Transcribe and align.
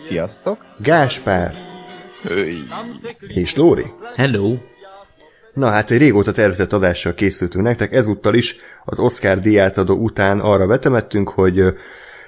Sziasztok! 0.00 0.58
Gáspár 0.78 1.54
Öy. 2.24 2.56
és 3.28 3.54
Lóri. 3.54 3.84
Hello! 4.16 4.56
Na 5.54 5.70
hát 5.70 5.90
egy 5.90 5.98
régóta 5.98 6.32
tervezett 6.32 6.72
adással 6.72 7.14
készültünk 7.14 7.64
nektek, 7.64 7.92
ezúttal 7.92 8.34
is 8.34 8.56
az 8.84 8.98
Oscar 8.98 9.38
díjátadó 9.38 9.94
után 9.94 10.40
arra 10.40 10.66
vetemettünk, 10.66 11.28
hogy 11.28 11.64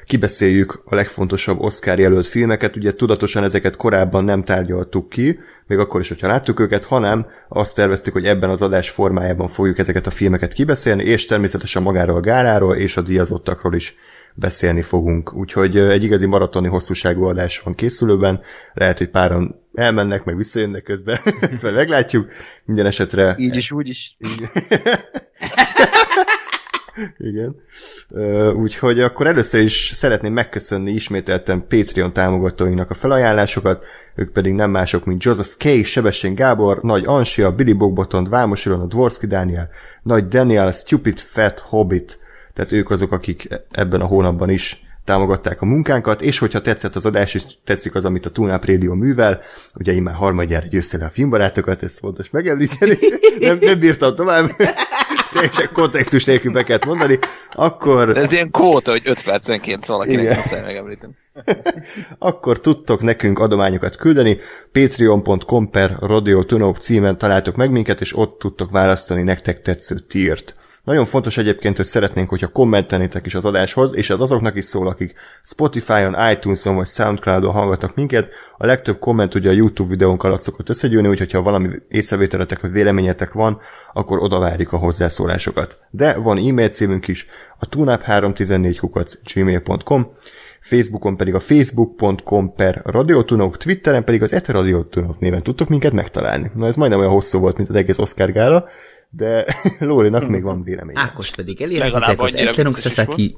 kibeszéljük 0.06 0.82
a 0.84 0.94
legfontosabb 0.94 1.60
Oscar 1.60 1.98
jelölt 1.98 2.26
filmeket, 2.26 2.76
ugye 2.76 2.94
tudatosan 2.94 3.44
ezeket 3.44 3.76
korábban 3.76 4.24
nem 4.24 4.44
tárgyaltuk 4.44 5.08
ki, 5.08 5.38
még 5.66 5.78
akkor 5.78 6.00
is, 6.00 6.08
hogyha 6.08 6.26
láttuk 6.26 6.60
őket, 6.60 6.84
hanem 6.84 7.26
azt 7.48 7.76
terveztük, 7.76 8.12
hogy 8.12 8.26
ebben 8.26 8.50
az 8.50 8.62
adás 8.62 8.90
formájában 8.90 9.48
fogjuk 9.48 9.78
ezeket 9.78 10.06
a 10.06 10.10
filmeket 10.10 10.52
kibeszélni, 10.52 11.04
és 11.04 11.26
természetesen 11.26 11.82
magáról 11.82 12.16
a 12.16 12.20
gáráról 12.20 12.76
és 12.76 12.96
a 12.96 13.00
díjazottakról 13.00 13.74
is 13.74 13.96
beszélni 14.34 14.82
fogunk. 14.82 15.34
Úgyhogy 15.34 15.76
egy 15.76 16.02
igazi 16.02 16.26
maratoni 16.26 16.68
hosszúságú 16.68 17.24
adás 17.24 17.60
van 17.60 17.74
készülőben, 17.74 18.40
lehet, 18.74 18.98
hogy 18.98 19.08
páran 19.08 19.60
elmennek, 19.74 20.24
meg 20.24 20.36
visszajönnek 20.36 20.82
közben, 20.82 21.18
ezt 21.52 21.62
majd 21.62 21.74
meglátjuk. 21.74 22.28
Minden 22.64 22.86
esetre 22.86 23.34
Így 23.38 23.56
is, 23.56 23.70
úgy 23.70 23.88
is. 23.88 24.16
igen. 27.18 27.56
Úgyhogy 28.54 29.00
akkor 29.00 29.26
először 29.26 29.60
is 29.62 29.92
szeretném 29.94 30.32
megköszönni 30.32 30.90
ismételten 30.90 31.66
Patreon 31.68 32.12
támogatóinak 32.12 32.90
a 32.90 32.94
felajánlásokat, 32.94 33.84
ők 34.14 34.32
pedig 34.32 34.52
nem 34.52 34.70
mások, 34.70 35.04
mint 35.04 35.24
Joseph 35.24 35.56
K., 35.56 35.84
Sebestyén 35.84 36.34
Gábor, 36.34 36.82
Nagy 36.82 37.04
Ansia, 37.06 37.52
Billy 37.52 37.72
Bogbotond, 37.72 38.28
Vámos 38.28 38.66
Ilona, 38.66 38.86
Dvorski 38.86 39.26
Dániel, 39.26 39.68
Nagy 40.02 40.28
Daniel, 40.28 40.70
Stupid 40.70 41.18
Fat 41.18 41.58
Hobbit, 41.58 42.18
tehát 42.54 42.72
ők 42.72 42.90
azok, 42.90 43.12
akik 43.12 43.48
ebben 43.70 44.00
a 44.00 44.06
hónapban 44.06 44.50
is 44.50 44.82
támogatták 45.04 45.62
a 45.62 45.66
munkánkat, 45.66 46.22
és 46.22 46.38
hogyha 46.38 46.60
tetszett 46.60 46.96
az 46.96 47.06
adás, 47.06 47.34
és 47.34 47.42
tetszik 47.64 47.94
az, 47.94 48.04
amit 48.04 48.26
a 48.26 48.30
Tunap 48.30 48.64
Radio 48.64 48.94
művel, 48.94 49.40
ugye 49.74 49.92
én 49.92 50.02
már 50.02 50.14
harmadjára 50.14 50.66
győzte 50.66 50.98
le 50.98 51.04
a 51.04 51.10
filmbarátokat, 51.10 51.82
ezt 51.82 51.98
fontos 51.98 52.30
megemlíteni, 52.30 52.98
nem, 53.40 53.58
nem 53.60 53.78
bírtam 53.78 54.14
tovább, 54.14 54.50
teljesen 55.32 55.68
kontextus 55.72 56.24
nélkül 56.24 56.52
be 56.52 56.64
kellett 56.64 56.86
mondani, 56.86 57.18
akkor, 57.52 58.12
De 58.12 58.20
ez 58.20 58.32
ilyen 58.32 58.50
kóta, 58.50 58.90
hogy 58.90 59.02
5 59.04 59.22
percenként 59.24 59.86
valakinek 59.86 60.36
muszáj 60.36 60.62
megemlíteni. 60.62 61.12
akkor 62.18 62.60
tudtok 62.60 63.02
nekünk 63.02 63.38
adományokat 63.38 63.96
küldeni, 63.96 64.38
patreon.com 64.72 65.70
per 65.70 65.96
Radio 66.00 66.44
Tunop 66.44 66.78
címen 66.78 67.18
találtok 67.18 67.56
meg 67.56 67.70
minket, 67.70 68.00
és 68.00 68.16
ott 68.16 68.38
tudtok 68.38 68.70
választani 68.70 69.22
nektek 69.22 69.62
tetsző 69.62 69.98
tírt. 69.98 70.54
Nagyon 70.84 71.06
fontos 71.06 71.36
egyébként, 71.36 71.76
hogy 71.76 71.86
szeretnénk, 71.86 72.28
hogyha 72.28 72.48
kommentelnétek 72.48 73.26
is 73.26 73.34
az 73.34 73.44
adáshoz, 73.44 73.96
és 73.96 74.10
ez 74.10 74.20
azoknak 74.20 74.56
is 74.56 74.64
szól, 74.64 74.88
akik 74.88 75.14
Spotify-on, 75.42 76.30
iTunes-on 76.30 76.74
vagy 76.74 76.86
Soundcloud-on 76.86 77.52
hallgatnak 77.52 77.94
minket. 77.94 78.28
A 78.56 78.66
legtöbb 78.66 78.98
komment 78.98 79.34
ugye 79.34 79.48
a 79.48 79.52
YouTube 79.52 79.88
videónk 79.88 80.22
alatt 80.22 80.40
szokott 80.40 80.68
összegyűlni, 80.68 81.08
úgyhogy 81.08 81.32
ha 81.32 81.42
valami 81.42 81.68
észrevételetek 81.88 82.60
vagy 82.60 82.72
véleményetek 82.72 83.32
van, 83.32 83.58
akkor 83.92 84.22
oda 84.22 84.38
várjuk 84.38 84.72
a 84.72 84.76
hozzászólásokat. 84.76 85.78
De 85.90 86.14
van 86.18 86.38
e-mail 86.38 86.68
címünk 86.68 87.08
is, 87.08 87.26
a 87.58 87.68
tunap314 87.68 88.76
kukac 88.80 89.32
gmail.com, 89.32 90.12
Facebookon 90.60 91.16
pedig 91.16 91.34
a 91.34 91.40
facebook.com 91.40 92.54
per 92.54 92.82
radiotunok, 92.84 93.56
Twitteren 93.56 94.04
pedig 94.04 94.22
az 94.22 94.32
eteradiotunok 94.32 95.18
néven 95.18 95.42
tudtok 95.42 95.68
minket 95.68 95.92
megtalálni. 95.92 96.50
Na 96.54 96.66
ez 96.66 96.76
majdnem 96.76 97.00
olyan 97.00 97.12
hosszú 97.12 97.38
volt, 97.38 97.56
mint 97.56 97.68
az 97.68 97.74
egész 97.74 97.98
Oscar 97.98 98.32
gála, 98.32 98.68
de 99.16 99.44
Lórinak 99.78 100.28
még 100.28 100.42
van 100.42 100.62
véleménye. 100.62 101.00
Ákos 101.00 101.30
pedig 101.30 101.62
elérhetitek 101.62 102.20
az 102.20 102.34
is 102.34 102.80
Sasaki 102.80 103.36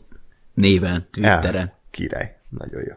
néven, 0.54 1.08
Twitteren. 1.10 1.64
Ja, 1.66 1.78
király. 1.90 2.36
Nagyon 2.48 2.82
jó. 2.88 2.92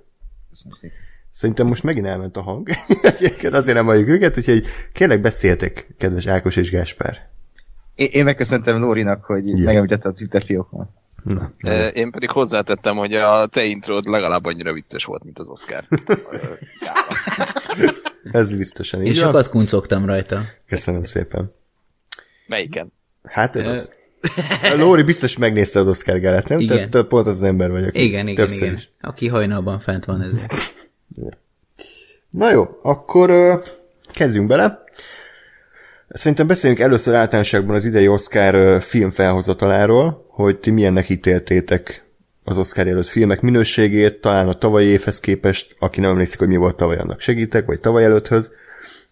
Szerintem 1.30 1.66
most 1.68 1.84
megint 1.84 2.06
elment 2.06 2.38
a 2.38 2.42
hang. 2.42 2.70
Egyébként 3.02 3.54
azért 3.54 3.76
nem 3.76 3.86
halljuk 3.86 4.08
őket, 4.08 4.38
úgyhogy 4.38 4.66
kérlek 4.94 5.22
beszéltek, 5.22 5.88
kedves 5.98 6.26
Ákos 6.28 6.56
és 6.56 6.72
Gáspár. 6.72 7.30
Én, 7.96 8.08
én 8.12 8.24
megköszöntem 8.24 8.80
Lórinak, 8.80 9.24
hogy 9.26 9.48
Ja. 9.48 9.64
megemlítette 9.64 10.10
a 10.10 10.14
Twitter 10.14 10.44
fiókon. 10.44 10.90
Na, 11.24 11.52
E, 11.60 11.88
Én 11.88 12.12
pedig 12.12 12.30
hozzátettem, 12.30 12.96
hogy 12.96 13.14
a 13.14 13.48
te 13.48 13.64
intród 13.64 14.06
legalább 14.06 14.46
annyira 14.46 14.74
vicces 14.74 15.06
volt, 15.06 15.24
mint 15.24 15.40
az 15.40 15.48
Oscar. 15.48 15.84
Ez 18.32 18.56
biztosan 18.56 19.02
így 19.02 19.08
Én 19.08 19.14
sokat 19.14 19.50
kuncogtam 19.50 20.06
rajta. 20.06 20.42
Köszönöm 20.68 21.04
szépen. 21.04 21.54
Melyiken? 22.48 22.94
Hát 23.24 23.56
ez 23.56 23.66
az. 23.66 23.94
Lóri 24.78 25.04
biztos 25.04 25.38
megnézte 25.38 25.80
az 25.80 25.88
Oscar 25.88 26.20
gálát, 26.20 26.48
nem? 26.48 26.60
Igen. 26.60 26.90
Tehát 26.90 27.08
pont 27.08 27.28
az 27.28 27.44
ember 27.44 27.72
vagyok. 27.72 27.98
Igen, 27.98 28.28
igen, 28.28 28.46
Többször 28.46 28.64
igen. 28.64 28.76
is. 28.76 28.90
Aki 29.02 29.28
hajnalban 29.28 29.80
fent 29.80 30.06
van 30.06 30.22
ezért. 30.22 30.54
Na 32.30 32.52
jó, 32.52 32.80
akkor 32.82 33.30
ö, 33.30 33.54
kezdjünk 34.14 34.48
bele. 34.48 34.84
Szerintem 36.10 36.48
beszéljünk 36.48 36.82
először 36.82 37.14
általánosságban 37.14 37.76
az 37.76 37.86
idei 37.86 38.08
Oscar 38.08 38.82
film 38.82 39.12
felhozataláról, 39.12 40.26
hogy 40.28 40.60
ti 40.60 40.70
milyennek 40.70 41.10
ítéltétek 41.10 42.06
az 42.44 42.58
Oscar 42.58 42.88
jelölt 42.88 43.08
filmek 43.08 43.42
minőségét, 43.42 44.22
talán 44.22 44.48
a 44.48 44.54
tavalyi 44.54 44.88
évhez 44.88 45.20
képest, 45.20 45.76
aki 45.80 46.00
nem 46.00 46.10
emlékszik, 46.10 46.40
hogy 46.40 46.48
mi 46.48 46.56
volt 46.56 46.76
tavaly, 46.76 46.98
annak 46.98 47.20
segítek, 47.20 47.66
vagy 47.66 47.80
tavaly 47.80 48.04
előtthöz, 48.04 48.52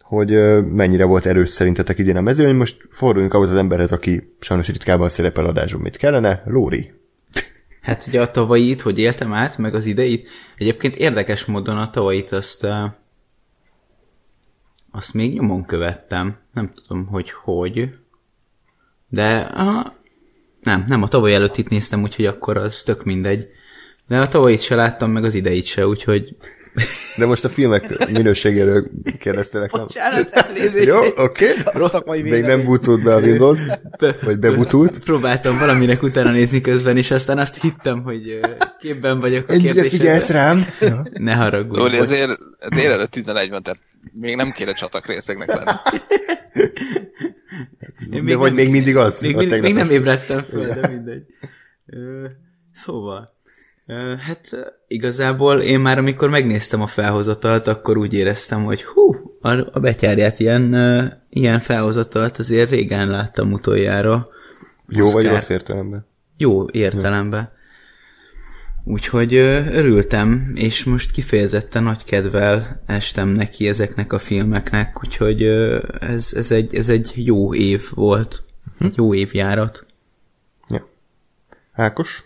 hogy 0.05 0.29
mennyire 0.65 1.05
volt 1.05 1.25
erős 1.25 1.49
szerintetek 1.49 1.97
idén 1.97 2.17
a 2.17 2.21
mezőny. 2.21 2.55
Most 2.55 2.87
forduljunk 2.89 3.33
ahhoz 3.33 3.49
az 3.49 3.55
emberhez, 3.55 3.91
aki 3.91 4.35
sajnos 4.39 4.67
ritkában 4.67 5.09
szerepel 5.09 5.45
adásban, 5.45 5.81
mit 5.81 5.97
kellene. 5.97 6.43
Lóri. 6.45 6.93
Hát 7.81 8.05
ugye 8.07 8.21
a 8.21 8.31
tavalyit, 8.31 8.81
hogy 8.81 8.99
éltem 8.99 9.33
át, 9.33 9.57
meg 9.57 9.75
az 9.75 9.85
ideit. 9.85 10.29
Egyébként 10.57 10.95
érdekes 10.95 11.45
módon 11.45 11.77
a 11.77 11.89
tavalyit 11.89 12.31
azt, 12.31 12.67
azt 14.91 15.13
még 15.13 15.33
nyomon 15.33 15.65
követtem. 15.65 16.37
Nem 16.53 16.71
tudom, 16.73 17.05
hogy 17.05 17.31
hogy. 17.31 17.89
De 19.09 19.49
uh, 19.53 19.85
nem, 20.61 20.85
nem, 20.87 21.03
a 21.03 21.07
tavaly 21.07 21.33
előtt 21.33 21.57
itt 21.57 21.69
néztem, 21.69 22.01
úgyhogy 22.01 22.25
akkor 22.25 22.57
az 22.57 22.81
tök 22.81 23.03
mindegy. 23.03 23.47
De 24.07 24.19
a 24.19 24.27
tavalyit 24.27 24.61
se 24.61 24.75
láttam, 24.75 25.11
meg 25.11 25.23
az 25.23 25.33
ideit 25.33 25.65
se, 25.65 25.87
úgyhogy... 25.87 26.35
De 27.17 27.25
most 27.25 27.45
a 27.45 27.49
filmek 27.49 28.11
minőségéről 28.11 28.89
kérdeztelek, 29.19 29.71
nem? 29.71 29.81
Bocsánat, 29.81 30.29
elnézést. 30.31 30.85
Jó, 30.85 30.99
oké. 31.15 31.45
Szakmai 31.87 32.21
Még 32.21 32.43
nem 32.43 32.63
butult 32.63 33.03
be 33.03 33.15
a 33.15 33.19
Windows, 33.19 33.59
vagy 34.21 34.39
bebutult. 34.39 34.99
Próbáltam 34.99 35.57
valaminek 35.57 36.03
utána 36.03 36.31
nézni 36.31 36.61
közben, 36.61 36.97
és 36.97 37.11
aztán 37.11 37.37
azt 37.37 37.61
hittem, 37.61 38.03
hogy 38.03 38.39
képben 38.79 39.19
vagyok 39.19 39.49
a 39.49 39.53
kérdésre. 39.53 39.89
figyelsz 39.89 40.29
rám? 40.29 40.65
Ja. 40.79 41.03
Ne 41.13 41.33
haragudj. 41.33 41.79
Lóri, 41.79 41.97
azért 41.97 42.37
délelőtt 42.75 43.11
11 43.11 43.49
van, 43.49 43.63
tehát 43.63 43.79
még 44.13 44.35
nem 44.35 44.51
kéne 44.51 44.71
csatak 44.71 45.05
részegnek 45.07 45.47
lenni. 45.47 45.77
Én 48.11 48.25
De 48.25 48.35
vagy 48.35 48.53
még 48.53 48.69
mindig 48.69 48.95
az? 48.95 49.21
Még, 49.21 49.35
A 49.35 49.37
még, 49.37 49.61
még 49.61 49.73
nem 49.73 49.89
ébredtem 49.89 50.41
föl, 50.41 50.67
de 50.67 50.87
mindegy. 50.87 51.23
Szóval, 52.73 53.34
hát 54.19 54.73
igazából 54.87 55.61
én 55.61 55.79
már 55.79 55.97
amikor 55.97 56.29
megnéztem 56.29 56.81
a 56.81 56.87
felhozatalt, 56.87 57.67
akkor 57.67 57.97
úgy 57.97 58.13
éreztem, 58.13 58.63
hogy 58.63 58.83
hú, 58.83 59.15
a, 59.41 59.79
betyárját 59.79 60.39
ilyen, 60.39 60.73
ilyen 61.29 61.59
felhozatalt 61.59 62.37
azért 62.37 62.69
régen 62.69 63.07
láttam 63.07 63.51
utoljára. 63.51 64.27
Jó 64.87 65.11
vagy 65.11 65.27
rossz 65.27 65.49
értelemben? 65.49 66.05
Jó 66.37 66.69
értelemben. 66.69 67.53
Úgyhogy 68.83 69.35
örültem, 69.35 70.51
és 70.55 70.83
most 70.83 71.11
kifejezetten 71.11 71.83
nagy 71.83 72.03
kedvel 72.03 72.81
estem 72.85 73.27
neki 73.27 73.67
ezeknek 73.67 74.13
a 74.13 74.19
filmeknek, 74.19 75.03
úgyhogy 75.03 75.43
ez, 75.99 76.33
ez, 76.35 76.51
egy, 76.51 76.75
ez 76.75 76.89
egy 76.89 77.11
jó 77.15 77.53
év 77.53 77.89
volt. 77.93 78.43
Egy 78.79 78.95
jó 78.95 79.13
évjárat. 79.13 79.85
Ja. 80.67 80.87
Ákos? 81.71 82.23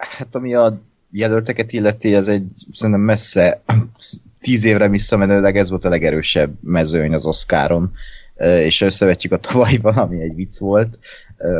Hát 0.00 0.34
ami 0.34 0.54
a 0.54 0.80
jelölteket 1.10 1.72
illeti, 1.72 2.14
ez 2.14 2.28
egy 2.28 2.46
szerintem 2.72 3.04
messze 3.04 3.62
tíz 4.40 4.64
évre 4.64 4.88
visszamenőleg 4.88 5.56
ez 5.56 5.70
volt 5.70 5.84
a 5.84 5.88
legerősebb 5.88 6.52
mezőny 6.60 7.14
az 7.14 7.26
Oscaron, 7.26 7.92
és 8.40 8.80
összevetjük 8.80 9.32
a 9.32 9.36
tavalyival, 9.38 9.92
ami 9.92 10.20
egy 10.20 10.34
vicc 10.34 10.58
volt, 10.58 10.98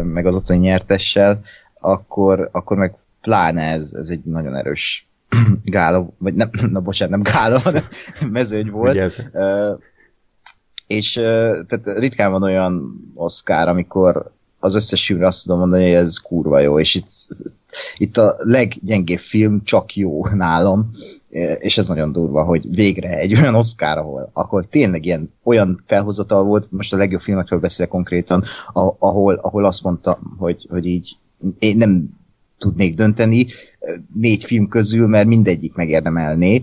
meg 0.02 0.26
az 0.26 0.34
ottani 0.34 0.58
nyertessel, 0.58 1.42
akkor, 1.80 2.48
akkor 2.52 2.76
meg 2.76 2.94
pláne 3.20 3.62
ez, 3.62 3.92
ez 3.92 4.08
egy 4.08 4.24
nagyon 4.24 4.56
erős 4.56 5.06
gála, 5.64 6.08
vagy 6.18 6.34
nem, 6.34 6.50
na 6.72 6.80
bocsánat, 6.80 7.22
nem 7.22 7.32
gála, 7.34 7.58
hanem 7.58 7.84
mezőny 8.30 8.70
volt. 8.70 8.92
Vigyázz. 8.92 9.18
És 10.86 11.12
tehát 11.12 11.98
ritkán 11.98 12.30
van 12.30 12.42
olyan 12.42 12.94
Oscar, 13.14 13.68
amikor 13.68 14.32
az 14.60 14.74
összes 14.74 15.06
filmre 15.06 15.26
azt 15.26 15.42
tudom 15.42 15.58
mondani, 15.58 15.82
hogy 15.82 15.92
ez 15.92 16.16
kurva 16.16 16.60
jó, 16.60 16.78
és 16.78 16.94
itt, 16.94 17.08
itt 17.96 18.16
a 18.16 18.34
leggyengébb 18.38 19.18
film 19.18 19.62
csak 19.64 19.96
jó 19.96 20.26
nálam, 20.26 20.88
és 21.58 21.78
ez 21.78 21.88
nagyon 21.88 22.12
durva, 22.12 22.44
hogy 22.44 22.74
végre 22.74 23.16
egy 23.16 23.34
olyan 23.34 23.54
Oscar, 23.54 23.98
ahol, 23.98 24.30
ahol 24.32 24.68
tényleg 24.68 25.04
ilyen 25.04 25.32
olyan 25.42 25.84
felhozatal 25.86 26.44
volt, 26.44 26.66
most 26.70 26.92
a 26.92 26.96
legjobb 26.96 27.20
filmekről 27.20 27.60
beszélek 27.60 27.90
konkrétan, 27.90 28.44
ahol, 28.98 29.34
ahol 29.34 29.64
azt 29.64 29.82
mondtam, 29.82 30.36
hogy, 30.38 30.66
hogy 30.70 30.86
így 30.86 31.16
én 31.58 31.76
nem 31.76 32.18
tudnék 32.58 32.94
dönteni 32.94 33.46
négy 34.14 34.44
film 34.44 34.68
közül, 34.68 35.06
mert 35.06 35.26
mindegyik 35.26 35.74
megérdemelné, 35.74 36.62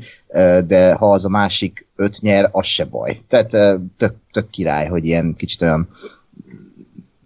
de 0.67 0.93
ha 0.93 1.11
az 1.11 1.25
a 1.25 1.29
másik 1.29 1.87
öt 1.95 2.21
nyer, 2.21 2.49
az 2.51 2.65
se 2.65 2.85
baj. 2.85 3.19
Tehát 3.27 3.49
tök, 3.97 4.15
tök 4.31 4.49
király, 4.49 4.87
hogy 4.87 5.05
ilyen 5.05 5.33
kicsit 5.37 5.61
olyan 5.61 5.87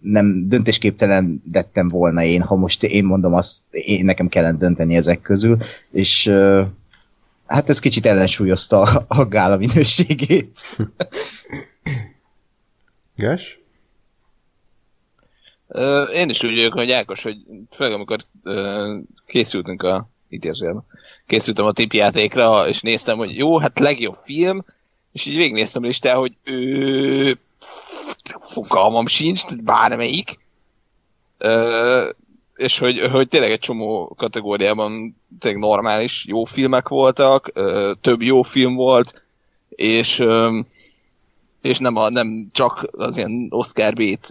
nem 0.01 0.48
döntésképtelen 0.48 1.44
lettem 1.51 1.88
volna 1.88 2.24
én, 2.24 2.42
ha 2.42 2.56
most 2.56 2.83
én 2.83 3.03
mondom 3.03 3.33
azt, 3.33 3.62
én 3.71 4.06
nekem 4.06 4.27
kellene 4.27 4.57
dönteni 4.57 4.95
ezek 4.95 5.21
közül, 5.21 5.57
és 5.92 6.27
hát 7.45 7.69
ez 7.69 7.80
kicsit 7.80 8.06
ellensúlyozta 8.06 8.81
a, 8.81 9.06
a 9.07 9.25
gála 9.25 9.57
minőségét. 9.57 10.59
Gás? 13.15 13.59
Én 16.13 16.30
is 16.30 16.44
úgy 16.44 16.56
vagyok, 16.56 16.74
hogy 16.74 16.92
Ákos, 16.92 17.24
hogy 17.24 17.38
főleg 17.71 17.94
amikor 17.94 18.24
készültünk 19.25 19.83
a 19.83 20.09
idézőjelben, 20.30 20.83
készültem 21.27 21.65
a 21.65 21.71
tipjátékra, 21.71 22.68
és 22.68 22.81
néztem, 22.81 23.18
hogy 23.18 23.38
jó, 23.38 23.59
hát 23.59 23.80
legjobb 23.80 24.18
film, 24.24 24.65
és 25.12 25.25
így 25.25 25.36
végignéztem 25.36 25.83
listán, 25.83 26.18
hogy 26.18 26.36
ő 26.44 27.38
fogalmam 28.39 29.07
sincs, 29.07 29.56
bármelyik. 29.63 30.39
Ö, 31.38 32.10
és 32.56 32.80
hogy, 32.80 33.00
hogy 33.12 33.28
tényleg 33.28 33.51
egy 33.51 33.60
csomó 33.60 34.13
kategóriában 34.18 35.16
tényleg 35.39 35.62
normális 35.62 36.25
jó 36.28 36.44
filmek 36.44 36.88
voltak, 36.88 37.50
ö, 37.54 37.92
több 38.01 38.22
jó 38.22 38.42
film 38.42 38.75
volt, 38.75 39.22
és, 39.69 40.19
ö, 40.19 40.60
és 41.62 41.78
nem, 41.78 41.95
a, 41.95 42.10
nem 42.10 42.48
csak 42.51 42.88
az 42.92 43.18
ilyen 43.18 43.48
Oscar 43.50 43.94
bét 43.94 44.28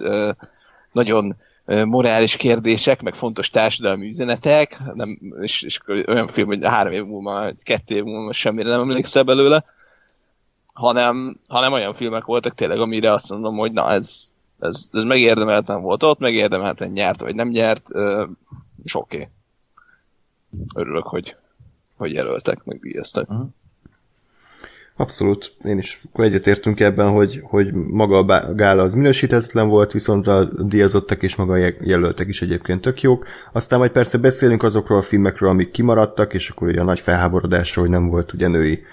nagyon 0.92 1.36
morális 1.84 2.36
kérdések, 2.36 3.02
meg 3.02 3.14
fontos 3.14 3.50
társadalmi 3.50 4.08
üzenetek, 4.08 4.80
nem, 4.94 5.18
és, 5.40 5.62
és 5.62 5.80
olyan 5.86 6.28
film, 6.28 6.46
hogy 6.46 6.58
három 6.62 6.92
év 6.92 7.04
múlva, 7.04 7.50
kettő 7.62 7.96
év 7.96 8.02
múlva 8.02 8.32
semmire 8.32 8.68
nem 8.68 8.80
emlékszel 8.80 9.22
belőle, 9.22 9.64
hanem, 10.80 11.36
hanem 11.48 11.72
olyan 11.72 11.94
filmek 11.94 12.24
voltak 12.24 12.54
tényleg, 12.54 12.78
amire 12.78 13.12
azt 13.12 13.30
mondom, 13.30 13.56
hogy 13.56 13.72
na 13.72 13.90
ez, 13.90 14.32
ez, 14.58 14.88
ez 14.92 15.04
megérdemelten 15.04 15.82
volt 15.82 16.02
ott, 16.02 16.18
megérdemelten 16.18 16.90
nyert, 16.90 17.20
vagy 17.20 17.34
nem 17.34 17.48
nyert, 17.48 17.88
és 18.84 18.94
oké. 18.94 19.16
Okay. 19.16 19.28
Örülök, 20.74 21.06
hogy, 21.06 21.36
hogy 21.96 22.12
jelöltek, 22.12 22.64
meg 22.64 22.80
díjaztak. 22.80 23.30
Uh-huh. 23.30 23.46
Abszolút, 24.96 25.54
én 25.64 25.78
is 25.78 26.02
egyetértünk 26.12 26.80
ebben, 26.80 27.10
hogy, 27.10 27.40
hogy 27.42 27.72
maga 27.72 28.18
a 28.18 28.54
gála 28.54 28.82
az 28.82 28.94
minősítetlen 28.94 29.68
volt, 29.68 29.92
viszont 29.92 30.26
a 30.26 30.44
díjazottak 30.44 31.22
és 31.22 31.36
maga 31.36 31.52
a 31.52 31.72
jelöltek 31.80 32.28
is 32.28 32.42
egyébként 32.42 32.80
tök 32.80 33.00
jók. 33.02 33.26
Aztán 33.52 33.78
majd 33.78 33.90
persze 33.90 34.18
beszélünk 34.18 34.62
azokról 34.62 34.98
a 34.98 35.02
filmekről, 35.02 35.48
amik 35.48 35.70
kimaradtak, 35.70 36.34
és 36.34 36.48
akkor 36.50 36.68
ugye 36.68 36.80
a 36.80 36.84
nagy 36.84 37.00
felháborodásról, 37.00 37.84
hogy 37.84 37.94
nem 37.94 38.08
volt 38.08 38.32
ugye 38.32 38.48
női 38.48 38.84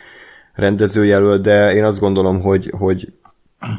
rendezőjelölt, 0.58 1.42
de 1.42 1.74
én 1.74 1.84
azt 1.84 2.00
gondolom, 2.00 2.42
hogy, 2.42 2.74
hogy 2.78 3.14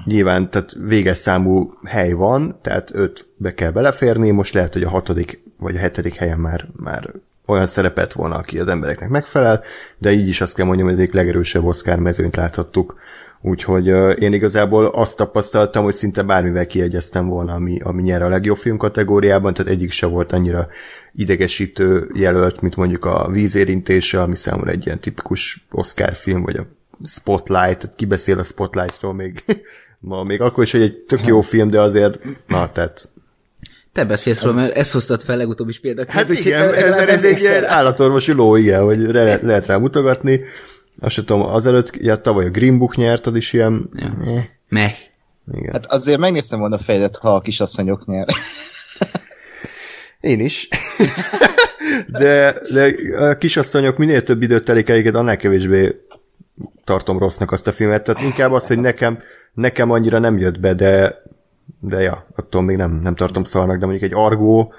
nyilván 0.05 0.51
tehát 0.51 0.77
véges 0.87 1.19
számú 1.19 1.73
hely 1.85 2.13
van, 2.13 2.59
tehát 2.63 2.95
öt 2.95 3.27
be 3.37 3.55
kell 3.55 3.71
beleférni, 3.71 4.31
most 4.31 4.55
lehet, 4.55 4.73
hogy 4.73 4.83
a 4.83 4.89
hatodik 4.89 5.43
vagy 5.59 5.77
a 5.77 5.79
hetedik 5.79 6.15
helyen 6.15 6.39
már, 6.39 6.69
már 6.77 7.11
olyan 7.47 7.67
szerepet 7.67 8.13
volna, 8.13 8.35
aki 8.35 8.59
az 8.59 8.69
embereknek 8.69 9.09
megfelel, 9.09 9.63
de 9.99 10.13
így 10.13 10.29
is 10.29 10.41
azt 10.41 10.55
kell 10.55 10.67
mondjam, 10.67 10.89
hogy 10.89 10.99
egyik 10.99 11.15
legerősebb 11.15 11.65
Oscar 11.65 11.99
mezőnyt 11.99 12.37
láthattuk. 12.37 12.97
Úgyhogy 13.41 13.91
uh, 13.91 14.17
én 14.19 14.33
igazából 14.33 14.85
azt 14.85 15.17
tapasztaltam, 15.17 15.85
hogy 15.85 15.95
szinte 15.95 16.23
bármivel 16.23 16.67
kiegyeztem 16.67 17.29
volna, 17.29 17.55
ami, 17.55 17.81
ami 17.81 18.03
nyer 18.03 18.23
a 18.23 18.29
legjobb 18.29 18.57
film 18.57 18.77
kategóriában, 18.77 19.55
tehát 19.55 19.73
egyik 19.73 19.91
se 19.91 20.07
volt 20.07 20.33
annyira 20.33 20.69
idegesítő 21.15 22.11
jelölt, 22.15 22.61
mint 22.61 22.77
mondjuk 22.77 23.05
a 23.05 23.29
vízérintése, 23.31 24.23
ami 24.23 24.35
számomra 24.35 24.71
egy 24.71 24.87
ilyen 24.87 25.01
tipikus 25.01 25.67
Oscar 25.71 26.13
film, 26.13 26.43
vagy 26.43 26.57
a 26.57 26.67
Spotlight, 27.05 27.79
tehát 27.79 27.97
kibeszél 27.97 28.39
a 28.39 28.43
Spotlightról 28.43 29.15
még 29.15 29.45
ma, 30.01 30.23
még 30.23 30.41
akkor 30.41 30.65
is, 30.65 30.73
hogy 30.73 30.83
egy 30.83 30.97
tök 30.97 31.27
jó 31.27 31.41
film, 31.41 31.71
de 31.71 31.81
azért, 31.81 32.19
na, 32.47 32.73
tehát 32.73 33.09
te 33.93 34.05
beszélsz 34.05 34.43
róla, 34.43 34.55
mert 34.55 34.77
ezt 34.77 34.93
hoztad 34.93 35.23
fel 35.23 35.37
legutóbb 35.37 35.69
is 35.69 35.81
például. 35.81 36.07
Hát 36.11 36.31
igen, 36.31 36.69
mert 36.69 37.09
ez 37.09 37.25
egy 37.25 37.41
ilyen 37.41 37.65
állatorvosi 37.65 38.33
ló, 38.33 38.57
igen, 38.57 38.83
hogy 38.83 38.99
le, 38.99 39.39
lehet 39.43 39.67
rá 39.67 39.77
mutogatni. 39.77 40.41
Azt 41.01 41.15
sem 41.15 41.25
tudom, 41.25 41.43
azelőtt, 41.43 41.97
ja, 41.97 42.21
tavaly 42.21 42.45
a 42.45 42.51
Green 42.51 42.79
Book 42.79 42.97
nyert, 42.97 43.27
az 43.27 43.37
is 43.37 43.53
ilyen... 43.53 43.89
Ja. 43.95 44.43
Meh. 44.69 44.93
Igen. 45.53 45.73
Hát 45.73 45.87
azért 45.87 46.19
megnéztem 46.19 46.59
volna 46.59 46.77
a 46.77 46.79
fejedet, 46.79 47.17
ha 47.17 47.35
a 47.35 47.41
kisasszonyok 47.41 48.07
nyer. 48.07 48.27
Én 50.21 50.41
is. 50.41 50.69
de, 52.07 52.55
de 52.73 52.95
a 53.19 53.39
kisasszonyok 53.39 53.97
minél 53.97 54.23
több 54.23 54.43
időt 54.43 54.65
telik 54.65 54.89
el, 54.89 55.15
annál 55.15 55.37
kevésbé 55.37 56.01
tartom 56.85 57.19
rossznak 57.19 57.53
azt 57.53 57.67
a 57.67 57.73
filmet, 57.73 58.05
tehát 58.05 58.23
inkább 58.23 58.53
az, 58.53 58.67
hogy 58.67 58.81
nekem, 58.81 59.19
nekem 59.53 59.91
annyira 59.91 60.19
nem 60.19 60.39
jött 60.39 60.61
be, 60.61 60.75
de, 60.75 61.23
de 61.81 62.01
ja, 62.01 62.27
attól 62.37 62.63
még 62.63 62.77
nem, 62.77 63.01
nem 63.03 63.15
tartom 63.15 63.45
szarnak, 63.45 63.79
de 63.79 63.87
mondjuk 63.87 64.11
egy 64.11 64.19
Argó, 64.19 64.73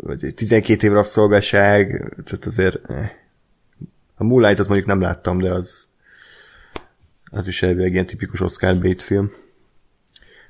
vagy 0.00 0.24
egy 0.24 0.34
12 0.34 0.86
év 0.86 0.92
rabszolgaság, 0.92 1.86
tehát 2.24 2.44
azért 2.46 2.90
eh. 2.90 3.10
A 4.14 4.24
Moonlight-ot 4.24 4.66
mondjuk 4.66 4.88
nem 4.88 5.00
láttam, 5.00 5.38
de 5.38 5.52
az 5.52 5.90
az 7.34 7.46
is 7.46 7.62
egy 7.62 7.92
ilyen 7.92 8.06
tipikus 8.06 8.40
Oscar 8.40 8.80
bait 8.80 9.02
film. 9.02 9.30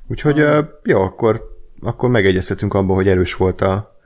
Úgyhogy, 0.07 0.41
uh, 0.41 0.65
jó, 0.83 1.01
akkor, 1.01 1.57
akkor 1.81 2.09
megegyezhetünk 2.09 2.75
abban, 2.75 2.97
hogy 2.97 3.09
erős 3.09 3.35
volt 3.35 3.61
a, 3.61 3.97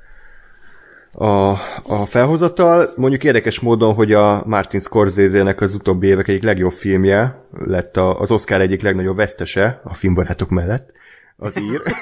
a, 1.12 1.50
a 1.82 2.06
felhozatal. 2.08 2.92
Mondjuk 2.96 3.24
érdekes 3.24 3.60
módon, 3.60 3.94
hogy 3.94 4.12
a 4.12 4.42
Martin 4.46 4.80
Scorsese-nek 4.80 5.60
az 5.60 5.74
utóbbi 5.74 6.06
évek 6.06 6.28
egyik 6.28 6.42
legjobb 6.42 6.72
filmje 6.72 7.46
lett 7.52 7.96
a, 7.96 8.20
az 8.20 8.30
Oscar 8.30 8.60
egyik 8.60 8.82
legnagyobb 8.82 9.16
vesztese 9.16 9.80
a 9.84 9.94
filmbarátok 9.94 10.50
mellett, 10.50 10.90
az 11.36 11.58
ír. 11.58 11.82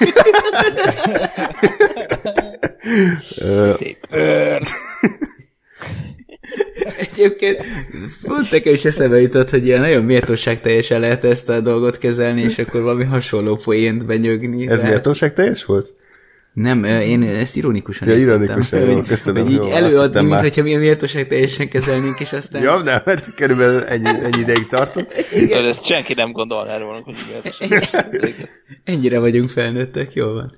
Szép. 3.76 4.06
Egyébként 6.99 7.64
pont 8.23 8.50
nekem 8.50 8.75
is 8.75 8.84
eszembe 8.84 9.20
jutott, 9.20 9.50
hogy 9.50 9.66
ilyen 9.66 9.80
nagyon 9.80 10.04
méltóságteljesen 10.04 11.00
lehet 11.00 11.25
ezt 11.25 11.49
a 11.49 11.61
dolgot 11.61 11.99
kezelni, 11.99 12.42
és 12.42 12.58
akkor 12.58 12.80
valami 12.80 13.04
hasonló 13.04 13.56
poént 13.56 14.06
benyögni. 14.06 14.68
Ez 14.68 14.82
méltóságteljes 14.82 15.64
volt? 15.64 15.94
Nem, 16.52 16.84
én 16.84 17.23
ezt 17.23 17.56
ironikusan 17.56 18.08
Ja, 18.08 18.16
ironikusan, 18.16 18.80
jó, 18.80 19.02
köszönöm. 19.02 19.42
Hogy 19.42 19.52
így 19.52 19.58
jó, 19.58 19.70
előadni, 19.70 20.23
mint 20.23 20.40
hogyha 20.40 20.62
mi 20.62 20.75
a 20.75 20.78
méltóság 20.78 21.28
teljesen 21.28 21.68
kezelnénk, 21.68 22.20
és 22.20 22.32
aztán... 22.32 22.62
Ja, 22.62 22.78
nem, 22.78 23.00
mert 23.04 23.34
körülbelül 23.34 23.82
ennyi, 23.82 24.08
ennyi 24.08 24.40
ideig 24.40 24.66
tartott. 24.66 25.12
Igen. 25.34 25.66
Ezt 25.66 25.84
senki 25.84 26.14
nem 26.14 26.32
gondolná 26.32 26.78
róla, 26.78 27.00
hogy 27.04 27.14
méltóság. 27.32 27.88
Ennyire 28.84 29.18
vagyunk 29.18 29.49
felnőttek, 29.49 30.12
jól 30.12 30.32
van. 30.34 30.56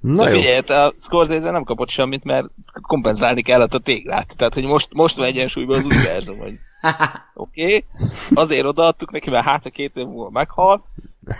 Na 0.00 0.24
De 0.24 0.30
jó. 0.30 0.36
figyelj, 0.36 0.54
hát 0.54 0.70
a 0.70 0.92
Scorsese 0.98 1.50
nem 1.50 1.64
kapott 1.64 1.88
semmit, 1.88 2.24
mert 2.24 2.46
kompenzálni 2.82 3.42
kellett 3.42 3.74
a 3.74 3.78
téglát. 3.78 4.36
Tehát, 4.36 4.54
hogy 4.54 4.64
most, 4.64 4.88
most 4.92 5.16
van 5.16 5.26
egyensúlyban 5.26 5.78
az 5.78 5.84
univerzum, 5.84 6.38
hogy 6.38 6.52
oké, 7.34 7.64
okay, 7.64 7.84
azért 8.34 8.64
odaadtuk 8.64 9.12
neki, 9.12 9.30
mert 9.30 9.44
hát 9.44 9.66
a 9.66 9.70
két 9.70 9.96
év 9.96 10.06
múlva 10.06 10.30
meghal, 10.30 10.84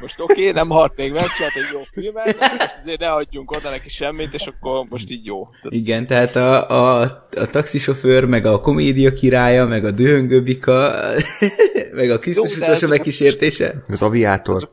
most 0.01 0.21
oké, 0.21 0.33
okay, 0.33 0.53
nem 0.53 0.69
halt 0.69 0.97
még 0.97 1.13
meg, 1.13 1.27
csinált 1.27 1.55
egy 1.55 1.73
jó 1.73 1.81
filmet, 1.93 2.37
most 2.39 2.77
azért 2.81 3.01
ne 3.01 3.13
adjunk 3.13 3.51
oda 3.51 3.71
neki 3.71 3.89
semmit, 3.89 4.35
és 4.35 4.47
akkor 4.47 4.87
most 4.89 5.11
így 5.11 5.25
jó. 5.25 5.45
Tehát 5.45 5.71
Igen, 5.71 6.07
tehát 6.07 6.37
a, 6.37 6.71
a, 6.71 7.01
a 7.37 7.47
taxisofőr, 7.47 8.25
meg 8.25 8.47
a 8.47 8.61
komédia 8.61 9.13
királya, 9.13 9.67
meg 9.67 9.85
a 9.85 9.91
dühöngőbika, 9.91 11.03
meg 11.93 12.11
a 12.11 12.19
Krisztus 12.19 12.57
utolsó 12.57 12.89
megkísértése. 12.89 13.85
Az 13.89 14.03
aviátor. 14.03 14.71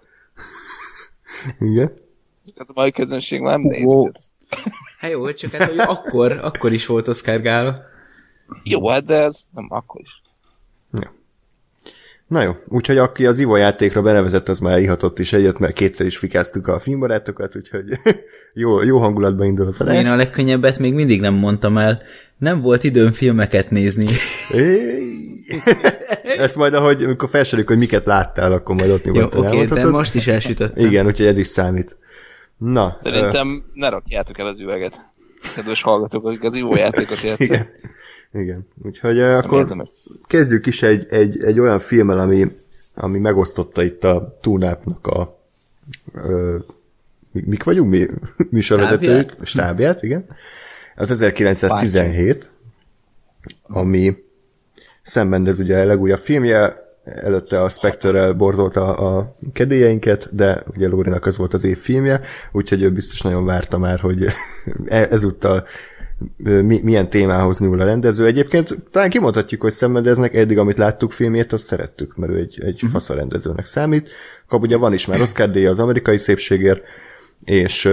Igen? 1.60 1.94
Ezeket 2.44 2.70
a 2.70 2.74
mai 2.76 2.92
közönség 2.92 3.40
már 3.40 3.58
nem 3.58 3.68
nézi. 3.68 3.84
Wow. 3.86 4.12
Hát 5.00 5.12
jó, 5.12 5.32
csak 5.32 5.52
hát 5.52 5.70
hogy 5.70 5.80
akkor, 5.80 6.32
akkor 6.32 6.74
is 6.74 6.86
volt 6.86 7.08
Oscar 7.08 7.42
gála. 7.42 7.82
Jó, 8.64 8.88
hát 8.88 9.06
de 9.06 9.24
ez 9.24 9.44
nem 9.54 9.68
akkor 9.70 10.02
is. 10.02 10.22
Na 12.34 12.42
jó, 12.42 12.52
úgyhogy 12.68 12.98
aki 12.98 13.26
az 13.26 13.40
Ivo 13.40 13.56
játékra 13.56 14.02
benevezett, 14.02 14.50
az 14.50 14.60
már 14.60 14.80
ihatott 14.80 15.20
is 15.20 15.34
egyet, 15.34 15.60
mert 15.60 15.74
kétszer 15.74 16.06
is 16.06 16.18
fikáztuk 16.18 16.68
a 16.68 16.80
filmbarátokat, 16.80 17.56
úgyhogy 17.56 17.84
jó, 18.54 18.84
jó 18.84 19.00
hangulatban 19.00 19.48
indul 19.48 19.68
az 19.68 19.82
Én 19.82 19.88
adás. 19.88 20.08
a 20.08 20.16
legkönnyebbet 20.16 20.80
még 20.80 20.94
mindig 20.94 21.20
nem 21.20 21.34
mondtam 21.34 21.78
el. 21.78 22.02
Nem 22.38 22.62
volt 22.62 22.84
időm 22.84 23.12
filmeket 23.12 23.70
nézni. 23.70 24.06
Ezt 26.38 26.56
majd, 26.56 26.74
ahogy 26.74 27.04
amikor 27.04 27.30
felsoroljuk, 27.30 27.70
hogy 27.70 27.80
miket 27.80 28.06
láttál, 28.06 28.52
akkor 28.52 28.76
majd 28.76 28.90
ott 28.90 29.06
Jó, 29.06 29.12
nyugodtan 29.12 29.46
oké, 29.46 29.64
de 29.66 29.86
most 29.86 30.16
is 30.16 30.28
elsütöttem. 30.28 30.86
Igen, 30.86 31.06
úgyhogy 31.06 31.26
ez 31.26 31.38
is 31.38 31.48
számít. 31.48 31.98
Na, 32.72 32.96
Szerintem 32.98 33.63
ne 33.74 33.89
rakjátok 33.89 34.39
el 34.39 34.48
az 34.48 34.60
üveget. 34.60 35.12
Kedves 35.55 35.82
hallgatók, 35.82 36.25
akik 36.25 36.43
az 36.43 36.55
ivójátékot 36.55 37.17
ö, 37.24 37.27
játszák. 37.27 37.48
igen. 37.48 37.67
Igen. 38.34 38.67
Úgyhogy 38.84 39.17
ö, 39.17 39.38
akkor 39.38 39.58
érdemes. 39.60 39.89
kezdjük 40.27 40.65
is 40.65 40.82
egy, 40.84 41.08
egy, 41.10 41.43
egy 41.43 41.60
olyan 41.60 41.79
filmmel, 41.79 42.20
ami, 42.20 42.48
ami 42.93 43.20
megosztotta 43.20 43.84
itt 43.84 44.03
a 44.03 44.38
túnápnak 44.41 45.08
a 45.08 45.38
ö, 46.13 46.58
mi- 47.32 47.43
mik 47.46 47.63
vagyunk 47.63 47.89
mi? 47.89 48.08
Műsorvezetők? 48.50 49.36
Stábját? 49.43 50.03
Igen. 50.03 50.25
Az 50.96 51.12
1917, 51.12 52.50
ami 53.63 54.24
Sam 55.01 55.27
Mendes 55.27 55.58
ugye 55.58 55.82
a 55.82 55.86
legújabb 55.86 56.20
filmje, 56.20 56.83
előtte 57.04 57.62
a 57.62 57.70
Spectre-rel 57.70 58.34
borzolta 58.34 58.96
a 58.96 59.36
kedélyeinket, 59.54 60.36
de 60.36 60.64
ugye 60.76 60.88
Lórinak 60.88 61.26
az 61.26 61.38
volt 61.38 61.54
az 61.54 61.64
év 61.64 61.78
filmje, 61.78 62.22
úgyhogy 62.52 62.82
ő 62.82 62.92
biztos 62.92 63.22
nagyon 63.22 63.46
várta 63.46 63.78
már, 63.78 64.00
hogy 64.00 64.26
e- 64.86 65.08
ezúttal 65.10 65.68
mi, 66.38 66.82
milyen 66.84 67.10
témához 67.10 67.60
nyúl 67.60 67.80
a 67.80 67.86
rendező. 67.86 68.26
Egyébként 68.26 68.78
talán 68.92 69.10
kimondhatjuk, 69.10 69.62
hogy 69.62 69.72
Sam 69.74 69.92
Mendesnek 69.92 70.36
eddig, 70.36 70.58
amit 70.58 70.78
láttuk 70.78 71.12
filmjét, 71.12 71.54
azt 71.54 71.64
szerettük, 71.64 72.16
mert 72.16 72.32
ő 72.32 72.38
egy, 72.38 72.60
egy 72.64 72.74
uh-huh. 72.74 72.92
fasz 72.92 73.10
a 73.10 73.16
rendezőnek 73.16 73.66
számít. 73.66 74.10
Kap 74.48 74.62
ugye 74.62 74.78
van 74.78 74.94
is 74.94 75.06
már 75.06 75.22
Oscar 75.22 75.52
díja 75.52 75.70
az 75.70 75.80
amerikai 75.80 76.18
szépségért, 76.18 76.82
és 77.44 77.90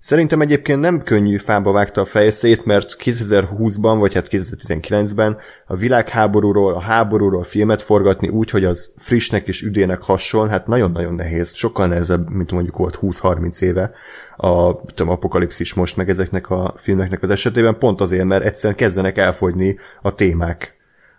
Szerintem 0.00 0.40
egyébként 0.40 0.80
nem 0.80 1.02
könnyű 1.02 1.36
fába 1.36 1.72
vágta 1.72 2.00
a 2.00 2.04
fejszét, 2.04 2.64
mert 2.64 2.96
2020-ban, 3.04 3.96
vagy 3.98 4.14
hát 4.14 4.26
2019-ben 4.30 5.36
a 5.66 5.76
világháborúról, 5.76 6.74
a 6.74 6.80
háborúról 6.80 7.42
filmet 7.42 7.82
forgatni 7.82 8.28
úgy, 8.28 8.50
hogy 8.50 8.64
az 8.64 8.92
frissnek 8.96 9.46
és 9.46 9.62
üdének 9.62 10.02
hasonl, 10.02 10.48
hát 10.48 10.66
nagyon-nagyon 10.66 11.14
nehéz. 11.14 11.54
Sokkal 11.54 11.86
nehezebb, 11.86 12.30
mint 12.30 12.52
mondjuk 12.52 12.76
volt 12.76 12.98
20-30 13.02 13.62
éve 13.62 13.90
a 14.36 14.76
tudom, 14.76 15.08
apokalipszis 15.12 15.74
most, 15.74 15.96
meg 15.96 16.08
ezeknek 16.08 16.50
a 16.50 16.74
filmeknek 16.76 17.22
az 17.22 17.30
esetében, 17.30 17.78
pont 17.78 18.00
azért, 18.00 18.24
mert 18.24 18.44
egyszerűen 18.44 18.78
kezdenek 18.78 19.18
elfogyni 19.18 19.78
a 20.02 20.14
témák 20.14 20.77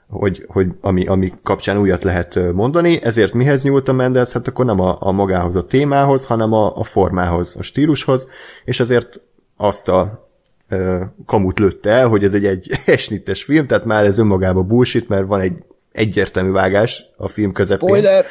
hogy, 0.10 0.46
hogy 0.48 0.68
ami, 0.82 1.06
ami 1.06 1.32
kapcsán 1.44 1.78
újat 1.78 2.04
lehet 2.04 2.40
mondani, 2.54 3.04
ezért 3.04 3.34
mihez 3.34 3.64
nyúlt 3.64 3.88
a 3.88 3.94
Mendes? 3.94 4.32
Hát 4.32 4.48
akkor 4.48 4.66
nem 4.66 4.80
a, 4.80 4.98
a 5.00 5.12
magához 5.12 5.56
a 5.56 5.66
témához, 5.66 6.26
hanem 6.26 6.54
a, 6.54 6.78
a 6.78 6.84
formához, 6.84 7.56
a 7.60 7.64
stílushoz, 7.64 8.28
és 8.66 8.80
azért 8.80 9.22
azt 9.58 9.90
a 9.90 10.30
ö, 10.70 11.04
kamut 11.26 11.60
lőtte 11.60 11.90
el, 11.90 12.08
hogy 12.08 12.24
ez 12.24 12.34
egy, 12.34 12.46
egy 12.46 12.72
esnittes 12.86 13.44
film, 13.44 13.68
tehát 13.68 13.86
már 13.86 14.06
ez 14.06 14.18
önmagában 14.18 14.68
bullshit, 14.68 15.10
mert 15.10 15.28
van 15.28 15.40
egy 15.40 15.54
egyértelmű 15.92 16.52
vágás 16.52 17.04
a 17.18 17.28
film 17.28 17.52
közepén. 17.52 17.90
Spoiler! 17.90 18.26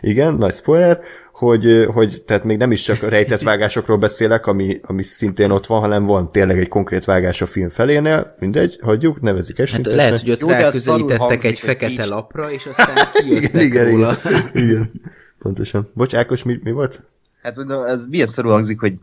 Igen, 0.00 0.34
nagy 0.34 0.54
spoiler, 0.54 1.00
hogy, 1.34 1.86
hogy 1.92 2.22
tehát 2.26 2.44
még 2.44 2.56
nem 2.56 2.70
is 2.70 2.82
csak 2.82 3.00
rejtett 3.00 3.42
vágásokról 3.42 3.96
beszélek, 3.96 4.46
ami, 4.46 4.80
ami 4.82 5.02
szintén 5.02 5.50
ott 5.50 5.66
van, 5.66 5.80
hanem 5.80 6.04
van 6.04 6.32
tényleg 6.32 6.58
egy 6.58 6.68
konkrét 6.68 7.04
vágás 7.04 7.42
a 7.42 7.46
film 7.46 7.68
felénél, 7.68 8.34
mindegy, 8.38 8.78
hagyjuk, 8.82 9.20
nevezzük 9.20 9.56
Hát 9.56 9.66
esnittesnek. 9.66 10.04
lehet, 10.04 10.20
hogy 10.20 10.30
ott 10.30 10.40
Jó, 10.40 10.48
ráközelítettek 10.48 11.44
egy 11.44 11.58
fekete 11.58 11.92
nincs. 11.96 12.08
lapra, 12.08 12.50
és 12.52 12.66
aztán 12.66 12.96
kijöttek 13.12 13.62
igen, 13.62 13.62
igen, 13.62 13.90
róla. 13.90 14.18
igen, 14.24 14.50
igen. 14.52 14.90
Pontosan. 15.38 15.90
Bocs, 15.94 16.14
Ákos, 16.14 16.42
mi, 16.42 16.58
mi 16.62 16.70
volt? 16.70 17.02
Hát 17.42 17.56
mondom, 17.56 17.82
ez 17.82 18.04
milyen 18.04 18.26
szarul 18.26 18.52
hangzik, 18.52 18.80
hogy 18.80 18.94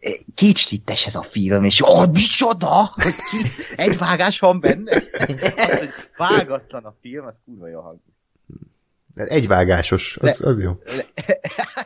eh, 0.00 0.12
kétslittes 0.34 1.06
ez 1.06 1.14
a 1.14 1.22
film, 1.22 1.64
és 1.64 1.80
ó, 1.80 2.06
micsoda, 2.12 2.90
hogy 2.94 3.14
ki, 3.30 3.48
egy 3.76 3.98
vágás 3.98 4.38
van 4.38 4.60
benne. 4.60 5.02
Az, 5.18 5.26
hogy 5.78 5.88
vágatlan 6.16 6.84
a 6.84 6.94
film, 7.00 7.26
az 7.26 7.36
kurva 7.44 7.68
jó 7.68 7.80
hangzik. 7.80 8.12
Egyvágásos, 9.28 10.18
az, 10.20 10.40
az 10.44 10.60
jó. 10.60 10.72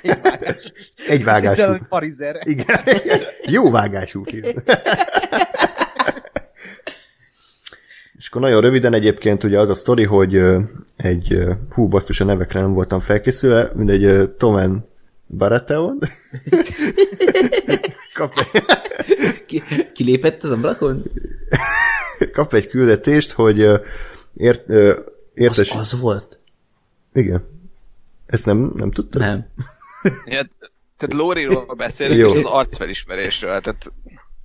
Egy 0.03 0.21
vágás. 0.23 0.73
Egyvágású. 1.09 1.71
Mint 1.71 1.83
a 1.83 1.87
Parizer. 1.89 2.39
Igen. 2.45 2.81
Jó 3.45 3.71
vágású 3.71 4.23
film. 4.23 4.63
És 8.19 8.31
akkor 8.31 8.43
nagyon 8.43 8.61
röviden 8.61 8.95
egyébként 8.95 9.45
ugye 9.45 9.61
az 9.61 9.69
a 9.69 9.75
sztori, 9.75 10.05
hogy 10.05 10.43
egy, 10.97 11.39
hú, 11.71 11.89
basszus, 11.89 12.21
a 12.21 12.25
nevekre 12.25 12.61
nem 12.61 12.73
voltam 12.73 13.01
felkészülve, 13.01 13.71
mindegy 13.75 14.05
ö, 14.05 14.27
Tomen 14.27 14.89
Baratheon 15.27 15.99
kap, 18.15 18.33
egy, 18.53 19.45
Ki, 19.47 19.63
kilépett 19.93 20.43
az 20.43 20.51
ablakon? 20.51 21.03
kap 22.33 22.55
egy 22.55 22.69
küldetést, 22.69 23.33
hogy 23.33 23.59
ért, 24.37 24.69
ö, 24.69 24.91
Az, 24.91 25.03
értes... 25.35 25.75
az 25.75 26.01
volt? 26.01 26.39
Igen. 27.15 27.45
Ezt 28.27 28.47
nem, 28.47 28.73
nem 28.75 28.91
tudtad? 28.91 29.21
Nem. 29.21 29.47
Ja, 30.03 30.43
tehát 30.97 31.13
Lóriról 31.15 31.75
beszélünk, 31.77 32.19
Jó. 32.19 32.31
és 32.31 32.37
az 32.37 32.45
arcfelismerésről. 32.45 33.61
Tehát 33.61 33.93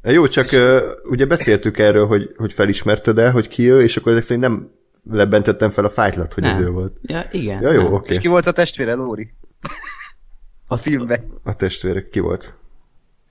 Jó, 0.01 0.27
csak 0.27 0.51
ö, 0.51 0.91
ugye 1.03 1.25
beszéltük 1.25 1.77
erről, 1.77 2.07
hogy, 2.07 2.33
hogy 2.37 2.53
felismerted 2.53 3.17
el, 3.17 3.31
hogy 3.31 3.47
ki 3.47 3.71
ő, 3.71 3.81
és 3.81 3.97
akkor 3.97 4.11
ezek 4.11 4.23
szerint 4.23 4.43
nem 4.43 4.71
lebentettem 5.11 5.69
fel 5.69 5.85
a 5.85 5.89
fájtlat, 5.89 6.33
hogy 6.33 6.43
ez 6.43 6.59
ő 6.59 6.69
volt. 6.69 6.97
Ja, 7.01 7.27
igen. 7.31 7.61
Ja, 7.61 7.71
jó, 7.71 7.93
oké. 7.93 8.13
És 8.13 8.19
ki 8.19 8.27
volt 8.27 8.45
a 8.47 8.51
testvére, 8.51 8.93
Lóri? 8.93 9.33
A 10.67 10.77
filmben. 10.77 11.39
A 11.43 11.55
testvérek 11.55 12.09
ki 12.09 12.19
volt? 12.19 12.53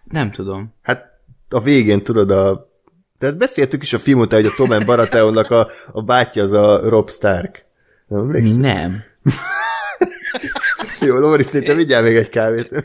Nem 0.04 0.30
tudom. 0.30 0.74
Hát 0.82 1.20
a 1.48 1.60
végén 1.60 2.02
tudod 2.02 2.30
a... 2.30 2.70
De 3.18 3.26
ezt 3.26 3.38
beszéltük 3.38 3.82
is 3.82 3.92
a 3.92 3.98
film 3.98 4.18
után, 4.18 4.40
hogy 4.40 4.50
a 4.52 4.54
Tomen 4.56 4.82
Baratheonnak 4.86 5.50
a, 5.50 5.68
a 5.92 6.02
bátyja 6.02 6.42
az 6.42 6.52
a 6.52 6.88
Rob 6.88 7.10
Stark. 7.10 7.64
Nem 8.06 8.20
emlékszel? 8.20 8.60
Nem. 8.60 9.02
Jó, 11.00 11.18
Lóri, 11.18 11.42
szerintem 11.42 11.76
vigyál 11.76 12.02
még 12.02 12.16
egy 12.16 12.28
kávét. 12.28 12.84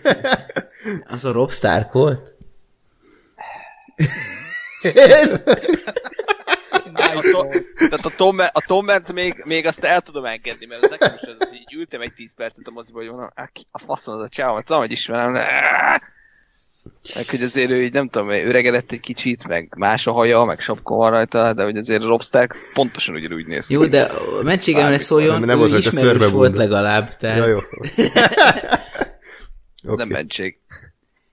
Az 1.06 1.26
a 1.26 1.32
Rob 1.32 1.52
Stark 1.52 1.92
volt? 1.92 2.36
a, 7.16 7.22
to, 7.32 7.48
tehát 7.78 8.06
a, 8.06 8.10
Tom, 8.16 8.40
a 8.40 8.64
Tomet 8.66 9.14
még, 9.14 9.42
még 9.46 9.66
azt 9.66 9.84
el 9.84 10.02
tudom 10.02 10.26
engedni, 10.26 10.66
mert 10.66 10.84
az 10.84 10.90
nekem 10.90 11.16
is 11.22 11.28
az, 11.28 11.48
hogy 11.48 11.58
így 11.58 11.74
ültem 11.74 12.02
egy 12.02 12.14
10 12.14 12.32
percet 12.36 12.68
a 12.68 12.72
moziba, 12.72 12.98
hogy 12.98 13.08
mondom, 13.08 13.30
"Á, 13.36 13.48
ki 13.48 13.68
a 13.72 13.80
faszom 13.80 14.16
az 14.16 14.22
a 14.22 14.30
csávat, 14.30 14.66
tudom, 14.66 14.82
hogy 14.82 14.92
ismerem, 14.92 15.34
de... 15.34 16.13
Meg 17.16 17.30
hogy 17.30 17.42
azért 17.42 17.70
ő 17.70 17.84
így 17.84 17.94
nem 17.94 18.10
tudom, 18.10 18.30
öregedett 18.30 18.92
egy 18.92 19.00
kicsit, 19.00 19.48
meg 19.48 19.74
más 19.78 20.08
a 20.08 20.12
haja, 20.12 20.44
meg 20.44 20.60
sapka 20.60 20.96
van 20.96 21.10
rajta, 21.10 21.54
de 21.54 21.64
hogy 21.64 21.78
azért 21.78 22.02
a 22.02 22.08
Rob 22.08 22.24
Stark 22.24 22.56
pontosan 22.74 23.16
ugyanúgy 23.16 23.46
néz 23.46 23.68
ki. 23.68 23.74
Jó, 23.74 23.86
de 23.86 24.08
mentségemre 24.44 24.98
szóljon, 24.98 25.40
Nem, 25.40 25.48
nem 25.48 25.56
ő 25.56 25.60
volt 25.60 25.72
rajta 25.72 25.90
ismerős 25.90 26.30
volt 26.30 26.56
legalább. 26.56 27.18
Tehát... 27.18 27.38
Ja, 27.38 27.48
jó. 27.48 27.60
Ez 29.84 29.94
nem 29.94 30.08
mentség. 30.08 30.58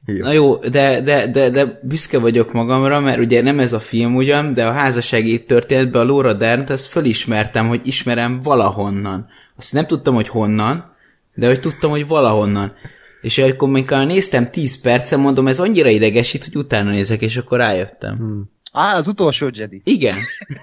Jó. 0.04 0.24
Na 0.24 0.32
jó, 0.32 0.56
de, 0.56 1.00
de, 1.00 1.26
de, 1.26 1.50
de 1.50 1.80
büszke 1.82 2.18
vagyok 2.18 2.52
magamra, 2.52 3.00
mert 3.00 3.18
ugye 3.18 3.42
nem 3.42 3.58
ez 3.58 3.72
a 3.72 3.80
film 3.80 4.14
ugyan, 4.14 4.54
de 4.54 4.66
a 4.66 4.72
házassági 4.72 5.44
történetben 5.44 6.02
a 6.02 6.04
Laura 6.04 6.32
Dernt, 6.32 6.70
azt 6.70 6.86
fölismertem, 6.86 7.68
hogy 7.68 7.80
ismerem 7.84 8.40
valahonnan. 8.42 9.28
Azt 9.56 9.72
nem 9.72 9.86
tudtam, 9.86 10.14
hogy 10.14 10.28
honnan, 10.28 10.96
de 11.34 11.46
hogy 11.46 11.60
tudtam, 11.60 11.90
hogy 11.90 12.06
valahonnan. 12.06 12.72
És 13.20 13.38
akkor 13.38 13.68
amikor 13.68 14.06
néztem 14.06 14.50
10 14.50 14.80
percen, 14.80 15.20
mondom, 15.20 15.46
ez 15.46 15.58
annyira 15.58 15.88
idegesít, 15.88 16.44
hogy 16.44 16.56
utána 16.56 16.90
nézek, 16.90 17.20
és 17.20 17.36
akkor 17.36 17.58
rájöttem. 17.58 18.16
Hmm. 18.16 18.50
Á, 18.72 18.96
az 18.96 19.08
utolsó 19.08 19.48
Jedi. 19.52 19.82
Igen. 19.84 20.14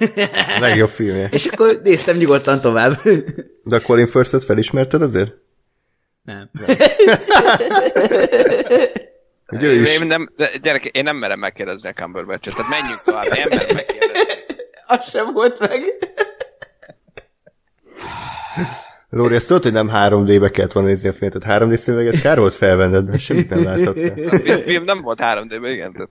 A 0.57 0.59
legjobb 0.59 0.89
filmje. 0.89 1.29
És 1.31 1.45
akkor 1.45 1.79
néztem 1.83 2.17
nyugodtan 2.17 2.61
tovább. 2.61 3.01
De 3.63 3.75
a 3.75 3.81
Colin 3.81 4.07
Firth-et 4.07 4.43
felismerted 4.43 5.01
azért? 5.01 5.31
nem. 6.27 6.49
Hogy 9.45 9.63
ő 9.63 9.73
is... 9.73 9.99
Én 9.99 10.07
nem, 10.07 10.29
de 10.35 10.49
gyerek, 10.61 10.85
én 10.85 11.03
nem 11.03 11.15
merem 11.15 11.39
megkérdezni 11.39 11.89
a 11.89 11.93
Cumberbatch-et, 11.93 12.55
tehát 12.55 12.71
menjünk 12.71 13.01
tovább, 13.03 13.25
én 13.25 13.45
nem 13.49 13.57
merem 13.57 13.75
megkérdezni. 13.75 14.25
Az 14.85 15.09
sem 15.09 15.33
volt 15.33 15.59
meg. 15.59 15.81
Lóri, 19.17 19.35
ezt 19.35 19.47
tudod, 19.47 19.63
hogy 19.63 19.71
nem 19.71 19.89
3D-be 19.93 20.49
kellett 20.49 20.71
volna 20.71 20.87
nézni 20.89 21.09
a 21.09 21.13
filmet, 21.13 21.39
tehát 21.39 21.63
3D 21.63 21.75
szöveget 21.75 22.21
kár 22.21 22.39
volt 22.39 22.53
felvenned, 22.53 23.07
mert 23.07 23.19
semmit 23.19 23.49
nem 23.49 23.63
látottál. 23.69 24.11
A 24.11 24.37
film- 24.39 24.61
film 24.63 24.83
nem 24.83 25.01
volt 25.01 25.19
3D-ben, 25.21 25.71
igen. 25.71 25.91
Tehát 25.91 26.09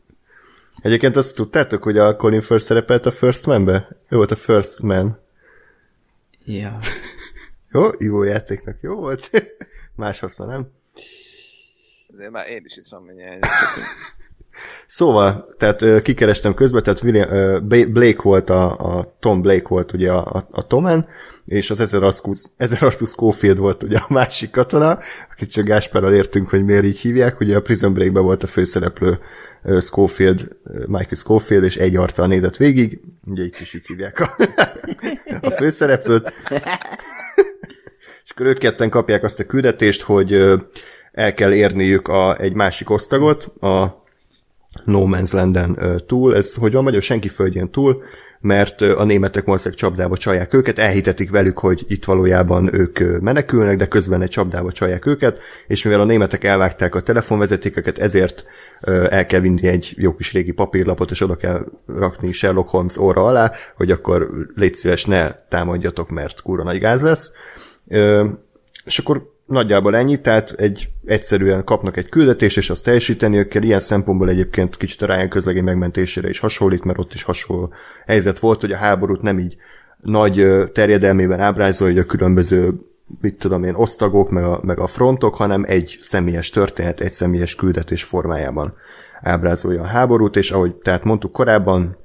Egyébként 0.83 1.17
azt 1.17 1.35
tudtátok, 1.35 1.83
hogy 1.83 1.99
a 1.99 2.17
Colin 2.17 2.41
Firth 2.41 2.65
szerepelt 2.65 3.07
a 3.07 3.11
First 3.11 3.47
Man-be? 3.47 3.89
Ő 4.09 4.17
volt 4.17 4.31
a 4.31 4.37
First 4.37 4.81
Man. 4.81 5.21
Ja. 6.45 6.79
Jó? 7.73 7.91
Ivó 7.99 8.23
játéknak 8.23 8.77
jó 8.81 8.95
volt. 8.95 9.31
Más 9.97 10.19
haszna, 10.19 10.45
nem? 10.47 10.71
azért 12.13 12.31
már 12.31 12.49
én 12.49 12.63
is 12.65 12.77
iszom 12.77 13.05
mindjárt. 13.05 13.47
Szóval, 14.87 15.55
tehát 15.59 16.03
kikerestem 16.03 16.55
közben, 16.55 16.83
tehát 16.83 17.03
William, 17.03 17.69
Blake 17.93 18.23
volt 18.23 18.51
a, 18.51 18.97
a 18.97 19.17
Tom 19.21 19.43
Blake 19.43 19.69
volt 19.69 19.93
ugye 19.93 20.13
a, 20.13 20.25
a, 20.33 20.49
a 20.51 20.67
Tomen, 20.67 21.07
és 21.47 21.71
az 21.71 21.81
Ezer 21.81 22.03
Arcus, 22.03 22.43
Ezer 22.57 22.83
Arcus 22.83 23.09
Schofield 23.09 23.59
volt 23.59 23.83
ugye 23.83 23.99
a 23.99 24.13
másik 24.13 24.51
katona, 24.51 24.99
akit 25.33 25.51
csak 25.51 25.65
Gáspárral 25.65 26.15
értünk, 26.15 26.49
hogy 26.49 26.65
miért 26.65 26.85
így 26.85 26.99
hívják, 26.99 27.41
ugye 27.41 27.57
a 27.57 27.61
Prison 27.61 27.93
Break-ben 27.93 28.23
volt 28.23 28.43
a 28.43 28.47
főszereplő 28.47 29.19
Schofield, 29.81 30.57
Michael 30.87 31.15
Schofield, 31.15 31.65
és 31.65 31.77
egy 31.77 31.97
arccal 31.97 32.27
nézett 32.27 32.57
végig, 32.57 33.01
ugye 33.27 33.45
itt 33.45 33.61
is 33.61 33.75
így 33.75 33.87
hívják 33.87 34.21
a, 34.21 34.37
a 35.41 35.51
főszereplőt, 35.51 36.33
és 38.25 38.31
akkor 38.31 38.47
ők 38.47 38.59
ketten 38.59 38.91
kapják 38.91 39.23
azt 39.25 39.41
a 39.41 39.45
küldetést, 39.45 40.03
hogy 40.03 40.55
el 41.13 41.35
kell 41.35 41.53
érniük 41.53 42.09
a, 42.09 42.37
egy 42.41 42.53
másik 42.53 42.91
osztagot, 42.91 43.45
a 43.61 44.05
No 44.85 45.07
Man's 45.07 45.33
Land-en 45.33 46.03
túl. 46.07 46.37
Ez, 46.37 46.55
hogy 46.55 46.73
van 46.73 46.83
magyar, 46.83 47.03
senki 47.03 47.29
földjén 47.29 47.71
túl, 47.71 48.03
mert 48.41 48.81
a 48.81 49.05
németek 49.05 49.45
valószínűleg 49.45 49.79
csapdába 49.79 50.17
csalják 50.17 50.55
őket, 50.55 50.79
elhitetik 50.79 51.31
velük, 51.31 51.59
hogy 51.59 51.85
itt 51.89 52.05
valójában 52.05 52.75
ők 52.75 53.21
menekülnek, 53.21 53.77
de 53.77 53.89
közben 53.89 54.23
egy 54.23 54.29
csapdába 54.29 54.73
csalják 54.73 55.07
őket, 55.07 55.41
és 55.67 55.85
mivel 55.85 56.01
a 56.01 56.05
németek 56.05 56.45
elvágták 56.45 56.95
a 56.95 57.01
telefonvezetékeket, 57.01 57.99
ezért 57.99 58.45
el 59.09 59.27
kell 59.27 59.41
vinni 59.41 59.67
egy 59.67 59.95
jó 59.97 60.15
kis 60.15 60.33
régi 60.33 60.53
papírlapot, 60.53 61.11
és 61.11 61.21
oda 61.21 61.37
kell 61.37 61.67
rakni 61.87 62.33
Sherlock 62.33 62.69
Holmes 62.69 62.97
óra 62.97 63.25
alá, 63.25 63.53
hogy 63.77 63.91
akkor 63.91 64.29
légy 64.55 64.75
szíves, 64.75 65.05
ne 65.05 65.31
támadjatok, 65.49 66.11
mert 66.11 66.43
kurva 66.43 66.63
nagy 66.63 66.79
gáz 66.79 67.03
lesz. 67.03 67.33
És 68.85 68.99
akkor 68.99 69.35
nagyjából 69.47 69.97
ennyi, 69.97 70.21
tehát 70.21 70.51
egy, 70.51 70.89
egyszerűen 71.05 71.65
kapnak 71.65 71.97
egy 71.97 72.09
küldetést, 72.09 72.57
és 72.57 72.71
azt 72.71 72.85
teljesíteniük 72.85 73.49
kell. 73.49 73.63
Ilyen 73.63 73.79
szempontból 73.79 74.29
egyébként 74.29 74.77
kicsit 74.77 75.03
a 75.03 75.07
Ryan 75.07 75.29
közlegény 75.29 75.65
megmentésére 75.65 76.29
is 76.29 76.39
hasonlít, 76.39 76.85
mert 76.85 76.99
ott 76.99 77.15
is 77.15 77.23
hasonló 77.23 77.73
helyzet 78.07 78.39
volt, 78.39 78.61
hogy 78.61 78.73
a 78.73 78.77
háborút 78.77 79.23
nem 79.23 79.39
így 79.39 79.57
nagy 80.01 80.47
terjedelmében 80.73 81.41
ábrázolja, 81.41 81.95
hogy 81.95 82.03
a 82.03 82.07
különböző 82.07 82.75
mit 83.21 83.39
tudom 83.39 83.65
én, 83.65 83.75
osztagok, 83.75 84.31
meg 84.31 84.45
a, 84.45 84.61
meg 84.63 84.79
a 84.79 84.87
frontok, 84.87 85.35
hanem 85.35 85.65
egy 85.67 85.99
személyes 86.01 86.51
történet, 86.51 87.01
egy 87.01 87.13
személyes 87.13 87.55
küldetés 87.55 88.03
formájában 88.03 88.75
ábrázolja 89.23 89.83
a 89.83 89.87
háborút, 89.87 90.37
és 90.37 90.51
ahogy 90.51 90.75
tehát 90.75 91.05
mondtuk 91.05 91.33
korábban, 91.33 91.97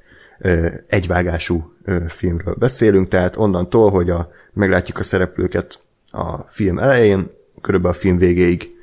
egyvágású 0.87 1.73
filmről 2.07 2.55
beszélünk, 2.59 3.07
tehát 3.07 3.37
onnantól, 3.37 3.91
hogy 3.91 4.09
a, 4.09 4.31
meglátjuk 4.53 4.99
a 4.99 5.03
szereplőket 5.03 5.80
a 6.11 6.37
film 6.47 6.79
elején, 6.79 7.31
körülbelül 7.61 7.97
a 7.97 7.99
film 7.99 8.17
végéig 8.17 8.75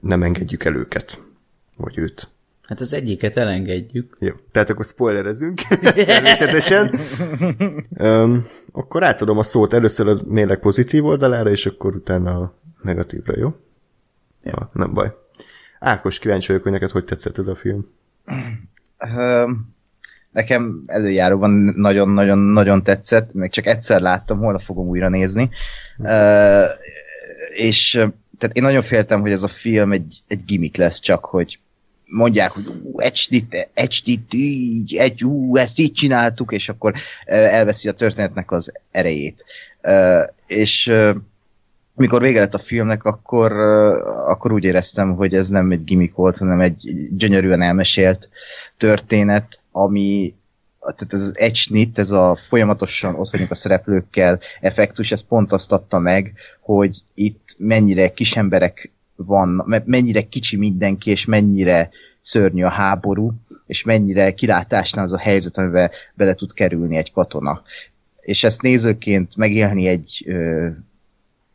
nem 0.00 0.22
engedjük 0.22 0.64
el 0.64 0.74
őket. 0.74 1.22
Vagy 1.76 1.98
őt. 1.98 2.28
Hát 2.62 2.80
az 2.80 2.92
egyiket 2.92 3.36
elengedjük. 3.36 4.16
Jó, 4.18 4.32
tehát 4.52 4.70
akkor 4.70 4.84
spoilerezünk, 4.84 5.60
természetesen. 5.94 7.00
um, 7.90 8.46
akkor 8.72 9.04
átadom 9.04 9.38
a 9.38 9.42
szót 9.42 9.72
először 9.72 10.08
az 10.08 10.22
mérleg 10.22 10.58
pozitív 10.58 11.04
oldalára, 11.04 11.50
és 11.50 11.66
akkor 11.66 11.94
utána 11.94 12.40
a 12.40 12.54
negatívra, 12.82 13.34
jó? 13.36 13.54
Ja. 14.42 14.54
Ha, 14.56 14.70
nem 14.72 14.92
baj. 14.92 15.14
Ákos, 15.78 16.18
kíváncsi 16.18 16.46
vagyok, 16.46 16.62
hogy 16.62 16.72
neked 16.72 16.90
hogy 16.90 17.04
tetszett 17.04 17.38
ez 17.38 17.46
a 17.46 17.54
film. 17.54 17.86
Nekem 20.32 20.82
előjáróban 20.86 21.50
nagyon-nagyon-nagyon 21.76 22.82
tetszett, 22.82 23.32
még 23.34 23.50
csak 23.50 23.66
egyszer 23.66 24.00
láttam, 24.00 24.38
holnap 24.38 24.60
fogom 24.60 24.86
újra 24.86 25.08
nézni. 25.08 25.50
Ö, 26.02 26.64
és 27.54 27.92
tehát 28.38 28.56
én 28.56 28.62
nagyon 28.62 28.82
féltem, 28.82 29.20
hogy 29.20 29.32
ez 29.32 29.42
a 29.42 29.48
film 29.48 29.92
egy, 29.92 30.22
egy 30.28 30.44
gimmick 30.44 30.76
lesz, 30.76 31.00
csak 31.00 31.24
hogy 31.24 31.58
mondják, 32.04 32.50
hogy 32.50 32.64
HD-t, 33.74 34.34
így, 34.34 34.96
egy, 34.96 35.24
ú, 35.24 35.56
ezt 35.56 35.78
így 35.78 35.92
csináltuk, 35.92 36.52
és 36.52 36.68
akkor 36.68 36.94
elveszi 37.24 37.88
a 37.88 37.92
történetnek 37.92 38.50
az 38.50 38.72
erejét. 38.90 39.44
Ö, 39.80 40.22
és 40.46 40.86
ö, 40.86 41.12
mikor 41.94 42.22
vége 42.22 42.40
lett 42.40 42.54
a 42.54 42.58
filmnek, 42.58 43.04
akkor, 43.04 43.52
akkor 44.26 44.52
úgy 44.52 44.64
éreztem, 44.64 45.14
hogy 45.14 45.34
ez 45.34 45.48
nem 45.48 45.70
egy 45.70 45.84
gimmick 45.84 46.14
volt, 46.14 46.36
hanem 46.36 46.60
egy 46.60 47.08
gyönyörűen 47.16 47.62
elmesélt 47.62 48.28
történet, 48.76 49.59
ami 49.72 50.34
tehát 50.80 51.12
ez 51.12 51.22
az 51.22 51.38
egy 51.38 51.54
snit, 51.54 51.98
ez 51.98 52.10
a 52.10 52.34
folyamatosan 52.34 53.14
ott 53.14 53.30
vagyunk 53.30 53.50
a 53.50 53.54
szereplőkkel 53.54 54.40
effektus, 54.60 55.12
ez 55.12 55.20
pont 55.20 55.52
azt 55.52 55.72
adta 55.72 55.98
meg, 55.98 56.32
hogy 56.60 57.02
itt 57.14 57.54
mennyire 57.58 58.12
kis 58.12 58.36
emberek 58.36 58.90
van, 59.16 59.82
mennyire 59.84 60.22
kicsi 60.22 60.56
mindenki, 60.56 61.10
és 61.10 61.24
mennyire 61.24 61.90
szörnyű 62.20 62.62
a 62.62 62.70
háború, 62.70 63.32
és 63.66 63.82
mennyire 63.82 64.34
kilátásnál 64.34 65.04
az 65.04 65.12
a 65.12 65.18
helyzet, 65.18 65.58
amiben 65.58 65.90
bele 66.14 66.34
tud 66.34 66.52
kerülni 66.52 66.96
egy 66.96 67.12
katona. 67.12 67.62
És 68.22 68.44
ezt 68.44 68.62
nézőként 68.62 69.36
megélni 69.36 69.86
egy 69.86 70.24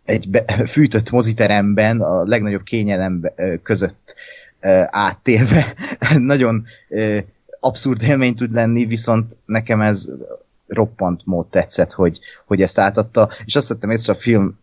egy 0.06 0.30
be, 0.30 0.46
fűtött 0.66 1.12
moziteremben, 1.12 2.02
a 2.02 2.24
legnagyobb 2.24 2.64
kényelem 2.64 3.32
között 3.64 4.16
ö, 4.60 4.84
nagyon 6.18 6.66
abszurd 7.66 8.02
élmény 8.02 8.36
tud 8.36 8.52
lenni, 8.52 8.86
viszont 8.86 9.38
nekem 9.46 9.82
ez 9.82 10.10
roppant 10.68 11.22
mód 11.26 11.48
tetszett, 11.48 11.92
hogy, 11.92 12.20
hogy 12.46 12.62
ezt 12.62 12.80
átadta, 12.80 13.30
és 13.46 13.56
azt 13.56 13.68
vettem 13.68 13.90
észre 13.90 14.14
a 14.14 14.16
film 14.16 14.60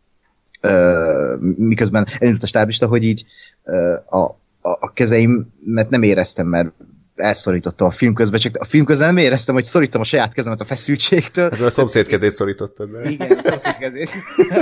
ö, 0.60 1.36
miközben 1.56 2.06
elindult 2.18 2.42
a 2.42 2.46
stáblista, 2.46 2.86
hogy 2.86 3.04
így 3.04 3.24
ö, 3.64 3.94
a, 4.06 4.18
a, 4.20 4.36
a 4.60 4.92
kezeimet 4.92 5.90
nem 5.90 6.02
éreztem, 6.02 6.46
mert 6.46 6.72
elszorítottam 7.14 7.86
a 7.86 7.90
film 7.90 8.14
közben, 8.14 8.40
csak 8.40 8.56
a 8.56 8.64
film 8.64 8.84
közben 8.84 9.14
nem 9.14 9.24
éreztem, 9.24 9.54
hogy 9.54 9.64
szorítom 9.64 10.00
a 10.00 10.04
saját 10.04 10.32
kezemet 10.32 10.60
a 10.60 10.64
feszültségtől. 10.64 11.50
Hát 11.50 11.60
a 11.60 11.70
szomszéd 11.70 12.06
kezét 12.06 12.32
szorítottad 12.32 12.90
be. 12.90 13.10
Igen, 13.10 13.38
a 13.38 13.42
szomszéd 13.42 13.76
kezét. 13.76 14.10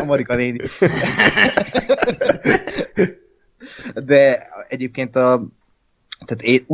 A 0.01 0.05
Marika 0.05 0.35
néni. 0.35 0.61
De 4.05 4.49
egyébként 4.69 5.17
a 5.17 5.49
tehát 6.27 6.43
én, 6.43 6.67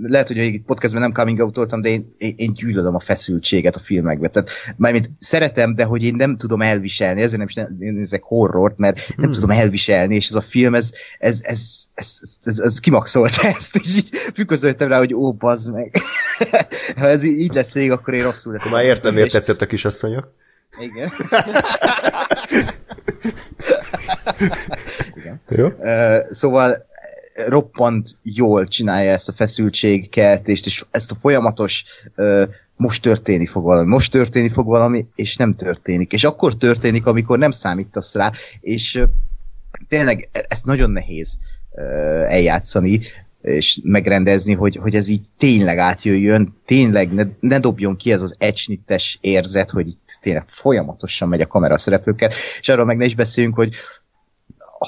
lehet, 0.00 0.26
hogy 0.28 0.36
itt 0.36 0.64
podcastben 0.64 1.02
nem 1.02 1.12
coming 1.12 1.40
out 1.40 1.80
de 1.80 1.88
én, 1.88 2.14
én, 2.18 2.34
én 2.36 2.52
gyűlölöm 2.52 2.94
a 2.94 3.00
feszültséget 3.00 3.76
a 3.76 3.80
filmekbe. 3.80 4.28
Tehát 4.28 4.50
mármint 4.76 5.10
szeretem, 5.18 5.74
de 5.74 5.84
hogy 5.84 6.04
én 6.04 6.14
nem 6.14 6.36
tudom 6.36 6.62
elviselni, 6.62 7.22
ezért 7.22 7.38
nem 7.38 7.46
is 7.46 7.58
nézek 7.78 8.22
horrort, 8.22 8.78
mert 8.78 8.96
nem 8.96 9.16
hmm. 9.16 9.32
tudom 9.32 9.50
elviselni, 9.50 10.14
és 10.14 10.28
ez 10.28 10.34
a 10.34 10.40
film, 10.40 10.74
ez, 10.74 10.92
ez, 11.18 11.40
ez, 11.42 11.84
ez, 11.94 12.20
ez, 12.44 12.58
ez 12.58 12.78
kimaxolta 12.78 13.46
ezt, 13.56 13.76
és 13.76 13.96
így 13.96 14.16
függözöltem 14.34 14.88
rá, 14.88 14.98
hogy 14.98 15.14
ó, 15.14 15.32
bazd 15.32 15.72
meg. 15.72 15.96
ha 16.96 17.06
ez 17.06 17.22
így 17.22 17.54
lesz 17.54 17.72
végig, 17.72 17.90
akkor 17.90 18.14
én 18.14 18.22
rosszul 18.22 18.52
leszek. 18.52 18.70
Már 18.70 18.84
értem, 18.84 19.14
miért 19.14 19.32
tetszett 19.32 19.60
a 19.60 19.66
kisasszonyok. 19.66 20.34
Igen. 20.80 21.10
Igen. 25.16 25.40
Jó. 25.48 25.66
Uh, 25.66 26.30
szóval 26.30 26.86
roppant 27.34 28.18
jól 28.22 28.66
csinálja 28.66 29.12
ezt 29.12 29.28
a 29.28 29.32
feszültségkeltést, 29.32 30.66
és 30.66 30.84
ezt 30.90 31.10
a 31.10 31.16
folyamatos 31.20 31.84
uh, 32.16 32.42
most 32.76 33.02
történik 33.02 33.48
fog 33.48 33.64
valami, 33.64 33.88
most 33.88 34.12
történik 34.12 34.50
fog 34.50 34.66
valami, 34.66 35.06
és 35.14 35.36
nem 35.36 35.54
történik. 35.54 36.12
És 36.12 36.24
akkor 36.24 36.56
történik, 36.56 37.06
amikor 37.06 37.38
nem 37.38 37.50
számítasz 37.50 38.14
rá, 38.14 38.32
és 38.60 38.94
uh, 38.94 39.08
tényleg 39.88 40.28
e-, 40.32 40.46
ezt 40.48 40.66
nagyon 40.66 40.90
nehéz 40.90 41.38
uh, 41.70 41.82
eljátszani, 42.32 43.00
és 43.42 43.80
megrendezni, 43.82 44.54
hogy, 44.54 44.76
hogy 44.76 44.94
ez 44.94 45.08
így 45.08 45.24
tényleg 45.38 45.78
átjöjjön, 45.78 46.56
tényleg 46.64 47.12
ne, 47.12 47.24
ne 47.40 47.58
dobjon 47.58 47.96
ki 47.96 48.12
ez 48.12 48.22
az 48.22 48.34
ecsnittes 48.38 49.18
érzet, 49.20 49.70
hogy 49.70 49.86
itt 49.88 50.18
tényleg 50.20 50.44
folyamatosan 50.46 51.28
megy 51.28 51.40
a 51.40 51.46
kamera 51.46 51.78
szereplőkkel, 51.78 52.30
és 52.60 52.68
arról 52.68 52.84
meg 52.84 52.96
ne 52.96 53.04
is 53.04 53.14
beszéljünk, 53.14 53.54
hogy 53.54 53.74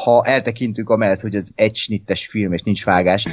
ha 0.02 0.24
eltekintünk 0.24 0.90
amellett, 0.90 1.20
hogy 1.20 1.35
ez 1.35 1.46
egy 1.54 1.76
snittes 1.76 2.26
film, 2.26 2.52
és 2.52 2.62
nincs 2.62 2.85
vágás, 2.85 3.26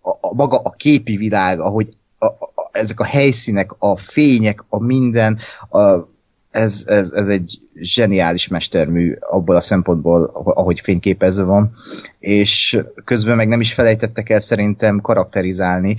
a, 0.00 0.10
a 0.10 0.34
maga 0.34 0.58
a 0.58 0.70
képi 0.70 1.16
világ, 1.16 1.60
ahogy 1.60 1.88
a, 2.18 2.26
a, 2.26 2.70
ezek 2.72 3.00
a 3.00 3.04
helyszínek, 3.04 3.70
a 3.78 3.96
fények, 3.96 4.64
a 4.68 4.82
minden, 4.82 5.38
a, 5.68 6.08
ez, 6.50 6.84
ez, 6.86 7.10
ez 7.10 7.28
egy 7.28 7.58
zseniális 7.74 8.48
mestermű 8.48 9.16
abból 9.20 9.56
a 9.56 9.60
szempontból, 9.60 10.24
ahogy 10.32 10.80
fényképezve 10.80 11.42
van, 11.42 11.72
és 12.18 12.80
közben 13.04 13.36
meg 13.36 13.48
nem 13.48 13.60
is 13.60 13.72
felejtettek 13.72 14.30
el 14.30 14.40
szerintem 14.40 15.00
karakterizálni, 15.00 15.96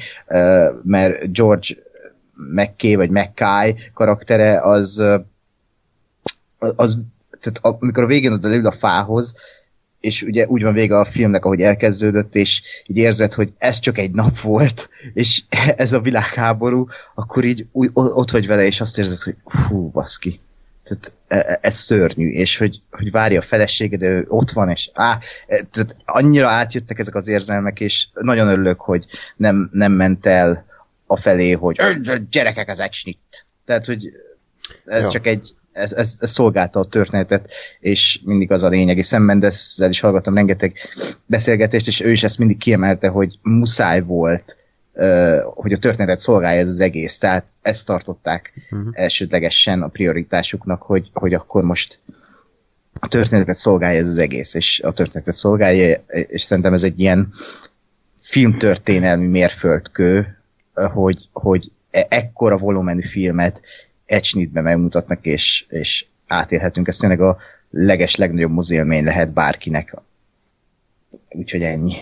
mert 0.83 1.31
George 1.31 1.67
McKay 2.33 2.95
vagy 2.95 3.09
McKay 3.09 3.75
karaktere 3.93 4.61
az 4.61 5.03
az 6.59 6.99
tehát 7.39 7.79
amikor 7.81 8.03
a 8.03 8.07
végén 8.07 8.31
oda 8.31 8.47
leül 8.47 8.65
a 8.65 8.71
fához, 8.71 9.35
és 9.99 10.21
ugye 10.21 10.45
úgy 10.47 10.63
van 10.63 10.73
vége 10.73 10.97
a 10.97 11.05
filmnek, 11.05 11.45
ahogy 11.45 11.61
elkezdődött, 11.61 12.35
és 12.35 12.61
így 12.85 12.97
érzed, 12.97 13.33
hogy 13.33 13.53
ez 13.57 13.79
csak 13.79 13.97
egy 13.97 14.11
nap 14.11 14.39
volt, 14.39 14.89
és 15.13 15.43
ez 15.75 15.93
a 15.93 15.99
világháború, 16.01 16.87
akkor 17.15 17.43
így 17.43 17.65
úgy, 17.71 17.89
ott 17.93 18.31
vagy 18.31 18.47
vele, 18.47 18.65
és 18.65 18.81
azt 18.81 18.97
érzed, 18.97 19.19
hogy 19.19 19.35
fú, 19.45 19.89
baszki. 19.89 20.39
Tehát 20.83 21.13
e- 21.27 21.59
ez 21.61 21.75
szörnyű, 21.75 22.29
és 22.29 22.57
hogy, 22.57 22.81
hogy 22.91 23.11
várja 23.11 23.39
a 23.39 23.43
feleséged, 23.43 23.99
de 23.99 24.07
ő 24.09 24.25
ott 24.27 24.51
van, 24.51 24.69
és 24.69 24.89
á, 24.93 25.19
e, 25.47 25.61
tehát 25.71 25.95
annyira 26.05 26.47
átjöttek 26.47 26.99
ezek 26.99 27.15
az 27.15 27.27
érzelmek, 27.27 27.79
és 27.79 28.07
nagyon 28.13 28.47
örülök, 28.47 28.79
hogy 28.79 29.05
nem, 29.35 29.69
nem 29.73 29.91
ment 29.91 30.25
el 30.25 30.65
a 31.05 31.17
felé, 31.17 31.51
hogy 31.51 31.75
"Ö, 31.79 32.15
gyerekek 32.29 32.69
az 32.69 32.79
ecsnit. 32.79 33.45
Tehát, 33.65 33.85
hogy 33.85 34.11
ez 34.85 35.01
Ja. 35.03 35.09
csak 35.09 35.27
egy, 35.27 35.53
ez, 35.77 35.93
ez, 35.93 36.15
ez 36.19 36.31
szolgálta 36.31 36.79
a 36.79 36.85
történetet, 36.85 37.49
és 37.79 38.19
mindig 38.23 38.51
az 38.51 38.63
a 38.63 38.69
lényeg, 38.69 38.97
és 38.97 39.07
Sam 39.07 39.23
Mendes-zel 39.23 39.89
is 39.89 39.99
hallgattam 39.99 40.35
rengeteg 40.35 40.77
beszélgetést, 41.25 41.87
és 41.87 42.01
ő 42.01 42.11
is 42.11 42.23
ezt 42.23 42.37
mindig 42.37 42.57
kiemelte, 42.57 43.07
hogy 43.07 43.39
muszáj 43.41 44.01
volt, 44.01 44.57
hogy 45.43 45.73
a 45.73 45.77
történetet 45.77 46.19
szolgálja 46.19 46.61
ez 46.61 46.69
az 46.69 46.79
egész, 46.79 47.17
tehát 47.17 47.45
ezt 47.61 47.85
tartották 47.85 48.53
uh-huh. 48.71 48.89
elsődlegesen 48.91 49.81
a 49.81 49.87
prioritásuknak, 49.87 50.81
hogy, 50.81 51.09
hogy 51.13 51.33
akkor 51.33 51.63
most 51.63 51.99
a 52.99 53.07
történetet 53.07 53.55
szolgálja 53.55 53.99
ez 53.99 54.07
az 54.07 54.17
egész, 54.17 54.53
és 54.53 54.81
a 54.83 54.91
történetet 54.91 55.33
szolgálja, 55.33 56.03
és 56.07 56.41
szerintem 56.41 56.73
ez 56.73 56.83
egy 56.83 56.99
ilyen 56.99 57.29
filmtörténelmi 58.15 59.27
mérföldkő, 59.27 60.37
hogy, 60.73 61.29
hogy 61.31 61.71
e- 61.91 62.07
ekkora 62.09 62.57
volumenű 62.57 63.01
filmet 63.01 63.61
ecsnitbe 64.07 64.61
megmutatnak, 64.61 65.25
és, 65.25 65.65
és 65.69 66.05
átélhetünk. 66.27 66.87
Ez 66.87 66.97
tényleg 66.97 67.21
a 67.21 67.37
leges, 67.69 68.15
legnagyobb 68.15 68.51
mozélmény 68.51 69.03
lehet 69.03 69.33
bárkinek. 69.33 69.95
Úgyhogy 71.29 71.61
ennyi. 71.61 71.95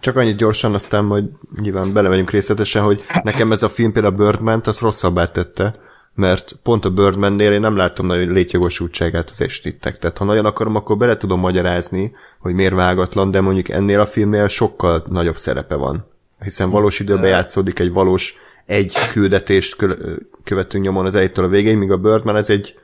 Csak 0.00 0.16
annyit 0.16 0.36
gyorsan, 0.36 0.74
aztán 0.74 1.04
majd 1.04 1.24
nyilván 1.60 1.92
belemegyünk 1.92 2.30
részletesen, 2.30 2.82
hogy 2.82 3.04
nekem 3.22 3.52
ez 3.52 3.62
a 3.62 3.68
film 3.68 3.92
például 3.92 4.14
a 4.14 4.16
Birdman-t, 4.16 4.66
az 4.66 4.78
rosszabbá 4.78 5.26
tette, 5.26 5.74
mert 6.14 6.58
pont 6.62 6.84
a 6.84 6.90
Birdman-nél 6.90 7.52
én 7.52 7.60
nem 7.60 7.76
látom 7.76 8.06
nagyon 8.06 8.32
létjogosultságát 8.32 9.30
az 9.30 9.40
estittek. 9.40 9.98
Tehát 9.98 10.18
ha 10.18 10.24
nagyon 10.24 10.44
akarom, 10.44 10.76
akkor 10.76 10.96
bele 10.96 11.16
tudom 11.16 11.40
magyarázni, 11.40 12.12
hogy 12.38 12.54
miért 12.54 12.74
vágatlan, 12.74 13.30
de 13.30 13.40
mondjuk 13.40 13.68
ennél 13.68 14.00
a 14.00 14.06
filmnél 14.06 14.48
sokkal 14.48 15.04
nagyobb 15.06 15.36
szerepe 15.36 15.74
van. 15.74 16.06
Hiszen 16.42 16.70
valós 16.70 17.00
időben 17.00 17.28
játszódik 17.28 17.78
egy 17.78 17.92
valós 17.92 18.34
egy 18.70 18.94
küldetést 19.12 19.76
kö- 19.76 20.22
követünk 20.44 20.84
nyomon 20.84 21.06
az 21.06 21.14
elejétől 21.14 21.44
a 21.44 21.48
végéig, 21.48 21.76
míg 21.76 21.90
a 21.90 21.96
Birdman 21.96 22.36
ez 22.36 22.50
egy, 22.50 22.78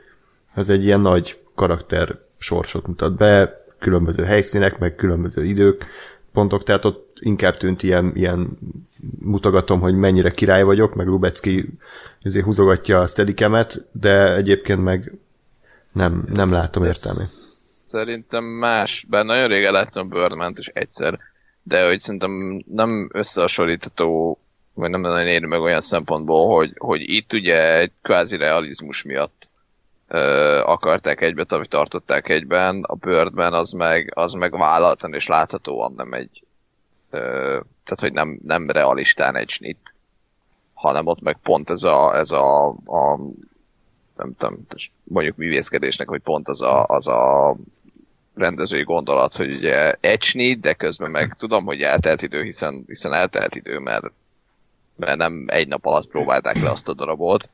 ez 0.54 0.68
egy 0.68 0.84
ilyen 0.84 1.00
nagy 1.00 1.38
karakter 1.54 2.18
sorsot 2.38 2.86
mutat 2.86 3.16
be, 3.16 3.64
különböző 3.78 4.24
helyszínek, 4.24 4.78
meg 4.78 4.94
különböző 4.94 5.44
idők, 5.44 5.86
pontok, 6.32 6.64
tehát 6.64 6.84
ott 6.84 7.18
inkább 7.20 7.56
tűnt 7.56 7.82
ilyen, 7.82 8.12
ilyen 8.14 8.58
mutogatom, 9.20 9.80
hogy 9.80 9.94
mennyire 9.94 10.30
király 10.30 10.62
vagyok, 10.62 10.94
meg 10.94 11.06
Lubecki 11.06 11.68
azért 12.22 12.44
húzogatja 12.44 13.00
a 13.00 13.06
steadikemet, 13.06 13.86
de 13.92 14.34
egyébként 14.34 14.82
meg 14.82 15.12
nem, 15.92 16.24
nem 16.32 16.50
látom 16.50 16.84
értelmét. 16.84 17.28
Szerintem 17.86 18.44
más, 18.44 19.06
bár 19.08 19.24
nagyon 19.24 19.48
régen 19.48 19.72
láttam 19.72 20.06
a 20.10 20.14
birdman 20.14 20.54
is 20.56 20.66
egyszer, 20.66 21.18
de 21.62 21.86
hogy 21.86 22.00
szerintem 22.00 22.64
nem 22.66 23.10
összehasonlítható, 23.12 24.38
vagy 24.76 24.90
nem 24.90 25.00
nagyon 25.00 25.26
éri 25.26 25.46
meg 25.46 25.60
olyan 25.60 25.80
szempontból, 25.80 26.56
hogy, 26.56 26.72
hogy 26.78 27.00
itt 27.10 27.32
ugye 27.32 27.78
egy 27.78 27.92
kvázi 28.02 28.36
realizmus 28.36 29.02
miatt 29.02 29.50
ö, 30.08 30.60
akarták 30.64 31.20
egybe, 31.20 31.44
amit 31.48 31.68
tartották 31.68 32.28
egyben, 32.28 32.82
a 32.82 32.94
Birdman 32.94 33.52
az 33.52 33.72
meg, 33.72 34.12
az 34.14 34.32
meg 34.32 34.58
vállaltan 34.58 35.14
és 35.14 35.26
láthatóan 35.26 35.92
nem 35.96 36.12
egy, 36.12 36.42
ö, 37.10 37.18
tehát 37.84 38.00
hogy 38.00 38.12
nem, 38.12 38.40
nem 38.44 38.70
realistán 38.70 39.36
egy 39.36 39.48
snit, 39.48 39.94
hanem 40.74 41.06
ott 41.06 41.20
meg 41.20 41.38
pont 41.42 41.70
ez 41.70 41.82
a, 41.82 42.16
ez 42.16 42.30
a, 42.30 42.68
a 42.68 43.18
nem 44.16 44.34
tudom, 44.36 44.66
mondjuk 45.04 45.36
művészkedésnek, 45.36 46.08
hogy 46.08 46.20
pont 46.20 46.48
az 46.48 46.62
a, 46.62 46.84
az 46.86 47.06
a 47.06 47.56
rendezői 48.34 48.82
gondolat, 48.82 49.34
hogy 49.34 49.54
ugye 49.54 49.94
ecsni, 50.00 50.54
de 50.54 50.72
közben 50.72 51.10
meg 51.10 51.34
tudom, 51.38 51.64
hogy 51.64 51.80
eltelt 51.80 52.22
idő, 52.22 52.42
hiszen, 52.42 52.84
hiszen 52.86 53.12
eltelt 53.12 53.54
idő, 53.54 53.78
mert, 53.78 54.04
mert 54.96 55.16
nem 55.16 55.44
egy 55.46 55.68
nap 55.68 55.84
alatt 55.84 56.08
próbálták 56.08 56.60
le 56.60 56.70
azt 56.70 56.88
a 56.88 56.94
darabot, 56.94 57.50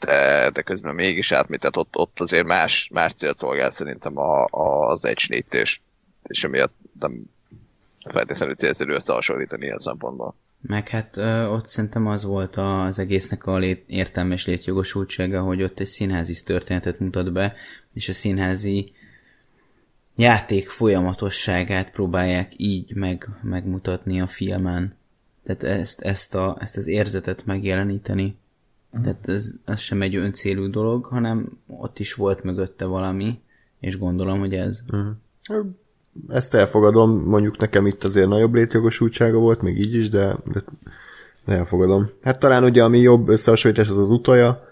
de, 0.00 0.50
de 0.50 0.62
közben 0.62 0.94
mégis 0.94 1.32
átmegy, 1.32 1.58
tehát 1.58 1.76
ott, 1.76 1.96
ott 1.96 2.20
azért 2.20 2.46
más, 2.46 2.88
más 2.92 3.12
célt 3.12 3.38
szolgál 3.38 3.70
szerintem 3.70 4.18
a, 4.18 4.44
a, 4.44 4.88
az 4.88 5.04
ecsnit, 5.04 5.54
és, 5.54 5.80
és 6.22 6.44
emiatt 6.44 6.74
nem 7.00 7.22
feltétlenül 8.08 8.54
célszerű 8.54 8.92
összehasonlítani 8.92 9.64
ilyen 9.64 9.78
szempontból. 9.78 10.34
Meg 10.60 10.88
hát 10.88 11.16
ö, 11.16 11.46
ott 11.46 11.66
szerintem 11.66 12.06
az 12.06 12.24
volt 12.24 12.56
az 12.56 12.98
egésznek 12.98 13.46
a 13.46 13.56
lét, 13.56 13.84
értelme 13.86 14.34
és 14.34 14.46
létjogosultsága, 14.46 15.40
hogy 15.40 15.62
ott 15.62 15.80
egy 15.80 15.86
színházi 15.86 16.42
történetet 16.44 16.98
mutat 16.98 17.32
be, 17.32 17.54
és 17.92 18.08
a 18.08 18.12
színházi 18.12 18.92
játék 20.16 20.68
folyamatosságát 20.68 21.90
próbálják 21.90 22.52
így 22.56 22.94
meg, 22.94 23.28
megmutatni 23.42 24.20
a 24.20 24.26
filmen. 24.26 24.96
Tehát 25.46 25.62
ezt, 25.62 26.00
ezt, 26.00 26.34
a, 26.34 26.56
ezt 26.60 26.76
az 26.76 26.86
érzetet 26.86 27.46
megjeleníteni. 27.46 28.36
Tehát 29.02 29.28
ez, 29.28 29.52
ez 29.64 29.80
sem 29.80 30.02
egy 30.02 30.16
öncélú 30.16 30.70
dolog, 30.70 31.04
hanem 31.04 31.58
ott 31.66 31.98
is 31.98 32.14
volt 32.14 32.42
mögötte 32.42 32.84
valami, 32.84 33.40
és 33.80 33.98
gondolom, 33.98 34.38
hogy 34.38 34.54
ez. 34.54 34.82
Ezt 36.28 36.54
elfogadom, 36.54 37.10
mondjuk 37.10 37.58
nekem 37.58 37.86
itt 37.86 38.04
azért 38.04 38.28
nagyobb 38.28 38.54
létjogosultsága 38.54 39.38
volt, 39.38 39.62
még 39.62 39.78
így 39.78 39.94
is, 39.94 40.08
de, 40.08 40.36
de 40.52 40.62
elfogadom. 41.44 42.10
Hát 42.22 42.38
talán 42.38 42.64
ugye 42.64 42.84
ami 42.84 42.98
jobb 42.98 43.28
összehasonlítás 43.28 43.88
az 43.88 43.98
az 43.98 44.10
utaja, 44.10 44.68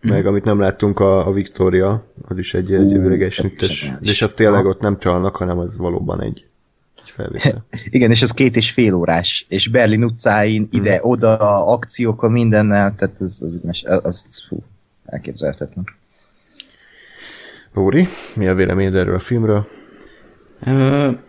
meg 0.00 0.26
amit 0.26 0.44
nem 0.44 0.58
láttunk 0.58 1.00
a, 1.00 1.26
a 1.26 1.32
Victoria, 1.32 2.04
az 2.28 2.38
is 2.38 2.54
egy, 2.54 2.74
egy 2.74 2.92
üveges 2.92 3.38
nittes, 3.38 3.80
zseniális. 3.80 4.10
és 4.10 4.22
az 4.22 4.32
tényleg 4.32 4.64
ott 4.64 4.80
nem 4.80 4.98
csalnak, 4.98 5.36
hanem 5.36 5.58
az 5.58 5.78
valóban 5.78 6.22
egy 6.22 6.46
felvétel. 7.16 7.64
Igen, 7.96 8.10
és 8.10 8.22
az 8.22 8.30
két 8.30 8.56
és 8.56 8.70
fél 8.70 8.94
órás, 8.94 9.46
és 9.48 9.68
Berlin 9.68 10.04
utcáin, 10.04 10.68
ide-oda, 10.70 11.66
akciókkal, 11.66 12.30
mindennel, 12.30 12.94
tehát 12.96 13.20
az, 13.20 13.42
az, 13.42 13.60
az, 13.84 14.00
az, 14.02 14.44
fú, 14.48 14.62
elképzelhetetlen. 15.04 15.84
Lóri, 17.72 18.08
mi 18.34 18.46
a 18.46 18.54
véleményed 18.54 18.94
erről 18.94 19.14
a 19.14 19.20
filmről? 19.20 19.66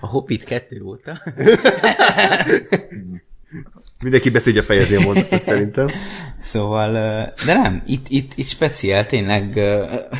A 0.00 0.06
Hobbit 0.06 0.44
2 0.44 0.82
óta. 0.82 1.22
Mindenki 4.02 4.30
be 4.30 4.40
tudja 4.40 4.62
fejezni 4.62 4.96
a 4.96 5.00
mondatot 5.00 5.40
szerintem. 5.50 5.90
Szóval, 6.40 6.92
de 7.46 7.54
nem, 7.54 7.82
itt, 7.86 8.06
itt, 8.08 8.32
itt 8.34 8.46
speciál, 8.46 9.06
tényleg 9.06 9.58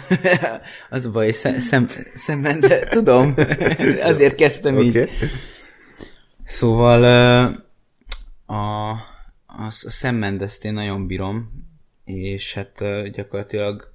az 0.90 1.06
a 1.06 1.10
baj, 1.10 1.32
szem, 1.32 1.58
szem, 1.58 1.86
szemben, 2.14 2.60
de 2.60 2.78
tudom, 2.78 3.34
azért 4.02 4.34
kezdtem 4.34 4.78
így. 4.78 4.96
Okay. 4.96 5.08
Szóval 6.44 7.02
ö, 7.02 7.42
a, 8.52 8.90
a, 9.46 9.66
a 9.66 9.70
Sam 9.70 10.14
Mendes-t 10.14 10.64
én 10.64 10.72
nagyon 10.72 11.06
bírom, 11.06 11.50
és 12.04 12.54
hát 12.54 12.78
gyakorlatilag 13.10 13.94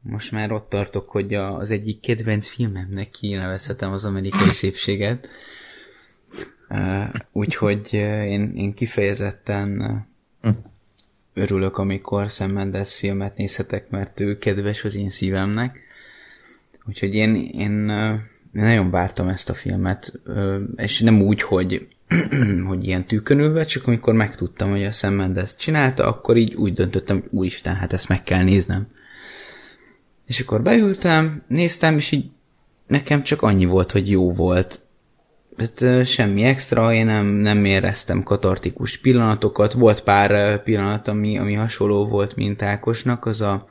most 0.00 0.32
már 0.32 0.52
ott 0.52 0.68
tartok, 0.68 1.10
hogy 1.10 1.34
az 1.34 1.70
egyik 1.70 2.00
kedvenc 2.00 2.48
filmemnek 2.48 3.10
kinevezhetem 3.10 3.92
az 3.92 4.04
amerikai 4.04 4.50
szépséget. 4.50 5.28
Úgyhogy 7.32 7.92
én, 7.92 8.52
én 8.56 8.72
kifejezetten 8.72 9.80
ö, 10.40 10.48
örülök, 11.34 11.76
amikor 11.76 12.30
Sam 12.30 12.50
Mendes 12.50 12.94
filmet 12.94 13.36
nézhetek, 13.36 13.90
mert 13.90 14.20
ő 14.20 14.36
kedves 14.36 14.84
az 14.84 14.94
én 14.94 15.10
szívemnek. 15.10 15.78
Úgyhogy 16.86 17.14
én, 17.14 17.34
én, 17.34 17.88
én 18.52 18.62
nagyon 18.62 18.90
vártam 18.90 19.28
ezt 19.28 19.50
a 19.50 19.54
filmet, 19.54 20.12
és 20.76 21.00
nem 21.00 21.22
úgy, 21.22 21.42
hogy, 21.42 21.88
hogy 22.68 22.86
ilyen 22.86 23.04
tűkönülve, 23.04 23.64
csak 23.64 23.86
amikor 23.86 24.14
megtudtam, 24.14 24.70
hogy 24.70 24.84
a 24.84 24.92
Sam 24.92 25.14
Mendes 25.14 25.56
csinálta, 25.56 26.06
akkor 26.06 26.36
így 26.36 26.54
úgy 26.54 26.72
döntöttem, 26.72 27.20
hogy 27.20 27.28
úristen, 27.30 27.74
hát 27.74 27.92
ezt 27.92 28.08
meg 28.08 28.22
kell 28.22 28.42
néznem. 28.42 28.86
És 30.26 30.40
akkor 30.40 30.62
beültem, 30.62 31.42
néztem, 31.48 31.96
és 31.96 32.10
így 32.10 32.30
nekem 32.86 33.22
csak 33.22 33.42
annyi 33.42 33.64
volt, 33.64 33.92
hogy 33.92 34.10
jó 34.10 34.32
volt. 34.32 34.83
Hát 35.56 36.06
semmi 36.06 36.42
extra, 36.42 36.92
én 36.92 37.06
nem, 37.06 37.26
nem 37.26 37.64
éreztem 37.64 38.22
katartikus 38.22 38.98
pillanatokat. 38.98 39.72
Volt 39.72 40.02
pár 40.02 40.62
pillanat, 40.62 41.08
ami, 41.08 41.38
ami 41.38 41.54
hasonló 41.54 42.06
volt, 42.06 42.36
mint 42.36 42.62
Ákosnak, 42.62 43.26
az 43.26 43.40
a, 43.40 43.66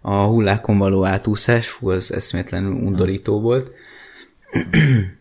a 0.00 0.14
hullákon 0.14 0.78
való 0.78 1.04
átúszás, 1.04 1.68
fú, 1.68 1.90
az 1.90 2.12
eszméletlenül 2.12 2.72
undorító 2.72 3.40
volt. 3.40 3.70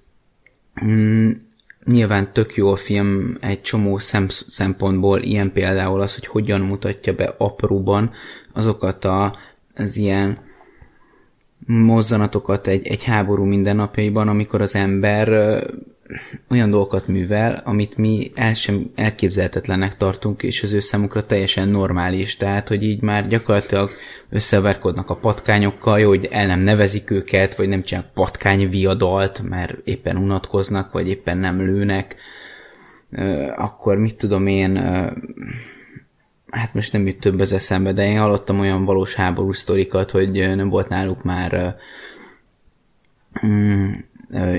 Mm, 0.86 1.32
Nyilván 1.88 2.34
tök 2.34 2.56
jó 2.56 2.72
a 2.72 2.76
film 2.76 3.38
egy 3.42 3.62
csomó 3.62 3.98
szem, 3.98 4.28
szempontból, 4.28 5.22
ilyen 5.22 5.52
például 5.52 6.02
az, 6.02 6.14
hogy 6.16 6.28
hogyan 6.28 6.62
mutatja 6.62 7.14
be 7.14 7.36
apróban 7.38 8.12
azokat 8.54 9.06
a, 9.06 9.36
az 9.76 9.98
ilyen 9.98 10.38
mozzanatokat 11.66 12.68
egy, 12.68 12.88
egy 12.88 13.04
háború 13.04 13.44
mindennapjaiban, 13.44 14.28
amikor 14.28 14.62
az 14.62 14.76
ember 14.76 15.30
olyan 16.50 16.70
dolgokat 16.70 17.08
művel, 17.08 17.62
amit 17.66 17.98
mi 17.98 18.32
el 18.36 18.54
sem 18.54 18.92
elképzelhetetlennek 18.96 19.98
tartunk, 19.98 20.44
és 20.44 20.64
az 20.64 20.72
ő 20.72 20.80
számukra 20.80 21.26
teljesen 21.26 21.70
normális. 21.70 22.38
Tehát, 22.38 22.68
hogy 22.68 22.84
így 22.84 23.02
már 23.02 23.28
gyakorlatilag 23.28 23.92
összeverkodnak 24.30 25.10
a 25.10 25.16
patkányokkal, 25.16 26.00
jó, 26.00 26.08
hogy 26.08 26.28
el 26.32 26.48
nem 26.48 26.60
nevezik 26.60 27.10
őket, 27.10 27.56
vagy 27.56 27.68
nem 27.68 27.84
csinálnak 27.84 28.14
patkányviadalt, 28.14 29.42
mert 29.50 29.76
éppen 29.84 30.18
unatkoznak, 30.18 30.92
vagy 30.92 31.08
éppen 31.08 31.38
nem 31.38 31.62
lőnek. 31.62 32.16
Akkor 33.56 33.98
mit 33.98 34.16
tudom 34.16 34.48
én, 34.48 34.76
hát 36.48 36.74
most 36.74 36.94
nem 36.94 37.08
jut 37.08 37.20
több 37.20 37.40
az 37.40 37.52
eszembe, 37.52 37.94
de 37.94 38.06
én 38.06 38.20
hallottam 38.20 38.60
olyan 38.60 38.86
valós 38.86 39.14
háború 39.14 39.52
sztorikat, 39.52 40.12
hogy 40.12 40.32
nem 40.32 40.70
volt 40.70 40.90
náluk 40.90 41.24
már 41.24 41.76
mm, 43.46 43.92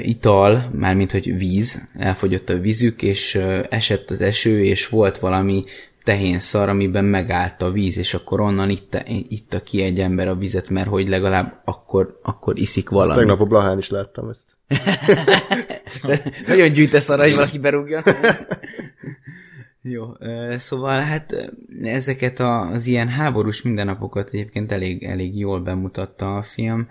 ital, 0.02 0.70
mármint 0.72 1.10
hogy 1.10 1.36
víz, 1.36 1.88
elfogyott 1.98 2.48
a 2.48 2.58
vízük, 2.58 3.02
és 3.02 3.34
esett 3.68 4.10
az 4.10 4.20
eső, 4.20 4.64
és 4.64 4.88
volt 4.88 5.18
valami 5.18 5.64
tehén 6.04 6.38
szar, 6.38 6.68
amiben 6.68 7.04
megállt 7.04 7.62
a 7.62 7.70
víz, 7.70 7.98
és 7.98 8.14
akkor 8.14 8.40
onnan 8.40 8.70
itta, 8.70 8.98
itta 9.28 9.62
ki 9.62 9.82
egy 9.82 10.00
ember 10.00 10.28
a 10.28 10.34
vizet, 10.34 10.68
mert 10.68 10.88
hogy 10.88 11.08
legalább 11.08 11.60
akkor, 11.64 12.18
akkor 12.22 12.58
iszik 12.58 12.84
Ezt 12.84 12.92
valami. 12.92 13.18
tegnap 13.18 13.40
a 13.40 13.44
Blahán 13.44 13.78
is 13.78 13.90
láttam 13.90 14.28
ezt. 14.28 14.46
Nagyon 16.46 16.72
gyűjtesz 16.72 17.08
arra, 17.08 17.22
hogy 17.22 17.34
valaki 17.34 17.58
berúgjon. 17.58 18.02
Jó, 19.82 20.06
szóval 20.56 21.00
hát 21.00 21.50
ezeket 21.82 22.40
a, 22.40 22.60
az 22.60 22.86
ilyen 22.86 23.08
háborús 23.08 23.62
mindennapokat 23.62 24.28
egyébként 24.32 24.72
elég, 24.72 25.02
elég 25.04 25.38
jól 25.38 25.60
bemutatta 25.60 26.36
a 26.36 26.42
film. 26.42 26.88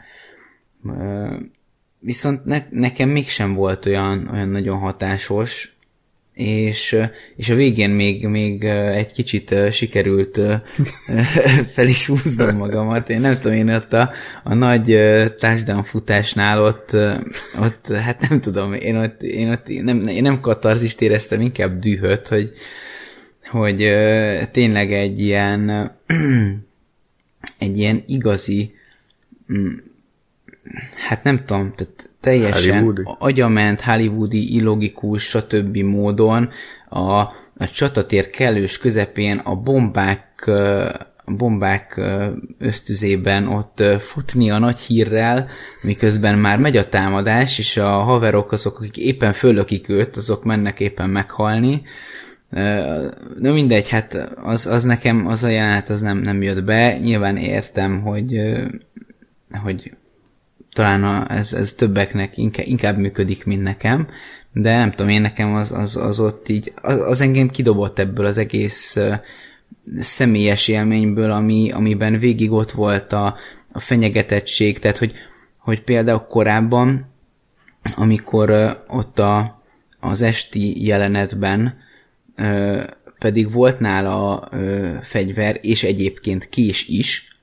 Viszont 2.00 2.46
ne, 2.46 2.64
nekem 2.70 3.10
mégsem 3.10 3.54
volt 3.54 3.86
olyan, 3.86 4.30
olyan 4.34 4.50
nagyon 4.50 4.78
hatásos, 4.78 5.78
és, 6.34 6.92
ö, 6.92 7.04
és 7.36 7.50
a 7.50 7.56
végén 7.56 7.90
még, 7.90 8.28
még 8.28 8.64
ö, 8.64 8.86
egy 8.88 9.12
kicsit 9.12 9.52
ö, 9.52 9.72
sikerült 9.72 10.42
fel 11.76 11.88
is 11.88 12.08
húznom 12.08 12.56
magamat. 12.56 13.10
Én 13.10 13.20
nem 13.20 13.40
tudom, 13.40 13.58
én 13.58 13.70
ott 13.70 13.94
a, 13.94 14.12
a 14.44 14.54
nagy 14.54 14.86
touchdown 15.38 15.84
futásnál 15.84 16.64
ott, 16.64 16.94
ott, 17.60 17.88
hát 17.88 18.30
nem 18.30 18.42
tudom, 18.42 18.74
én 18.74 18.96
ott, 18.96 19.22
én 19.22 19.50
ott 19.50 19.68
nem, 19.68 20.08
én 20.08 20.22
nem 20.22 20.40
katarzist 20.40 21.02
éreztem, 21.02 21.42
inkább 21.42 21.80
dühöt, 21.80 22.28
hogy, 22.28 22.52
hogy 23.50 23.78
tényleg 24.52 24.94
egy 24.94 25.20
ilyen 25.20 25.70
egy 27.60 27.78
ilyen 27.78 28.04
igazi 28.06 28.74
mm, 29.54 29.74
hát 31.08 31.24
nem 31.24 31.46
tudom, 31.46 31.74
tehát 31.76 32.10
teljesen 32.22 32.74
Hollywoodi? 32.74 33.04
agyament, 33.20 33.82
hollywoodi, 33.82 34.56
illogikus, 34.56 35.24
stb. 35.24 35.78
módon 35.78 36.50
a, 36.90 37.20
a 37.58 37.70
csatatér 37.74 38.30
kellős 38.30 38.78
közepén 38.78 39.38
a 39.38 39.56
bombák 39.56 40.50
bombák 41.36 42.02
ösztüzében 42.58 43.48
ott 43.48 43.84
futni 44.00 44.52
a 44.52 44.58
nagy 44.58 44.80
hírrel, 44.80 45.48
miközben 45.82 46.38
már 46.38 46.58
megy 46.58 46.78
a 46.78 46.90
támadás, 46.90 47.60
és 47.60 47.78
a 47.78 47.90
haverok 47.90 48.52
azok, 48.52 48.80
akik 48.80 48.98
éppen 48.98 49.34
fölökik 49.34 49.90
őt, 49.90 50.18
azok 50.18 50.44
mennek 50.44 50.80
éppen 50.80 51.10
meghalni. 51.10 51.82
Na 53.40 53.52
mindegy, 53.52 53.90
hát 53.90 54.30
az, 54.44 54.66
az 54.66 54.84
nekem, 54.84 55.28
az 55.28 55.44
a 55.44 55.48
jelenet 55.48 55.90
az 55.90 56.02
nem, 56.02 56.18
nem 56.18 56.42
jött 56.42 56.64
be. 56.64 56.98
Nyilván 56.98 57.38
értem, 57.38 58.02
hogy, 58.02 58.42
hogy 59.64 59.92
talán 60.78 61.04
a, 61.04 61.32
ez, 61.32 61.54
ez 61.54 61.74
többeknek 61.74 62.38
inkább, 62.38 62.66
inkább 62.68 62.98
működik, 62.98 63.46
mint 63.46 63.64
nekem, 63.64 64.08
de 64.54 64.78
nem 64.78 64.90
tudom, 64.90 65.10
én 65.10 65.22
nekem 65.22 65.56
az, 65.56 65.72
az, 65.72 65.96
az 65.96 66.20
ott 66.20 66.50
így, 66.50 66.74
az, 66.82 67.00
az 67.00 67.22
engem 67.22 67.50
kidobott 67.50 68.00
ebből 68.00 68.26
az 68.26 68.38
egész 68.38 68.96
ö, 68.96 69.14
személyes 70.00 70.68
élményből, 70.68 71.32
ami, 71.32 71.72
amiben 71.72 72.20
végig 72.20 72.52
ott 72.52 72.72
volt 72.72 73.14
a, 73.14 73.36
a 73.72 73.80
fenyegetettség, 73.80 74.80
tehát 74.80 74.98
hogy, 74.98 75.14
hogy 75.58 75.82
például 75.82 76.20
korábban, 76.20 77.14
amikor 77.96 78.50
ö, 78.50 78.70
ott 78.88 79.20
a, 79.20 79.64
az 80.00 80.22
esti 80.22 80.86
jelenetben 80.86 81.78
ö, 82.36 82.84
pedig 83.20 83.52
volt 83.52 83.80
nála 83.80 84.48
ö, 84.52 84.96
fegyver, 85.02 85.60
és 85.62 85.84
egyébként 85.84 86.50
kés 86.50 86.88
is, 86.88 87.38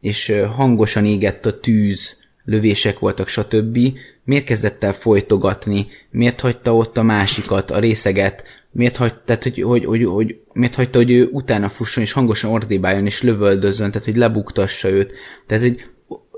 és 0.00 0.34
hangosan 0.56 1.04
égett 1.04 1.46
a 1.46 1.60
tűz, 1.60 2.24
lövések 2.46 2.98
voltak, 2.98 3.28
stb. 3.28 3.78
Miért 4.24 4.44
kezdett 4.44 4.84
el 4.84 4.92
folytogatni? 4.92 5.86
Miért 6.10 6.40
hagyta 6.40 6.76
ott 6.76 6.96
a 6.96 7.02
másikat, 7.02 7.70
a 7.70 7.78
részeget? 7.78 8.44
Miért 8.70 8.96
hagyta, 8.96 9.20
tehát, 9.24 9.42
hogy, 9.42 9.62
hogy, 9.62 9.84
hogy, 9.84 10.04
hogy, 10.04 10.40
miért 10.52 10.74
hagyta, 10.74 10.98
hogy 10.98 11.10
ő 11.10 11.28
utána 11.32 11.68
fusson, 11.68 12.02
és 12.02 12.12
hangosan 12.12 12.50
ordibáljon, 12.50 13.06
és 13.06 13.22
lövöldözzön, 13.22 13.90
tehát, 13.90 14.06
hogy 14.06 14.16
lebuktassa 14.16 14.88
őt? 14.88 15.12
Tehát, 15.46 15.62
hogy 15.62 15.84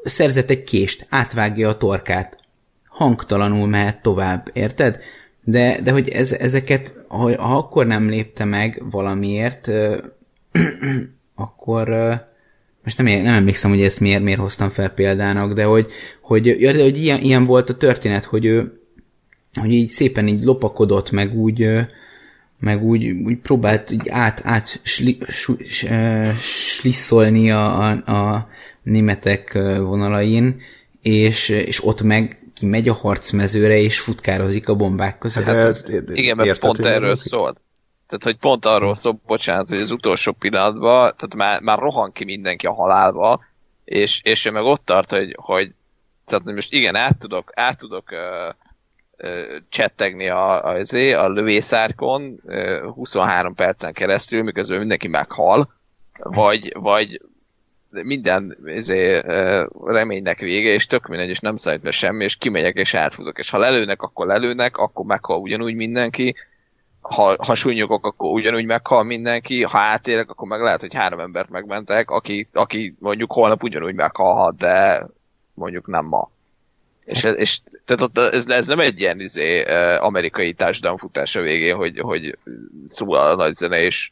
szerzett 0.05 0.51
egy 0.51 0.65
kést, 0.65 1.07
átvágja 1.09 1.69
a 1.69 1.77
torkát, 1.77 2.39
hangtalanul 2.89 3.69
mehet 3.69 4.03
tovább, 4.03 4.51
érted? 4.53 5.01
De, 5.45 5.81
de 5.83 5.93
hogy 5.93 6.09
ez, 6.09 6.33
ezeket, 6.33 6.95
ha, 7.09 7.43
ha 7.43 7.57
akkor 7.57 7.87
nem 7.87 8.09
lépte 8.09 8.45
meg 8.45 8.83
valamiért, 8.91 9.71
akkor 11.35 11.89
most 12.85 12.99
nem, 12.99 13.07
nem 13.07 13.35
emlékszem, 13.35 13.71
hogy 13.71 13.83
ezt 13.83 14.01
miért, 14.01 14.23
miért 14.23 14.41
hoztam 14.41 14.69
fel 14.69 14.89
példának, 14.89 15.53
de 15.53 15.65
hogy, 15.65 15.87
hogy, 16.21 16.47
ja, 16.47 16.73
de, 16.73 16.83
hogy 16.83 16.97
ilyen, 16.97 17.21
ilyen 17.21 17.47
volt 17.47 17.71
a 17.71 17.77
történet, 17.77 18.25
hogy 18.25 18.45
ő 18.45 18.73
hogy 19.55 19.73
így 19.73 19.89
szépen 19.89 20.29
így 20.29 20.43
lopakodott, 20.43 21.11
meg 21.11 21.37
úgy, 21.37 21.69
meg 22.59 22.85
úgy, 22.85 23.11
úgy 23.11 23.37
próbált 23.37 23.91
így 23.91 24.09
át, 24.09 24.41
át 24.45 24.81
sli, 24.83 25.19
su, 25.29 25.57
s, 25.69 25.87
slisszolni 26.41 27.51
a, 27.51 27.81
a, 27.81 27.91
a 27.91 28.49
németek 28.83 29.53
vonalain, 29.79 30.61
és, 31.03 31.49
és 31.49 31.85
ott 31.85 32.03
meg 32.03 32.39
kimegy 32.55 32.89
a 32.89 32.93
harcmezőre, 32.93 33.79
és 33.79 33.99
futkározik 33.99 34.69
a 34.69 34.75
bombák 34.75 35.19
között. 35.19 35.45
Hát, 35.45 35.55
Hát, 35.55 35.91
hát, 35.91 36.11
Igen, 36.17 36.37
mert 36.37 36.59
pont 36.59 36.85
erről 36.85 37.17
szólt. 37.17 37.61
Tehát, 38.09 38.23
hogy 38.23 38.37
pont 38.37 38.65
arról 38.65 38.95
szól, 38.95 39.21
bocsánat, 39.27 39.69
hogy 39.69 39.81
az 39.81 39.91
utolsó 39.91 40.33
pillanatban, 40.33 41.15
tehát 41.17 41.35
már, 41.35 41.61
már 41.61 41.79
rohan 41.79 42.13
ki 42.13 42.25
mindenki 42.25 42.67
a 42.67 42.73
halálba, 42.73 43.45
és, 43.85 44.21
és 44.23 44.45
ő 44.45 44.51
meg 44.51 44.63
ott 44.63 44.85
tart, 44.85 45.11
hogy, 45.11 45.37
hogy 45.41 45.73
tehát 46.25 46.53
most 46.53 46.73
igen, 46.73 46.95
át 46.95 47.19
tudok, 47.19 47.51
át 47.55 47.79
tudok 47.79 48.11
ö, 48.11 48.49
ö, 49.17 49.57
csettegni 49.69 50.29
a, 50.29 50.65
a, 50.65 50.79
a, 50.91 51.25
a 51.25 51.29
lövészárkon 51.29 52.41
ö, 52.47 52.89
23 52.95 53.55
percen 53.55 53.93
keresztül, 53.93 54.43
miközben 54.43 54.79
mindenki 54.79 55.09
meghal, 55.09 55.75
vagy, 56.19 56.73
vagy 56.75 57.21
minden 57.91 58.59
izé, 58.65 59.21
ö, 59.25 59.67
reménynek 59.85 60.39
vége, 60.39 60.69
és 60.69 60.87
tök 60.87 61.07
mindegy, 61.07 61.29
és 61.29 61.41
nem 61.41 61.57
számít 61.57 61.81
be 61.81 61.91
semmi, 61.91 62.25
és 62.25 62.37
kimegyek, 62.37 62.75
és 62.75 62.95
átfutok. 62.95 63.39
És 63.39 63.51
ha 63.51 63.59
lelőnek, 63.59 64.03
akkor 64.03 64.27
lelőnek, 64.27 64.77
akkor 64.77 65.05
meghal 65.05 65.41
ugyanúgy 65.41 65.75
mindenki, 65.75 66.35
ha, 67.09 67.45
ha 67.45 67.55
súlyogok, 67.55 68.07
akkor 68.07 68.31
ugyanúgy 68.31 68.65
meghal 68.65 69.03
mindenki, 69.03 69.63
ha 69.63 69.79
átérek, 69.79 70.31
akkor 70.31 70.49
meg 70.49 70.61
lehet, 70.61 70.81
hogy 70.81 70.95
három 70.95 71.21
embert 71.21 71.49
megmentek, 71.49 72.11
aki, 72.11 72.49
aki 72.53 72.95
mondjuk 72.99 73.33
holnap 73.33 73.63
ugyanúgy 73.63 73.95
meghalhat, 73.95 74.57
de 74.57 75.07
mondjuk 75.55 75.87
nem 75.87 76.05
ma. 76.05 76.31
És, 77.05 77.25
ez- 77.25 77.37
és 77.37 77.61
tehát 77.85 78.19
ez, 78.35 78.47
ez 78.47 78.67
nem 78.67 78.81
egy 78.81 79.01
ilyen 79.01 79.21
izé, 79.21 79.63
amerikai 79.97 80.53
társadalomfutás 80.53 81.37
a 81.37 81.41
végén, 81.41 81.77
hogy, 81.77 81.99
hogy 81.99 82.39
szól 82.87 83.17
a 83.17 83.35
nagy 83.35 83.53
zene, 83.53 83.81
és, 83.81 84.11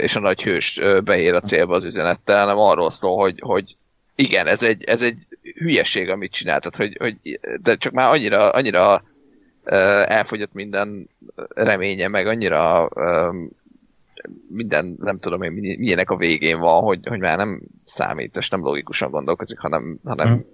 és 0.00 0.16
a 0.16 0.20
nagy 0.20 0.42
hős 0.42 0.80
beér 1.04 1.34
a 1.34 1.40
célba 1.40 1.74
az 1.74 1.84
üzenettel, 1.84 2.40
hanem 2.40 2.58
arról 2.58 2.90
szól, 2.90 3.16
hogy, 3.16 3.38
hogy 3.40 3.76
igen, 4.14 4.46
ez 4.46 4.62
egy, 4.62 4.84
ez 4.84 5.02
egy 5.02 5.26
hülyeség, 5.54 6.08
amit 6.08 6.32
csináltad, 6.32 6.76
hogy, 6.76 6.96
hogy 7.00 7.40
de 7.62 7.76
csak 7.76 7.92
már 7.92 8.10
annyira, 8.10 8.50
annyira 8.50 9.02
elfogyott 10.06 10.52
minden 10.52 11.08
reménye, 11.54 12.08
meg 12.08 12.26
annyira 12.26 12.88
minden, 14.48 14.96
nem 15.00 15.16
tudom 15.16 15.42
én, 15.42 15.52
mi- 15.52 15.76
milyenek 15.76 16.10
a 16.10 16.16
végén 16.16 16.58
van, 16.58 16.82
hogy, 16.82 17.00
hogy 17.08 17.18
már 17.18 17.36
nem 17.36 17.60
számít, 17.84 18.36
és 18.36 18.48
nem 18.48 18.60
logikusan 18.60 19.10
gondolkozik, 19.10 19.58
hanem, 19.58 19.98
hanem 20.04 20.44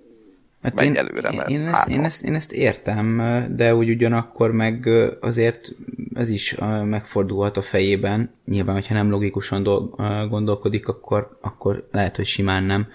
Hát 0.62 0.75
Menj 0.75 0.88
én, 0.88 0.96
előre, 0.96 1.33
mert 1.33 1.48
én, 1.48 1.66
ezt, 1.66 1.88
én, 1.88 2.05
ezt, 2.05 2.22
én 2.22 2.35
ezt 2.35 2.53
értem, 2.53 3.22
de 3.57 3.75
úgy 3.75 3.90
ugyanakkor 3.90 4.53
meg 4.53 4.88
azért 5.20 5.72
ez 6.14 6.29
is 6.29 6.55
megfordulhat 6.85 7.57
a 7.57 7.62
fejében. 7.62 8.31
Nyilván, 8.44 8.75
hogyha 8.75 8.94
nem 8.94 9.11
logikusan 9.11 9.62
dol- 9.62 9.96
gondolkodik, 10.29 10.88
akkor, 10.88 11.38
akkor 11.40 11.88
lehet, 11.92 12.16
hogy 12.16 12.27
simán 12.27 12.64
nem. 12.64 12.88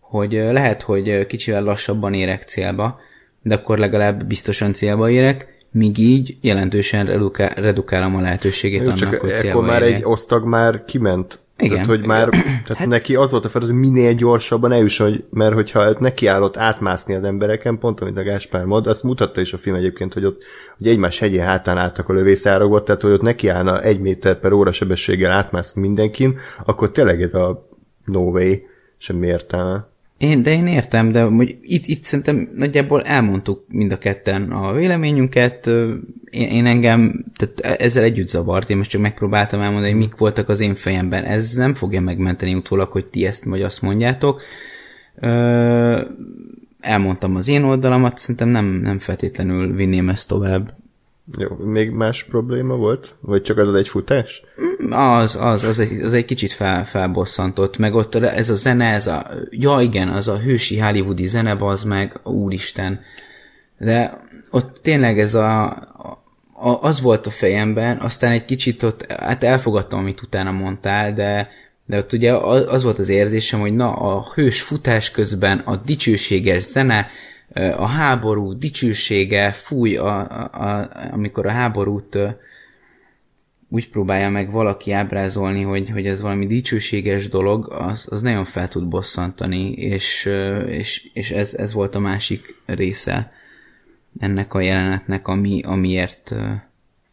Hogy 0.00 0.32
lehet, 0.32 0.82
hogy 0.82 1.26
kicsivel 1.26 1.62
lassabban 1.62 2.14
érek 2.14 2.42
célba, 2.42 3.00
de 3.42 3.54
akkor 3.54 3.78
legalább 3.78 4.24
biztosan 4.24 4.72
célba 4.72 5.10
érek, 5.10 5.51
míg 5.72 5.98
így 5.98 6.36
jelentősen 6.40 7.06
redukál, 7.06 7.54
redukálom 7.54 8.16
a 8.16 8.20
lehetőségét 8.20 8.80
Jó, 8.80 8.84
annak, 8.84 8.98
csak 8.98 9.14
hogy 9.14 9.30
ekkor 9.30 9.64
már 9.64 9.82
egy 9.82 10.00
osztag 10.04 10.44
már 10.44 10.84
kiment 10.84 11.40
Igen. 11.62 11.72
Tehát, 11.72 11.86
hogy 11.86 12.06
már, 12.06 12.28
tehát 12.28 12.74
hát... 12.74 12.88
neki 12.88 13.14
az 13.14 13.30
volt 13.30 13.44
a 13.44 13.48
feladat, 13.48 13.74
hogy 13.74 13.84
minél 13.84 14.12
gyorsabban 14.12 14.72
eljusson, 14.72 15.24
mert 15.30 15.54
hogyha 15.54 15.94
neki 15.98 16.26
állott 16.26 16.56
átmászni 16.56 17.14
az 17.14 17.24
embereken, 17.24 17.78
pont 17.78 18.00
amit 18.00 18.16
a 18.16 18.22
Gáspár 18.22 18.64
mond, 18.64 18.86
azt 18.86 19.02
mutatta 19.02 19.40
is 19.40 19.52
a 19.52 19.58
film 19.58 19.76
egyébként, 19.76 20.12
hogy 20.12 20.24
ott 20.24 20.42
hogy 20.78 20.86
egymás 20.86 21.18
hegyén 21.18 21.42
hátán 21.42 21.78
álltak 21.78 22.08
a 22.08 22.12
lövészárokba, 22.12 22.82
tehát 22.82 23.02
hogy 23.02 23.12
ott 23.12 23.22
neki 23.22 23.48
állna 23.48 23.82
egy 23.82 24.00
méter 24.00 24.38
per 24.38 24.52
óra 24.52 24.72
sebességgel 24.72 25.30
átmászni 25.30 25.80
mindenkin, 25.80 26.38
akkor 26.64 26.90
tényleg 26.90 27.22
ez 27.22 27.34
a 27.34 27.68
no 28.04 28.20
way, 28.20 28.54
semmi 28.96 29.26
értelme. 29.26 29.90
Én, 30.22 30.42
de 30.42 30.52
én 30.52 30.66
értem, 30.66 31.12
de 31.12 31.22
hogy 31.22 31.56
itt, 31.62 31.86
itt 31.86 32.02
szerintem 32.02 32.50
nagyjából 32.54 33.02
elmondtuk 33.02 33.64
mind 33.68 33.92
a 33.92 33.98
ketten 33.98 34.50
a 34.50 34.72
véleményünket. 34.72 35.66
Én, 36.30 36.48
én 36.48 36.66
engem 36.66 37.24
tehát 37.36 37.80
ezzel 37.80 38.02
együtt 38.02 38.28
zavart, 38.28 38.70
én 38.70 38.76
most 38.76 38.90
csak 38.90 39.00
megpróbáltam 39.00 39.60
elmondani, 39.60 39.92
mik 39.92 40.16
voltak 40.16 40.48
az 40.48 40.60
én 40.60 40.74
fejemben. 40.74 41.24
Ez 41.24 41.52
nem 41.52 41.74
fogja 41.74 42.00
megmenteni 42.00 42.54
utólag, 42.54 42.90
hogy 42.90 43.06
ti 43.06 43.26
ezt 43.26 43.44
vagy 43.44 43.62
azt 43.62 43.82
mondjátok. 43.82 44.42
Elmondtam 46.80 47.36
az 47.36 47.48
én 47.48 47.62
oldalamat, 47.62 48.18
szerintem 48.18 48.48
nem, 48.48 48.66
nem 48.66 48.98
feltétlenül 48.98 49.74
vinném 49.74 50.08
ezt 50.08 50.28
tovább. 50.28 50.74
Jó, 51.38 51.56
még 51.56 51.90
más 51.90 52.24
probléma 52.24 52.76
volt? 52.76 53.14
Vagy 53.20 53.42
csak 53.42 53.58
az 53.58 53.68
az 53.68 53.74
egy 53.74 53.88
futás? 53.88 54.42
Az, 54.90 55.36
az, 55.36 55.62
az 55.62 55.78
egy, 55.78 56.00
az 56.00 56.12
egy 56.12 56.24
kicsit 56.24 56.52
fel, 56.52 56.84
felbosszantott, 56.84 57.78
meg 57.78 57.94
ott 57.94 58.14
ez 58.14 58.50
a 58.50 58.54
zene, 58.54 58.92
ez 58.92 59.06
a, 59.06 59.26
ja 59.50 59.80
igen, 59.80 60.08
az 60.08 60.28
a 60.28 60.38
hősi 60.38 60.78
hollywoodi 60.78 61.26
zene, 61.26 61.56
az 61.60 61.82
meg, 61.82 62.20
úristen. 62.24 63.00
De 63.78 64.20
ott 64.50 64.76
tényleg 64.82 65.18
ez 65.18 65.34
a, 65.34 65.64
a, 66.62 66.78
az 66.80 67.00
volt 67.00 67.26
a 67.26 67.30
fejemben, 67.30 67.98
aztán 67.98 68.32
egy 68.32 68.44
kicsit 68.44 68.82
ott, 68.82 69.12
hát 69.12 69.44
elfogadtam, 69.44 69.98
amit 69.98 70.22
utána 70.22 70.50
mondtál, 70.50 71.14
de, 71.14 71.48
de 71.86 71.98
ott 71.98 72.12
ugye 72.12 72.32
az 72.32 72.82
volt 72.82 72.98
az 72.98 73.08
érzésem, 73.08 73.60
hogy 73.60 73.74
na, 73.74 73.92
a 73.92 74.32
hős 74.34 74.62
futás 74.62 75.10
közben 75.10 75.58
a 75.58 75.76
dicsőséges 75.76 76.62
zene, 76.62 77.06
a 77.54 77.86
háború 77.86 78.52
dicsősége, 78.52 79.52
fúj, 79.52 79.96
a, 79.96 80.18
a, 80.30 80.50
a, 80.52 80.90
amikor 81.12 81.46
a 81.46 81.50
háborút 81.50 82.18
úgy 83.68 83.90
próbálja 83.90 84.30
meg 84.30 84.50
valaki 84.50 84.92
ábrázolni, 84.92 85.62
hogy, 85.62 85.90
hogy 85.90 86.06
ez 86.06 86.20
valami 86.20 86.46
dicsőséges 86.46 87.28
dolog, 87.28 87.72
az, 87.72 88.06
az 88.10 88.22
nagyon 88.22 88.44
fel 88.44 88.68
tud 88.68 88.88
bosszantani, 88.88 89.72
és, 89.72 90.30
és, 90.66 91.10
és 91.12 91.30
ez, 91.30 91.54
ez 91.54 91.72
volt 91.72 91.94
a 91.94 91.98
másik 91.98 92.56
része 92.66 93.32
ennek 94.18 94.54
a 94.54 94.60
jelenetnek, 94.60 95.28
ami, 95.28 95.62
amiért, 95.64 96.34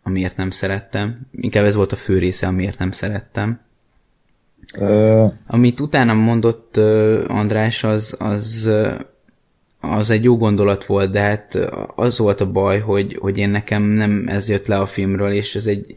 amiért 0.03 0.37
nem 0.37 0.49
szerettem. 0.49 1.19
Inkább 1.31 1.65
ez 1.65 1.75
volt 1.75 1.91
a 1.91 1.95
fő 1.95 2.17
része, 2.17 2.47
amiért 2.47 2.79
nem 2.79 2.91
szerettem. 2.91 3.59
Uh... 4.77 5.33
Amit 5.47 5.79
utána 5.79 6.13
mondott 6.13 6.77
András, 7.27 7.83
az, 7.83 8.15
az 8.19 8.69
az 9.81 10.09
egy 10.09 10.23
jó 10.23 10.37
gondolat 10.37 10.85
volt, 10.85 11.11
de 11.11 11.19
hát 11.19 11.55
az 11.95 12.17
volt 12.17 12.41
a 12.41 12.51
baj, 12.51 12.79
hogy, 12.79 13.17
hogy 13.19 13.37
én 13.37 13.49
nekem 13.49 13.83
nem 13.83 14.25
ez 14.27 14.49
jött 14.49 14.67
le 14.67 14.77
a 14.77 14.85
filmről, 14.85 15.31
és 15.31 15.55
ez 15.55 15.65
egy 15.65 15.95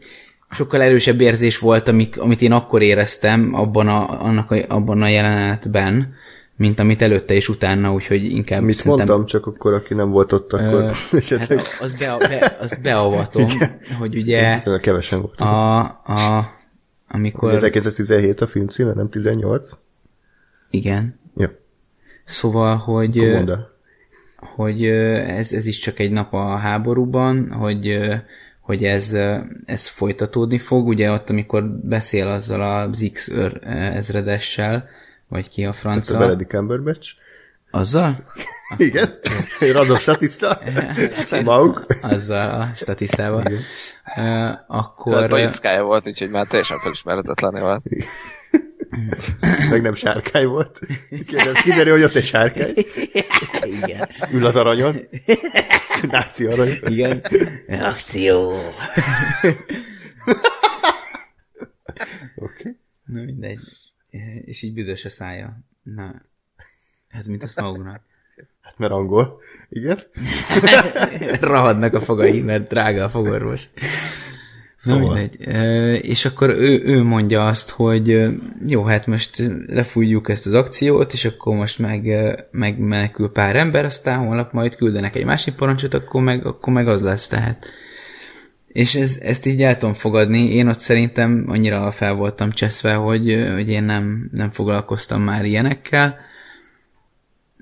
sokkal 0.51 0.81
erősebb 0.81 1.21
érzés 1.21 1.59
volt, 1.59 1.87
amik, 1.87 2.19
amit 2.19 2.41
én 2.41 2.51
akkor 2.51 2.81
éreztem 2.81 3.53
abban 3.53 3.87
a, 3.87 4.21
annak 4.23 4.51
a, 4.51 4.57
abban 4.67 5.01
a 5.01 5.07
jelenetben, 5.07 6.13
mint 6.55 6.79
amit 6.79 7.01
előtte 7.01 7.33
és 7.33 7.49
utána, 7.49 7.93
úgyhogy 7.93 8.23
inkább 8.23 8.61
Mit 8.61 8.75
szerintem, 8.75 9.07
mondtam, 9.07 9.25
csak 9.25 9.45
akkor, 9.45 9.73
aki 9.73 9.93
nem 9.93 10.09
volt 10.09 10.31
ott, 10.31 10.53
akkor 10.53 10.91
ö, 11.11 11.37
hát 11.37 11.51
az, 11.81 11.93
be, 11.93 12.15
be, 12.19 12.57
az 12.59 12.77
beavatom, 12.81 13.47
hogy 13.99 14.15
ugye 14.15 14.53
Viszont 14.53 14.81
kevesen 14.81 15.21
volt. 15.21 15.41
A, 15.41 15.79
a, 15.79 16.49
amikor... 17.09 17.53
1917 17.53 18.41
a 18.41 18.47
film 18.47 18.67
címe, 18.67 18.93
nem 18.93 19.09
18? 19.09 19.69
Igen. 20.69 21.19
Ja. 21.35 21.51
Szóval, 22.25 22.75
hogy... 22.75 23.17
Komanda 23.17 23.72
hogy 24.55 24.85
ez, 24.85 25.51
ez 25.53 25.65
is 25.65 25.77
csak 25.79 25.99
egy 25.99 26.11
nap 26.11 26.33
a 26.33 26.57
háborúban, 26.57 27.51
hogy, 27.51 27.99
hogy 28.59 28.83
ez, 28.83 29.17
ez 29.65 29.87
folytatódni 29.87 30.57
fog. 30.57 30.87
Ugye 30.87 31.11
ott, 31.11 31.29
amikor 31.29 31.63
beszél 31.69 32.27
azzal 32.27 32.61
az 32.61 33.09
X 33.13 33.27
ezredessel, 33.63 34.89
vagy 35.27 35.49
ki 35.49 35.65
a 35.65 35.73
franca. 35.73 36.11
Tehát 36.11 36.21
a 36.21 36.25
Benedict 36.25 36.49
Cumberbatch. 36.49 37.09
Azzal? 37.71 38.17
Igen. 38.77 39.19
Radó 39.71 39.97
statiszta. 39.97 40.59
Smaug. 41.29 41.81
Azzal 42.01 42.61
a 42.61 42.71
statisztával. 42.75 43.43
Igen. 43.45 43.61
Uh, 44.15 44.77
akkor... 44.77 45.19
Hát 45.19 45.29
bajuszkája 45.29 45.83
volt, 45.83 46.07
úgyhogy 46.07 46.29
már 46.29 46.47
teljesen 46.47 46.79
felismeretetlené 46.79 47.59
volt. 47.59 47.83
Meg 49.69 49.81
nem 49.81 49.93
sárkány 49.93 50.47
volt. 50.47 50.79
Kiderül, 51.63 51.93
hogy 51.93 52.03
ott 52.03 52.15
egy 52.15 52.25
sárkány. 52.25 52.73
Igen. 53.63 54.09
Ül 54.31 54.45
az 54.45 54.55
aranyon. 54.55 55.07
Náci 56.09 56.45
arany. 56.45 56.79
Igen. 56.81 57.21
Akció. 57.67 58.51
Oké. 58.51 59.59
Okay. 62.35 62.77
Na 63.05 63.23
mindegy. 63.23 63.59
És 64.45 64.61
így 64.61 64.73
büdös 64.73 65.05
a 65.05 65.09
szája. 65.09 65.59
Na, 65.83 66.21
ez 67.07 67.25
mint 67.25 67.43
a 67.43 67.47
Smaugnak. 67.47 68.01
Hát 68.61 68.77
mert 68.77 68.91
angol. 68.91 69.41
Igen. 69.69 69.99
Rahadnak 71.41 71.93
a 71.93 71.99
fogai, 71.99 72.41
mert 72.41 72.67
drága 72.67 73.03
a 73.03 73.09
fogorvos. 73.09 73.69
Szóval. 74.83 75.13
Na 75.13 75.19
mindegy. 75.19 76.05
És 76.05 76.25
akkor 76.25 76.49
ő, 76.49 76.81
ő 76.85 77.03
mondja 77.03 77.45
azt, 77.45 77.69
hogy 77.69 78.25
jó, 78.67 78.83
hát 78.83 79.07
most 79.07 79.43
lefújjuk 79.67 80.29
ezt 80.29 80.45
az 80.45 80.53
akciót, 80.53 81.13
és 81.13 81.25
akkor 81.25 81.55
most 81.55 81.79
meg, 81.79 82.09
megmenekül 82.51 83.31
pár 83.31 83.55
ember, 83.55 83.85
aztán 83.85 84.25
holnap 84.25 84.51
majd 84.51 84.75
küldenek 84.75 85.15
egy 85.15 85.25
másik 85.25 85.53
parancsot, 85.53 85.93
akkor 85.93 86.21
meg, 86.21 86.45
akkor 86.45 86.73
meg 86.73 86.87
az 86.87 87.01
lesz 87.01 87.27
tehát. 87.27 87.65
És 88.67 88.95
ez, 88.95 89.17
ezt 89.21 89.45
így 89.45 89.61
el 89.61 89.77
tudom 89.77 89.93
fogadni. 89.93 90.53
Én 90.53 90.67
ott 90.67 90.79
szerintem 90.79 91.45
annyira 91.47 91.91
fel 91.91 92.13
voltam 92.13 92.51
cseszve, 92.51 92.93
hogy, 92.93 93.47
hogy 93.53 93.69
én 93.69 93.83
nem, 93.83 94.29
nem 94.31 94.49
foglalkoztam 94.49 95.21
már 95.21 95.45
ilyenekkel. 95.45 96.17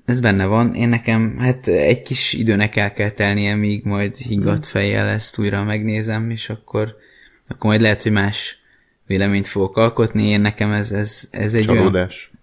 Ez 0.04 0.20
benne 0.20 0.46
van. 0.46 0.74
Én 0.74 0.88
nekem, 0.88 1.36
hát 1.38 1.66
egy 1.66 2.02
kis 2.02 2.32
időnek 2.32 2.76
el 2.76 2.92
kell 2.92 3.10
telnie, 3.10 3.54
míg 3.54 3.84
majd 3.84 4.16
higgadt 4.16 4.66
fejjel 4.66 5.08
ezt 5.08 5.38
újra 5.38 5.62
megnézem, 5.64 6.30
és 6.30 6.48
akkor 6.48 7.00
akkor 7.46 7.70
majd 7.70 7.80
lehet, 7.80 8.02
hogy 8.02 8.12
más 8.12 8.58
véleményt 9.06 9.46
fogok 9.46 9.76
alkotni. 9.76 10.28
Én 10.28 10.40
nekem 10.40 10.72
ez, 10.72 10.92
ez, 10.92 11.28
ez 11.30 11.54
egy 11.54 11.64
Csalódás. 11.64 12.30
Olyan... 12.30 12.42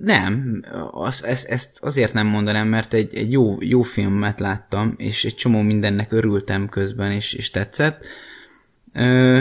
Nem, 0.00 0.64
az, 0.90 1.24
ezt, 1.24 1.48
ezt 1.48 1.78
azért 1.80 2.12
nem 2.12 2.26
mondanám, 2.26 2.68
mert 2.68 2.94
egy, 2.94 3.14
egy 3.14 3.32
jó, 3.32 3.56
jó 3.60 3.82
filmet 3.82 4.40
láttam, 4.40 4.94
és 4.96 5.24
egy 5.24 5.34
csomó 5.34 5.60
mindennek 5.60 6.12
örültem 6.12 6.68
közben, 6.68 7.12
és, 7.12 7.32
és 7.32 7.50
tetszett. 7.50 8.04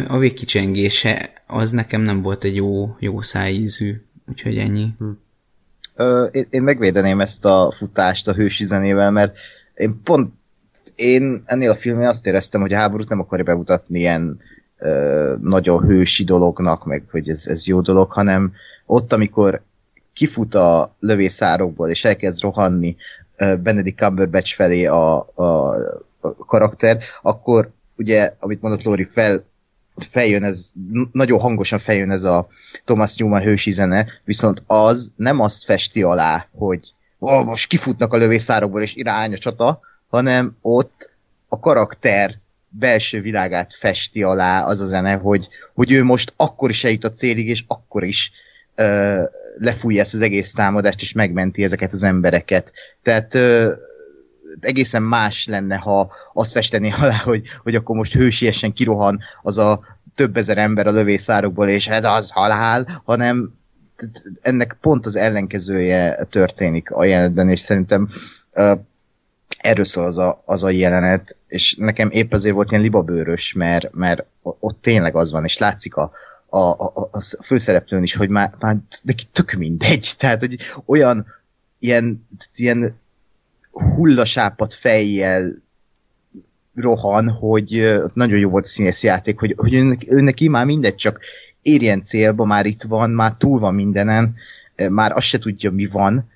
A 0.08 0.18
végkicsengése 0.18 1.34
az 1.48 1.72
nekem 1.72 2.02
nem 2.02 2.22
volt 2.22 2.44
egy 2.44 2.56
jó, 2.56 2.96
jó 3.00 3.22
szájízű, 3.22 4.02
úgyhogy 4.28 4.58
ennyi. 4.58 4.88
Hm. 4.98 5.10
Ö, 5.96 6.26
én, 6.26 6.48
én 6.50 6.62
megvédeném 6.62 7.22
ezt 7.22 7.46
a 7.46 7.72
futást 7.72 8.28
a 8.28 8.34
hősi 8.34 8.66
zenével, 8.66 9.12
mert 9.12 9.38
én 9.74 10.02
pont 10.04 10.34
én 11.00 11.44
ennél 11.46 11.70
a 11.70 11.76
filmnél 11.76 12.08
azt 12.08 12.28
éreztem, 12.28 12.62
hogy 12.62 12.74
a 12.74 12.78
háborút 12.78 13.10
nem 13.10 13.20
akarja 13.20 13.44
bemutatni 13.44 14.00
ilyen 14.00 14.40
ö, 14.78 15.36
nagyon 15.42 15.86
hősi 15.86 16.24
dolognak, 16.24 16.86
meg 16.86 17.04
hogy 17.12 17.30
ez, 17.30 17.48
ez 17.48 17.68
jó 17.68 17.82
dolog, 17.82 18.12
hanem 18.12 18.52
ott, 18.86 19.14
amikor 19.14 19.62
kifut 20.14 20.56
a 20.56 20.96
lövészárokból, 21.00 21.90
és 21.90 22.06
elkezd 22.06 22.42
rohanni 22.42 22.96
ö, 23.38 23.56
Benedict 23.56 23.98
Cumberbatch 23.98 24.56
felé 24.56 24.86
a, 24.86 25.18
a, 25.18 25.76
a 26.20 26.36
karakter, 26.46 26.98
akkor 27.22 27.72
ugye, 27.98 28.34
amit 28.40 28.62
mondott 28.62 28.84
Lóri, 28.84 29.08
fel, 29.10 29.44
feljön 30.10 30.44
ez, 30.44 30.72
nagyon 31.12 31.40
hangosan 31.40 31.80
feljön 31.80 32.12
ez 32.12 32.24
a 32.24 32.48
Thomas 32.86 33.16
Newman 33.16 33.42
hősi 33.42 33.72
zene, 33.72 34.08
viszont 34.26 34.64
az 34.68 35.12
nem 35.16 35.40
azt 35.40 35.64
festi 35.64 36.04
alá, 36.04 36.48
hogy 36.58 36.94
oh, 37.20 37.44
most 37.46 37.68
kifutnak 37.68 38.14
a 38.14 38.18
lövészárokból, 38.18 38.82
és 38.82 38.96
irány 38.96 39.34
a 39.34 39.38
csata, 39.38 39.80
hanem 40.10 40.58
ott 40.62 41.12
a 41.48 41.60
karakter 41.60 42.40
belső 42.70 43.22
világát 43.22 43.74
festi 43.74 44.24
alá 44.24 44.64
az 44.64 44.80
a 44.80 44.86
zene, 44.86 45.14
hogy, 45.14 45.48
hogy 45.74 45.92
ő 45.92 46.04
most 46.04 46.34
akkor 46.36 46.70
is 46.70 46.84
eljut 46.84 47.04
a 47.04 47.12
célig, 47.12 47.48
és 47.48 47.64
akkor 47.68 48.04
is 48.04 48.32
ö, 48.76 49.24
lefújja 49.58 50.02
ezt 50.02 50.14
az 50.14 50.22
egész 50.22 50.54
támadást, 50.54 51.02
és 51.02 51.14
megmenti 51.14 51.64
ezeket 51.64 51.92
az 51.92 52.04
embereket. 52.04 52.72
Tehát 53.04 53.36
ö, 53.36 53.74
egészen 54.60 55.04
más 55.04 55.48
lenne, 55.48 55.76
ha 55.76 56.12
azt 56.34 56.52
festené 56.52 56.92
alá, 57.02 57.18
hogy, 57.18 57.48
hogy 57.64 57.76
akkor 57.76 57.96
most 57.96 58.14
hősiesen 58.14 58.74
kirohan 58.74 59.20
az 59.42 59.58
a 59.58 59.98
több 60.16 60.38
ezer 60.38 60.58
ember 60.58 60.88
a 60.88 60.92
lövészárokból, 60.92 61.70
és 61.70 61.88
ez 61.88 62.04
az 62.06 62.32
halál, 62.32 63.02
hanem 63.06 63.54
ennek 64.42 64.78
pont 64.82 65.06
az 65.06 65.16
ellenkezője 65.16 66.28
történik 66.30 66.92
a 66.92 67.04
jelenetben, 67.04 67.50
és 67.50 67.60
szerintem 67.60 68.10
erről 69.58 69.86
szól 69.86 70.06
az 70.06 70.18
a, 70.18 70.42
az 70.46 70.64
a 70.64 70.70
jelenet, 70.70 71.38
és 71.48 71.76
nekem 71.76 72.10
épp 72.12 72.34
azért 72.34 72.56
volt 72.56 72.72
ilyen 72.72 72.84
libabőrös, 72.84 73.54
mert, 73.54 73.94
mert 73.94 74.26
ott 74.42 74.82
tényleg 74.82 75.16
az 75.16 75.32
van, 75.32 75.44
és 75.44 75.58
látszik 75.58 75.96
a, 75.96 76.12
a, 76.50 76.58
a, 76.58 77.10
a 77.12 77.22
főszereplőn 77.44 78.04
is, 78.04 78.16
hogy 78.16 78.30
már, 78.30 78.54
már 78.60 78.78
neki 79.02 79.24
tök 79.32 79.52
mindegy. 79.52 80.12
Tehát, 80.18 80.40
hogy 80.40 80.58
olyan 80.86 81.26
ilyen, 81.80 82.28
ilyen 82.56 83.00
hullasápat 83.72 84.74
fejjel 84.74 85.62
rohan, 86.76 87.30
hogy 87.30 88.00
nagyon 88.14 88.40
jó 88.40 88.50
volt 88.50 88.66
a 88.66 88.68
színész 88.68 89.04
játék, 89.04 89.40
hogy, 89.40 89.54
hogy 89.58 89.76
önnek, 89.76 90.02
önnek 90.08 90.40
már 90.40 90.66
mindegy, 90.66 90.96
csak 90.96 91.20
érjen 91.62 92.02
célba, 92.02 92.46
már 92.46 92.66
itt 92.66 92.84
van, 92.84 93.10
már 93.10 93.36
túl 93.38 93.60
van 93.60 93.76
mindenen, 93.76 94.36
már 94.90 95.12
azt 95.12 95.28
se 95.28 95.40
tudja, 95.40 95.72
mi 95.72 95.86
van, 95.86 96.30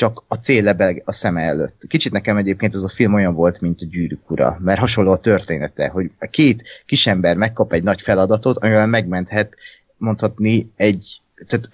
csak 0.00 0.24
a 0.28 0.34
cél 0.34 0.62
lebeg 0.62 1.02
a 1.04 1.12
szeme 1.12 1.40
előtt. 1.40 1.82
Kicsit 1.88 2.12
nekem 2.12 2.36
egyébként 2.36 2.74
ez 2.74 2.82
a 2.82 2.88
film 2.88 3.14
olyan 3.14 3.34
volt, 3.34 3.60
mint 3.60 3.80
a 3.80 3.86
gyűrűk 3.90 4.30
ura, 4.30 4.58
mert 4.60 4.78
hasonló 4.78 5.10
a 5.10 5.16
története, 5.16 5.88
hogy 5.88 6.10
a 6.18 6.26
két 6.26 6.62
kisember 6.86 7.36
megkap 7.36 7.72
egy 7.72 7.82
nagy 7.82 8.00
feladatot, 8.00 8.58
amivel 8.58 8.86
megmenthet 8.86 9.54
mondhatni 9.96 10.70
egy 10.76 11.20
tehát 11.46 11.68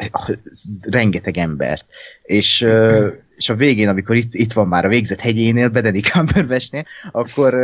rengeteg 0.91 1.37
embert. 1.39 1.87
És, 2.23 2.67
és 3.37 3.49
a 3.49 3.55
végén, 3.55 3.89
amikor 3.89 4.17
itt, 4.17 4.35
itt 4.35 4.53
van 4.53 4.69
már 4.69 4.85
a 4.85 4.89
végzett 4.89 5.21
hegyénél, 5.21 5.69
Bedeni 5.69 6.01
Cumberbatchnél, 6.01 6.85
akkor, 7.13 7.55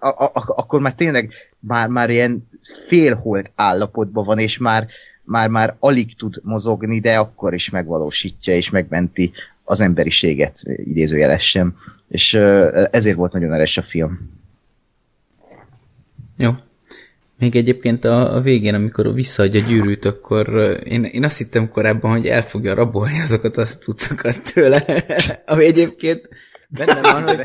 a, 0.00 0.08
a, 0.08 0.24
a, 0.24 0.44
akkor 0.56 0.80
már 0.80 0.94
tényleg 0.94 1.32
már, 1.58 1.88
már 1.88 2.10
ilyen 2.10 2.48
félhold 2.86 3.50
állapotban 3.54 4.24
van, 4.24 4.38
és 4.38 4.58
már, 4.58 4.86
már, 5.24 5.48
már 5.48 5.76
alig 5.78 6.16
tud 6.16 6.40
mozogni, 6.42 7.00
de 7.00 7.18
akkor 7.18 7.54
is 7.54 7.70
megvalósítja, 7.70 8.54
és 8.54 8.70
megmenti 8.70 9.32
az 9.72 9.80
emberiséget, 9.80 10.62
idézőjelessem. 10.76 11.74
És 12.08 12.34
ezért 12.90 13.16
volt 13.16 13.32
nagyon 13.32 13.52
eres 13.52 13.76
a 13.76 13.82
film. 13.82 14.30
Jó. 16.36 16.50
Még 17.38 17.56
egyébként 17.56 18.04
a, 18.04 18.34
a 18.34 18.40
végén, 18.40 18.74
amikor 18.74 19.14
visszaadja 19.14 19.62
a 19.62 19.66
gyűrűt, 19.66 20.04
akkor 20.04 20.48
én, 20.84 21.04
én 21.04 21.24
azt 21.24 21.38
hittem 21.38 21.68
korábban, 21.68 22.10
hogy 22.10 22.26
el 22.26 22.42
fogja 22.42 22.74
rabolni 22.74 23.20
azokat 23.20 23.56
a 23.56 23.64
cuccokat 23.64 24.52
tőle, 24.52 24.84
ami 25.46 25.64
egyébként 25.64 26.28
benne 26.68 27.00
van, 27.00 27.22
hogy... 27.22 27.44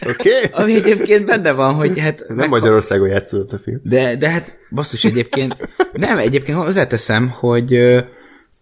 Okay. 0.00 0.42
Ami 0.52 0.74
egyébként 0.74 1.24
benne 1.24 1.52
van, 1.52 1.74
hogy 1.74 1.98
hát... 1.98 2.24
Nem 2.28 2.48
Magyarországon 2.48 3.08
játszódott 3.08 3.52
a 3.52 3.58
film. 3.58 3.80
De, 3.82 4.16
de 4.16 4.30
hát 4.30 4.58
basszus 4.70 5.04
egyébként... 5.04 5.56
Nem, 5.92 6.18
egyébként 6.18 6.58
hozzáteszem, 6.58 7.28
hogy 7.28 7.72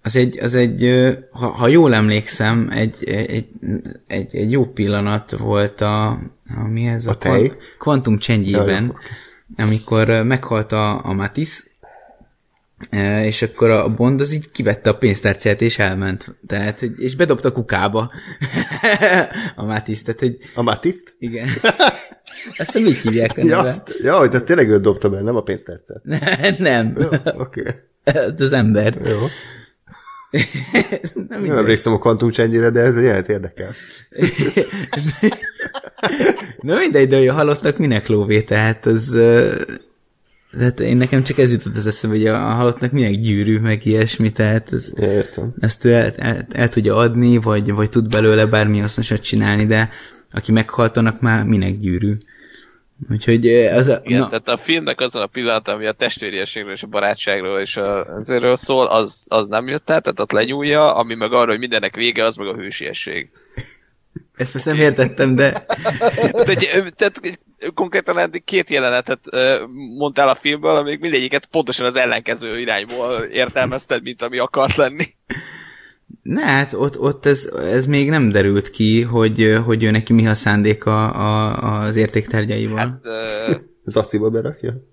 az 0.02 0.16
egy, 0.16 0.38
az 0.38 0.54
egy 0.54 0.88
ha, 1.30 1.46
ha 1.46 1.68
jól 1.68 1.94
emlékszem, 1.94 2.68
egy, 2.72 3.04
egy, 3.04 3.46
egy, 4.06 4.36
egy 4.36 4.50
jó 4.50 4.66
pillanat 4.66 5.30
volt 5.30 5.80
a, 5.80 6.08
a 6.56 6.68
mi 6.68 6.86
ez? 6.86 7.06
A, 7.06 7.10
a 7.10 7.16
tej? 7.16 7.52
Quantum 7.78 8.16
Change-ben, 8.16 8.94
ja, 9.56 9.64
amikor 9.64 10.08
meghalt 10.08 10.72
a, 10.72 11.04
a 11.04 11.12
Matis, 11.12 11.64
és 13.22 13.42
akkor 13.42 13.70
a 13.70 13.88
Bond 13.88 14.20
az 14.20 14.32
így 14.32 14.50
kivette 14.50 14.90
a 14.90 14.96
pénztárcát 14.96 15.60
és 15.60 15.78
elment. 15.78 16.34
Tehát, 16.46 16.82
és 16.82 17.16
bedobta 17.16 17.48
a 17.48 17.52
kukába 17.52 18.10
a 19.56 19.64
Matis. 19.64 20.02
Tehát, 20.02 20.20
hogy... 20.20 20.38
A 20.54 20.62
Matiszt? 20.62 21.16
Igen. 21.18 21.48
Azt 22.58 22.78
így 22.78 22.96
hívják 22.96 23.30
a 23.30 23.44
neve. 23.44 23.48
Ja, 23.48 23.58
azt, 23.58 23.94
ja, 24.02 24.28
tehát 24.28 24.46
tényleg 24.46 24.68
őt 24.68 24.82
dobta 24.82 25.08
be, 25.08 25.20
nem 25.20 25.36
a 25.36 25.42
pénztárcát. 25.42 26.02
nem. 26.58 26.96
Jó, 26.98 27.06
oké. 27.24 27.60
Okay. 27.60 28.22
Az 28.38 28.52
ember. 28.52 28.98
Jó. 29.04 29.26
Nem, 31.28 31.42
nem 31.42 31.56
emlékszem 31.56 31.92
a 31.92 31.98
Quantum 31.98 32.30
change 32.30 32.70
de 32.70 32.80
ez 32.80 33.02
jelent 33.02 33.28
érdekel. 33.28 33.72
Na 36.60 36.78
mindegy, 36.78 37.08
de 37.08 37.30
a 37.30 37.32
halottak 37.32 37.78
minek 37.78 38.06
lóvé, 38.06 38.42
tehát 38.42 38.86
az... 38.86 39.18
Tehát 40.50 40.80
én 40.80 40.96
nekem 40.96 41.22
csak 41.22 41.38
ez 41.38 41.52
jutott 41.52 41.76
az 41.76 41.86
eszembe, 41.86 42.16
hogy 42.16 42.26
a 42.26 42.38
halottnak 42.38 42.90
minek 42.90 43.14
gyűrű, 43.14 43.58
meg 43.58 43.86
ilyesmi, 43.86 44.30
tehát 44.30 44.72
ez, 44.72 44.92
értem. 45.00 45.54
ezt 45.60 45.84
ő 45.84 45.92
el, 45.92 46.12
el, 46.16 46.46
el, 46.50 46.68
tudja 46.68 46.96
adni, 46.96 47.36
vagy, 47.36 47.72
vagy 47.72 47.88
tud 47.88 48.08
belőle 48.08 48.46
bármi 48.46 48.78
hasznosat 48.78 49.20
csinálni, 49.20 49.66
de 49.66 49.90
aki 50.30 50.52
meghalt, 50.52 50.96
annak 50.96 51.20
már 51.20 51.44
minek 51.44 51.78
gyűrű. 51.78 52.18
Úgyhogy 53.08 53.46
az 53.66 53.88
a... 53.88 54.00
Igen, 54.04 54.20
na... 54.20 54.26
tehát 54.26 54.48
a 54.48 54.56
filmnek 54.56 55.00
azon 55.00 55.22
a 55.22 55.26
pillanat, 55.26 55.68
ami 55.68 55.86
a 55.86 55.92
testvériességről 55.92 56.72
és 56.72 56.82
a 56.82 56.86
barátságról 56.86 57.60
és 57.60 57.76
az 57.76 58.30
erről 58.30 58.56
szól, 58.56 58.86
az, 58.86 59.26
az 59.28 59.46
nem 59.48 59.66
jött 59.66 59.90
el, 59.90 60.00
tehát 60.00 60.20
ott 60.20 60.32
lenyúlja, 60.32 60.94
ami 60.94 61.14
meg 61.14 61.32
arra, 61.32 61.50
hogy 61.50 61.58
mindennek 61.58 61.94
vége, 61.94 62.24
az 62.24 62.36
meg 62.36 62.46
a 62.46 62.54
hősiesség. 62.54 63.30
Ezt 64.36 64.54
most 64.54 64.64
nem 64.64 64.76
értettem, 64.76 65.34
de... 65.34 65.50
tehát, 65.50 66.46
hogy, 66.46 66.92
tehát 66.96 67.20
konkrétan 67.74 68.30
két 68.44 68.70
jelenetet 68.70 69.20
mondtál 69.98 70.28
a 70.28 70.34
filmből, 70.34 70.76
amik 70.76 71.00
mindegyiket 71.00 71.46
pontosan 71.46 71.86
az 71.86 71.96
ellenkező 71.96 72.58
irányból 72.58 73.12
értelmezted, 73.12 74.02
mint 74.02 74.22
ami 74.22 74.38
akart 74.38 74.76
lenni. 74.76 75.04
Ne, 76.22 76.42
hát 76.42 76.72
ott, 76.72 76.98
ott 76.98 77.26
ez, 77.26 77.44
ez 77.54 77.86
még 77.86 78.08
nem 78.08 78.28
derült 78.28 78.70
ki, 78.70 79.02
hogy, 79.02 79.60
hogy 79.64 79.82
ő 79.82 79.90
neki 79.90 80.12
mi 80.12 80.26
a 80.26 80.34
szándéka 80.34 81.10
a, 81.10 81.80
az 81.80 81.96
értéktárgyaival. 81.96 82.76
Hát, 82.76 83.06
uh, 83.06 83.56
Zaciba 83.84 84.30
berakja? 84.30 84.84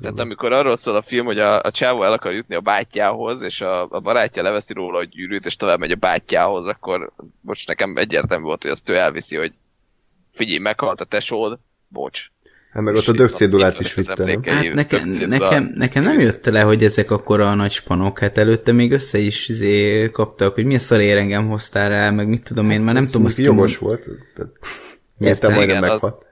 Tehát 0.00 0.20
amikor 0.20 0.52
arról 0.52 0.76
szól 0.76 0.96
a 0.96 1.02
film, 1.02 1.26
hogy 1.26 1.38
a, 1.38 1.60
a 1.62 1.70
csávó 1.70 2.02
el 2.02 2.12
akar 2.12 2.32
jutni 2.32 2.54
a 2.54 2.60
bátyjához, 2.60 3.42
és 3.42 3.60
a, 3.60 3.86
a 3.90 4.00
barátja 4.00 4.42
leveszi 4.42 4.72
róla 4.72 4.98
a 4.98 5.04
gyűrűt, 5.04 5.46
és 5.46 5.56
tovább 5.56 5.78
megy 5.78 5.90
a 5.90 5.96
bátyjához, 5.96 6.66
akkor 6.66 7.12
most 7.40 7.68
nekem 7.68 7.96
egyértelmű 7.96 8.44
volt, 8.44 8.62
hogy 8.62 8.70
azt 8.70 8.88
ő 8.88 8.96
elviszi, 8.96 9.36
hogy 9.36 9.52
figyelj, 10.32 10.58
meghalt 10.58 11.00
a 11.00 11.04
tesód, 11.04 11.58
bocs, 11.88 12.30
Hát 12.74 12.82
meg 12.82 12.94
ott 12.94 13.06
a 13.06 13.12
dögcédulát 13.12 13.80
is 13.80 13.94
vitte, 13.94 14.24
nem? 14.24 14.42
Hát 14.42 14.74
nekem, 14.74 15.08
nekem, 15.08 15.72
nekem 15.74 16.02
nem 16.02 16.20
jött 16.20 16.44
le, 16.44 16.60
hogy 16.60 16.84
ezek 16.84 17.10
akkor 17.10 17.40
a 17.40 17.54
nagy 17.54 17.72
spanok, 17.72 18.18
hát 18.18 18.38
előtte 18.38 18.72
még 18.72 18.92
össze 18.92 19.18
is 19.18 19.48
izé 19.48 20.10
kaptak, 20.10 20.54
hogy 20.54 20.64
mi 20.64 20.74
a 20.74 20.78
szarér 20.78 21.16
engem 21.16 21.48
hoztál 21.48 21.92
el, 21.92 22.12
meg 22.12 22.28
mit 22.28 22.44
tudom 22.44 22.70
én, 22.70 22.80
már 22.80 22.94
nem 22.94 23.04
tudom 23.04 23.24
azt 23.24 23.38
Jogos 23.38 23.78
volt. 23.78 24.08
Értem, 25.18 25.54
majdnem 25.54 25.80
meghalt. 25.80 26.26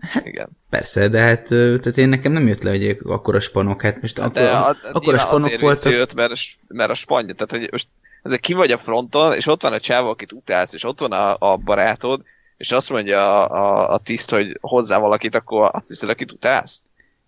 Hát, 0.00 0.26
igen. 0.26 0.48
Persze, 0.70 1.08
de 1.08 1.20
hát 1.20 1.46
tehát 1.48 1.96
én 1.98 2.08
nekem 2.08 2.32
nem 2.32 2.46
jött 2.46 2.62
le, 2.62 2.70
hogy 2.70 2.98
akkor 3.04 3.34
a 3.34 3.40
spanok, 3.40 3.82
hát 3.82 4.00
most 4.00 4.18
akkor, 4.18 4.42
a, 4.42 4.76
akkor 4.92 5.14
a 5.14 5.18
spanok 5.18 5.60
voltak. 5.60 5.92
Jött, 5.92 6.14
mert, 6.14 6.32
mert 6.68 6.90
a 6.90 6.94
spanya, 6.94 7.32
tehát 7.32 7.50
hogy 7.50 7.68
most 7.70 7.88
ezek 8.22 8.40
ki 8.40 8.52
vagy 8.52 8.70
a 8.70 8.78
fronton, 8.78 9.34
és 9.34 9.46
ott 9.46 9.62
van 9.62 9.72
a 9.72 9.80
csávó, 9.80 10.08
akit 10.08 10.32
utálsz, 10.32 10.72
és 10.72 10.84
ott 10.84 11.00
van 11.00 11.12
a, 11.12 11.36
a 11.38 11.56
barátod, 11.56 12.22
és 12.58 12.72
azt 12.72 12.90
mondja 12.90 13.44
a, 13.44 13.50
a, 13.50 13.92
a 13.92 13.98
tiszt, 13.98 14.30
hogy 14.30 14.58
hozzá 14.60 14.98
valakit, 14.98 15.34
akkor 15.34 15.70
azt 15.72 15.88
hiszed, 15.88 16.08
akit 16.08 16.32
utálsz? 16.32 16.82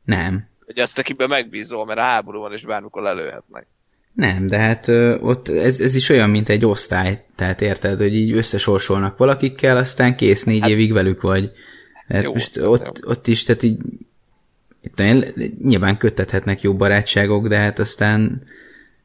Nem. 0.04 0.48
Hogy 0.66 0.78
azt 0.78 0.98
akiben 0.98 1.28
megbízol, 1.28 1.84
mert 1.84 1.98
a 1.98 2.02
háború 2.02 2.40
van, 2.40 2.52
és 2.52 2.64
bármikor 2.64 3.02
lelőhetnek. 3.02 3.66
Nem, 4.12 4.46
de 4.46 4.58
hát 4.58 4.88
ö, 4.88 5.18
ott 5.18 5.48
ez, 5.48 5.80
ez 5.80 5.94
is 5.94 6.08
olyan, 6.08 6.30
mint 6.30 6.48
egy 6.48 6.64
osztály, 6.64 7.24
tehát 7.36 7.60
érted, 7.60 7.98
hogy 7.98 8.14
így 8.14 8.32
összesorsolnak 8.32 9.16
valakikkel, 9.16 9.76
aztán 9.76 10.16
kész, 10.16 10.44
négy 10.44 10.60
hát, 10.60 10.70
évig 10.70 10.92
velük 10.92 11.20
vagy. 11.20 11.52
Hát 12.08 12.22
jó, 12.22 12.32
most 12.32 12.56
ott, 12.56 12.98
jó. 13.02 13.10
ott 13.10 13.26
is, 13.26 13.44
tehát 13.44 13.62
így 13.62 13.78
itt 14.82 15.02
nyilván 15.62 15.96
kötethetnek 15.96 16.60
jó 16.60 16.74
barátságok, 16.74 17.48
de 17.48 17.56
hát 17.56 17.78
aztán 17.78 18.42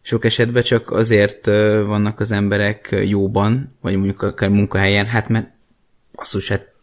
sok 0.01 0.25
esetben 0.25 0.63
csak 0.63 0.91
azért 0.91 1.45
vannak 1.85 2.19
az 2.19 2.31
emberek 2.31 2.95
jóban, 3.05 3.77
vagy 3.81 3.95
mondjuk 3.95 4.21
akár 4.21 4.49
munkahelyen, 4.49 5.05
hát 5.05 5.29
mert 5.29 5.54
basszus, 6.15 6.47
hát 6.47 6.73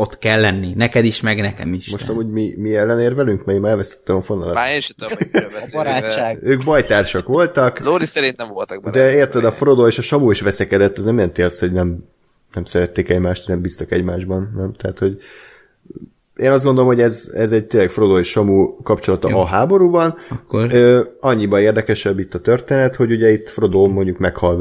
ott 0.00 0.18
kell 0.18 0.40
lenni. 0.40 0.72
Neked 0.74 1.04
is, 1.04 1.20
meg 1.20 1.40
nekem 1.40 1.72
is. 1.72 1.90
Most 1.90 2.08
amúgy 2.08 2.30
mi, 2.30 2.54
mi 2.56 2.76
ellenérvelünk, 2.76 3.44
mert 3.44 3.56
én 3.56 3.60
már 3.60 3.70
elvesztettem 3.70 4.16
a 4.16 4.22
fonalat. 4.22 4.54
Már 4.54 4.74
én 4.74 4.80
sem 4.80 4.96
tudom, 4.96 5.18
hogy 5.18 5.28
miről 5.32 5.50
Barátság. 5.72 6.38
Ők 6.42 6.64
bajtársak 6.64 7.26
voltak. 7.26 7.78
Lóri 7.78 8.04
szerint 8.04 8.36
nem 8.36 8.48
voltak 8.48 8.82
benne. 8.82 8.96
De 8.96 9.14
érted, 9.14 9.44
a 9.44 9.52
Frodo 9.52 9.86
és 9.86 9.98
a 9.98 10.02
Samu 10.02 10.30
is 10.30 10.40
veszekedett, 10.40 10.98
ez 10.98 11.04
nem 11.04 11.14
jelenti 11.14 11.42
azt, 11.42 11.60
hogy 11.60 11.72
nem, 11.72 12.04
nem 12.54 12.64
szerették 12.64 13.08
egymást, 13.08 13.48
nem 13.48 13.60
bíztak 13.60 13.92
egymásban. 13.92 14.52
Nem? 14.56 14.72
Tehát, 14.72 14.98
hogy 14.98 15.22
én 16.36 16.50
azt 16.50 16.64
gondolom, 16.64 16.88
hogy 16.88 17.00
ez, 17.00 17.30
ez 17.34 17.52
egy 17.52 17.66
tényleg 17.66 17.90
Frodo 17.90 18.18
és 18.18 18.28
Samu 18.28 18.82
kapcsolata 18.82 19.28
Jó. 19.28 19.38
a 19.38 19.46
háborúban. 19.46 20.16
Akkor... 20.30 20.74
Ö, 20.74 21.02
annyiban 21.20 21.60
érdekesebb 21.60 22.18
itt 22.18 22.34
a 22.34 22.40
történet, 22.40 22.96
hogy 22.96 23.10
ugye 23.10 23.30
itt 23.30 23.48
Frodo 23.48 23.86
mondjuk 23.86 24.18
meghal 24.18 24.56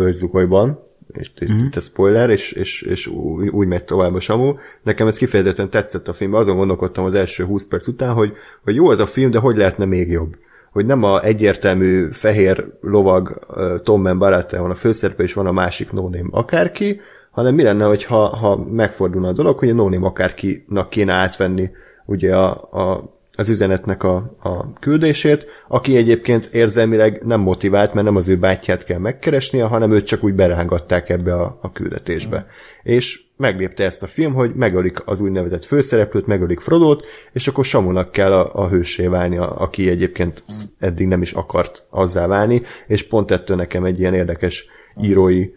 És 1.13 1.31
uh-huh. 1.41 1.65
itt 1.65 1.75
a 1.75 1.79
spoiler, 1.79 2.29
és, 2.29 2.51
és, 2.51 2.81
és 2.81 3.07
úgy, 3.07 3.47
úgy 3.47 3.67
megy 3.67 3.83
tovább 3.83 4.13
a 4.13 4.19
Samu. 4.19 4.53
Nekem 4.83 5.07
ez 5.07 5.17
kifejezetten 5.17 5.69
tetszett 5.69 6.07
a 6.07 6.13
film, 6.13 6.33
azon 6.33 6.57
gondolkodtam 6.57 7.05
az 7.05 7.13
első 7.13 7.43
20 7.43 7.65
perc 7.65 7.87
után, 7.87 8.13
hogy, 8.13 8.33
hogy 8.63 8.75
jó 8.75 8.89
az 8.89 8.99
a 8.99 9.07
film, 9.07 9.31
de 9.31 9.39
hogy 9.39 9.57
lehetne 9.57 9.85
még 9.85 10.11
jobb? 10.11 10.35
Hogy 10.71 10.85
nem 10.85 11.03
a 11.03 11.23
egyértelmű 11.23 12.07
fehér 12.11 12.65
lovag 12.81 13.39
uh, 13.49 13.81
Tom 13.81 14.01
Man 14.01 14.17
van 14.17 14.71
a 14.71 14.75
főszerepe, 14.75 15.23
és 15.23 15.33
van 15.33 15.45
a 15.45 15.51
másik 15.51 15.91
no 15.91 16.09
akárki, 16.31 16.99
hanem 17.31 17.55
mi 17.55 17.63
lenne, 17.63 17.85
hogyha, 17.85 18.27
ha 18.27 18.55
megfordulna 18.55 19.27
a 19.27 19.33
dolog, 19.33 19.59
hogy 19.59 19.69
a 19.69 19.73
no 19.73 20.05
akárkinak 20.05 20.89
kéne 20.89 21.13
átvenni 21.13 21.71
ugye 22.05 22.35
a, 22.35 22.49
a 22.71 23.18
az 23.39 23.49
üzenetnek 23.49 24.03
a, 24.03 24.15
a 24.39 24.73
küldését, 24.73 25.45
aki 25.67 25.95
egyébként 25.97 26.45
érzelmileg 26.45 27.21
nem 27.25 27.39
motivált, 27.39 27.93
mert 27.93 28.05
nem 28.05 28.15
az 28.15 28.27
ő 28.27 28.37
bátyját 28.37 28.83
kell 28.83 28.97
megkeresnie, 28.97 29.63
hanem 29.63 29.91
őt 29.91 30.05
csak 30.05 30.23
úgy 30.23 30.33
berángatták 30.33 31.09
ebbe 31.09 31.33
a, 31.33 31.57
a 31.61 31.71
küldetésbe. 31.71 32.37
Mm. 32.37 32.93
És 32.93 33.21
meglépte 33.37 33.83
ezt 33.83 34.03
a 34.03 34.07
film, 34.07 34.33
hogy 34.33 34.53
megölik 34.55 35.07
az 35.07 35.19
úgynevezett 35.19 35.65
főszereplőt, 35.65 36.27
megölik 36.27 36.59
Frodót, 36.59 37.05
és 37.31 37.47
akkor 37.47 37.65
Samunak 37.65 38.11
kell 38.11 38.31
a, 38.31 38.63
a 38.63 38.69
hősé 38.69 39.07
válni, 39.07 39.37
a, 39.37 39.61
aki 39.61 39.89
egyébként 39.89 40.43
eddig 40.79 41.07
nem 41.07 41.21
is 41.21 41.31
akart 41.31 41.85
azzá 41.89 42.27
válni, 42.27 42.61
és 42.87 43.07
pont 43.07 43.31
ettől 43.31 43.57
nekem 43.57 43.83
egy 43.83 43.99
ilyen 43.99 44.13
érdekes 44.13 44.65
írói 45.01 45.49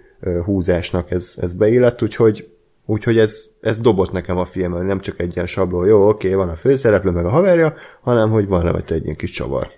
húzásnak 0.45 1.11
ez, 1.11 1.35
ez 1.41 1.53
beillett, 1.53 2.03
úgyhogy 2.03 2.49
Úgyhogy 2.87 3.19
ez, 3.19 3.47
ez 3.61 3.81
dobott 3.81 4.13
nekem 4.13 4.37
a 4.37 4.45
film, 4.45 4.87
nem 4.87 5.01
csak 5.01 5.21
egy 5.21 5.35
ilyen 5.35 5.47
sabló, 5.47 5.85
jó, 5.85 6.09
oké, 6.09 6.35
van 6.35 6.49
a 6.49 6.57
főszereplő, 6.57 7.11
meg 7.11 7.25
a 7.25 7.31
haverja, 7.31 7.75
hanem 8.01 8.31
hogy 8.31 8.47
van 8.47 8.63
rajta 8.63 8.95
egy 8.95 9.05
ilyen 9.05 9.17
kis 9.17 9.31
csavar. 9.31 9.71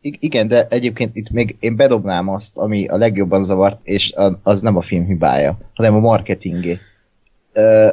I- 0.00 0.18
igen, 0.20 0.48
de 0.48 0.66
egyébként 0.68 1.16
itt 1.16 1.30
még 1.30 1.56
én 1.60 1.76
bedobnám 1.76 2.28
azt, 2.28 2.58
ami 2.58 2.86
a 2.86 2.96
legjobban 2.96 3.44
zavart, 3.44 3.80
és 3.82 4.14
az 4.42 4.60
nem 4.60 4.76
a 4.76 4.80
film 4.80 5.04
hibája, 5.04 5.58
hanem 5.74 5.94
a 5.94 5.98
marketingé. 5.98 6.78
Ö, 7.52 7.88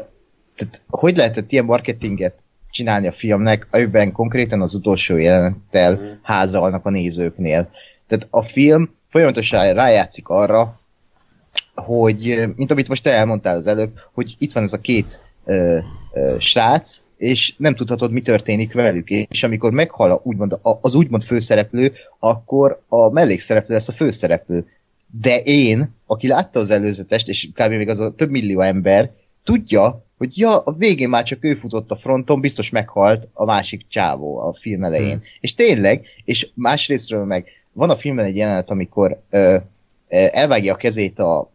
tehát 0.56 0.82
hogy 0.88 1.18
lehetett 1.18 1.52
ilyen 1.52 1.66
marketinget 1.66 2.36
csinálni 2.70 3.08
a 3.08 3.12
filmnek, 3.12 3.68
amiben 3.72 4.12
konkrétan 4.12 4.62
az 4.62 4.74
utolsó 4.74 5.18
jelenettel 5.18 6.20
házalnak 6.22 6.86
a 6.86 6.90
nézőknél. 6.90 7.70
Tehát 8.08 8.28
a 8.30 8.42
film 8.42 8.90
folyamatosan 9.10 9.74
rájátszik 9.74 10.28
arra, 10.28 10.80
hogy, 11.76 12.44
mint 12.56 12.72
amit 12.72 12.88
most 12.88 13.04
te 13.04 13.12
elmondtál 13.12 13.58
az 13.58 13.68
előbb, 13.68 13.92
hogy 14.14 14.36
itt 14.38 14.54
van 14.54 14.64
ez 14.64 14.74
a 14.74 14.80
két 14.82 15.20
ö, 15.46 15.78
ö, 16.14 16.36
srác, 16.40 17.02
és 17.18 17.54
nem 17.58 17.76
tudhatod, 17.76 18.12
mi 18.12 18.22
történik 18.22 18.74
velük, 18.74 19.10
és 19.10 19.44
amikor 19.44 19.72
meghal 19.72 20.12
a, 20.12 20.22
úgymond, 20.24 20.54
a, 20.54 20.78
az 20.82 20.96
úgymond 20.96 21.24
főszereplő, 21.24 21.94
akkor 22.20 22.82
a 22.88 23.10
mellékszereplő 23.10 23.74
lesz 23.74 23.88
a 23.88 23.92
főszereplő. 23.92 24.68
De 25.22 25.40
én, 25.40 25.94
aki 26.06 26.28
látta 26.28 26.60
az 26.60 26.72
előzetest, 26.72 27.28
és 27.28 27.50
kb. 27.54 27.70
még 27.70 27.90
az 27.90 28.00
a 28.00 28.16
több 28.16 28.30
millió 28.30 28.62
ember, 28.62 29.12
tudja, 29.44 30.04
hogy 30.18 30.38
ja, 30.38 30.58
a 30.58 30.76
végén 30.78 31.10
már 31.10 31.24
csak 31.24 31.44
ő 31.44 31.54
futott 31.54 31.92
a 31.92 31.96
fronton, 31.96 32.42
biztos 32.42 32.70
meghalt 32.70 33.28
a 33.34 33.46
másik 33.46 33.86
csávó 33.88 34.40
a 34.40 34.54
film 34.54 34.84
elején. 34.84 35.10
Hmm. 35.10 35.24
És 35.40 35.54
tényleg, 35.54 36.06
és 36.24 36.50
másrésztről 36.54 37.26
meg 37.26 37.46
van 37.72 37.90
a 37.90 37.96
filmben 37.96 38.26
egy 38.26 38.36
jelenet, 38.36 38.70
amikor 38.70 39.22
ö, 39.30 39.58
elvágja 40.08 40.74
a 40.74 40.78
kezét 40.78 41.20
a, 41.20 41.52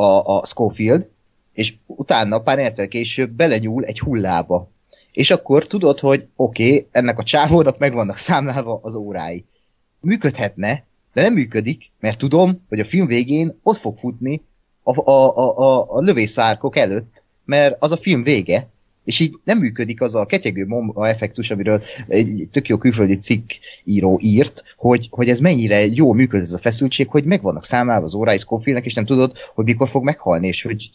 a, 0.00 0.36
a 0.36 0.44
Schofield, 0.44 1.08
és 1.52 1.74
utána 1.86 2.40
pár 2.40 2.58
élettel 2.58 2.88
később 2.88 3.30
belenyúl 3.30 3.84
egy 3.84 3.98
hullába. 3.98 4.70
És 5.12 5.30
akkor 5.30 5.66
tudod, 5.66 5.98
hogy 5.98 6.26
oké, 6.36 6.64
okay, 6.66 6.88
ennek 6.90 7.18
a 7.18 7.22
csávónak 7.22 7.78
meg 7.78 7.92
vannak 7.92 8.16
számlálva 8.16 8.78
az 8.82 8.94
órái. 8.94 9.44
Működhetne, 10.00 10.84
de 11.12 11.22
nem 11.22 11.32
működik, 11.32 11.90
mert 12.00 12.18
tudom, 12.18 12.64
hogy 12.68 12.80
a 12.80 12.84
film 12.84 13.06
végén 13.06 13.58
ott 13.62 13.76
fog 13.76 13.98
futni 13.98 14.42
a, 14.82 15.10
a, 15.10 15.36
a, 15.36 15.58
a, 15.58 15.96
a 15.96 16.00
lövészárkok 16.00 16.76
előtt, 16.76 17.22
mert 17.44 17.76
az 17.78 17.92
a 17.92 17.96
film 17.96 18.22
vége, 18.22 18.68
és 19.10 19.20
így 19.20 19.34
nem 19.44 19.58
működik 19.58 20.00
az 20.00 20.14
a 20.14 20.26
ketyegő 20.26 20.66
bomba 20.66 21.08
effektus, 21.08 21.50
amiről 21.50 21.82
egy 22.08 22.48
tök 22.50 22.68
jó 22.68 22.76
külföldi 22.76 23.18
cikk 23.18 23.50
író 23.84 24.18
írt, 24.22 24.62
hogy, 24.76 25.08
hogy 25.10 25.28
ez 25.28 25.38
mennyire 25.38 25.86
jó 25.86 26.12
működik 26.12 26.46
ez 26.46 26.52
a 26.52 26.58
feszültség, 26.58 27.08
hogy 27.08 27.24
meg 27.24 27.42
vannak 27.42 27.64
számlálva 27.64 28.04
az 28.04 28.14
órái 28.14 28.38
Scofield-nek, 28.38 28.86
és 28.86 28.94
nem 28.94 29.04
tudod, 29.04 29.36
hogy 29.54 29.64
mikor 29.64 29.88
fog 29.88 30.04
meghalni, 30.04 30.46
és 30.46 30.62
hogy 30.62 30.90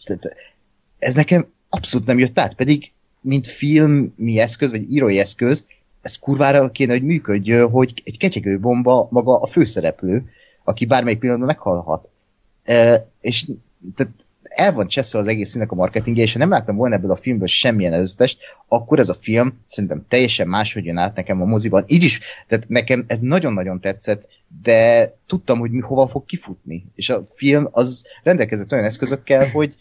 ez 0.98 1.14
nekem 1.14 1.46
abszolút 1.68 2.06
nem 2.06 2.18
jött 2.18 2.38
át, 2.38 2.54
pedig 2.54 2.92
mint 3.20 3.46
filmi 3.46 4.38
eszköz, 4.38 4.70
vagy 4.70 4.92
írói 4.92 5.18
eszköz, 5.18 5.64
ez 6.02 6.18
kurvára 6.18 6.70
kéne, 6.70 6.92
hogy 6.92 7.02
működjön, 7.02 7.70
hogy 7.70 8.02
egy 8.04 8.18
ketyegő 8.18 8.60
bomba 8.60 9.08
maga 9.10 9.40
a 9.40 9.46
főszereplő, 9.46 10.24
aki 10.64 10.84
bármelyik 10.84 11.18
pillanatban 11.18 11.48
meghalhat. 11.54 12.08
E, 12.64 13.08
és 13.20 13.46
tehát 13.94 14.12
el 14.56 14.72
van 14.72 14.86
cseszve 14.86 15.18
az 15.18 15.26
egész 15.26 15.50
színek 15.50 15.72
a 15.72 15.74
marketingje, 15.74 16.22
és 16.22 16.32
ha 16.32 16.38
nem 16.38 16.48
láttam 16.48 16.76
volna 16.76 16.94
ebből 16.94 17.10
a 17.10 17.16
filmből 17.16 17.46
semmilyen 17.46 17.92
előzetest, 17.92 18.38
akkor 18.68 18.98
ez 18.98 19.08
a 19.08 19.16
film 19.20 19.60
szerintem 19.64 20.04
teljesen 20.08 20.48
máshogy 20.48 20.84
jön 20.84 20.96
át 20.96 21.16
nekem 21.16 21.40
a 21.40 21.44
moziban. 21.44 21.84
Így 21.86 22.02
is, 22.02 22.20
tehát 22.48 22.68
nekem 22.68 23.04
ez 23.06 23.20
nagyon-nagyon 23.20 23.80
tetszett, 23.80 24.28
de 24.62 25.12
tudtam, 25.26 25.58
hogy 25.58 25.70
mi 25.70 25.80
hova 25.80 26.06
fog 26.06 26.24
kifutni. 26.24 26.84
És 26.94 27.10
a 27.10 27.24
film 27.24 27.68
az 27.70 28.06
rendelkezett 28.22 28.72
olyan 28.72 28.84
eszközökkel, 28.84 29.50
hogy 29.50 29.74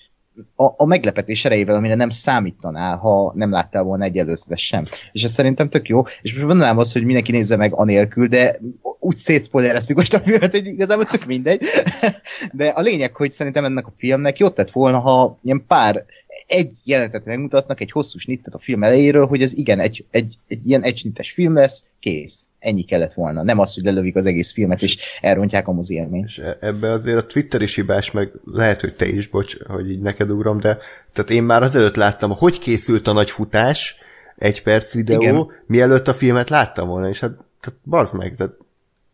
a, 0.56 0.64
a 0.78 0.86
meglepetés 0.86 1.46
erejével, 1.46 1.76
amire 1.76 1.96
nem 1.96 2.10
számítanál, 2.10 2.98
ha 2.98 3.32
nem 3.36 3.52
láttál 3.52 3.84
volna 3.84 4.04
egy 4.04 4.18
előzetes 4.18 4.66
sem. 4.66 4.84
És 5.12 5.24
ez 5.24 5.32
szerintem 5.32 5.70
tök 5.70 5.88
jó. 5.88 6.04
És 6.22 6.34
most 6.34 6.46
mondanám 6.46 6.78
azt, 6.78 6.94
hogy 6.94 7.04
mindenki 7.04 7.32
nézze 7.32 7.56
meg 7.56 7.74
anélkül, 7.74 8.28
de 8.28 8.60
úgy 9.00 9.16
szétszpoilereztük 9.16 9.96
most 9.96 10.14
a 10.14 10.20
filmet, 10.20 10.52
hogy 10.52 10.66
igazából 10.66 11.06
tök 11.06 11.26
mindegy. 11.26 11.64
De 12.52 12.68
a 12.68 12.82
lényeg, 12.82 13.16
hogy 13.16 13.32
szerintem 13.32 13.66
ennek 13.66 13.88
a 13.88 13.94
filmnek 13.98 14.38
jót 14.38 14.56
tett 14.56 14.72
volna, 14.72 15.00
ha 15.00 15.40
ilyen 15.44 15.64
pár 15.68 16.06
egy 16.48 16.78
jelenetet 16.84 17.26
megmutatnak, 17.26 17.82
egy 17.82 17.92
hosszú 17.92 18.18
snittet 18.18 18.54
a 18.54 18.60
film 18.60 18.84
elejéről, 18.84 19.28
hogy 19.28 19.42
ez 19.42 19.58
igen, 19.58 19.80
egy, 19.80 20.06
egy, 20.12 20.36
egy 20.48 20.68
ilyen 20.68 20.84
egysnittes 20.84 21.32
film 21.32 21.54
lesz, 21.54 21.84
kész. 22.00 22.48
Ennyi 22.66 22.84
kellett 22.84 23.14
volna. 23.14 23.44
Nem 23.44 23.60
az, 23.60 23.74
hogy 23.74 23.84
lelövik 23.84 24.16
az 24.16 24.26
egész 24.26 24.54
filmet, 24.54 24.82
és 24.82 24.98
elrontják 25.22 25.68
a 25.68 25.72
mozi 25.72 25.96
élményt. 25.96 26.28
És 26.28 26.38
e- 26.38 26.58
ebbe 26.60 26.92
azért 26.92 27.18
a 27.18 27.26
Twitter 27.26 27.62
is 27.62 27.76
hibás, 27.76 28.12
meg 28.12 28.32
lehet, 28.46 28.82
hogy 28.82 28.96
te 28.96 29.08
is, 29.08 29.28
bocs, 29.28 29.58
hogy 29.64 29.92
így 29.92 30.02
neked 30.02 30.30
ugrom, 30.30 30.60
de 30.60 30.78
tehát 31.14 31.30
én 31.30 31.44
már 31.44 31.64
azelőtt 31.64 31.96
láttam, 31.96 32.32
hogy 32.32 32.60
készült 32.60 33.08
a 33.08 33.14
nagy 33.14 33.32
futás, 33.32 33.96
egy 34.36 34.64
perc 34.64 34.94
videó, 34.94 35.22
Igen. 35.22 35.48
mielőtt 35.66 36.08
a 36.08 36.14
filmet 36.14 36.50
láttam 36.50 36.88
volna, 36.88 37.10
és 37.10 37.20
hát 37.20 37.32
tehát 37.60 37.80
bazd 37.84 38.18
meg, 38.18 38.36
tehát 38.36 38.54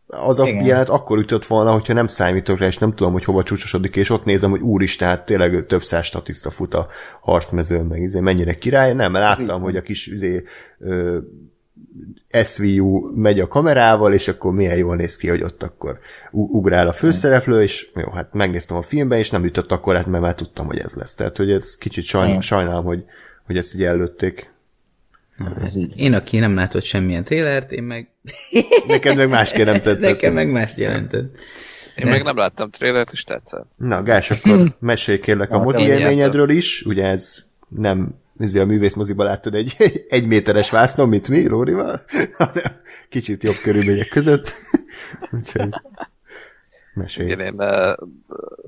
az 0.06 0.38
a 0.38 0.46
Igen. 0.46 0.64
jelenet 0.64 0.88
akkor 0.88 1.18
ütött 1.18 1.46
volna, 1.46 1.72
hogyha 1.72 1.92
nem 1.92 2.06
számítok 2.06 2.58
rá, 2.58 2.66
és 2.66 2.78
nem 2.78 2.94
tudom, 2.94 3.12
hogy 3.12 3.24
hova 3.24 3.42
csúcsosodik, 3.42 3.96
és 3.96 4.10
ott 4.10 4.24
nézem, 4.24 4.50
hogy 4.50 4.60
úristen, 4.60 5.08
hát 5.08 5.24
tényleg 5.24 5.66
több 5.66 5.82
száz 5.82 6.04
statiszta 6.04 6.50
fut 6.50 6.74
a 6.74 6.86
harcmezőn, 7.20 7.84
meg 7.84 8.02
izé, 8.02 8.20
mennyire 8.20 8.54
király. 8.54 8.92
Nem, 8.92 9.12
láttam, 9.12 9.62
hogy 9.62 9.76
a 9.76 9.82
kis 9.82 10.06
izé, 10.06 10.42
ö, 10.78 11.18
SVU 12.44 13.16
megy 13.16 13.40
a 13.40 13.48
kamerával, 13.48 14.12
és 14.12 14.28
akkor 14.28 14.52
milyen 14.52 14.76
jól 14.76 14.96
néz 14.96 15.16
ki, 15.16 15.28
hogy 15.28 15.42
ott 15.42 15.62
akkor 15.62 15.98
ugrál 16.30 16.88
a 16.88 16.92
főszereplő, 16.92 17.62
és 17.62 17.90
jó, 17.94 18.10
hát 18.10 18.32
megnéztem 18.32 18.76
a 18.76 18.82
filmben, 18.82 19.18
és 19.18 19.30
nem 19.30 19.44
ütött 19.44 19.72
akkor, 19.72 19.96
hát 19.96 20.06
mert 20.06 20.22
már 20.22 20.34
tudtam, 20.34 20.66
hogy 20.66 20.78
ez 20.78 20.94
lesz. 20.94 21.14
Tehát, 21.14 21.36
hogy 21.36 21.50
ez 21.50 21.76
kicsit 21.76 22.04
sajnál, 22.04 22.40
sajnálom, 22.40 22.84
hogy, 22.84 23.04
hogy 23.46 23.56
ezt 23.56 23.74
ugye 23.74 23.88
előtték. 23.88 24.50
Ez 25.60 25.76
így. 25.76 25.92
Én, 25.96 26.14
aki 26.14 26.38
nem 26.38 26.54
látott 26.54 26.84
semmilyen 26.84 27.24
trélert, 27.24 27.72
én 27.72 27.82
meg... 27.82 28.08
Neked 28.86 29.16
meg 29.16 29.28
másképp 29.28 29.66
nem 29.66 29.80
tetszett. 29.80 30.10
Nekem 30.10 30.32
meg 30.32 30.50
más 30.50 30.76
jelentett. 30.76 31.34
Én 31.96 32.04
De... 32.04 32.10
meg 32.10 32.22
nem 32.22 32.36
láttam 32.36 32.70
trélert, 32.70 33.12
és 33.12 33.22
tetszett. 33.22 33.66
Na, 33.76 34.02
Gás, 34.02 34.30
akkor 34.30 34.74
mesélj 34.78 35.18
kérlek 35.18 35.50
a 35.50 35.58
mozi 35.58 35.82
élményedről 35.82 36.50
is. 36.50 36.82
Ugye 36.82 37.04
ez 37.04 37.44
nem 37.68 38.14
ez 38.42 38.54
a 38.54 38.64
művész 38.64 38.94
moziba 38.94 39.24
láttad 39.24 39.54
egy, 39.54 39.76
egy 40.08 40.26
méteres 40.26 40.70
vásznon, 40.70 41.08
mint 41.08 41.28
mi, 41.28 41.48
Lórival? 41.48 42.04
Kicsit 43.08 43.42
jobb 43.42 43.56
körülmények 43.62 44.08
között. 44.08 44.52
Úgyhogy 45.36 45.68
mesélj. 46.94 47.30
Igen, 47.30 47.40
én 47.40 47.54
uh, 47.56 47.92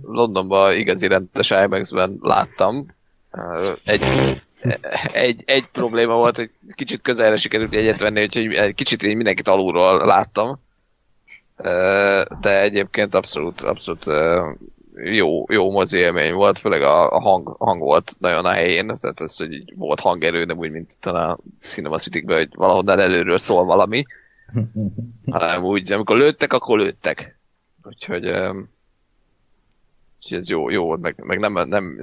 Londonban 0.03 0.77
igazi 0.77 1.07
rendes 1.07 1.51
IMAX-ben 1.51 2.19
láttam. 2.21 2.87
Uh, 3.33 3.71
egy 3.85 4.03
egy, 5.13 5.43
egy 5.47 5.65
probléma 5.73 6.15
volt, 6.15 6.37
hogy 6.37 6.51
kicsit 6.75 7.03
közelre 7.03 7.37
sikerült 7.37 7.75
egyet 7.75 8.01
venni, 8.01 8.23
úgyhogy 8.23 8.53
egy 8.53 8.75
kicsit 8.75 9.03
én 9.03 9.17
mindenkit 9.17 9.49
alulról 9.49 10.07
láttam. 10.07 10.61
De 12.41 12.61
egyébként 12.61 13.15
abszolút, 13.15 13.61
abszolút 13.61 14.05
jó, 14.95 15.45
jó 15.49 15.71
mozi 15.71 15.97
élmény 15.97 16.33
volt, 16.33 16.59
főleg 16.59 16.83
a, 16.83 17.11
a 17.11 17.21
hang, 17.21 17.57
hang 17.59 17.81
volt 17.81 18.17
nagyon 18.19 18.45
a 18.45 18.53
helyén, 18.53 18.87
tehát 19.01 19.21
ez, 19.21 19.37
hogy 19.37 19.53
így 19.53 19.73
volt 19.77 20.01
hangerő, 20.01 20.45
nem 20.45 20.59
úgy, 20.59 20.71
mint 20.71 20.93
itt 20.93 21.07
a 21.07 21.39
Cinema 21.63 21.99
city 21.99 22.25
hogy 22.27 22.49
valahonnan 22.55 22.99
előről 22.99 23.39
szól 23.39 23.65
valami, 23.65 24.05
hanem 25.31 25.65
úgy, 25.65 25.93
amikor 25.93 26.17
lőttek, 26.17 26.53
akkor 26.53 26.79
lőttek. 26.79 27.39
Úgyhogy 27.83 28.25
Úgyhogy 30.25 30.39
ez 30.39 30.51
jó, 30.51 30.71
jó 30.71 30.85
volt, 30.85 31.01
meg, 31.01 31.25
meg 31.25 31.41
nem, 31.41 31.69
nem 31.69 31.99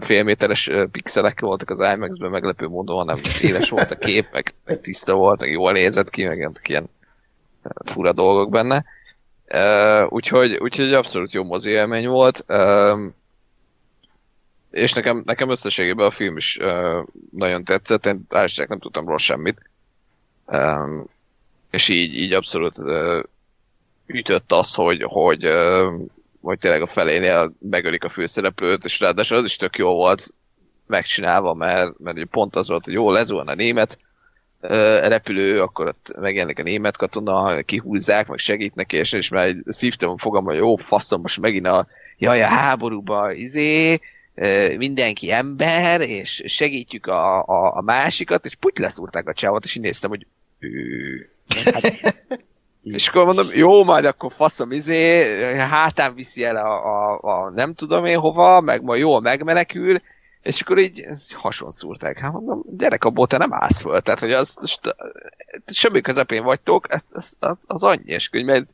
félméteres 0.00 0.70
pixelek 0.90 1.40
voltak 1.40 1.70
az 1.70 1.80
IMAX-ben 1.80 2.30
meglepő 2.30 2.66
módon, 2.66 2.96
hanem 2.96 3.18
éles 3.40 3.70
volt 3.70 3.90
a 3.90 3.98
kép, 3.98 4.28
meg, 4.32 4.54
meg 4.64 4.80
tiszta 4.80 5.14
volt, 5.14 5.40
meg 5.40 5.50
jól 5.50 5.72
nézett 5.72 6.08
ki, 6.08 6.26
meg 6.26 6.50
ilyen 6.62 6.88
fura 7.84 8.12
dolgok 8.12 8.50
benne. 8.50 8.84
Uh, 9.52 10.12
úgyhogy, 10.12 10.56
úgyhogy 10.56 10.94
abszolút 10.94 11.32
jó 11.32 11.44
mozi 11.44 11.70
élmény 11.70 12.08
volt. 12.08 12.44
Uh, 12.48 13.00
és 14.70 14.92
nekem, 14.92 15.22
nekem 15.24 15.50
összességében 15.50 16.06
a 16.06 16.10
film 16.10 16.36
is 16.36 16.56
uh, 16.56 17.06
nagyon 17.30 17.64
tetszett, 17.64 18.06
én 18.06 18.26
állítsák 18.28 18.68
nem 18.68 18.78
tudtam 18.78 19.04
róla 19.04 19.18
semmit. 19.18 19.70
Um, 20.46 21.08
és 21.70 21.88
így, 21.88 22.14
így 22.14 22.32
abszolút 22.32 22.78
uh, 22.78 23.22
ütött 24.06 24.52
az, 24.52 24.74
hogy, 24.74 25.02
hogy 25.02 25.46
uh, 25.46 26.00
vagy 26.40 26.58
tényleg 26.58 26.82
a 26.82 26.86
felénél 26.86 27.52
megölik 27.58 28.04
a 28.04 28.08
főszereplőt, 28.08 28.84
és 28.84 29.00
ráadásul 29.00 29.38
az 29.38 29.44
is 29.44 29.56
tök 29.56 29.76
jó 29.76 29.94
volt 29.94 30.34
megcsinálva, 30.86 31.54
mert, 31.54 31.98
mert 31.98 32.24
pont 32.24 32.56
az 32.56 32.68
volt, 32.68 32.84
hogy 32.84 32.94
jó, 32.94 33.10
lezuhan 33.10 33.48
a 33.48 33.54
német 33.54 33.98
repülő, 35.08 35.60
akkor 35.60 35.86
ott 35.86 36.14
megjelenik 36.20 36.58
a 36.58 36.62
német 36.62 36.96
katona, 36.96 37.62
kihúzzák, 37.62 38.28
meg 38.28 38.38
segít 38.38 38.74
neki, 38.74 38.96
és, 38.96 39.12
és 39.12 39.28
már 39.28 39.54
szívtam 39.64 40.10
a 40.10 40.18
fogam, 40.18 40.44
hogy 40.44 40.56
jó, 40.56 40.76
faszom, 40.76 41.20
most 41.20 41.40
megint 41.40 41.66
a 41.66 41.86
jaj, 42.18 42.42
a 42.42 42.46
háborúba, 42.46 43.32
izé, 43.32 44.00
mindenki 44.76 45.32
ember, 45.32 46.00
és 46.00 46.42
segítjük 46.46 47.06
a, 47.06 47.42
a, 47.42 47.76
a 47.76 47.80
másikat, 47.80 48.44
és 48.44 48.54
puty 48.54 48.80
leszúrták 48.80 49.28
a 49.28 49.32
csávot, 49.32 49.64
és 49.64 49.74
így 49.74 49.82
néztem, 49.82 50.10
hogy 50.10 50.26
ő, 50.58 51.30
hát, 51.64 51.92
és 52.82 53.08
akkor 53.08 53.24
mondom, 53.24 53.48
jó, 53.52 53.84
majd 53.84 54.04
akkor 54.04 54.32
faszom 54.36 54.70
izé, 54.70 55.22
hátán 55.56 56.14
viszi 56.14 56.44
el 56.44 56.56
a, 56.56 56.84
a, 56.84 57.18
a 57.20 57.50
nem 57.50 57.74
tudom 57.74 58.04
én 58.04 58.18
hova, 58.18 58.60
meg 58.60 58.82
majd 58.82 59.00
jól 59.00 59.20
megmenekül, 59.20 60.00
és 60.46 60.60
akkor 60.60 60.78
így 60.78 61.04
hason 61.32 61.72
szúrták. 61.72 62.18
Hát 62.18 62.32
mondom, 62.32 62.62
gyerek, 62.66 63.04
abból 63.04 63.26
te 63.26 63.36
nem 63.36 63.52
állsz 63.52 63.80
föl. 63.80 64.00
Tehát, 64.00 64.20
hogy 64.20 64.32
az, 64.32 64.56
az 64.60 64.80
semmi 65.66 66.00
közepén 66.00 66.42
vagytok, 66.42 66.86
az, 66.88 67.04
az, 67.12 67.36
az, 67.40 67.56
az 67.66 67.82
annyi, 67.82 68.12
és 68.12 68.28
hogy 68.28 68.44
mert 68.44 68.70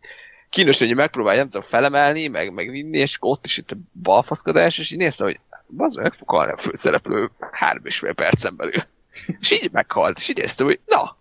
kínos, 0.49 0.79
hogy 0.79 0.95
megpróbálja, 0.95 1.41
nem 1.41 1.51
tudom, 1.51 1.67
felemelni, 1.69 2.27
meg, 2.27 2.53
meg 2.53 2.71
vinni, 2.71 2.99
és 2.99 3.17
ott 3.21 3.45
is 3.45 3.57
itt 3.57 3.71
a 3.71 3.77
balfaszkodás, 4.03 4.79
és 4.79 4.91
így 4.91 4.99
néztem, 4.99 5.27
hogy 5.27 5.41
az 5.77 5.95
meg 5.95 6.13
fog 6.13 6.29
halni 6.29 6.53
a 6.53 6.57
főszereplő 6.57 7.31
három 7.51 7.87
és 7.87 7.99
fél 7.99 8.13
percen 8.13 8.57
belül. 8.57 8.83
És 9.41 9.51
így 9.51 9.71
meghalt, 9.73 10.19
és 10.19 10.29
így 10.29 10.37
néztem, 10.37 10.67
hogy 10.67 10.81
na, 10.87 11.17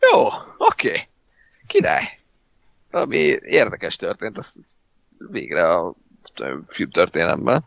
jó, 0.00 0.24
oké, 0.56 0.88
okay, 0.88 1.00
király. 1.66 2.18
Ami 2.90 3.36
érdekes 3.42 3.96
történt, 3.96 4.38
azt 4.38 4.58
végre 5.18 5.68
a 5.68 5.94
filmtörténelemben. 6.66 7.64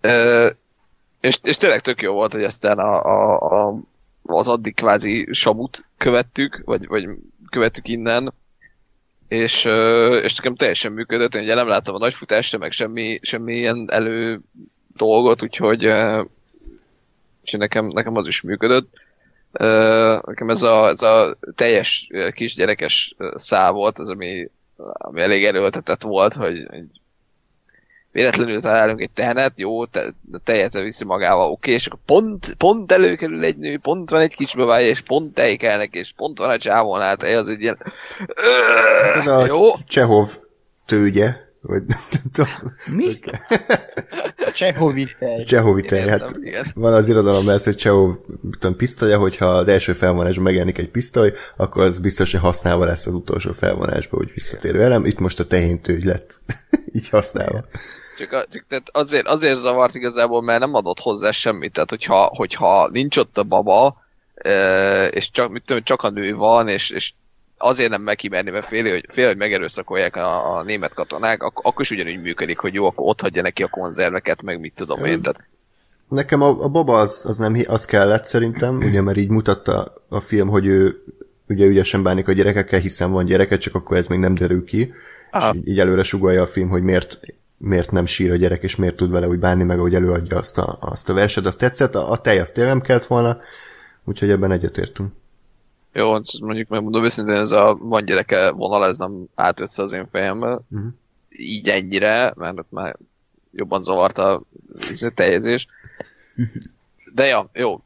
Ö, 0.00 0.48
és, 1.26 1.38
és 1.42 1.56
tényleg 1.56 1.80
tök 1.80 2.02
jó 2.02 2.12
volt, 2.12 2.32
hogy 2.32 2.44
aztán 2.44 2.78
a, 2.78 3.04
a, 3.04 3.38
a, 3.40 3.80
az 4.22 4.48
addig 4.48 4.74
kvázi 4.74 5.28
samut 5.30 5.84
követtük, 5.96 6.62
vagy, 6.64 6.86
vagy 6.86 7.08
követtük 7.50 7.88
innen, 7.88 8.34
és, 9.28 9.64
és 10.22 10.36
nekem 10.36 10.54
teljesen 10.54 10.92
működött, 10.92 11.34
én 11.34 11.42
ugye 11.42 11.54
nem 11.54 11.68
láttam 11.68 11.94
a 11.94 11.98
nagyfutást, 11.98 12.58
meg 12.58 12.72
semmi, 12.72 13.18
semmi 13.22 13.56
ilyen 13.56 13.86
elő 13.90 14.40
dolgot, 14.96 15.42
úgyhogy 15.42 15.82
és 17.42 17.52
nekem, 17.52 17.86
nekem 17.86 18.16
az 18.16 18.26
is 18.26 18.40
működött. 18.40 18.88
Nekem 20.26 20.48
ez 20.48 20.62
a, 20.62 20.88
ez 20.88 21.02
a 21.02 21.36
teljes 21.54 22.08
kisgyerekes 22.30 23.16
szál 23.34 23.72
volt, 23.72 23.98
az, 23.98 24.08
ami, 24.08 24.50
ami 24.76 25.20
elég 25.20 25.44
erőltetett 25.44 26.02
volt, 26.02 26.34
hogy 26.34 26.66
véletlenül 28.16 28.60
találunk 28.60 29.00
egy 29.00 29.10
tehenet, 29.10 29.52
jó, 29.56 29.86
te, 29.86 30.00
tejet 30.44 30.78
viszi 30.78 31.04
magával, 31.04 31.50
oké, 31.50 31.72
és 31.72 31.86
akkor 31.86 31.98
pont, 32.06 32.54
pont 32.58 32.92
előkerül 32.92 33.44
egy 33.44 33.56
nő, 33.56 33.78
pont 33.78 34.10
van 34.10 34.20
egy 34.20 34.34
kisbabája, 34.34 34.88
és 34.88 35.00
pont 35.00 35.34
tejkelnek, 35.34 35.94
és 35.94 36.12
pont 36.16 36.38
van 36.38 36.50
a 36.50 36.58
csávon 36.58 37.00
át, 37.00 37.22
az 37.22 37.48
egy 37.48 37.62
ilyen... 37.62 37.78
Ez 39.14 39.26
a 39.26 39.46
jó? 39.46 39.64
Csehov 39.86 40.28
tőgye, 40.86 41.34
vagy 41.60 41.82
nem 41.86 41.98
tudom. 42.32 42.74
Mi? 42.96 43.18
Csehovi 44.54 45.06
tej. 45.18 45.42
Csehovi 45.42 45.82
tej, 45.82 46.08
hát 46.08 46.36
igen. 46.40 46.66
van 46.74 46.94
az 46.94 47.08
irodalom 47.08 47.48
ez, 47.48 47.64
hogy 47.64 47.76
Csehov 47.76 48.14
tudom, 48.58 48.76
pisztolya, 48.76 49.18
hogyha 49.18 49.46
az 49.46 49.68
első 49.68 49.92
felvonásban 49.92 50.44
megjelenik 50.44 50.78
egy 50.78 50.90
pisztoly, 50.90 51.32
akkor 51.56 51.82
az 51.82 51.98
biztos, 51.98 52.32
hogy 52.32 52.40
használva 52.40 52.84
lesz 52.84 53.06
az 53.06 53.12
utolsó 53.12 53.52
felvonásban, 53.52 54.20
hogy 54.20 54.32
visszatérő 54.34 54.82
elem. 54.82 55.04
Itt 55.04 55.18
most 55.18 55.40
a 55.40 55.46
tehéntőgy 55.46 56.04
lett 56.04 56.40
így 56.96 57.08
használva. 57.08 57.64
Csak, 58.18 58.32
a, 58.32 58.46
csak 58.52 58.64
tehát 58.68 58.88
azért, 58.92 59.26
azért 59.26 59.58
zavart 59.58 59.94
igazából, 59.94 60.42
mert 60.42 60.60
nem 60.60 60.74
adott 60.74 61.00
hozzá 61.00 61.30
semmit. 61.30 61.72
Tehát, 61.72 61.90
hogyha, 61.90 62.30
hogyha 62.34 62.88
nincs 62.88 63.16
ott 63.16 63.38
a 63.38 63.42
baba, 63.42 63.96
és 65.10 65.30
csak, 65.30 65.50
mit 65.50 65.62
tudom, 65.64 65.82
csak 65.82 66.02
a 66.02 66.10
nő 66.10 66.34
van, 66.34 66.68
és, 66.68 66.90
és 66.90 67.12
azért 67.58 67.90
nem 67.90 68.02
megkimerni, 68.02 68.50
mert 68.50 68.66
fél, 68.66 68.90
hogy, 68.90 69.04
fél, 69.08 69.26
hogy 69.26 69.36
megerőszakolják 69.36 70.16
a, 70.16 70.56
a 70.56 70.62
német 70.62 70.94
katonák, 70.94 71.42
ak- 71.42 71.64
akkor 71.64 71.80
is 71.80 71.90
ugyanúgy 71.90 72.20
működik, 72.20 72.58
hogy 72.58 72.74
jó, 72.74 72.86
akkor 72.86 73.08
ott 73.08 73.20
hagyja 73.20 73.42
neki 73.42 73.62
a 73.62 73.68
konzerveket, 73.68 74.42
meg 74.42 74.60
mit 74.60 74.74
tudom 74.74 75.04
én. 75.04 75.22
Tehát... 75.22 75.44
Nekem 76.08 76.42
a, 76.42 76.48
a 76.48 76.68
baba 76.68 77.00
az, 77.00 77.24
az 77.28 77.38
nem 77.38 77.62
az 77.66 77.84
kellett 77.84 78.24
szerintem, 78.24 78.76
ugye, 78.76 79.00
mert 79.00 79.16
így 79.16 79.28
mutatta 79.28 80.02
a 80.08 80.20
film, 80.20 80.48
hogy 80.48 80.66
ő 80.66 81.04
ugye 81.48 81.66
ügyesen 81.66 82.02
bánik 82.02 82.28
a 82.28 82.32
gyerekekkel, 82.32 82.80
hiszen 82.80 83.10
van 83.10 83.24
gyereke, 83.24 83.58
csak 83.58 83.74
akkor 83.74 83.96
ez 83.96 84.06
még 84.06 84.18
nem 84.18 84.34
derül 84.34 84.64
ki. 84.64 84.92
Aha. 85.30 85.50
És 85.50 85.56
így, 85.56 85.68
így 85.68 85.78
előre 85.78 86.02
sugalja 86.02 86.42
a 86.42 86.46
film, 86.46 86.68
hogy 86.68 86.82
miért 86.82 87.20
miért 87.56 87.90
nem 87.90 88.06
sír 88.06 88.30
a 88.30 88.36
gyerek, 88.36 88.62
és 88.62 88.76
miért 88.76 88.96
tud 88.96 89.10
vele 89.10 89.28
úgy 89.28 89.38
bánni, 89.38 89.62
meg 89.62 89.78
ahogy 89.78 89.94
előadja 89.94 90.36
azt 90.36 90.58
a, 90.58 90.78
azt 90.80 91.08
a 91.08 91.14
verset, 91.14 91.46
azt 91.46 91.58
tetszett, 91.58 91.94
a, 91.94 92.10
a 92.10 92.20
tej 92.20 92.38
azt 92.38 92.54
tényleg 92.54 92.72
nem 92.72 92.82
kellett 92.82 93.06
volna, 93.06 93.38
úgyhogy 94.04 94.30
ebben 94.30 94.52
egyetértünk. 94.52 95.12
Jó, 95.92 96.12
mondjuk 96.40 96.68
megmondom 96.68 97.04
őszintén, 97.04 97.34
ez 97.34 97.50
a 97.50 97.78
van 97.80 98.04
gyereke 98.04 98.50
vonal, 98.50 98.84
ez 98.84 98.96
nem 98.96 99.24
állt 99.34 99.60
össze 99.60 99.82
az 99.82 99.92
én 99.92 100.08
fejembe. 100.10 100.60
Uh-huh. 100.70 100.88
Így 101.28 101.68
ennyire, 101.68 102.32
mert 102.36 102.58
ott 102.58 102.70
már 102.70 102.96
jobban 103.52 103.80
zavarta 103.80 104.34
a 105.00 105.10
teljezés. 105.14 105.66
De 107.14 107.24
ja, 107.24 107.50
jó, 107.52 107.82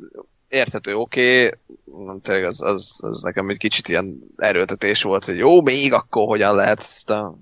érthető, 0.49 0.95
oké, 0.95 1.47
okay. 1.47 2.07
nem 2.07 2.21
tényleg 2.21 2.45
az, 2.45 2.63
az, 2.63 2.99
az, 3.01 3.23
nekem 3.23 3.49
egy 3.49 3.57
kicsit 3.57 3.89
ilyen 3.89 4.21
erőltetés 4.37 5.03
volt, 5.03 5.25
hogy 5.25 5.37
jó, 5.37 5.61
még 5.61 5.93
akkor 5.93 6.27
hogyan 6.27 6.55
lehet 6.55 6.79
ezt 6.79 7.11
a 7.11 7.37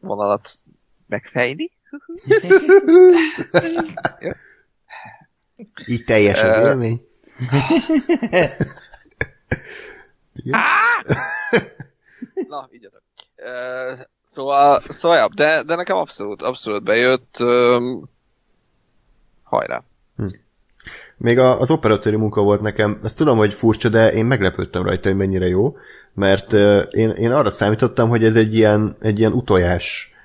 vonalat 0.00 0.58
megfejni. 1.06 1.70
Így 5.86 6.04
teljes 6.04 6.42
az 6.42 6.56
élmény. 6.56 7.00
Na, 12.48 12.68
így 12.72 12.90
uh, 13.36 14.00
Szóval, 14.24 14.82
szóval 14.88 15.18
ja, 15.18 15.28
de, 15.34 15.62
de 15.62 15.74
nekem 15.74 15.96
abszolút, 15.96 16.42
abszolút 16.42 16.82
bejött. 16.82 17.36
Um, 17.40 18.08
hajrá. 19.42 19.82
Hm. 20.16 20.26
Még 21.16 21.38
az 21.38 21.70
operatőri 21.70 22.16
munka 22.16 22.42
volt 22.42 22.60
nekem, 22.60 23.00
ezt 23.04 23.16
tudom, 23.16 23.36
hogy 23.36 23.52
furcsa, 23.52 23.88
de 23.88 24.12
én 24.12 24.24
meglepődtem 24.24 24.82
rajta, 24.82 25.08
hogy 25.08 25.18
mennyire 25.18 25.46
jó, 25.46 25.76
mert 26.14 26.52
uh, 26.52 26.82
én, 26.90 27.10
én 27.10 27.32
arra 27.32 27.50
számítottam, 27.50 28.08
hogy 28.08 28.24
ez 28.24 28.36
egy 28.36 28.54
ilyen, 28.54 28.96
egy 29.00 29.18
ilyen 29.18 29.32
utojás 29.32 30.15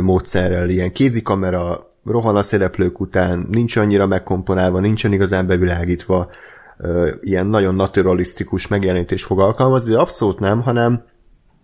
módszerrel, 0.00 0.68
ilyen 0.68 0.92
kézikamera, 0.92 1.90
rohan 2.04 2.36
a 2.36 2.42
szereplők 2.42 3.00
után, 3.00 3.46
nincs 3.50 3.76
annyira 3.76 4.06
megkomponálva, 4.06 4.80
nincsen 4.80 5.12
igazán 5.12 5.46
bevilágítva, 5.46 6.30
ilyen 7.20 7.46
nagyon 7.46 7.74
naturalisztikus 7.74 8.66
megjelenítés 8.66 9.24
fog 9.24 9.40
alkalmazni, 9.40 9.92
de 9.92 9.98
abszolút 9.98 10.38
nem, 10.38 10.60
hanem, 10.60 11.04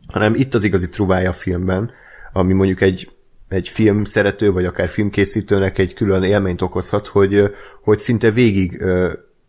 hanem 0.09 0.35
itt 0.35 0.55
az 0.55 0.65
igazi 0.65 0.89
truvája 0.89 1.31
a 1.31 1.33
filmben, 1.33 1.91
ami 2.33 2.53
mondjuk 2.53 2.81
egy, 2.81 3.11
egy 3.49 3.69
film 3.69 4.05
szerető, 4.05 4.53
vagy 4.53 4.65
akár 4.65 4.89
filmkészítőnek 4.89 5.79
egy 5.79 5.95
külön 5.95 6.23
élményt 6.23 6.63
okozhat, 6.63 7.07
hogy, 7.07 7.55
hogy 7.83 7.99
szinte 7.99 8.31
végig 8.31 8.85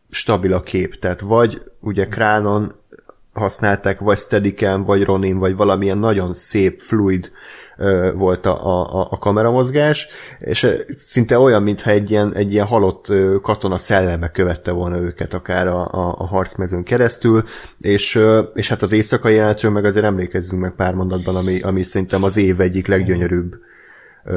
stabil 0.09 0.53
a 0.53 0.61
kép. 0.61 0.99
Tehát 0.99 1.21
vagy 1.21 1.61
ugye 1.79 2.07
Kránon 2.07 2.75
használták, 3.33 3.99
vagy 3.99 4.17
Steadicam, 4.17 4.83
vagy 4.83 5.03
Ronin, 5.03 5.37
vagy 5.37 5.55
valamilyen 5.55 5.97
nagyon 5.97 6.33
szép, 6.33 6.79
fluid 6.79 7.31
volt 8.13 8.45
a, 8.45 8.65
a, 8.65 9.07
a 9.09 9.17
kameramozgás, 9.17 10.07
és 10.39 10.67
szinte 10.97 11.39
olyan, 11.39 11.63
mintha 11.63 11.89
egy 11.89 12.11
ilyen, 12.11 12.33
egy 12.35 12.53
ilyen 12.53 12.65
halott 12.65 13.13
katona 13.41 13.77
szelleme 13.77 14.31
követte 14.31 14.71
volna 14.71 14.97
őket, 14.97 15.33
akár 15.33 15.67
a, 15.67 15.87
a, 15.91 16.15
a 16.17 16.25
harcmezőn 16.25 16.83
keresztül, 16.83 17.43
és, 17.79 18.19
és 18.53 18.69
hát 18.69 18.81
az 18.81 18.91
éjszakai 18.91 19.35
jelenetről 19.35 19.71
meg 19.71 19.85
azért 19.85 20.05
emlékezzünk 20.05 20.61
meg 20.61 20.71
pár 20.71 20.93
mondatban, 20.93 21.35
ami, 21.35 21.61
ami 21.61 21.83
szerintem 21.83 22.23
az 22.23 22.37
év 22.37 22.59
egyik 22.59 22.87
leggyönyörűbb 22.87 23.55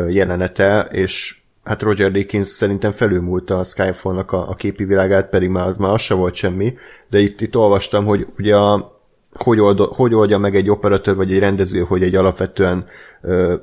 jelenete, 0.09 0.89
és 0.91 1.37
hát 1.67 1.83
Roger 1.83 2.11
Dickens 2.11 2.49
szerintem 2.49 2.93
felülmúlta 2.93 3.59
a 3.59 3.65
Skyfall-nak 3.65 4.33
a, 4.33 4.49
a 4.49 4.55
képi 4.55 4.85
világát, 4.85 5.29
pedig 5.29 5.49
már, 5.49 5.75
már 5.79 5.93
az 5.93 6.01
se 6.01 6.15
volt 6.15 6.35
semmi, 6.35 6.75
de 7.11 7.19
itt, 7.19 7.41
itt 7.41 7.57
olvastam, 7.57 8.05
hogy 8.05 8.27
ugye 8.39 8.57
a, 8.57 9.01
hogy, 9.33 9.61
old, 9.61 9.79
hogy 9.81 10.15
oldja 10.15 10.39
meg 10.39 10.57
egy 10.57 10.71
operatőr 10.71 11.15
vagy 11.15 11.33
egy 11.33 11.39
rendező, 11.39 11.81
hogy 11.81 12.03
egy 12.03 12.15
alapvetően 12.15 12.85
ö, 13.23 13.55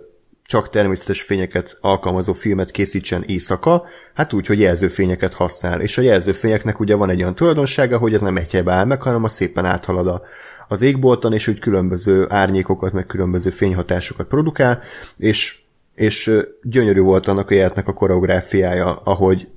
csak 0.46 0.70
természetes 0.70 1.22
fényeket 1.22 1.78
alkalmazó 1.82 2.34
filmet 2.34 2.72
készítsen 2.72 3.24
éjszaka, 3.24 3.84
hát 4.14 4.34
úgy, 4.34 4.46
hogy 4.46 4.60
jelzőfényeket 4.60 5.34
használ. 5.34 5.82
És 5.82 5.98
a 5.98 6.02
jelzőfényeknek 6.02 6.80
ugye 6.80 6.96
van 6.96 7.10
egy 7.10 7.22
olyan 7.22 7.36
tulajdonsága, 7.36 7.98
hogy 7.98 8.14
ez 8.14 8.22
nem 8.22 8.38
egy 8.38 8.52
helybe 8.52 8.72
áll 8.74 8.86
meg, 8.86 9.02
hanem 9.02 9.24
a 9.24 9.28
szépen 9.28 9.66
áthalad 9.66 10.08
a, 10.08 10.22
az 10.68 10.82
égbolton, 10.82 11.34
és 11.34 11.48
úgy 11.48 11.60
különböző 11.60 12.26
árnyékokat, 12.30 12.94
meg 12.94 13.06
különböző 13.06 13.50
fényhatásokat 13.50 14.28
produkál, 14.28 14.82
és, 15.18 15.63
és 15.96 16.32
gyönyörű 16.64 17.00
volt 17.00 17.28
annak 17.28 17.50
a 17.50 17.54
jelentnek 17.54 17.88
a 17.88 17.94
koreográfiája, 17.94 18.96
ahogy 18.96 19.48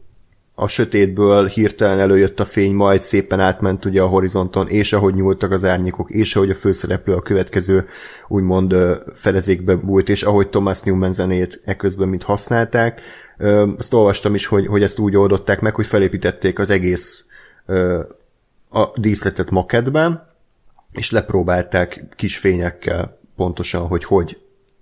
a 0.58 0.68
sötétből 0.68 1.46
hirtelen 1.46 2.00
előjött 2.00 2.40
a 2.40 2.44
fény, 2.44 2.74
majd 2.74 3.00
szépen 3.00 3.40
átment 3.40 3.84
ugye 3.84 4.02
a 4.02 4.06
horizonton, 4.06 4.68
és 4.68 4.92
ahogy 4.92 5.14
nyúltak 5.14 5.50
az 5.50 5.64
árnyékok, 5.64 6.10
és 6.10 6.36
ahogy 6.36 6.50
a 6.50 6.54
főszereplő 6.54 7.14
a 7.14 7.22
következő 7.22 7.86
úgymond 8.28 8.74
fedezékbe 9.14 9.74
bújt, 9.74 10.08
és 10.08 10.22
ahogy 10.22 10.48
Thomas 10.48 10.82
Newman 10.82 11.12
zenét 11.12 11.60
eközben 11.64 12.08
mint 12.08 12.22
használták. 12.22 13.00
Azt 13.78 13.94
olvastam 13.94 14.34
is, 14.34 14.46
hogy, 14.46 14.66
hogy 14.66 14.82
ezt 14.82 14.98
úgy 14.98 15.16
oldották 15.16 15.60
meg, 15.60 15.74
hogy 15.74 15.86
felépítették 15.86 16.58
az 16.58 16.70
egész 16.70 17.26
a 18.70 18.90
díszletet 18.94 19.50
maketben, 19.50 20.34
és 20.92 21.10
lepróbálták 21.10 22.04
kis 22.16 22.38
fényekkel 22.38 23.18
pontosan, 23.36 23.86
hogy 23.86 24.04
hogy 24.04 24.38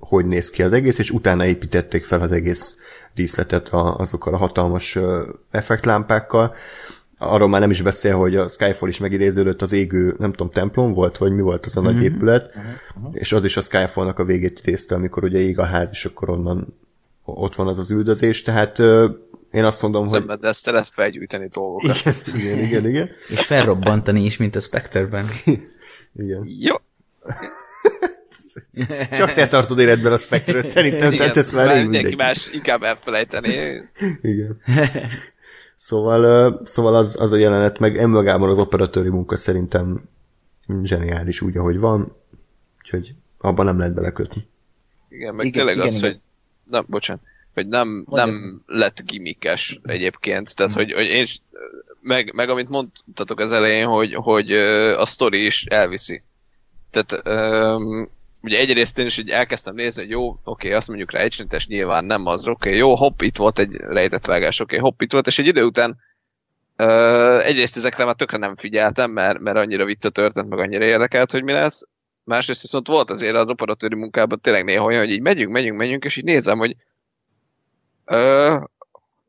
hogy 0.08 0.26
néz 0.26 0.50
ki 0.50 0.62
az 0.62 0.72
egész, 0.72 0.98
és 0.98 1.10
utána 1.10 1.46
építették 1.46 2.04
fel 2.04 2.20
az 2.20 2.32
egész 2.32 2.76
díszletet 3.14 3.68
a, 3.68 3.96
azokkal 3.96 4.34
a 4.34 4.36
hatalmas 4.36 4.98
effektlámpákkal. 5.50 6.54
Arról 7.18 7.48
már 7.48 7.60
nem 7.60 7.70
is 7.70 7.82
beszél, 7.82 8.16
hogy 8.16 8.36
a 8.36 8.48
Skyfall 8.48 8.88
is 8.88 8.98
megidéződött 8.98 9.62
az 9.62 9.72
égő, 9.72 10.14
nem 10.18 10.30
tudom, 10.30 10.50
templom 10.50 10.92
volt, 10.92 11.18
vagy 11.18 11.32
mi 11.32 11.40
volt 11.40 11.66
az 11.66 11.76
a 11.76 11.80
nagy 11.80 12.02
épület, 12.02 12.50
és 13.12 13.32
az 13.32 13.44
is 13.44 13.56
a 13.56 13.60
Skyfallnak 13.60 14.18
a 14.18 14.24
végét 14.24 14.60
idézte, 14.62 14.94
amikor 14.94 15.24
ugye 15.24 15.38
ég 15.38 15.58
a 15.58 15.64
ház, 15.64 15.88
és 15.92 16.04
akkor 16.04 16.30
onnan 16.30 16.78
ott 17.24 17.54
van 17.54 17.66
az 17.66 17.78
az 17.78 17.90
üldözés, 17.90 18.42
tehát 18.42 18.78
én 19.50 19.64
azt 19.64 19.82
mondom, 19.82 20.02
hogy... 20.02 20.10
Szemben, 20.10 20.40
de 20.40 20.48
ezt 20.48 20.66
lehet 20.66 20.88
felgyújtani 20.88 21.48
dolgokat. 21.52 22.04
Igen, 22.34 22.40
igen, 22.40 22.58
igen, 22.58 22.88
igen. 22.88 23.10
És 23.28 23.46
felrobbantani 23.46 24.24
is, 24.24 24.36
mint 24.36 24.56
a 24.56 24.60
Spectre-ben. 24.60 25.28
igen. 26.22 26.46
Jó. 26.58 26.76
Csak 29.18 29.32
te 29.32 29.48
tartod 29.48 29.78
életben 29.78 30.12
a 30.12 30.16
Spectre-t, 30.16 30.66
szerintem, 30.66 31.06
Igen, 31.12 31.18
tehát 31.18 31.36
ez 31.36 31.50
már 31.50 31.66
rég 31.66 31.82
mindenki 31.82 32.06
mindegy. 32.06 32.26
más 32.26 32.48
inkább 32.52 32.82
elfelejteni. 32.82 33.50
Igen. 34.22 34.60
Szóval, 35.76 36.60
szóval 36.64 36.96
az, 36.96 37.16
az 37.20 37.32
a 37.32 37.36
jelenet, 37.36 37.78
meg 37.78 37.96
önmagában 37.96 38.48
az 38.48 38.58
operatőri 38.58 39.08
munka 39.08 39.36
szerintem 39.36 40.08
zseniális 40.82 41.40
úgy, 41.40 41.56
ahogy 41.56 41.78
van, 41.78 42.16
úgyhogy 42.78 43.14
abban 43.38 43.64
nem 43.64 43.78
lehet 43.78 43.94
belekötni. 43.94 44.46
Igen, 45.08 45.34
meg 45.34 45.46
Igen, 45.46 45.58
tényleg 45.58 45.76
igen, 45.76 45.88
az, 45.88 45.96
igen. 45.96 46.10
hogy 46.10 46.20
nem, 46.70 46.84
bocsánat, 46.88 47.22
hogy 47.54 47.68
nem, 47.68 48.06
nem 48.10 48.62
lett 48.66 49.02
gimikes 49.06 49.80
egyébként, 49.82 50.56
tehát 50.56 50.72
hogy, 50.72 50.92
hogy 50.92 51.06
én 51.06 51.22
is, 51.22 51.40
meg, 52.00 52.32
meg 52.34 52.48
amit 52.48 52.68
mondtatok 52.68 53.40
az 53.40 53.52
elején, 53.52 53.86
hogy, 53.86 54.14
hogy 54.14 54.52
a 54.96 55.04
sztori 55.04 55.44
is 55.44 55.64
elviszi. 55.64 56.22
Tehát 56.90 57.28
um, 57.76 58.08
ugye 58.44 58.58
egyrészt 58.58 58.98
én 58.98 59.06
is 59.06 59.18
így 59.18 59.30
elkezdtem 59.30 59.74
nézni, 59.74 60.02
hogy 60.02 60.10
jó, 60.10 60.38
oké, 60.44 60.72
azt 60.72 60.88
mondjuk 60.88 61.12
rá 61.12 61.20
egysintes, 61.20 61.66
nyilván 61.66 62.04
nem 62.04 62.26
az, 62.26 62.48
oké, 62.48 62.76
jó, 62.76 62.94
hopp, 62.94 63.20
itt 63.20 63.36
volt 63.36 63.58
egy 63.58 63.76
rejtett 63.76 64.24
vágás, 64.24 64.60
oké, 64.60 64.76
hopp, 64.76 65.00
itt 65.00 65.12
volt, 65.12 65.26
és 65.26 65.38
egy 65.38 65.46
idő 65.46 65.64
után 65.64 65.96
uh, 66.78 67.46
egyrészt 67.46 67.76
ezekre 67.76 68.04
már 68.04 68.14
tökre 68.14 68.38
nem 68.38 68.56
figyeltem, 68.56 69.10
mert, 69.10 69.38
mert 69.38 69.56
annyira 69.56 69.84
vitt 69.84 70.04
a 70.04 70.10
történet, 70.10 70.48
meg 70.48 70.58
annyira 70.58 70.84
érdekelt, 70.84 71.30
hogy 71.30 71.42
mi 71.42 71.52
lesz, 71.52 71.82
másrészt 72.24 72.62
viszont 72.62 72.86
volt 72.86 73.10
azért 73.10 73.34
az 73.34 73.50
operatőri 73.50 73.94
munkában 73.94 74.40
tényleg 74.40 74.64
néha 74.64 74.84
olyan, 74.84 75.00
hogy 75.00 75.12
így 75.12 75.20
megyünk, 75.20 75.52
megyünk, 75.52 75.76
megyünk, 75.76 76.04
és 76.04 76.16
így 76.16 76.24
nézem, 76.24 76.58
hogy 76.58 76.76
ö, 78.04 78.56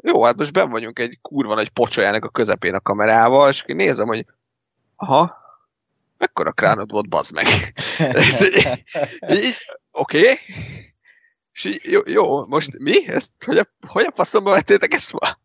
jó, 0.02 0.24
hát 0.24 0.36
most 0.36 0.54
ben 0.54 0.70
vagyunk 0.70 1.00
egy 1.00 1.18
kurva 1.22 1.56
nagy 1.56 1.70
pocsolyának 1.70 2.26
a 2.26 2.30
közepén 2.30 2.74
a 2.74 2.82
kamerával, 2.82 3.50
és 3.50 3.64
nézem, 3.68 4.08
hogy 4.08 4.26
aha, 4.96 5.45
mekkora 6.18 6.52
kránod 6.52 6.92
volt, 6.92 7.10
bazd 7.10 7.34
meg. 7.34 7.46
Oké. 9.92 10.20
Okay. 10.20 10.38
És 11.52 11.78
jó, 11.84 12.02
jó, 12.06 12.46
most 12.46 12.78
mi? 12.78 13.08
Ezt, 13.08 13.32
hogy, 13.46 13.58
a, 13.58 13.68
hogy 13.88 14.06
a 14.06 14.14
faszomba 14.16 14.52
vettétek 14.52 14.94
ezt 14.94 15.12
ma? 15.12 15.38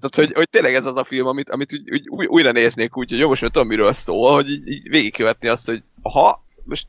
Tehát, 0.00 0.14
hogy, 0.14 0.32
hogy 0.32 0.48
tényleg 0.48 0.74
ez 0.74 0.86
az 0.86 0.96
a 0.96 1.04
film, 1.04 1.26
amit, 1.26 1.50
amit 1.50 1.72
úgy, 1.72 1.90
úgy, 1.90 2.08
új- 2.08 2.26
újra 2.26 2.52
néznék 2.52 2.96
úgy, 2.96 3.10
hogy 3.10 3.18
jó, 3.18 3.28
most 3.28 3.42
már 3.42 3.50
tudom, 3.50 3.68
miről 3.68 3.92
szól, 3.92 4.34
hogy 4.34 4.50
így, 4.50 4.68
így 4.68 4.88
végigkövetni 4.88 5.48
azt, 5.48 5.66
hogy 5.66 5.82
aha, 6.02 6.44
most 6.64 6.86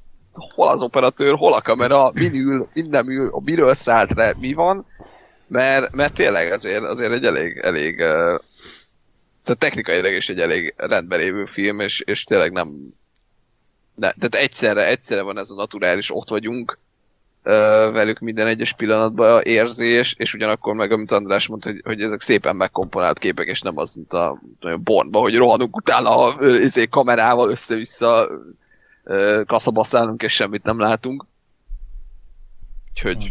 hol 0.56 0.68
az 0.68 0.82
operatőr, 0.82 1.36
hol 1.36 1.54
a 1.54 1.62
kamera, 1.62 2.12
min 2.14 2.34
ül, 2.34 2.70
min 2.74 2.90
nem 2.90 3.10
ül, 3.10 3.30
a 3.30 3.42
miről 3.42 3.74
szállt 3.74 4.14
le, 4.14 4.34
mi 4.40 4.54
van, 4.54 4.86
mert, 5.48 5.92
mert 5.92 6.14
tényleg 6.14 6.52
azért, 6.52 6.84
azért 6.84 7.12
egy 7.12 7.26
elég, 7.26 7.58
elég 7.58 8.00
uh, 8.00 8.40
tehát 9.48 9.62
technikailag 9.62 10.14
is 10.14 10.30
egy 10.30 10.40
elég 10.40 10.74
rendben 10.78 11.20
lévő 11.20 11.46
film, 11.46 11.80
és, 11.80 12.00
és 12.00 12.24
tényleg 12.24 12.52
nem, 12.52 12.94
ne, 13.96 14.12
tehát 14.12 14.36
egyszerre, 14.36 14.88
egyszerre 14.88 15.22
van 15.22 15.38
ez 15.38 15.50
a 15.50 15.56
naturális, 15.56 16.16
ott 16.16 16.30
vagyunk 16.30 16.78
uh, 17.44 17.52
velük 17.92 18.20
minden 18.20 18.48
egyes 18.48 18.74
pillanatban 18.74 19.42
érzés, 19.42 20.16
és 20.18 20.34
ugyanakkor 20.34 20.76
meg, 20.76 20.92
amit 20.92 21.12
András 21.12 21.48
mondta, 21.48 21.70
hogy, 21.70 21.82
hogy 21.84 22.02
ezek 22.02 22.22
szépen 22.22 22.56
megkomponált 22.56 23.20
képek, 23.20 23.48
és 23.48 23.62
nem 23.62 23.78
az, 23.78 23.96
mint 23.96 24.14
a 24.14 24.42
olyan 24.62 24.84
Bornban, 24.84 25.22
hogy 25.22 25.36
rohanunk 25.36 25.76
utána 25.76 26.10
a 26.10 26.36
ö, 26.40 26.58
izé, 26.58 26.88
kamerával 26.88 27.50
össze-vissza 27.50 28.30
ö, 29.04 29.42
kaszabaszálunk, 29.46 30.22
és 30.22 30.34
semmit 30.34 30.64
nem 30.64 30.80
látunk. 30.80 31.26
Úgyhogy 32.90 33.28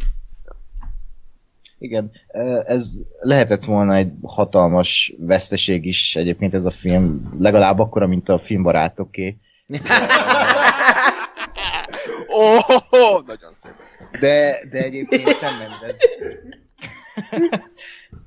Igen, 1.79 2.11
ez 2.67 2.93
lehetett 3.21 3.65
volna 3.65 3.95
egy 3.95 4.13
hatalmas 4.23 5.15
veszteség 5.19 5.87
is 5.87 6.17
egyébként 6.17 6.55
ez 6.55 6.65
a 6.65 6.71
film, 6.71 7.37
legalább 7.39 7.79
akkora, 7.79 8.07
mint 8.07 8.29
a 8.29 8.39
filmbarátoké. 8.39 9.37
Oh, 12.29 13.27
nagyon 13.27 13.55
szép. 13.55 13.73
De, 14.21 14.59
de 14.71 14.83
egyébként 14.83 15.29
Sam 15.29 15.55
Mendes... 15.59 15.97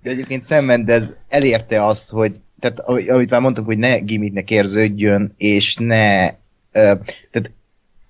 De 0.02 0.10
egyébként 0.10 0.46
Sam 0.46 0.66
Mendes 0.66 1.06
elérte 1.28 1.86
azt, 1.86 2.10
hogy 2.10 2.40
tehát 2.60 2.80
amit 3.10 3.30
már 3.30 3.42
mondtuk, 3.42 3.66
hogy 3.66 3.78
ne 3.78 4.00
gimmicknek 4.00 4.52
érződjön, 4.52 5.34
és 5.38 5.76
ne... 5.76 6.28
Ö, 6.72 6.94
tehát 7.32 7.52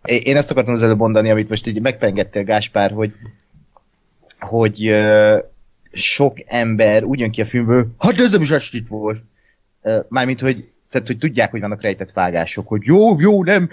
én 0.04 0.36
ezt 0.36 0.52
akartam 0.52 0.74
az 0.74 0.84
előbb 0.84 0.98
mondani, 0.98 1.30
amit 1.30 1.50
most 1.50 1.68
így 1.68 1.82
megpengettél, 1.82 2.44
Gáspár, 2.44 2.92
hogy 2.92 3.14
hogy 4.40 4.92
sok 5.92 6.38
ember 6.46 7.04
úgy 7.04 7.20
jön 7.20 7.32
ki 7.32 7.42
a 7.42 7.46
filmből, 7.46 7.88
hát 8.00 8.20
ez 8.20 8.32
nem 8.32 8.42
is 8.42 8.52
estit 8.52 8.88
volt. 8.88 9.24
Ö, 9.82 10.00
Mármint, 10.10 10.40
hogy 10.40 10.70
tehát, 10.92 11.08
hogy 11.08 11.18
tudják, 11.18 11.52
hogy 11.52 11.60
vannak 11.60 11.82
rejtett 11.82 12.12
vágások, 12.12 12.68
hogy 12.68 12.82
jó, 12.84 13.20
jó, 13.20 13.44
nem, 13.44 13.70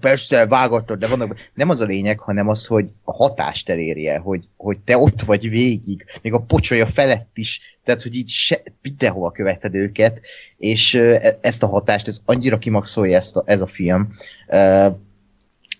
persze, 0.00 0.46
vágatod, 0.46 0.98
de 0.98 1.06
vannak... 1.06 1.36
Nem 1.54 1.68
az 1.68 1.80
a 1.80 1.84
lényeg, 1.84 2.18
hanem 2.18 2.48
az, 2.48 2.66
hogy 2.66 2.88
a 3.04 3.12
hatást 3.12 3.68
elérje, 3.68 4.18
hogy, 4.18 4.44
hogy 4.56 4.80
te 4.80 4.98
ott 4.98 5.20
vagy 5.20 5.50
végig, 5.50 6.04
még 6.22 6.32
a 6.32 6.40
pocsolya 6.40 6.86
felett 6.86 7.30
is, 7.34 7.60
tehát, 7.84 8.02
hogy 8.02 8.14
így 8.14 8.28
se, 8.28 8.62
mindenhova 8.82 9.30
követed 9.30 9.74
őket, 9.74 10.20
és 10.56 10.94
e- 10.94 11.38
ezt 11.40 11.62
a 11.62 11.66
hatást, 11.66 12.08
ez 12.08 12.20
annyira 12.24 12.58
kimaxolja 12.58 13.16
ezt 13.16 13.36
a, 13.36 13.42
ez 13.46 13.60
a 13.60 13.66
film, 13.66 14.14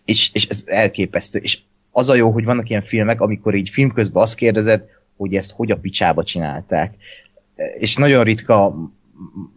és, 0.05 0.31
és 0.33 0.47
ez 0.47 0.63
elképesztő, 0.67 1.39
és 1.39 1.59
az 1.99 2.09
a 2.09 2.15
jó, 2.15 2.31
hogy 2.31 2.45
vannak 2.45 2.69
ilyen 2.69 2.83
filmek, 2.83 3.21
amikor 3.21 3.55
így 3.55 3.69
film 3.69 3.93
közben 3.93 4.23
azt 4.23 4.35
kérdezed, 4.35 4.83
hogy 5.17 5.35
ezt 5.35 5.53
hogy 5.53 5.71
a 5.71 5.77
picsába 5.77 6.23
csinálták. 6.23 6.95
És 7.79 7.97
nagyon 7.97 8.25
ritka 8.25 8.75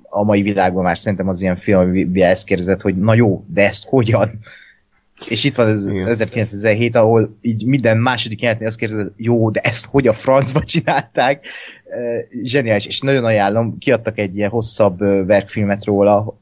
a 0.10 0.24
mai 0.24 0.42
világban 0.42 0.84
már 0.84 0.98
szerintem 0.98 1.28
az 1.28 1.42
ilyen 1.42 1.56
film, 1.56 1.80
amiben 1.80 2.30
ezt 2.30 2.46
kérdezett, 2.46 2.82
hogy 2.82 2.98
na 2.98 3.14
jó, 3.14 3.44
de 3.48 3.68
ezt 3.68 3.86
hogyan? 3.86 4.40
És 5.28 5.44
itt 5.44 5.56
van 5.56 5.68
ez 5.68 5.86
Igen. 5.86 6.08
1917, 6.08 6.96
ahol 6.96 7.38
így 7.42 7.66
minden 7.66 7.98
második 7.98 8.40
jelenetnél 8.42 8.70
azt 8.70 8.78
kérdezed, 8.78 9.12
jó, 9.16 9.50
de 9.50 9.60
ezt 9.60 9.86
hogy 9.86 10.08
a 10.08 10.14
francba 10.14 10.64
csinálták? 10.64 11.46
Zseniális, 12.44 12.86
és 12.86 13.00
nagyon 13.00 13.26
ajánlom, 13.26 13.78
kiadtak 13.78 14.18
egy 14.18 14.36
ilyen 14.36 14.50
hosszabb 14.50 15.00
verkfilmet 15.26 15.86
róla, 15.86 16.40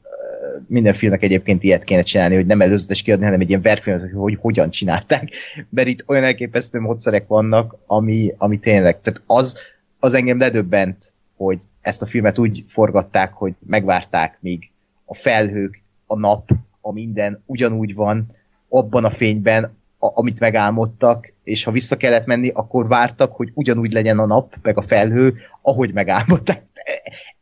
minden 0.66 0.92
filmnek 0.92 1.22
egyébként 1.22 1.62
ilyet 1.62 1.84
kéne 1.84 2.02
csinálni, 2.02 2.34
hogy 2.34 2.46
nem 2.46 2.60
előzetes 2.60 3.02
kiadni, 3.02 3.24
hanem 3.24 3.40
egy 3.40 3.48
ilyen 3.48 3.62
verkfilmet, 3.62 4.02
hogy, 4.02 4.12
hogy 4.14 4.38
hogyan 4.40 4.70
csinálták. 4.70 5.32
Mert 5.70 5.88
itt 5.88 6.04
olyan 6.06 6.24
elképesztő 6.24 6.80
módszerek 6.80 7.26
vannak, 7.26 7.76
ami, 7.86 8.34
ami 8.38 8.58
tényleg, 8.58 9.00
tehát 9.00 9.22
az, 9.26 9.58
az 9.98 10.14
engem 10.14 10.38
ledöbbent, 10.38 11.12
hogy 11.36 11.60
ezt 11.80 12.02
a 12.02 12.06
filmet 12.06 12.38
úgy 12.38 12.64
forgatták, 12.68 13.32
hogy 13.32 13.52
megvárták, 13.66 14.38
míg 14.40 14.70
a 15.04 15.14
felhők, 15.14 15.82
a 16.06 16.18
nap, 16.18 16.50
a 16.80 16.92
minden 16.92 17.42
ugyanúgy 17.46 17.94
van, 17.94 18.36
abban 18.68 19.04
a 19.04 19.10
fényben, 19.10 19.78
a, 20.00 20.10
amit 20.18 20.38
megálmodtak, 20.38 21.32
és 21.44 21.64
ha 21.64 21.70
vissza 21.70 21.96
kellett 21.96 22.26
menni, 22.26 22.48
akkor 22.48 22.88
vártak, 22.88 23.32
hogy 23.32 23.50
ugyanúgy 23.54 23.92
legyen 23.92 24.18
a 24.18 24.26
nap, 24.26 24.54
meg 24.62 24.76
a 24.76 24.82
felhő, 24.82 25.34
ahogy 25.62 25.92
megálmodták. 25.92 26.62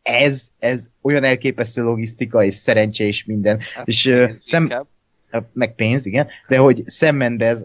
Ez, 0.02 0.48
ez 0.58 0.90
olyan 1.02 1.24
elképesztő 1.24 1.82
logisztika, 1.82 2.44
és 2.44 2.54
szerencse, 2.54 3.04
és 3.04 3.24
minden. 3.24 3.60
Hát, 3.74 3.86
és 3.86 4.06
uh, 4.06 4.30
szem, 4.34 4.62
inkább. 4.62 5.48
meg 5.52 5.74
pénz, 5.74 6.06
igen, 6.06 6.26
de 6.48 6.56
hogy 6.56 6.82
Sam 6.86 7.16
Mendes 7.16 7.58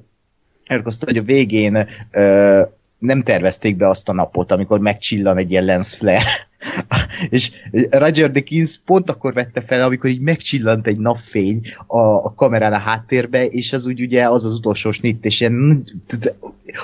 elkozta, 0.66 1.06
hogy 1.06 1.18
a 1.18 1.24
végén 1.24 1.88
ö, 2.12 2.62
nem 3.04 3.24
tervezték 3.24 3.76
be 3.76 3.88
azt 3.88 4.10
a 4.10 4.14
napot, 4.14 4.52
amikor 4.52 4.80
megcsillan 4.80 5.38
egy 5.38 5.52
ilyen 5.52 5.66
lens 5.66 5.96
flare. 5.96 6.48
és 7.30 7.52
Roger 7.90 8.32
Deakins 8.32 8.80
pont 8.86 9.10
akkor 9.10 9.34
vette 9.34 9.62
fel, 9.62 9.82
amikor 9.82 10.10
így 10.10 10.20
megcsillant 10.20 10.88
egy 10.88 10.98
napfény 10.98 11.62
a, 11.88 11.98
a 12.00 12.34
kamerán 12.36 12.74
a 12.74 12.78
háttérbe, 12.78 13.46
és 13.46 13.74
az 13.74 13.86
úgy 13.86 14.02
ugye 14.02 14.30
az 14.30 14.46
az 14.46 14.54
utolsó 14.54 14.92
snitt, 14.92 15.26
és 15.26 15.40
ilyen, 15.40 15.86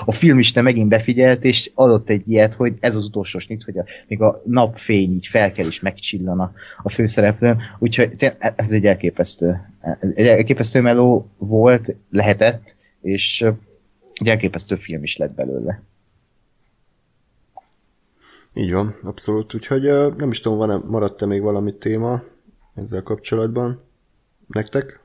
a 0.06 0.12
filmiste 0.12 0.62
megint 0.62 0.90
befigyelt, 0.90 1.44
és 1.44 1.72
adott 1.76 2.10
egy 2.10 2.24
ilyet, 2.28 2.54
hogy 2.54 2.74
ez 2.80 2.96
az 2.96 3.04
utolsó 3.04 3.40
snitt, 3.40 3.64
hogy 3.64 3.78
a, 3.78 3.86
még 4.08 4.22
a 4.22 4.42
napfény 4.46 5.12
így 5.12 5.28
fel 5.28 5.52
kell, 5.52 5.68
és 5.68 5.80
megcsillan 5.80 6.40
a, 6.40 6.52
a 6.84 6.90
főszereplőn. 6.90 7.62
Úgyhogy 7.80 8.34
ez 8.56 8.72
egy 8.72 8.86
elképesztő, 8.86 9.62
egy 10.16 10.28
elképesztő 10.28 10.82
meló 10.82 11.30
volt, 11.38 11.96
lehetett, 12.10 12.76
és 13.02 13.46
egy 14.14 14.28
elképesztő 14.28 14.76
film 14.76 15.04
is 15.04 15.18
lett 15.18 15.36
belőle. 15.36 15.84
Így 18.54 18.72
van, 18.72 18.96
abszolút. 19.04 19.54
Úgyhogy 19.54 19.82
nem 20.18 20.30
is 20.30 20.42
tudom, 20.42 20.58
van 20.58 20.84
maradt-e 20.90 21.26
még 21.26 21.42
valami 21.42 21.74
téma 21.74 22.24
ezzel 22.76 23.04
kapcsolatban 23.04 23.82
nektek? 24.48 25.00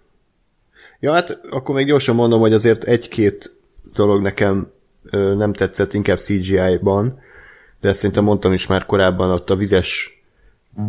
Ja, 1.00 1.12
hát 1.12 1.40
akkor 1.50 1.74
még 1.74 1.86
gyorsan 1.86 2.14
mondom, 2.14 2.40
hogy 2.40 2.52
azért 2.52 2.84
egy-két 2.84 3.56
dolog 3.94 4.22
nekem 4.22 4.70
ö, 5.10 5.34
nem 5.34 5.52
tetszett, 5.52 5.92
inkább 5.92 6.18
CGI-ban, 6.18 7.18
de 7.80 7.88
ezt 7.88 7.98
szerintem 7.98 8.24
mondtam 8.24 8.52
is 8.52 8.66
már 8.66 8.86
korábban 8.86 9.30
ott 9.30 9.50
a 9.50 9.56
vizes 9.56 10.22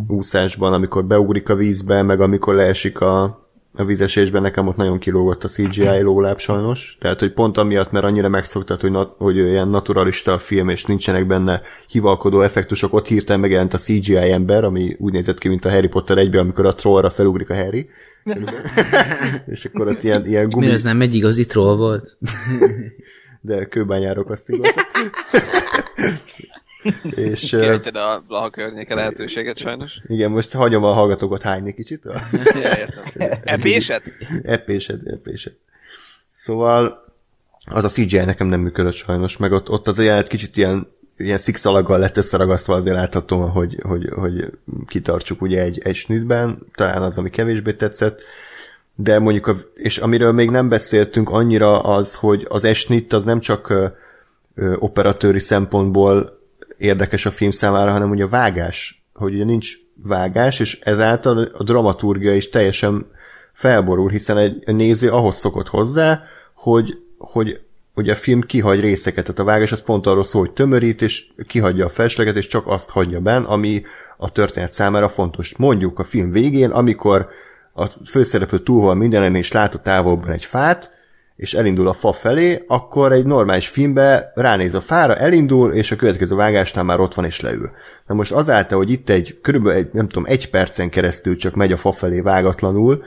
úszásban, 0.06 0.72
amikor 0.72 1.04
beugrik 1.04 1.48
a 1.48 1.54
vízbe, 1.54 2.02
meg 2.02 2.20
amikor 2.20 2.54
leesik 2.54 3.00
a, 3.00 3.45
a 3.76 3.84
vizesésben, 3.84 4.42
nekem 4.42 4.66
ott 4.66 4.76
nagyon 4.76 4.98
kilógott 4.98 5.44
a 5.44 5.48
CGI 5.48 6.00
lóláb 6.00 6.38
sajnos. 6.38 6.96
Tehát, 7.00 7.20
hogy 7.20 7.32
pont 7.32 7.56
amiatt, 7.56 7.90
mert 7.90 8.04
annyira 8.04 8.28
megszoktad, 8.28 8.80
hogy, 8.80 8.90
nat, 8.90 9.14
hogy 9.18 9.36
ilyen 9.36 9.68
naturalista 9.68 10.32
a 10.32 10.38
film, 10.38 10.68
és 10.68 10.84
nincsenek 10.84 11.26
benne 11.26 11.62
hivalkodó 11.88 12.40
effektusok, 12.40 12.94
ott 12.94 13.06
hirtelen 13.06 13.40
megjelent 13.40 13.74
a 13.74 13.78
CGI 13.78 14.16
ember, 14.16 14.64
ami 14.64 14.96
úgy 14.98 15.12
nézett 15.12 15.38
ki, 15.38 15.48
mint 15.48 15.64
a 15.64 15.70
Harry 15.70 15.88
Potter 15.88 16.18
egyben, 16.18 16.40
amikor 16.40 16.66
a 16.66 16.74
trollra 16.74 17.10
felugrik 17.10 17.50
a 17.50 17.54
Harry. 17.54 17.88
és 19.46 19.64
akkor 19.64 19.88
ott 19.88 20.02
ilyen, 20.02 20.26
ilyen 20.26 20.48
gumi... 20.48 20.66
Mi 20.66 20.72
ez 20.72 20.82
nem 20.82 21.00
egy 21.00 21.14
igazi 21.14 21.44
troll 21.44 21.76
volt? 21.76 22.16
de 23.46 23.64
kőbányárok 23.64 24.30
azt 24.30 24.48
igazoltak. 24.50 24.86
És 27.10 27.48
Kihagytad 27.50 27.96
a 27.96 28.22
Blaha 28.28 28.50
környéke 28.50 28.94
lehetőséget 28.94 29.58
sajnos. 29.58 29.92
igen, 30.08 30.30
most 30.30 30.52
hagyom 30.52 30.84
a 30.84 30.92
hallgatókat 30.92 31.42
hányni 31.42 31.74
kicsit. 31.74 32.04
A 32.04 32.22
Ja, 32.62 32.76
értem. 32.78 33.04
Epéset? 33.44 34.02
epésed, 34.42 35.00
epésed. 35.06 35.52
Szóval 36.32 37.04
az 37.70 37.84
a 37.84 37.88
CGI 37.88 38.16
nekem 38.18 38.46
nem 38.46 38.60
működött 38.60 38.94
sajnos, 38.94 39.36
meg 39.36 39.52
ott, 39.52 39.70
ott 39.70 39.88
az 39.88 39.98
jelenet 39.98 40.26
kicsit 40.26 40.56
ilyen, 40.56 40.86
ilyen 41.16 41.38
szikszalaggal 41.38 41.98
lett 41.98 42.16
összeragasztva, 42.16 42.74
azért 42.74 42.96
láthatóan, 42.96 43.50
hogy, 43.50 43.78
hogy, 43.82 44.08
hogy 44.14 44.50
kitartsuk 44.86 45.42
ugye 45.42 45.62
egy, 45.62 45.78
egy 45.84 45.94
snitben, 45.94 46.58
talán 46.74 47.02
az, 47.02 47.18
ami 47.18 47.30
kevésbé 47.30 47.72
tetszett, 47.72 48.20
de 48.94 49.18
mondjuk, 49.18 49.46
a, 49.46 49.56
és 49.74 49.98
amiről 49.98 50.32
még 50.32 50.50
nem 50.50 50.68
beszéltünk 50.68 51.30
annyira 51.30 51.80
az, 51.80 52.14
hogy 52.14 52.46
az 52.48 52.64
esnit 52.64 53.12
az 53.12 53.24
nem 53.24 53.40
csak 53.40 53.68
ö, 53.70 53.86
ö, 54.54 54.74
operatőri 54.78 55.40
szempontból 55.40 56.38
érdekes 56.78 57.26
a 57.26 57.30
film 57.30 57.50
számára, 57.50 57.90
hanem 57.90 58.10
ugye 58.10 58.24
a 58.24 58.28
vágás, 58.28 59.04
hogy 59.14 59.34
ugye 59.34 59.44
nincs 59.44 59.72
vágás, 60.02 60.60
és 60.60 60.78
ezáltal 60.80 61.42
a 61.58 61.62
dramaturgia 61.62 62.34
is 62.34 62.48
teljesen 62.48 63.06
felborul, 63.52 64.10
hiszen 64.10 64.38
egy 64.38 64.62
néző 64.66 65.10
ahhoz 65.10 65.36
szokott 65.36 65.68
hozzá, 65.68 66.22
hogy, 66.54 66.98
hogy 67.18 67.60
ugye 67.94 68.12
a 68.12 68.16
film 68.16 68.40
kihagy 68.40 68.80
részeket, 68.80 69.24
tehát 69.24 69.40
a 69.40 69.44
vágás 69.44 69.72
az 69.72 69.82
pont 69.82 70.06
arról 70.06 70.24
szól, 70.24 70.40
hogy 70.40 70.52
tömörít, 70.52 71.02
és 71.02 71.24
kihagyja 71.46 71.84
a 71.84 71.88
felesleget, 71.88 72.36
és 72.36 72.46
csak 72.46 72.66
azt 72.66 72.90
hagyja 72.90 73.20
benn, 73.20 73.44
ami 73.44 73.82
a 74.16 74.32
történet 74.32 74.72
számára 74.72 75.08
fontos. 75.08 75.56
Mondjuk 75.56 75.98
a 75.98 76.04
film 76.04 76.30
végén, 76.30 76.70
amikor 76.70 77.28
a 77.72 77.86
főszereplő 77.86 78.58
túl 78.58 78.82
van 78.82 78.96
mindenen, 78.96 79.34
és 79.34 79.52
lát 79.52 79.74
a 79.74 79.78
távolban 79.78 80.30
egy 80.30 80.44
fát, 80.44 80.95
és 81.36 81.54
elindul 81.54 81.88
a 81.88 81.92
fa 81.92 82.12
felé, 82.12 82.64
akkor 82.66 83.12
egy 83.12 83.24
normális 83.24 83.68
filmbe 83.68 84.32
ránéz 84.34 84.74
a 84.74 84.80
fára, 84.80 85.14
elindul, 85.14 85.72
és 85.72 85.90
a 85.90 85.96
következő 85.96 86.34
vágásnál 86.34 86.84
már 86.84 87.00
ott 87.00 87.14
van 87.14 87.24
és 87.24 87.40
leül. 87.40 87.70
Na 88.06 88.14
most 88.14 88.32
azáltal, 88.32 88.78
hogy 88.78 88.90
itt 88.90 89.08
egy, 89.08 89.38
körülbelül 89.42 89.78
egy, 89.78 89.88
nem 89.92 90.08
tudom, 90.08 90.24
egy 90.28 90.50
percen 90.50 90.90
keresztül 90.90 91.36
csak 91.36 91.54
megy 91.54 91.72
a 91.72 91.76
fa 91.76 91.92
felé 91.92 92.20
vágatlanul, 92.20 93.02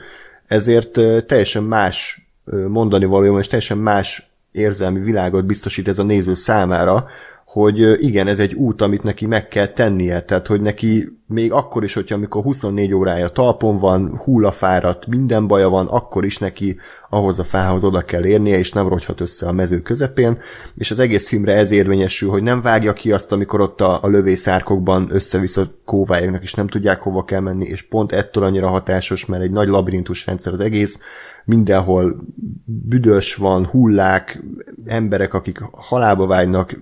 ezért 0.46 1.00
teljesen 1.26 1.62
más 1.62 2.28
mondani 2.68 3.04
valójában, 3.04 3.40
és 3.40 3.46
teljesen 3.46 3.78
más 3.78 4.30
érzelmi 4.52 5.00
világot 5.00 5.44
biztosít 5.44 5.88
ez 5.88 5.98
a 5.98 6.02
néző 6.02 6.34
számára, 6.34 7.06
hogy 7.44 8.04
igen, 8.04 8.26
ez 8.26 8.38
egy 8.38 8.54
út, 8.54 8.82
amit 8.82 9.02
neki 9.02 9.26
meg 9.26 9.48
kell 9.48 9.66
tennie, 9.66 10.20
tehát 10.20 10.46
hogy 10.46 10.60
neki 10.60 11.19
még 11.30 11.52
akkor 11.52 11.84
is, 11.84 11.94
hogyha 11.94 12.14
amikor 12.14 12.42
24 12.42 12.94
órája 12.94 13.28
talpon 13.28 13.78
van, 13.78 14.16
hullafáradt, 14.16 15.06
minden 15.06 15.46
baja 15.46 15.68
van, 15.68 15.86
akkor 15.86 16.24
is 16.24 16.38
neki 16.38 16.76
ahhoz 17.08 17.38
a 17.38 17.44
fához 17.44 17.84
oda 17.84 18.00
kell 18.00 18.24
érnie, 18.24 18.58
és 18.58 18.72
nem 18.72 18.88
rogyhat 18.88 19.20
össze 19.20 19.46
a 19.46 19.52
mező 19.52 19.80
közepén, 19.80 20.38
és 20.74 20.90
az 20.90 20.98
egész 20.98 21.28
filmre 21.28 21.54
ez 21.54 21.70
érvényesül, 21.70 22.30
hogy 22.30 22.42
nem 22.42 22.60
vágja 22.62 22.92
ki 22.92 23.12
azt, 23.12 23.32
amikor 23.32 23.60
ott 23.60 23.80
a, 23.80 24.02
a 24.02 24.06
lövészárkokban 24.06 25.08
össze-vissza 25.10 25.70
kóvályognak, 25.84 26.42
és 26.42 26.54
nem 26.54 26.68
tudják 26.68 27.00
hova 27.00 27.24
kell 27.24 27.40
menni, 27.40 27.64
és 27.64 27.82
pont 27.82 28.12
ettől 28.12 28.44
annyira 28.44 28.68
hatásos, 28.68 29.26
mert 29.26 29.42
egy 29.42 29.50
nagy 29.50 29.68
labirintus 29.68 30.26
rendszer 30.26 30.52
az 30.52 30.60
egész, 30.60 31.00
mindenhol 31.44 32.24
büdös 32.64 33.34
van, 33.34 33.66
hullák, 33.66 34.42
emberek, 34.84 35.34
akik 35.34 35.58
halálba 35.72 36.26
vágynak, 36.26 36.80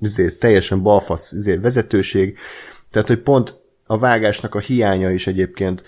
ezért 0.00 0.38
teljesen 0.38 0.82
balfasz 0.82 1.32
ezért 1.32 1.62
vezetőség, 1.62 2.38
tehát, 2.90 3.08
hogy 3.08 3.22
pont 3.22 3.62
a 3.86 3.98
vágásnak 3.98 4.54
a 4.54 4.58
hiánya 4.58 5.10
is 5.10 5.26
egyébként 5.26 5.84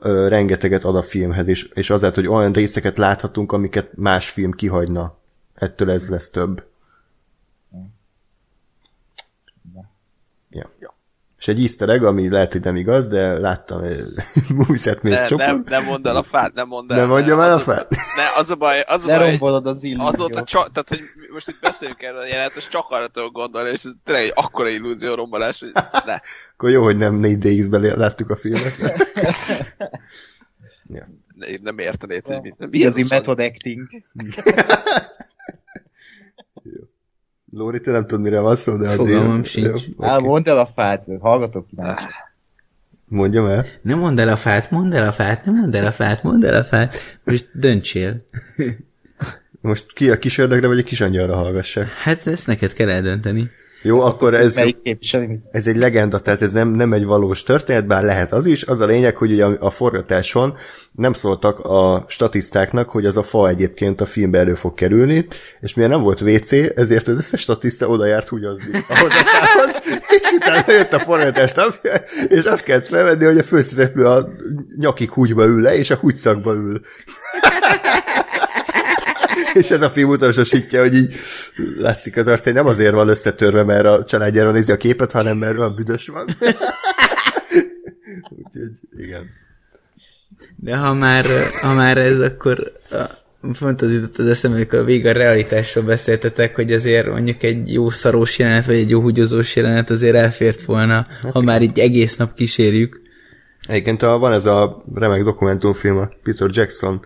ö, 0.00 0.28
rengeteget 0.28 0.84
ad 0.84 0.96
a 0.96 1.02
filmhez, 1.02 1.46
és, 1.46 1.64
és 1.74 1.90
azért, 1.90 2.14
hogy 2.14 2.26
olyan 2.26 2.52
részeket 2.52 2.98
láthatunk, 2.98 3.52
amiket 3.52 3.96
más 3.96 4.28
film 4.28 4.52
kihagyna. 4.52 5.18
Ettől 5.54 5.90
ez 5.90 6.08
lesz 6.08 6.30
több. 6.30 6.64
Ja. 10.50 10.70
Ja. 10.78 10.89
És 11.40 11.48
egy 11.48 11.60
easter 11.60 11.88
egg, 11.88 12.02
ami 12.02 12.28
lehet, 12.28 12.52
hogy 12.52 12.60
nem 12.60 12.76
igaz, 12.76 13.08
de 13.08 13.38
láttam 13.38 13.80
egy 13.82 13.98
Movies 14.48 14.84
még 15.02 15.12
Ne, 15.12 15.26
csoport. 15.26 15.48
nem, 15.48 15.64
nem 15.66 15.84
mondd 15.84 16.06
el 16.06 16.16
a 16.16 16.22
fát, 16.22 16.54
nem 16.54 16.68
mondd 16.68 16.92
el. 16.92 16.98
Nem 16.98 17.08
mondjam 17.08 17.38
ne, 17.38 17.44
el 17.44 17.50
a 17.50 17.54
az 17.54 17.62
fát? 17.62 17.90
Ne, 17.90 18.40
az 18.40 18.50
a 18.50 18.54
baj, 18.54 18.80
az 18.80 19.04
a 19.04 19.08
baj, 19.08 19.18
Lerombolod 19.18 19.66
az 19.66 19.82
illúziót. 19.82 20.12
azóta 20.14 20.44
csak, 20.44 20.72
tehát 20.72 20.88
hogy 20.88 21.00
most 21.32 21.48
itt 21.48 21.60
beszéljünk 21.60 22.02
erről 22.02 22.20
a 22.20 22.26
jelenetet, 22.26 22.70
csak 22.70 22.86
arra 22.90 23.06
tudok 23.06 23.32
gondolni, 23.32 23.70
és 23.70 23.84
ez 23.84 23.92
tényleg 24.04 24.24
egy 24.24 24.32
akkora 24.34 24.68
illúzió 24.68 25.14
rombolás, 25.14 25.60
hogy 25.60 25.72
ne. 26.04 26.18
Akkor 26.52 26.70
jó, 26.70 26.82
hogy 26.82 26.96
nem 26.96 27.20
4DX-ben 27.22 27.80
láttuk 27.80 28.30
a 28.30 28.36
filmet. 28.36 28.74
ja. 30.96 31.08
ne 31.34 31.46
én 31.46 31.60
nem 31.62 31.78
értenéd, 31.78 32.26
hogy 32.26 32.40
mit. 32.40 32.54
Mi 32.58 32.78
Igazi 32.78 33.00
ez 33.00 33.10
a 33.10 33.14
method 33.14 33.40
acting. 33.40 33.88
Lóri, 37.52 37.80
te 37.80 37.90
nem 37.90 38.06
tudod, 38.06 38.20
mire 38.24 38.40
van 38.40 38.56
szó, 38.56 38.76
de 38.76 38.88
a 38.88 38.92
Fogalmam 38.92 39.40
dél- 39.40 39.46
sincs. 39.50 39.66
Jó, 39.98 40.04
Á, 40.06 40.16
oké. 40.16 40.26
mondd 40.26 40.48
el 40.48 40.58
a 40.58 40.66
fát, 40.66 41.06
hallgatok 41.20 41.66
kíváncsi. 41.68 42.04
Mondjam 43.04 43.46
el. 43.46 43.66
Nem 43.82 43.98
mondd 43.98 44.18
el 44.20 44.28
a 44.28 44.36
fát, 44.36 44.70
mondd 44.70 44.92
el 44.94 45.06
a 45.08 45.12
fát, 45.12 45.44
nem 45.44 45.54
mondd 45.54 45.74
el 45.76 45.86
a 45.86 45.92
fát, 45.92 46.22
mondd 46.22 46.44
el 46.44 46.54
a 46.54 46.64
fát. 46.64 46.96
Most 47.24 47.48
döntsél. 47.52 48.20
Most 49.60 49.92
ki 49.92 50.10
a 50.10 50.18
kis 50.18 50.38
ördögre, 50.38 50.66
vagy 50.66 50.78
a 50.78 50.82
kis 50.82 51.00
angyalra 51.00 51.34
hallgassak? 51.36 51.88
Hát 51.88 52.26
ezt 52.26 52.46
neked 52.46 52.72
kell 52.72 52.90
eldönteni. 52.90 53.50
Jó, 53.82 54.00
akkor 54.00 54.34
ez, 54.34 54.56
Melyik 54.56 54.82
képviseli 54.82 55.26
mit? 55.26 55.40
ez 55.52 55.66
egy 55.66 55.76
legenda, 55.76 56.18
tehát 56.18 56.42
ez 56.42 56.52
nem, 56.52 56.68
nem 56.68 56.92
egy 56.92 57.04
valós 57.04 57.42
történet, 57.42 57.86
bár 57.86 58.02
lehet 58.02 58.32
az 58.32 58.46
is. 58.46 58.62
Az 58.62 58.80
a 58.80 58.86
lényeg, 58.86 59.16
hogy 59.16 59.32
ugye 59.32 59.44
a, 59.44 59.70
forgatáson 59.70 60.54
nem 60.92 61.12
szóltak 61.12 61.58
a 61.58 62.04
statisztáknak, 62.08 62.88
hogy 62.90 63.06
az 63.06 63.16
a 63.16 63.22
fa 63.22 63.48
egyébként 63.48 64.00
a 64.00 64.06
filmbe 64.06 64.38
elő 64.38 64.54
fog 64.54 64.74
kerülni, 64.74 65.26
és 65.60 65.74
mivel 65.74 65.90
nem 65.90 66.02
volt 66.02 66.20
WC, 66.20 66.52
ezért 66.52 67.08
az 67.08 67.16
összes 67.16 67.40
statiszta 67.40 67.86
oda 67.88 68.06
járt 68.06 68.28
húgyozni 68.28 68.84
ahhoz 68.88 69.10
a 69.10 69.24
fához, 69.24 69.82
és 70.08 70.30
utána 70.36 70.72
jött 70.72 70.92
a 70.92 70.98
forgatás 70.98 71.52
napja, 71.52 71.92
és 72.28 72.44
azt 72.44 72.64
kellett 72.64 72.88
felvenni, 72.88 73.24
hogy 73.24 73.38
a 73.38 73.42
főszereplő 73.42 74.06
a 74.06 74.28
nyakig 74.76 75.10
húgyba 75.10 75.44
ül 75.44 75.60
le, 75.60 75.76
és 75.76 75.90
a 75.90 75.96
húgyszakba 75.96 76.52
ül. 76.52 76.80
És 79.54 79.70
ez 79.70 79.82
a 79.82 79.90
film 79.90 80.08
utolsó 80.08 80.42
sitja, 80.42 80.80
hogy 80.80 80.94
így 80.94 81.14
látszik 81.76 82.16
az 82.16 82.26
arc, 82.26 82.44
hogy 82.44 82.54
nem 82.54 82.66
azért 82.66 82.94
van 82.94 83.08
összetörve, 83.08 83.62
mert 83.62 83.86
a 83.86 84.04
családjáról 84.04 84.52
nézi 84.52 84.72
a 84.72 84.76
képet, 84.76 85.12
hanem 85.12 85.36
mert 85.36 85.58
olyan 85.58 85.74
büdös 85.74 86.06
van. 86.06 86.26
Úgyhogy 88.38 88.72
igen. 88.98 89.38
De 90.56 90.76
ha 90.76 90.94
már, 90.94 91.24
ha 91.60 91.74
már 91.74 91.98
ez, 91.98 92.18
akkor 92.20 92.72
pont 93.58 93.82
az 93.82 93.94
jutott 93.94 94.18
az 94.18 94.26
eszembe, 94.26 94.56
amikor 94.56 94.78
a 94.78 94.84
végig 94.84 95.06
a 95.06 95.12
realitásról 95.12 95.84
beszéltetek, 95.84 96.54
hogy 96.54 96.72
azért 96.72 97.06
mondjuk 97.06 97.42
egy 97.42 97.72
jó 97.72 97.90
szarós 97.90 98.38
jelenet, 98.38 98.66
vagy 98.66 98.76
egy 98.76 98.90
jó 98.90 99.00
húgyozós 99.00 99.56
jelenet 99.56 99.90
azért 99.90 100.14
elfért 100.14 100.62
volna, 100.62 101.06
ha 101.32 101.40
már 101.40 101.62
így 101.62 101.78
egész 101.78 102.16
nap 102.16 102.34
kísérjük. 102.34 103.00
Egyébként 103.68 104.00
van 104.00 104.32
ez 104.32 104.46
a 104.46 104.84
remek 104.94 105.22
dokumentumfilm 105.22 105.96
a 105.96 106.08
Peter 106.22 106.48
Jackson 106.52 107.04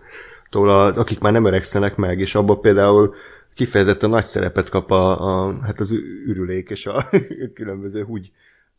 tól, 0.55 0.69
akik 0.69 1.19
már 1.19 1.31
nem 1.31 1.45
öregszenek 1.45 1.95
meg, 1.95 2.19
és 2.19 2.35
abban 2.35 2.61
például 2.61 3.13
kifejezetten 3.55 4.09
nagy 4.09 4.23
szerepet 4.23 4.69
kap 4.69 4.91
a, 4.91 5.21
a 5.47 5.59
hát 5.63 5.79
az 5.79 5.91
ürülék 6.27 6.69
és 6.69 6.85
a 6.85 7.09
különböző 7.55 8.03
húgy, 8.03 8.31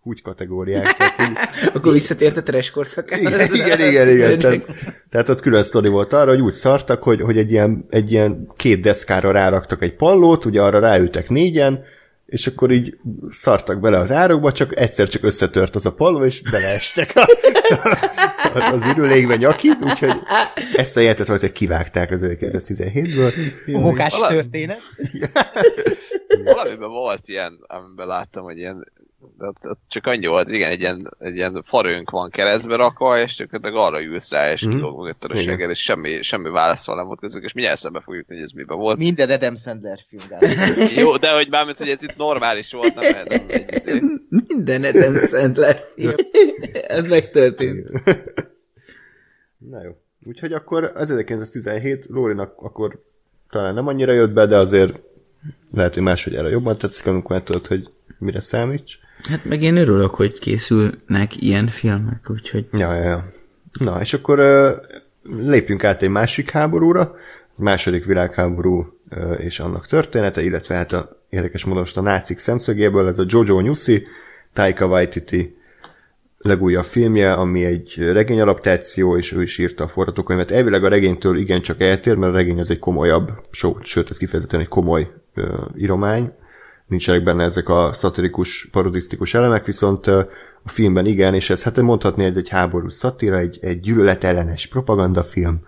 húgy 0.02 0.22
kategóriák. 0.22 0.96
Tehát, 0.96 1.20
így- 1.20 1.36
Akkor 1.74 1.92
visszatért 1.92 2.36
a 2.36 2.42
trash 2.42 2.72
korszakára. 2.72 3.20
igen, 3.22 3.54
igen, 3.54 3.80
igen, 3.80 4.08
igen. 4.08 4.38
Tehát, 4.38 4.64
tehát 5.10 5.28
ott 5.28 5.40
külön 5.40 5.62
sztori 5.62 5.88
volt 5.88 6.12
arra, 6.12 6.30
hogy 6.30 6.40
úgy 6.40 6.52
szartak, 6.52 7.02
hogy, 7.02 7.20
hogy 7.20 7.38
egy, 7.38 7.50
ilyen, 7.50 7.86
egy 7.90 8.12
ilyen 8.12 8.52
két 8.56 8.80
deszkára 8.80 9.30
ráraktak 9.30 9.82
egy 9.82 9.94
pallót, 9.94 10.44
ugye 10.44 10.62
arra 10.62 10.78
ráültek 10.78 11.28
négyen, 11.28 11.84
és 12.26 12.46
akkor 12.46 12.70
így 12.72 12.98
szartak 13.30 13.80
bele 13.80 13.98
az 13.98 14.10
árokba, 14.10 14.52
csak 14.52 14.78
egyszer 14.78 15.08
csak 15.08 15.24
összetört 15.24 15.74
az 15.74 15.86
a 15.86 15.92
palló, 15.92 16.24
és 16.24 16.42
beleestek 16.50 17.12
a, 17.14 17.26
az 18.54 18.86
ürülékbe 18.96 19.36
nyaki, 19.36 19.70
úgyhogy 19.80 20.12
ezt 20.76 20.96
a 20.96 21.00
jelentet 21.00 21.26
valószínűleg 21.26 21.58
kivágták 21.58 22.10
az 22.10 22.20
1917-ből. 22.22 23.32
Mókás 23.66 24.14
Vala- 24.14 24.30
történet. 24.30 24.80
Valamiben 26.44 26.88
volt 26.88 27.28
ilyen, 27.28 27.64
amiben 27.66 28.06
láttam, 28.06 28.44
hogy 28.44 28.58
ilyen 28.58 28.92
ott, 29.38 29.68
ott, 29.68 29.80
csak 29.88 30.06
annyi 30.06 30.26
volt, 30.26 30.48
igen, 30.48 30.70
egy 30.70 30.80
ilyen, 30.80 31.08
egy 31.18 31.34
ilyen 31.34 31.62
farőnk 31.62 32.10
van 32.10 32.30
keresztbe 32.30 32.76
rakva, 32.76 33.20
és 33.20 33.34
csak 33.34 33.48
arra 33.62 34.02
ülsz 34.02 34.30
rá, 34.32 34.52
és 34.52 34.62
Mhm. 34.64 34.74
kilóg 34.74 34.98
mögött 34.98 35.24
a 35.24 35.36
segged, 35.36 35.70
és 35.70 35.82
semmi, 35.82 36.22
semmi 36.22 36.48
válaszval 36.48 36.96
nem 36.96 37.06
volt 37.06 37.20
közük, 37.20 37.44
és 37.44 37.52
mindjárt 37.52 37.78
szembe 37.78 38.00
fogjuk 38.00 38.26
tudni, 38.26 38.42
hogy 38.42 38.50
ez 38.50 38.56
miben 38.56 38.78
volt. 38.78 38.98
Minden 38.98 39.30
Adam 39.30 39.56
Sandler 39.56 39.98
film. 40.08 40.22
Jó, 41.04 41.16
de 41.16 41.34
hogy 41.34 41.48
mármint, 41.48 41.78
hogy 41.78 41.88
ez 41.88 42.02
itt 42.02 42.16
normális 42.16 42.72
volt, 42.72 42.94
nem, 42.94 43.24
nem 43.28 43.44
egy 43.48 43.74
izé. 43.74 44.02
Minden 44.28 44.84
Adam 44.84 45.16
Sandler 45.16 45.84
film. 45.94 46.14
Ez 46.86 47.06
megtörtént. 47.06 47.90
Na 49.58 49.82
jó. 49.82 49.90
Úgyhogy 50.24 50.52
akkor 50.52 50.84
az 50.94 51.10
1917 51.10 52.06
Lórinak 52.06 52.52
akkor 52.56 53.02
talán 53.50 53.74
nem 53.74 53.86
annyira 53.86 54.12
jött 54.12 54.32
be, 54.32 54.46
de 54.46 54.56
azért 54.56 55.00
lehet, 55.72 55.94
hogy 55.94 56.02
máshogy 56.02 56.34
erre 56.34 56.48
jobban 56.48 56.78
tetszik, 56.78 57.06
amikor 57.06 57.30
már 57.36 57.42
tudod, 57.44 57.66
hogy 57.66 57.88
mire 58.18 58.40
számíts. 58.40 58.98
Hát 59.22 59.44
meg 59.44 59.62
én 59.62 59.76
örülök, 59.76 60.14
hogy 60.14 60.38
készülnek 60.38 61.42
ilyen 61.42 61.68
filmek, 61.68 62.30
úgyhogy 62.30 62.66
Ja, 62.72 62.94
ja, 62.94 63.02
ja. 63.02 63.32
Na, 63.80 64.00
és 64.00 64.14
akkor 64.14 64.38
lépjünk 65.22 65.84
át 65.84 66.02
egy 66.02 66.08
másik 66.08 66.50
háborúra, 66.50 67.14
a 67.56 67.62
második 67.62 68.04
világháború 68.04 68.86
és 69.38 69.60
annak 69.60 69.86
története, 69.86 70.42
illetve 70.42 70.74
hát 70.74 70.92
a 70.92 71.16
érdekes 71.28 71.64
módon 71.64 71.80
most 71.80 71.96
a 71.96 72.00
nácik 72.00 72.38
szemszögéből, 72.38 73.08
ez 73.08 73.18
a 73.18 73.24
Jojo 73.26 73.60
Newsy, 73.60 74.06
Taika 74.52 74.86
Waititi 74.86 75.56
legújabb 76.38 76.84
filmje, 76.84 77.32
ami 77.32 77.64
egy 77.64 77.94
regényadaptáció, 77.98 79.16
és 79.16 79.32
ő 79.32 79.42
is 79.42 79.58
írta 79.58 79.84
a 79.84 79.88
forgatókönyvet. 79.88 80.50
Elvileg 80.50 80.84
a 80.84 80.88
regénytől 80.88 81.38
igencsak 81.38 81.80
eltér, 81.80 82.14
mert 82.14 82.32
a 82.32 82.36
regény 82.36 82.58
az 82.58 82.70
egy 82.70 82.78
komolyabb, 82.78 83.30
sőt, 83.82 84.10
ez 84.10 84.16
kifejezetten 84.16 84.60
egy 84.60 84.68
komoly 84.68 85.10
uh, 85.36 85.44
íromány, 85.76 86.32
nincsenek 86.86 87.22
benne 87.22 87.44
ezek 87.44 87.68
a 87.68 87.92
szatirikus, 87.92 88.68
parodisztikus 88.72 89.34
elemek, 89.34 89.64
viszont 89.64 90.06
a 90.06 90.28
filmben 90.64 91.06
igen, 91.06 91.34
és 91.34 91.50
ez 91.50 91.62
hát 91.62 91.80
mondhatni, 91.80 92.24
ez 92.24 92.36
egy 92.36 92.48
háborús 92.48 92.92
szatíra, 92.92 93.38
egy, 93.38 93.58
egy 93.60 93.80
gyűlöletellenes 93.80 94.66
propagandafilm, 94.66 95.60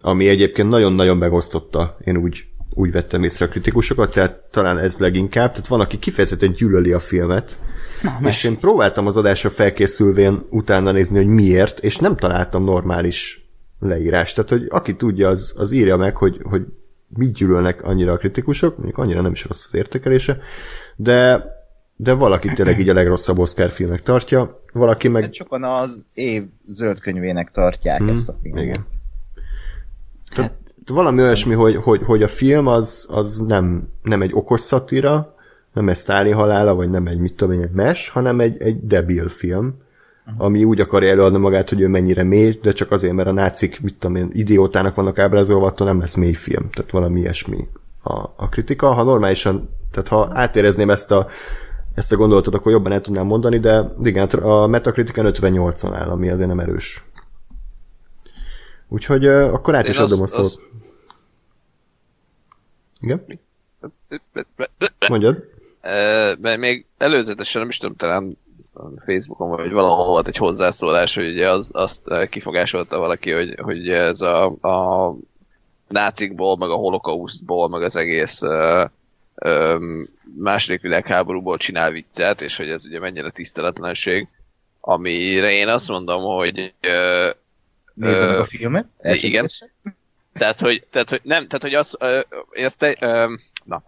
ami 0.00 0.28
egyébként 0.28 0.68
nagyon-nagyon 0.68 1.16
megosztotta, 1.16 1.96
én 2.04 2.16
úgy, 2.16 2.44
úgy 2.74 2.92
vettem 2.92 3.24
észre 3.24 3.46
a 3.46 3.48
kritikusokat, 3.48 4.12
tehát 4.12 4.40
talán 4.50 4.78
ez 4.78 4.98
leginkább, 4.98 5.50
tehát 5.50 5.66
van, 5.66 5.80
aki 5.80 5.98
kifejezetten 5.98 6.52
gyűlöli 6.52 6.92
a 6.92 7.00
filmet, 7.00 7.58
Na, 8.02 8.28
és 8.28 8.44
én 8.44 8.58
próbáltam 8.58 9.06
az 9.06 9.16
adásra 9.16 9.50
felkészülvén 9.50 10.46
utána 10.50 10.92
nézni, 10.92 11.16
hogy 11.16 11.26
miért, 11.26 11.78
és 11.78 11.96
nem 11.96 12.16
találtam 12.16 12.64
normális 12.64 13.48
leírást. 13.80 14.34
Tehát, 14.34 14.50
hogy 14.50 14.66
aki 14.68 14.96
tudja, 14.96 15.28
az, 15.28 15.54
az 15.56 15.70
írja 15.70 15.96
meg, 15.96 16.16
hogy, 16.16 16.40
hogy 16.42 16.62
mit 17.08 17.32
gyűlölnek 17.32 17.82
annyira 17.82 18.12
a 18.12 18.16
kritikusok, 18.16 18.76
mondjuk 18.76 18.98
annyira 18.98 19.20
nem 19.20 19.32
is 19.32 19.44
rossz 19.44 19.66
az 19.66 19.74
értékelése, 19.74 20.38
de, 20.96 21.46
de 21.96 22.12
valaki 22.12 22.52
tényleg 22.52 22.80
így 22.80 22.88
a 22.88 22.94
legrosszabb 22.94 23.38
Oscar 23.38 23.70
filmnek 23.70 24.02
tartja, 24.02 24.62
valaki 24.72 25.08
meg... 25.08 25.22
Hát 25.22 25.34
sokan 25.34 25.64
az 25.64 26.04
év 26.14 26.42
zöld 26.66 27.00
könyvének 27.00 27.50
tartják 27.50 27.98
hmm, 27.98 28.08
ezt 28.08 28.28
a 28.28 28.34
filmet. 28.42 28.62
igen. 28.64 28.86
Tehát 30.34 30.52
valami 30.86 31.22
olyasmi, 31.22 31.54
hogy, 31.54 31.76
hogy, 31.76 32.02
hogy 32.02 32.22
a 32.22 32.28
film 32.28 32.66
az, 32.66 33.06
az 33.10 33.38
nem, 33.38 33.88
nem 34.02 34.22
egy 34.22 34.30
okos 34.34 34.60
szatíra, 34.60 35.34
nem 35.72 35.88
egy 35.88 35.96
Sztáli 35.96 36.30
halála, 36.30 36.74
vagy 36.74 36.90
nem 36.90 37.06
egy 37.06 37.18
mit 37.18 37.34
tudom 37.34 37.54
én, 37.54 37.62
egy 37.62 37.70
mes, 37.70 38.08
hanem 38.08 38.40
egy, 38.40 38.62
egy 38.62 38.86
debil 38.86 39.28
film, 39.28 39.74
ami 40.36 40.64
úgy 40.64 40.80
akarja 40.80 41.10
előadni 41.10 41.38
magát, 41.38 41.68
hogy 41.68 41.80
ő 41.80 41.88
mennyire 41.88 42.22
mély, 42.22 42.58
de 42.62 42.72
csak 42.72 42.90
azért, 42.90 43.12
mert 43.14 43.28
a 43.28 43.32
nácik, 43.32 43.80
mit 43.80 43.94
tudom 43.98 44.16
én, 44.16 44.30
idiótának 44.32 44.94
vannak 44.94 45.18
ábrázolva, 45.18 45.66
attól 45.66 45.86
nem 45.86 45.98
lesz 45.98 46.14
mély 46.14 46.32
film. 46.32 46.70
Tehát 46.70 46.90
valami 46.90 47.20
ilyesmi 47.20 47.68
a, 48.02 48.12
a 48.36 48.48
kritika. 48.48 48.92
Ha 48.92 49.02
normálisan, 49.02 49.68
tehát 49.90 50.08
ha 50.08 50.28
átérezném 50.32 50.90
ezt 50.90 51.10
a, 51.10 51.26
ezt 51.94 52.12
a 52.12 52.16
gondolatot, 52.16 52.54
akkor 52.54 52.72
jobban 52.72 52.92
el 52.92 53.00
tudnám 53.00 53.26
mondani, 53.26 53.58
de 53.58 53.92
igen, 54.02 54.26
a 54.28 54.66
Metacriticen 54.66 55.26
58-on 55.34 55.94
áll, 55.94 56.08
ami 56.08 56.28
azért 56.28 56.48
nem 56.48 56.60
erős. 56.60 57.04
Úgyhogy 58.88 59.26
uh, 59.26 59.52
akkor 59.52 59.74
át 59.74 59.88
is 59.88 59.98
adom 59.98 60.20
a 60.20 60.22
azt- 60.22 60.32
szót. 60.32 60.44
azt- 60.44 60.60
Igen? 63.00 63.24
Mondjad? 65.08 65.44
Mert 66.40 66.60
még 66.60 66.86
előzetesen 66.98 67.60
nem 67.60 67.70
is 67.70 67.76
tudom, 67.76 67.96
talán 67.96 68.36
a 68.44 68.47
Facebookon 69.04 69.48
vagy 69.48 69.72
valahol 69.72 70.06
volt 70.06 70.28
egy 70.28 70.36
hozzászólás, 70.36 71.14
hogy 71.14 71.28
ugye 71.28 71.50
az, 71.50 71.70
azt 71.72 72.02
ö, 72.04 72.26
kifogásolta 72.26 72.98
valaki, 72.98 73.30
hogy, 73.30 73.54
hogy 73.62 73.88
ez 73.88 74.20
a, 74.20 74.44
a 74.46 75.14
nácikból, 75.88 76.56
meg 76.56 76.70
a 76.70 76.74
holokausztból, 76.74 77.68
meg 77.68 77.82
az 77.82 77.96
egész 77.96 78.42
ö, 78.42 78.84
ö, 79.34 79.76
második 80.38 80.80
világháborúból 80.80 81.56
csinál 81.56 81.90
viccet, 81.90 82.40
és 82.40 82.56
hogy 82.56 82.68
ez 82.68 82.86
ugye 82.86 82.98
mennyire 82.98 83.30
tiszteletlenség, 83.30 84.28
amire 84.80 85.50
én 85.52 85.68
azt 85.68 85.88
mondom, 85.88 86.22
hogy 86.22 86.74
ö, 86.80 87.30
Nézzem 87.94 88.28
meg 88.28 88.36
ö, 88.36 88.40
a 88.40 88.46
filmet. 88.46 88.86
igen. 89.02 89.50
Tehát, 90.32 90.60
hogy, 90.60 90.86
tehát, 90.90 91.10
hogy 91.10 91.20
nem, 91.22 91.44
tehát, 91.44 91.62
hogy 91.62 91.74
az, 91.74 91.96
ö, 91.98 92.20
ezt, 92.50 92.82
ö, 93.00 93.34
na, 93.64 93.82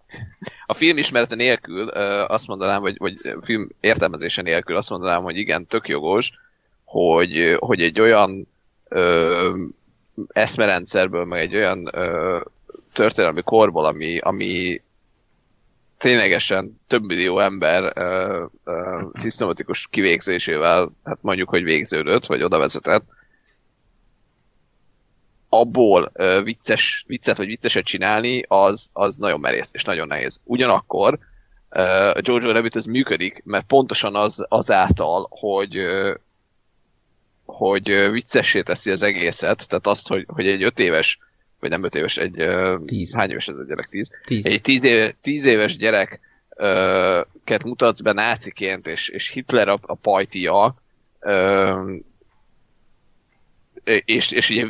a 0.71 0.75
film 0.75 0.97
ismerete 0.97 1.35
nélkül 1.35 1.89
azt 1.89 2.47
mondanám, 2.47 2.81
vagy, 2.81 2.97
vagy 2.99 3.17
film 3.43 3.69
értelmezése 3.81 4.43
nélkül 4.43 4.77
azt 4.77 4.91
mondanám, 4.91 5.23
hogy 5.23 5.37
igen, 5.37 5.67
tök 5.67 5.89
jogos, 5.89 6.33
hogy, 6.85 7.57
hogy 7.59 7.83
egy 7.83 8.01
olyan 8.01 8.49
ö, 8.89 9.65
eszmerendszerből, 10.29 11.25
meg 11.25 11.41
egy 11.41 11.55
olyan 11.55 11.89
ö, 11.93 12.41
történelmi 12.93 13.43
korból, 13.43 13.85
ami, 13.85 14.19
ami 14.19 14.83
ténylegesen 15.99 16.81
több 16.87 17.03
millió 17.03 17.39
ember 17.39 17.93
ö, 17.97 18.45
ö, 18.65 19.03
szisztematikus 19.13 19.87
kivégzésével, 19.91 20.91
hát 21.05 21.19
mondjuk, 21.21 21.49
hogy 21.49 21.63
végződött, 21.63 22.27
vagy 22.27 22.43
oda 22.43 22.59
vezetett, 22.59 23.05
abból 25.53 26.13
vicces, 26.43 27.05
viccet 27.07 27.37
vagy 27.37 27.47
vicceset 27.47 27.85
csinálni, 27.85 28.45
az, 28.49 28.89
az 28.93 29.17
nagyon 29.17 29.41
merész 29.41 29.71
és 29.73 29.85
nagyon 29.85 30.07
nehéz. 30.07 30.41
Ugyanakkor 30.45 31.19
a 32.15 32.21
Jojo 32.23 32.51
Rabbit 32.53 32.77
ez 32.77 32.85
működik, 32.85 33.43
mert 33.45 33.67
pontosan 33.67 34.15
az 34.15 34.45
azáltal, 34.49 35.27
hogy 35.31 35.87
hogy 37.45 38.11
viccessé 38.11 38.63
teszi 38.63 38.91
az 38.91 39.03
egészet, 39.03 39.69
tehát 39.69 39.87
azt, 39.87 40.09
hogy, 40.09 40.25
hogy 40.29 40.47
egy 40.47 40.63
öt 40.63 40.79
éves, 40.79 41.19
vagy 41.61 41.71
nem 41.71 41.85
öt 41.85 41.95
éves, 41.95 42.17
egy 42.17 42.49
Tíz. 42.87 43.15
hány 43.15 43.31
éves 43.31 43.49
ez 43.49 43.57
a 43.57 43.65
gyerek? 43.65 43.87
Tíz? 43.87 44.11
Tíz. 44.25 44.45
Egy 44.45 44.61
tíz, 44.61 44.85
éve, 44.85 45.15
tíz 45.21 45.45
éves 45.45 45.77
gyerek 45.77 46.21
ket 47.45 47.65
mutatsz 47.65 48.01
be 48.01 48.13
náciként, 48.13 48.87
és, 48.87 49.09
és 49.09 49.29
Hitler 49.29 49.69
a, 49.69 49.79
a 49.83 49.95
pajtia, 49.95 50.75
ö, 51.21 51.95
és, 54.05 54.31
és 54.31 54.51
ugye 54.51 54.67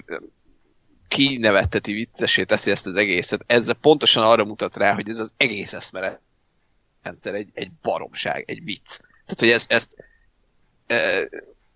kinevetteti 1.11 1.93
viccesé 1.93 2.45
teszi 2.45 2.71
ezt 2.71 2.87
az 2.87 2.97
egészet, 2.97 3.45
ezzel 3.47 3.75
pontosan 3.75 4.25
arra 4.25 4.45
mutat 4.45 4.77
rá, 4.77 4.95
hogy 4.95 5.09
ez 5.09 5.19
az 5.19 5.33
egész 5.37 5.73
eszmere 5.73 6.21
rendszer 7.03 7.35
egy, 7.35 7.49
egy 7.55 7.71
baromság, 7.83 8.45
egy 8.47 8.65
vicc. 8.65 8.99
Tehát, 8.99 9.39
hogy 9.39 9.51
ez, 9.51 9.65
ezt 9.69 9.97
e, 10.87 10.97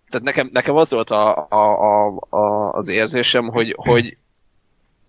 tehát 0.08 0.22
nekem, 0.22 0.50
nekem 0.52 0.76
az 0.76 0.90
volt 0.90 1.10
a, 1.10 1.46
a, 1.50 2.06
a, 2.06 2.26
a, 2.28 2.72
az 2.72 2.88
érzésem, 2.88 3.48
hogy, 3.48 3.74
hogy, 3.76 4.16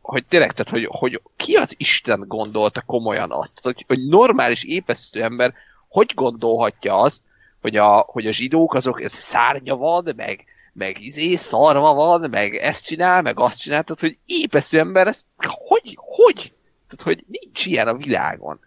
hogy 0.02 0.26
tényleg, 0.26 0.52
tehát, 0.52 0.70
hogy, 0.70 0.88
hogy 0.90 1.22
ki 1.36 1.54
az 1.54 1.74
Isten 1.78 2.24
gondolta 2.28 2.82
komolyan 2.82 3.32
azt, 3.32 3.60
hogy, 3.64 3.84
hogy 3.88 4.08
normális, 4.08 4.64
épesztő 4.64 5.24
ember 5.24 5.54
hogy 5.88 6.12
gondolhatja 6.16 6.96
azt, 6.96 7.22
hogy 7.62 7.76
a, 7.76 7.98
hogy 7.98 8.28
a 8.28 8.32
zsidók 8.32 8.74
azok, 8.74 9.04
ez 9.04 9.14
szárnya 9.14 9.76
van, 9.76 10.14
meg, 10.16 10.46
meg 10.78 11.02
izé, 11.02 11.36
szarva 11.36 11.94
van, 11.94 12.30
meg 12.30 12.56
ezt 12.56 12.86
csinál, 12.86 13.22
meg 13.22 13.40
azt 13.40 13.60
csinál, 13.60 13.84
tehát, 13.84 14.02
hogy 14.02 14.18
épesző 14.26 14.80
ember, 14.80 15.08
ezt 15.08 15.26
hogy, 15.38 15.98
hogy? 16.00 16.54
Tehát, 16.88 17.18
hogy 17.18 17.26
nincs 17.28 17.66
ilyen 17.66 17.88
a 17.88 17.96
világon. 17.96 18.60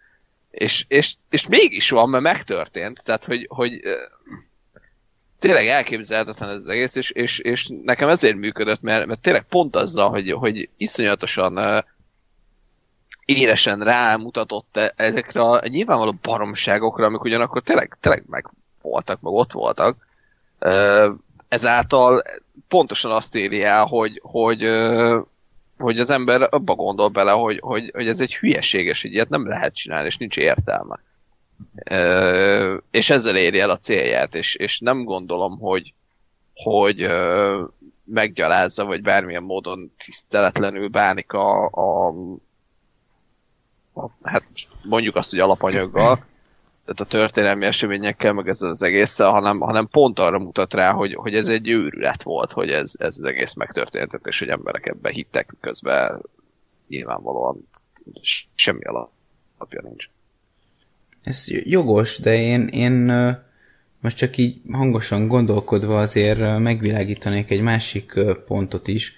És, 0.51 0.85
és, 0.87 1.15
és 1.29 1.47
mégis 1.47 1.89
van, 1.89 2.09
mert 2.09 2.23
megtörtént, 2.23 3.03
tehát, 3.03 3.23
hogy, 3.23 3.45
hogy 3.49 3.81
tényleg 5.39 5.67
elképzelhetetlen 5.67 6.49
ez 6.49 6.55
az 6.55 6.67
egész, 6.67 6.95
és, 6.95 7.09
és, 7.09 7.39
és 7.39 7.69
nekem 7.83 8.09
ezért 8.09 8.35
működött, 8.35 8.81
mert, 8.81 9.05
mert 9.05 9.19
tényleg 9.19 9.43
pont 9.43 9.75
azzal, 9.75 10.09
hogy, 10.09 10.31
hogy 10.31 10.69
iszonyatosan 10.77 11.57
ö, 11.57 11.79
élesen 13.25 13.79
rámutatott 13.79 14.77
e- 14.77 14.93
ezekre 14.95 15.41
a 15.41 15.67
nyilvánvaló 15.67 16.13
baromságokra, 16.21 17.05
amik 17.05 17.23
ugyanakkor 17.23 17.61
tényleg, 17.61 17.97
tényleg 17.99 18.23
meg 18.27 18.49
voltak, 18.81 19.21
meg 19.21 19.33
ott 19.33 19.51
voltak. 19.51 20.07
Ö, 20.59 21.09
ezáltal 21.49 22.23
pontosan 22.67 23.11
azt 23.11 23.35
éri 23.35 23.63
el, 23.63 23.85
hogy, 23.85 24.21
hogy, 24.23 24.69
hogy 25.77 25.99
az 25.99 26.09
ember 26.09 26.47
abba 26.49 26.75
gondol 26.75 27.07
bele, 27.07 27.31
hogy, 27.31 27.59
hogy, 27.61 27.91
hogy 27.93 28.07
ez 28.07 28.21
egy 28.21 28.35
hülyeséges, 28.35 29.01
hogy 29.01 29.11
ilyet 29.11 29.29
nem 29.29 29.47
lehet 29.47 29.75
csinálni, 29.75 30.07
és 30.07 30.17
nincs 30.17 30.37
értelme. 30.37 30.99
És 32.91 33.09
ezzel 33.09 33.35
éri 33.35 33.59
el 33.59 33.69
a 33.69 33.77
célját, 33.77 34.35
és, 34.35 34.55
és 34.55 34.79
nem 34.79 35.03
gondolom, 35.03 35.59
hogy, 35.59 35.93
hogy 36.53 37.01
ö, 37.01 37.63
meggyalázza, 38.03 38.85
vagy 38.85 39.01
bármilyen 39.01 39.43
módon 39.43 39.93
tiszteletlenül 39.97 40.87
bánik 40.87 41.33
a, 41.33 41.67
a, 41.67 42.07
a 43.93 44.09
hát 44.23 44.43
mondjuk 44.83 45.15
azt, 45.15 45.29
hogy 45.29 45.39
alapanyaggal, 45.39 46.25
tehát 46.89 47.13
a 47.13 47.17
történelmi 47.17 47.65
eseményekkel, 47.65 48.33
meg 48.33 48.47
ezzel 48.47 48.69
az 48.69 48.83
egésszel, 48.83 49.29
hanem, 49.29 49.59
hanem 49.59 49.87
pont 49.87 50.19
arra 50.19 50.39
mutat 50.39 50.73
rá, 50.73 50.91
hogy, 50.91 51.13
hogy 51.13 51.33
ez 51.33 51.47
egy 51.47 51.69
őrület 51.69 52.23
volt, 52.23 52.51
hogy 52.51 52.69
ez, 52.69 52.93
ez 52.97 53.17
az 53.19 53.23
egész 53.23 53.53
megtörtént, 53.53 54.19
és 54.23 54.39
hogy 54.39 54.47
emberek 54.47 54.85
ebben 54.85 55.11
hittek, 55.11 55.55
közben 55.61 56.21
nyilvánvalóan 56.87 57.67
semmi 58.55 58.81
alapja 58.83 59.81
nincs. 59.81 60.09
Ez 61.23 61.45
jogos, 61.47 62.17
de 62.17 62.35
én, 62.35 62.67
én 62.67 62.91
most 64.01 64.17
csak 64.17 64.37
így 64.37 64.61
hangosan 64.71 65.27
gondolkodva 65.27 65.99
azért 65.99 66.59
megvilágítanék 66.59 67.51
egy 67.51 67.61
másik 67.61 68.13
pontot 68.45 68.87
is, 68.87 69.13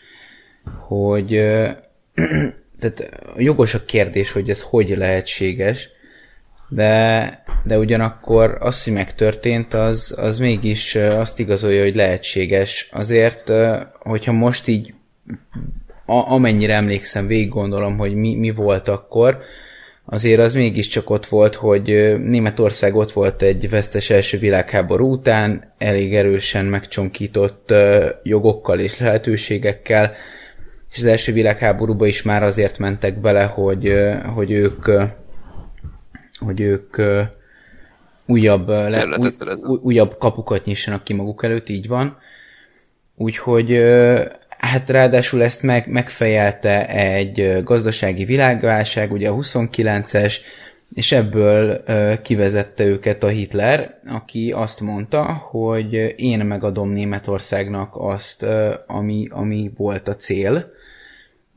hogy 0.87 1.27
tehát 2.79 3.23
jogos 3.37 3.73
a 3.73 3.85
kérdés, 3.85 4.31
hogy 4.31 4.49
ez 4.49 4.61
hogy 4.61 4.89
lehetséges, 4.89 5.89
de, 6.73 7.40
de 7.63 7.77
ugyanakkor 7.77 8.57
az, 8.59 8.83
hogy 8.83 8.93
megtörtént, 8.93 9.73
az, 9.73 10.15
az 10.17 10.39
mégis 10.39 10.95
azt 10.95 11.39
igazolja, 11.39 11.83
hogy 11.83 11.95
lehetséges. 11.95 12.89
Azért, 12.91 13.51
hogyha 13.99 14.31
most 14.31 14.67
így 14.67 14.93
a, 16.05 16.31
amennyire 16.31 16.73
emlékszem, 16.73 17.27
végig 17.27 17.49
gondolom, 17.49 17.97
hogy 17.97 18.13
mi, 18.13 18.35
mi 18.35 18.51
volt 18.51 18.87
akkor, 18.87 19.37
azért 20.05 20.39
az 20.39 20.53
mégiscsak 20.53 21.09
ott 21.09 21.25
volt, 21.25 21.55
hogy 21.55 22.17
Németország 22.19 22.95
ott 22.95 23.11
volt 23.11 23.41
egy 23.41 23.69
vesztes 23.69 24.09
első 24.09 24.37
világháború 24.37 25.11
után, 25.11 25.73
elég 25.77 26.15
erősen 26.15 26.65
megcsonkított 26.65 27.73
jogokkal 28.23 28.79
és 28.79 28.99
lehetőségekkel, 28.99 30.13
és 30.91 30.97
az 30.97 31.05
első 31.05 31.33
világháborúba 31.33 32.05
is 32.05 32.21
már 32.21 32.43
azért 32.43 32.77
mentek 32.77 33.19
bele, 33.19 33.43
hogy, 33.43 33.93
hogy 34.35 34.51
ők 34.51 34.87
hogy 36.45 36.61
ők 36.61 36.97
újabb, 38.31 38.67
le, 38.69 39.17
új, 39.67 39.79
újabb 39.81 40.17
kapukat 40.17 40.65
nyissanak 40.65 41.03
ki 41.03 41.13
maguk 41.13 41.43
előtt, 41.43 41.69
így 41.69 41.87
van. 41.87 42.17
Úgyhogy 43.15 43.81
hát 44.57 44.89
ráadásul 44.89 45.43
ezt 45.43 45.61
meg, 45.63 45.87
megfejelte 45.87 46.87
egy 46.87 47.63
gazdasági 47.63 48.25
világválság, 48.25 49.11
ugye 49.11 49.29
a 49.29 49.35
29-es, 49.35 50.35
és 50.93 51.11
ebből 51.11 51.83
kivezette 52.21 52.83
őket 52.83 53.23
a 53.23 53.27
Hitler, 53.27 53.99
aki 54.05 54.51
azt 54.51 54.79
mondta, 54.79 55.23
hogy 55.33 56.13
én 56.15 56.39
megadom 56.39 56.89
Németországnak 56.89 57.89
azt, 57.93 58.45
ami, 58.87 59.27
ami 59.29 59.71
volt 59.77 60.07
a 60.07 60.15
cél, 60.15 60.71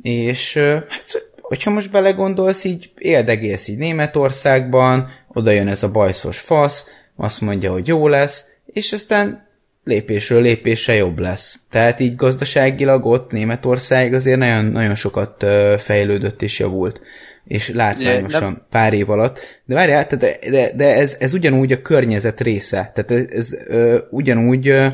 és 0.03 0.57
hát 0.89 1.33
hogyha 1.41 1.71
most 1.71 1.91
belegondolsz, 1.91 2.65
így 2.65 2.91
éldegélsz 2.99 3.69
így 3.69 3.77
Németországban, 3.77 5.09
oda 5.35 5.51
jön 5.51 5.69
ez 5.69 5.83
a 5.83 5.91
bajszos 5.91 6.39
fasz, 6.39 6.87
azt 7.17 7.41
mondja, 7.41 7.73
hogy 7.73 7.87
jó 7.87 8.09
lesz, 8.09 8.45
és 8.67 8.93
aztán 8.93 9.47
lépésről 9.85 10.43
lépésre 10.43 10.95
jobb 10.95 11.19
lesz. 11.19 11.59
Tehát 11.71 12.01
így 12.01 12.17
gazdaságilag 12.17 13.07
ott 13.07 13.31
Németország 13.31 14.15
azért 14.15 14.39
nagyon, 14.39 14.65
nagyon 14.65 14.95
sokat 14.95 15.45
fejlődött 15.79 16.43
és 16.43 16.59
javult 16.59 17.01
és 17.45 17.69
látványosan 17.69 18.43
yeah, 18.43 18.63
pár 18.71 18.93
év 18.93 19.11
alatt. 19.11 19.61
De 19.65 19.75
várjál, 19.75 20.07
de, 20.19 20.39
de, 20.51 20.73
de 20.75 20.95
ez, 20.95 21.17
ez 21.19 21.35
ugyanúgy 21.35 21.73
a 21.73 21.83
környezet 21.83 22.41
része. 22.41 22.93
Tehát 22.95 23.11
ez, 23.11 23.25
ez 23.31 23.53
ö, 23.67 23.99
ugyanúgy 24.11 24.69
ö, 24.69 24.87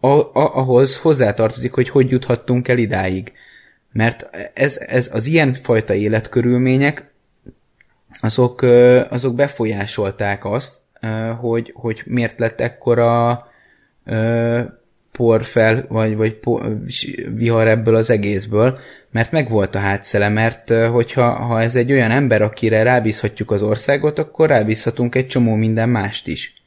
a, 0.00 0.08
a, 0.08 0.30
ahhoz 0.32 0.96
hozzátartozik, 0.96 1.72
hogy 1.72 1.88
hogy 1.88 2.10
juthattunk 2.10 2.68
el 2.68 2.78
idáig. 2.78 3.32
Mert 3.92 4.30
ez, 4.54 4.76
ez 4.86 5.10
az 5.12 5.26
ilyen 5.26 5.54
fajta 5.62 5.94
életkörülmények, 5.94 7.09
azok, 8.20 8.62
azok 9.10 9.34
befolyásolták 9.34 10.44
azt, 10.44 10.76
hogy, 11.40 11.72
hogy 11.74 12.02
miért 12.04 12.38
lett 12.38 12.60
ekkora 12.60 13.46
porfel, 15.12 15.84
vagy, 15.88 16.16
vagy 16.16 16.34
por, 16.34 16.76
vihar 17.34 17.68
ebből 17.68 17.94
az 17.94 18.10
egészből, 18.10 18.78
mert 19.10 19.32
megvolt 19.32 19.74
a 19.74 19.78
hátszele, 19.78 20.28
mert 20.28 20.70
hogyha 20.70 21.30
ha 21.30 21.60
ez 21.60 21.76
egy 21.76 21.92
olyan 21.92 22.10
ember, 22.10 22.42
akire 22.42 22.82
rábízhatjuk 22.82 23.50
az 23.50 23.62
országot, 23.62 24.18
akkor 24.18 24.48
rábízhatunk 24.48 25.14
egy 25.14 25.26
csomó 25.26 25.54
minden 25.54 25.88
mást 25.88 26.26
is. 26.26 26.59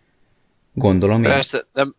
Gondolom 0.74 1.24
én. 1.24 1.30
Persze, 1.30 1.66
nem, 1.74 1.96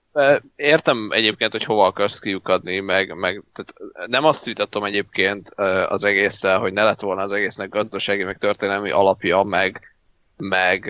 Értem 0.56 1.08
egyébként, 1.10 1.52
hogy 1.52 1.64
hova 1.64 1.86
akarsz 1.86 2.18
kiukadni, 2.18 2.78
meg, 2.78 3.14
meg 3.16 3.42
tehát 3.52 3.74
nem 4.10 4.24
azt 4.24 4.44
vitatom 4.44 4.84
egyébként 4.84 5.50
az 5.88 6.04
egésszel, 6.04 6.58
hogy 6.58 6.72
ne 6.72 6.82
lett 6.82 7.00
volna 7.00 7.22
az 7.22 7.32
egésznek 7.32 7.68
gazdasági, 7.68 8.22
meg 8.22 8.38
történelmi 8.38 8.90
alapja, 8.90 9.42
meg, 9.42 9.94
meg, 10.36 10.86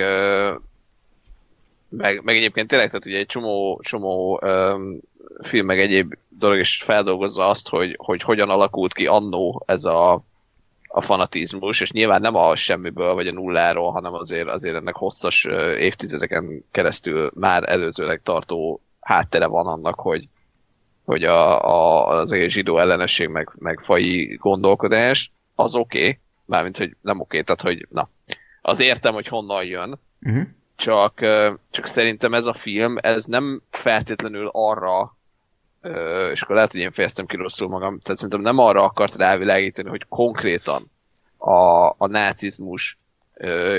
meg, 1.88 2.22
meg 2.24 2.36
egyébként 2.36 2.68
tényleg, 2.68 2.86
tehát 2.86 3.06
ugye 3.06 3.18
egy 3.18 3.26
csomó, 3.26 3.80
csomó 3.82 4.42
film, 5.42 5.66
meg 5.66 5.80
egyéb 5.80 6.14
dolog 6.28 6.58
is 6.58 6.82
feldolgozza 6.82 7.48
azt, 7.48 7.68
hogy, 7.68 7.94
hogy 7.98 8.22
hogyan 8.22 8.50
alakult 8.50 8.92
ki 8.92 9.06
annó 9.06 9.62
ez 9.66 9.84
a, 9.84 10.24
a 10.96 11.00
fanatizmus, 11.00 11.80
és 11.80 11.90
nyilván 11.90 12.20
nem 12.20 12.34
a 12.34 12.56
semmiből, 12.56 13.14
vagy 13.14 13.26
a 13.26 13.32
nulláról, 13.32 13.92
hanem 13.92 14.12
azért, 14.12 14.48
azért 14.48 14.74
ennek 14.74 14.94
hosszas 14.94 15.44
évtizedeken 15.78 16.64
keresztül 16.70 17.30
már 17.34 17.68
előzőleg 17.68 18.20
tartó 18.22 18.80
háttere 19.00 19.46
van 19.46 19.66
annak, 19.66 20.00
hogy, 20.00 20.28
hogy 21.04 21.24
a, 21.24 21.64
a, 21.64 22.08
az 22.08 22.34
zsidó 22.46 22.78
ellenesség, 22.78 23.28
meg, 23.28 23.52
meg 23.58 23.80
fai 23.80 24.36
gondolkodás, 24.40 25.32
az 25.54 25.74
oké, 25.74 25.98
okay, 25.98 26.18
mármint, 26.44 26.76
hogy 26.76 26.96
nem 27.00 27.20
oké, 27.20 27.40
okay, 27.40 27.42
tehát, 27.42 27.76
hogy 27.76 27.86
na, 27.90 28.08
az 28.62 28.80
értem, 28.80 29.14
hogy 29.14 29.28
honnan 29.28 29.64
jön, 29.64 30.00
uh-huh. 30.22 30.46
csak, 30.76 31.14
csak 31.70 31.86
szerintem 31.86 32.34
ez 32.34 32.46
a 32.46 32.54
film, 32.54 32.96
ez 33.00 33.24
nem 33.24 33.62
feltétlenül 33.70 34.48
arra, 34.52 35.16
és 36.32 36.42
akkor 36.42 36.54
lehet, 36.54 36.72
hogy 36.72 36.80
én 36.80 36.92
fejeztem 36.92 37.26
ki 37.26 37.36
rosszul 37.36 37.68
magam, 37.68 37.98
tehát 38.00 38.20
szerintem 38.20 38.40
nem 38.40 38.58
arra 38.58 38.82
akart 38.82 39.14
rávilágítani, 39.14 39.88
hogy 39.88 40.06
konkrétan 40.08 40.90
a, 41.38 41.86
a 41.86 42.06
nácizmus 42.06 42.98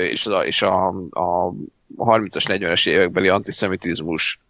és 0.00 0.26
a, 0.26 0.46
és 0.46 0.62
a, 0.62 0.86
a 1.10 1.52
30-as, 1.96 2.44
40-es 2.48 2.88
évekbeli 2.88 3.28
antiszemitizmus 3.28 4.40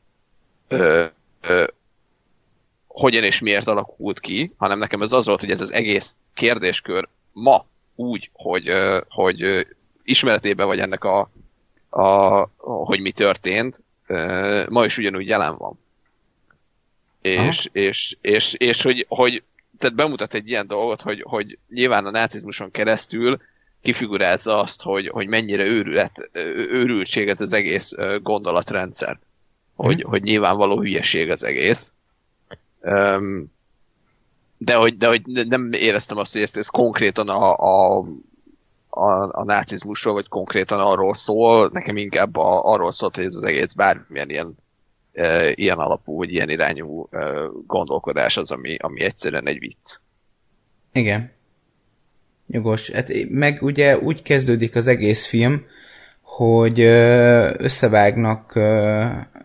hogyan 2.86 3.24
és 3.24 3.40
miért 3.40 3.66
alakult 3.66 4.20
ki, 4.20 4.54
hanem 4.56 4.78
nekem 4.78 5.02
ez 5.02 5.12
az 5.12 5.26
volt, 5.26 5.40
hogy 5.40 5.50
ez 5.50 5.60
az 5.60 5.72
egész 5.72 6.16
kérdéskör 6.34 7.08
ma 7.32 7.66
úgy, 7.94 8.30
hogy, 8.32 8.72
hogy 9.08 9.66
ismeretében 10.02 10.66
vagy 10.66 10.78
ennek 10.78 11.04
a, 11.04 11.30
a, 11.90 12.48
hogy 12.58 13.00
mi 13.00 13.12
történt, 13.12 13.82
ma 14.68 14.84
is 14.84 14.98
ugyanúgy 14.98 15.28
jelen 15.28 15.56
van. 15.56 15.78
És, 17.28 17.68
és, 17.72 18.16
és, 18.20 18.54
és, 18.54 18.82
hogy, 18.82 19.06
hogy 19.08 19.42
tehát 19.78 19.96
bemutat 19.96 20.34
egy 20.34 20.48
ilyen 20.48 20.66
dolgot, 20.66 21.02
hogy, 21.02 21.22
hogy 21.22 21.58
nyilván 21.68 22.06
a 22.06 22.10
nácizmuson 22.10 22.70
keresztül 22.70 23.40
kifigurázza 23.82 24.60
azt, 24.60 24.82
hogy, 24.82 25.08
hogy 25.08 25.28
mennyire 25.28 25.64
őrület, 25.64 26.30
őrültség 26.54 27.28
ez 27.28 27.40
az 27.40 27.52
egész 27.52 27.92
gondolatrendszer 28.22 29.18
hogy, 29.76 30.00
hmm. 30.00 30.10
hogy 30.10 30.22
nyilvánvaló 30.22 30.78
hülyeség 30.78 31.30
az 31.30 31.44
egész. 31.44 31.92
Um, 32.80 33.54
de 34.58 34.74
hogy, 34.74 34.96
de 34.96 35.08
hogy 35.08 35.22
nem 35.48 35.72
éreztem 35.72 36.16
azt, 36.16 36.32
hogy 36.32 36.42
ezt, 36.42 36.56
ez 36.56 36.66
konkrétan 36.66 37.28
a, 37.28 37.54
a, 37.54 38.04
a, 38.88 39.38
a 39.40 39.44
nácizmusról, 39.44 40.14
vagy 40.14 40.28
konkrétan 40.28 40.80
arról 40.80 41.14
szól, 41.14 41.70
nekem 41.72 41.96
inkább 41.96 42.36
a, 42.36 42.72
arról 42.72 42.92
szólt, 42.92 43.14
hogy 43.14 43.24
ez 43.24 43.36
az 43.36 43.44
egész 43.44 43.72
bármilyen 43.72 44.30
ilyen, 44.30 44.56
ilyen 45.54 45.78
alapú, 45.78 46.16
vagy 46.16 46.32
ilyen 46.32 46.50
irányú 46.50 47.08
gondolkodás 47.66 48.36
az, 48.36 48.50
ami, 48.50 48.76
ami 48.78 49.00
egyszerűen 49.00 49.48
egy 49.48 49.58
vicc. 49.58 49.96
Igen. 50.92 51.30
Jogos. 52.46 52.90
Hát 52.90 53.10
meg 53.28 53.62
ugye 53.62 53.98
úgy 53.98 54.22
kezdődik 54.22 54.76
az 54.76 54.86
egész 54.86 55.26
film, 55.26 55.64
hogy 56.20 56.80
összevágnak 57.58 58.52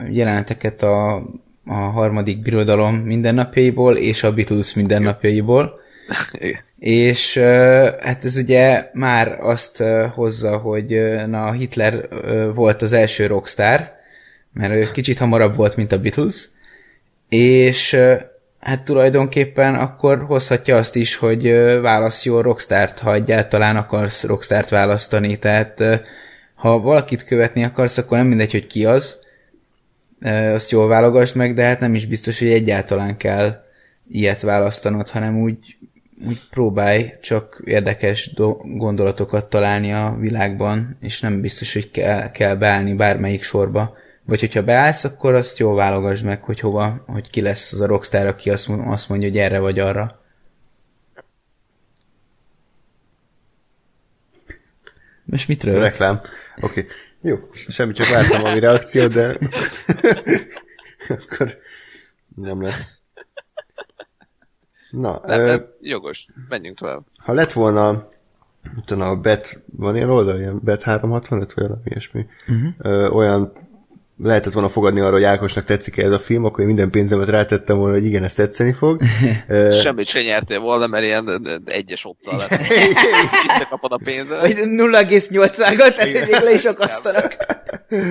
jeleneteket 0.09 0.81
a, 0.81 1.15
a 1.65 1.73
harmadik 1.73 2.41
birodalom 2.41 2.95
mindennapjaiból 2.95 3.97
és 3.97 4.23
a 4.23 4.33
Beatles 4.33 4.73
mindennapjaiból. 4.73 5.79
és 6.79 7.37
hát 7.99 8.25
ez 8.25 8.35
ugye 8.35 8.89
már 8.93 9.37
azt 9.39 9.83
hozza, 10.13 10.57
hogy 10.57 11.01
na 11.27 11.51
Hitler 11.51 12.07
volt 12.53 12.81
az 12.81 12.93
első 12.93 13.27
rockstar, 13.27 13.99
mert 14.53 14.73
ő 14.73 14.91
kicsit 14.91 15.17
hamarabb 15.17 15.55
volt, 15.55 15.75
mint 15.75 15.91
a 15.91 15.99
Beatles, 15.99 16.49
és 17.29 17.97
hát 18.59 18.83
tulajdonképpen 18.83 19.75
akkor 19.75 20.23
hozhatja 20.23 20.77
azt 20.77 20.95
is, 20.95 21.15
hogy 21.15 21.51
válasz 21.81 22.25
jó 22.25 22.41
rockstart, 22.41 22.99
ha 22.99 23.13
egyáltalán 23.13 23.75
akarsz 23.75 24.23
rockstart 24.23 24.69
választani, 24.69 25.39
tehát 25.39 25.83
ha 26.55 26.79
valakit 26.79 27.23
követni 27.23 27.63
akarsz, 27.63 27.97
akkor 27.97 28.17
nem 28.17 28.27
mindegy, 28.27 28.51
hogy 28.51 28.67
ki 28.67 28.85
az, 28.85 29.19
azt 30.53 30.71
jól 30.71 30.87
válogass 30.87 31.31
meg, 31.31 31.53
de 31.53 31.63
hát 31.63 31.79
nem 31.79 31.95
is 31.95 32.05
biztos, 32.05 32.39
hogy 32.39 32.51
egyáltalán 32.51 33.17
kell 33.17 33.63
ilyet 34.11 34.41
választanod, 34.41 35.09
hanem 35.09 35.41
úgy, 35.41 35.77
úgy 36.27 36.39
próbálj 36.49 37.13
csak 37.21 37.61
érdekes 37.65 38.33
do- 38.33 38.77
gondolatokat 38.77 39.49
találni 39.49 39.93
a 39.93 40.15
világban, 40.19 40.97
és 41.01 41.21
nem 41.21 41.41
biztos, 41.41 41.73
hogy 41.73 41.91
kell, 41.91 42.31
kell 42.31 42.55
beállni 42.55 42.93
bármelyik 42.93 43.43
sorba. 43.43 43.97
Vagy 44.25 44.39
hogyha 44.39 44.63
beállsz, 44.63 45.03
akkor 45.03 45.33
azt 45.33 45.57
jól 45.57 45.75
válogasd 45.75 46.25
meg, 46.25 46.43
hogy 46.43 46.59
hova, 46.59 47.03
hogy 47.07 47.29
ki 47.29 47.41
lesz 47.41 47.73
az 47.73 47.81
a 47.81 47.85
rockstar, 47.85 48.25
aki 48.25 48.49
azt, 48.49 48.69
azt 48.69 49.09
mondja, 49.09 49.27
hogy 49.27 49.37
erre 49.37 49.59
vagy 49.59 49.79
arra. 49.79 50.19
Most 55.23 55.47
mit 55.47 55.63
rögsz? 55.63 55.81
Reklám. 55.81 56.21
Oké. 56.61 56.79
Okay. 56.79 56.87
Jó, 57.21 57.37
semmi, 57.67 57.93
csak 57.93 58.07
vártam 58.07 58.43
a 58.43 58.59
reakciót, 58.59 59.11
de 59.11 59.37
akkor 61.19 61.57
nem 62.35 62.61
lesz. 62.61 63.01
Na, 64.91 65.21
Nem, 65.25 65.39
ö, 65.39 65.45
nem, 65.45 65.65
jogos, 65.81 66.27
menjünk 66.49 66.77
tovább. 66.77 67.05
ha 67.17 67.33
lett 67.33 67.51
volna 67.51 68.09
utána 68.75 69.09
a 69.09 69.15
bet, 69.15 69.63
van 69.75 69.95
ilyen 69.95 70.09
oldal, 70.09 70.39
ilyen 70.39 70.59
bet 70.63 70.81
365, 70.83 71.53
vagy 71.53 71.63
valami 71.63 71.81
ilyesmi, 71.83 72.25
uh-huh. 72.47 72.73
ö, 72.77 73.09
olyan 73.09 73.53
lehetett 74.23 74.53
volna 74.53 74.69
fogadni 74.69 74.99
arra, 74.99 75.11
hogy 75.11 75.23
Ákosnak 75.23 75.65
tetszik 75.65 75.97
ez 75.97 76.11
a 76.11 76.19
film, 76.19 76.45
akkor 76.45 76.59
én 76.59 76.65
minden 76.65 76.89
pénzemet 76.89 77.29
rátettem 77.29 77.77
volna, 77.77 77.93
hogy 77.93 78.05
igen, 78.05 78.23
ez 78.23 78.33
tetszeni 78.33 78.73
fog. 78.73 79.01
Semmit 79.81 80.05
se 80.07 80.21
nyertél 80.21 80.59
volna, 80.59 80.87
mert 80.87 81.03
ilyen 81.03 81.41
egyes 81.65 82.05
otccal 82.05 82.37
lett. 82.37 82.59
Visszakapod 83.41 83.91
a 83.99 83.99
pénzet. 84.03 84.41
Vagy 84.41 84.55
0,8-ágat, 84.55 85.95
tehát 85.95 86.13
még 86.13 86.29
le 86.43 86.51
is 86.53 86.65
akasztanak. 86.65 87.37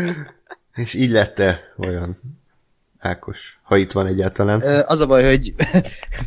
és 0.83 0.95
így 0.95 1.11
lett-e 1.11 1.61
olyan 1.79 2.21
Ákos, 2.99 3.59
ha 3.63 3.77
itt 3.77 3.93
van 3.93 4.07
egyáltalán. 4.07 4.61
Az 4.87 5.01
a 5.01 5.07
baj, 5.07 5.25
hogy 5.25 5.55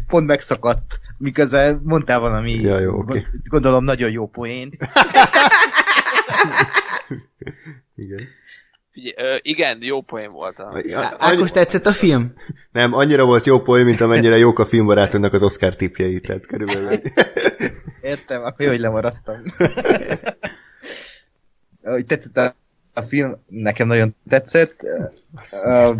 pont 0.07 0.25
megszakadt, 0.27 0.99
miközben 1.17 1.81
mondtál 1.83 2.19
valami, 2.19 2.51
Ja, 2.51 2.79
jó, 2.79 2.97
oké. 2.97 3.11
gond- 3.13 3.27
gondolom, 3.47 3.83
nagyon 3.83 4.11
jó 4.11 4.27
poént. 4.27 4.75
Igen. 7.95 8.19
Figyelj, 8.93 9.39
igen, 9.41 9.77
jó 9.81 10.01
poén 10.01 10.31
volt. 10.31 10.59
A... 10.59 10.81
Ja, 10.85 11.13
Ákos, 11.17 11.51
tetszett 11.51 11.85
a 11.85 11.91
film? 11.93 12.33
Nem, 12.71 12.93
annyira 12.93 13.25
volt 13.25 13.45
jó 13.45 13.61
poén, 13.61 13.85
mint 13.85 14.01
amennyire 14.01 14.37
jók 14.37 14.59
a 14.59 14.65
filmbarátunknak 14.65 15.33
az 15.33 15.43
Oscar 15.43 15.75
tipjei, 15.75 16.19
tehát 16.19 16.45
körülbelül. 16.45 16.89
Értem, 18.01 18.43
akkor 18.43 18.65
jó, 18.65 18.71
hogy 18.71 18.79
lemaradtam. 18.79 19.35
Hogy 21.83 22.05
tetszett 22.05 22.37
a, 22.37 22.55
a 22.93 23.01
film, 23.01 23.35
nekem 23.47 23.87
nagyon 23.87 24.15
tetszett. 24.29 24.75
Ö, 25.63 25.93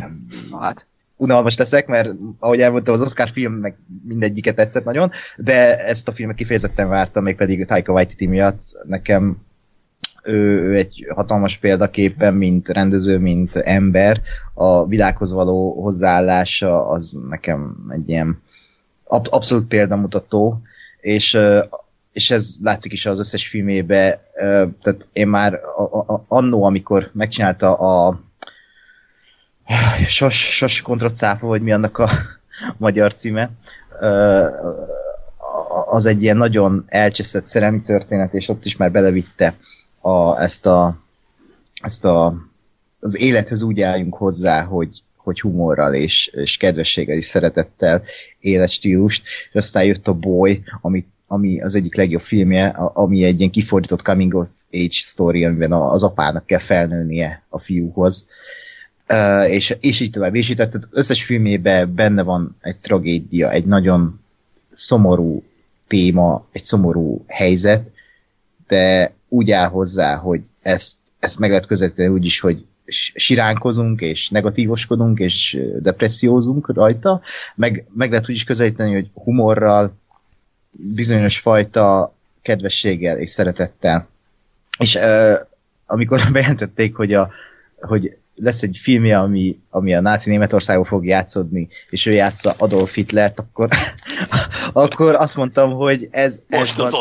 Hát, 0.59 0.85
unalmas 1.15 1.57
leszek, 1.57 1.87
mert 1.87 2.09
ahogy 2.39 2.61
elmondtam, 2.61 2.93
az 2.93 3.01
Oscar 3.01 3.29
filmnek 3.29 3.77
mindegyiket 4.03 4.55
tetszett 4.55 4.83
nagyon, 4.83 5.11
de 5.37 5.85
ezt 5.85 6.07
a 6.07 6.11
filmet 6.11 6.35
kifejezetten 6.35 6.89
vártam, 6.89 7.23
mégpedig 7.23 7.65
Taika 7.65 7.91
Waititi 7.91 8.27
miatt. 8.27 8.61
Nekem 8.83 9.37
ő, 10.23 10.63
ő 10.63 10.75
egy 10.75 11.05
hatalmas 11.15 11.57
példaképpen, 11.57 12.33
mint 12.33 12.69
rendező, 12.69 13.17
mint 13.17 13.55
ember. 13.55 14.21
A 14.53 14.85
világhoz 14.85 15.31
való 15.33 15.81
hozzáállása 15.81 16.89
az 16.89 17.17
nekem 17.29 17.75
egy 17.89 18.09
ilyen 18.09 18.41
ab- 19.03 19.27
abszolút 19.27 19.67
példamutató, 19.67 20.61
és 20.99 21.37
és 22.11 22.31
ez 22.31 22.55
látszik 22.61 22.91
is 22.91 23.05
az 23.05 23.19
összes 23.19 23.47
filmébe, 23.47 24.19
tehát 24.81 25.07
én 25.13 25.27
már 25.27 25.59
annó, 26.27 26.63
amikor 26.63 27.09
megcsinálta 27.13 27.73
a 27.73 28.19
Sas, 30.07 30.55
sas 30.55 30.81
kontra 30.81 31.11
cápa, 31.11 31.47
vagy 31.47 31.61
mi 31.61 31.71
annak 31.71 31.97
a 31.97 32.09
magyar 32.77 33.13
címe, 33.13 33.51
az 35.85 36.05
egy 36.05 36.23
ilyen 36.23 36.37
nagyon 36.37 36.85
elcseszett 36.87 37.45
szerelmi 37.45 37.81
történet, 37.81 38.33
és 38.33 38.49
ott 38.49 38.65
is 38.65 38.77
már 38.77 38.91
belevitte 38.91 39.55
a, 40.03 40.41
ezt 40.41 40.65
a, 40.65 40.97
ezt 41.81 42.05
a 42.05 42.35
az 43.03 43.19
élethez 43.19 43.61
úgy 43.61 43.81
álljunk 43.81 44.15
hozzá, 44.15 44.63
hogy, 44.63 45.01
hogy 45.15 45.41
humorral 45.41 45.93
és, 45.93 46.27
és 46.27 46.57
kedvességgel 46.57 47.17
és 47.17 47.25
szeretettel 47.25 48.03
életstílust, 48.39 49.23
és 49.23 49.55
aztán 49.55 49.83
jött 49.83 50.07
a 50.07 50.13
Boy, 50.13 50.63
ami, 50.81 51.05
ami 51.27 51.61
az 51.61 51.75
egyik 51.75 51.95
legjobb 51.95 52.21
filmje, 52.21 52.67
ami 52.75 53.23
egy 53.23 53.39
ilyen 53.39 53.51
kifordított 53.51 54.01
coming 54.01 54.33
of 54.33 54.49
age 54.71 54.87
story, 54.91 55.45
amiben 55.45 55.71
az 55.71 56.03
apának 56.03 56.45
kell 56.45 56.59
felnőnie 56.59 57.43
a 57.49 57.59
fiúhoz. 57.59 58.25
Uh, 59.09 59.49
és, 59.49 59.75
és 59.79 59.99
így 59.99 60.11
tovább, 60.11 60.35
és 60.35 60.49
így 60.49 60.55
tehát 60.55 60.79
összes 60.91 61.23
filmében 61.23 61.95
benne 61.95 62.21
van 62.21 62.57
egy 62.61 62.77
tragédia, 62.77 63.51
egy 63.51 63.65
nagyon 63.65 64.19
szomorú 64.71 65.43
téma, 65.87 66.45
egy 66.51 66.63
szomorú 66.63 67.23
helyzet, 67.27 67.91
de 68.67 69.13
úgy 69.33 69.51
áll 69.51 69.69
hozzá, 69.69 70.15
hogy 70.15 70.41
ezt, 70.61 70.97
ezt 71.19 71.39
meg 71.39 71.49
lehet 71.49 71.65
közelíteni 71.65 72.09
úgy 72.09 72.25
is, 72.25 72.39
hogy 72.39 72.65
siránkozunk, 73.15 74.01
és 74.01 74.29
negatívoskodunk, 74.29 75.19
és 75.19 75.59
depressziózunk 75.79 76.73
rajta, 76.73 77.21
meg, 77.55 77.85
meg 77.93 78.09
lehet 78.09 78.29
úgy 78.29 78.35
is 78.35 78.43
közelíteni, 78.43 78.93
hogy 78.93 79.09
humorral, 79.13 79.97
bizonyos 80.71 81.39
fajta 81.39 82.13
kedvességgel 82.41 83.17
és 83.19 83.29
szeretettel. 83.29 84.07
És 84.77 84.95
uh, 84.95 85.33
amikor 85.85 86.21
bejelentették, 86.31 86.95
hogy, 86.95 87.13
a, 87.13 87.31
hogy 87.79 88.17
lesz 88.35 88.61
egy 88.61 88.77
filmje, 88.81 89.19
ami, 89.19 89.59
ami 89.69 89.95
a 89.95 90.01
náci 90.01 90.29
Németországban 90.29 90.85
fog 90.85 91.05
játszódni, 91.05 91.67
és 91.89 92.05
ő 92.05 92.11
játsza 92.11 92.53
Adolf 92.57 92.93
Hitlert, 92.93 93.39
akkor, 93.39 93.69
akkor 94.73 95.15
azt 95.15 95.35
mondtam, 95.35 95.71
hogy 95.71 96.07
ez, 96.11 96.39
ez, 96.47 96.73
az. 96.77 96.95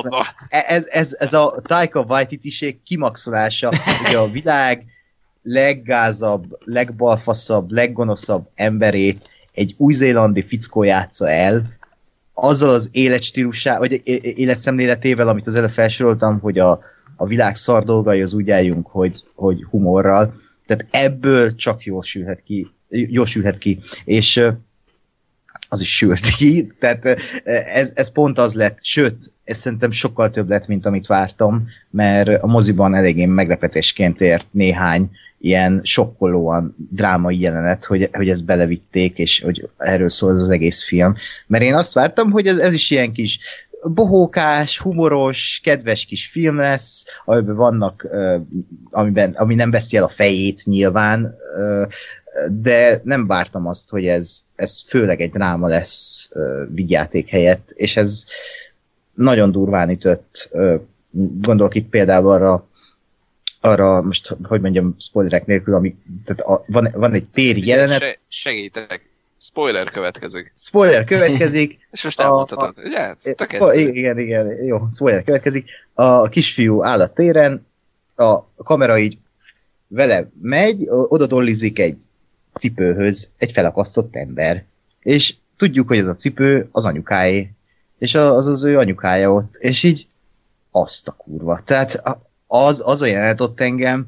E- 0.49 0.65
ez, 0.69 0.87
ez, 0.91 1.17
ez 1.19 1.33
a 1.33 1.61
Taika 1.63 2.01
Waititi-ség 2.09 2.83
kimaxolása, 2.83 3.73
hogy 4.05 4.15
a 4.15 4.31
világ 4.31 4.85
leggázabb, 5.43 6.59
legbalfaszabb, 6.65 7.71
leggonoszabb 7.71 8.49
emberét 8.55 9.29
egy 9.53 9.75
új-zélandi 9.79 10.43
fickó 10.47 10.83
játsza 10.83 11.31
el, 11.31 11.81
azzal 12.35 12.71
az 12.71 12.89
életstílusá, 12.93 13.79
vagy 13.79 14.01
életszemléletével, 14.23 15.29
amit 15.29 15.47
az 15.47 15.55
előbb 15.55 15.71
felsoroltam, 15.71 16.41
hogy 16.41 16.59
a, 16.59 16.81
a 17.17 17.27
világ 17.27 17.55
szar 17.55 17.85
dolgai 17.85 18.23
az 18.23 18.33
úgy 18.33 18.51
álljunk, 18.51 18.87
hogy, 18.87 19.25
hogy 19.35 19.67
humorral. 19.71 20.35
Tehát 20.77 21.07
ebből 21.07 21.55
csak 21.55 21.83
jól 21.83 22.03
sülhet 22.03 22.43
ki, 22.43 22.71
jól 22.89 23.27
sülhet 23.27 23.59
ki. 23.59 23.81
És 24.05 24.45
az 25.69 25.81
is 25.81 25.97
sült 25.97 26.27
ki, 26.37 26.73
tehát 26.79 27.05
ez, 27.73 27.93
ez 27.95 28.13
pont 28.13 28.39
az 28.39 28.55
lett, 28.55 28.79
sőt, 28.83 29.33
ez 29.45 29.59
szerintem 29.59 29.91
sokkal 29.91 30.31
több 30.31 30.49
lett, 30.49 30.67
mint 30.67 30.87
amit 30.87 31.07
vártam, 31.07 31.69
mert 31.91 32.43
a 32.43 32.47
moziban 32.47 32.95
eléggé 32.95 33.25
meglepetésként 33.25 34.21
ért 34.21 34.47
néhány 34.51 35.11
ilyen 35.39 35.81
sokkolóan 35.85 36.77
drámai 36.91 37.41
jelenet, 37.41 37.85
hogy, 37.85 38.09
hogy 38.13 38.29
ezt 38.29 38.45
belevitték, 38.45 39.19
és 39.19 39.41
hogy 39.41 39.69
erről 39.77 40.09
szól 40.09 40.33
ez 40.33 40.41
az 40.41 40.49
egész 40.49 40.85
film. 40.85 41.15
Mert 41.47 41.65
én 41.65 41.75
azt 41.75 41.93
vártam, 41.93 42.31
hogy 42.31 42.47
ez, 42.47 42.57
ez 42.57 42.73
is 42.73 42.91
ilyen 42.91 43.13
kis 43.13 43.39
bohókás, 43.83 44.79
humoros, 44.79 45.61
kedves 45.63 46.05
kis 46.05 46.27
film 46.27 46.57
lesz, 46.57 47.05
amiben 47.25 47.55
vannak, 47.55 48.09
amiben, 48.91 49.33
ami 49.33 49.55
nem 49.55 49.71
veszi 49.71 49.97
el 49.97 50.03
a 50.03 50.09
fejét 50.09 50.65
nyilván, 50.65 51.35
de 52.51 53.01
nem 53.05 53.27
vártam 53.27 53.67
azt, 53.67 53.91
hogy 53.91 54.07
ez, 54.07 54.41
ez 54.55 54.83
főleg 54.87 55.21
egy 55.21 55.31
dráma 55.31 55.69
lesz 55.69 56.29
vigyáték 56.69 57.29
helyett, 57.29 57.71
és 57.75 57.97
ez 57.97 58.25
nagyon 59.15 59.53
durván 59.53 59.91
ütött. 59.91 60.51
Gondolok 61.41 61.75
itt 61.75 61.89
például 61.89 62.31
arra, 62.31 62.67
arra 63.61 64.03
most, 64.03 64.37
hogy 64.43 64.61
mondjam, 64.61 64.95
spoilerek 64.99 65.47
nélkül, 65.47 65.75
ami, 65.75 65.97
tehát 66.25 66.41
a, 66.41 66.65
van, 66.67 66.89
van 66.93 67.13
egy 67.13 67.27
téri 67.27 67.67
jelenet, 67.67 68.01
Se, 68.01 68.19
segítek. 68.29 69.12
Spoiler 69.45 69.91
következik. 69.91 70.53
spoiler 70.57 71.05
következik, 71.05 71.79
És 71.93 72.05
most 72.05 72.21
A- 72.21 72.23
elmondhatod. 72.23 72.85
Ugye? 72.85 72.99
Hát, 73.01 73.19
egyszerű. 73.23 73.89
igen, 73.89 74.19
igen, 74.19 74.65
jó, 74.65 74.87
spoiler 74.91 75.25
következik. 75.25 75.69
A 75.95 76.29
kisfiú 76.29 76.83
áll 76.85 77.01
a 77.01 77.13
téren, 77.13 77.67
a 78.17 78.43
kamera 78.57 78.99
így 78.99 79.19
vele 79.89 80.29
megy, 80.43 80.87
oda 80.89 81.27
dollizik 81.27 81.79
egy 81.79 81.97
cipőhöz 82.55 83.31
egy 83.39 83.53
felakasztott 83.53 84.15
ember. 84.17 84.65
És 85.01 85.35
tudjuk, 85.57 85.89
hogy 85.89 85.99
ez 85.99 86.07
a 86.07 86.15
cipő 86.15 86.69
az 86.73 86.85
anyukáé, 86.85 87.51
és 87.99 88.15
a- 88.15 88.35
az 88.35 88.47
az 88.47 88.65
ő 88.65 88.79
anyukája 88.79 89.33
ott, 89.33 89.55
és 89.59 89.83
így 89.83 90.07
azt 90.71 91.09
a 91.09 91.13
kurva. 91.13 91.61
Tehát 91.65 91.93
a- 91.95 92.19
az, 92.47 92.83
az 92.85 93.03
a 93.03 93.07
jelenet 93.07 93.41
ott 93.41 93.61
engem 93.61 94.07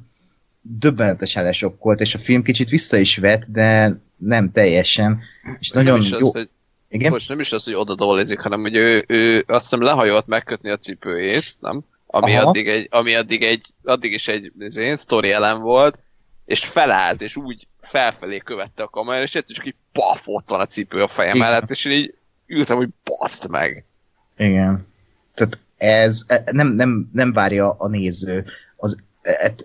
döbbenetesen 0.67 1.45
lesokkolt, 1.45 2.01
és 2.01 2.15
a 2.15 2.19
film 2.19 2.43
kicsit 2.43 2.69
vissza 2.69 2.97
is 2.97 3.17
vett, 3.17 3.45
de 3.47 3.99
nem 4.17 4.53
teljesen. 4.53 5.23
És 5.61 5.71
Nem 5.71 5.85
nagyon 5.85 6.01
is 6.01 6.11
jó. 6.11 6.27
az, 6.27 6.33
hogy, 6.33 6.49
Igen? 6.89 7.11
most 7.11 7.29
nem 7.29 7.41
is 7.41 7.53
az, 7.53 7.65
hogy 7.65 7.75
oda 7.75 7.95
dollizik, 7.95 8.41
hanem 8.41 8.61
hogy 8.61 8.77
ő, 8.77 9.05
ő 9.09 9.45
azt 9.47 9.63
hiszem 9.63 9.83
lehajolt 9.83 10.27
megkötni 10.27 10.71
a 10.71 10.77
cipőjét, 10.77 11.57
nem? 11.61 11.85
Ami, 12.07 12.35
Aha. 12.35 12.49
addig, 12.49 12.69
egy, 12.69 12.89
ami 12.91 13.15
addig, 13.15 13.43
egy, 13.43 13.67
addig 13.85 14.13
is 14.13 14.29
egy 14.29 14.53
én 14.77 14.97
sztori 14.97 15.33
elem 15.33 15.61
volt, 15.61 15.99
és 16.45 16.65
felállt, 16.65 17.23
és 17.23 17.37
úgy 17.37 17.67
felfelé 17.81 18.39
követte 18.39 18.83
a 18.83 18.89
kamera, 18.89 19.23
és 19.23 19.35
egyszer 19.35 19.57
csak 19.57 19.67
így 19.67 19.75
paf, 19.93 20.23
ott 20.25 20.49
van 20.49 20.61
a 20.61 20.67
cipő 20.67 21.03
a 21.03 21.09
fejem 21.09 21.35
Igen. 21.35 21.49
mellett, 21.49 21.71
és 21.71 21.85
én 21.85 21.93
így 21.93 22.15
ültem, 22.47 22.77
hogy 22.77 22.89
baszt 23.05 23.49
meg. 23.49 23.85
Igen. 24.37 24.87
Tehát 25.35 25.59
ez 25.77 26.23
e, 26.27 26.43
nem, 26.51 26.69
nem, 26.69 27.11
nem 27.13 27.33
várja 27.33 27.71
a 27.71 27.89
néző 27.89 28.45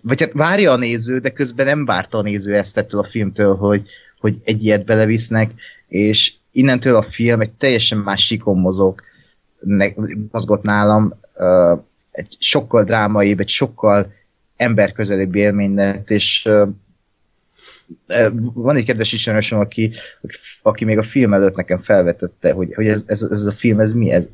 vagy 0.02 0.22
hát 0.22 0.34
várja 0.34 0.72
a 0.72 0.78
néző, 0.78 1.20
de 1.20 1.30
közben 1.30 1.66
nem 1.66 1.86
várta 1.86 2.18
a 2.18 2.22
néző 2.22 2.56
ezt 2.56 2.78
ettől 2.78 3.00
a 3.00 3.08
filmtől, 3.08 3.56
hogy, 3.56 3.90
hogy 4.20 4.36
egy 4.44 4.64
ilyet 4.64 4.86
belevisznek, 4.86 5.52
és 5.88 6.34
innentől 6.52 6.96
a 6.96 7.02
film 7.02 7.42
egy 7.42 7.52
teljesen 7.52 7.98
más 7.98 8.26
sikon 8.26 8.60
mozog, 8.60 9.02
ne, 9.60 9.88
mozgott 10.32 10.62
nálam, 10.62 11.14
uh, 11.36 11.80
egy 12.12 12.36
sokkal 12.40 12.84
drámaibb, 12.84 13.40
egy 13.40 13.50
sokkal 13.50 14.14
emberközelebb 14.56 15.36
élmény 15.36 15.80
és 16.06 16.46
uh, 16.46 16.70
van 18.54 18.76
egy 18.76 18.86
kedves 18.86 19.14
ismerősöm, 19.14 19.60
aki, 19.60 19.94
aki 20.62 20.86
még 20.86 20.98
a 20.98 21.04
film 21.04 21.34
előtt 21.34 21.56
nekem 21.56 21.80
felvetette, 21.80 22.52
hogy, 22.52 22.74
hogy 22.76 22.88
ez, 22.88 23.24
ez 23.32 23.46
a 23.46 23.52
film, 23.52 23.80
ez 23.80 23.94
mi? 23.94 24.12
Ez, 24.12 24.28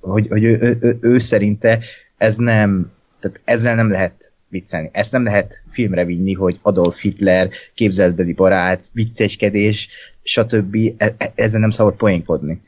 hogy, 0.00 0.28
hogy 0.28 0.44
ő, 0.44 0.58
ő, 0.60 0.78
ő, 0.80 0.98
ő 1.00 1.18
szerinte 1.18 1.84
ez 2.16 2.36
nem, 2.36 2.92
tehát 3.20 3.40
ezzel 3.44 3.74
nem 3.74 3.90
lehet 3.90 4.32
viccelni. 4.48 4.88
Ezt 4.92 5.12
nem 5.12 5.24
lehet 5.24 5.62
filmre 5.70 6.04
vinni, 6.04 6.32
hogy 6.32 6.58
Adolf 6.62 7.00
Hitler, 7.00 7.48
képzelbeli 7.74 8.32
barát, 8.32 8.84
vicceskedés, 8.92 9.88
stb. 10.22 10.76
E, 10.96 11.14
e, 11.18 11.32
ezzel 11.34 11.60
nem 11.60 11.70
szabad 11.70 11.94
poénkodni. 11.94 12.60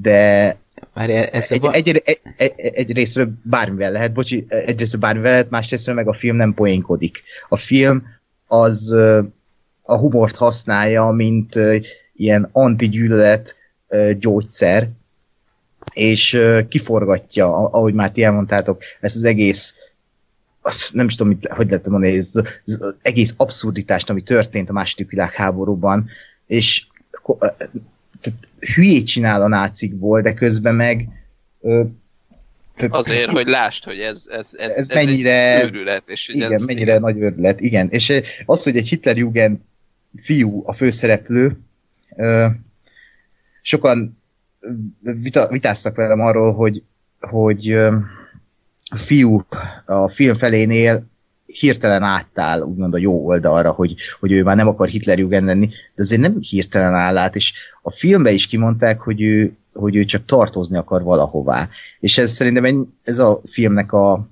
De 0.00 0.56
Várj, 0.94 1.12
ez 1.12 1.52
egy, 1.52 1.68
egy, 1.72 1.88
egy, 1.88 2.20
egy, 2.36 2.52
egy 2.56 2.92
részről 2.92 3.32
bármivel 3.42 3.92
lehet, 3.92 4.12
bocsi, 4.12 4.46
egy 4.48 4.78
részről 4.78 5.00
bármivel 5.00 5.30
lehet, 5.30 5.50
másrésztről 5.50 5.94
meg 5.94 6.08
a 6.08 6.12
film 6.12 6.36
nem 6.36 6.54
poénkodik. 6.54 7.22
A 7.48 7.56
film 7.56 8.02
az 8.46 8.92
a 9.82 9.98
humort 9.98 10.36
használja, 10.36 11.10
mint 11.10 11.58
ilyen 12.14 12.48
antigyűlölet 12.52 13.54
gyógyszer, 14.18 14.88
és 15.92 16.40
kiforgatja, 16.68 17.56
ahogy 17.56 17.94
már 17.94 18.10
ti 18.10 18.22
elmondtátok, 18.22 18.82
ezt 19.00 19.16
az 19.16 19.24
egész 19.24 19.74
nem 20.92 21.06
is 21.06 21.14
tudom, 21.14 21.32
mit, 21.32 21.48
hogy 21.48 21.68
lehet 21.68 21.86
mondani, 21.86 22.16
ez, 22.16 22.30
ez 22.64 22.76
az 22.80 22.96
egész 23.02 23.34
abszurditást, 23.36 24.10
ami 24.10 24.22
történt 24.22 24.70
a 24.70 24.72
második 24.72 25.10
világháborúban, 25.10 26.08
és 26.46 26.86
tehát 28.20 28.38
hülyét 28.74 29.06
csinál 29.06 29.42
a 29.42 29.48
nácikból, 29.48 30.20
de 30.20 30.34
közben 30.34 30.74
meg 30.74 31.08
tehát, 32.76 32.92
Azért, 32.92 33.30
hogy 33.30 33.46
lásd, 33.46 33.84
hogy 33.84 33.98
ez, 33.98 34.26
ez, 34.30 34.50
ez, 34.58 34.70
ez, 34.70 34.76
ez 34.76 34.88
mennyire, 34.88 35.60
egy 35.60 35.64
őrület. 35.64 36.08
És 36.08 36.28
igen, 36.28 36.52
ez, 36.52 36.62
mennyire 36.64 36.90
igen. 36.90 37.00
nagy 37.00 37.18
őrület, 37.18 37.60
igen. 37.60 37.88
És 37.90 38.20
az, 38.46 38.62
hogy 38.62 38.76
egy 38.76 38.88
Hitlerjugend 38.88 39.58
fiú 40.22 40.62
a 40.64 40.72
főszereplő, 40.72 41.58
sokan 43.60 44.18
vita, 45.00 45.48
vitáztak 45.48 45.96
velem 45.96 46.20
arról, 46.20 46.52
hogy, 46.52 46.82
hogy 47.20 47.76
fiú 48.94 49.46
a 49.84 50.08
film 50.08 50.34
felénél 50.34 51.04
hirtelen 51.46 52.02
átáll 52.02 52.60
úgymond 52.60 52.94
a 52.94 52.98
jó 52.98 53.26
oldalra, 53.26 53.70
hogy, 53.70 53.94
hogy 54.20 54.32
ő 54.32 54.42
már 54.42 54.56
nem 54.56 54.68
akar 54.68 54.88
Hitlerjugend 54.88 55.46
lenni, 55.46 55.66
de 55.66 56.02
azért 56.02 56.20
nem 56.20 56.36
hirtelen 56.40 56.94
áll 56.94 57.16
át, 57.16 57.34
és 57.36 57.52
a 57.82 57.90
filmben 57.90 58.32
is 58.32 58.46
kimondták, 58.46 59.00
hogy 59.00 59.22
ő, 59.22 59.56
hogy 59.72 59.96
ő 59.96 60.04
csak 60.04 60.24
tartozni 60.24 60.76
akar 60.76 61.02
valahová. 61.02 61.68
És 62.00 62.18
ez 62.18 62.30
szerintem 62.30 62.86
ez 63.02 63.18
a 63.18 63.40
filmnek 63.44 63.92
a 63.92 64.28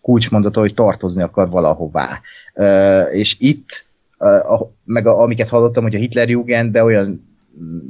kulcsmondata, 0.00 0.60
hogy 0.60 0.74
tartozni 0.74 1.22
akar 1.22 1.48
valahová. 1.50 2.20
Uh, 2.54 3.16
és 3.16 3.36
itt, 3.38 3.86
uh, 4.18 4.52
a, 4.52 4.70
meg 4.84 5.06
a, 5.06 5.22
amiket 5.22 5.48
hallottam, 5.48 5.82
hogy 5.82 5.94
a 5.94 5.98
Hitlerjugendben 5.98 6.84
olyan 6.84 7.25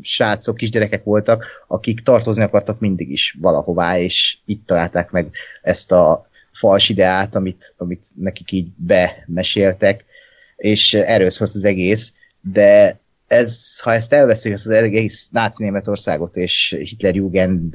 srácok, 0.01 0.57
kisgyerekek 0.57 1.05
voltak, 1.05 1.47
akik 1.69 2.01
tartozni 2.01 2.43
akartak 2.43 2.79
mindig 2.81 3.11
is 3.11 3.37
valahová, 3.41 3.99
és 3.99 4.39
itt 4.45 4.67
találták 4.67 5.11
meg 5.11 5.31
ezt 5.63 5.93
a 5.93 6.29
fals 6.53 6.89
ideát, 6.89 7.35
amit, 7.35 7.75
amit 7.77 8.07
nekik 8.15 8.53
így 8.53 8.69
bemeséltek, 8.77 10.05
és 10.57 10.95
erről 10.95 11.31
szólt 11.31 11.53
az 11.55 11.65
egész, 11.65 12.15
de 12.41 12.99
ez, 13.27 13.81
ha 13.81 13.93
ezt 13.93 14.13
elveszik, 14.13 14.53
ezt 14.53 14.67
az 14.67 14.73
egész 14.73 15.29
náci 15.33 15.63
Németországot 15.63 16.37
és 16.37 16.77
Hitlerjugend 16.79 17.75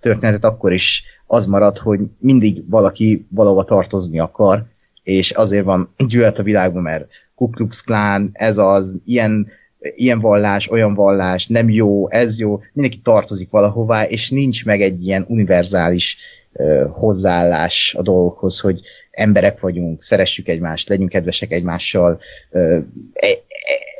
történetet, 0.00 0.44
akkor 0.44 0.72
is 0.72 1.04
az 1.26 1.46
marad, 1.46 1.78
hogy 1.78 2.00
mindig 2.18 2.70
valaki 2.70 3.26
valahova 3.30 3.64
tartozni 3.64 4.18
akar, 4.18 4.64
és 5.02 5.30
azért 5.30 5.64
van 5.64 5.94
gyűlölet 6.08 6.38
a 6.38 6.42
világban, 6.42 6.82
mert 6.82 7.08
Ku 7.34 7.50
Klux 7.50 7.80
Klan, 7.80 8.30
ez 8.32 8.58
az, 8.58 8.96
ilyen 9.04 9.48
ilyen 9.80 10.18
vallás, 10.18 10.70
olyan 10.70 10.94
vallás, 10.94 11.46
nem 11.46 11.68
jó, 11.68 12.10
ez 12.10 12.38
jó, 12.38 12.60
mindenki 12.72 13.00
tartozik 13.00 13.50
valahová, 13.50 14.04
és 14.04 14.30
nincs 14.30 14.64
meg 14.64 14.80
egy 14.80 15.06
ilyen 15.06 15.24
univerzális 15.28 16.18
uh, 16.52 16.82
hozzáállás 16.90 17.94
a 17.98 18.02
dolgokhoz, 18.02 18.60
hogy 18.60 18.80
emberek 19.10 19.60
vagyunk, 19.60 20.02
szeressük 20.02 20.48
egymást, 20.48 20.88
legyünk 20.88 21.10
kedvesek 21.10 21.52
egymással, 21.52 22.20
uh, 22.50 22.84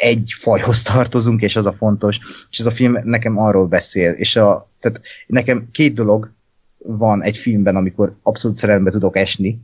egy 0.00 0.32
fajhoz 0.38 0.82
tartozunk, 0.82 1.42
és 1.42 1.56
az 1.56 1.66
a 1.66 1.72
fontos. 1.72 2.18
És 2.50 2.58
ez 2.58 2.66
a 2.66 2.70
film 2.70 2.98
nekem 3.02 3.38
arról 3.38 3.66
beszél, 3.66 4.10
és 4.10 4.36
a, 4.36 4.70
tehát 4.80 5.00
nekem 5.26 5.68
két 5.72 5.94
dolog 5.94 6.32
van 6.78 7.22
egy 7.22 7.36
filmben, 7.36 7.76
amikor 7.76 8.16
abszolút 8.22 8.56
szerelembe 8.56 8.90
tudok 8.90 9.16
esni. 9.16 9.60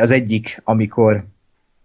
Az 0.00 0.10
egyik, 0.10 0.60
amikor 0.64 1.24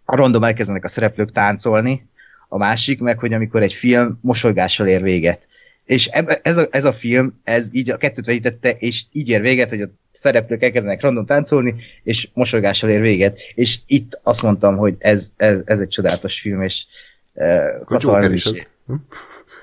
random 0.05 0.43
elkezdenek 0.43 0.83
a 0.83 0.87
szereplők 0.87 1.31
táncolni, 1.31 2.09
a 2.49 2.57
másik 2.57 2.99
meg, 2.99 3.19
hogy 3.19 3.33
amikor 3.33 3.63
egy 3.63 3.73
film 3.73 4.17
mosolygással 4.21 4.87
ér 4.87 5.01
véget. 5.01 5.47
És 5.85 6.07
ez 6.41 6.57
a, 6.57 6.67
ez 6.71 6.85
a 6.85 6.91
film, 6.91 7.39
ez 7.43 7.69
így 7.71 7.89
a 7.89 7.97
kettőt 7.97 8.25
vegyítette, 8.25 8.69
és 8.69 9.03
így 9.11 9.29
ér 9.29 9.41
véget, 9.41 9.69
hogy 9.69 9.81
a 9.81 9.87
szereplők 10.11 10.63
elkezdenek 10.63 11.01
random 11.01 11.25
táncolni, 11.25 11.75
és 12.03 12.29
mosolygással 12.33 12.89
ér 12.89 13.01
véget. 13.01 13.37
És 13.55 13.79
itt 13.85 14.19
azt 14.23 14.41
mondtam, 14.41 14.75
hogy 14.75 14.95
ez, 14.99 15.31
ez, 15.37 15.61
ez 15.65 15.79
egy 15.79 15.87
csodálatos 15.87 16.39
film, 16.39 16.61
és 16.61 16.85
uh, 17.33 18.33
is 18.33 18.45
az. 18.45 18.67
Hm? 18.85 18.93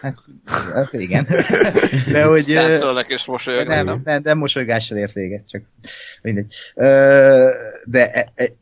Hát, 0.00 0.18
hát 0.74 0.92
igen. 0.92 1.26
De 2.12 2.24
hogy... 2.24 2.44
Táncolnak 2.44 3.08
és 3.08 3.24
mosolyognak, 3.24 3.74
nem? 3.74 3.84
Nem, 3.84 4.00
nem, 4.04 4.20
nem 4.24 4.38
mosolygással 4.38 4.98
ért 4.98 5.12
véget, 5.12 5.48
csak 5.48 5.62
mindegy. 6.22 6.54
De 7.84 8.12
e, 8.12 8.32
e, 8.34 8.52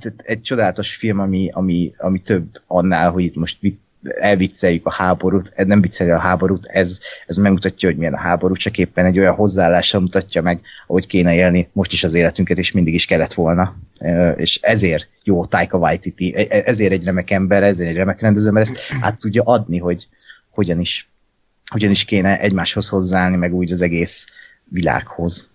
tehát 0.00 0.20
egy 0.20 0.40
csodálatos 0.40 0.94
film, 0.94 1.18
ami, 1.18 1.50
ami, 1.52 1.94
ami 1.98 2.20
több 2.22 2.60
annál, 2.66 3.10
hogy 3.10 3.24
itt 3.24 3.34
most 3.34 3.58
elvicceljük 4.04 4.86
a 4.86 4.92
háborút, 4.92 5.52
nem 5.66 5.80
vicceli 5.80 6.10
a 6.10 6.18
háborút, 6.18 6.66
ez, 6.66 7.00
ez 7.26 7.36
megmutatja, 7.36 7.88
hogy 7.88 7.98
milyen 7.98 8.14
a 8.14 8.20
háború, 8.20 8.54
csak 8.54 8.78
éppen 8.78 9.06
egy 9.06 9.18
olyan 9.18 9.34
hozzáállással 9.34 10.00
mutatja 10.00 10.42
meg, 10.42 10.60
ahogy 10.86 11.06
kéne 11.06 11.34
élni 11.34 11.68
most 11.72 11.92
is 11.92 12.04
az 12.04 12.14
életünket, 12.14 12.58
és 12.58 12.72
mindig 12.72 12.94
is 12.94 13.04
kellett 13.04 13.32
volna. 13.32 13.76
És 14.36 14.58
ezért 14.62 15.08
jó 15.22 15.44
Taika 15.44 15.78
Waititi, 15.78 16.34
e, 16.36 16.46
e, 16.48 16.62
ezért 16.64 16.92
egy 16.92 17.04
remek 17.04 17.30
ember, 17.30 17.62
ezért 17.62 17.90
egy 17.90 17.96
remek 17.96 18.20
rendező, 18.20 18.50
mert 18.50 18.68
ezt 18.68 18.78
át 19.00 19.18
tudja 19.18 19.42
adni, 19.42 19.78
hogy 19.78 20.08
hogyan 20.50 20.80
is, 20.80 21.08
hogyan 21.70 21.90
is 21.90 22.04
kéne 22.04 22.40
egymáshoz 22.40 22.88
hozzáállni, 22.88 23.36
meg 23.36 23.54
úgy 23.54 23.72
az 23.72 23.80
egész 23.80 24.26
világhoz. 24.64 25.50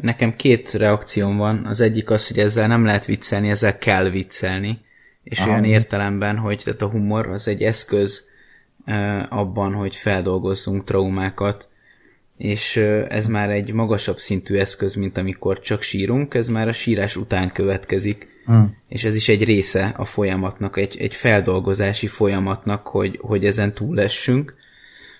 Nekem 0.00 0.36
két 0.36 0.72
reakcióm 0.72 1.36
van. 1.36 1.66
Az 1.66 1.80
egyik 1.80 2.10
az, 2.10 2.28
hogy 2.28 2.38
ezzel 2.38 2.66
nem 2.66 2.84
lehet 2.84 3.04
viccelni, 3.04 3.50
ezzel 3.50 3.78
kell 3.78 4.10
viccelni. 4.10 4.78
És 5.22 5.38
Aha. 5.38 5.50
olyan 5.50 5.64
értelemben, 5.64 6.36
hogy 6.36 6.60
tehát 6.64 6.82
a 6.82 6.88
humor 6.88 7.28
az 7.28 7.48
egy 7.48 7.62
eszköz 7.62 8.24
abban, 9.28 9.72
hogy 9.72 9.96
feldolgozzunk 9.96 10.84
traumákat, 10.84 11.68
és 12.36 12.76
ez 13.08 13.26
már 13.26 13.50
egy 13.50 13.72
magasabb 13.72 14.18
szintű 14.18 14.56
eszköz, 14.56 14.94
mint 14.94 15.18
amikor 15.18 15.60
csak 15.60 15.82
sírunk, 15.82 16.34
ez 16.34 16.48
már 16.48 16.68
a 16.68 16.72
sírás 16.72 17.16
után 17.16 17.52
következik, 17.52 18.26
hmm. 18.44 18.76
és 18.88 19.04
ez 19.04 19.14
is 19.14 19.28
egy 19.28 19.44
része 19.44 19.94
a 19.96 20.04
folyamatnak, 20.04 20.76
egy, 20.76 20.96
egy 20.98 21.14
feldolgozási 21.14 22.06
folyamatnak, 22.06 22.86
hogy, 22.86 23.18
hogy 23.22 23.44
ezen 23.44 23.74
túlessünk. 23.74 24.54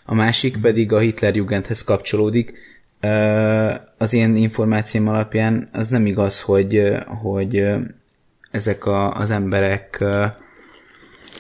A 0.05 0.15
másik 0.15 0.57
pedig 0.57 0.93
a 0.93 0.99
Hitlerjugendhez 0.99 1.85
kapcsolódik, 1.85 2.53
az 3.99 4.13
én 4.13 4.37
információm 4.37 5.09
alapján 5.09 5.69
az 5.73 5.89
nem 5.89 6.07
igaz, 6.07 6.41
hogy, 6.41 6.93
hogy 7.23 7.65
ezek 8.51 8.85
a, 8.85 9.13
az 9.13 9.31
emberek 9.31 10.05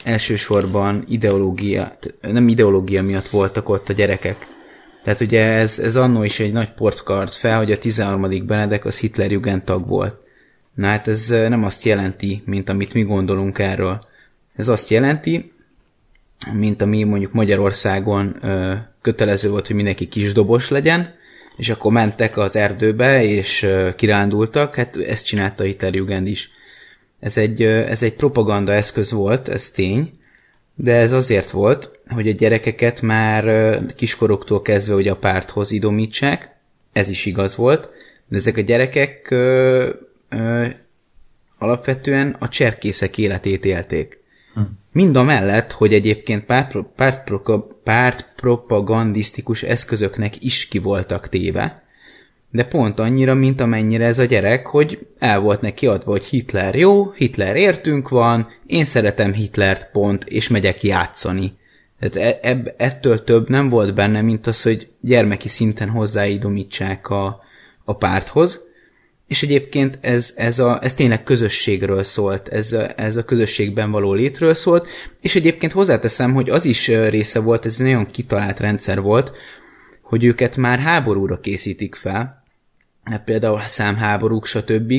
elsősorban 0.04 1.04
ideológia, 1.08 1.92
nem 2.20 2.48
ideológia 2.48 3.02
miatt 3.02 3.28
voltak 3.28 3.68
ott 3.68 3.88
a 3.88 3.92
gyerekek. 3.92 4.46
Tehát 5.02 5.20
ugye 5.20 5.44
ez, 5.44 5.78
ez 5.78 5.96
annó 5.96 6.22
is 6.22 6.40
egy 6.40 6.52
nagy 6.52 6.72
portkart 6.72 7.34
fel, 7.34 7.56
hogy 7.58 7.72
a 7.72 7.78
13. 7.78 8.46
Benedek 8.46 8.84
az 8.84 8.98
Hitlerjugend 8.98 9.64
tag 9.64 9.88
volt. 9.88 10.16
Na 10.74 10.86
hát 10.86 11.08
ez 11.08 11.28
nem 11.28 11.64
azt 11.64 11.84
jelenti, 11.84 12.42
mint 12.44 12.68
amit 12.68 12.94
mi 12.94 13.02
gondolunk 13.02 13.58
erről. 13.58 14.06
Ez 14.56 14.68
azt 14.68 14.90
jelenti, 14.90 15.52
mint 16.52 16.82
ami 16.82 17.02
mondjuk 17.02 17.32
Magyarországon 17.32 18.36
ö, 18.40 18.74
kötelező 19.02 19.50
volt, 19.50 19.66
hogy 19.66 19.76
mindenki 19.76 20.08
kisdobos 20.08 20.68
legyen, 20.68 21.14
és 21.58 21.68
akkor 21.68 21.92
mentek 21.92 22.36
az 22.36 22.56
erdőbe, 22.56 23.24
és 23.24 23.68
kirándultak, 23.96 24.74
hát 24.74 24.96
ezt 24.96 25.26
csinálta 25.26 25.62
Hitlerjugend 25.62 26.26
is. 26.26 26.50
Ez 27.20 27.38
egy, 27.38 27.62
ez 27.62 28.02
egy 28.02 28.14
propaganda 28.14 28.72
eszköz 28.72 29.12
volt, 29.12 29.48
ez 29.48 29.70
tény, 29.70 30.18
de 30.74 30.94
ez 30.94 31.12
azért 31.12 31.50
volt, 31.50 31.98
hogy 32.08 32.28
a 32.28 32.32
gyerekeket 32.32 33.02
már 33.02 33.78
kiskoroktól 33.96 34.62
kezdve 34.62 34.94
hogy 34.94 35.08
a 35.08 35.16
párthoz 35.16 35.72
idomítsák, 35.72 36.56
ez 36.92 37.08
is 37.08 37.26
igaz 37.26 37.56
volt, 37.56 37.88
de 38.28 38.36
ezek 38.36 38.56
a 38.56 38.60
gyerekek 38.60 39.30
ö, 39.30 39.90
ö, 40.28 40.66
alapvetően 41.58 42.36
a 42.38 42.48
cserkészek 42.48 43.18
életét 43.18 43.64
élték. 43.64 44.17
Mind 44.92 45.16
a 45.16 45.22
mellett, 45.22 45.72
hogy 45.72 45.94
egyébként 45.94 46.44
pártpropagandisztikus 46.44 47.76
párt, 47.84 48.32
propagandisztikus 48.36 49.62
eszközöknek 49.62 50.44
is 50.44 50.68
ki 50.68 50.78
voltak 50.78 51.28
téve, 51.28 51.82
de 52.50 52.64
pont 52.64 52.98
annyira, 52.98 53.34
mint 53.34 53.60
amennyire 53.60 54.04
ez 54.04 54.18
a 54.18 54.24
gyerek, 54.24 54.66
hogy 54.66 55.06
el 55.18 55.40
volt 55.40 55.60
neki 55.60 55.86
adva, 55.86 56.10
hogy 56.10 56.24
Hitler 56.24 56.74
jó, 56.74 57.10
Hitler 57.10 57.56
értünk 57.56 58.08
van, 58.08 58.48
én 58.66 58.84
szeretem 58.84 59.32
Hitlert, 59.32 59.90
pont, 59.90 60.24
és 60.24 60.48
megyek 60.48 60.82
játszani. 60.82 61.52
Tehát 61.98 62.16
e- 62.16 62.48
ebb, 62.48 62.74
ettől 62.76 63.24
több 63.24 63.48
nem 63.48 63.68
volt 63.68 63.94
benne, 63.94 64.20
mint 64.20 64.46
az, 64.46 64.62
hogy 64.62 64.88
gyermeki 65.00 65.48
szinten 65.48 65.88
hozzáidomítsák 65.88 67.08
a, 67.08 67.40
a 67.84 67.96
párthoz, 67.96 68.67
és 69.28 69.42
egyébként 69.42 69.98
ez, 70.00 70.32
ez, 70.36 70.58
a, 70.58 70.78
ez 70.82 70.94
tényleg 70.94 71.22
közösségről 71.22 72.02
szólt, 72.02 72.48
ez 72.48 72.72
ez 72.96 73.16
a 73.16 73.24
közösségben 73.24 73.90
való 73.90 74.12
létről 74.12 74.54
szólt, 74.54 74.88
és 75.20 75.34
egyébként 75.34 75.72
hozzáteszem, 75.72 76.34
hogy 76.34 76.50
az 76.50 76.64
is 76.64 76.88
része 76.88 77.38
volt, 77.38 77.66
ez 77.66 77.76
egy 77.78 77.86
nagyon 77.86 78.10
kitalált 78.10 78.60
rendszer 78.60 79.00
volt, 79.00 79.32
hogy 80.02 80.24
őket 80.24 80.56
már 80.56 80.78
háborúra 80.78 81.40
készítik 81.40 81.94
fel, 81.94 82.44
hát 83.04 83.24
például 83.24 83.60
számháborúk, 83.66 84.46
stb. 84.46 84.92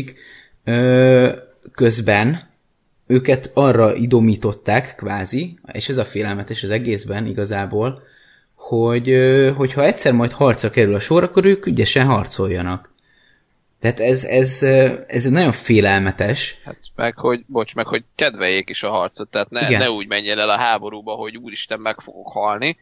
közben 1.73 2.47
őket 3.07 3.51
arra 3.53 3.95
idomították, 3.95 4.95
kvázi, 4.95 5.59
és 5.71 5.89
ez 5.89 5.97
a 5.97 6.05
félelmetes 6.05 6.63
az 6.63 6.69
egészben 6.69 7.25
igazából, 7.25 8.01
hogy 8.55 9.17
hogyha 9.55 9.85
egyszer 9.85 10.13
majd 10.13 10.31
harcra 10.31 10.69
kerül 10.69 10.93
a 10.93 10.99
sor, 10.99 11.23
akkor 11.23 11.45
ők 11.45 11.65
ügyesen 11.65 12.05
harcoljanak. 12.05 12.89
Tehát 13.79 13.99
ez, 13.99 14.23
ez, 14.23 14.63
ez 15.07 15.23
nagyon 15.23 15.51
félelmetes. 15.51 16.57
Hát 16.63 16.77
meg, 16.95 17.17
hogy, 17.17 17.43
bocs, 17.47 17.75
meg, 17.75 17.87
hogy 17.87 18.03
kedveljék 18.15 18.69
is 18.69 18.83
a 18.83 18.89
harcot, 18.89 19.29
tehát 19.29 19.49
ne, 19.49 19.69
ne 19.69 19.91
úgy 19.91 20.07
menjen 20.07 20.39
el 20.39 20.49
a 20.49 20.57
háborúba, 20.57 21.13
hogy 21.13 21.37
úristen 21.37 21.79
meg 21.79 21.99
fogok 21.99 22.31
halni, 22.31 22.77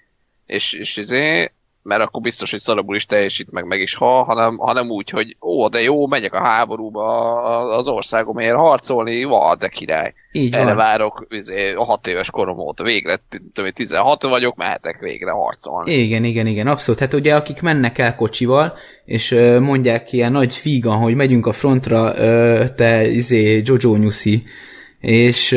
és, 0.46 0.74
és 0.74 0.98
izé, 0.98 1.52
mert 1.88 2.02
akkor 2.02 2.22
biztos, 2.22 2.52
hogy 2.52 2.60
szarabul 2.60 2.96
is 2.96 3.06
teljesít, 3.06 3.52
meg 3.52 3.66
meg 3.66 3.82
is 3.82 3.96
hal, 3.96 4.24
hanem, 4.24 4.58
hanem 4.58 4.90
úgy, 4.90 5.10
hogy 5.10 5.36
ó, 5.42 5.68
de 5.68 5.82
jó, 5.82 6.08
megyek 6.08 6.34
a 6.34 6.44
háborúba 6.44 7.36
az 7.78 7.88
országomért 7.88 8.56
harcolni, 8.56 9.24
va, 9.24 9.56
de 9.56 9.68
király. 9.68 10.14
Így 10.32 10.54
Erre 10.54 10.66
van. 10.66 10.76
várok 10.76 11.26
izé, 11.30 11.74
a 11.74 11.84
hat 11.84 12.08
éves 12.08 12.30
korom 12.30 12.58
óta, 12.58 12.84
végre, 12.84 13.16
tudom, 13.54 13.72
16 13.72 14.24
vagyok, 14.24 14.56
mehetek 14.56 15.00
végre 15.00 15.32
harcolni. 15.32 15.94
Igen, 15.94 16.24
igen, 16.24 16.48
igen, 16.48 16.68
abszolút. 16.68 17.00
Hát 17.00 17.14
ugye 17.14 17.36
akik 17.36 17.62
mennek 17.62 17.98
el 17.98 18.16
kocsival, 18.16 18.74
és 19.06 19.36
mondják 19.60 20.12
ilyen 20.12 20.32
nagy 20.32 20.56
fígan, 20.56 20.98
hogy 20.98 21.16
megyünk 21.16 21.46
a 21.46 21.54
frontra, 21.54 22.14
te 22.74 23.08
izé 23.08 23.62
Jojo 23.66 23.96
Nyuszi, 23.96 24.44
és 25.00 25.52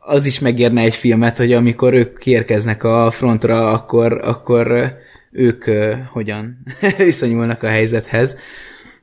az 0.00 0.26
is 0.26 0.38
megérne 0.38 0.80
egy 0.80 0.94
filmet, 0.94 1.36
hogy 1.36 1.52
amikor 1.52 1.94
ők 1.94 2.18
kiérkeznek 2.18 2.82
a 2.82 3.10
frontra, 3.10 3.70
akkor, 3.70 4.12
akkor 4.12 4.92
ők 5.32 5.64
hogyan 6.12 6.58
viszonyulnak 6.96 7.62
a 7.62 7.68
helyzethez. 7.68 8.36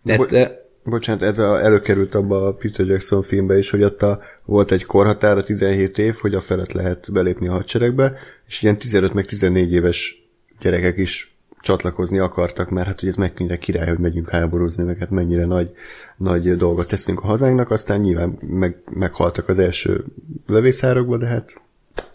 De, 0.04 0.18
Bo- 0.18 0.64
bocsánat, 0.84 1.22
ez 1.22 1.40
a, 1.40 1.64
előkerült 1.64 2.16
abba 2.16 2.48
a 2.48 2.54
Peter 2.54 2.86
Jackson 2.86 3.24
filmbe 3.24 3.58
is, 3.58 3.70
hogy 3.70 3.84
ott 3.84 4.02
a, 4.02 4.22
volt 4.46 4.72
egy 4.72 4.84
korhatára 4.84 5.44
17 5.44 5.98
év, 5.98 6.16
hogy 6.16 6.34
a 6.34 6.42
felett 6.42 6.72
lehet 6.72 7.12
belépni 7.12 7.48
a 7.48 7.52
hadseregbe, 7.52 8.18
és 8.48 8.62
ilyen 8.62 8.78
15 8.78 9.14
meg 9.14 9.26
14 9.26 9.74
éves 9.74 10.24
gyerekek 10.60 10.98
is 10.98 11.35
csatlakozni 11.66 12.18
akartak, 12.18 12.70
mert 12.70 12.88
hát 12.88 13.00
hogy 13.00 13.10
ez 13.10 13.16
mennyire 13.16 13.58
király, 13.58 13.88
hogy 13.88 13.98
megyünk 13.98 14.30
háborúzni, 14.30 14.84
meg 14.84 14.98
hát 14.98 15.10
mennyire 15.10 15.46
nagy, 15.46 15.72
nagy 16.18 16.56
dolgot 16.56 16.88
teszünk 16.88 17.24
a 17.24 17.28
hazánknak, 17.28 17.72
aztán 17.72 18.00
nyilván 18.00 18.38
meg, 18.42 18.78
meghaltak 18.92 19.50
az 19.50 19.60
első 19.60 20.04
lövészárokba, 20.48 21.18
de 21.18 21.26
hát 21.26 21.62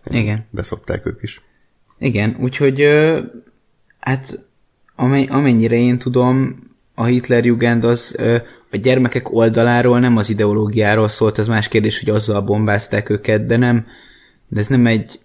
Igen. 0.04 0.46
beszopták 0.50 1.06
ők 1.06 1.22
is. 1.22 1.40
Igen, 1.98 2.36
úgyhogy 2.40 2.84
hát 3.98 4.40
amennyire 5.28 5.76
én 5.76 5.98
tudom, 5.98 6.56
a 6.94 7.04
Hitlerjugend 7.04 7.84
az 7.84 8.16
a 8.70 8.76
gyermekek 8.76 9.32
oldaláról 9.32 10.00
nem 10.00 10.16
az 10.16 10.30
ideológiáról 10.30 11.08
szólt, 11.08 11.38
az 11.38 11.48
más 11.48 11.68
kérdés, 11.68 12.00
hogy 12.00 12.14
azzal 12.14 12.40
bombázták 12.40 13.08
őket, 13.08 13.46
de 13.46 13.56
nem, 13.56 13.86
de 14.48 14.60
ez 14.60 14.68
nem 14.68 14.86
egy 14.86 15.20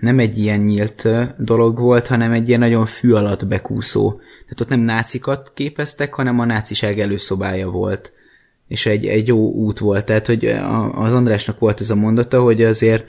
nem 0.00 0.18
egy 0.18 0.38
ilyen 0.38 0.60
nyílt 0.60 1.08
dolog 1.38 1.78
volt, 1.78 2.06
hanem 2.06 2.32
egy 2.32 2.48
ilyen 2.48 2.60
nagyon 2.60 2.86
fű 2.86 3.12
alatt 3.12 3.46
bekúszó. 3.46 4.10
Tehát 4.10 4.60
ott 4.60 4.68
nem 4.68 4.80
nácikat 4.80 5.52
képeztek, 5.54 6.14
hanem 6.14 6.38
a 6.38 6.44
náciság 6.44 7.00
előszobája 7.00 7.70
volt. 7.70 8.12
És 8.68 8.86
egy, 8.86 9.06
egy 9.06 9.26
jó 9.26 9.52
út 9.52 9.78
volt. 9.78 10.04
Tehát, 10.04 10.26
hogy 10.26 10.44
az 10.92 11.12
Andrásnak 11.12 11.58
volt 11.58 11.80
ez 11.80 11.90
a 11.90 11.94
mondata, 11.94 12.40
hogy 12.42 12.62
azért 12.62 13.04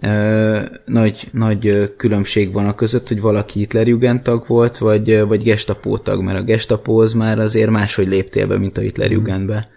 ö, 0.00 0.60
nagy, 0.84 1.28
nagy 1.32 1.94
különbség 1.96 2.52
van 2.52 2.66
a 2.66 2.74
között, 2.74 3.08
hogy 3.08 3.20
valaki 3.20 3.58
Hitlerjugend 3.58 4.22
tag 4.22 4.46
volt, 4.46 4.78
vagy, 4.78 5.20
vagy 5.26 5.42
Gestapo 5.42 5.98
tag, 5.98 6.22
mert 6.22 6.38
a 6.38 6.42
Gestapo 6.42 7.02
az 7.02 7.12
már 7.12 7.38
azért 7.38 7.70
máshogy 7.70 8.08
léptél 8.08 8.46
be, 8.46 8.58
mint 8.58 8.78
a 8.78 8.80
Hitlerjugendbe. 8.80 9.68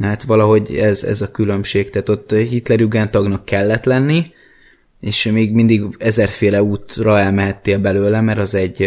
Hát 0.00 0.22
valahogy 0.22 0.74
ez, 0.74 1.04
ez 1.04 1.20
a 1.20 1.30
különbség. 1.30 1.90
Tehát 1.90 2.08
ott 2.08 2.32
Hitlerjugend 2.32 3.10
tagnak 3.10 3.44
kellett 3.44 3.84
lenni, 3.84 4.34
és 5.00 5.24
még 5.24 5.52
mindig 5.52 5.82
ezerféle 5.98 6.62
útra 6.62 7.18
elmehettél 7.18 7.78
belőle, 7.78 8.20
mert 8.20 8.38
az 8.38 8.54
egy, 8.54 8.82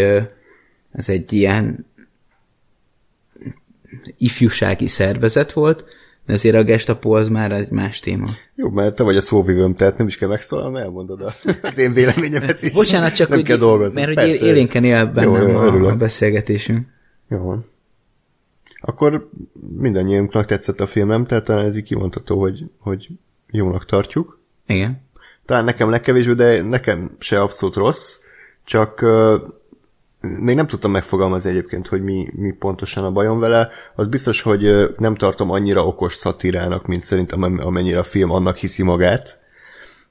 ez 0.91 1.10
egy 1.10 1.34
ilyen 1.34 1.86
ifjúsági 4.18 4.88
szervezet 4.88 5.53
volt, 5.53 5.86
de 6.26 6.34
azért 6.34 6.56
a 6.56 6.64
gestapo 6.64 7.11
az 7.11 7.27
már 7.27 7.52
egy 7.52 7.69
más 7.69 7.99
téma. 7.99 8.30
Jó, 8.56 8.69
mert 8.69 8.95
te 8.95 9.03
vagy 9.03 9.15
a 9.15 9.22
szóvivőm, 9.22 9.76
tehát 9.76 9.98
nem 9.98 10.07
is 10.07 10.18
kell 10.18 10.30
megszólalni, 10.30 10.80
elmondod 10.80 11.34
az 11.61 11.77
én 11.77 11.94
véleményemet 11.94 12.61
is. 12.61 12.73
Bocsánat, 12.73 13.15
csak 13.15 13.27
nem 13.30 13.38
hogy, 13.38 13.48
kell 13.48 13.57
dolgozni. 13.57 13.94
mert 13.94 14.07
hogy 14.07 14.15
Persze. 14.15 14.45
élénken 14.45 14.84
él 14.84 15.06
bennem 15.06 15.48
jó, 15.48 15.64
jó, 15.64 15.86
a, 15.86 15.91
a 15.91 15.95
beszélgetésünk. 15.95 16.88
Jó 17.30 17.38
van. 17.38 17.65
Akkor 18.81 19.30
mindannyiunknak 19.77 20.45
tetszett 20.45 20.80
a 20.80 20.88
filmem, 20.88 21.26
tehát 21.26 21.49
ez 21.49 21.76
így 21.76 21.84
kimondható, 21.84 22.40
hogy, 22.40 22.65
hogy 22.77 23.10
jónak 23.52 23.86
tartjuk. 23.86 24.40
Igen 24.68 25.07
talán 25.49 25.63
nekem 25.63 25.89
legkevésbé, 25.89 26.34
de 26.34 26.61
nekem 26.61 27.15
se 27.19 27.41
abszolút 27.41 27.76
rossz, 27.76 28.17
csak 28.65 29.01
még 30.19 30.55
nem 30.55 30.67
tudtam 30.67 30.91
megfogalmazni 30.91 31.49
egyébként, 31.49 31.88
hogy 31.88 32.03
mi, 32.03 32.30
mi 32.35 32.51
pontosan 32.51 33.03
a 33.03 33.11
bajom 33.11 33.39
vele. 33.39 33.69
Az 33.95 34.07
biztos, 34.07 34.41
hogy 34.41 34.95
nem 34.97 35.15
tartom 35.15 35.51
annyira 35.51 35.85
okos 35.85 36.13
szatírának, 36.13 36.85
mint 36.85 37.01
szerintem 37.01 37.43
amennyire 37.43 37.99
a 37.99 38.03
film 38.03 38.31
annak 38.31 38.57
hiszi 38.57 38.84
magát. 38.84 39.39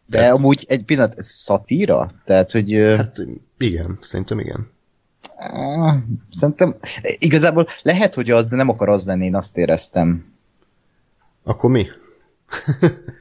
De 0.07 0.19
Tehát, 0.19 0.35
amúgy 0.35 0.65
egy 0.69 0.85
pillanat, 0.85 1.19
ez 1.19 1.27
szatíra? 1.27 2.11
Tehát, 2.25 2.53
hogy... 2.53 2.73
Hát 2.97 3.17
igen, 3.59 3.99
szerintem 4.01 4.39
igen. 4.39 4.71
Szerintem 6.33 6.77
igazából 7.19 7.67
lehet, 7.83 8.15
hogy 8.15 8.31
az, 8.31 8.49
de 8.49 8.57
nem 8.57 8.69
akar 8.69 8.89
az 8.89 9.07
lenni, 9.07 9.25
én 9.25 9.35
azt 9.35 9.57
éreztem. 9.57 10.25
Akkor 11.45 11.71
mi? 11.71 11.87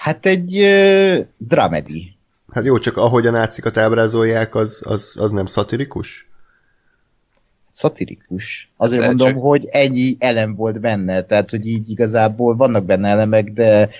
Hát 0.00 0.26
egy 0.26 0.56
uh, 0.56 1.18
dramedy. 1.36 2.16
Hát 2.52 2.64
jó, 2.64 2.78
csak 2.78 2.96
ahogy 2.96 3.26
a 3.26 3.30
nácikat 3.30 3.76
ábrázolják, 3.76 4.54
az, 4.54 4.82
az, 4.86 5.16
az 5.20 5.32
nem 5.32 5.46
szatirikus? 5.46 6.28
Szatirikus. 7.70 8.72
Azért 8.76 9.00
de 9.00 9.06
mondom, 9.06 9.28
csak... 9.28 9.42
hogy 9.42 9.66
ennyi 9.66 10.16
elem 10.18 10.54
volt 10.54 10.80
benne, 10.80 11.22
tehát 11.22 11.50
hogy 11.50 11.66
így 11.66 11.90
igazából 11.90 12.56
vannak 12.56 12.84
benne 12.84 13.08
elemek, 13.08 13.50
de 13.50 13.90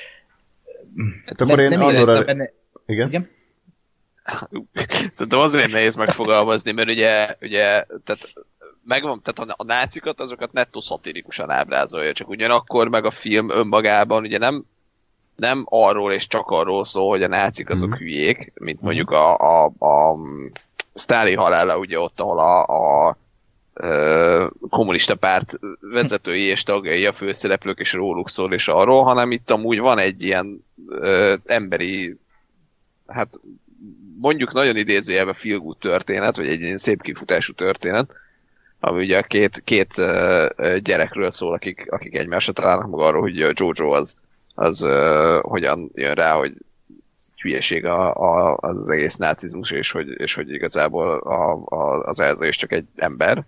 hát 1.26 1.40
akkor 1.40 1.58
én 1.58 1.68
nem 1.68 1.82
Andorra... 1.82 2.24
benne... 2.24 2.52
Igen? 2.86 3.08
Igen? 3.08 3.28
Szerintem 5.12 5.38
azért 5.38 5.72
nehéz 5.72 5.94
megfogalmazni, 5.94 6.72
mert 6.72 6.88
ugye, 6.88 7.36
ugye 7.40 7.84
tehát 8.04 8.32
megvan, 8.84 9.22
tehát 9.22 9.50
a, 9.50 9.54
a 9.56 9.64
nácikat, 9.64 10.20
azokat 10.20 10.52
nettó 10.52 10.80
szatirikusan 10.80 11.50
ábrázolja, 11.50 12.12
csak 12.12 12.28
ugyanakkor 12.28 12.88
meg 12.88 13.04
a 13.04 13.10
film 13.10 13.50
önmagában 13.50 14.22
ugye 14.22 14.38
nem 14.38 14.64
nem 15.40 15.64
arról 15.64 16.12
és 16.12 16.26
csak 16.26 16.48
arról 16.48 16.84
szól, 16.84 17.08
hogy 17.08 17.22
a 17.22 17.28
nácik 17.28 17.68
azok 17.68 17.88
mm. 17.88 17.98
hülyék, 17.98 18.52
mint 18.54 18.76
mhm. 18.76 18.84
mondjuk 18.84 19.10
a, 19.10 19.36
a, 19.36 19.64
a 19.64 20.16
Stalin 20.94 21.38
halála, 21.38 21.78
ugye 21.78 21.98
ott, 21.98 22.20
ahol 22.20 22.38
a, 22.38 22.64
a 22.64 23.16
a 24.60 24.68
kommunista 24.68 25.14
párt 25.14 25.58
vezetői 25.80 26.42
és 26.42 26.62
tagjai 26.62 27.06
a 27.06 27.12
főszereplők 27.12 27.78
és 27.78 27.92
róluk 27.92 28.30
szól 28.30 28.52
és 28.52 28.68
arról, 28.68 29.02
hanem 29.02 29.30
itt 29.30 29.50
amúgy 29.50 29.78
van 29.78 29.98
egy 29.98 30.22
ilyen 30.22 30.64
ö, 30.88 31.34
emberi, 31.44 32.16
hát 33.06 33.40
mondjuk 34.20 34.52
nagyon 34.52 34.76
idézőjelben 34.76 35.34
good 35.42 35.76
történet, 35.76 36.36
vagy 36.36 36.46
egy 36.46 36.60
ilyen 36.60 36.76
szép 36.76 37.02
kifutású 37.02 37.52
történet, 37.52 38.10
ami 38.80 39.02
ugye 39.02 39.18
a 39.18 39.22
két, 39.22 39.60
két 39.64 39.98
ö, 39.98 40.76
gyerekről 40.82 41.30
szól, 41.30 41.52
akik, 41.52 41.86
akik 41.90 42.16
egymásra 42.16 42.52
találnak 42.52 42.90
meg 42.90 43.00
arról, 43.00 43.20
hogy 43.20 43.36
Jojo 43.36 43.90
az 43.90 44.16
az 44.60 44.82
uh, 44.82 45.40
hogyan 45.40 45.90
jön 45.94 46.14
rá, 46.14 46.36
hogy 46.36 46.52
hülyeség 47.42 47.84
a, 47.84 48.14
a, 48.14 48.56
az 48.60 48.90
egész 48.90 49.16
nácizmus, 49.16 49.70
és 49.70 49.90
hogy, 49.90 50.08
és 50.08 50.34
hogy 50.34 50.52
igazából 50.52 51.08
a, 51.08 51.62
a, 51.64 52.02
az 52.02 52.20
elzés 52.20 52.56
csak 52.56 52.72
egy 52.72 52.84
ember. 52.96 53.44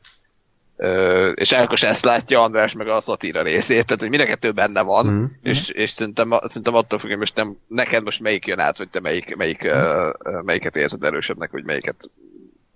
Ö, 0.77 1.29
és 1.31 1.53
Elkos 1.53 1.83
ezt 1.83 2.05
látja, 2.05 2.43
András 2.43 2.73
meg 2.73 2.89
a 2.89 3.01
szatíra 3.01 3.43
részét, 3.43 3.85
tehát 3.85 4.01
hogy 4.01 4.11
mind 4.11 4.23
a 4.23 4.27
kettő 4.27 4.53
benne 4.53 4.83
van, 4.83 5.07
mm. 5.07 5.25
és, 5.43 5.69
és 5.69 5.91
szerintem, 5.91 6.31
szerintem 6.31 6.75
attól 6.75 6.99
függ, 6.99 7.09
hogy 7.09 7.19
most 7.19 7.35
nem, 7.35 7.57
neked 7.67 8.05
most 8.05 8.21
melyik 8.21 8.47
jön 8.47 8.59
át, 8.59 8.77
hogy 8.77 8.89
te 8.89 9.01
melyik, 9.01 9.37
melyik, 9.37 9.65
ö, 9.65 10.11
ö, 10.25 10.41
melyiket 10.43 10.77
érzed 10.77 11.05
erősebbnek, 11.05 11.51
hogy 11.51 11.65
melyiket 11.65 12.11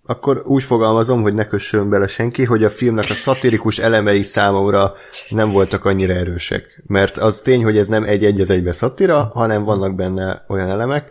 Akkor 0.07 0.43
úgy 0.45 0.62
fogalmazom, 0.62 1.23
hogy 1.23 1.35
ne 1.35 1.47
kössön 1.47 1.89
bele 1.89 2.07
senki, 2.07 2.45
hogy 2.45 2.65
a 2.65 2.70
filmnek 2.70 3.05
a 3.09 3.15
szatirikus 3.15 3.78
elemei 3.78 4.23
számomra 4.23 4.93
nem 5.28 5.51
voltak 5.51 5.85
annyira 5.85 6.12
erősek. 6.12 6.83
Mert 6.87 7.16
az 7.16 7.41
tény, 7.41 7.65
hogy 7.65 7.78
ez 7.78 7.89
nem 7.89 8.05
egy-egy 8.05 8.41
az 8.41 8.51
egybe 8.51 8.73
szatira, 8.73 9.31
hanem 9.35 9.65
vannak 9.65 9.95
benne 9.95 10.45
olyan 10.49 10.69
elemek, 10.69 11.11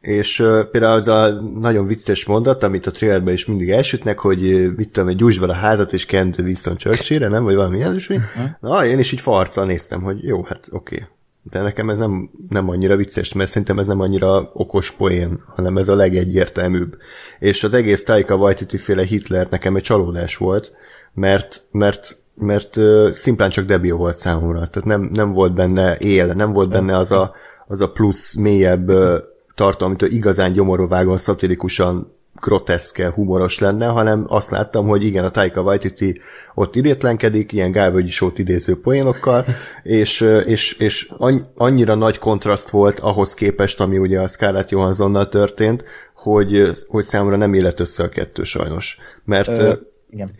és 0.00 0.40
uh, 0.40 0.64
például 0.64 0.92
az 0.92 1.08
a 1.08 1.40
nagyon 1.60 1.86
vicces 1.86 2.26
mondat, 2.26 2.62
amit 2.62 2.86
a 2.86 2.90
trailerben 2.90 3.34
is 3.34 3.46
mindig 3.46 3.70
elsütnek, 3.70 4.18
hogy 4.18 4.72
mit 4.76 4.90
tudom, 4.90 5.08
egy 5.08 5.16
gyújtsd 5.16 5.42
a 5.42 5.52
házat, 5.52 5.92
és 5.92 6.06
kent 6.06 6.38
Winston 6.38 6.76
Churchill-re, 6.76 7.28
nem? 7.28 7.44
Vagy 7.44 7.54
valami 7.54 7.76
ilyen, 7.76 7.94
és 7.94 8.06
mi? 8.06 8.18
Na, 8.60 8.86
én 8.86 8.98
is 8.98 9.12
így 9.12 9.20
farccal 9.20 9.66
néztem, 9.66 10.02
hogy 10.02 10.24
jó, 10.24 10.42
hát 10.42 10.68
oké. 10.70 10.94
Okay. 10.94 11.08
De 11.50 11.62
nekem 11.62 11.90
ez 11.90 11.98
nem, 11.98 12.30
nem 12.48 12.68
annyira 12.68 12.96
vicces, 12.96 13.32
mert 13.32 13.48
szerintem 13.50 13.78
ez 13.78 13.86
nem 13.86 14.00
annyira 14.00 14.50
okos 14.52 14.90
poén, 14.90 15.42
hanem 15.46 15.76
ez 15.76 15.88
a 15.88 15.94
legegyértelműbb. 15.94 16.96
És 17.38 17.64
az 17.64 17.74
egész 17.74 18.04
Taika 18.04 18.34
Waititi 18.34 18.78
féle 18.78 19.04
Hitler 19.04 19.46
nekem 19.50 19.76
egy 19.76 19.82
csalódás 19.82 20.36
volt, 20.36 20.72
mert, 21.14 21.64
mert 21.70 22.16
mert 22.40 22.76
uh, 22.76 23.10
szimplán 23.10 23.50
csak 23.50 23.64
debil 23.64 23.96
volt 23.96 24.16
számomra. 24.16 24.66
Tehát 24.66 24.84
nem, 24.84 25.10
nem 25.12 25.32
volt 25.32 25.54
benne 25.54 25.96
él, 25.96 26.26
nem 26.26 26.52
volt 26.52 26.68
benne 26.68 26.96
az 26.96 27.10
a, 27.10 27.34
az 27.66 27.80
a 27.80 27.90
plusz 27.90 28.34
mélyebb 28.34 28.88
uh, 28.88 29.16
tartalom, 29.54 29.88
amitől 29.88 30.10
igazán 30.10 30.52
gyomorúvágon, 30.52 31.16
szatirikusan 31.16 32.12
groteszke, 32.40 33.10
humoros 33.10 33.58
lenne, 33.58 33.86
hanem 33.86 34.24
azt 34.28 34.50
láttam, 34.50 34.86
hogy 34.86 35.04
igen, 35.04 35.24
a 35.24 35.30
Taika 35.30 35.60
Waititi 35.60 36.20
ott 36.54 36.74
idétlenkedik, 36.76 37.52
ilyen 37.52 37.70
Gálvölgyi 37.70 38.10
sót 38.10 38.38
idéző 38.38 38.80
poénokkal, 38.80 39.44
és, 39.82 40.20
és, 40.44 40.72
és 40.72 41.08
annyira 41.54 41.94
nagy 41.94 42.18
kontraszt 42.18 42.70
volt 42.70 42.98
ahhoz 42.98 43.34
képest, 43.34 43.80
ami 43.80 43.98
ugye 43.98 44.20
a 44.20 44.28
Scarlett 44.28 44.70
Johanssonnal 44.70 45.26
történt, 45.26 45.84
hogy, 46.14 46.70
hogy 46.88 47.04
számomra 47.04 47.36
nem 47.36 47.54
élet 47.54 47.80
össze 47.80 48.02
a 48.02 48.08
kettő 48.08 48.42
sajnos. 48.42 48.98
Mert 49.24 49.58
Ö, 49.58 49.72
igen. 50.10 50.30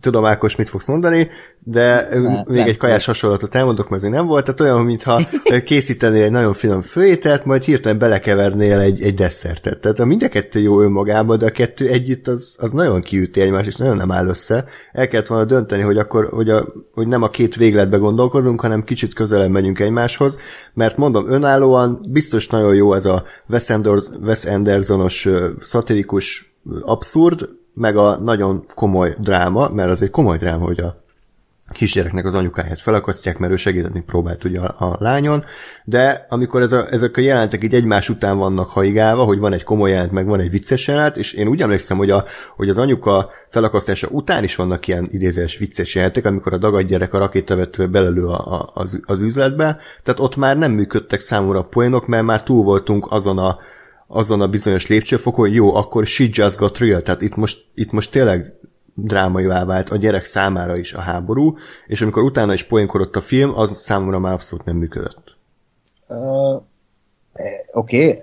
tudom, 0.00 0.24
Ákos, 0.24 0.56
mit 0.56 0.68
fogsz 0.68 0.86
mondani, 0.86 1.28
de 1.58 2.08
Ne, 2.08 2.30
még 2.30 2.44
nem. 2.46 2.66
egy 2.66 2.76
kajás 2.76 3.04
hasonlatot 3.04 3.54
elmondok, 3.54 3.88
mert 3.88 4.02
ez 4.02 4.08
még 4.08 4.18
nem 4.18 4.26
volt, 4.26 4.44
tehát 4.44 4.60
olyan, 4.60 4.84
mintha 4.84 5.20
készítenél 5.64 6.24
egy 6.24 6.30
nagyon 6.30 6.52
finom 6.52 6.80
főételt, 6.80 7.44
majd 7.44 7.62
hirtelen 7.62 7.98
belekevernél 7.98 8.78
egy, 8.78 9.02
egy 9.02 9.14
desszertet. 9.14 9.80
Tehát 9.80 9.98
a 9.98 10.04
mind 10.04 10.22
a 10.22 10.28
kettő 10.28 10.60
jó 10.60 10.80
önmagában, 10.80 11.38
de 11.38 11.46
a 11.46 11.50
kettő 11.50 11.88
együtt 11.88 12.28
az, 12.28 12.56
az 12.60 12.72
nagyon 12.72 13.02
kiüti 13.02 13.40
egymást, 13.40 13.66
és 13.66 13.76
nagyon 13.76 13.96
nem 13.96 14.12
áll 14.12 14.26
össze. 14.26 14.64
El 14.92 15.08
kellett 15.08 15.26
volna 15.26 15.44
dönteni, 15.44 15.82
hogy 15.82 15.98
akkor, 15.98 16.28
hogy, 16.28 16.48
a, 16.48 16.68
hogy 16.92 17.06
nem 17.06 17.22
a 17.22 17.28
két 17.28 17.56
végletbe 17.56 17.96
gondolkodunk, 17.96 18.60
hanem 18.60 18.84
kicsit 18.84 19.14
közelebb 19.14 19.50
megyünk 19.50 19.78
egymáshoz, 19.78 20.38
mert 20.74 20.96
mondom, 20.96 21.30
önállóan 21.30 22.00
biztos 22.10 22.46
nagyon 22.46 22.74
jó 22.74 22.94
ez 22.94 23.04
a 23.04 23.24
Wes, 23.48 23.70
Anders, 23.70 24.06
Wes 24.22 24.44
Andersonos 24.44 25.28
szatirikus 25.60 26.52
abszurd, 26.80 27.48
meg 27.78 27.96
a 27.96 28.16
nagyon 28.16 28.64
komoly 28.74 29.14
dráma, 29.18 29.68
mert 29.68 29.90
az 29.90 30.02
egy 30.02 30.10
komoly 30.10 30.36
dráma, 30.36 30.64
hogy 30.64 30.80
a 30.80 31.06
kisgyereknek 31.72 32.24
az 32.24 32.34
anyukáját 32.34 32.80
felakasztják, 32.80 33.38
mert 33.38 33.52
ő 33.52 33.56
segíteni 33.56 34.02
próbált 34.06 34.44
ugye 34.44 34.60
a, 34.60 34.90
a 34.90 34.96
lányon, 35.00 35.44
de 35.84 36.26
amikor 36.28 36.62
ez 36.62 36.72
a, 36.72 36.86
ezek 36.90 37.16
a 37.16 37.20
jelentek 37.20 37.64
így 37.64 37.74
egymás 37.74 38.08
után 38.08 38.38
vannak 38.38 38.70
haigálva, 38.70 39.24
hogy 39.24 39.38
van 39.38 39.52
egy 39.52 39.62
komoly 39.62 39.90
jelent, 39.90 40.12
meg 40.12 40.26
van 40.26 40.40
egy 40.40 40.50
vicces 40.50 40.86
jelenet, 40.88 41.16
és 41.16 41.32
én 41.32 41.48
úgy 41.48 41.62
emlékszem, 41.62 41.96
hogy, 41.96 42.10
a, 42.10 42.24
hogy 42.56 42.68
az 42.68 42.78
anyuka 42.78 43.30
felakasztása 43.48 44.08
után 44.10 44.44
is 44.44 44.56
vannak 44.56 44.86
ilyen 44.86 45.08
idézőes 45.10 45.56
vicces 45.56 45.94
jelentek, 45.94 46.24
amikor 46.24 46.52
a 46.52 46.58
dagad 46.58 46.86
gyerek 46.86 47.14
a 47.14 47.18
rakétavető 47.18 47.88
belelő 47.88 48.26
a, 48.26 48.54
a, 48.54 48.70
az, 48.74 49.00
az 49.04 49.20
üzletbe, 49.20 49.76
tehát 50.02 50.20
ott 50.20 50.36
már 50.36 50.56
nem 50.56 50.72
működtek 50.72 51.20
számomra 51.20 51.58
a 51.58 51.64
poénok, 51.64 52.06
mert 52.06 52.24
már 52.24 52.42
túl 52.42 52.64
voltunk 52.64 53.06
azon 53.10 53.38
a 53.38 53.58
azon 54.08 54.40
a 54.40 54.48
bizonyos 54.48 54.86
lépcsőfokon, 54.86 55.46
hogy 55.46 55.54
jó, 55.54 55.74
akkor 55.74 56.06
she 56.06 56.24
just 56.30 56.56
got 56.56 56.78
real, 56.78 57.02
tehát 57.02 57.22
itt 57.22 57.34
most, 57.34 57.64
itt 57.74 57.90
most 57.90 58.10
tényleg 58.10 58.52
drámaivá 58.94 59.64
vált 59.64 59.90
a 59.90 59.96
gyerek 59.96 60.24
számára 60.24 60.76
is 60.76 60.92
a 60.92 61.00
háború, 61.00 61.56
és 61.86 62.00
amikor 62.00 62.22
utána 62.22 62.52
is 62.52 62.62
poénkodott 62.62 63.16
a 63.16 63.20
film, 63.20 63.58
az 63.58 63.76
számomra 63.76 64.18
már 64.18 64.32
abszolút 64.32 64.64
nem 64.64 64.76
működött. 64.76 65.36
Uh, 66.08 66.62
Oké, 67.72 68.08
okay. 68.08 68.20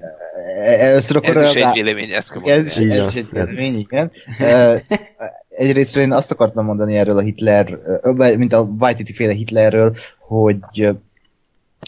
először 0.80 1.16
akkor... 1.16 1.38
Ez 1.38 1.56
is 1.56 1.62
egy 1.62 1.74
vélemény, 1.74 2.12
ezt 2.12 2.32
kell 2.32 2.42
Ez 2.44 2.66
is, 2.66 2.78
ez 2.78 3.08
is 3.08 3.16
egy 3.16 3.30
vélemény, 3.32 3.80
igen. 3.80 4.12
Egyrészt 5.50 5.98
én 5.98 6.12
azt 6.12 6.32
akartam 6.32 6.66
mondani 6.66 6.98
erről 6.98 7.18
a 7.18 7.22
Hitler, 7.22 7.78
mint 8.38 8.54
a 8.54 8.70
Waititi 8.80 9.14
féle 9.14 9.34
Hitlerről, 9.34 9.96
hogy 10.20 10.90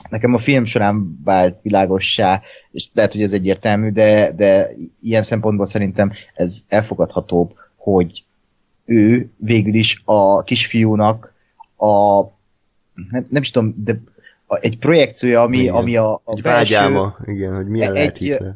nekem 0.10 0.34
a 0.34 0.38
film 0.38 0.64
során 0.64 1.19
vált 1.24 1.60
világossá, 1.61 2.41
és 2.78 2.90
lehet, 2.94 3.12
hogy 3.12 3.22
ez 3.22 3.34
egyértelmű, 3.34 3.90
de, 3.91 4.32
de 4.32 4.70
ilyen 5.02 5.24
szempontból 5.24 5.66
szerintem 5.66 6.12
ez 6.34 6.60
elfogadhatóbb, 6.68 7.54
hogy 7.76 8.24
ő 8.86 9.30
végül 9.38 9.74
is 9.74 10.02
a 10.06 10.44
kisfiúnak 10.44 11.34
a 11.78 12.22
nem, 13.10 13.28
nem 13.30 13.41
is 13.41 13.52
tudom, 13.52 13.74
de 13.78 13.99
a, 14.48 14.58
egy 14.62 14.78
projekciója, 14.78 15.41
ami, 15.41 15.58
Igen. 15.58 15.74
ami 15.74 15.95
a, 15.95 16.14
a 16.14 16.22
Egy 16.26 16.41
vágyáma, 16.41 17.18
igen, 17.26 17.56
hogy 17.56 17.68
milyen 17.68 17.90
egy- 17.90 17.95
lehet 17.95 18.18
Hitler. 18.18 18.56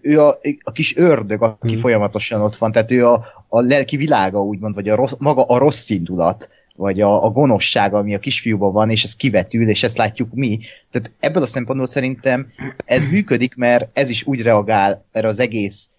ő 0.00 0.20
a, 0.20 0.38
a 0.62 0.72
kis 0.72 0.96
ördög, 0.96 1.42
aki 1.42 1.72
hmm. 1.72 1.80
folyamatosan 1.80 2.40
ott 2.40 2.56
van, 2.56 2.72
tehát 2.72 2.90
ő 2.90 3.06
a, 3.06 3.24
a 3.48 3.60
lelki 3.60 3.96
világa 3.96 4.42
úgymond, 4.42 4.74
vagy 4.74 4.88
a 4.88 4.94
rossz, 4.94 5.14
maga 5.18 5.42
a 5.42 5.58
rossz 5.58 5.88
indulat, 5.88 6.48
vagy 6.78 7.00
a, 7.00 7.24
a 7.24 7.30
gonoszság, 7.30 7.94
ami 7.94 8.14
a 8.14 8.18
kisfiúban 8.18 8.72
van, 8.72 8.90
és 8.90 9.04
ez 9.04 9.16
kivetül, 9.16 9.68
és 9.68 9.82
ezt 9.82 9.96
látjuk 9.96 10.32
mi. 10.32 10.58
Tehát 10.90 11.10
ebből 11.20 11.42
a 11.42 11.46
szempontból 11.46 11.86
szerintem 11.86 12.46
ez 12.84 13.04
működik, 13.10 13.54
mert 13.54 13.98
ez 13.98 14.10
is 14.10 14.26
úgy 14.26 14.42
reagál 14.42 15.04
erre 15.12 15.28
az 15.28 15.38
egész 15.38 15.90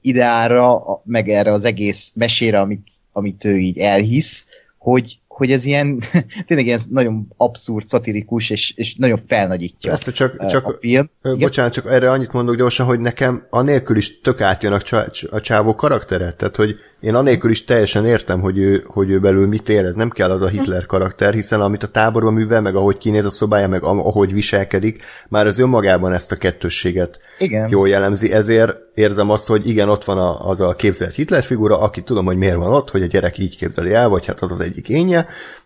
ideára, 0.00 0.82
meg 1.04 1.28
erre 1.28 1.52
az 1.52 1.64
egész 1.64 2.12
mesére, 2.14 2.60
amit, 2.60 2.90
amit 3.12 3.44
ő 3.44 3.58
így 3.58 3.78
elhisz, 3.78 4.46
hogy, 4.78 5.18
hogy 5.34 5.52
ez 5.52 5.64
ilyen, 5.64 5.98
tényleg 6.46 6.66
ilyen 6.66 6.80
nagyon 6.90 7.26
abszurd, 7.36 7.86
szatirikus, 7.86 8.50
és, 8.50 8.72
és 8.76 8.94
nagyon 8.94 9.16
felnagyítja 9.16 9.90
Persze, 9.90 10.12
csak, 10.12 10.46
csak 10.46 10.66
a 10.66 10.76
film. 10.80 11.10
Bocsánat, 11.38 11.72
csak 11.72 11.86
erre 11.90 12.10
annyit 12.10 12.32
mondok 12.32 12.56
gyorsan, 12.56 12.86
hogy 12.86 13.00
nekem 13.00 13.46
anélkül 13.50 13.96
is 13.96 14.20
tök 14.20 14.40
átjön 14.40 14.72
a, 14.72 15.06
a 15.30 15.40
csávó 15.40 15.74
karaktere. 15.74 16.32
Tehát, 16.32 16.56
hogy 16.56 16.74
én 17.00 17.14
anélkül 17.14 17.50
is 17.50 17.64
teljesen 17.64 18.06
értem, 18.06 18.40
hogy 18.40 18.58
ő, 18.58 18.84
hogy 18.86 19.10
ő 19.10 19.20
belül 19.20 19.46
mit 19.46 19.68
érez. 19.68 19.94
Nem 19.94 20.10
kell 20.10 20.30
az 20.30 20.40
a 20.40 20.48
Hitler 20.48 20.86
karakter, 20.86 21.34
hiszen 21.34 21.60
amit 21.60 21.82
a 21.82 21.86
táborban 21.86 22.32
művel, 22.32 22.60
meg 22.60 22.76
ahogy 22.76 22.98
kinéz 22.98 23.24
a 23.24 23.30
szobája, 23.30 23.68
meg 23.68 23.82
ahogy 23.82 24.32
viselkedik, 24.32 25.02
már 25.28 25.46
az 25.46 25.58
önmagában 25.58 26.12
ezt 26.12 26.32
a 26.32 26.36
kettősséget 26.36 27.20
Igen. 27.38 27.68
jól 27.68 27.88
jellemzi. 27.88 28.32
Ezért 28.32 28.76
érzem 28.94 29.30
azt, 29.30 29.46
hogy 29.46 29.68
igen, 29.68 29.88
ott 29.88 30.04
van 30.04 30.18
a, 30.18 30.48
az 30.48 30.60
a 30.60 30.74
képzelt 30.74 31.14
Hitler 31.14 31.42
figura, 31.42 31.80
aki 31.80 32.02
tudom, 32.02 32.24
hogy 32.24 32.36
miért 32.36 32.56
van 32.56 32.72
ott, 32.72 32.90
hogy 32.90 33.02
a 33.02 33.06
gyerek 33.06 33.38
így 33.38 33.56
képzeli 33.56 33.92
el, 33.92 34.08
vagy 34.08 34.26
hát 34.26 34.40
az 34.40 34.50
az 34.50 34.60
egyik 34.60 34.88
énje, 34.88 35.21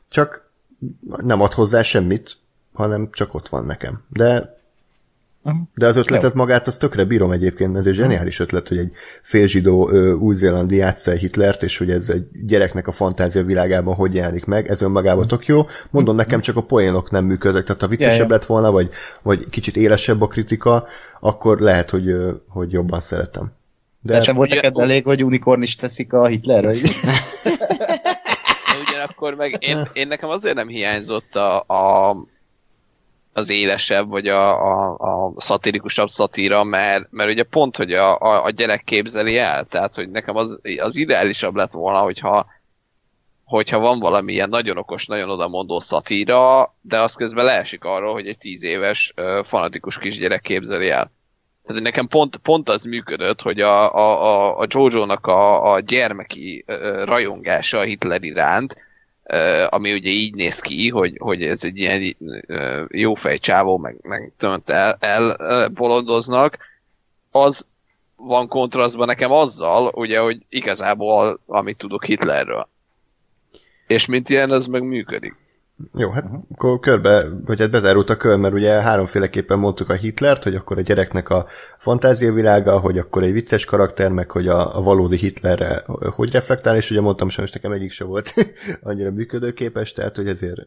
csak 0.09 0.51
nem 1.16 1.41
ad 1.41 1.53
hozzá 1.53 1.83
semmit, 1.83 2.37
hanem 2.73 3.09
csak 3.12 3.35
ott 3.35 3.49
van 3.49 3.65
nekem. 3.65 4.05
De 4.09 4.57
de 5.74 5.87
az 5.87 5.97
ötletet 5.97 6.35
magát 6.35 6.66
azt 6.66 6.81
tökre 6.81 7.05
bírom 7.05 7.31
egyébként, 7.31 7.73
mert 7.73 7.87
ez 7.87 7.91
egy 7.91 7.99
zseniális 7.99 8.41
ötlet, 8.41 8.69
hogy 8.69 8.78
egy 8.78 8.93
félzsidó 9.23 9.91
új-zélandi 10.15 10.77
játsza 10.77 11.11
Hitlert, 11.11 11.62
és 11.62 11.78
hogy 11.78 11.91
ez 11.91 12.11
egy 12.11 12.27
gyereknek 12.47 12.87
a 12.87 12.93
fantázia 12.93 13.45
világában 13.45 13.95
hogy 13.95 14.15
jelenik 14.15 14.45
meg, 14.45 14.69
ez 14.69 14.83
önmagában 14.83 15.27
tök 15.27 15.47
jó. 15.47 15.66
Mondom, 15.91 16.16
nekem 16.16 16.41
csak 16.41 16.57
a 16.57 16.62
poénok 16.62 17.11
nem 17.11 17.24
működnek, 17.24 17.65
tehát 17.65 17.81
ha 17.81 17.89
viccesebb 17.89 18.28
Ja, 18.28 18.35
lett 18.35 18.47
volna, 18.47 18.70
vagy, 18.70 18.91
vagy 19.23 19.49
kicsit 19.51 19.77
élesebb 19.77 20.23
a 20.23 20.27
kritika, 20.27 20.87
akkor 21.20 21.61
lehet, 21.61 21.91
hogy, 21.91 22.15
hogy 22.49 22.73
jobban 22.73 23.01
szeretem. 23.01 23.53
De 24.01 24.12
De 24.12 24.20
sem 24.20 24.37
volt 24.37 24.51
neked 24.51 24.78
elég, 24.78 25.05
hogy 25.05 25.24
unikorn 25.24 25.62
is 25.62 25.77
teszik 25.77 26.12
a 26.12 26.27
Hitlerre? 26.27 26.73
Ugyanakkor 29.19 29.35
meg 29.35 29.57
én, 29.63 29.89
én 30.03 30.09
nekem 30.09 30.29
azért 30.29 30.55
nem 30.55 30.69
hiányzott 30.69 31.37
a, 31.37 31.61
a 31.61 32.17
az 33.33 33.49
élesebb, 33.49 34.09
vagy 34.09 34.29
a, 34.29 34.63
a, 34.63 34.97
a 34.99 35.33
szatirikusabb 35.37 36.09
szatíra, 36.09 36.65
mert, 36.65 37.07
mert 37.11 37.31
ugye 37.31 37.43
pont, 37.43 37.77
hogy 37.77 37.93
a, 37.93 38.19
a, 38.21 38.45
a 38.45 38.51
gyerek 38.51 38.85
képzeli 38.85 39.39
el, 39.39 39.65
tehát, 39.65 39.95
hogy 39.95 40.11
nekem 40.11 40.37
az, 40.37 40.61
az 40.79 40.97
ideálisabb 40.97 41.55
lett 41.55 41.73
volna, 41.73 41.99
hogyha 41.99 42.47
hogyha 43.45 43.79
van 43.79 43.99
valami 43.99 44.33
ilyen 44.33 44.49
nagyon 44.49 44.77
okos, 44.77 45.07
nagyon 45.07 45.31
odamondó 45.31 45.81
szatíra, 45.81 46.75
de 46.81 47.01
az 47.01 47.15
közben 47.15 47.45
leesik 47.45 47.85
arról, 47.85 48.13
hogy 48.13 48.27
egy 48.27 48.39
tíz 48.39 48.63
éves 48.63 49.15
fanatikus 49.43 49.99
kisgyerek 49.99 50.41
képzeli 50.41 50.91
el. 50.91 51.13
Tehát 51.65 51.83
nekem 51.83 52.07
pont, 52.07 52.37
pont 52.37 52.69
az 52.69 52.85
működött, 52.85 53.43
hogy 53.43 53.61
a, 53.61 53.95
a, 53.95 54.25
a, 54.25 54.59
a 54.59 54.67
Jojo-nak 54.69 55.27
a, 55.27 55.73
a 55.73 55.81
gyermeki 55.81 56.65
rajongása 57.05 57.79
a 57.79 57.83
Hitler 57.83 58.23
iránt, 58.23 58.77
ami 59.69 59.93
ugye 59.93 60.11
így 60.11 60.35
néz 60.35 60.61
ki, 60.61 60.89
hogy, 60.89 61.16
hogy 61.19 61.43
ez 61.43 61.65
egy 61.65 61.78
ilyen 61.78 62.16
jófej 62.89 63.39
csávó, 63.39 63.78
meg, 63.78 63.97
meg 64.03 64.32
tudom, 64.36 64.62
el, 64.66 64.97
el 65.01 65.36
ö, 65.39 65.69
bolondoznak, 65.69 66.59
az 67.31 67.66
van 68.16 68.48
kontrasztban 68.48 69.07
nekem 69.07 69.32
azzal, 69.32 69.93
ugye, 69.94 70.19
hogy 70.19 70.39
igazából 70.48 71.40
amit 71.47 71.77
tudok 71.77 72.05
Hitlerről. 72.05 72.69
És 73.86 74.07
mint 74.07 74.28
ilyen, 74.28 74.51
az 74.51 74.66
meg 74.66 74.82
működik. 74.82 75.35
Jó, 75.94 76.11
hát 76.11 76.24
uh-huh. 76.24 76.40
akkor 76.55 76.78
körbe, 76.81 77.24
hogy 77.47 77.61
hát 77.61 77.70
bezárult 77.70 78.11
a 78.11 78.16
kör, 78.16 78.39
mert 78.39 78.55
ugye 78.55 78.70
háromféleképpen 78.70 79.59
mondtuk 79.59 79.90
a 79.90 79.94
Hitlert, 79.94 80.43
hogy 80.43 80.55
akkor 80.55 80.78
a 80.78 80.81
gyereknek 80.81 81.28
a 81.28 81.47
fantáziavilága, 81.78 82.78
hogy 82.78 82.98
akkor 82.98 83.23
egy 83.23 83.32
vicces 83.32 83.65
karakter, 83.65 84.11
meg 84.11 84.31
hogy 84.31 84.48
a, 84.48 84.77
a 84.77 84.82
valódi 84.82 85.16
Hitlerre 85.16 85.85
hogy 85.86 86.31
reflektál, 86.31 86.77
és 86.77 86.90
ugye 86.90 87.01
mondtam, 87.01 87.28
sajnos 87.28 87.53
nekem 87.53 87.73
egyik 87.73 87.90
se 87.90 88.05
volt 88.05 88.35
annyira 88.82 89.11
működőképes, 89.11 89.93
tehát 89.93 90.16
hogy 90.16 90.28
ezért 90.28 90.61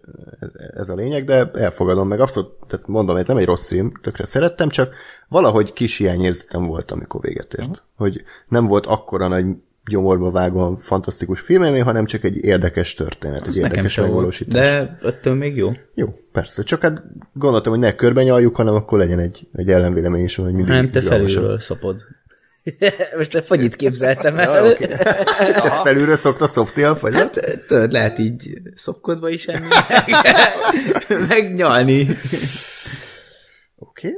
ez 0.76 0.90
a 0.90 0.95
lényeg, 0.95 1.26
de 1.26 1.52
elfogadom 1.53 2.07
meg 2.07 2.19
abszolút, 2.19 2.52
tehát 2.68 2.88
mondom, 2.88 3.15
ez 3.15 3.27
nem 3.27 3.38
egy 3.38 3.45
rossz 3.45 3.68
film, 3.68 3.91
tökre 4.02 4.26
szerettem, 4.26 4.69
csak 4.69 4.94
valahogy 5.27 5.73
kis 5.73 5.98
hiányérzetem 5.98 6.65
volt, 6.65 6.91
amikor 6.91 7.22
véget 7.22 7.53
ért. 7.53 7.68
Uh-huh. 7.68 7.84
Hogy 7.95 8.23
nem 8.48 8.65
volt 8.65 8.86
akkora 8.86 9.27
nagy 9.27 9.45
gyomorba 9.85 10.31
vágóan 10.31 10.77
fantasztikus 10.77 11.39
filmélmény, 11.39 11.81
hanem 11.84 12.06
csak 12.06 12.23
egy 12.23 12.43
érdekes 12.45 12.93
történet, 12.93 13.47
Az 13.47 13.57
egy 13.57 13.64
érdekes 13.64 13.97
megvalósítás. 13.97 14.69
de 14.72 14.97
attól 15.01 15.34
még 15.35 15.56
jó. 15.56 15.72
Jó, 15.93 16.07
persze. 16.31 16.64
Csak 16.64 16.81
hát 16.81 17.03
gondoltam, 17.34 17.72
hogy 17.72 17.81
ne 17.81 17.95
körben 17.95 18.23
nyaljuk, 18.23 18.56
hanem 18.56 18.73
akkor 18.73 18.97
legyen 18.99 19.19
egy, 19.19 19.47
egy 19.53 19.69
ellenvélemény 19.69 20.23
is, 20.23 20.35
hogy 20.35 20.53
mindig 20.53 20.73
Nem, 20.73 20.89
te 20.89 20.99
felülről 21.01 21.60
szopod. 21.60 21.95
Most 23.18 23.35
a 23.35 23.41
fagyit 23.41 23.76
képzeltem 23.76 24.35
Ja, 24.39 24.56
el. 24.56 24.65
oké. 24.68 24.85
Te 24.88 25.81
felülről 25.84 26.15
szokta 26.15 26.47
szopni 26.47 26.84
a 26.84 26.95
fagyat? 26.95 27.39
Hát, 27.39 27.65
tudod, 27.68 27.91
lehet 27.91 28.19
így 28.19 28.51
szopkodva 28.76 29.30
is 29.30 29.45
enni, 29.45 29.68
meg, 29.89 31.27
meg 31.27 31.53
nyalni. 31.53 32.07
Oké. 33.76 34.14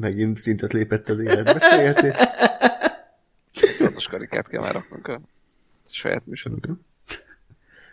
Megint 0.00 0.36
szintet 0.36 0.72
lépett 0.72 1.08
az 1.08 1.18
életbeszélgetés. 1.18 2.16
Fontos 3.78 4.08
karikát 4.08 4.48
kell 4.48 4.60
már 4.60 4.72
raknunk 4.72 5.08
a 5.08 5.20
saját 5.86 6.26
műsorunk. 6.26 6.68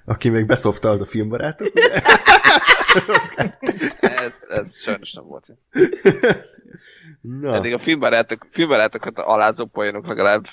Aki 0.06 0.30
még 0.30 0.45
beszopta, 0.45 0.90
az 0.90 1.02
a 1.02 1.06
filmbarátok. 1.06 1.72
Ez, 3.99 4.45
ez 4.48 4.80
sajnos 4.82 5.14
nem 5.14 5.26
volt. 5.26 5.48
Na, 7.22 7.53
Eddig 7.53 7.73
a 7.73 7.77
filmbarátok, 7.77 8.48
filmbarátokat 8.49 9.19
alázó 9.19 9.65
poénok 9.65 10.07
legalább 10.07 10.45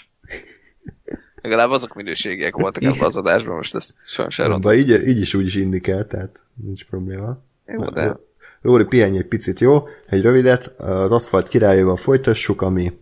legalább 1.34 1.70
azok 1.70 1.94
minőségiek 1.94 2.56
voltak 2.56 2.82
ebben 2.82 3.00
az 3.00 3.16
adásban, 3.16 3.56
most 3.56 3.74
ezt 3.74 4.08
sajnos 4.08 4.38
elrontom. 4.38 4.72
így, 4.72 4.88
így 4.88 5.20
is 5.20 5.34
úgy 5.34 5.46
is 5.46 5.54
indikál, 5.54 6.06
tehát 6.06 6.44
nincs 6.54 6.84
probléma. 6.84 7.38
Jó, 7.66 7.84
de 7.84 8.16
Lóri, 8.62 8.84
pihenj 8.84 9.18
egy 9.18 9.26
picit, 9.26 9.60
jó? 9.60 9.88
Egy 10.06 10.22
rövidet. 10.22 10.66
Az 10.78 11.12
aszfalt 11.12 11.48
királyával 11.48 11.96
folytassuk, 11.96 12.62
ami, 12.62 12.92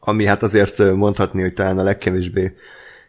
ami 0.00 0.24
hát 0.24 0.42
azért 0.42 0.94
mondhatni, 0.94 1.40
hogy 1.40 1.54
talán 1.54 1.78
a 1.78 1.82
legkevésbé 1.82 2.54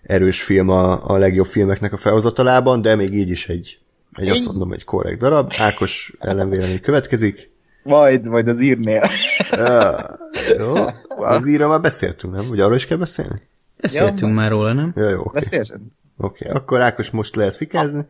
erős 0.03 0.41
film 0.41 0.69
a, 0.69 1.10
a 1.10 1.18
legjobb 1.18 1.45
filmeknek 1.45 1.94
a 1.94 1.98
felhozatalában, 1.98 2.81
de 2.81 2.95
még 2.95 3.14
így 3.14 3.30
is 3.30 3.49
egy, 3.49 3.80
egy 4.14 4.30
azt 4.30 4.48
mondom, 4.48 4.73
egy 4.73 4.84
korrekt 4.84 5.19
darab. 5.19 5.53
Ákos 5.57 6.14
ellenvélemény 6.19 6.81
következik. 6.81 7.52
Majd, 7.84 8.27
majd 8.27 8.48
az 8.48 8.60
írnél. 8.60 9.10
Ja, 9.52 10.19
jó. 10.57 10.73
Az 11.22 11.48
íra 11.48 11.68
már 11.68 11.81
beszéltünk, 11.81 12.34
nem? 12.34 12.49
Ugye 12.49 12.64
arról 12.64 12.76
is 12.76 12.86
kell 12.86 12.98
beszélni? 12.98 13.41
Beszéltünk 13.81 14.34
már 14.34 14.49
róla, 14.49 14.73
nem? 14.73 14.94
Ja, 14.95 15.10
jó, 15.10 15.19
oké. 15.19 15.30
Beszélsz? 15.34 15.73
Oké, 16.22 16.48
akkor 16.50 16.82
Ákos 16.82 17.10
most 17.10 17.36
lehet 17.36 17.56
fikázni. 17.56 18.06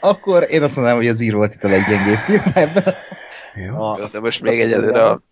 Akkor 0.00 0.46
én 0.50 0.62
azt 0.62 0.74
mondanám, 0.76 1.00
hogy 1.00 1.08
az 1.08 1.20
ír 1.20 1.34
volt 1.34 1.54
itt 1.54 1.64
a 1.64 1.68
leggyengébb 1.68 2.16
film 2.16 2.42
ebben. 2.54 2.94
Jó. 3.54 3.96
Jó, 3.98 4.06
de 4.06 4.20
most 4.20 4.42
még 4.42 4.60
egyelőre 4.60 5.02
a 5.02 5.22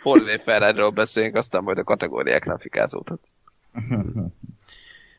Fordway 0.00 0.38
Ferrari-ról 0.38 0.90
beszélünk, 0.90 1.36
aztán 1.36 1.62
majd 1.62 1.78
a 1.78 1.84
kategóriáknál 1.84 2.58
fikázódhat. 2.58 3.20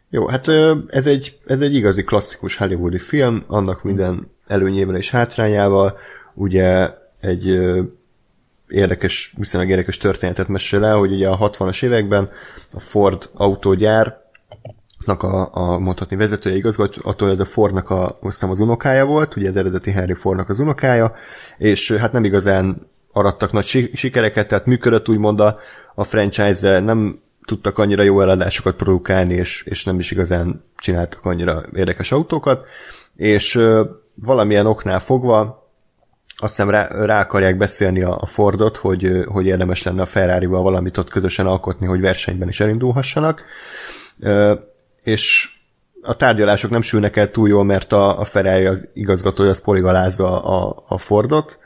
Jó, 0.09 0.27
hát 0.27 0.47
ez 0.87 1.07
egy, 1.07 1.39
ez 1.45 1.61
egy 1.61 1.75
igazi 1.75 2.03
klasszikus 2.03 2.55
hollywoodi 2.55 2.99
film, 2.99 3.43
annak 3.47 3.83
minden 3.83 4.31
előnyével 4.47 4.95
és 4.95 5.09
hátrányával. 5.09 5.97
Ugye 6.33 6.89
egy 7.19 7.45
érdekes, 8.67 9.33
viszonylag 9.37 9.69
érdekes 9.69 9.97
történetet 9.97 10.47
mesél 10.47 10.85
el, 10.85 10.95
hogy 10.95 11.11
ugye 11.11 11.27
a 11.27 11.49
60-as 11.49 11.83
években 11.83 12.29
a 12.71 12.79
Ford 12.79 13.29
autógyár 13.33 14.20
a, 15.05 15.49
a 15.51 15.79
mondhatni 15.79 16.15
vezetője 16.15 16.55
igazgató, 16.55 17.27
ez 17.27 17.39
a 17.39 17.45
Fordnak 17.45 17.89
a, 17.89 18.17
hiszem 18.21 18.49
az 18.49 18.59
unokája 18.59 19.05
volt, 19.05 19.35
ugye 19.35 19.49
az 19.49 19.55
eredeti 19.55 19.91
Henry 19.91 20.13
Fordnak 20.13 20.49
az 20.49 20.59
unokája, 20.59 21.13
és 21.57 21.91
hát 21.91 22.11
nem 22.11 22.23
igazán 22.23 22.89
arattak 23.11 23.51
nagy 23.51 23.65
si- 23.65 23.91
sikereket, 23.93 24.47
tehát 24.47 24.65
működött 24.65 25.09
úgymond 25.09 25.39
a, 25.39 25.59
a 25.95 26.03
franchise, 26.03 26.61
de 26.61 26.79
nem 26.79 27.19
tudtak 27.45 27.77
annyira 27.77 28.03
jó 28.03 28.21
eladásokat 28.21 28.75
produkálni, 28.75 29.33
és, 29.33 29.63
és 29.63 29.85
nem 29.85 29.99
is 29.99 30.11
igazán 30.11 30.63
csináltak 30.77 31.25
annyira 31.25 31.63
érdekes 31.73 32.11
autókat, 32.11 32.65
és 33.15 33.55
ö, 33.55 33.85
valamilyen 34.15 34.65
oknál 34.65 34.99
fogva 34.99 35.59
azt 36.35 36.55
hiszem 36.55 36.69
rá, 36.69 36.87
rá 36.87 37.19
akarják 37.19 37.57
beszélni 37.57 38.01
a, 38.01 38.17
a 38.21 38.25
Fordot, 38.25 38.77
hogy, 38.77 39.23
hogy 39.25 39.45
érdemes 39.45 39.83
lenne 39.83 40.01
a 40.01 40.05
Ferrari-val 40.05 40.61
valamit 40.61 40.97
ott 40.97 41.09
közösen 41.09 41.45
alkotni, 41.47 41.85
hogy 41.85 42.01
versenyben 42.01 42.47
is 42.47 42.59
elindulhassanak. 42.59 43.43
Ö, 44.19 44.53
és 45.03 45.49
a 46.01 46.15
tárgyalások 46.15 46.71
nem 46.71 46.81
sülnek 46.81 47.15
el 47.15 47.31
túl 47.31 47.49
jól, 47.49 47.63
mert 47.63 47.91
a, 47.91 48.19
a 48.19 48.23
Ferrari 48.23 48.65
az 48.65 48.89
igazgatója 48.93 49.49
az 49.49 49.61
poligalázza 49.61 50.43
a, 50.43 50.83
a 50.87 50.97
Fordot, 50.97 51.59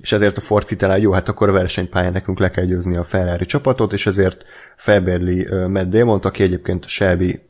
és 0.00 0.12
ezért 0.12 0.36
a 0.36 0.40
Ford 0.40 0.66
kitalál, 0.66 0.98
jó, 0.98 1.12
hát 1.12 1.28
akkor 1.28 1.48
a 1.48 1.52
versenypályán 1.52 2.12
nekünk 2.12 2.38
le 2.38 2.50
kell 2.50 2.64
győzni 2.64 2.96
a 2.96 3.04
Ferrari 3.04 3.44
csapatot, 3.44 3.92
és 3.92 4.06
ezért 4.06 4.44
felbérli 4.76 5.40
uh, 5.40 5.68
Matt 5.68 5.90
Damon, 5.90 6.18
aki 6.18 6.42
egyébként 6.42 6.84
a 6.84 6.88
Shelby, 6.88 7.40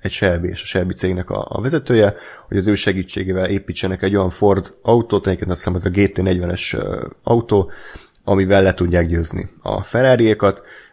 egy 0.00 0.10
Shelby 0.10 0.48
és 0.48 0.62
a 0.62 0.66
Shelby 0.66 0.94
cégnek 0.94 1.30
a, 1.30 1.46
a 1.48 1.60
vezetője, 1.60 2.14
hogy 2.48 2.56
az 2.56 2.66
ő 2.66 2.74
segítségével 2.74 3.48
építsenek 3.48 4.02
egy 4.02 4.16
olyan 4.16 4.30
Ford 4.30 4.74
autót, 4.82 5.26
egyébként 5.26 5.50
azt 5.50 5.58
hiszem 5.64 5.74
ez 5.74 5.84
a 5.84 5.90
GT40-es 5.90 6.76
uh, 6.76 7.10
autó, 7.22 7.70
amivel 8.24 8.62
le 8.62 8.74
tudják 8.74 9.06
győzni 9.06 9.50
a 9.62 9.82
ferrari 9.82 10.36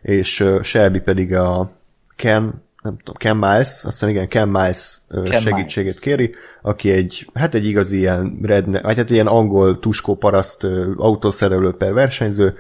és 0.01 0.39
uh, 0.39 0.61
Shelby 0.61 0.99
pedig 0.99 1.35
a 1.35 1.71
Ken 2.15 2.65
nem 2.81 2.97
tudom, 2.97 3.15
Ken 3.15 3.37
Miles, 3.37 3.67
azt 3.67 3.83
hiszem 3.83 4.09
igen, 4.09 4.27
Ken 4.27 4.49
Miles 4.49 5.01
Ken 5.09 5.41
segítségét 5.41 5.75
Miles. 5.75 5.99
kéri, 5.99 6.35
aki 6.61 6.91
egy, 6.91 7.29
hát 7.33 7.53
egy 7.53 7.65
igazi 7.65 7.97
ilyen 7.97 8.39
redne, 8.41 8.81
vagy 8.81 8.97
hát 8.97 9.09
ilyen 9.09 9.27
angol 9.27 9.79
tuskó 9.79 10.15
paraszt 10.15 10.63
autószerelő 10.95 11.73
per 11.73 11.93
versenyző, 11.93 12.57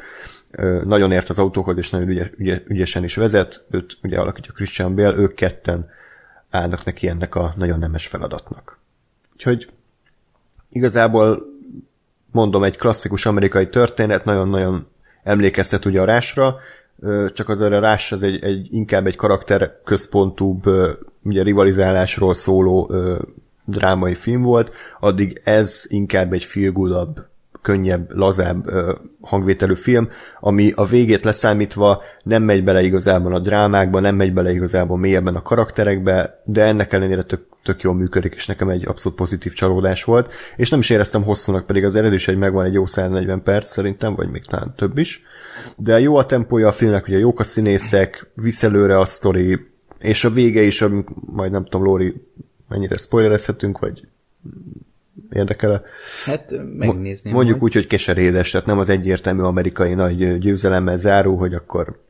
nagyon 0.83 1.11
ért 1.11 1.29
az 1.29 1.39
autókhoz, 1.39 1.77
és 1.77 1.89
nagyon 1.89 2.07
ügyes, 2.07 2.29
ügyes, 2.37 2.61
ügyesen 2.67 3.03
is 3.03 3.15
vezet, 3.15 3.65
őt 3.69 3.97
ugye 4.03 4.19
alakítja 4.19 4.53
Christian 4.53 4.95
Bale, 4.95 5.15
ők 5.15 5.33
ketten 5.33 5.89
állnak 6.49 6.85
neki 6.85 7.07
ennek 7.07 7.35
a 7.35 7.53
nagyon 7.57 7.79
nemes 7.79 8.07
feladatnak. 8.07 8.79
Úgyhogy 9.33 9.69
igazából 10.69 11.45
mondom, 12.31 12.63
egy 12.63 12.77
klasszikus 12.77 13.25
amerikai 13.25 13.69
történet, 13.69 14.25
nagyon-nagyon 14.25 14.87
emlékeztet 15.23 15.85
ugye 15.85 16.01
a 16.01 16.05
rásra, 16.05 16.55
csak 17.33 17.49
az 17.49 17.59
a 17.59 17.79
rás 17.79 18.11
az 18.11 18.23
egy, 18.23 18.43
egy 18.43 18.67
inkább 18.71 19.07
egy 19.07 19.15
karakter 19.15 19.81
központúbb 19.83 20.63
ugye 21.23 21.43
rivalizálásról 21.43 22.33
szóló 22.33 22.91
drámai 23.65 24.15
film 24.15 24.41
volt, 24.41 24.71
addig 24.99 25.41
ez 25.43 25.85
inkább 25.87 26.33
egy 26.33 26.43
feel 26.43 26.71
goodabb, 26.71 27.25
könnyebb, 27.61 28.13
lazább 28.13 28.69
hangvételű 29.21 29.73
film, 29.73 30.09
ami 30.39 30.71
a 30.75 30.85
végét 30.85 31.23
leszámítva 31.23 32.03
nem 32.23 32.43
megy 32.43 32.63
bele 32.63 32.81
igazából 32.81 33.33
a 33.33 33.39
drámákba, 33.39 33.99
nem 33.99 34.15
megy 34.15 34.33
bele 34.33 34.51
igazából 34.51 34.97
mélyebben 34.97 35.35
a 35.35 35.41
karakterekbe, 35.41 36.41
de 36.45 36.63
ennek 36.63 36.93
ellenére 36.93 37.23
tök, 37.23 37.45
tök 37.63 37.81
jól 37.81 37.93
működik, 37.93 38.33
és 38.33 38.47
nekem 38.47 38.69
egy 38.69 38.87
abszolút 38.87 39.17
pozitív 39.17 39.53
csalódás 39.53 40.03
volt, 40.03 40.33
és 40.55 40.69
nem 40.69 40.79
is 40.79 40.89
éreztem 40.89 41.23
hosszúnak, 41.23 41.65
pedig 41.65 41.83
az 41.83 41.95
eredő 41.95 42.15
is 42.15 42.27
egy 42.27 42.37
megvan 42.37 42.65
egy 42.65 42.73
jó 42.73 42.85
140 42.85 43.43
perc 43.43 43.71
szerintem, 43.71 44.15
vagy 44.15 44.29
még 44.29 44.45
talán 44.45 44.73
több 44.75 44.97
is, 44.97 45.23
de 45.75 45.99
jó 45.99 46.15
a 46.15 46.25
tempója 46.25 46.67
a 46.67 46.71
filmnek, 46.71 47.07
ugye 47.07 47.17
jók 47.17 47.39
a 47.39 47.43
színészek, 47.43 48.31
visz 48.33 48.63
előre 48.63 48.99
a 48.99 49.05
sztori, 49.05 49.65
és 49.99 50.23
a 50.23 50.29
vége 50.29 50.61
is, 50.61 50.81
amik 50.81 51.07
majd 51.25 51.51
nem 51.51 51.63
tudom, 51.63 51.83
Lóri, 51.83 52.13
mennyire 52.67 52.97
spoilerezhetünk, 52.97 53.79
vagy 53.79 54.07
érdekel 55.31 55.83
Hát 56.25 56.53
megnézni. 56.77 57.31
Mondjuk 57.31 57.63
úgy, 57.63 57.73
hogy 57.73 57.87
keserédes, 57.87 58.51
tehát 58.51 58.67
nem 58.67 58.79
az 58.79 58.89
egyértelmű 58.89 59.41
amerikai 59.41 59.93
nagy 59.93 60.37
győzelemmel 60.37 60.97
záró, 60.97 61.35
hogy 61.35 61.53
akkor 61.53 62.01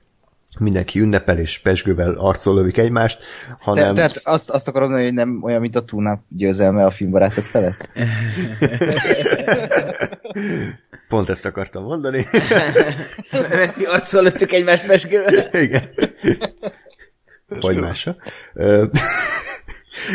mindenki 0.60 1.00
ünnepel 1.00 1.40
és 1.40 1.60
pesgővel 1.60 2.14
arcol 2.14 2.56
lövik 2.56 2.78
egymást, 2.78 3.20
Te, 3.20 3.58
hanem... 3.60 3.94
tehát 3.94 4.22
azt, 4.24 4.50
azt 4.50 4.68
akarom 4.68 4.90
mondani, 4.90 5.10
hogy 5.10 5.18
nem 5.18 5.44
olyan, 5.44 5.62
mint 5.62 5.76
a 5.76 5.86
túnap 5.86 6.22
győzelme 6.30 6.86
a 6.86 6.92
filmbarátok 6.92 7.44
felett? 7.44 7.90
Pont 11.08 11.30
ezt 11.30 11.46
akartam 11.46 11.84
mondani. 11.84 12.28
Mert 13.50 13.78
mi 13.78 13.86
arccal 13.86 14.24
löttük 14.24 14.52
egymást. 14.52 15.08
Igen. 15.52 15.84
Vagy 17.48 17.78
másra. 17.78 18.16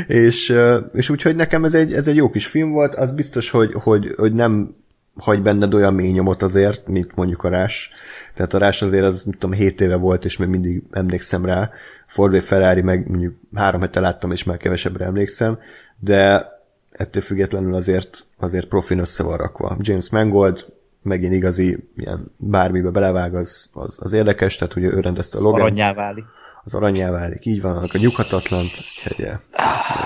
És, 0.06 0.54
és 0.92 1.10
úgyhogy 1.10 1.36
nekem 1.36 1.64
ez 1.64 1.74
egy, 1.74 1.92
ez 1.92 2.08
egy 2.08 2.16
jó 2.16 2.30
kis 2.30 2.46
film 2.46 2.70
volt, 2.70 2.94
az 2.94 3.12
biztos, 3.12 3.50
hogy, 3.50 3.72
hogy, 3.72 4.14
hogy 4.16 4.32
nem 4.32 4.76
hagy 5.16 5.42
benned 5.42 5.74
olyan 5.74 5.94
mély 5.94 6.10
nyomot 6.10 6.42
azért, 6.42 6.86
mint 6.86 7.14
mondjuk 7.14 7.44
a 7.44 7.48
rás. 7.48 7.90
Tehát 8.34 8.54
a 8.54 8.58
rás 8.58 8.82
azért 8.82 9.04
az, 9.04 9.22
mit 9.22 9.38
tudom, 9.38 9.56
7 9.56 9.80
éve 9.80 9.96
volt, 9.96 10.24
és 10.24 10.36
még 10.36 10.48
mindig 10.48 10.82
emlékszem 10.90 11.44
rá. 11.44 11.70
Ford 12.06 12.36
v 12.36 12.42
Ferrari 12.42 12.80
meg 12.80 13.08
mondjuk 13.08 13.34
három 13.54 13.80
hete 13.80 14.00
láttam, 14.00 14.32
és 14.32 14.44
már 14.44 14.56
kevesebbre 14.56 15.04
emlékszem, 15.04 15.58
de 15.98 16.48
ettől 16.92 17.22
függetlenül 17.22 17.74
azért, 17.74 18.24
azért 18.38 18.68
profin 18.68 18.98
össze 18.98 19.22
van 19.22 19.36
rakva. 19.36 19.76
James 19.80 20.10
Mangold 20.10 20.66
megint 21.02 21.32
igazi, 21.32 21.88
ilyen 21.96 22.32
bármibe 22.36 22.90
belevág, 22.90 23.34
az, 23.34 23.70
az, 23.72 23.98
az 24.00 24.12
érdekes, 24.12 24.56
tehát 24.56 24.76
ugye 24.76 24.86
ő 24.86 25.00
rendezte 25.00 25.36
a 25.36 25.40
Az 25.40 25.46
Logan. 25.46 25.60
aranyjá 25.60 25.94
válik. 25.94 26.24
Az 26.64 26.74
aranyjá 26.74 27.10
válik, 27.10 27.46
így 27.46 27.60
van, 27.60 27.76
annak 27.76 27.94
a 27.94 27.98
nyughatatlant, 27.98 28.70
úgyhogy 28.70 29.24
eh, 29.24 29.38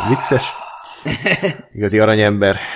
vicces. 0.08 0.52
Igazi 1.72 1.98
aranyember. 1.98 2.56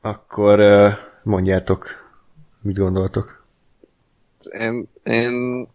Akkor 0.00 0.60
mondjátok, 1.22 1.86
mit 2.62 2.76
gondoltok? 2.78 3.44
Én, 4.58 4.88
én, 5.02 5.68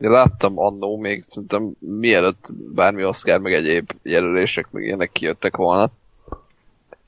én 0.00 0.10
láttam 0.10 0.58
annó 0.58 0.96
még 0.96 1.20
szerintem 1.20 1.72
mielőtt 1.78 2.52
bármi 2.52 3.04
Oscar 3.04 3.40
meg 3.40 3.52
egyéb 3.52 3.90
jelölések 4.02 4.70
meg 4.70 4.82
ilyenek 4.82 5.12
kijöttek 5.12 5.56
volna. 5.56 5.90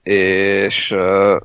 És 0.02 0.90
uh, 0.90 1.40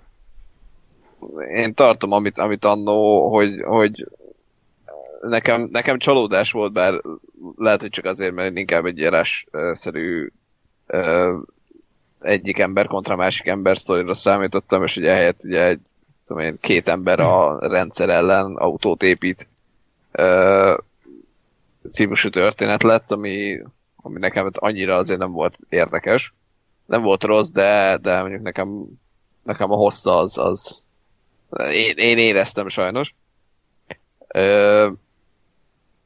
én 1.53 1.73
tartom, 1.73 2.11
amit, 2.11 2.37
amit 2.37 2.65
annó, 2.65 3.29
hogy, 3.29 3.61
hogy 3.61 4.07
nekem, 5.21 5.67
nekem 5.71 5.97
csalódás 5.97 6.51
volt, 6.51 6.71
bár 6.71 7.01
lehet, 7.57 7.81
hogy 7.81 7.89
csak 7.89 8.05
azért, 8.05 8.33
mert 8.33 8.57
inkább 8.57 8.85
egy 8.85 8.97
szerű 9.73 10.31
uh, 10.87 11.39
egyik 12.21 12.59
ember 12.59 12.87
kontra 12.87 13.15
másik 13.15 13.47
ember 13.47 13.77
sztorira 13.77 14.13
számítottam, 14.13 14.83
és 14.83 14.97
ugye 14.97 15.11
ehelyett 15.11 15.43
ugye 15.43 15.65
egy 15.65 15.79
tudom 16.25 16.43
én, 16.43 16.57
két 16.59 16.87
ember 16.87 17.19
a 17.19 17.67
rendszer 17.67 18.09
ellen 18.09 18.55
autót 18.55 19.03
épít 19.03 19.47
uh, 20.13 20.77
címűsű 21.91 22.29
történet 22.29 22.83
lett, 22.83 23.11
ami, 23.11 23.61
ami 23.95 24.19
nekem 24.19 24.49
annyira 24.53 24.95
azért 24.95 25.19
nem 25.19 25.31
volt 25.31 25.59
érdekes. 25.69 26.33
Nem 26.85 27.01
volt 27.01 27.23
rossz, 27.23 27.49
de, 27.49 27.97
de 28.01 28.19
mondjuk 28.19 28.41
nekem, 28.41 28.85
nekem 29.43 29.71
a 29.71 29.75
hossza 29.75 30.17
az, 30.17 30.37
az 30.37 30.85
én, 31.73 31.93
én 31.95 32.17
éreztem 32.17 32.67
sajnos. 32.67 33.15
Uh, 34.35 34.93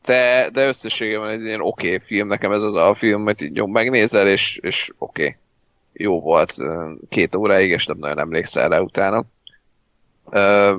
de, 0.06 0.50
de 0.50 0.68
összességében 0.68 1.30
egy 1.30 1.44
ilyen 1.44 1.62
oké 1.62 1.88
okay 1.88 2.00
film, 2.00 2.28
nekem 2.28 2.52
ez 2.52 2.64
az 2.64 2.76
a 2.76 2.94
film, 2.94 3.22
mert 3.22 3.42
így 3.42 3.62
megnézel, 3.62 4.28
és, 4.28 4.58
és 4.58 4.94
oké. 4.98 5.24
Okay. 5.24 5.38
Jó 5.94 6.22
volt 6.22 6.56
két 7.10 7.36
óráig, 7.36 7.70
és 7.70 7.86
nem 7.86 7.98
nagyon 7.98 8.20
emlékszel 8.20 8.70
rá 8.70 8.80
utána. 8.80 9.24
Uh, 10.24 10.78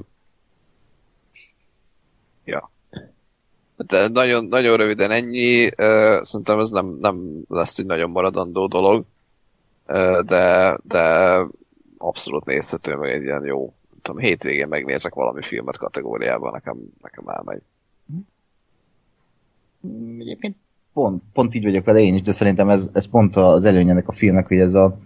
ja. 2.44 2.70
De 3.76 4.08
nagyon, 4.08 4.44
nagyon 4.44 4.76
röviden 4.76 5.10
ennyi, 5.10 5.70
szerintem 6.22 6.58
ez 6.58 6.70
nem, 6.70 6.98
nem 7.00 7.42
lesz 7.48 7.78
egy 7.78 7.86
nagyon 7.86 8.10
maradandó 8.10 8.66
dolog, 8.66 9.04
de, 10.24 10.78
de 10.82 11.38
abszolút 11.98 12.44
nézhető, 12.44 12.94
meg 12.94 13.10
egy 13.10 13.22
ilyen 13.22 13.44
jó, 13.44 13.74
tudom, 14.02 14.20
hétvégén 14.20 14.68
megnézek 14.68 15.14
valami 15.14 15.42
filmet 15.42 15.76
kategóriában, 15.76 16.52
nekem, 16.52 16.76
nekem 17.02 17.28
elmegy. 17.28 17.62
Egyébként 20.18 20.56
pont, 20.92 21.22
pont 21.32 21.54
így 21.54 21.64
vagyok 21.64 21.84
vele 21.84 22.00
én 22.00 22.14
is, 22.14 22.22
de 22.22 22.32
szerintem 22.32 22.68
ez, 22.68 22.90
ez 22.92 23.08
pont 23.08 23.36
az 23.36 23.64
előny 23.64 23.88
ennek 23.88 24.08
a 24.08 24.12
filmnek, 24.12 24.46
hogy 24.46 24.58
ez 24.58 24.74
a 24.74 24.98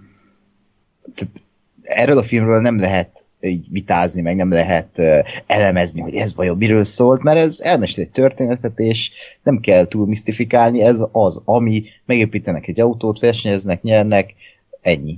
tehát 1.14 1.42
erről 1.82 2.18
a 2.18 2.22
filmről 2.22 2.60
nem 2.60 2.78
lehet 2.78 3.24
így 3.41 3.67
vitázni, 3.71 4.21
meg 4.23 4.37
nem 4.37 4.51
lehet 4.51 5.01
elemezni, 5.47 6.01
hogy 6.01 6.15
ez 6.15 6.35
vajon 6.35 6.57
miről 6.57 6.85
szólt, 6.85 7.23
mert 7.23 7.39
ez 7.39 7.61
elmesél 7.61 8.05
egy 8.05 8.11
történetet, 8.11 8.79
és 8.79 9.11
nem 9.43 9.61
kell 9.61 9.87
túl 9.87 10.07
misztifikálni, 10.07 10.83
ez 10.83 11.05
az, 11.12 11.43
ami 11.45 11.85
megépítenek 12.05 12.67
egy 12.67 12.81
autót, 12.81 13.21
versenyeznek, 13.21 13.83
nyernek, 13.83 14.35
ennyi. 14.81 15.17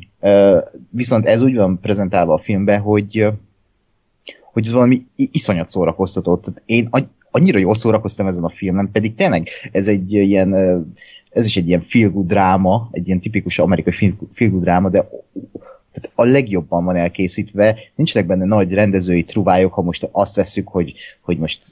Viszont 0.90 1.26
ez 1.26 1.42
úgy 1.42 1.56
van 1.56 1.80
prezentálva 1.80 2.34
a 2.34 2.38
filmben, 2.38 2.80
hogy 2.80 3.32
hogy 4.52 4.66
ez 4.66 4.72
valami 4.72 5.06
iszonyat 5.16 5.68
szórakoztató. 5.68 6.36
Tehát 6.36 6.62
én 6.66 6.88
annyira 7.30 7.58
jól 7.58 7.74
szórakoztam 7.74 8.26
ezen 8.26 8.44
a 8.44 8.48
filmen, 8.48 8.88
pedig 8.92 9.14
tényleg 9.14 9.48
ez 9.72 9.88
egy 9.88 10.12
ilyen, 10.12 10.54
ez 11.30 11.46
is 11.46 11.56
egy 11.56 11.68
ilyen 11.68 11.80
feel 11.80 12.12
dráma, 12.14 12.88
egy 12.90 13.06
ilyen 13.06 13.20
tipikus 13.20 13.58
amerikai 13.58 14.14
feel 14.32 14.58
dráma, 14.58 14.88
de 14.88 15.08
tehát 15.92 16.12
a 16.14 16.24
legjobban 16.24 16.84
van 16.84 16.96
elkészítve, 16.96 17.78
nincsenek 17.94 18.28
benne 18.28 18.44
nagy 18.44 18.72
rendezői 18.72 19.24
truvályok, 19.24 19.72
ha 19.72 19.82
most 19.82 20.08
azt 20.12 20.36
veszük, 20.36 20.68
hogy, 20.68 20.92
hogy 21.20 21.38
most 21.38 21.62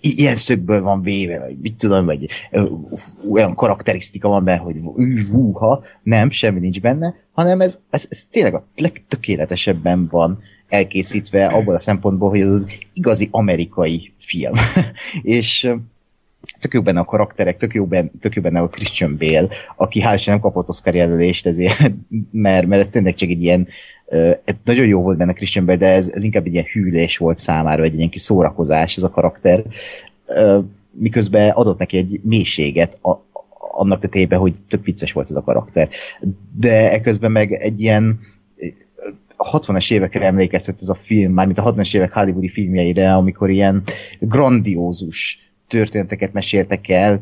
ilyen 0.00 0.36
szögből 0.36 0.82
van 0.82 1.02
véve, 1.02 1.38
vagy 1.38 1.56
mit 1.62 1.74
tudom, 1.74 2.04
vagy 2.04 2.26
olyan 3.30 3.54
karakterisztika 3.54 4.28
van 4.28 4.44
benne, 4.44 4.58
hogy 4.58 4.76
húha, 5.30 5.82
nem, 6.02 6.30
semmi 6.30 6.60
nincs 6.60 6.80
benne, 6.80 7.14
hanem 7.32 7.60
ez, 7.60 7.78
ez, 7.90 8.06
ez 8.10 8.24
tényleg 8.30 8.54
a 8.54 8.66
legtökéletesebben 8.76 10.08
van 10.10 10.38
elkészítve 10.68 11.46
abból 11.46 11.74
a 11.74 11.80
szempontból, 11.80 12.28
hogy 12.28 12.40
ez 12.40 12.48
az 12.48 12.66
igazi 12.92 13.28
amerikai 13.30 14.12
film. 14.18 14.54
és 15.22 15.70
tök 16.60 16.74
jó 16.74 16.82
benne 16.82 17.00
a 17.00 17.04
karakterek, 17.04 17.56
tök 17.56 17.74
jó 17.74 17.86
benne, 17.86 18.10
tök 18.20 18.34
jó 18.34 18.42
benne 18.42 18.60
a 18.60 18.68
Christian 18.68 19.16
Bale, 19.18 19.48
aki 19.76 20.02
hál' 20.04 20.26
nem 20.26 20.40
kapott 20.40 20.68
Oscar 20.68 20.94
jelölést 20.94 21.46
ezért, 21.46 21.80
mert, 22.30 22.66
mert 22.66 22.80
ez 22.80 22.88
tényleg 22.88 23.14
csak 23.14 23.28
egy 23.28 23.42
ilyen, 23.42 23.68
uh, 24.06 24.32
nagyon 24.64 24.86
jó 24.86 25.02
volt 25.02 25.16
benne 25.16 25.32
Christian 25.32 25.64
Bale, 25.64 25.78
de 25.78 25.86
ez, 25.86 26.10
ez 26.14 26.22
inkább 26.22 26.46
egy 26.46 26.52
ilyen 26.52 26.66
hűlés 26.72 27.16
volt 27.16 27.38
számára, 27.38 27.82
egy 27.82 27.94
ilyen 27.94 28.10
kis 28.10 28.20
szórakozás 28.20 28.96
ez 28.96 29.02
a 29.02 29.10
karakter, 29.10 29.64
miközben 30.90 31.50
adott 31.50 31.78
neki 31.78 31.96
egy 31.96 32.20
mélységet 32.22 32.98
a, 33.02 33.26
annak 33.78 34.00
tetébe, 34.00 34.36
hogy 34.36 34.54
tök 34.68 34.84
vicces 34.84 35.12
volt 35.12 35.30
ez 35.30 35.36
a 35.36 35.42
karakter. 35.42 35.88
De 36.58 36.90
eközben 36.92 37.32
meg 37.32 37.52
egy 37.52 37.80
ilyen 37.80 38.18
a 39.36 39.58
60-es 39.58 39.92
évekre 39.92 40.26
emlékeztet 40.26 40.78
ez 40.80 40.88
a 40.88 40.94
film, 40.94 41.32
mármint 41.32 41.58
a 41.58 41.74
60-es 41.74 41.96
évek 41.96 42.12
hollywoodi 42.12 42.48
filmjeire, 42.48 43.14
amikor 43.14 43.50
ilyen 43.50 43.82
grandiózus 44.20 45.47
történeteket 45.68 46.32
meséltek 46.32 46.88
el, 46.88 47.20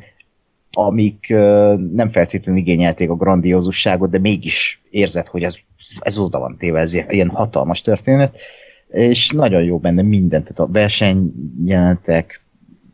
amik 0.72 1.28
nem 1.92 2.08
feltétlenül 2.08 2.60
igényelték 2.60 3.10
a 3.10 3.16
grandiózusságot, 3.16 4.10
de 4.10 4.18
mégis 4.18 4.82
érzed, 4.90 5.26
hogy 5.26 5.42
ez, 5.42 5.56
ez 5.98 6.18
oda 6.18 6.38
van 6.38 6.56
téve, 6.58 6.80
ez 6.80 6.94
ilyen 6.94 7.28
hatalmas 7.28 7.80
történet, 7.80 8.40
és 8.88 9.30
nagyon 9.30 9.62
jó 9.62 9.78
benne 9.78 10.02
minden, 10.02 10.42
tehát 10.42 10.58
a 10.58 10.72
versenyjelentek, 10.72 12.40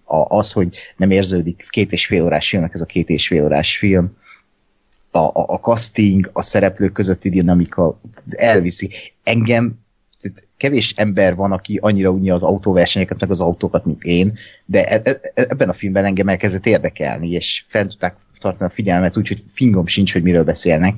a, 0.04 0.36
az, 0.36 0.52
hogy 0.52 0.76
nem 0.96 1.10
érződik 1.10 1.66
két 1.68 1.92
és 1.92 2.06
fél 2.06 2.24
órás 2.24 2.48
filmnek 2.48 2.74
ez 2.74 2.80
a 2.80 2.86
két 2.86 3.08
és 3.08 3.26
fél 3.26 3.44
órás 3.44 3.78
film, 3.78 4.16
a, 5.10 5.18
a, 5.18 5.44
a 5.46 5.58
casting, 5.58 6.30
a 6.32 6.42
szereplők 6.42 6.92
közötti 6.92 7.30
dinamika 7.30 8.00
elviszi. 8.30 8.90
Engem 9.22 9.81
kevés 10.56 10.92
ember 10.96 11.34
van, 11.34 11.52
aki 11.52 11.78
annyira 11.82 12.10
unja 12.10 12.34
az 12.34 12.42
autóversenyeket, 12.42 13.20
meg 13.20 13.30
az 13.30 13.40
autókat, 13.40 13.84
mint 13.84 14.02
én, 14.02 14.38
de 14.64 14.84
e, 14.84 15.00
e, 15.04 15.20
ebben 15.34 15.68
a 15.68 15.72
filmben 15.72 16.04
engem 16.04 16.28
elkezdett 16.28 16.66
érdekelni, 16.66 17.30
és 17.30 17.64
fel 17.68 17.86
tudták 17.86 18.16
tartani 18.38 18.70
a 18.70 18.74
figyelmet, 18.74 19.16
úgyhogy 19.16 19.42
fingom 19.48 19.86
sincs, 19.86 20.12
hogy 20.12 20.22
miről 20.22 20.44
beszélnek. 20.44 20.94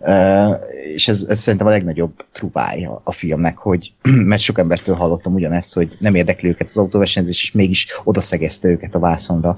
Uh, 0.00 0.54
és 0.94 1.08
ez, 1.08 1.26
ez 1.28 1.38
szerintem 1.38 1.68
a 1.68 1.70
legnagyobb 1.70 2.24
trubály 2.32 2.84
a, 2.84 3.00
a 3.04 3.12
filmnek, 3.12 3.56
hogy 3.56 3.92
mert 4.30 4.42
sok 4.42 4.58
embertől 4.58 4.94
hallottam 4.94 5.34
ugyanezt, 5.34 5.74
hogy 5.74 5.96
nem 5.98 6.14
érdekli 6.14 6.48
őket 6.48 6.66
az 6.66 6.78
autóversenyzés, 6.78 7.42
és 7.42 7.52
mégis 7.52 7.86
odaszegezte 8.04 8.68
őket 8.68 8.94
a 8.94 8.98
vászonra. 8.98 9.56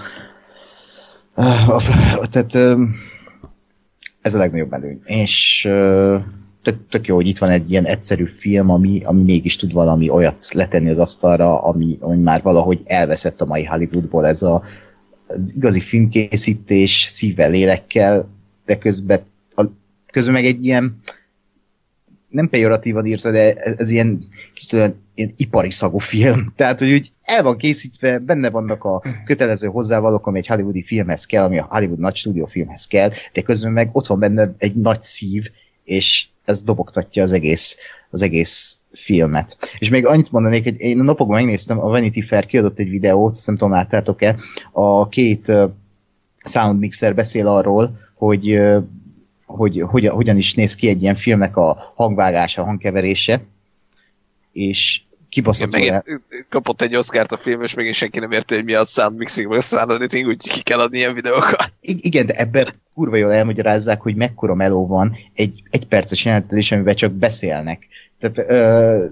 Uh, 1.37 1.83
tehát 2.31 2.55
uh, 2.55 2.81
ez 4.21 4.35
a 4.35 4.39
legnagyobb 4.39 4.73
előny. 4.73 5.01
És 5.05 5.65
uh, 5.69 6.21
tök, 6.63 6.89
tök 6.89 7.07
jó, 7.07 7.15
hogy 7.15 7.27
itt 7.27 7.39
van 7.39 7.51
egy 7.51 7.71
ilyen 7.71 7.85
egyszerű 7.85 8.25
film, 8.25 8.71
ami, 8.71 9.05
ami 9.05 9.23
mégis 9.23 9.57
tud 9.57 9.73
valami 9.73 10.11
olyat 10.11 10.49
letenni 10.53 10.91
az 10.91 10.99
asztalra, 10.99 11.63
ami, 11.63 11.97
ami 12.01 12.17
már 12.17 12.43
valahogy 12.43 12.81
elveszett 12.85 13.41
a 13.41 13.47
mai 13.47 13.65
Hollywoodból. 13.65 14.27
Ez 14.27 14.43
a 14.43 14.63
az 15.27 15.55
igazi 15.55 15.81
filmkészítés 15.81 17.05
szívvel, 17.09 17.51
lélekkel, 17.51 18.29
de 18.67 18.79
közben, 18.79 19.21
a, 19.55 19.65
közben 20.13 20.35
meg 20.35 20.45
egy 20.45 20.65
ilyen 20.65 21.01
nem 22.29 22.49
pejoratívan 22.49 23.07
írta, 23.07 23.31
de 23.31 23.53
ez 23.55 23.91
ilyen 23.91 24.29
kicsit 24.55 24.73
olyan 24.73 24.95
ilyen 25.15 25.35
ipari 25.37 25.71
szagú 25.71 25.99
film. 25.99 26.47
Tehát, 26.57 26.79
hogy 26.79 26.93
úgy 26.93 27.13
el 27.23 27.43
van 27.43 27.57
készítve, 27.57 28.19
benne 28.19 28.51
vannak 28.51 28.85
a 28.85 29.03
kötelező 29.25 29.69
hozzávalók, 29.69 30.27
ami 30.27 30.39
egy 30.39 30.47
hollywoodi 30.47 30.83
filmhez 30.83 31.25
kell, 31.25 31.45
ami 31.45 31.59
a 31.59 31.67
Hollywood 31.71 31.99
nagy 31.99 32.17
stúdiófilmhez 32.17 32.87
kell, 32.87 33.11
de 33.33 33.43
közben 33.43 33.73
meg 33.73 33.89
ott 33.93 34.07
van 34.07 34.19
benne 34.19 34.55
egy 34.59 34.75
nagy 34.75 35.03
szív, 35.03 35.51
és 35.85 36.29
ez 36.51 36.63
dobogtatja 36.63 37.23
az 37.23 37.33
egész, 37.33 37.77
az 38.11 38.23
egész 38.23 38.79
filmet. 38.93 39.57
És 39.79 39.89
még 39.89 40.07
annyit 40.07 40.33
mondanék, 40.33 40.65
hogy 40.65 40.81
én 40.81 41.01
a 41.01 41.03
napokban 41.03 41.37
megnéztem, 41.37 41.81
a 41.81 41.89
Vanity 41.89 42.21
Fair 42.21 42.47
kiadott 42.47 42.79
egy 42.79 42.91
videót, 42.91 43.33
azt 43.33 43.47
nem 43.47 43.57
tudom, 43.57 43.73
láttátok-e, 43.73 44.37
a 44.73 45.09
két 45.09 45.49
uh, 45.49 45.71
sound 46.45 46.79
mixer 46.79 47.15
beszél 47.15 47.47
arról, 47.47 47.99
hogy 48.15 48.59
uh, 48.59 48.83
hogy 49.57 49.81
hogyan, 50.11 50.37
is 50.37 50.55
néz 50.55 50.75
ki 50.75 50.89
egy 50.89 51.03
ilyen 51.03 51.15
filmnek 51.15 51.57
a 51.57 51.93
hangvágása, 51.97 52.63
a 52.63 52.65
hangkeverése, 52.65 53.43
és 54.53 55.03
kibaszott 55.29 55.73
megint 55.73 56.23
kapott 56.49 56.83
egy 56.83 56.97
Oscar-t 56.97 57.33
a 57.33 57.37
film, 57.37 57.63
és 57.63 57.75
megint 57.75 57.95
senki 57.95 58.19
nem 58.19 58.33
érte, 58.33 58.55
hogy 58.55 58.65
mi 58.65 58.75
a 58.75 58.85
sound 58.85 59.17
mixing, 59.17 59.49
vagy 59.49 59.59
a 59.59 59.61
sound 59.61 59.91
editing, 59.91 60.27
úgy 60.27 60.49
ki 60.49 60.63
kell 60.63 60.79
adni 60.79 60.99
ilyen 60.99 61.15
videókat. 61.15 61.70
Igen, 61.81 62.27
de 62.27 62.33
ebben 62.33 62.67
kurva 62.95 63.17
jól 63.17 63.33
elmagyarázzák, 63.33 64.01
hogy 64.01 64.17
mekkora 64.17 64.55
meló 64.55 64.87
van 64.87 65.17
egy 65.35 65.63
egy 65.71 65.87
perces 65.87 66.25
jelentés, 66.25 66.73
amivel 66.73 66.95
csak 66.95 67.13
beszélnek. 67.13 67.87
Tehát 68.19 68.51
ö, 68.51 69.05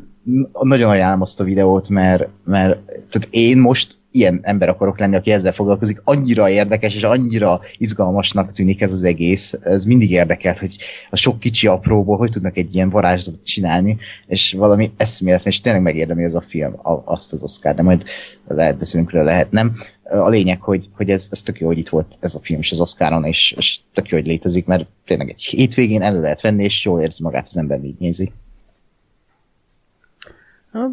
nagyon 0.62 0.90
ajánlom 0.90 1.20
azt 1.20 1.40
a 1.40 1.44
videót, 1.44 1.88
mert, 1.88 2.28
mert 2.44 2.78
tehát 2.84 3.28
én 3.30 3.58
most 3.58 3.98
ilyen 4.10 4.38
ember 4.42 4.68
akarok 4.68 4.98
lenni, 4.98 5.16
aki 5.16 5.32
ezzel 5.32 5.52
foglalkozik. 5.52 6.00
Annyira 6.04 6.48
érdekes 6.48 6.94
és 6.94 7.02
annyira 7.02 7.60
izgalmasnak 7.76 8.52
tűnik 8.52 8.80
ez 8.80 8.92
az 8.92 9.04
egész. 9.04 9.58
Ez 9.60 9.84
mindig 9.84 10.10
érdekelt, 10.10 10.58
hogy 10.58 10.76
a 11.10 11.16
sok 11.16 11.38
kicsi 11.38 11.66
apróból 11.66 12.16
hogy 12.16 12.30
tudnak 12.30 12.56
egy 12.56 12.74
ilyen 12.74 12.88
varázslatot 12.88 13.44
csinálni, 13.44 13.96
és 14.26 14.52
valami 14.52 14.92
eszméletlen, 14.96 15.52
és 15.52 15.60
tényleg 15.60 15.82
megérdemli 15.82 16.24
ez 16.24 16.34
a 16.34 16.40
film 16.40 16.74
azt 17.04 17.32
az 17.32 17.42
Oscar, 17.42 17.74
de 17.74 17.82
majd 17.82 18.04
lehet 18.46 18.78
beszélünk 18.78 19.10
róla, 19.10 19.24
lehet 19.24 19.50
nem. 19.50 19.76
A 20.10 20.28
lényeg, 20.28 20.60
hogy, 20.60 20.88
hogy 20.96 21.10
ez, 21.10 21.28
ez 21.30 21.42
tök 21.42 21.58
jó, 21.58 21.66
hogy 21.66 21.78
itt 21.78 21.88
volt 21.88 22.16
ez 22.20 22.34
a 22.34 22.40
film 22.42 22.58
is 22.58 22.72
az 22.72 22.80
Oscaron, 22.80 23.24
és, 23.24 23.54
és 23.56 23.78
tök 23.94 24.08
jó, 24.08 24.16
hogy 24.16 24.26
létezik, 24.26 24.66
mert 24.66 24.86
tényleg 25.04 25.28
egy 25.28 25.42
hétvégén 25.42 26.02
elő 26.02 26.20
lehet 26.20 26.40
venni, 26.40 26.64
és 26.64 26.84
jól 26.84 27.00
érzi 27.00 27.22
magát 27.22 27.46
az 27.46 27.56
ember, 27.56 27.84
így 27.84 27.98
nézi. 27.98 28.32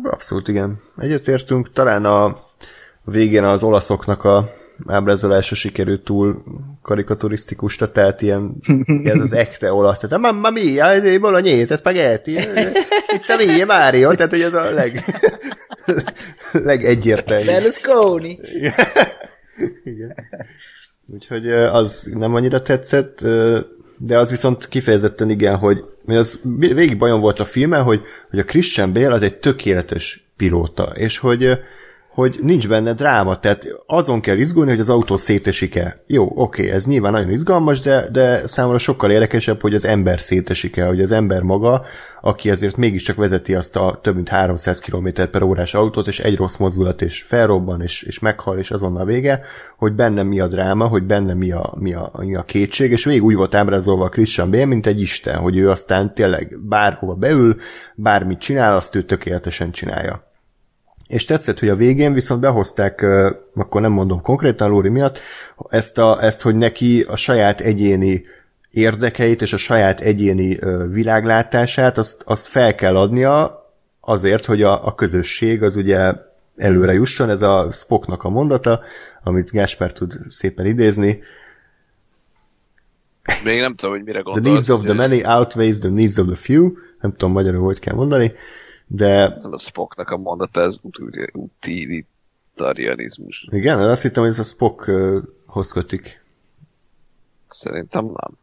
Abszolút 0.03 0.47
igen. 0.47 0.81
Egyetértünk. 0.97 1.73
Talán 1.73 2.05
a 2.05 2.39
végén 3.03 3.43
az 3.43 3.63
olaszoknak 3.63 4.23
a 4.23 4.49
ábrázolása 4.87 5.55
sikerült 5.55 6.03
túl 6.03 6.43
karikaturisztikusra, 6.81 7.91
tehát 7.91 8.21
ilyen, 8.21 8.55
ez 9.03 9.19
az 9.19 9.33
ekte 9.33 9.73
olasz, 9.73 10.03
ez 10.03 10.11
a 10.11 10.17
mamma 10.17 10.49
mia, 10.49 11.19
bolognese, 11.19 11.75
spaghetti, 11.75 12.31
itt 12.31 13.27
a 13.27 13.35
mia, 13.37 13.65
Mario, 13.65 14.15
tehát 14.15 14.31
hogy 14.31 14.41
ez 14.41 14.53
a 14.53 14.73
leg, 14.73 15.03
legegyértelmű. 16.71 17.45
Berlusconi! 17.45 18.39
Igen. 19.83 20.15
Úgyhogy 21.13 21.51
az 21.51 22.09
nem 22.13 22.35
annyira 22.35 22.61
tetszett, 22.61 23.21
de 23.97 24.17
az 24.17 24.29
viszont 24.29 24.67
kifejezetten 24.67 25.29
igen, 25.29 25.55
hogy 25.55 25.83
az 26.05 26.39
végig 26.55 26.97
bajom 26.97 27.19
volt 27.19 27.39
a 27.39 27.45
filmen, 27.45 27.83
hogy, 27.83 28.01
hogy 28.29 28.39
a 28.39 28.43
Christian 28.43 28.93
Bale 28.93 29.13
az 29.13 29.21
egy 29.21 29.35
tökéletes 29.35 30.25
pilóta, 30.37 30.83
és 30.95 31.17
hogy 31.17 31.59
hogy 32.15 32.39
nincs 32.41 32.67
benne 32.67 32.93
dráma, 32.93 33.39
tehát 33.39 33.67
azon 33.85 34.21
kell 34.21 34.37
izgulni, 34.37 34.69
hogy 34.69 34.79
az 34.79 34.89
autó 34.89 35.15
szétesik-e. 35.15 36.03
Jó, 36.07 36.31
oké, 36.35 36.69
ez 36.69 36.85
nyilván 36.85 37.11
nagyon 37.11 37.31
izgalmas, 37.31 37.79
de, 37.79 38.07
de 38.11 38.47
számomra 38.47 38.77
sokkal 38.77 39.11
érdekesebb, 39.11 39.61
hogy 39.61 39.73
az 39.73 39.85
ember 39.85 40.19
szétesik-e, 40.19 40.85
hogy 40.85 41.01
az 41.01 41.11
ember 41.11 41.41
maga, 41.41 41.81
aki 42.21 42.49
ezért 42.49 42.77
mégiscsak 42.77 43.15
vezeti 43.15 43.55
azt 43.55 43.75
a 43.75 43.99
több 44.01 44.15
mint 44.15 44.29
300 44.29 44.79
km 44.79 45.07
per 45.31 45.43
órás 45.43 45.73
autót, 45.73 46.07
és 46.07 46.19
egy 46.19 46.35
rossz 46.35 46.57
mozdulat, 46.57 47.01
és 47.01 47.21
felrobban, 47.21 47.81
és, 47.81 48.01
és 48.01 48.19
meghal, 48.19 48.57
és 48.57 48.71
azonnal 48.71 49.05
vége, 49.05 49.41
hogy 49.77 49.93
benne 49.93 50.23
mi 50.23 50.39
a 50.39 50.47
dráma, 50.47 50.87
hogy 50.87 51.03
benne 51.03 51.33
mi 51.33 51.51
a, 51.51 51.73
mi 51.79 51.93
a, 51.93 52.11
mi 52.17 52.35
a 52.35 52.43
kétség, 52.43 52.91
és 52.91 53.05
végig 53.05 53.23
úgy 53.23 53.35
volt 53.35 53.55
ábrázolva 53.55 54.09
Christian 54.09 54.51
Bale, 54.51 54.65
mint 54.65 54.85
egy 54.85 55.01
isten, 55.01 55.37
hogy 55.37 55.57
ő 55.57 55.69
aztán 55.69 56.13
tényleg 56.13 56.59
bárhova 56.61 57.13
beül, 57.13 57.55
bármit 57.95 58.39
csinál, 58.39 58.75
azt 58.75 58.95
ő 58.95 59.01
tökéletesen 59.01 59.71
csinálja. 59.71 60.33
És 61.07 61.25
tetszett, 61.25 61.59
hogy 61.59 61.69
a 61.69 61.75
végén 61.75 62.13
viszont 62.13 62.41
behozták, 62.41 63.05
akkor 63.55 63.81
nem 63.81 63.91
mondom 63.91 64.21
konkrétan 64.21 64.69
Lóri 64.69 64.89
miatt, 64.89 65.19
ezt, 65.69 65.97
a, 65.97 66.23
ezt, 66.23 66.41
hogy 66.41 66.55
neki 66.55 67.01
a 67.01 67.15
saját 67.15 67.61
egyéni 67.61 68.23
érdekeit 68.71 69.41
és 69.41 69.53
a 69.53 69.57
saját 69.57 70.01
egyéni 70.01 70.59
világlátását, 70.89 71.97
azt, 71.97 72.23
azt 72.25 72.47
fel 72.47 72.75
kell 72.75 72.97
adnia 72.97 73.63
azért, 74.01 74.45
hogy 74.45 74.61
a, 74.61 74.87
a 74.87 74.95
közösség 74.95 75.63
az 75.63 75.75
ugye 75.75 76.13
előre 76.55 76.93
jusson, 76.93 77.29
ez 77.29 77.41
a 77.41 77.69
Spocknak 77.73 78.23
a 78.23 78.29
mondata, 78.29 78.81
amit 79.23 79.51
Gásper 79.51 79.91
tud 79.91 80.13
szépen 80.29 80.65
idézni. 80.65 81.23
Még 83.43 83.59
nem 83.59 83.73
tudom, 83.73 83.95
hogy 83.95 84.03
mire 84.03 84.19
gondolsz. 84.19 84.43
The 84.43 84.51
needs 84.51 84.69
of 84.69 84.83
the 84.83 84.93
many 84.93 85.23
outweighs 85.25 85.79
the 85.79 85.89
needs 85.89 86.17
of 86.17 86.25
the 86.25 86.35
few. 86.35 86.71
Nem 87.01 87.11
tudom 87.11 87.31
magyarul, 87.31 87.63
hogy 87.63 87.79
kell 87.79 87.95
mondani. 87.95 88.33
De... 88.95 89.29
Ez 89.29 89.45
a 89.45 89.57
Spocknak 89.57 90.09
a 90.09 90.17
mondata, 90.17 90.61
ez 90.61 90.79
utilitarianizmus. 91.33 93.47
Igen, 93.51 93.79
azt 93.79 94.01
hittem, 94.01 94.23
hogy 94.23 94.31
ez 94.31 94.39
a 94.39 94.43
Spockhoz 94.43 95.71
kötik. 95.71 96.23
Szerintem 97.47 98.05
nem. 98.05 98.37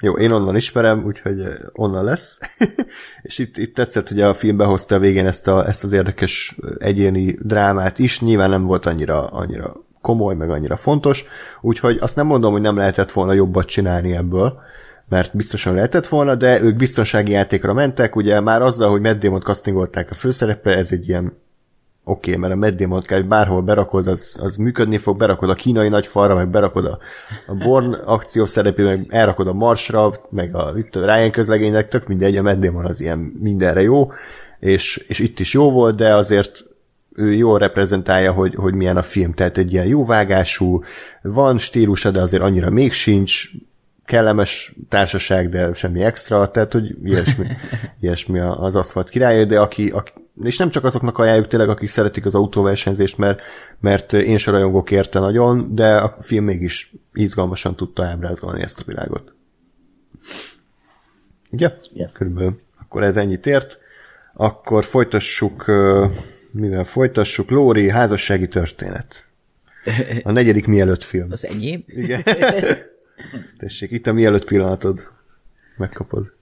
Jó, 0.00 0.16
én 0.16 0.30
onnan 0.30 0.56
ismerem, 0.56 1.04
úgyhogy 1.04 1.42
onnan 1.72 2.04
lesz. 2.04 2.38
és 3.22 3.38
itt, 3.38 3.56
itt 3.56 3.74
tetszett, 3.74 4.08
hogy 4.08 4.20
a 4.20 4.34
film 4.34 4.56
behozta 4.56 4.94
a 4.94 4.98
végén 4.98 5.26
ezt, 5.26 5.48
a, 5.48 5.66
ezt 5.66 5.84
az 5.84 5.92
érdekes 5.92 6.56
egyéni 6.78 7.38
drámát 7.42 7.98
is. 7.98 8.20
Nyilván 8.20 8.50
nem 8.50 8.64
volt 8.64 8.86
annyira, 8.86 9.26
annyira 9.26 9.82
komoly, 10.00 10.34
meg 10.34 10.50
annyira 10.50 10.76
fontos, 10.76 11.24
úgyhogy 11.60 11.98
azt 12.00 12.16
nem 12.16 12.26
mondom, 12.26 12.52
hogy 12.52 12.60
nem 12.60 12.76
lehetett 12.76 13.12
volna 13.12 13.32
jobbat 13.32 13.66
csinálni 13.66 14.12
ebből, 14.12 14.60
mert 15.08 15.36
biztosan 15.36 15.74
lehetett 15.74 16.06
volna, 16.06 16.34
de 16.34 16.62
ők 16.62 16.76
biztonsági 16.76 17.32
játékra 17.32 17.72
mentek, 17.72 18.16
ugye 18.16 18.40
már 18.40 18.62
azzal, 18.62 18.90
hogy 18.90 19.00
Matt 19.00 19.20
Damon 19.20 19.40
castingolták 19.40 20.10
a 20.10 20.14
főszerepre, 20.14 20.76
ez 20.76 20.92
egy 20.92 21.08
ilyen 21.08 21.32
oké, 22.04 22.28
okay, 22.28 22.40
mert 22.40 22.52
a 22.52 22.56
Matt 22.56 22.76
Damon 22.76 23.02
kell, 23.02 23.20
bárhol 23.20 23.62
berakod, 23.62 24.06
az, 24.06 24.38
az 24.42 24.56
működni 24.56 24.98
fog, 24.98 25.16
berakod 25.16 25.50
a 25.50 25.54
kínai 25.54 25.88
nagy 25.88 26.06
falra, 26.06 26.34
meg 26.34 26.48
berakod 26.48 26.84
a, 26.84 26.98
a 27.46 27.54
Born 27.54 27.92
akció 27.92 28.46
szerepé, 28.46 28.82
meg 28.82 29.06
elrakod 29.08 29.46
a 29.46 29.52
Marsra, 29.52 30.14
meg 30.30 30.54
a, 30.54 30.72
itt 30.76 30.96
a 30.96 31.14
Ryan 31.14 31.30
közlegénynek, 31.30 31.88
tök 31.88 32.06
mindegy, 32.06 32.36
a 32.36 32.42
Matt 32.42 32.60
Damon 32.60 32.84
az 32.84 33.00
ilyen 33.00 33.18
mindenre 33.18 33.82
jó, 33.82 34.12
és, 34.58 34.96
és 34.96 35.18
itt 35.18 35.40
is 35.40 35.52
jó 35.52 35.70
volt, 35.70 35.96
de 35.96 36.14
azért 36.14 36.64
ő 37.14 37.32
jól 37.32 37.58
reprezentálja, 37.58 38.32
hogy, 38.32 38.54
hogy 38.54 38.74
milyen 38.74 38.96
a 38.96 39.02
film, 39.02 39.32
tehát 39.32 39.58
egy 39.58 39.72
ilyen 39.72 39.86
jó 39.86 40.04
vágású, 40.04 40.82
van 41.22 41.58
stílusa, 41.58 42.10
de 42.10 42.20
azért 42.20 42.42
annyira 42.42 42.70
még 42.70 42.92
sincs, 42.92 43.50
kellemes 44.04 44.74
társaság, 44.88 45.48
de 45.48 45.72
semmi 45.72 46.02
extra, 46.02 46.50
tehát 46.50 46.72
hogy 46.72 46.96
ilyesmi, 47.04 47.46
ilyesmi 48.00 48.38
az 48.40 48.74
aszfalt 48.74 49.08
király, 49.08 49.44
de 49.44 49.60
aki, 49.60 49.88
aki, 49.88 50.12
és 50.42 50.56
nem 50.56 50.70
csak 50.70 50.84
azoknak 50.84 51.18
ajánljuk 51.18 51.46
tényleg, 51.46 51.68
akik 51.68 51.88
szeretik 51.88 52.26
az 52.26 52.34
autóversenyzést, 52.34 53.18
mert, 53.18 53.42
mert 53.80 54.12
én 54.12 54.36
se 54.36 54.50
rajongok 54.50 54.90
érte 54.90 55.18
nagyon, 55.18 55.74
de 55.74 55.96
a 55.96 56.16
film 56.20 56.44
mégis 56.44 56.92
izgalmasan 57.12 57.76
tudta 57.76 58.04
ábrázolni 58.04 58.62
ezt 58.62 58.80
a 58.80 58.84
világot. 58.86 59.34
Ugye? 61.50 61.70
Yeah. 61.92 62.12
Körülbelül. 62.12 62.60
Akkor 62.80 63.02
ez 63.02 63.16
ennyit 63.16 63.46
ért. 63.46 63.78
Akkor 64.34 64.84
folytassuk, 64.84 65.64
mivel 66.50 66.84
folytassuk, 66.84 67.50
Lóri 67.50 67.90
házassági 67.90 68.48
történet. 68.48 69.28
A 70.22 70.30
negyedik 70.30 70.66
mielőtt 70.66 71.02
film. 71.02 71.28
Az 71.30 71.46
enyém? 71.46 71.84
Igen. 71.86 72.22
Tessék, 73.58 73.90
itt 73.90 74.06
a 74.06 74.12
mielőtt 74.12 74.44
pillanatod. 74.44 75.08
Megkapod. 75.76 76.32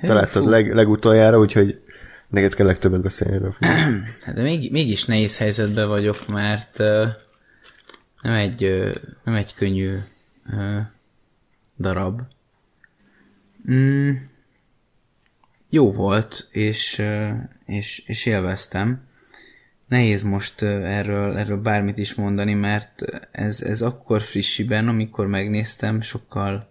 Te 0.00 0.12
láttad 0.12 0.46
leg, 0.46 0.74
legutoljára, 0.74 1.38
úgyhogy 1.38 1.82
neked 2.28 2.54
kell 2.54 2.66
legtöbbet 2.66 3.02
beszélni 3.02 3.34
erről. 3.34 3.54
Hát 4.24 4.34
de 4.34 4.42
még, 4.42 4.70
mégis 4.70 5.04
nehéz 5.04 5.38
helyzetben 5.38 5.88
vagyok, 5.88 6.28
mert 6.28 6.78
uh, 6.78 7.06
nem 8.22 8.34
egy, 8.34 8.64
uh, 8.64 8.94
nem 9.24 9.34
egy 9.34 9.54
könnyű 9.54 9.98
uh, 10.46 10.80
darab. 11.78 12.20
Mm, 13.70 14.10
jó 15.68 15.92
volt, 15.92 16.48
és, 16.50 17.02
és, 17.66 18.02
és 18.06 18.26
élveztem 18.26 19.08
nehéz 19.90 20.22
most 20.22 20.62
erről, 20.62 21.38
erről 21.38 21.60
bármit 21.60 21.98
is 21.98 22.14
mondani, 22.14 22.54
mert 22.54 23.02
ez, 23.30 23.62
ez 23.62 23.82
akkor 23.82 24.22
frissiben, 24.22 24.88
amikor 24.88 25.26
megnéztem, 25.26 26.00
sokkal 26.00 26.70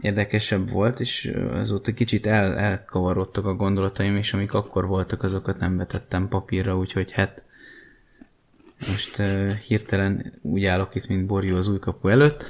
érdekesebb 0.00 0.70
volt, 0.70 1.00
és 1.00 1.32
azóta 1.52 1.94
kicsit 1.94 2.26
el, 2.26 2.58
elkavarodtak 2.58 3.44
a 3.46 3.54
gondolataim, 3.54 4.16
és 4.16 4.32
amik 4.32 4.52
akkor 4.52 4.86
voltak, 4.86 5.22
azokat 5.22 5.58
nem 5.58 5.76
vetettem 5.76 6.28
papírra, 6.28 6.78
úgyhogy 6.78 7.12
hát 7.12 7.42
most 8.88 9.18
uh, 9.18 9.52
hirtelen 9.52 10.32
úgy 10.42 10.64
állok 10.64 10.94
itt, 10.94 11.08
mint 11.08 11.26
Borjú 11.26 11.56
az 11.56 11.68
új 11.68 11.78
kapu 11.78 12.08
előtt. 12.08 12.44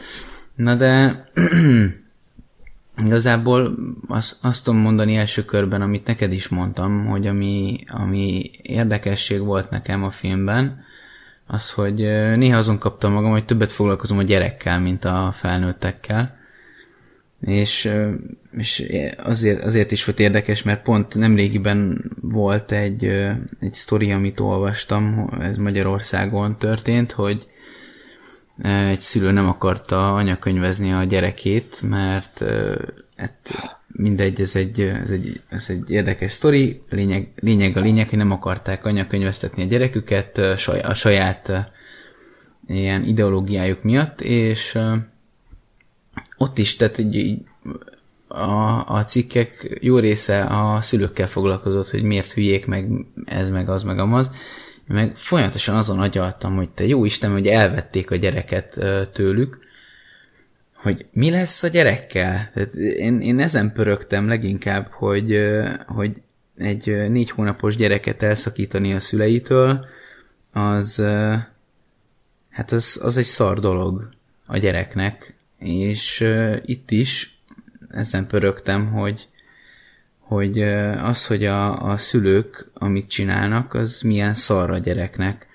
Na 0.54 0.74
de 0.74 1.24
Igazából 3.04 3.76
azt, 4.08 4.36
azt 4.40 4.64
tudom 4.64 4.80
mondani 4.80 5.16
első 5.16 5.44
körben, 5.44 5.82
amit 5.82 6.06
neked 6.06 6.32
is 6.32 6.48
mondtam, 6.48 7.06
hogy 7.06 7.26
ami, 7.26 7.78
ami 7.88 8.50
érdekesség 8.62 9.40
volt 9.40 9.70
nekem 9.70 10.04
a 10.04 10.10
filmben, 10.10 10.84
az, 11.46 11.72
hogy 11.72 11.96
néha 12.36 12.58
azon 12.58 12.78
kaptam 12.78 13.12
magam, 13.12 13.30
hogy 13.30 13.44
többet 13.44 13.72
foglalkozom 13.72 14.18
a 14.18 14.22
gyerekkel, 14.22 14.80
mint 14.80 15.04
a 15.04 15.30
felnőttekkel. 15.32 16.36
És, 17.40 17.92
és 18.50 18.84
azért, 19.16 19.64
azért 19.64 19.90
is 19.90 20.04
volt 20.04 20.20
érdekes, 20.20 20.62
mert 20.62 20.82
pont 20.82 21.14
nemrégiben 21.14 22.10
volt 22.20 22.72
egy, 22.72 23.04
egy 23.60 23.74
sztori, 23.74 24.12
amit 24.12 24.40
olvastam, 24.40 25.30
ez 25.40 25.56
Magyarországon 25.56 26.58
történt, 26.58 27.12
hogy 27.12 27.46
egy 28.62 29.00
szülő 29.00 29.30
nem 29.30 29.48
akarta 29.48 30.14
anyakönyvezni 30.14 30.92
a 30.92 31.04
gyerekét, 31.04 31.82
mert 31.82 32.44
hát 33.16 33.72
mindegy, 33.86 34.40
ez 34.40 34.56
egy, 34.56 34.80
ez 34.80 35.10
egy, 35.10 35.40
ez 35.48 35.66
egy 35.68 35.90
érdekes 35.90 36.32
sztori, 36.32 36.82
lényeg, 36.90 37.28
lényeg 37.36 37.76
a 37.76 37.80
lényeg, 37.80 38.08
hogy 38.08 38.18
nem 38.18 38.30
akarták 38.30 38.84
anyakönyvesztetni 38.84 39.62
a 39.62 39.66
gyereküket 39.66 40.38
a 40.82 40.94
saját 40.94 41.72
ilyen 42.66 43.04
ideológiájuk 43.04 43.82
miatt, 43.82 44.20
és 44.20 44.78
ott 46.36 46.58
is, 46.58 46.76
tehát 46.76 46.98
így, 46.98 47.44
a, 48.28 48.84
a 48.86 49.04
cikkek 49.04 49.78
jó 49.80 49.98
része 49.98 50.42
a 50.42 50.80
szülőkkel 50.80 51.28
foglalkozott, 51.28 51.90
hogy 51.90 52.02
miért 52.02 52.32
hülyék, 52.32 52.66
meg 52.66 52.90
ez, 53.24 53.48
meg 53.48 53.68
az, 53.68 53.82
meg 53.82 53.98
amaz. 53.98 54.30
Meg 54.86 55.16
folyamatosan 55.16 55.74
azon 55.74 56.00
agyaltam, 56.00 56.56
hogy 56.56 56.70
te 56.70 56.86
jó 56.86 57.04
Isten, 57.04 57.32
hogy 57.32 57.46
elvették 57.46 58.10
a 58.10 58.16
gyereket 58.16 58.80
tőlük, 59.12 59.58
hogy 60.74 61.06
mi 61.12 61.30
lesz 61.30 61.62
a 61.62 61.68
gyerekkel. 61.68 62.50
Tehát 62.54 62.74
én, 62.74 63.20
én 63.20 63.40
ezen 63.40 63.72
pörögtem 63.72 64.28
leginkább, 64.28 64.90
hogy, 64.90 65.38
hogy 65.86 66.22
egy 66.56 67.08
négy 67.08 67.30
hónapos 67.30 67.76
gyereket 67.76 68.22
elszakítani 68.22 68.94
a 68.94 69.00
szüleitől, 69.00 69.86
az 70.52 71.02
hát 72.50 72.72
az, 72.72 73.00
az 73.02 73.16
egy 73.16 73.24
szar 73.24 73.60
dolog 73.60 74.08
a 74.46 74.58
gyereknek, 74.58 75.34
és 75.58 76.26
itt 76.64 76.90
is 76.90 77.38
ezen 77.90 78.26
pörögtem, 78.26 78.86
hogy, 78.86 79.28
hogy 80.26 80.62
az, 81.02 81.26
hogy 81.26 81.44
a, 81.44 81.90
a 81.90 81.96
szülők, 81.96 82.70
amit 82.74 83.08
csinálnak, 83.08 83.74
az 83.74 84.00
milyen 84.00 84.34
szar 84.34 84.70
a 84.70 84.78
gyereknek. 84.78 85.46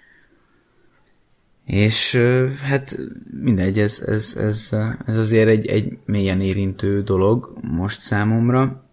És 1.65 2.15
hát 2.61 2.97
mindegy, 3.41 3.79
ez, 3.79 4.03
ez, 4.07 4.35
ez, 4.39 4.69
ez 5.05 5.17
azért 5.17 5.47
egy, 5.47 5.67
egy 5.67 5.97
mélyen 6.05 6.41
érintő 6.41 7.01
dolog 7.03 7.53
most 7.61 7.99
számomra. 7.99 8.83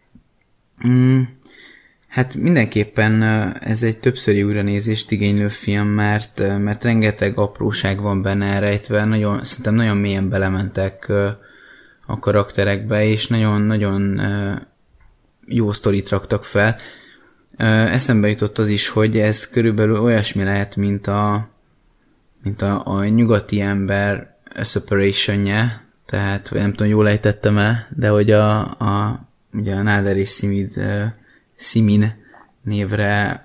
Mm, 0.87 1.23
hát 2.09 2.35
mindenképpen 2.35 3.23
ez 3.53 3.83
egy 3.83 3.99
többszöri 3.99 4.43
újranézést 4.43 5.11
igénylő 5.11 5.49
film, 5.49 5.89
mert, 5.89 6.39
mert 6.39 6.85
rengeteg 6.85 7.39
apróság 7.39 8.01
van 8.01 8.23
benne 8.23 8.47
elrejtve, 8.47 9.05
nagyon, 9.05 9.45
szerintem 9.45 9.75
nagyon 9.75 9.97
mélyen 9.97 10.29
belementek 10.29 11.13
a 12.07 12.19
karakterekbe, 12.19 13.05
és 13.05 13.27
nagyon-nagyon 13.27 14.21
jó 15.49 15.73
sztorit 15.73 16.09
raktak 16.09 16.45
fel. 16.45 16.77
Eszembe 17.57 18.29
jutott 18.29 18.59
az 18.59 18.69
is, 18.69 18.89
hogy 18.89 19.19
ez 19.19 19.49
körülbelül 19.49 20.01
olyasmi 20.01 20.45
lehet, 20.45 20.77
mint 20.77 21.07
a, 21.07 21.49
mint 22.43 22.63
a, 22.63 22.83
a 22.85 23.05
nyugati 23.05 23.61
ember 23.61 24.37
separation 24.65 25.47
tehát 26.07 26.51
nem 26.53 26.71
tudom, 26.71 26.93
jól 26.93 27.09
ejtettem 27.09 27.59
el, 27.59 27.87
de 27.97 28.09
hogy 28.09 28.31
a, 28.31 28.61
a, 28.61 29.21
ugye 29.53 29.75
a 29.75 29.83
Náder 29.83 30.17
és 30.17 30.31
Simid, 30.31 30.73
Simin 31.57 32.15
névre, 32.63 33.43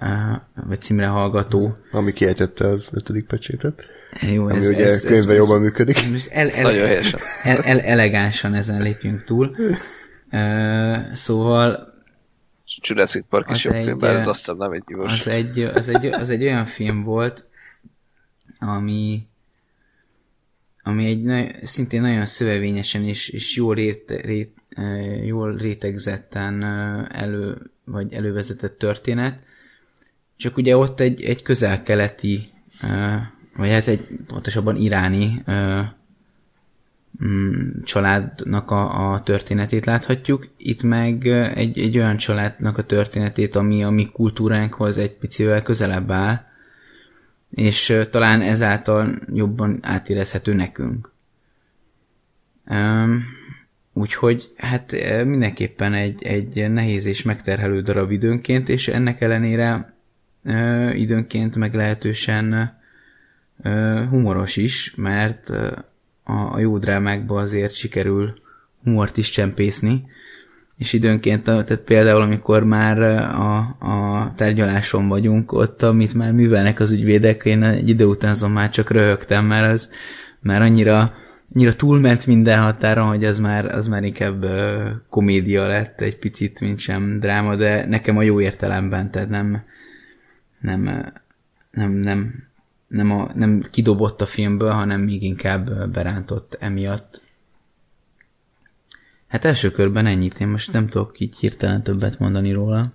vagy 0.68 0.82
címre 0.82 1.08
hallgató. 1.08 1.76
Ami 1.92 2.14
kiejtette 2.14 2.70
az 2.70 2.86
ötödik 2.92 3.26
pecsétet. 3.26 3.86
Jó, 4.22 4.44
ami 4.44 4.58
ez, 4.58 4.70
ugye 4.70 4.86
ez, 4.86 5.02
könyvben 5.02 5.36
ez, 5.36 5.42
jobban 5.42 5.62
működik. 5.62 5.98
El, 6.30 6.50
el, 6.50 6.64
Nagyon 6.64 6.86
helyesen. 6.86 7.20
El, 7.44 7.58
el, 7.58 7.80
elegánsan 7.80 8.54
ezen 8.54 8.82
lépjünk 8.82 9.24
túl. 9.24 9.56
Uh, 10.32 11.14
szóval 11.14 11.93
Jurassic 12.82 13.26
Park 13.30 13.50
is 13.52 13.64
jobb 13.64 13.74
film, 13.74 14.02
az 14.02 14.10
eh, 14.10 14.28
azt 14.28 14.40
hiszem 14.40 14.58
nem 14.58 14.72
egy 14.72 14.84
gyilkos. 14.88 15.12
az 15.12 15.28
egy, 15.28 15.60
az, 15.60 15.90
egy, 15.90 16.06
az 16.06 16.30
egy 16.30 16.44
olyan 16.44 16.66
film 16.66 17.04
volt, 17.04 17.46
ami 18.60 19.28
ami 20.84 21.06
egy 21.06 21.24
nagy, 21.24 21.66
szintén 21.66 22.02
nagyon 22.02 22.26
szövevényesen 22.26 23.04
és, 23.04 23.30
és 23.30 23.56
jól, 23.56 23.76
rét, 23.76 24.22
rét, 24.22 24.56
jól 25.26 25.56
rétegzetten 25.58 26.64
elő, 27.12 27.72
vagy 27.84 28.14
elővezetett 28.14 28.78
történet. 28.78 29.40
Csak 30.38 30.58
ugye 30.58 30.78
ott 30.78 31.00
egy, 31.00 31.24
egy 31.24 31.42
közel-keleti, 31.42 32.52
vagy 33.56 33.70
hát 33.70 33.88
egy 33.88 34.08
pontosabban 34.28 34.76
iráni 34.76 35.44
családnak 37.84 38.72
a, 38.72 39.12
a 39.14 39.24
történetét 39.24 39.86
láthatjuk. 39.86 40.48
Itt 40.58 40.84
meg 40.84 41.28
egy, 41.56 41.80
egy 41.80 41.98
olyan 41.98 42.18
családnak 42.18 42.78
a 42.78 42.84
történetét, 42.84 43.56
ami 43.56 43.84
a 43.84 43.90
mi 43.90 44.10
kultúránkhoz 44.12 44.98
egy 44.98 45.12
picivel 45.12 45.62
közelebb 45.62 46.12
áll, 46.12 46.44
és 47.50 48.00
talán 48.12 48.42
ezáltal 48.42 49.16
jobban 49.34 49.80
átérezhető 49.82 50.54
nekünk. 50.54 51.12
Úgyhogy 53.94 54.54
hát 54.58 54.92
mindenképpen 55.26 55.94
egy, 55.94 56.24
egy 56.24 56.72
nehéz 56.72 57.06
és 57.06 57.24
megterhelő 57.24 57.82
darab 57.82 58.12
időnként, 58.12 58.70
és 58.70 58.88
ennek 58.88 59.22
ellenére 59.22 59.94
időnként 60.94 61.56
meglehetősen 61.56 62.78
humoros 64.10 64.58
is, 64.58 64.96
mert 64.96 65.52
a, 66.24 66.54
a 66.54 66.60
jó 66.60 66.78
drámákba 66.78 67.40
azért 67.40 67.76
sikerül 67.76 68.34
humort 68.84 69.18
is 69.18 69.30
csempészni, 69.30 70.06
és 70.78 70.94
időnként, 70.94 71.44
tehát 71.44 71.78
például 71.78 72.22
amikor 72.22 72.64
már 72.64 73.02
a, 73.02 73.58
a 73.80 74.32
tárgyaláson 74.36 75.08
vagyunk, 75.08 75.52
ott, 75.52 75.82
amit 75.82 76.14
már 76.14 76.32
művelnek 76.32 76.80
az 76.80 76.92
ügyvédek, 76.92 77.46
én 77.46 77.64
egy 77.64 77.90
idő 77.90 78.06
után 78.06 78.32
azon 78.32 78.52
már 78.52 78.70
csak 78.70 78.90
röhögtem, 78.92 79.46
mert 79.46 79.72
az 79.72 79.90
már 80.40 80.62
annyira, 80.62 81.14
annyira 81.54 81.76
túlment 81.76 82.26
minden 82.28 82.62
határon, 82.62 83.08
hogy 83.08 83.26
az 83.26 83.40
már, 83.40 83.66
az 83.66 83.88
már 83.88 84.04
inkább 84.04 84.46
komédia 85.10 85.68
lett 85.68 86.02
egy 86.02 86.18
picit, 86.18 86.60
mint 86.60 86.80
sem 86.80 87.20
dráma, 87.20 87.56
de 87.56 87.86
nekem 87.86 88.18
a 88.18 88.22
jó 88.22 88.42
értelemben, 88.42 89.12
tehát 89.12 89.30
nem, 89.30 89.64
nem, 90.60 91.12
nem, 91.72 91.92
nem, 91.92 92.48
nem, 92.88 93.12
a, 93.12 93.30
nem 93.34 93.62
kidobott 93.72 94.22
a 94.22 94.26
filmből, 94.26 94.72
hanem 94.72 95.02
még 95.02 95.24
inkább 95.24 95.90
berántott 95.92 96.58
emiatt. 96.60 97.22
Hát 99.28 99.46
első 99.46 99.72
körben 99.72 100.06
ennyit, 100.06 100.40
én 100.40 100.48
most 100.48 100.74
nem 100.74 100.88
tudok 100.88 101.20
így 101.20 101.38
hirtelen 101.38 101.84
többet 101.84 102.20
mondani 102.20 102.52
róla. 102.52 102.94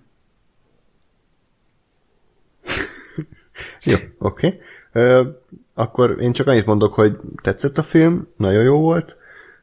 Jó, 3.83 3.97
oké. 4.19 4.61
Okay. 4.93 5.27
Akkor 5.75 6.21
én 6.21 6.33
csak 6.33 6.47
annyit 6.47 6.67
mondok, 6.67 6.95
hogy 6.95 7.17
tetszett 7.43 7.79
a 7.79 7.83
film, 7.83 8.29
nagyon 8.37 8.63
jó 8.63 8.81
volt, 8.81 9.17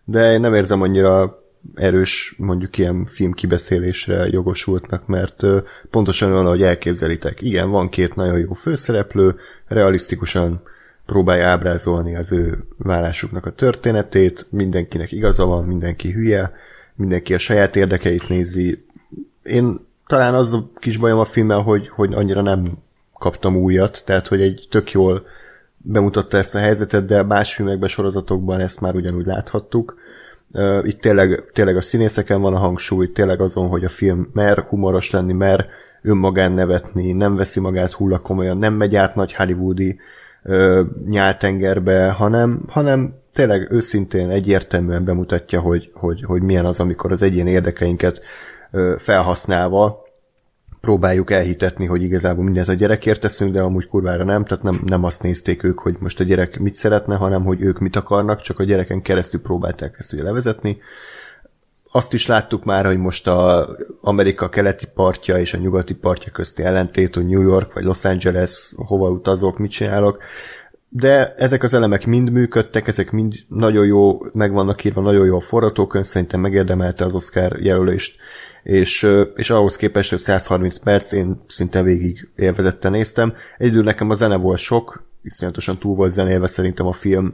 de 0.03 0.31
én 0.31 0.39
nem 0.39 0.53
érzem 0.53 0.81
annyira 0.81 1.43
erős, 1.73 2.35
mondjuk 2.37 2.77
ilyen 2.77 3.05
film 3.05 3.33
kibeszélésre 3.33 4.25
jogosultnak, 4.27 5.07
mert 5.07 5.43
pontosan 5.89 6.31
olyan, 6.31 6.45
ahogy 6.45 6.63
elképzelitek. 6.63 7.41
Igen, 7.41 7.69
van 7.69 7.89
két 7.89 8.15
nagyon 8.15 8.39
jó 8.39 8.53
főszereplő, 8.53 9.35
realisztikusan 9.67 10.61
próbálja 11.05 11.47
ábrázolni 11.47 12.15
az 12.15 12.31
ő 12.31 12.63
vállásuknak 12.77 13.45
a 13.45 13.51
történetét, 13.51 14.45
mindenkinek 14.49 15.11
igaza 15.11 15.45
van, 15.45 15.65
mindenki 15.65 16.11
hülye, 16.11 16.51
mindenki 16.95 17.33
a 17.33 17.37
saját 17.37 17.75
érdekeit 17.75 18.29
nézi. 18.29 18.85
Én 19.43 19.79
talán 20.07 20.33
az 20.33 20.53
a 20.53 20.69
kis 20.75 20.97
bajom 20.97 21.19
a 21.19 21.25
filmmel, 21.25 21.59
hogy, 21.59 21.87
hogy 21.87 22.13
annyira 22.13 22.41
nem 22.41 22.77
kaptam 23.13 23.55
újat, 23.55 24.03
tehát 24.05 24.27
hogy 24.27 24.41
egy 24.41 24.67
tök 24.69 24.91
jól 24.91 25.25
bemutatta 25.77 26.37
ezt 26.37 26.55
a 26.55 26.59
helyzetet, 26.59 27.05
de 27.05 27.23
más 27.23 27.53
filmekben, 27.53 27.89
sorozatokban 27.89 28.59
ezt 28.59 28.81
már 28.81 28.95
ugyanúgy 28.95 29.25
láthattuk. 29.25 29.95
Itt 30.83 31.01
tényleg, 31.01 31.43
tényleg 31.53 31.77
a 31.77 31.81
színészeken 31.81 32.41
van 32.41 32.53
a 32.53 32.59
hangsúly, 32.59 33.11
tényleg 33.11 33.41
azon, 33.41 33.67
hogy 33.67 33.83
a 33.83 33.89
film 33.89 34.29
mer 34.33 34.59
humoros 34.59 35.11
lenni, 35.11 35.33
mer 35.33 35.67
önmagán 36.01 36.51
nevetni, 36.51 37.11
nem 37.11 37.35
veszi 37.35 37.59
magát 37.59 37.91
hullakomolyan, 37.91 38.57
nem 38.57 38.73
megy 38.73 38.95
át 38.95 39.15
nagy 39.15 39.33
hollywoodi 39.33 39.99
ö, 40.43 40.83
nyáltengerbe, 41.07 42.09
hanem, 42.09 42.63
hanem 42.67 43.15
tényleg 43.33 43.71
őszintén 43.71 44.29
egyértelműen 44.29 45.05
bemutatja, 45.05 45.59
hogy, 45.59 45.91
hogy, 45.93 46.23
hogy 46.23 46.41
milyen 46.41 46.65
az, 46.65 46.79
amikor 46.79 47.11
az 47.11 47.21
egyén 47.21 47.47
érdekeinket 47.47 48.21
ö, 48.71 48.95
felhasználva 48.97 50.04
próbáljuk 50.85 51.31
elhitetni, 51.31 51.85
hogy 51.85 52.03
igazából 52.03 52.43
mindent 52.43 52.67
a 52.67 52.73
gyerekért 52.73 53.21
teszünk, 53.21 53.53
de 53.53 53.61
amúgy 53.61 53.87
kurvára 53.87 54.23
nem, 54.23 54.45
tehát 54.45 54.63
nem, 54.63 54.81
nem 54.85 55.03
azt 55.03 55.23
nézték 55.23 55.63
ők, 55.63 55.79
hogy 55.79 55.95
most 55.99 56.19
a 56.19 56.23
gyerek 56.23 56.59
mit 56.59 56.75
szeretne, 56.75 57.15
hanem 57.15 57.43
hogy 57.43 57.61
ők 57.61 57.79
mit 57.79 57.95
akarnak, 57.95 58.41
csak 58.41 58.59
a 58.59 58.63
gyereken 58.63 59.01
keresztül 59.01 59.41
próbálták 59.41 59.95
ezt 59.99 60.13
ugye 60.13 60.23
levezetni. 60.23 60.77
Azt 61.91 62.13
is 62.13 62.27
láttuk 62.27 62.63
már, 62.63 62.85
hogy 62.85 62.97
most 62.97 63.27
a 63.27 63.69
Amerika 64.01 64.49
keleti 64.49 64.85
partja 64.93 65.37
és 65.37 65.53
a 65.53 65.57
nyugati 65.57 65.93
partja 65.93 66.31
közti 66.31 66.63
ellentét, 66.63 67.15
hogy 67.15 67.25
New 67.25 67.41
York 67.41 67.73
vagy 67.73 67.83
Los 67.83 68.05
Angeles, 68.05 68.73
hova 68.75 69.09
utazok, 69.09 69.57
mit 69.57 69.71
csinálok, 69.71 70.23
de 70.89 71.33
ezek 71.35 71.63
az 71.63 71.73
elemek 71.73 72.05
mind 72.05 72.31
működtek, 72.31 72.87
ezek 72.87 73.11
mind 73.11 73.33
nagyon 73.47 73.85
jó, 73.85 74.25
meg 74.33 74.51
vannak 74.51 74.83
írva, 74.83 75.01
nagyon 75.01 75.25
jó 75.25 75.35
a 75.35 75.41
forgatókönyv, 75.41 76.05
szerintem 76.05 76.39
megérdemelte 76.39 77.05
az 77.05 77.13
Oscar 77.13 77.59
jelölést, 77.59 78.15
és, 78.65 79.07
és 79.35 79.49
ahhoz 79.49 79.75
képest, 79.75 80.09
hogy 80.09 80.19
130 80.19 80.77
perc, 80.77 81.11
én 81.11 81.41
szinte 81.47 81.81
végig 81.81 82.29
élvezetten 82.35 82.91
néztem. 82.91 83.33
Egyedül 83.57 83.83
nekem 83.83 84.09
a 84.09 84.13
zene 84.13 84.35
volt 84.35 84.59
sok, 84.59 85.03
iszonyatosan 85.23 85.77
túl 85.77 85.95
volt 85.95 86.11
zenélve 86.11 86.47
szerintem 86.47 86.85
a 86.85 86.91
film 86.91 87.33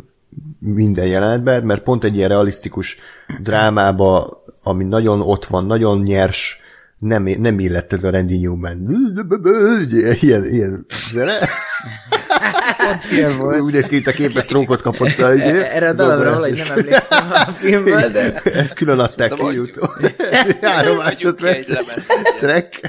minden 0.59 1.05
jelenetben, 1.05 1.63
mert 1.63 1.83
pont 1.83 2.03
egy 2.03 2.15
ilyen 2.15 2.29
realisztikus 2.29 2.97
drámába, 3.41 4.41
ami 4.63 4.83
nagyon 4.83 5.21
ott 5.21 5.45
van, 5.45 5.65
nagyon 5.65 6.01
nyers, 6.01 6.59
nem, 6.97 7.23
nem 7.23 7.59
illett 7.59 7.93
ez 7.93 8.03
a 8.03 8.11
Randy 8.11 8.37
Newman. 8.37 8.87
Ilyen, 10.21 10.45
ilyen 10.45 10.85
zene. 11.11 11.39
Ilyen 13.11 13.37
volt. 13.37 13.59
Úgy 13.59 13.73
néz 13.73 13.87
ki, 13.87 13.95
itt 13.95 14.07
a 14.07 14.11
képes 14.11 14.45
trónkot 14.45 14.81
kapott. 14.81 15.19
A, 15.19 15.29
Erre 15.29 15.89
a 15.89 15.93
dalra 15.93 16.17
valahogy 16.17 16.63
nem 16.67 16.77
emlékszem 16.77 17.31
a 17.31 17.51
filmből, 17.61 18.09
de... 18.09 18.33
Ezt 18.43 18.73
külön 18.73 18.99
adták 18.99 19.33
ki 19.33 19.41
YouTube. 19.53 20.13
Három 20.61 20.97
másodperc. 20.97 21.67
Track. 22.39 22.79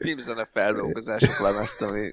Filmzene 0.00 0.48
feldolgozások 0.52 1.40
lemezt, 1.40 1.82
ami 1.82 2.12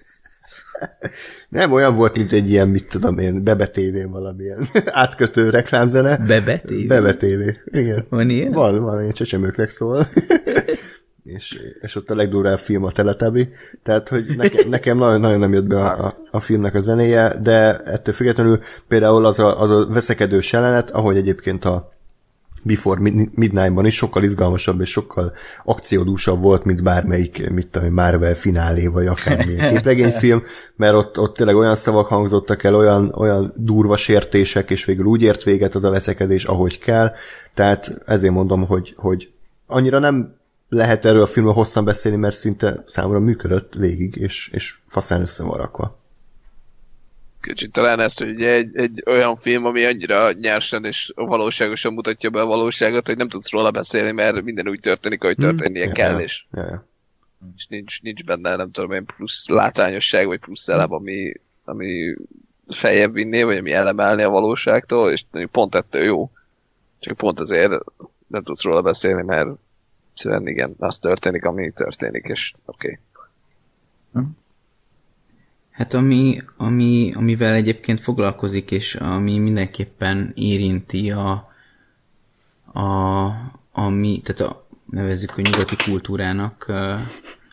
Nem 1.50 1.72
olyan 1.72 1.96
volt, 1.96 2.18
mint 2.18 2.32
egy 2.32 2.50
ilyen, 2.50 2.68
mit 2.68 2.88
tudom 2.90 3.18
én, 3.18 3.44
bebetévén 3.44 4.12
valamilyen 4.12 4.70
átkötő 4.86 5.50
reklámzene. 5.50 6.18
Bebetévé? 6.18 6.86
Bebetévé, 6.86 7.62
igen. 7.66 8.06
Van 8.10 8.30
ilyen? 8.30 8.52
Van, 8.52 8.84
van, 8.84 9.02
ilyen 9.02 9.14
csecsemőknek 9.14 9.70
szól. 9.70 10.08
És, 11.24 11.60
és 11.82 11.96
ott 11.96 12.10
a 12.10 12.16
legdurább 12.16 12.60
film 12.60 12.84
a 12.84 12.92
Teletubby. 12.92 13.50
Tehát, 13.84 14.10
hogy 14.10 14.26
nekem, 14.38 14.70
nekem 14.70 14.98
nagyon, 14.98 15.20
nagyon 15.20 15.40
nem 15.40 15.54
jött 15.54 15.68
be 15.68 15.82
a, 15.82 16.06
a, 16.06 16.18
a, 16.32 16.40
filmnek 16.40 16.76
a 16.76 16.80
zenéje, 16.80 17.38
de 17.42 17.78
ettől 17.78 18.14
függetlenül 18.14 18.60
például 18.88 19.26
az 19.26 19.40
a, 19.40 19.62
az 19.62 19.70
a 19.70 19.88
veszekedős 19.88 20.52
jelenet, 20.52 20.92
ahogy 20.92 21.18
egyébként 21.18 21.66
a 21.66 21.90
Before 22.64 23.02
Mid- 23.02 23.38
Midnight-ban 23.38 23.86
is 23.86 23.96
sokkal 23.96 24.24
izgalmasabb 24.24 24.82
és 24.82 24.90
sokkal 24.90 25.34
akciódúsabb 25.64 26.42
volt, 26.42 26.64
mint 26.64 26.84
bármelyik, 26.84 27.50
mit 27.50 27.68
tudom, 27.68 27.94
Marvel 27.94 28.36
finálé, 28.36 28.88
vagy 28.88 29.08
akármilyen 29.08 29.70
képregényfilm, 29.74 30.44
mert 30.76 30.94
ott, 30.94 31.20
ott 31.20 31.36
tényleg 31.36 31.56
olyan 31.56 31.76
szavak 31.76 32.08
hangzottak 32.08 32.64
el, 32.64 32.76
olyan, 32.76 33.14
olyan 33.16 33.54
durva 33.56 33.98
sértések, 33.98 34.70
és 34.70 34.86
végül 34.86 35.06
úgy 35.06 35.22
ért 35.22 35.44
véget 35.44 35.76
az 35.76 35.84
a 35.84 35.90
veszekedés, 35.90 36.46
ahogy 36.46 36.80
kell. 36.80 37.12
Tehát 37.54 38.02
ezért 38.06 38.34
mondom, 38.34 38.66
hogy, 38.66 38.94
hogy 38.98 39.32
annyira 39.68 40.00
nem 40.00 40.40
lehet 40.74 41.06
erről 41.06 41.22
a 41.22 41.28
filmről 41.28 41.54
hosszan 41.54 41.86
beszélni, 41.86 42.18
mert 42.18 42.36
szinte 42.36 42.84
számomra 42.88 43.20
működött 43.20 43.74
végig, 43.74 44.16
és, 44.16 44.50
és 44.54 44.78
faszán 44.88 45.22
össze 45.22 45.44
van 45.44 45.58
rakva. 45.58 46.00
kicsit 47.42 47.72
talán 47.72 48.00
ez, 48.00 48.18
hogy 48.18 48.44
egy, 48.44 48.78
egy 48.78 49.04
olyan 49.06 49.38
film, 49.38 49.66
ami 49.66 49.86
annyira 49.86 50.32
nyersen 50.32 50.86
és 50.86 51.12
valóságosan 51.16 51.94
mutatja 51.94 52.30
be 52.30 52.42
a 52.42 52.46
valóságot, 52.46 53.08
hogy 53.08 53.18
nem 53.18 53.30
tudsz 53.30 53.52
róla 53.52 53.72
beszélni, 53.72 54.12
mert 54.12 54.42
minden 54.42 54.68
úgy 54.68 54.80
történik, 54.80 55.24
ahogy 55.24 55.38
történnie 55.38 55.86
Ja, 55.86 55.92
kell, 55.92 56.14
ja, 56.14 56.20
és, 56.20 56.46
ja, 56.52 56.62
ja. 56.62 56.88
és 57.56 57.68
nincs, 57.68 58.02
nincs 58.02 58.24
benne, 58.24 58.56
nem 58.56 58.72
tudom 58.72 58.92
én, 58.92 59.06
plusz 59.06 59.48
látványosság, 59.48 60.28
vagy 60.28 60.40
plusz 60.40 60.68
elem, 60.68 60.94
ami, 60.94 61.34
ami 61.66 62.16
feljebb 62.68 63.14
vinné, 63.14 63.44
vagy 63.44 63.58
ami 63.58 63.72
elemelni 63.72 64.22
a 64.22 64.30
valóságtól, 64.30 65.12
és 65.12 65.24
pont 65.52 65.76
ettől 65.76 66.04
jó. 66.04 66.32
Csak 67.00 67.18
pont 67.18 67.40
azért 67.40 67.72
nem 68.28 68.44
tudsz 68.44 68.64
róla 68.64 68.82
beszélni, 68.82 69.24
mert 69.24 69.50
egyszerűen 70.12 70.48
igen, 70.48 70.76
az 70.78 71.00
történik, 71.00 71.46
ami 71.46 71.72
történik, 71.72 72.26
és 72.26 72.54
oké. 72.66 72.88
Okay. 72.88 74.26
Hát 75.72 75.94
ami, 75.94 76.42
ami, 76.58 77.14
amivel 77.16 77.54
egyébként 77.54 78.00
foglalkozik, 78.00 78.72
és 78.72 78.96
ami 78.96 79.38
mindenképpen 79.38 80.32
érinti 80.36 81.12
a, 81.12 81.32
a, 82.74 83.26
ami, 83.72 84.22
tehát 84.24 84.52
a, 84.54 84.68
nevezzük, 84.86 85.30
hogy 85.30 85.44
nyugati 85.44 85.76
kultúrának 85.76 86.66
a 86.68 87.00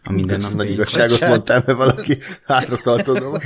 Nagy 0.04 0.14
mindennapi... 0.14 0.70
igazságot 0.70 1.20
mondtál, 1.20 1.62
mert 1.66 1.78
valaki 1.78 2.18
hátra 2.46 2.76
szaltodom. 2.76 3.32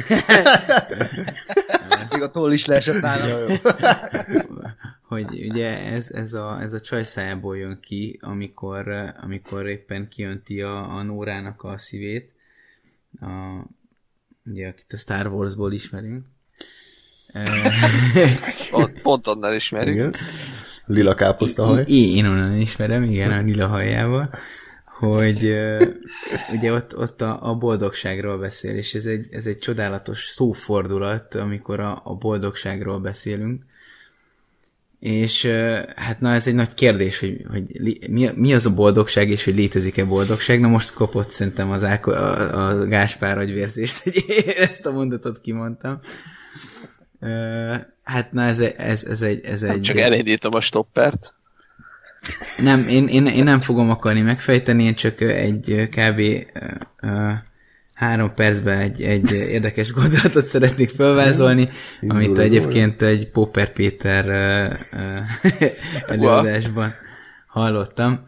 Még 2.11 2.23
a 2.23 2.31
toll 2.31 2.53
is 2.53 2.67
leesett 2.67 3.01
nálam. 3.01 3.51
Hogy 5.13 5.51
ugye 5.51 5.81
ez, 5.81 6.11
ez, 6.11 6.33
a, 6.33 6.61
ez 6.61 6.73
a 6.73 6.81
csajszájából 6.81 7.57
jön 7.57 7.79
ki, 7.81 8.19
amikor, 8.23 8.89
amikor 9.23 9.69
éppen 9.69 10.09
kijönti 10.09 10.61
a, 10.61 10.97
a 10.97 11.03
Nórának 11.03 11.63
a 11.63 11.79
szívét, 11.79 12.33
a, 13.21 13.27
ugye 14.45 14.69
akit 14.69 14.93
a 14.93 14.97
Star 14.97 15.27
Warsból 15.27 15.73
ismerünk. 15.73 16.25
Pont, 18.71 19.03
pont 19.03 19.27
onnan 19.27 19.55
ismerjük. 19.55 19.97
Igen. 19.97 20.15
Lila 20.87 21.15
káposztahaj. 21.15 21.85
Én, 21.87 22.17
én 22.17 22.27
onnan 22.27 22.57
ismerem, 22.57 23.03
igen, 23.03 23.31
a 23.33 23.41
lila 23.41 23.67
hajával, 23.67 24.31
hogy 24.85 25.55
ugye 26.53 26.73
ott, 26.73 26.97
ott 26.97 27.21
a, 27.21 27.51
a 27.51 27.55
boldogságról 27.55 28.39
beszél, 28.39 28.77
és 28.77 28.95
ez 28.95 29.07
egy, 29.07 29.27
ez 29.31 29.47
egy 29.47 29.59
csodálatos 29.59 30.25
szófordulat, 30.25 31.35
amikor 31.35 31.81
a, 31.81 32.01
a 32.05 32.15
boldogságról 32.15 33.01
beszélünk. 33.01 33.71
És 35.03 35.47
hát 35.97 36.21
na 36.21 36.33
ez 36.33 36.47
egy 36.47 36.55
nagy 36.55 36.75
kérdés, 36.75 37.19
hogy, 37.19 37.45
hogy 37.51 37.65
mi, 38.11 38.31
mi 38.35 38.55
az 38.55 38.67
a 38.67 38.75
boldogság, 38.75 39.31
és 39.31 39.45
hogy 39.45 39.55
létezik-e 39.55 40.05
boldogság. 40.05 40.61
Na 40.61 40.69
most 40.69 40.93
kapott 40.93 41.31
szerintem 41.31 41.71
az 41.71 41.85
Áko, 41.85 42.11
a, 42.11 42.69
a 42.69 42.87
Gáspár 42.87 43.39
agyvérzést, 43.39 44.03
hogy 44.03 44.25
ezt 44.59 44.87
a 44.87 44.91
mondatot 44.91 45.41
kimondtam. 45.41 45.99
Hát 48.03 48.33
na 48.33 48.43
ez, 48.43 48.59
ez, 48.61 49.05
ez 49.05 49.23
egy... 49.23 49.45
Ez 49.45 49.61
Nem 49.61 49.71
egy 49.71 49.81
csak 49.81 49.99
elindítom 49.99 50.55
a 50.55 50.61
stoppert. 50.61 51.35
nem, 52.63 52.89
én, 52.89 53.09
én, 53.09 53.27
én 53.27 53.45
nem 53.45 53.61
fogom 53.61 53.91
akarni 53.91 54.21
megfejteni, 54.21 54.85
én 54.85 54.95
csak 54.95 55.21
egy 55.21 55.89
kb. 55.91 56.21
Három 58.03 58.35
percben 58.35 58.79
egy, 58.79 59.03
egy 59.03 59.31
érdekes 59.33 59.93
gondolatot 59.93 60.47
szeretnék 60.47 60.91
felvázolni, 60.91 61.69
amit 62.09 62.39
egyébként 62.39 63.03
egy 63.03 63.31
Popper 63.31 63.73
Péter 63.73 64.27
előadásban 66.07 66.95
hallottam, 67.47 68.21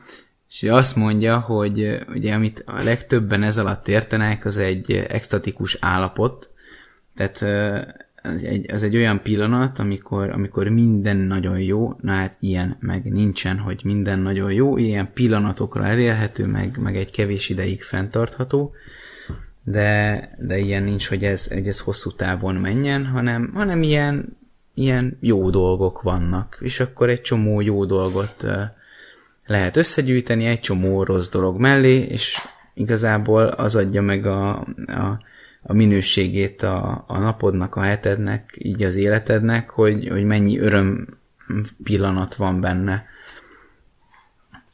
és 0.49 0.63
azt 0.63 0.97
mondja, 0.97 1.39
hogy 1.39 1.99
ugye 2.09 2.35
amit 2.35 2.63
a 2.67 2.83
legtöbben 2.83 3.43
ez 3.43 3.59
alatt 3.59 3.89
értenek, 3.89 4.45
az 4.45 4.57
egy 4.57 4.93
extatikus 4.93 5.77
állapot, 5.81 6.51
tehát 7.17 7.43
ö, 7.43 7.79
az 8.23 8.43
egy, 8.43 8.73
az 8.73 8.83
egy 8.83 8.97
olyan 8.97 9.23
pillanat, 9.23 9.79
amikor, 9.79 10.31
amikor 10.31 10.69
minden 10.69 11.17
nagyon 11.17 11.59
jó, 11.59 11.93
na 12.01 12.13
hát 12.13 12.37
ilyen 12.41 12.77
meg 12.81 13.13
nincsen, 13.13 13.59
hogy 13.59 13.81
minden 13.85 14.19
nagyon 14.19 14.53
jó, 14.53 14.77
ilyen 14.77 15.13
pillanatokra 15.13 15.87
elérhető, 15.87 16.47
meg, 16.47 16.79
meg 16.81 16.97
egy 16.97 17.11
kevés 17.11 17.49
ideig 17.49 17.83
fenntartható, 17.83 18.75
de, 19.65 20.31
de 20.39 20.59
ilyen 20.59 20.83
nincs, 20.83 21.09
hogy 21.09 21.25
ez, 21.25 21.47
hogy 21.47 21.69
ez 21.69 21.81
hosszú 21.81 22.11
távon 22.11 22.55
menjen, 22.55 23.07
hanem, 23.07 23.51
hanem 23.55 23.83
ilyen, 23.83 24.37
ilyen 24.75 25.17
jó 25.21 25.51
dolgok 25.51 26.03
vannak, 26.03 26.59
és 26.61 26.81
akkor 26.81 27.09
egy 27.09 27.21
csomó 27.21 27.61
jó 27.61 27.85
dolgot 27.85 28.47
lehet 29.47 29.77
összegyűjteni, 29.77 30.45
egy 30.45 30.61
csomó 30.61 31.03
rossz 31.03 31.29
dolog 31.29 31.61
mellé, 31.61 31.97
és 31.97 32.41
igazából 32.75 33.43
az 33.43 33.75
adja 33.75 34.03
meg 34.03 34.27
a, 34.27 34.59
a, 34.87 35.21
a 35.63 35.73
minőségét 35.73 36.63
a, 36.63 37.05
a 37.07 37.19
napodnak, 37.19 37.77
a 37.77 37.81
hetednek, 37.81 38.55
így 38.59 38.83
az 38.83 38.95
életednek, 38.95 39.71
hogy, 39.71 40.09
hogy 40.09 40.25
mennyi 40.25 40.59
öröm 40.59 41.07
pillanat 41.83 42.35
van 42.35 42.61
benne. 42.61 43.05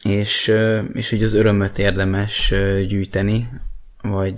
És, 0.02 0.52
és 0.92 1.10
hogy 1.10 1.22
az 1.22 1.32
örömöt 1.32 1.78
érdemes 1.78 2.54
gyűjteni, 2.88 3.48
vagy 4.02 4.36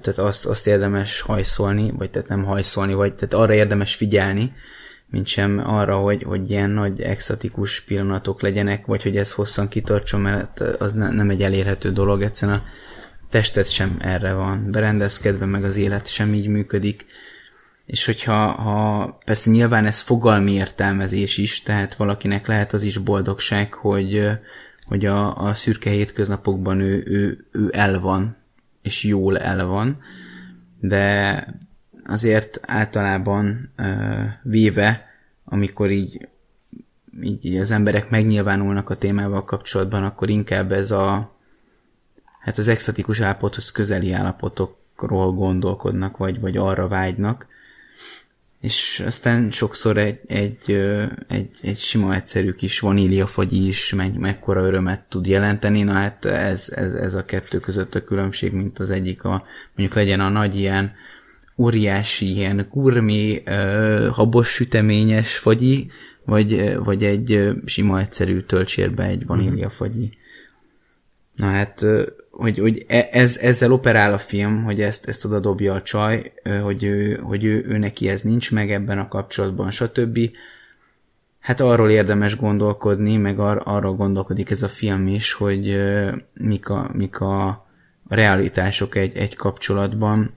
tehát 0.00 0.18
azt, 0.18 0.46
azt 0.46 0.66
érdemes 0.66 1.20
hajszolni, 1.20 1.90
vagy 1.90 2.10
tehát 2.10 2.28
nem 2.28 2.44
hajszolni, 2.44 2.94
vagy 2.94 3.14
tehát 3.14 3.34
arra 3.34 3.54
érdemes 3.54 3.94
figyelni, 3.94 4.52
mint 5.10 5.26
sem 5.26 5.62
arra, 5.64 5.96
hogy, 5.96 6.22
hogy 6.22 6.50
ilyen 6.50 6.70
nagy 6.70 7.00
extatikus 7.00 7.80
pillanatok 7.80 8.42
legyenek, 8.42 8.86
vagy 8.86 9.02
hogy 9.02 9.16
ez 9.16 9.32
hosszan 9.32 9.68
kitartson, 9.68 10.20
mert 10.20 10.60
az 10.60 10.94
ne, 10.94 11.10
nem 11.10 11.30
egy 11.30 11.42
elérhető 11.42 11.92
dolog, 11.92 12.22
egyszerűen 12.22 12.58
a 12.58 12.62
testet 13.30 13.70
sem 13.70 13.96
erre 14.00 14.32
van 14.32 14.70
berendezkedve, 14.70 15.44
meg 15.44 15.64
az 15.64 15.76
élet 15.76 16.06
sem 16.06 16.34
így 16.34 16.46
működik. 16.46 17.06
És 17.86 18.06
hogyha 18.06 18.46
ha, 18.50 19.18
persze 19.24 19.50
nyilván 19.50 19.84
ez 19.84 20.00
fogalmi 20.00 20.52
értelmezés 20.52 21.36
is, 21.36 21.62
tehát 21.62 21.94
valakinek 21.94 22.46
lehet 22.46 22.72
az 22.72 22.82
is 22.82 22.98
boldogság, 22.98 23.72
hogy, 23.74 24.28
hogy 24.86 25.06
a, 25.06 25.36
a 25.36 25.54
szürke 25.54 25.90
hétköznapokban 25.90 26.80
ő, 26.80 27.04
ő, 27.06 27.46
ő 27.52 27.70
el 27.72 28.00
van, 28.00 28.36
és 28.88 29.04
jól 29.04 29.38
el 29.38 29.66
van, 29.66 29.98
de 30.80 31.46
azért 32.04 32.60
általában 32.62 33.70
véve, 34.42 35.06
amikor 35.44 35.90
így, 35.90 36.28
így, 37.22 37.44
így 37.44 37.56
az 37.56 37.70
emberek 37.70 38.10
megnyilvánulnak 38.10 38.90
a 38.90 38.96
témával 38.96 39.44
kapcsolatban, 39.44 40.04
akkor 40.04 40.28
inkább 40.28 40.72
ez 40.72 40.90
a 40.90 41.36
hát 42.40 42.58
az 42.58 42.68
extatikus 42.68 43.20
állapothoz 43.20 43.70
közeli 43.70 44.12
állapotokról 44.12 45.32
gondolkodnak, 45.32 46.16
vagy, 46.16 46.40
vagy 46.40 46.56
arra 46.56 46.88
vágynak, 46.88 47.46
és 48.60 49.02
aztán 49.06 49.50
sokszor 49.50 49.96
egy, 49.96 50.20
egy, 50.26 50.70
egy, 51.28 51.50
egy 51.62 51.78
sima, 51.78 52.14
egyszerű 52.14 52.52
kis 52.52 52.80
vaníliafagyi 52.80 53.68
is 53.68 53.94
meg, 53.94 54.18
mekkora 54.18 54.66
örömet 54.66 55.02
tud 55.08 55.26
jelenteni, 55.26 55.82
na 55.82 55.92
hát 55.92 56.24
ez, 56.24 56.72
ez, 56.74 56.92
ez 56.92 57.14
a 57.14 57.24
kettő 57.24 57.58
között 57.58 57.94
a 57.94 58.04
különbség, 58.04 58.52
mint 58.52 58.78
az 58.78 58.90
egyik 58.90 59.24
a, 59.24 59.44
mondjuk 59.74 59.98
legyen 59.98 60.20
a 60.20 60.28
nagy 60.28 60.56
ilyen 60.56 60.92
óriási 61.56 62.34
ilyen 62.34 62.66
gurmé, 62.70 63.42
ö, 63.44 64.08
habos 64.12 64.48
süteményes 64.48 65.36
fagyi, 65.36 65.90
vagy, 66.24 66.76
vagy 66.76 67.04
egy 67.04 67.50
sima 67.64 68.00
egyszerű 68.00 68.40
töltsérbe 68.40 69.04
egy 69.04 69.26
vanília 69.26 69.70
fagyi. 69.70 70.18
Na 71.34 71.46
hát, 71.46 71.84
hogy, 72.38 72.58
hogy 72.58 72.84
e- 72.88 73.08
ez, 73.12 73.36
ezzel 73.36 73.72
operál 73.72 74.12
a 74.12 74.18
film, 74.18 74.64
hogy 74.64 74.80
ezt, 74.80 75.08
ezt 75.08 75.24
oda 75.24 75.40
dobja 75.40 75.74
a 75.74 75.82
csaj, 75.82 76.32
hogy, 76.62 76.82
ő, 76.82 77.14
hogy 77.14 77.44
ő, 77.44 77.64
ő 77.68 77.78
neki 77.78 78.08
ez 78.08 78.20
nincs 78.22 78.52
meg 78.52 78.72
ebben 78.72 78.98
a 78.98 79.08
kapcsolatban, 79.08 79.70
stb. 79.70 80.18
Hát 81.40 81.60
arról 81.60 81.90
érdemes 81.90 82.36
gondolkodni, 82.36 83.16
meg 83.16 83.38
ar- 83.38 83.66
arról 83.66 83.94
gondolkodik 83.94 84.50
ez 84.50 84.62
a 84.62 84.68
film 84.68 85.06
is, 85.06 85.32
hogy 85.32 85.78
mik 86.34 86.68
a, 86.68 86.90
mik 86.92 87.20
a, 87.20 87.66
realitások 88.08 88.96
egy, 88.96 89.16
egy 89.16 89.36
kapcsolatban, 89.36 90.34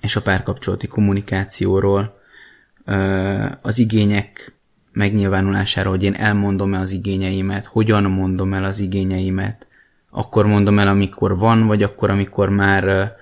és 0.00 0.16
a 0.16 0.22
párkapcsolati 0.22 0.86
kommunikációról, 0.86 2.20
az 3.62 3.78
igények 3.78 4.54
megnyilvánulásáról, 4.92 5.92
hogy 5.92 6.02
én 6.02 6.14
elmondom-e 6.14 6.78
az 6.78 6.92
igényeimet, 6.92 7.66
hogyan 7.66 8.02
mondom 8.02 8.54
el 8.54 8.64
az 8.64 8.80
igényeimet, 8.80 9.66
akkor 10.16 10.46
mondom 10.46 10.78
el, 10.78 10.88
amikor 10.88 11.38
van, 11.38 11.66
vagy 11.66 11.82
akkor, 11.82 12.10
amikor 12.10 12.48
már 12.48 13.14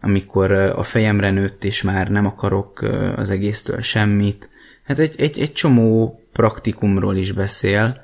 amikor 0.00 0.52
a 0.52 0.82
fejemre 0.82 1.30
nőtt, 1.30 1.64
és 1.64 1.82
már 1.82 2.08
nem 2.08 2.26
akarok 2.26 2.82
az 3.16 3.30
egésztől 3.30 3.80
semmit. 3.80 4.50
Hát 4.82 4.98
egy, 4.98 5.20
egy, 5.20 5.38
egy 5.38 5.52
csomó 5.52 6.20
praktikumról 6.32 7.16
is 7.16 7.32
beszél, 7.32 8.00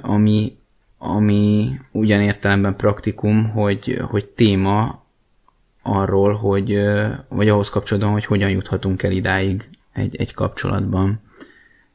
ami, 0.00 0.56
ami 0.98 1.70
ugyan 1.92 2.20
értelemben 2.20 2.76
praktikum, 2.76 3.50
hogy, 3.50 4.00
hogy 4.10 4.26
téma 4.26 5.02
arról, 5.82 6.34
hogy, 6.34 6.80
vagy 7.28 7.48
ahhoz 7.48 7.68
kapcsolatban, 7.70 8.12
hogy 8.12 8.24
hogyan 8.24 8.50
juthatunk 8.50 9.02
el 9.02 9.12
idáig 9.12 9.68
egy, 9.92 10.16
egy 10.16 10.34
kapcsolatban. 10.34 11.20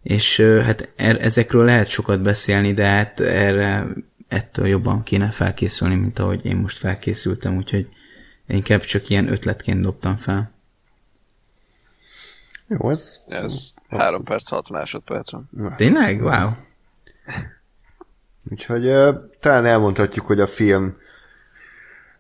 És 0.01 0.39
hát 0.41 0.91
er, 0.95 1.17
ezekről 1.21 1.65
lehet 1.65 1.87
sokat 1.87 2.21
beszélni, 2.21 2.73
de 2.73 2.85
hát 2.85 3.19
erre 3.19 3.87
ettől 4.33 4.67
jobban 4.67 5.03
kéne 5.03 5.29
felkészülni, 5.29 5.95
mint 5.95 6.19
ahogy 6.19 6.45
én 6.45 6.55
most 6.55 6.77
felkészültem, 6.77 7.57
úgyhogy 7.57 7.89
inkább 8.47 8.81
csak 8.81 9.09
ilyen 9.09 9.31
ötletként 9.31 9.81
dobtam 9.81 10.15
fel. 10.15 10.51
Jó, 12.67 12.89
ez 12.89 13.21
Ez 13.27 13.73
3 13.89 14.23
perc, 14.23 14.49
6 14.49 14.69
másodperc 14.69 15.31
van. 15.31 15.49
Tényleg? 15.75 16.21
Wow. 16.21 16.49
Úgyhogy 18.51 18.87
uh, 18.87 19.15
talán 19.39 19.65
elmondhatjuk, 19.65 20.25
hogy 20.25 20.39
a 20.39 20.47
film 20.47 20.97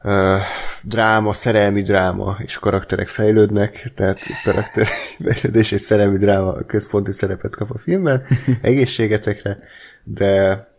uh, 0.03 0.39
dráma, 0.83 1.33
szerelmi 1.33 1.81
dráma, 1.81 2.37
és 2.39 2.59
karakterek 2.59 3.07
fejlődnek, 3.07 3.91
tehát 3.95 4.19
karakter 4.43 4.87
fejlődés 5.25 5.71
és 5.71 5.81
szerelmi 5.81 6.17
dráma 6.17 6.53
központi 6.53 7.11
szerepet 7.11 7.55
kap 7.55 7.71
a 7.71 7.77
filmben, 7.77 8.25
egészségetekre, 8.61 9.59
de 10.03 10.72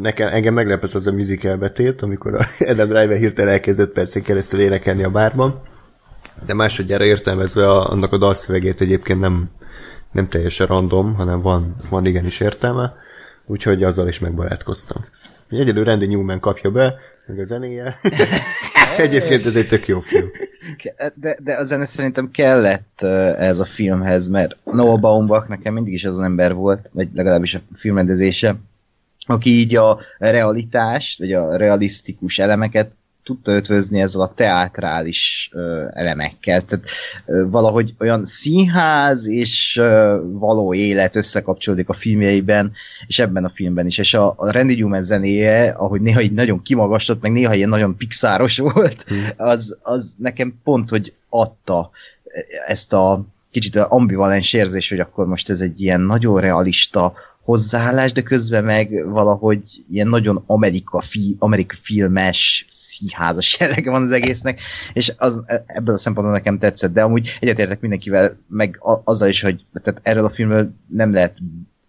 nekem, 0.00 0.28
engem 0.28 0.54
meglepett 0.54 0.94
az 0.94 1.06
a 1.06 1.12
musical 1.12 1.56
betét, 1.56 2.02
amikor 2.02 2.34
a 2.34 2.46
Adam 2.70 2.88
Driver 2.88 3.18
hirtelen 3.18 3.52
elkezdett 3.52 3.92
percen 3.92 4.22
keresztül 4.22 4.60
énekelni 4.60 5.02
a 5.02 5.10
bárban, 5.10 5.60
de 6.46 6.54
másodjára 6.54 7.04
értelmezve 7.04 7.70
a, 7.70 7.90
annak 7.90 8.12
a 8.12 8.18
dalszövegét 8.18 8.80
egyébként 8.80 9.20
nem, 9.20 9.50
nem 10.12 10.28
teljesen 10.28 10.66
random, 10.66 11.14
hanem 11.14 11.40
van, 11.40 11.76
van 11.90 12.06
igenis 12.06 12.40
értelme, 12.40 12.94
úgyhogy 13.46 13.82
azzal 13.82 14.08
is 14.08 14.18
megbarátkoztam. 14.18 15.04
Egyedül 15.48 15.84
Randy 15.84 16.06
Newman 16.06 16.40
kapja 16.40 16.70
be, 16.70 16.94
meg 17.26 17.38
a 17.38 17.44
zenéje. 17.44 17.98
Egyébként 18.96 19.46
ez 19.46 19.54
egy 19.54 19.68
tök 19.68 19.86
jó 19.86 20.00
film. 20.00 20.30
De, 21.14 21.36
de 21.42 21.54
a 21.54 21.64
zene 21.64 21.84
szerintem 21.84 22.30
kellett 22.30 23.02
ez 23.38 23.58
a 23.58 23.64
filmhez, 23.64 24.28
mert 24.28 24.56
Noah 24.64 25.00
Baumbach 25.00 25.48
nekem 25.48 25.74
mindig 25.74 25.92
is 25.92 26.04
az 26.04 26.18
az 26.18 26.24
ember 26.24 26.54
volt, 26.54 26.90
vagy 26.92 27.08
legalábbis 27.14 27.54
a 27.54 27.60
filmrendezése, 27.74 28.56
aki 29.30 29.50
így 29.50 29.76
a 29.76 29.98
realitást, 30.18 31.18
vagy 31.18 31.32
a 31.32 31.56
realisztikus 31.56 32.38
elemeket 32.38 32.90
tudta 33.22 33.52
ötvözni 33.52 34.00
ezzel 34.00 34.20
a 34.20 34.32
teátrális 34.34 35.50
ö, 35.52 35.84
elemekkel. 35.92 36.64
Tehát 36.64 36.84
ö, 37.26 37.48
valahogy 37.48 37.94
olyan 37.98 38.24
színház 38.24 39.26
és 39.26 39.76
ö, 39.76 40.20
való 40.24 40.74
élet 40.74 41.16
összekapcsolódik 41.16 41.88
a 41.88 41.92
filmjeiben, 41.92 42.72
és 43.06 43.18
ebben 43.18 43.44
a 43.44 43.48
filmben 43.54 43.86
is. 43.86 43.98
És 43.98 44.14
a, 44.14 44.34
a 44.36 44.50
Randy 44.50 44.74
Newman 44.74 45.02
zenéje, 45.02 45.70
ahogy 45.70 46.00
néha 46.00 46.20
így 46.20 46.32
nagyon 46.32 46.62
kimagaslott, 46.62 47.20
meg 47.20 47.32
néha 47.32 47.54
ilyen 47.54 47.68
nagyon 47.68 47.96
pixáros 47.96 48.58
volt, 48.72 49.04
az, 49.36 49.78
az 49.82 50.14
nekem 50.18 50.54
pont, 50.64 50.90
hogy 50.90 51.12
adta 51.28 51.90
ezt 52.66 52.92
a 52.92 53.24
kicsit 53.50 53.76
ambivalens 53.76 54.52
érzés, 54.52 54.88
hogy 54.88 55.00
akkor 55.00 55.26
most 55.26 55.50
ez 55.50 55.60
egy 55.60 55.80
ilyen 55.80 56.00
nagyon 56.00 56.40
realista 56.40 57.12
hozzáállás, 57.50 58.12
de 58.12 58.22
közben 58.22 58.64
meg 58.64 59.08
valahogy 59.08 59.84
ilyen 59.90 60.08
nagyon 60.08 60.42
Amerika, 60.46 61.00
fi, 61.00 61.36
Amerika 61.38 61.74
filmes, 61.80 62.66
színházas 62.70 63.56
jellege 63.58 63.90
van 63.90 64.02
az 64.02 64.10
egésznek, 64.10 64.60
és 64.92 65.12
az, 65.16 65.40
ebből 65.66 65.94
a 65.94 65.98
szempontból 65.98 66.36
nekem 66.36 66.58
tetszett, 66.58 66.92
de 66.92 67.02
amúgy 67.02 67.36
egyetértek 67.40 67.80
mindenkivel, 67.80 68.36
meg 68.46 68.78
a, 68.80 69.00
azzal 69.04 69.28
is, 69.28 69.40
hogy 69.40 69.64
tehát 69.82 70.00
erről 70.02 70.24
a 70.24 70.28
filmről 70.28 70.72
nem 70.86 71.12
lehet 71.12 71.38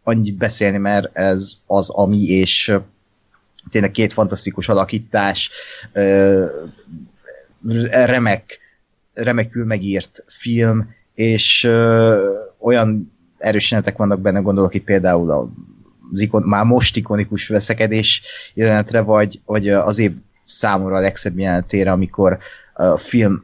annyit 0.04 0.38
beszélni, 0.38 0.78
mert 0.78 1.18
ez 1.18 1.60
az, 1.66 1.90
ami, 1.90 2.24
és 2.24 2.78
tényleg 3.70 3.92
két 3.92 4.14
fantasztikus 4.14 4.70
alakítás, 4.70 5.52
remek, 7.92 8.60
remekül 9.14 9.66
megírt 9.66 10.24
film, 10.28 10.90
és 11.14 11.64
olyan 12.60 13.12
erős 13.42 13.72
jelenetek 13.72 13.98
vannak 13.98 14.22
benne, 14.22 14.40
gondolok 14.40 14.74
itt 14.74 14.84
például 14.84 15.32
a 15.32 15.50
az 16.14 16.22
ikon, 16.22 16.42
már 16.42 16.66
most 16.66 16.98
ikonikus 16.98 17.48
veszekedés 17.48 18.22
jelenetre, 18.54 19.02
vagy, 19.02 19.42
vagy 19.46 19.70
az 19.70 20.00
év 20.00 20.14
számomra 20.44 20.96
a 20.96 21.00
legszebb 21.00 21.40
jelenetére, 21.40 21.92
amikor 21.92 22.38
a 22.74 22.98
film 22.98 23.44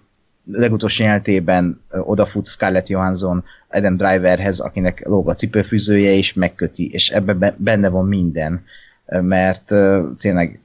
legutolsó 0.51 1.03
jelenetében 1.03 1.81
odafut 1.89 2.47
Scarlett 2.47 2.87
Johansson 2.87 3.43
Adam 3.69 3.97
Driverhez, 3.97 4.59
akinek 4.59 5.05
lóg 5.05 5.29
a 5.29 5.33
cipőfűzője, 5.33 6.11
és 6.11 6.33
megköti, 6.33 6.91
és 6.91 7.09
ebben 7.09 7.55
benne 7.57 7.89
van 7.89 8.07
minden, 8.07 8.63
mert 9.05 9.73
tényleg 10.17 10.59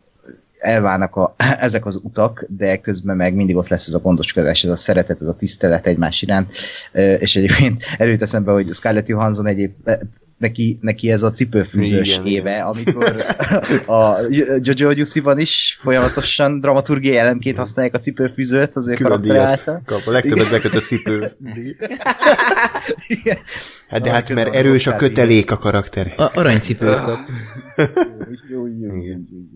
elválnak 0.62 1.16
a, 1.16 1.34
ezek 1.60 1.86
az 1.86 2.01
utak, 2.02 2.44
de 2.48 2.76
közben 2.76 3.16
meg 3.16 3.34
mindig 3.34 3.56
ott 3.56 3.68
lesz 3.68 3.86
ez 3.86 3.94
a 3.94 3.98
gondoskodás, 3.98 4.64
ez 4.64 4.70
a 4.70 4.76
szeretet, 4.76 5.20
ez 5.20 5.28
a 5.28 5.34
tisztelet 5.34 5.86
egymás 5.86 6.22
iránt, 6.22 6.52
és 7.18 7.36
egyébként 7.36 7.84
előtt 7.98 8.22
eszembe, 8.22 8.52
hogy 8.52 8.72
Scarlett 8.72 9.09
Johansson 9.09 9.47
egyéb 9.47 9.72
neki, 10.43 10.78
neki 10.81 11.10
ez 11.10 11.23
a 11.23 11.31
cipőfűzős 11.31 12.12
igen, 12.12 12.27
éve, 12.27 12.51
igen. 12.51 12.66
amikor 12.66 13.14
a 13.98 14.16
Jojo 14.60 14.90
Jussi-ban 14.90 15.39
is 15.39 15.78
folyamatosan 15.82 16.60
dramaturgiai 16.60 17.16
elemként 17.16 17.56
használják 17.56 17.94
a 17.94 17.98
cipőfűzőt, 17.98 18.77
azért 18.77 18.98
Külön 18.98 19.20
díjat 19.20 19.64
kap, 19.64 20.01
a 20.06 20.10
legtöbbet 20.10 20.51
beköt 20.51 20.74
a 20.74 20.81
cipő. 20.81 21.31
hát 23.89 24.02
de 24.02 24.10
hát, 24.10 24.35
mert 24.35 24.55
erős 24.55 24.86
a 24.86 24.97
kötelék 24.97 25.51
a 25.51 25.59
karakter. 25.59 26.14
A, 26.16 26.31
aranycipőt 26.35 27.01
kap. 27.01 27.19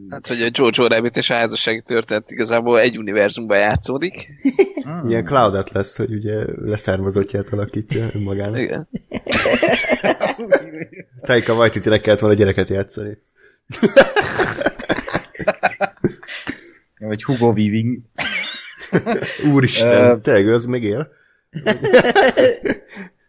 Hát, 0.09 0.27
hogy 0.27 0.41
a 0.43 0.49
Jojo 0.53 0.89
Rabbit 0.89 1.17
és 1.17 1.31
a 1.31 1.35
házassági 1.35 1.83
történet 1.83 2.31
igazából 2.31 2.81
egy 2.81 2.99
univerzumban 2.99 3.59
játszódik. 3.59 4.29
Ilyen 5.09 5.25
Cloud 5.25 5.69
lesz, 5.73 5.97
hogy 5.97 6.15
ugye 6.15 6.45
leszármazottját 6.65 7.49
alakítja 7.53 8.09
önmagának. 8.15 8.59
Igen. 8.59 8.89
Taika 11.21 11.55
Waititi-nek 11.55 12.01
kellett 12.01 12.21
volna 12.21 12.37
gyereket 12.37 12.69
játszani. 12.69 13.19
Vagy 16.99 17.25
Hugo 17.25 17.47
Weaving. 17.47 17.99
Úristen, 19.53 20.23
tényleg 20.23 20.49
az 20.49 20.65
még 20.65 20.83
él? 20.83 21.13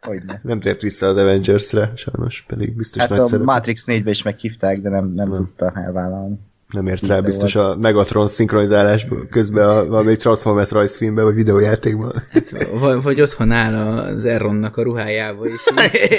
Hogyne. 0.02 0.40
Nem 0.44 0.60
tért 0.60 0.82
vissza 0.82 1.08
az 1.08 1.18
Avengers-re, 1.18 1.92
sajnos, 1.96 2.44
pedig 2.48 2.76
biztos 2.76 3.02
hát 3.02 3.10
nagy 3.10 3.34
a. 3.34 3.44
Matrix 3.44 3.84
4-be 3.88 4.10
is 4.10 4.24
meghívták, 4.24 4.82
de 4.82 4.90
nem, 4.90 5.12
nem, 5.14 5.30
Nem. 5.30 5.38
tudta 5.38 5.74
elvállalni. 5.76 6.40
Nem 6.74 6.88
ért 6.88 7.08
rá 7.08 7.20
biztos 7.20 7.56
a 7.56 7.76
Megatron 7.76 8.28
szinkronizálás 8.28 9.08
közben 9.30 9.70
a 9.70 9.86
valamelyik 9.86 10.20
Transformers 10.20 10.72
rajzfilmben, 10.72 11.24
vagy 11.24 11.36
videójátékban. 11.36 12.14
Hát, 12.32 12.68
vagy, 12.72 13.02
vagy 13.02 13.22
otthon 13.22 13.52
áll 13.52 13.76
az 13.76 14.26
Erronnak 14.26 14.78
a 14.78 14.84
ruhájába 14.84 15.46
is. 15.48 15.62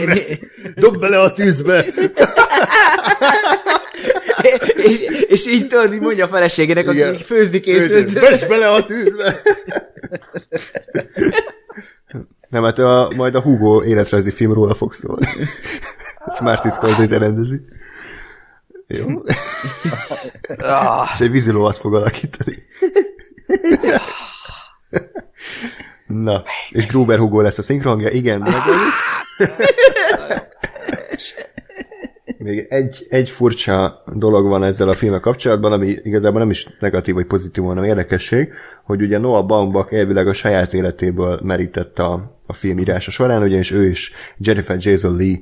Dob 0.75 0.99
bele 0.99 1.21
a 1.21 1.33
tűzbe! 1.33 1.85
és, 4.77 5.01
és 5.29 5.47
így 5.47 5.67
tudod, 5.67 5.93
így 5.93 6.01
mondja 6.01 6.25
a 6.25 6.29
feleségének, 6.29 6.89
aki 6.89 7.03
főzni 7.25 7.61
készült. 7.61 8.13
Vesd 8.13 8.49
bele 8.49 8.69
a 8.69 8.85
tűzbe! 8.85 9.41
Nem, 12.49 12.63
hát 12.63 12.79
a, 12.79 13.13
majd 13.17 13.35
a 13.35 13.41
Hugo 13.41 13.85
életrajzi 13.85 14.31
film 14.31 14.53
róla 14.53 14.75
fog 14.75 14.93
szólni. 14.93 15.27
És 16.27 16.41
Martin 16.41 16.71
Scorsese 16.71 17.19
rendezi. 17.19 17.61
Jó. 18.89 19.23
És 21.13 21.21
egy 21.21 21.31
vízilóat 21.31 21.77
fog 21.77 21.95
alakítani. 21.95 22.63
Na, 26.07 26.43
és 26.71 26.87
Gruber 26.87 27.19
Hugo 27.19 27.41
lesz 27.41 27.59
a 27.59 27.63
szinkronja, 27.63 28.09
igen, 28.09 28.39
megoldjuk. 28.39 28.93
Még 32.39 32.67
egy, 32.69 33.07
egy 33.09 33.31
furcsa 33.31 34.03
dolog 34.15 34.47
van 34.47 34.65
ezzel 34.65 34.89
a 34.89 34.95
filmmel 34.95 35.21
kapcsolatban, 35.21 35.73
ami 35.73 35.97
igazából 36.03 36.39
nem 36.39 36.51
is 36.51 36.67
negatív 36.81 37.15
vagy 37.15 37.27
pozitív, 37.27 37.65
hanem 37.65 37.85
érdekesség, 37.85 38.53
hogy 38.85 39.03
ugye 39.03 39.19
Noah 39.19 39.47
Baumbach 39.47 39.95
elvileg 39.95 40.29
a 40.29 40.33
saját 40.33 40.75
életéből 40.75 41.41
merített 41.43 41.99
a, 41.99 42.39
a 42.47 42.53
film 42.53 42.79
írása 42.79 43.11
során, 43.11 43.43
ugyanis 43.43 43.71
ő 43.71 43.89
is 43.89 44.13
Jennifer 44.39 44.77
Jason 44.81 45.17
Lee, 45.17 45.41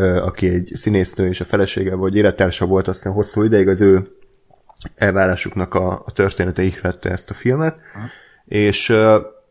aki 0.00 0.48
egy 0.48 0.70
színésznő 0.74 1.28
és 1.28 1.40
a 1.40 1.44
felesége 1.44 1.94
vagy 1.94 2.16
élettársa 2.16 2.66
volt 2.66 2.88
aztán 2.88 3.12
hosszú 3.12 3.42
ideig, 3.42 3.68
az 3.68 3.80
ő 3.80 4.08
elválásuknak 4.94 5.74
a, 5.74 6.02
a 6.06 6.12
története 6.12 6.62
ihlette 6.62 7.10
ezt 7.10 7.30
a 7.30 7.34
filmet, 7.34 7.80
és 8.44 8.94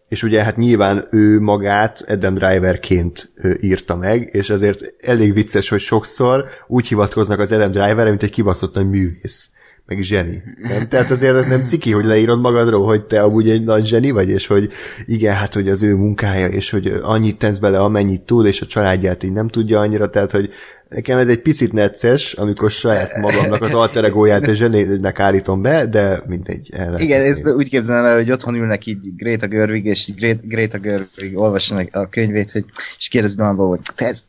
és 0.08 0.24
ugye 0.24 0.44
hát 0.44 0.58
nyilván 0.58 1.08
ő 1.12 1.40
magát 1.40 2.04
Adam 2.08 2.34
Driverként 2.34 3.34
írta 3.60 3.96
meg, 3.96 4.30
és 4.32 4.50
ezért 4.50 4.82
elég 5.02 5.34
vicces, 5.34 5.70
hogy 5.70 5.80
sokszor 5.80 6.46
úgy 6.68 6.88
hivatkoznak 6.88 7.40
az 7.40 7.52
Adam 7.52 7.72
Driverre, 7.72 8.10
mint 8.10 8.24
egy 8.24 8.32
kibaszott 8.32 8.74
nagy 8.74 8.90
művész 8.90 9.50
meg 9.86 10.02
zseni. 10.02 10.44
Nem? 10.62 10.88
Tehát 10.88 11.12
azért 11.12 11.36
ez 11.36 11.48
nem 11.48 11.64
ciki, 11.64 11.92
hogy 11.92 12.06
leírod 12.06 12.40
magadról, 12.40 12.86
hogy 12.86 13.06
te 13.06 13.22
amúgy 13.22 13.50
egy 13.50 13.64
nagy 13.64 13.86
zseni 13.86 14.12
vagy, 14.12 14.30
és 14.30 14.48
hogy 14.48 14.70
igen, 15.06 15.36
hát 15.36 15.54
hogy 15.54 15.70
az 15.70 15.84
ő 15.84 15.96
munkája, 15.96 16.48
és 16.48 16.70
hogy 16.70 16.88
annyit 17.02 17.38
tesz 17.38 17.58
bele, 17.58 17.80
amennyit 17.80 18.22
tud, 18.22 18.46
és 18.46 18.62
a 18.62 18.66
családját 18.66 19.24
így 19.24 19.32
nem 19.32 19.48
tudja 19.48 19.80
annyira, 19.80 20.10
tehát 20.10 20.32
hogy 20.32 20.50
nekem 20.90 21.18
ez 21.18 21.28
egy 21.28 21.42
picit 21.42 21.74
necces, 21.74 22.34
amikor 22.34 22.72
saját 22.72 23.18
magamnak 23.18 23.62
az 23.62 23.74
alter 23.74 24.04
egóját 24.04 24.48
és 24.48 24.58
zsenének 24.58 25.20
állítom 25.20 25.62
be, 25.62 25.86
de 25.86 26.24
mindegy. 26.28 26.70
El 26.74 27.00
Igen, 27.00 27.22
ezt 27.22 27.48
úgy 27.48 27.70
képzelem 27.70 28.06
el, 28.06 28.16
hogy 28.16 28.32
otthon 28.32 28.56
ülnek 28.56 28.86
így 28.86 29.16
Greta 29.16 29.48
Gerwig, 29.48 29.86
és 29.86 30.08
így 30.08 30.40
Greta, 30.42 30.78
Gerwig 30.78 31.38
olvassanak 31.38 31.88
a 31.92 32.10
könyvét, 32.10 32.52
hogy, 32.52 32.66
és 32.98 33.36
magamból, 33.38 33.68
hogy 33.68 33.80
te 33.96 34.08
ez 34.08 34.24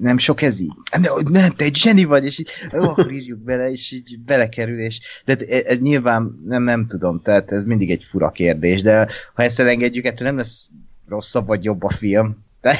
nem 0.00 0.18
sok 0.18 0.42
ez 0.42 0.60
így? 0.60 0.72
Nem, 1.00 1.12
nem, 1.30 1.50
te 1.50 1.64
egy 1.64 1.76
zseni 1.76 2.04
vagy, 2.04 2.24
és 2.24 2.38
így, 2.38 2.50
ó, 2.74 2.82
akkor 2.82 3.12
írjuk 3.12 3.38
bele, 3.38 3.70
és 3.70 3.92
így 3.92 4.18
belekerül, 4.26 4.80
és 4.80 5.00
de 5.24 5.32
ez, 5.32 5.64
ez 5.64 5.80
nyilván 5.80 6.42
nem, 6.46 6.62
nem 6.62 6.86
tudom, 6.86 7.20
tehát 7.22 7.52
ez 7.52 7.64
mindig 7.64 7.90
egy 7.90 8.04
fura 8.04 8.30
kérdés, 8.30 8.82
de 8.82 9.08
ha 9.34 9.42
ezt 9.42 9.60
elengedjük, 9.60 10.04
ettől 10.04 10.26
nem 10.26 10.36
lesz 10.36 10.68
rosszabb 11.08 11.46
vagy 11.46 11.64
jobb 11.64 11.82
a 11.82 11.90
film, 11.90 12.44
de, 12.60 12.76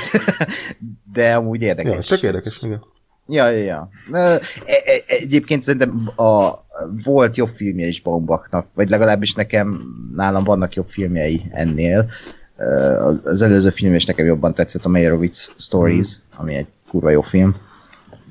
de 1.12 1.34
amúgy 1.34 1.62
érdekes. 1.62 1.92
Ja, 1.92 2.02
csak 2.02 2.22
érdekes, 2.22 2.62
igen. 2.62 2.82
Ja, 3.28 3.50
ja, 3.50 3.64
ja. 3.64 3.88
E- 4.12 4.40
e- 4.66 5.04
Egyébként 5.06 5.62
szerintem 5.62 6.10
a, 6.16 6.50
volt 7.04 7.36
jobb 7.36 7.48
filmje 7.48 7.86
is 7.86 8.00
Baumbachnak, 8.00 8.66
vagy 8.74 8.88
legalábbis 8.88 9.34
nekem, 9.34 9.80
nálam 10.14 10.44
vannak 10.44 10.74
jobb 10.74 10.88
filmjei 10.88 11.42
ennél. 11.50 12.10
Az 13.24 13.42
előző 13.42 13.70
film 13.70 13.94
is 13.94 14.04
nekem 14.04 14.26
jobban 14.26 14.54
tetszett, 14.54 14.84
a 14.84 14.88
Meyerowitz 14.88 15.52
Stories, 15.56 16.18
ami 16.36 16.54
egy 16.54 16.66
kurva 16.96 17.10
jó 17.10 17.20
film. 17.20 17.54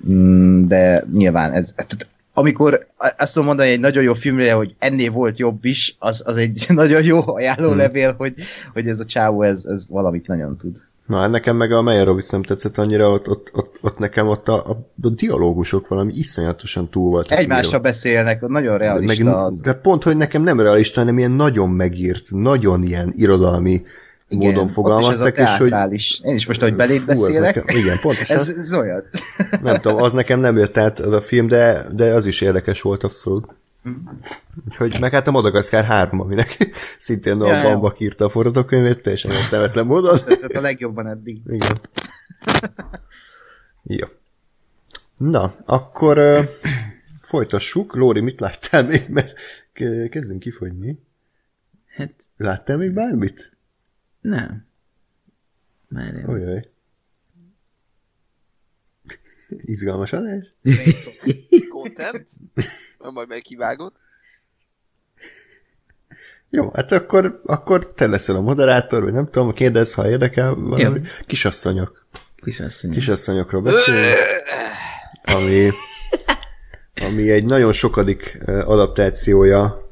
Mm, 0.09 0.67
De 0.67 1.05
nyilván 1.13 1.51
ez, 1.51 1.73
tehát 1.75 2.07
amikor 2.33 2.87
azt 3.17 3.33
tudom 3.33 3.47
mondani 3.47 3.69
egy 3.69 3.79
nagyon 3.79 4.03
jó 4.03 4.13
filmre, 4.13 4.53
hogy 4.53 4.75
ennél 4.79 5.11
volt 5.11 5.39
jobb 5.39 5.65
is, 5.65 5.95
az, 5.99 6.23
az 6.25 6.37
egy 6.37 6.65
nagyon 6.81 7.03
jó 7.03 7.19
ajánlólevél, 7.25 8.13
hogy, 8.17 8.33
hogy 8.73 8.87
ez 8.87 8.99
a 8.99 9.05
csávó, 9.05 9.41
ez, 9.41 9.65
ez 9.65 9.85
valamit 9.89 10.27
nagyon 10.27 10.57
tud. 10.57 10.77
Na, 11.05 11.19
hát 11.19 11.29
nekem 11.29 11.55
meg 11.55 11.71
a 11.71 11.81
Meyerowitz 11.81 12.31
nem 12.31 12.43
tetszett 12.43 12.77
annyira, 12.77 13.11
ott, 13.11 13.29
ott, 13.29 13.51
ott, 13.53 13.77
ott 13.81 13.97
nekem 13.97 14.27
ott 14.27 14.47
a, 14.47 14.69
a, 14.69 14.89
a 15.01 15.09
dialógusok 15.09 15.87
valami 15.87 16.13
iszonyatosan 16.15 16.89
túl 16.89 17.09
voltak. 17.09 17.37
Egymással 17.37 17.65
írva. 17.65 17.81
beszélnek, 17.81 18.41
nagyon 18.47 18.77
realista. 18.77 19.43
az. 19.43 19.51
meg, 19.51 19.61
de 19.61 19.73
pont, 19.73 20.03
hogy 20.03 20.17
nekem 20.17 20.41
nem 20.43 20.59
realista, 20.59 20.99
hanem 20.99 21.17
ilyen 21.17 21.31
nagyon 21.31 21.69
megírt, 21.69 22.27
nagyon 22.29 22.83
ilyen 22.83 23.11
irodalmi 23.15 23.81
igen, 24.35 24.53
módon 24.53 24.67
fogalmaztak, 24.73 25.37
és 25.37 25.43
és 25.43 25.57
hogy. 25.57 25.71
Én 26.23 26.35
is 26.35 26.45
most, 26.47 26.61
ahogy 26.61 26.79
az 26.81 27.03
beszélek, 27.05 27.55
nekem- 27.55 27.77
igen, 27.77 27.97
pontosan. 28.01 28.37
ez, 28.37 28.49
ez 28.49 28.73
olyan. 28.73 29.03
nem 29.61 29.75
tudom, 29.75 30.01
az 30.01 30.13
nekem 30.13 30.39
nem 30.39 30.57
jött 30.57 30.77
át 30.77 30.99
az 30.99 31.13
a 31.13 31.21
film, 31.21 31.47
de, 31.47 31.85
de 31.91 32.13
az 32.13 32.25
is 32.25 32.41
érdekes 32.41 32.81
volt 32.81 33.03
abszolút. 33.03 33.45
Úgyhogy, 34.65 34.99
meg 34.99 35.11
hát 35.11 35.27
a 35.27 35.31
Madagaszkár 35.31 35.83
3, 35.85 36.19
aminek 36.19 36.57
szintén 36.99 37.39
Ja. 37.41 37.61
Baumbach 37.61 38.01
írta 38.01 38.25
a 38.25 38.29
forgatókönyvét, 38.29 39.01
teljesen 39.01 39.31
értelmetlen 39.31 39.85
módon. 39.85 40.19
tetszett 40.25 40.51
a 40.55 40.61
legjobban 40.61 41.07
eddig. 41.07 41.41
Igen. 41.47 41.79
Jó. 43.83 44.07
Na, 45.17 45.55
akkor 45.65 46.17
uh, 46.17 46.43
folytassuk. 47.21 47.95
Lóri, 47.95 48.19
mit 48.21 48.39
láttál 48.39 48.83
még? 48.83 49.05
Mert 49.09 49.33
ke- 49.73 50.09
kezdünk 50.09 50.39
kifogyni. 50.39 50.99
Hát 51.95 52.13
Láttál 52.37 52.77
még 52.77 52.91
bármit? 52.91 53.51
Nem. 54.25 54.65
Már 55.87 56.13
én. 56.13 56.25
Ojjaj. 56.27 56.69
Izgalmas 59.49 60.13
adás? 60.13 60.53
Content? 61.69 62.29
Majd 63.13 63.27
megkivágod. 63.27 63.93
Jó, 66.49 66.71
hát 66.73 66.91
akkor, 66.91 67.41
akkor 67.45 67.93
te 67.93 68.07
leszel 68.07 68.35
a 68.35 68.41
moderátor, 68.41 69.03
vagy 69.03 69.13
nem 69.13 69.29
tudom, 69.29 69.51
kérdezz, 69.51 69.93
ha 69.93 70.09
érdekel 70.09 70.53
valami. 70.53 70.99
Jó. 70.99 71.03
Kisasszonyok. 71.25 72.05
Kisasszony. 72.35 72.91
Kisasszonyokról 72.91 73.61
beszélünk, 73.61 74.17
ami, 75.23 75.69
ami 76.95 77.31
egy 77.31 77.45
nagyon 77.45 77.71
sokadik 77.71 78.37
eh, 78.45 78.69
adaptációja 78.69 79.87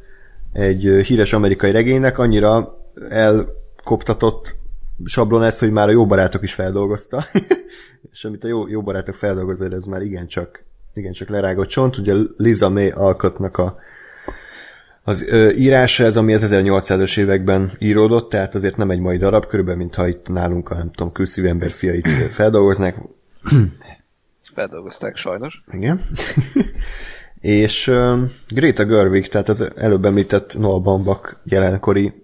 egy 0.51 0.87
eh, 0.87 1.03
híres 1.03 1.33
amerikai 1.33 1.71
regénynek, 1.71 2.17
annyira 2.17 2.77
elkoptatott 3.83 4.55
sablon 5.05 5.43
ez, 5.43 5.59
hogy 5.59 5.71
már 5.71 5.87
a 5.87 5.91
jó 5.91 6.05
barátok 6.05 6.43
is 6.43 6.53
feldolgozta. 6.53 7.25
És 8.11 8.25
amit 8.25 8.43
a 8.43 8.47
jó, 8.47 8.67
jó 8.67 8.81
barátok 8.81 9.15
feldolgozza, 9.15 9.65
ez 9.65 9.85
már 9.85 10.01
igencsak, 10.01 10.63
igencsak 10.93 11.29
lerágott 11.29 11.67
csont. 11.67 11.97
Ugye 11.97 12.13
Liza 12.37 12.69
May 12.69 12.89
alkotnak 12.89 13.57
a 13.57 13.77
az 15.05 15.23
ö, 15.27 15.49
írása 15.49 16.03
ez, 16.03 16.17
ami 16.17 16.33
az 16.33 16.47
1800-as 16.51 17.17
években 17.17 17.71
íródott, 17.79 18.29
tehát 18.29 18.55
azért 18.55 18.77
nem 18.77 18.89
egy 18.89 18.99
mai 18.99 19.17
darab, 19.17 19.45
körülbelül, 19.45 19.79
mintha 19.79 20.07
itt 20.07 20.27
nálunk 20.27 20.69
a, 20.69 20.75
nem 20.75 20.91
tudom, 20.91 21.11
külszívű 21.11 21.47
ember 21.47 21.71
fiait 21.71 22.07
feldolgoznák. 22.37 22.97
Feldolgozták 24.53 25.15
sajnos. 25.15 25.61
Igen. 25.71 26.01
és 27.41 27.87
uh, 27.87 28.19
Greta 28.47 28.85
Gerwig, 28.85 29.27
tehát 29.27 29.49
az 29.49 29.71
előbb 29.75 30.05
említett 30.05 30.57
Noah 30.57 30.81
Baumbach 30.81 31.35
jelenkori 31.43 32.22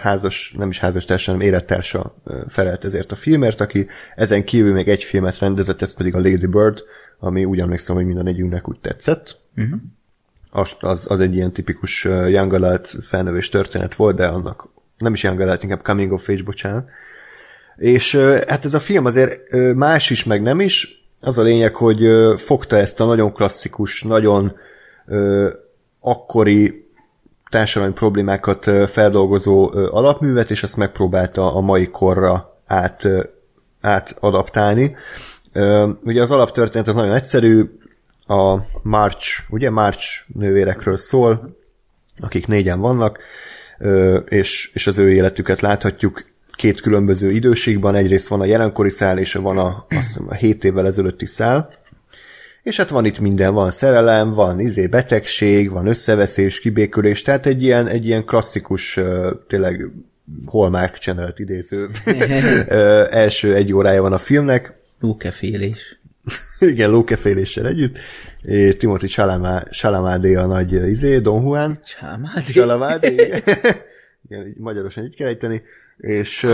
házas, 0.00 0.54
nem 0.58 0.68
is 0.68 0.78
házas 0.78 1.04
társa, 1.04 1.30
hanem 1.30 1.46
élettársa 1.46 2.14
felelt 2.48 2.84
ezért 2.84 3.12
a 3.12 3.16
filmért, 3.16 3.60
aki 3.60 3.86
ezen 4.14 4.44
kívül 4.44 4.72
még 4.72 4.88
egy 4.88 5.04
filmet 5.04 5.38
rendezett, 5.38 5.82
ez 5.82 5.94
pedig 5.94 6.14
a 6.14 6.20
Lady 6.20 6.46
Bird, 6.46 6.82
ami 7.18 7.44
úgy 7.44 7.60
emlékszem, 7.60 7.96
hogy 7.96 8.04
mind 8.04 8.18
a 8.18 8.22
úgy 8.68 8.78
tetszett. 8.80 9.38
Uh-huh. 9.56 9.80
Az, 10.50 10.70
az, 10.80 11.10
az 11.10 11.20
egy 11.20 11.34
ilyen 11.34 11.52
tipikus 11.52 12.04
young 12.04 12.52
adult 12.52 12.96
felnövés 13.02 13.48
történet 13.48 13.94
volt, 13.94 14.16
de 14.16 14.26
annak 14.26 14.68
nem 14.98 15.12
is 15.12 15.22
young 15.22 15.40
adult, 15.40 15.62
inkább 15.62 15.82
coming 15.82 16.12
of 16.12 16.28
age, 16.28 16.42
bocsánat. 16.42 16.88
És 17.76 18.16
hát 18.46 18.64
ez 18.64 18.74
a 18.74 18.80
film 18.80 19.04
azért 19.04 19.52
más 19.74 20.10
is, 20.10 20.24
meg 20.24 20.42
nem 20.42 20.60
is. 20.60 21.06
Az 21.20 21.38
a 21.38 21.42
lényeg, 21.42 21.74
hogy 21.74 22.00
fogta 22.36 22.76
ezt 22.76 23.00
a 23.00 23.04
nagyon 23.04 23.32
klasszikus, 23.32 24.02
nagyon 24.02 24.56
akkori 26.00 26.81
társadalmi 27.52 27.94
problémákat 27.94 28.70
feldolgozó 28.90 29.70
alapművet, 29.72 30.50
és 30.50 30.62
azt 30.62 30.76
megpróbálta 30.76 31.54
a 31.54 31.60
mai 31.60 31.90
korra 31.90 32.60
át, 32.66 33.08
átadaptálni. 33.80 34.96
Ugye 36.04 36.20
az 36.22 36.30
alaptörténet 36.30 36.88
az 36.88 36.94
nagyon 36.94 37.14
egyszerű, 37.14 37.70
a 38.26 38.58
March, 38.82 39.40
ugye 39.50 39.70
March 39.70 40.04
nővérekről 40.34 40.96
szól, 40.96 41.56
akik 42.20 42.46
négyen 42.46 42.80
vannak, 42.80 43.18
és, 44.28 44.70
és 44.74 44.86
az 44.86 44.98
ő 44.98 45.12
életüket 45.12 45.60
láthatjuk 45.60 46.24
két 46.52 46.80
különböző 46.80 47.30
időségben, 47.30 47.94
egyrészt 47.94 48.28
van 48.28 48.40
a 48.40 48.44
jelenkori 48.44 48.90
szál, 48.90 49.18
és 49.18 49.34
van 49.34 49.58
a, 49.58 49.86
azt 49.88 50.06
hiszem, 50.06 50.26
a 50.28 50.34
7 50.34 50.64
évvel 50.64 50.86
ezelőtti 50.86 51.26
szál, 51.26 51.68
és 52.62 52.76
hát 52.76 52.88
van 52.88 53.04
itt 53.04 53.18
minden, 53.18 53.54
van 53.54 53.70
szerelem, 53.70 54.32
van 54.32 54.60
izé 54.60 54.86
betegség, 54.86 55.70
van 55.70 55.86
összeveszés, 55.86 56.60
kibékülés, 56.60 57.22
tehát 57.22 57.46
egy 57.46 57.62
ilyen, 57.62 57.86
egy 57.86 58.06
ilyen 58.06 58.24
klasszikus, 58.24 59.00
tényleg 59.48 59.90
Hallmark 60.46 60.96
Channel-t 60.96 61.38
idéző 61.38 61.90
első 63.24 63.54
egy 63.54 63.72
órája 63.72 64.02
van 64.02 64.12
a 64.12 64.18
filmnek, 64.18 64.80
Lókefélés. 65.02 65.98
igen, 66.58 66.90
lókeféléssel 66.90 67.66
együtt, 67.66 67.98
és 68.42 68.76
Timothy 68.76 69.06
Chalamet 69.06 70.24
a 70.36 70.46
nagy 70.46 70.72
izé, 70.72 71.18
Don 71.18 71.42
Juan, 71.42 71.80
Csámádi. 71.84 72.52
Chalamet, 72.52 73.04
igen, 73.04 74.54
magyarosan 74.58 75.04
így 75.04 75.14
kell 75.14 75.28
ejteni, 75.28 75.62
és, 75.96 76.46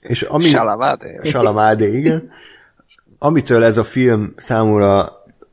és 0.00 0.22
ami... 0.22 0.44
Salamade. 0.44 1.20
Salamádé, 1.24 1.96
igen. 1.96 2.30
Amitől 3.24 3.64
ez 3.64 3.76
a 3.76 3.84
film 3.84 4.32
számomra 4.36 5.08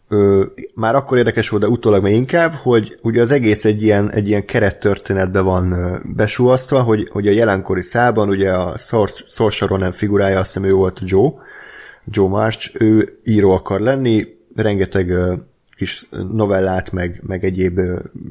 ö, 0.09 0.45
már 0.75 0.95
akkor 0.95 1.17
érdekes 1.17 1.49
volt, 1.49 1.63
de 1.63 1.69
utólag 1.69 2.03
még 2.03 2.13
inkább, 2.13 2.53
hogy 2.53 2.99
ugye 3.01 3.21
az 3.21 3.31
egész 3.31 3.65
egy 3.65 3.83
ilyen, 3.83 4.11
egy 4.11 4.27
ilyen 4.27 4.45
kerettörténetbe 4.45 5.41
van 5.41 5.71
ö, 5.71 5.97
besúasztva, 6.15 6.81
hogy, 6.81 7.09
hogy 7.11 7.27
a 7.27 7.31
jelenkori 7.31 7.81
szában 7.81 8.29
ugye 8.29 8.51
a 8.51 8.77
Saoirse 8.77 9.65
Ronan 9.65 9.91
figurája, 9.91 10.39
azt 10.39 10.53
hiszem 10.53 10.69
ő 10.69 10.73
volt 10.73 10.99
Joe, 11.03 11.31
Joe 12.05 12.27
March, 12.27 12.81
ő 12.81 13.19
író 13.23 13.51
akar 13.51 13.79
lenni, 13.79 14.27
rengeteg 14.55 15.09
ö, 15.09 15.33
kis 15.79 16.07
novellát, 16.31 16.91
meg, 16.91 17.21
meg 17.27 17.43
egyéb 17.43 17.79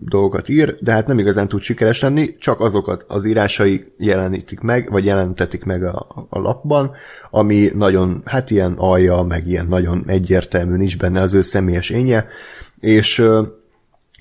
dolgokat 0.04 0.48
ír, 0.48 0.76
de 0.80 0.92
hát 0.92 1.06
nem 1.06 1.18
igazán 1.18 1.48
tud 1.48 1.60
sikeres 1.60 2.00
lenni, 2.00 2.34
csak 2.38 2.60
azokat 2.60 3.04
az 3.06 3.24
írásai 3.24 3.92
jelenítik 3.98 4.60
meg, 4.60 4.90
vagy 4.90 5.04
jelentetik 5.04 5.64
meg 5.64 5.82
a, 5.84 6.26
a 6.28 6.38
lapban, 6.38 6.92
ami 7.30 7.70
nagyon, 7.74 8.22
hát 8.24 8.50
ilyen 8.50 8.72
alja, 8.76 9.22
meg 9.22 9.46
ilyen 9.46 9.66
nagyon 9.66 10.04
egyértelmű, 10.06 10.76
nincs 10.76 10.98
benne 10.98 11.20
az 11.20 11.34
ő 11.34 11.42
személyes 11.42 11.90
énje, 11.90 12.26
és 12.80 13.24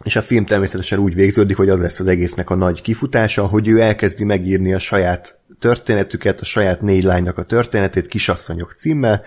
és 0.04 0.16
a 0.16 0.22
film 0.22 0.46
természetesen 0.46 1.00
úgy 1.00 1.16
végződik, 1.16 1.58
hogy 1.58 1.70
az 1.70 1.80
lesz 1.80 2.00
az 2.00 2.08
egésznek 2.08 2.50
a 2.50 2.56
nagy 2.56 2.82
kifutása, 2.82 3.46
hogy 3.46 3.68
ő 3.68 3.80
elkezdi 3.80 4.24
megírni 4.24 4.74
a 4.74 4.80
saját 4.80 5.40
történetüket, 5.60 6.40
a 6.40 6.46
saját 6.46 6.82
négy 6.82 7.04
lánynak 7.04 7.38
a 7.38 7.44
történetét, 7.44 8.08
Kisasszonyok 8.08 8.72
címmel, 8.72 9.22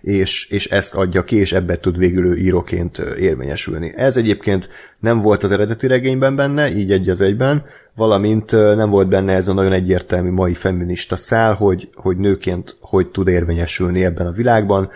és, 0.00 0.46
és 0.50 0.66
ezt 0.66 0.94
adja 0.94 1.24
ki, 1.24 1.36
és 1.36 1.52
ebben 1.52 1.80
tud 1.80 1.98
végül 1.98 2.26
ő 2.26 2.36
íróként 2.36 2.98
érvényesülni. 2.98 3.92
Ez 3.96 4.16
egyébként 4.16 4.68
nem 4.98 5.20
volt 5.20 5.42
az 5.42 5.50
eredeti 5.50 5.86
regényben 5.86 6.36
benne, 6.36 6.70
így 6.70 6.92
egy 6.92 7.08
az 7.08 7.20
egyben, 7.20 7.64
valamint 7.94 8.50
nem 8.52 8.90
volt 8.90 9.08
benne 9.08 9.32
ez 9.34 9.48
a 9.48 9.52
nagyon 9.52 9.72
egyértelmű 9.72 10.30
mai 10.30 10.54
feminista 10.54 11.16
szál, 11.16 11.54
hogy, 11.54 11.88
hogy 11.94 12.16
nőként 12.16 12.76
hogy 12.80 13.10
tud 13.10 13.28
érvényesülni 13.28 14.04
ebben 14.04 14.26
a 14.26 14.32
világban. 14.32 14.90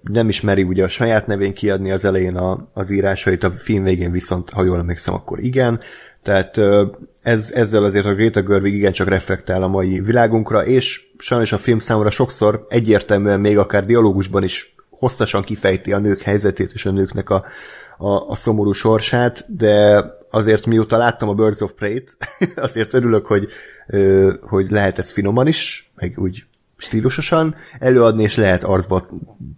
Nem 0.00 0.28
ismeri 0.28 0.62
ugye 0.62 0.84
a 0.84 0.88
saját 0.88 1.26
nevén 1.26 1.54
kiadni 1.54 1.90
az 1.90 2.04
elején 2.04 2.36
a, 2.36 2.68
az 2.72 2.90
írásait, 2.90 3.44
a 3.44 3.50
film 3.50 3.84
végén 3.84 4.12
viszont, 4.12 4.50
ha 4.50 4.64
jól 4.64 4.78
emlékszem, 4.78 5.14
akkor 5.14 5.40
igen. 5.40 5.80
Tehát 6.28 6.60
ez, 7.22 7.52
ezzel 7.54 7.84
azért 7.84 8.06
a 8.06 8.14
Greta 8.14 8.42
Gerwig 8.42 8.74
igencsak 8.74 9.08
reflektál 9.08 9.62
a 9.62 9.68
mai 9.68 10.00
világunkra, 10.00 10.66
és 10.66 11.02
sajnos 11.18 11.52
a 11.52 11.58
film 11.58 11.78
számomra 11.78 12.10
sokszor 12.10 12.66
egyértelműen 12.68 13.40
még 13.40 13.58
akár 13.58 13.86
dialógusban 13.86 14.42
is 14.42 14.74
hosszasan 14.90 15.42
kifejti 15.42 15.92
a 15.92 15.98
nők 15.98 16.22
helyzetét 16.22 16.72
és 16.72 16.86
a 16.86 16.90
nőknek 16.90 17.30
a, 17.30 17.44
a, 17.98 18.30
a 18.30 18.34
szomorú 18.34 18.72
sorsát, 18.72 19.56
de 19.56 20.04
azért 20.30 20.66
mióta 20.66 20.96
láttam 20.96 21.28
a 21.28 21.34
Birds 21.34 21.60
of 21.60 21.72
Prey-t, 21.72 22.16
azért 22.56 22.94
örülök, 22.94 23.26
hogy, 23.26 23.48
hogy 24.40 24.70
lehet 24.70 24.98
ez 24.98 25.10
finoman 25.10 25.46
is, 25.46 25.92
meg 25.94 26.14
úgy 26.16 26.44
stílusosan 26.76 27.54
előadni, 27.78 28.22
és 28.22 28.36
lehet 28.36 28.64
arcba 28.64 29.06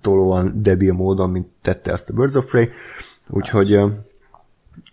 tolóan 0.01 0.53
debil 0.63 0.93
módon, 0.93 1.31
mint 1.31 1.49
tette 1.63 1.93
azt 1.93 2.11
a 2.11 2.13
Birds 2.13 2.35
of 2.35 2.51
Prey. 2.51 2.69
Úgyhogy, 3.29 3.79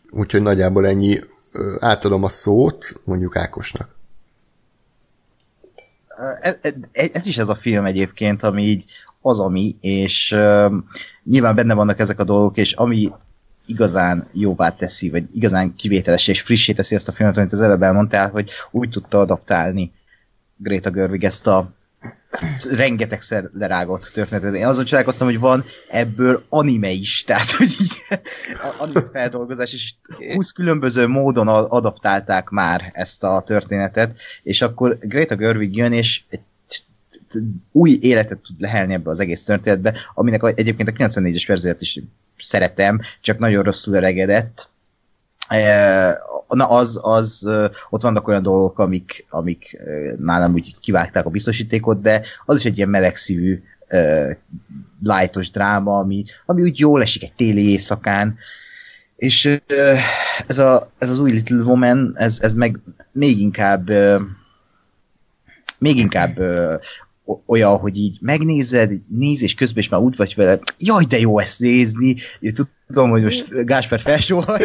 úgyhogy 0.09 0.41
nagyjából 0.41 0.87
ennyi 0.87 1.19
átadom 1.79 2.23
a 2.23 2.29
szót 2.29 3.01
mondjuk 3.03 3.35
Ákosnak. 3.35 3.95
Ez, 6.41 6.57
ez, 6.91 7.09
ez 7.13 7.25
is 7.25 7.37
ez 7.37 7.49
a 7.49 7.55
film 7.55 7.85
egyébként, 7.85 8.43
ami 8.43 8.63
így 8.63 8.85
az, 9.21 9.39
ami, 9.39 9.75
és 9.81 10.31
uh, 10.31 10.73
nyilván 11.23 11.55
benne 11.55 11.73
vannak 11.73 11.99
ezek 11.99 12.19
a 12.19 12.23
dolgok, 12.23 12.57
és 12.57 12.73
ami 12.73 13.11
igazán 13.65 14.27
jóvá 14.31 14.75
teszi, 14.75 15.09
vagy 15.09 15.23
igazán 15.31 15.75
kivételes 15.75 16.27
és 16.27 16.41
frissé 16.41 16.73
teszi 16.73 16.95
ezt 16.95 17.07
a 17.07 17.11
filmet, 17.11 17.37
amit 17.37 17.51
az 17.51 17.61
előbb 17.61 17.81
elmondtál, 17.81 18.29
hogy 18.29 18.49
úgy 18.71 18.89
tudta 18.89 19.19
adaptálni 19.19 19.91
Greta 20.55 20.89
Gerwig 20.89 21.23
ezt 21.23 21.47
a 21.47 21.71
rengetegszer 22.71 23.49
lerágott 23.53 24.09
történetet. 24.13 24.55
Én 24.55 24.65
azon 24.65 24.85
csodálkoztam, 24.85 25.27
hogy 25.27 25.39
van 25.39 25.65
ebből 25.89 26.45
anime 26.49 26.89
is, 26.89 27.23
tehát 27.27 27.51
hogy 27.51 27.75
így 27.81 28.01
anime 28.77 29.09
feldolgozás, 29.11 29.73
és 29.73 29.93
20 30.33 30.51
különböző 30.51 31.07
módon 31.07 31.47
adaptálták 31.47 32.49
már 32.49 32.91
ezt 32.93 33.23
a 33.23 33.43
történetet, 33.45 34.15
és 34.43 34.61
akkor 34.61 34.97
Greta 35.01 35.35
Gerwig 35.35 35.75
jön, 35.75 35.93
és 35.93 36.21
egy 36.29 36.39
új 37.71 37.97
életet 38.01 38.37
tud 38.37 38.59
lehelni 38.59 38.93
ebbe 38.93 39.09
az 39.09 39.19
egész 39.19 39.43
történetbe, 39.43 39.93
aminek 40.13 40.41
egyébként 40.55 40.89
a 40.89 40.91
94-es 40.91 41.43
verziót 41.47 41.81
is 41.81 41.99
szeretem, 42.37 43.01
csak 43.21 43.39
nagyon 43.39 43.63
rosszul 43.63 43.93
öregedett, 43.93 44.69
na 46.47 46.69
az, 46.69 46.99
az, 47.01 47.49
ott 47.89 48.01
vannak 48.01 48.27
olyan 48.27 48.43
dolgok, 48.43 48.79
amik, 48.79 49.25
amik 49.29 49.77
nálam 50.19 50.53
úgy 50.53 50.75
kivágták 50.79 51.25
a 51.25 51.29
biztosítékot, 51.29 52.01
de 52.01 52.21
az 52.45 52.57
is 52.57 52.65
egy 52.65 52.77
ilyen 52.77 52.89
melegszívű 52.89 53.63
lightos 55.03 55.51
dráma, 55.51 55.99
ami, 55.99 56.25
ami 56.45 56.61
úgy 56.61 56.79
jól 56.79 57.01
esik 57.01 57.23
egy 57.23 57.33
téli 57.33 57.69
éjszakán, 57.69 58.37
és 59.15 59.59
ez, 60.47 60.57
a, 60.57 60.91
ez 60.97 61.09
az 61.09 61.19
új 61.19 61.31
Little 61.31 61.63
Woman, 61.63 62.13
ez, 62.17 62.39
ez 62.41 62.53
meg 62.53 62.79
még 63.11 63.39
inkább 63.39 63.89
még 65.77 65.97
inkább 65.97 66.39
olyan, 67.45 67.77
hogy 67.77 67.97
így 67.97 68.17
megnézed, 68.21 68.91
néz, 69.09 69.43
és 69.43 69.53
közben 69.53 69.77
is 69.77 69.89
már 69.89 70.01
úgy 70.01 70.15
vagy 70.15 70.33
vele, 70.35 70.59
jaj, 70.79 71.03
de 71.03 71.19
jó 71.19 71.39
ezt 71.39 71.59
nézni, 71.59 72.15
tudom, 72.87 73.09
hogy 73.09 73.23
most 73.23 73.65
Gásper 73.65 73.99
felsóhaj. 73.99 74.61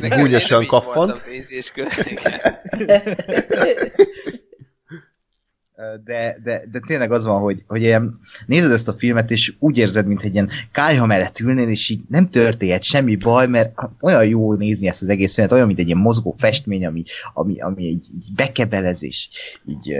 Gúnyosan 0.16 0.66
kaffant. 0.66 1.24
de, 6.04 6.38
de, 6.44 6.62
de 6.72 6.80
tényleg 6.86 7.12
az 7.12 7.24
van, 7.26 7.40
hogy, 7.40 7.62
hogy 7.66 7.82
ilyen, 7.82 8.20
nézed 8.46 8.72
ezt 8.72 8.88
a 8.88 8.94
filmet, 8.98 9.30
és 9.30 9.52
úgy 9.58 9.78
érzed, 9.78 10.06
mintha 10.06 10.26
egy 10.26 10.32
ilyen 10.32 10.50
kájha 10.72 11.06
mellett 11.06 11.38
ülnél, 11.38 11.68
és 11.68 11.88
így 11.88 12.00
nem 12.08 12.30
történhet 12.30 12.82
semmi 12.82 13.16
baj, 13.16 13.46
mert 13.46 13.72
olyan 14.00 14.24
jó 14.24 14.54
nézni 14.54 14.88
ezt 14.88 15.02
az 15.02 15.08
egész 15.08 15.34
filmet, 15.34 15.52
olyan, 15.52 15.66
mint 15.66 15.78
egy 15.78 15.86
ilyen 15.86 15.98
mozgó 15.98 16.34
festmény, 16.38 16.86
ami, 16.86 17.02
ami, 17.34 17.60
ami 17.60 17.82
így, 17.82 18.06
így 18.14 18.34
bekebelez, 18.36 19.02
és 19.02 19.28
így, 19.66 19.96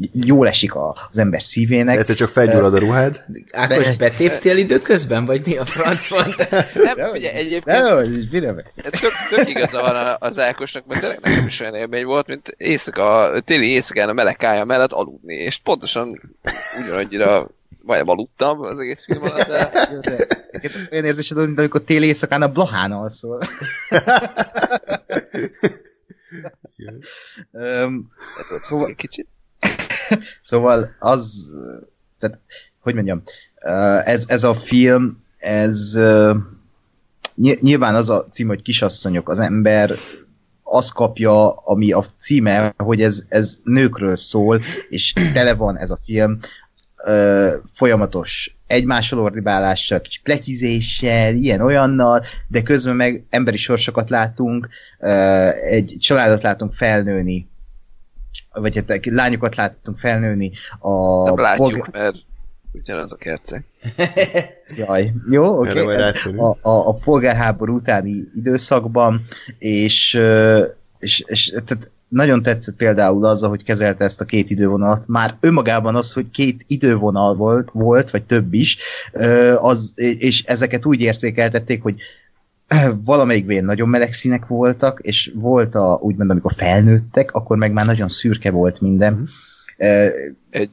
így 0.00 0.26
jól 0.26 0.48
esik 0.48 0.72
az 1.08 1.18
ember 1.18 1.42
szívének. 1.42 1.98
Ez 1.98 2.14
csak 2.14 2.28
felgyullad 2.28 2.74
a 2.74 2.78
ruhád. 2.78 3.24
Ákos, 3.50 3.84
de... 3.84 3.94
betéptél 3.98 4.56
időközben, 4.56 5.24
vagy 5.24 5.42
mi 5.44 5.56
a 5.56 5.64
franc 5.64 6.08
van? 6.08 6.34
nem, 6.96 7.10
ugye 7.10 7.32
egyébként... 7.32 7.64
Nem, 7.64 7.96
hogy 7.96 8.28
tök, 8.74 9.12
tök 9.30 9.48
igaza 9.48 9.80
van 9.80 10.16
az 10.18 10.38
Ákosnak, 10.38 10.86
mert 10.86 11.00
tényleg 11.00 11.20
nekem 11.20 11.46
is 11.46 11.60
olyan 11.60 11.74
élmény 11.74 12.04
volt, 12.04 12.26
mint 12.26 12.54
éjszaka, 12.56 13.40
téli 13.44 13.70
éjszakán 13.70 14.08
a 14.08 14.12
meleg 14.12 14.36
kája 14.36 14.64
mellett 14.64 14.92
alul 14.92 15.11
aludni, 15.12 15.34
és 15.34 15.58
pontosan 15.58 16.20
ugyanannyira 16.82 17.50
vagy 17.84 18.08
aludtam 18.08 18.60
az 18.60 18.78
egész 18.78 19.04
film 19.04 19.22
alatt, 19.22 19.46
de 20.00 20.18
olyan 20.90 21.04
érzésed, 21.04 21.36
mint 21.36 21.58
amikor 21.58 21.82
téli 21.82 22.06
éjszakán 22.06 22.42
a 22.42 22.52
Blahán 22.52 22.92
alszol. 22.92 23.40
um, 27.50 28.12
szóval, 28.62 28.94
kicsit. 28.94 29.26
szóval 30.42 30.96
az, 30.98 31.54
tehát, 32.18 32.38
hogy 32.80 32.94
mondjam, 32.94 33.22
ez, 34.04 34.24
ez 34.28 34.44
a 34.44 34.54
film, 34.54 35.22
ez 35.38 35.98
nyilván 37.34 37.94
az 37.94 38.10
a 38.10 38.24
cím, 38.30 38.46
hogy 38.46 38.62
kisasszonyok, 38.62 39.28
az 39.28 39.38
ember 39.38 39.94
azt 40.62 40.92
kapja, 40.92 41.50
ami 41.50 41.92
a 41.92 42.02
címe, 42.16 42.74
hogy 42.76 43.02
ez, 43.02 43.24
ez 43.28 43.58
nőkről 43.64 44.16
szól, 44.16 44.60
és 44.88 45.12
tele 45.32 45.54
van 45.54 45.78
ez 45.78 45.90
a 45.90 45.98
film 46.04 46.38
ö, 47.04 47.54
folyamatos 47.66 48.56
egymásról 48.66 49.24
ordibálással, 49.24 50.00
kis 50.00 50.18
pletizéssel, 50.18 51.34
ilyen-olyannal, 51.34 52.24
de 52.48 52.62
közben 52.62 52.96
meg 52.96 53.24
emberi 53.30 53.56
sorsokat 53.56 54.10
látunk, 54.10 54.68
ö, 54.98 55.10
egy 55.48 55.96
családot 55.98 56.42
látunk 56.42 56.72
felnőni, 56.72 57.48
vagy 58.52 58.76
hát 58.76 59.04
lányokat 59.04 59.54
látunk 59.54 59.98
felnőni. 59.98 60.52
A 60.78 61.22
Nem 61.22 61.38
látjuk, 61.38 61.68
polgár... 61.68 61.90
mert 62.02 62.16
ugyanaz 62.72 63.12
a 63.12 63.16
kerce. 63.16 63.62
Jaj, 64.76 65.12
jó, 65.30 65.58
oké. 65.58 65.80
Okay. 65.80 66.36
A, 66.36 66.46
a, 66.60 66.88
a 66.88 66.92
polgárháború 67.04 67.74
utáni 67.74 68.24
időszakban, 68.34 69.20
és, 69.58 70.20
és, 70.98 71.24
és 71.26 71.46
tehát 71.64 71.90
nagyon 72.08 72.42
tetszett 72.42 72.76
például 72.76 73.24
az, 73.24 73.42
hogy 73.42 73.64
kezelte 73.64 74.04
ezt 74.04 74.20
a 74.20 74.24
két 74.24 74.50
idővonalat. 74.50 75.06
Már 75.06 75.36
önmagában 75.40 75.96
az, 75.96 76.12
hogy 76.12 76.30
két 76.30 76.64
idővonal 76.66 77.34
volt, 77.34 77.68
volt 77.72 78.10
vagy 78.10 78.22
több 78.24 78.54
is, 78.54 78.78
az, 79.56 79.92
és 79.96 80.42
ezeket 80.42 80.86
úgy 80.86 81.00
érzékeltették, 81.00 81.82
hogy 81.82 81.94
valamelyik 83.04 83.46
vén 83.46 83.64
nagyon 83.64 83.88
meleg 83.88 84.12
színek 84.12 84.46
voltak, 84.46 84.98
és 85.02 85.32
volt 85.34 85.74
a, 85.74 85.98
úgymond, 86.02 86.30
amikor 86.30 86.52
felnőttek, 86.52 87.32
akkor 87.32 87.56
meg 87.56 87.72
már 87.72 87.86
nagyon 87.86 88.08
szürke 88.08 88.50
volt 88.50 88.80
minden. 88.80 89.28
Egy 90.50 90.70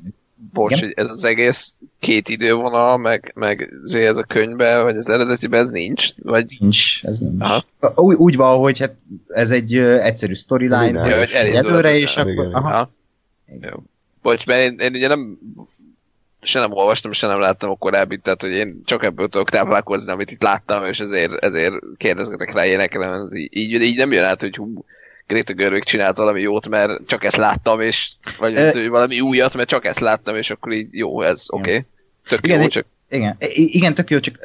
bocs, 0.53 0.79
hogy 0.79 0.93
ez 0.95 1.05
az 1.09 1.23
egész 1.23 1.73
két 1.99 2.29
idővonal, 2.29 2.97
meg, 2.97 3.31
meg 3.35 3.73
ez 3.93 4.17
a 4.17 4.23
könyvben, 4.23 4.83
vagy 4.83 4.97
az 4.97 5.09
eredetiben 5.09 5.61
ez 5.61 5.69
nincs? 5.69 6.09
Vagy... 6.23 6.57
Nincs, 6.59 7.03
ez 7.03 7.17
nincs. 7.19 7.41
Aha. 7.41 7.63
Úgy, 7.95 8.15
úgy 8.15 8.35
van, 8.35 8.57
hogy 8.57 8.79
hát 8.79 8.95
ez 9.27 9.51
egy 9.51 9.77
uh, 9.77 10.05
egyszerű 10.05 10.33
storyline, 10.33 11.17
hogy 11.17 11.31
előre, 11.33 11.97
és 11.97 12.17
akkor... 12.17 12.49
Aha. 12.51 12.91
Jó. 13.61 13.83
Bocs, 14.21 14.45
mert 14.45 14.61
én, 14.61 14.75
én 14.79 14.93
ugye 14.93 15.07
nem 15.07 15.39
se 16.41 16.59
nem 16.59 16.71
olvastam, 16.71 17.11
se 17.11 17.27
nem 17.27 17.39
láttam 17.39 17.69
a 17.69 17.75
korábbit, 17.75 18.21
tehát 18.21 18.41
hogy 18.41 18.51
én 18.51 18.81
csak 18.85 19.03
ebből 19.03 19.27
tudok 19.27 19.49
táplálkozni, 19.49 20.11
amit 20.11 20.31
itt 20.31 20.41
láttam, 20.41 20.85
és 20.85 20.99
ezért, 20.99 21.33
ezért 21.33 21.75
kérdezgetek 21.97 22.53
rá 22.53 22.65
ilyenekre, 22.65 23.09
mert 23.09 23.33
így, 23.33 23.81
így 23.81 23.97
nem 23.97 24.11
jön 24.11 24.23
át, 24.23 24.41
hogy 24.41 24.55
hú, 24.55 24.85
Greta 25.29 25.53
Gerwig 25.53 25.83
csinált 25.83 26.17
valami 26.17 26.41
jót, 26.41 26.69
mert 26.69 27.07
csak 27.07 27.23
ezt 27.23 27.35
láttam, 27.35 27.79
és 27.79 28.11
vagy 28.39 28.53
Ö- 28.55 28.87
valami 28.87 29.19
újat, 29.19 29.53
mert 29.53 29.69
csak 29.69 29.85
ezt 29.85 29.99
láttam, 29.99 30.35
és 30.35 30.49
akkor 30.49 30.71
így 30.71 30.87
jó, 30.91 31.21
ez 31.21 31.45
oké. 31.49 31.69
Okay. 31.71 31.85
Tök 32.27 32.45
Igen, 32.45 32.61
jó, 32.61 32.67
csak 32.67 32.85
Igen, 33.09 33.35
igen, 33.53 33.93
tök 33.93 34.09
jó, 34.09 34.19
csak 34.19 34.35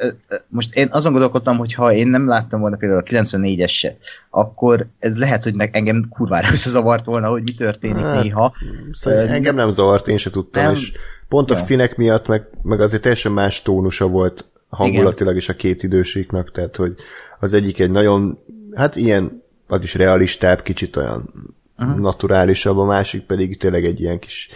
most 0.47 0.75
én 0.75 0.87
azon 0.91 1.11
gondolkodtam, 1.11 1.57
hogy 1.57 1.73
ha 1.73 1.93
én 1.93 2.07
nem 2.07 2.27
láttam 2.27 2.59
volna 2.59 2.75
például 2.75 2.99
a 2.99 3.03
94-eset, 3.03 3.95
akkor 4.29 4.87
ez 4.99 5.17
lehet, 5.17 5.43
hogy 5.43 5.53
meg 5.53 5.75
engem 5.75 6.07
kurvára 6.09 6.47
összezavart 6.51 7.05
volna, 7.05 7.29
hogy 7.29 7.41
mi 7.41 7.53
történik 7.53 8.03
Hát, 8.03 8.23
néha. 8.23 8.53
Szóval 8.91 9.27
engem 9.27 9.55
nem 9.55 9.71
zavart, 9.71 10.07
én 10.07 10.17
se 10.17 10.29
tudtam, 10.29 10.63
nem. 10.63 10.71
és 10.71 10.91
pont 11.29 11.51
a 11.51 11.55
Ja. 11.55 11.61
színek 11.61 11.95
miatt, 11.95 12.27
meg, 12.27 12.47
meg 12.61 12.81
azért 12.81 13.01
teljesen 13.01 13.31
más 13.31 13.61
tónusa 13.61 14.07
volt 14.07 14.45
hangulatilag 14.69 15.35
is 15.35 15.49
a 15.49 15.53
két 15.53 15.83
időségnek, 15.83 16.51
tehát 16.51 16.75
hogy 16.75 16.95
az 17.39 17.53
egyik 17.53 17.79
egy 17.79 17.91
nagyon, 17.91 18.39
hát 18.75 18.95
ilyen, 18.95 19.43
az 19.67 19.81
is 19.81 19.95
realistább, 19.95 20.61
kicsit 20.61 20.95
olyan 20.95 21.29
uh-huh. 21.77 21.99
naturálisabb, 21.99 22.77
a 22.77 22.85
másik 22.85 23.21
pedig 23.21 23.57
tényleg 23.57 23.85
egy 23.85 24.01
ilyen 24.01 24.19
kis 24.19 24.49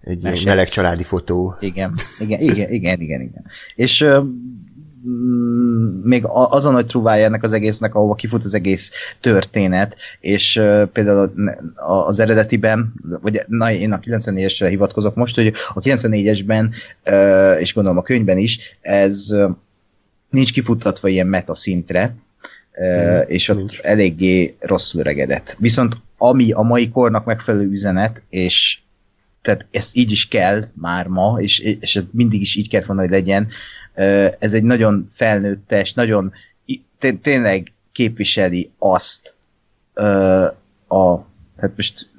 egy 0.00 0.20
ilyen 0.20 0.32
Mese. 0.32 0.48
meleg 0.48 0.68
családi 0.68 1.02
fotó. 1.02 1.56
Igen, 1.60 1.94
igen, 2.18 2.40
igen, 2.40 2.70
igen, 2.70 3.00
igen, 3.00 3.20
igen. 3.20 3.44
És 3.74 4.06
mm, 5.08 6.00
még 6.02 6.24
az 6.24 6.66
a 6.66 6.70
nagy 6.70 6.86
truvája 6.86 7.24
ennek 7.24 7.42
az 7.42 7.52
egésznek, 7.52 7.94
ahova 7.94 8.14
kifut 8.14 8.44
az 8.44 8.54
egész 8.54 8.92
történet, 9.20 9.96
és 10.20 10.56
ö, 10.56 10.84
például 10.92 11.32
az 12.06 12.18
eredetiben, 12.18 12.94
vagy 13.22 13.40
na, 13.46 13.72
én 13.72 13.92
a 13.92 13.98
94-esre 13.98 14.66
hivatkozok 14.68 15.14
most, 15.14 15.34
hogy 15.34 15.52
a 15.74 15.80
94-esben, 15.80 16.74
ö, 17.04 17.52
és 17.52 17.74
gondolom 17.74 17.98
a 17.98 18.02
könyvben 18.02 18.38
is, 18.38 18.78
ez 18.80 19.30
ö, 19.30 19.48
nincs 20.30 20.52
kifuttatva 20.52 21.08
ilyen 21.08 21.26
meta 21.26 21.54
szintre, 21.54 22.16
ö, 22.76 23.20
és 23.20 23.48
ott 23.48 23.56
nincs. 23.56 23.80
eléggé 23.80 24.56
rosszul 24.60 25.00
öregedett. 25.00 25.56
Viszont 25.58 26.00
ami 26.18 26.52
a 26.52 26.62
mai 26.62 26.88
kornak 26.88 27.24
megfelelő 27.24 27.70
üzenet, 27.70 28.22
és 28.28 28.78
tehát 29.42 29.66
ezt 29.70 29.96
így 29.96 30.10
is 30.10 30.28
kell 30.28 30.64
már 30.72 31.06
ma, 31.06 31.36
és, 31.40 31.58
és 31.58 31.96
ez 31.96 32.04
mindig 32.10 32.40
is 32.40 32.54
így 32.54 32.68
kellett 32.68 32.86
volna, 32.86 33.02
hogy 33.02 33.10
legyen. 33.10 33.48
Ez 34.38 34.54
egy 34.54 34.62
nagyon 34.62 35.06
felnőttes, 35.10 35.92
nagyon 35.92 36.32
tényleg 37.22 37.72
képviseli 37.92 38.70
azt 38.78 39.34
a, 40.86 41.16
hát 41.56 41.72
most 41.76 42.10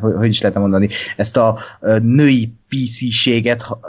hogy, 0.00 0.28
is 0.28 0.40
lehetne 0.40 0.60
mondani, 0.60 0.88
ezt 1.16 1.36
a 1.36 1.58
női 2.02 2.52
PC-séget, 2.68 3.62
ha- 3.62 3.80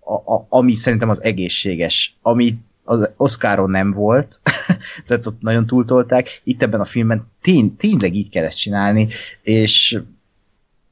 a, 0.00 0.34
a, 0.34 0.46
ami 0.48 0.74
szerintem 0.74 1.08
az 1.08 1.22
egészséges, 1.22 2.16
ami 2.22 2.58
az 2.90 3.10
Oscaron 3.16 3.70
nem 3.70 3.92
volt, 3.92 4.40
tehát 5.06 5.26
ott 5.26 5.40
nagyon 5.40 5.66
túltolták, 5.66 6.40
itt 6.44 6.62
ebben 6.62 6.80
a 6.80 6.84
filmben 6.84 7.30
tény, 7.40 7.76
tényleg 7.76 8.14
így 8.14 8.30
kell 8.30 8.44
ezt 8.44 8.56
csinálni, 8.56 9.08
és 9.42 10.02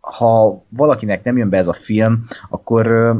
ha 0.00 0.64
valakinek 0.68 1.24
nem 1.24 1.36
jön 1.36 1.48
be 1.48 1.56
ez 1.56 1.68
a 1.68 1.72
film, 1.72 2.26
akkor 2.48 3.14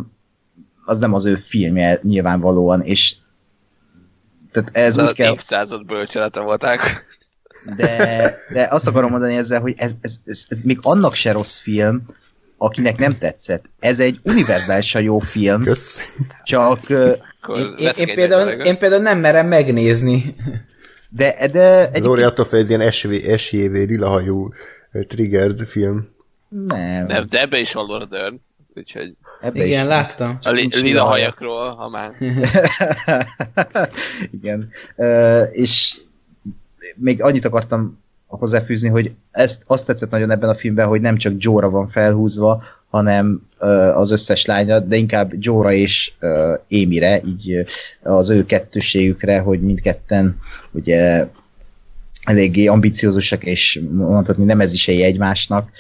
az 0.85 0.99
nem 0.99 1.15
az 1.15 1.25
ő 1.25 1.35
filmje 1.37 2.01
nyilvánvalóan, 2.03 2.83
és 2.83 3.17
tehát 4.53 4.77
ez 4.77 4.97
ez 4.97 5.05
úgy 5.05 5.13
kell, 5.13 5.33
évszázad 5.33 5.85
bölcselete 5.85 6.41
volták. 6.41 7.07
de, 7.77 8.35
de 8.53 8.69
azt 8.71 8.87
akarom 8.87 9.11
mondani 9.11 9.37
ezzel, 9.37 9.61
hogy 9.61 9.75
ez, 9.77 9.93
ez, 10.01 10.17
ez, 10.25 10.45
ez 10.49 10.61
még 10.63 10.79
annak 10.83 11.15
se 11.15 11.33
rossz 11.33 11.59
film, 11.59 12.07
akinek 12.59 12.99
nem 12.99 13.11
tetszett. 13.11 13.65
Ez 13.79 14.01
egy 14.01 14.21
univerzálisan 14.23 15.03
jó 15.03 15.19
film, 15.19 15.63
Kösz. 15.63 16.13
csak 16.45 16.91
Én, 16.91 17.75
én, 17.79 17.89
egy 17.97 18.15
például, 18.15 18.49
én 18.49 18.79
például 18.79 19.03
nem 19.03 19.19
merem 19.19 19.47
megnézni. 19.47 20.35
de, 21.11 21.49
de 21.53 21.91
egy 21.91 22.03
Lóri 22.03 22.23
attól 22.23 22.45
fél, 22.45 22.61
ez 22.61 22.69
ilyen 22.69 22.91
SV, 22.91 23.13
SJV 23.37 23.73
lilahajú 23.73 24.53
triggered 25.07 25.61
film. 25.67 26.09
nem, 26.49 27.07
Nem, 27.07 27.27
de 27.27 27.41
ebbe 27.41 27.59
is 27.59 27.73
van 27.73 27.87
Laura 27.87 28.05
Dern, 28.05 28.41
úgyhogy 28.75 29.15
ebbe 29.41 29.65
Igen, 29.65 29.83
is. 29.83 29.89
láttam. 29.89 30.39
a 30.43 30.51
li- 30.51 30.69
lila 30.71 30.81
lila 30.83 31.01
haja. 31.05 31.11
hajakról, 31.11 31.75
ha 31.75 31.89
már. 31.89 32.15
Igen. 34.41 34.71
Ö, 34.97 35.43
és 35.43 35.97
még 36.95 37.23
annyit 37.23 37.45
akartam 37.45 38.03
hozzáfűzni, 38.37 38.89
hogy 38.89 39.13
ezt 39.31 39.63
azt 39.67 39.87
tetszett 39.87 40.11
nagyon 40.11 40.31
ebben 40.31 40.49
a 40.49 40.55
filmben, 40.55 40.87
hogy 40.87 41.01
nem 41.01 41.17
csak 41.17 41.35
Jóra 41.39 41.71
van 41.71 41.87
felhúzva, 41.87 42.63
hanem 42.91 43.43
az 43.95 44.11
összes 44.11 44.45
lánya, 44.45 44.79
de 44.79 44.97
inkább 44.97 45.33
Jóra 45.39 45.73
és 45.73 46.13
Émire, 46.69 47.21
így 47.27 47.65
az 48.03 48.31
ő 48.31 48.45
kettőségükre, 48.45 49.39
hogy 49.39 49.61
mindketten 49.61 50.39
ugye 50.71 51.27
eléggé 52.29 52.67
ambiciózusak, 52.67 53.45
és 53.45 53.81
mondhatni 53.91 54.45
nem 54.45 54.61
ez 54.61 54.73
is 54.73 54.89
egy 54.89 55.01
egymásnak, 55.01 55.71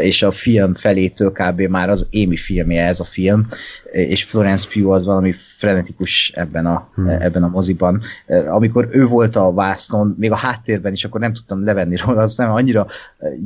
és 0.00 0.22
a 0.22 0.30
film 0.30 0.74
felétől 0.74 1.32
kb. 1.32 1.60
már 1.60 1.90
az 1.90 2.08
Amy 2.12 2.36
filmje 2.36 2.86
ez 2.86 3.00
a 3.00 3.04
film, 3.04 3.48
és 3.92 4.24
Florence 4.24 4.68
Pugh 4.72 4.92
az 4.92 5.04
valami 5.04 5.32
frenetikus 5.32 6.32
ebben 6.34 6.66
a, 6.66 6.88
hmm. 6.94 7.08
ebben 7.08 7.42
a 7.42 7.48
moziban. 7.48 8.02
Amikor 8.46 8.88
ő 8.90 9.04
volt 9.04 9.36
a 9.36 9.52
vásznon, 9.52 10.14
még 10.18 10.30
a 10.30 10.36
háttérben 10.36 10.92
is, 10.92 11.04
akkor 11.04 11.20
nem 11.20 11.32
tudtam 11.32 11.64
levenni 11.64 11.96
róla, 11.96 12.20
azt 12.20 12.36
hiszem 12.36 12.52
annyira 12.52 12.86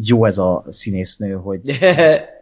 jó 0.02 0.24
ez 0.24 0.38
a 0.38 0.64
színésznő, 0.68 1.32
hogy 1.32 1.60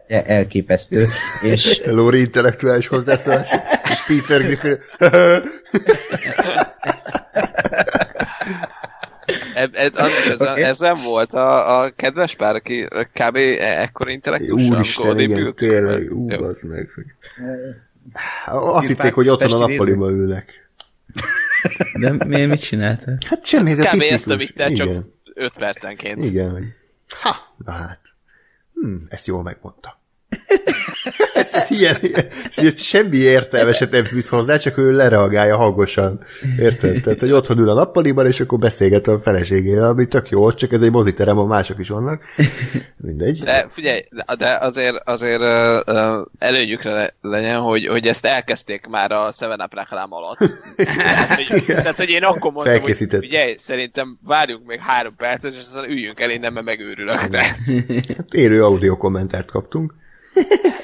e- 0.07 0.23
elképesztő, 0.25 1.05
és 1.43 1.81
Lóri 1.85 2.19
intellektuális 2.19 2.87
hozzászólás. 2.87 3.49
Peter 4.07 4.41
Griffin. 4.41 4.77
Ez, 9.73 9.95
ez, 10.29 10.39
ez, 10.41 10.79
nem 10.79 11.01
volt 11.01 11.33
a, 11.33 11.79
a 11.81 11.89
kedves 11.95 12.35
pár, 12.35 12.55
aki 12.55 12.87
kb. 13.13 13.35
e- 13.35 13.81
ekkor 13.81 14.09
intellektus. 14.09 14.51
Úristen, 14.51 15.19
igen, 15.19 15.55
tényleg, 15.55 16.11
ú, 16.15 16.31
az 16.31 16.61
meg. 16.61 16.89
hogy- 16.95 17.05
Azt 18.45 18.87
hitték, 18.87 19.13
hogy 19.13 19.27
otthon 19.29 19.51
a 19.51 19.55
Pesti 19.55 19.71
nappaliban 19.71 20.13
ülnek. 20.13 20.69
De 21.99 22.25
mi, 22.25 22.45
mit 22.45 22.61
csináltak? 22.61 23.23
Hát 23.25 23.45
semmi, 23.45 23.71
ez 23.71 23.79
a 23.79 23.83
Kb. 23.83 23.89
tipikus. 23.91 24.13
ezt 24.13 24.27
a 24.29 24.35
vittel, 24.35 24.71
csak 24.71 24.87
Igen, 24.87 25.13
5 25.33 25.53
percenként. 25.57 26.25
igen. 26.25 26.73
Ha, 27.21 27.35
na 27.65 27.71
hát. 27.71 27.99
Hm, 28.73 28.95
ezt 29.09 29.27
jól 29.27 29.43
megmondta. 29.43 29.96
Hát 31.51 31.69
ilyen, 31.69 31.97
ilyen, 32.01 32.75
semmi 32.75 33.17
értelmeset 33.17 33.91
nem 33.91 34.03
fűz 34.03 34.29
hozzá, 34.29 34.57
csak 34.57 34.77
ő 34.77 34.91
lereagálja 34.91 35.57
hangosan. 35.57 36.19
Érted? 36.59 37.01
Tehát, 37.01 37.19
hogy 37.19 37.31
otthon 37.31 37.57
ül 37.59 37.69
a 37.69 37.73
nappaliban, 37.73 38.25
és 38.25 38.39
akkor 38.39 38.59
beszélget 38.59 39.07
a 39.07 39.19
feleségével, 39.19 39.87
ami 39.87 40.07
tök 40.07 40.29
jó, 40.29 40.51
csak 40.51 40.71
ez 40.71 40.81
egy 40.81 40.91
moziterem, 40.91 41.37
a 41.37 41.45
mások 41.45 41.79
is 41.79 41.89
vannak. 41.89 42.21
Mindegy. 42.97 43.43
De 43.43 43.67
figyelj, 43.69 44.05
de- 44.37 44.57
azért, 44.57 44.95
azért 45.05 45.41
előnyükre 46.39 46.91
le, 46.91 47.13
legyen, 47.21 47.59
hogy, 47.59 47.87
hogy 47.87 48.07
ezt 48.07 48.25
elkezdték 48.25 48.85
már 48.87 49.11
a 49.11 49.31
Seven 49.31 49.61
Up 49.61 49.73
reklám 49.73 50.13
alatt. 50.13 50.37
tehát, 50.75 51.41
hogy, 51.41 51.63
tehát, 51.65 51.97
hogy 51.97 52.09
én 52.09 52.23
akkor 52.23 52.51
mondtam, 52.51 52.81
hogy 52.81 52.95
figyelj, 53.19 53.55
szerintem 53.57 54.17
várjunk 54.23 54.65
még 54.65 54.79
három 54.79 55.15
percet, 55.15 55.53
és 55.53 55.59
aztán 55.59 55.89
üljünk 55.89 56.19
el 56.19 56.29
innen, 56.29 56.53
mert 56.53 56.65
megőrülök. 56.65 57.25
De 57.25 57.55
Hát 58.17 58.33
élő 58.33 58.63
audio 58.63 58.97
kommentárt 58.97 59.51
kaptunk. 59.51 59.93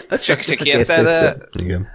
Az 0.09 0.21
csak, 0.21 0.39
csak 0.39 0.65
érted, 0.67 1.37
Igen. 1.51 1.87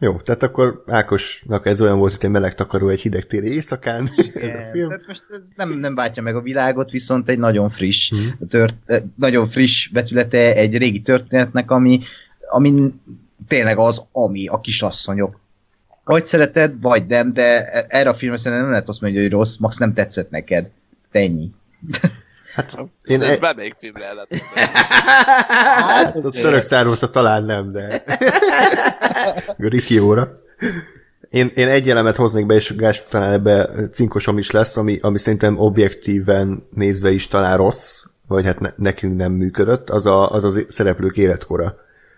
Jó, 0.00 0.16
tehát 0.16 0.42
akkor 0.42 0.82
Ákosnak 0.86 1.66
ez 1.66 1.80
olyan 1.80 1.98
volt, 1.98 2.12
hogy 2.12 2.24
egy 2.24 2.30
meleg 2.30 2.54
takaró 2.54 2.88
egy 2.88 3.00
hideg 3.00 3.26
téli 3.26 3.52
éjszakán. 3.52 4.10
Ez 4.16 4.48
a 4.48 4.70
film. 4.72 4.88
Tehát 4.88 5.06
most 5.06 5.24
ez 5.30 5.40
nem, 5.56 5.78
nem 5.78 5.94
váltja 5.94 6.22
meg 6.22 6.36
a 6.36 6.40
világot, 6.40 6.90
viszont 6.90 7.28
egy 7.28 7.38
nagyon 7.38 7.68
friss, 7.68 8.12
tört, 8.48 8.76
eh, 8.86 9.02
nagyon 9.14 9.46
friss 9.46 9.88
vetülete 9.92 10.54
egy 10.54 10.76
régi 10.76 11.00
történetnek, 11.02 11.70
ami, 11.70 12.00
ami 12.48 12.94
tényleg 13.48 13.78
az, 13.78 14.06
ami 14.12 14.46
a 14.46 14.60
kisasszonyok. 14.60 15.40
Vagy 16.04 16.26
szereted, 16.26 16.80
vagy 16.80 17.06
nem, 17.06 17.32
de 17.32 17.62
erre 17.88 18.08
a 18.08 18.14
filmre 18.14 18.38
szerintem 18.38 18.60
nem 18.60 18.70
lehet 18.70 18.88
azt 18.88 19.00
mondani, 19.00 19.22
hogy 19.22 19.32
rossz, 19.32 19.56
max 19.56 19.76
nem 19.76 19.94
tetszett 19.94 20.30
neked. 20.30 20.70
Te 21.10 21.18
Ennyi. 21.18 21.50
Én 23.04 23.22
ez 23.22 23.28
e- 23.28 23.38
bármelyik 23.38 23.76
filmre 23.80 24.04
el. 24.04 24.26
Hát, 25.76 26.16
A 26.16 26.30
török 26.30 26.62
származta 26.62 27.10
talán 27.10 27.44
nem, 27.44 27.72
de... 27.72 28.02
Rikióra. 29.56 30.40
Én, 31.30 31.50
én 31.54 31.68
egy 31.68 31.90
elemet 31.90 32.16
hoznék 32.16 32.46
be, 32.46 32.54
és 32.54 32.76
Gás 32.76 33.04
talán 33.08 33.32
ebbe 33.32 33.70
cinkosom 33.90 34.38
is 34.38 34.50
lesz, 34.50 34.76
ami, 34.76 34.98
ami 35.02 35.18
szerintem 35.18 35.58
objektíven 35.58 36.66
nézve 36.74 37.10
is 37.10 37.28
talán 37.28 37.56
rossz, 37.56 38.04
vagy 38.26 38.44
hát 38.44 38.60
ne, 38.60 38.70
nekünk 38.76 39.16
nem 39.16 39.32
működött, 39.32 39.90
az, 39.90 40.06
a, 40.06 40.30
az 40.30 40.44
az 40.44 40.64
szereplők 40.68 41.16
életkora, 41.16 41.76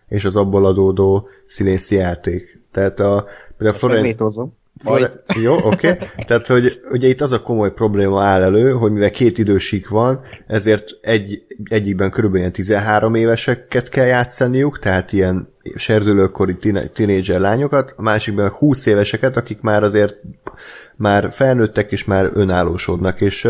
és 0.09 0.25
az 0.25 0.37
abból 0.37 0.67
adódó 0.67 1.29
színészi 1.47 1.95
játék. 1.95 2.61
Tehát 2.73 3.01
a, 3.01 3.27
például 3.57 3.79
Florence, 3.79 4.43
Majd. 4.85 5.21
Jó, 5.41 5.55
oké. 5.57 5.91
Okay. 5.91 6.09
Tehát, 6.27 6.47
hogy 6.47 6.81
ugye 6.91 7.09
itt 7.09 7.21
az 7.21 7.33
a 7.33 7.43
komoly 7.43 7.73
probléma 7.73 8.23
áll 8.23 8.43
elő, 8.43 8.71
hogy 8.71 8.93
mivel 8.93 9.11
két 9.11 9.39
idősik 9.39 9.89
van, 9.89 10.21
ezért 10.47 10.91
egy, 11.01 11.43
egyikben 11.65 12.11
körülbelül 12.11 12.41
ilyen 12.41 12.53
13 12.53 13.15
éveseket 13.15 13.89
kell 13.89 14.07
játszaniuk, 14.07 14.79
tehát 14.79 15.13
ilyen 15.13 15.49
serdülőkori 15.75 16.57
tinédzser 16.93 17.41
lányokat, 17.41 17.95
a 17.97 18.03
másikban 18.03 18.49
20 18.49 18.87
éveseket, 18.87 19.37
akik 19.37 19.61
már 19.61 19.83
azért 19.83 20.17
már 20.97 21.33
felnőttek 21.33 21.93
és 21.93 22.05
már 22.05 22.31
önállósodnak, 22.33 23.21
és 23.21 23.49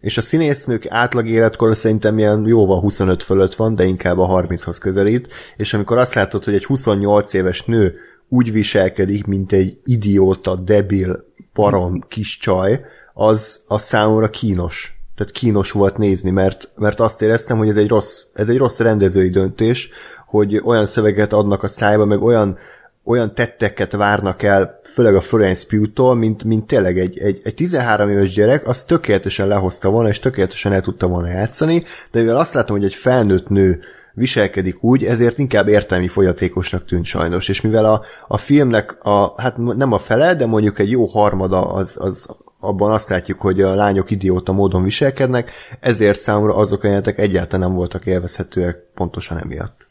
és 0.00 0.18
a 0.18 0.20
színésznők 0.20 0.86
átlag 0.88 1.28
életkor 1.28 1.76
szerintem 1.76 2.18
ilyen 2.18 2.44
jóval 2.46 2.80
25 2.80 3.22
fölött 3.22 3.54
van, 3.54 3.74
de 3.74 3.84
inkább 3.84 4.18
a 4.18 4.42
30-hoz 4.42 4.78
közelít, 4.78 5.28
és 5.56 5.74
amikor 5.74 5.98
azt 5.98 6.14
látod, 6.14 6.44
hogy 6.44 6.54
egy 6.54 6.64
28 6.64 7.32
éves 7.32 7.64
nő 7.64 7.94
úgy 8.32 8.52
viselkedik, 8.52 9.24
mint 9.24 9.52
egy 9.52 9.78
idióta, 9.84 10.56
debil, 10.56 11.24
parom 11.52 12.04
kis 12.08 12.38
csaj, 12.38 12.80
az, 13.14 13.62
az 13.66 13.82
számomra 13.82 14.30
kínos. 14.30 15.00
Tehát 15.16 15.32
kínos 15.32 15.70
volt 15.70 15.96
nézni, 15.96 16.30
mert, 16.30 16.70
mert 16.76 17.00
azt 17.00 17.22
éreztem, 17.22 17.58
hogy 17.58 17.68
ez 17.68 17.76
egy 17.76 17.88
rossz, 17.88 18.26
ez 18.34 18.48
egy 18.48 18.56
rossz 18.56 18.78
rendezői 18.78 19.30
döntés, 19.30 19.90
hogy 20.26 20.60
olyan 20.64 20.86
szöveget 20.86 21.32
adnak 21.32 21.62
a 21.62 21.66
szájba, 21.66 22.04
meg 22.04 22.22
olyan 22.22 22.58
olyan 23.04 23.34
tetteket 23.34 23.92
várnak 23.92 24.42
el, 24.42 24.80
főleg 24.82 25.14
a 25.14 25.20
Florence 25.20 25.66
Pugh-tól, 25.68 26.14
mint, 26.14 26.44
mint 26.44 26.66
tényleg 26.66 26.98
egy, 26.98 27.18
egy, 27.18 27.40
egy 27.44 27.54
13 27.54 28.10
éves 28.10 28.34
gyerek, 28.34 28.68
az 28.68 28.84
tökéletesen 28.84 29.46
lehozta 29.46 29.90
volna, 29.90 30.08
és 30.08 30.18
tökéletesen 30.18 30.72
el 30.72 30.80
tudta 30.80 31.06
volna 31.06 31.28
játszani, 31.28 31.82
de 32.10 32.20
mivel 32.20 32.36
azt 32.36 32.54
látom, 32.54 32.76
hogy 32.76 32.84
egy 32.84 32.94
felnőtt 32.94 33.48
nő 33.48 33.80
viselkedik 34.14 34.82
úgy, 34.82 35.04
ezért 35.04 35.38
inkább 35.38 35.68
értelmi 35.68 36.08
folyatékosnak 36.08 36.84
tűnt 36.84 37.04
sajnos. 37.04 37.48
És 37.48 37.60
mivel 37.60 37.84
a, 37.84 38.02
a 38.28 38.38
filmnek 38.38 39.04
a, 39.04 39.40
hát 39.40 39.56
nem 39.56 39.92
a 39.92 39.98
fele, 39.98 40.34
de 40.34 40.46
mondjuk 40.46 40.78
egy 40.78 40.90
jó 40.90 41.04
harmada 41.04 41.72
az, 41.72 41.96
az 42.00 42.28
abban 42.60 42.92
azt 42.92 43.08
látjuk, 43.08 43.40
hogy 43.40 43.60
a 43.60 43.74
lányok 43.74 44.10
idióta 44.10 44.52
módon 44.52 44.82
viselkednek, 44.82 45.50
ezért 45.80 46.18
számomra 46.18 46.54
azok 46.54 46.82
a 46.82 46.86
jelentek 46.86 47.18
egyáltalán 47.18 47.68
nem 47.68 47.76
voltak 47.76 48.06
élvezhetőek 48.06 48.78
pontosan 48.94 49.38
emiatt. 49.38 49.86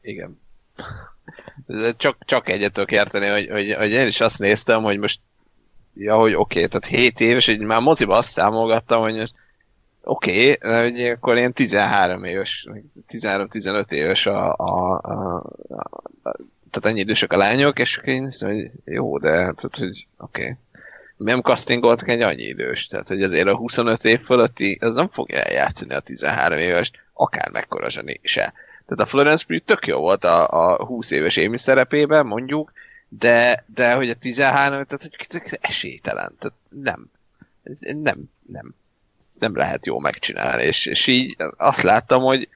Igen. 0.00 0.40
Csak, 1.96 2.16
csak 2.24 2.48
egyet 2.48 2.72
tudok 2.72 2.92
érteni, 2.92 3.26
hogy, 3.26 3.48
hogy, 3.50 3.74
hogy 3.74 3.90
én 3.90 4.06
is 4.06 4.20
azt 4.20 4.38
néztem, 4.38 4.82
hogy 4.82 4.98
most 4.98 5.20
ja, 5.94 6.16
hogy 6.16 6.34
oké, 6.34 6.64
okay, 6.64 6.68
tehát 6.68 6.86
7 6.86 7.20
éves, 7.20 7.46
hogy 7.46 7.58
már 7.58 7.80
moziba 7.80 8.16
azt 8.16 8.30
számolgattam, 8.30 9.00
hogy 9.00 9.32
oké, 10.06 10.52
okay, 10.52 10.80
hogy 10.82 11.00
akkor 11.00 11.36
én 11.36 11.52
13 11.52 12.24
éves, 12.24 12.66
13-15 13.08 13.90
éves 13.90 14.26
a, 14.26 14.54
a, 14.56 15.00
a, 15.02 15.36
a, 15.68 16.36
tehát 16.70 16.82
ennyi 16.82 17.00
idősek 17.00 17.32
a 17.32 17.36
lányok, 17.36 17.78
és 17.78 18.00
én 18.04 18.24
hiszem, 18.24 18.52
hogy 18.52 18.70
jó, 18.84 19.18
de 19.18 19.30
tehát, 19.30 19.76
hogy 19.78 20.06
oké. 20.18 20.42
Okay. 20.42 20.54
Nem 21.16 21.40
castingoltak 21.40 22.08
egy 22.08 22.20
annyi 22.20 22.42
idős, 22.42 22.86
tehát 22.86 23.08
hogy 23.08 23.22
azért 23.22 23.46
a 23.46 23.56
25 23.56 24.04
év 24.04 24.20
fölötti, 24.20 24.78
az 24.80 24.94
nem 24.94 25.08
fogja 25.08 25.42
eljátszani 25.42 25.94
a 25.94 26.00
13 26.00 26.58
éves, 26.58 26.90
akár 27.12 27.50
mekkora 27.50 27.90
zseni 27.90 28.20
se. 28.22 28.52
Tehát 28.86 29.04
a 29.04 29.06
Florence 29.06 29.44
Pugh 29.46 29.64
tök 29.64 29.86
jó 29.86 29.98
volt 29.98 30.24
a, 30.24 30.48
a 30.48 30.84
20 30.84 31.10
éves 31.10 31.36
Amy 31.36 31.56
szerepében, 31.56 32.26
mondjuk, 32.26 32.72
de, 33.08 33.64
de 33.74 33.94
hogy 33.94 34.08
a 34.08 34.14
13, 34.14 34.84
tehát 34.84 35.02
hogy 35.02 35.58
esélytelen, 35.60 36.34
tehát 36.38 36.56
nem. 36.68 37.10
Nem, 38.02 38.30
nem. 38.46 38.74
Nem 39.38 39.56
lehet 39.56 39.86
jó 39.86 39.98
megcsinálni, 39.98 40.62
és, 40.62 40.86
és 40.86 41.06
így 41.06 41.36
azt 41.56 41.82
láttam, 41.82 42.22
hogy 42.22 42.48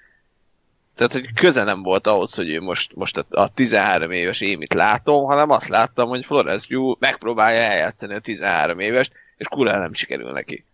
tehát, 1.00 1.12
hogy 1.12 1.32
köze 1.34 1.64
nem 1.64 1.82
volt 1.82 2.06
ahhoz, 2.06 2.34
hogy 2.34 2.60
most, 2.60 2.94
most 2.94 3.16
a, 3.16 3.24
a 3.30 3.54
13 3.54 4.10
éves 4.10 4.40
émit 4.40 4.74
látom, 4.74 5.24
hanem 5.24 5.50
azt 5.50 5.68
láttam, 5.68 6.08
hogy 6.08 6.24
Florence 6.24 6.66
Pugh 6.68 7.00
megpróbálja 7.00 7.60
eljátszani 7.60 8.14
a 8.14 8.18
13 8.18 8.78
évest, 8.78 9.12
és 9.36 9.46
kurva 9.46 9.78
nem 9.78 9.92
sikerül 9.92 10.32
neki. 10.32 10.64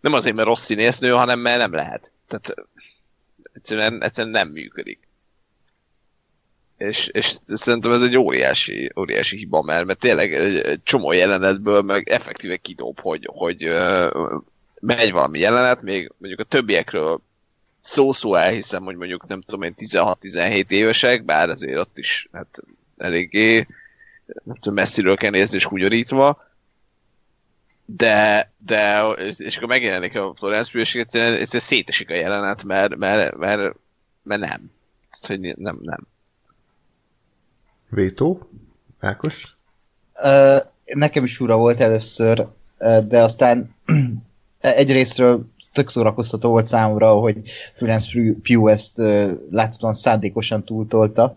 Nem 0.00 0.12
azért, 0.12 0.34
mert 0.34 0.48
rossz 0.48 0.64
színésznő, 0.64 1.10
hanem 1.10 1.38
mert 1.38 1.58
nem 1.58 1.74
lehet. 1.74 2.10
Tehát 2.28 2.54
egyszerűen, 3.52 4.02
egyszerűen 4.02 4.32
nem 4.32 4.48
működik. 4.48 4.98
És, 6.76 7.06
és 7.06 7.34
szerintem 7.44 7.92
ez 7.92 8.02
egy 8.02 8.16
óriási, 8.16 8.92
óriási 8.98 9.36
hiba, 9.36 9.62
mert, 9.62 9.84
mert 9.84 9.98
tényleg 9.98 10.32
egy 10.32 10.82
csomó 10.82 11.12
jelenetből 11.12 11.82
meg 11.82 12.08
effektíve 12.08 12.56
kidob, 12.56 13.00
hogy, 13.00 13.28
hogy 13.32 13.68
uh, 13.68 14.42
megy 14.84 15.12
valami 15.12 15.38
jelenet, 15.38 15.82
még 15.82 16.12
mondjuk 16.16 16.40
a 16.40 16.44
többiekről 16.44 17.20
szó-szó 17.80 18.34
elhiszem, 18.34 18.82
hogy 18.82 18.96
mondjuk 18.96 19.26
nem 19.26 19.40
tudom 19.40 19.62
én 19.62 19.74
16-17 19.76 20.70
évesek, 20.70 21.24
bár 21.24 21.48
azért 21.48 21.78
ott 21.78 21.98
is 21.98 22.28
hát 22.32 22.62
eléggé 22.96 23.66
nem 24.44 24.54
tudom, 24.54 24.74
messziről 24.74 25.16
kell 25.16 25.30
nézni 25.30 25.56
és 25.56 25.64
húgyorítva, 25.64 26.42
de, 27.84 28.50
de 28.58 29.02
és 29.36 29.56
akkor 29.56 29.68
megjelenik 29.68 30.16
a 30.16 30.34
Florence 30.36 30.70
Pugh, 30.72 31.40
és 31.40 31.48
szétesik 31.48 32.10
a 32.10 32.14
jelenet, 32.14 32.64
mert, 32.64 32.96
mert, 32.96 33.36
mert, 33.36 33.76
mert 34.22 34.40
nem. 34.40 34.70
Tehát, 35.10 35.26
hogy 35.26 35.56
nem, 35.56 35.78
nem. 35.82 36.06
Vétó? 37.88 38.50
Ákos? 39.00 39.56
Uh, 40.22 40.60
nekem 40.84 41.24
is 41.24 41.40
ura 41.40 41.56
volt 41.56 41.80
először, 41.80 42.48
de 43.06 43.22
aztán 43.22 43.74
egyrésztről 44.64 45.46
tök 45.72 45.90
szórakoztató 45.90 46.48
volt 46.48 46.66
számomra, 46.66 47.14
hogy 47.14 47.36
Florence 47.74 48.10
Pugh 48.42 48.70
ezt 48.70 48.98
láthatóan 49.50 49.92
szándékosan 49.92 50.64
túltolta. 50.64 51.36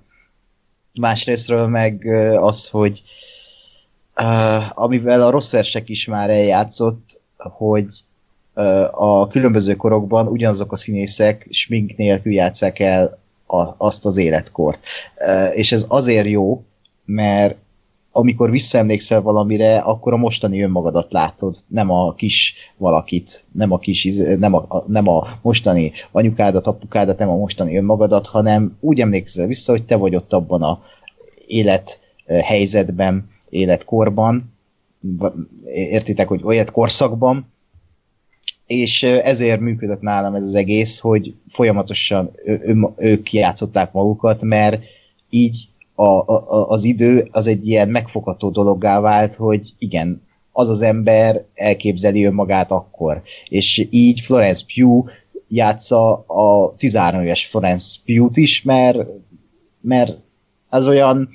Másrésztről 0.94 1.68
meg 1.68 2.06
az, 2.40 2.68
hogy 2.68 3.04
amivel 4.70 5.22
a 5.22 5.30
rossz 5.30 5.52
versek 5.52 5.90
is 5.90 6.06
már 6.06 6.30
eljátszott, 6.30 7.22
hogy 7.38 7.88
a 8.92 9.28
különböző 9.28 9.76
korokban 9.76 10.28
ugyanazok 10.28 10.72
a 10.72 10.78
színészek 10.78 11.48
smink 11.50 11.96
nélkül 11.96 12.34
játszák 12.34 12.80
el 12.80 13.20
a, 13.48 13.64
azt 13.78 14.06
az 14.06 14.18
életkort. 14.18 14.80
És 15.54 15.72
ez 15.72 15.86
azért 15.88 16.28
jó, 16.28 16.64
mert 17.06 17.56
amikor 18.18 18.52
visszaemlékszel 18.52 19.22
valamire, 19.22 19.78
akkor 19.78 20.14
a 20.14 20.18
mostani 20.18 20.62
önmagadat 20.62 21.12
látod, 21.12 21.56
nem 21.68 21.92
a 21.92 22.14
kis 22.14 22.56
valakit, 22.78 23.46
nem 23.52 23.72
a 23.72 23.78
kis, 23.78 24.08
nem 24.40 24.54
a, 24.54 24.84
nem 24.88 25.08
a 25.08 25.28
mostani 25.42 25.92
anyukádat, 26.12 26.68
apukádat, 26.68 27.18
nem 27.18 27.30
a 27.30 27.36
mostani 27.36 27.78
önmagadat, 27.78 28.28
hanem 28.28 28.78
úgy 28.80 29.02
emlékszel 29.02 29.48
vissza, 29.48 29.72
hogy 29.72 29.86
te 29.86 29.96
vagy 29.96 30.16
ott 30.16 30.34
abban 30.34 30.62
a 30.62 30.82
élet 31.48 32.00
helyzetben, 32.26 33.30
életkorban, 33.50 34.54
értitek, 35.74 36.28
hogy 36.28 36.42
olyan 36.44 36.66
korszakban, 36.72 37.54
és 38.66 39.04
ezért 39.04 39.60
működött 39.60 40.02
nálam 40.02 40.36
ez 40.36 40.44
az 40.44 40.56
egész, 40.56 41.00
hogy 41.00 41.34
folyamatosan 41.50 42.32
ő, 42.46 42.62
ő, 42.66 42.90
ők 42.98 43.34
játszották 43.34 43.92
magukat, 43.92 44.42
mert 44.42 44.84
így 45.30 45.68
a, 46.00 46.04
a, 46.04 46.70
az 46.70 46.84
idő 46.84 47.28
az 47.32 47.48
egy 47.48 47.68
ilyen 47.68 47.90
megfogható 47.90 48.50
dologgá 48.50 49.00
vált, 49.00 49.36
hogy 49.36 49.74
igen, 49.78 50.22
az 50.52 50.70
az 50.70 50.82
ember 50.82 51.46
elképzeli 51.54 52.26
önmagát 52.26 52.72
akkor. 52.72 53.22
És 53.50 53.88
így 53.90 54.20
Florence 54.20 54.64
Pugh 54.76 55.10
játsza 55.48 56.14
a 56.28 56.76
13 56.78 57.22
éves 57.22 57.46
Florence 57.46 58.00
Pugh-t 58.06 58.38
is, 58.38 58.62
mert, 58.62 59.00
mert 59.82 60.18
az 60.70 60.88
olyan 60.88 61.30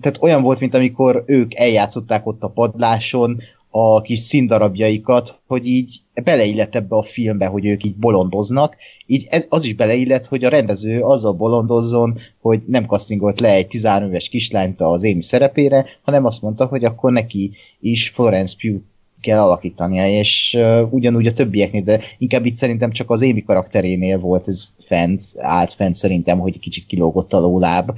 tehát 0.00 0.18
olyan 0.20 0.42
volt, 0.42 0.60
mint 0.60 0.74
amikor 0.74 1.22
ők 1.26 1.54
eljátszották 1.54 2.26
ott 2.26 2.42
a 2.42 2.48
padláson, 2.48 3.40
a 3.78 4.00
kis 4.00 4.18
színdarabjaikat, 4.18 5.40
hogy 5.46 5.66
így 5.66 6.00
beleillett 6.24 6.74
ebbe 6.74 6.96
a 6.96 7.02
filmbe, 7.02 7.46
hogy 7.46 7.66
ők 7.66 7.84
így 7.84 7.96
bolondoznak, 7.96 8.76
így 9.06 9.28
az 9.48 9.64
is 9.64 9.74
beleillett, 9.74 10.26
hogy 10.26 10.44
a 10.44 10.48
rendező 10.48 11.00
azzal 11.00 11.32
bolondozzon, 11.32 12.18
hogy 12.40 12.62
nem 12.66 12.86
castingolt 12.86 13.40
le 13.40 13.52
egy 13.52 13.66
13 13.66 14.08
éves 14.08 14.28
kislányt 14.28 14.80
az 14.80 15.04
Amy 15.04 15.22
szerepére, 15.22 15.86
hanem 16.02 16.24
azt 16.24 16.42
mondta, 16.42 16.66
hogy 16.66 16.84
akkor 16.84 17.12
neki 17.12 17.52
is 17.80 18.08
Florence 18.08 18.56
Pugh 18.60 18.82
kell 19.20 19.38
alakítania, 19.38 20.06
és 20.06 20.56
uh, 20.58 20.92
ugyanúgy 20.92 21.26
a 21.26 21.32
többieknél, 21.32 21.82
de 21.82 22.00
inkább 22.18 22.44
itt 22.44 22.56
szerintem 22.56 22.90
csak 22.90 23.10
az 23.10 23.22
Amy 23.22 23.42
karakterénél 23.42 24.18
volt 24.18 24.48
ez 24.48 24.72
fent, 24.86 25.22
állt 25.36 25.72
fent 25.72 25.94
szerintem, 25.94 26.38
hogy 26.38 26.58
kicsit 26.58 26.86
kilógott 26.86 27.32
a 27.32 27.40
lóláb, 27.40 27.90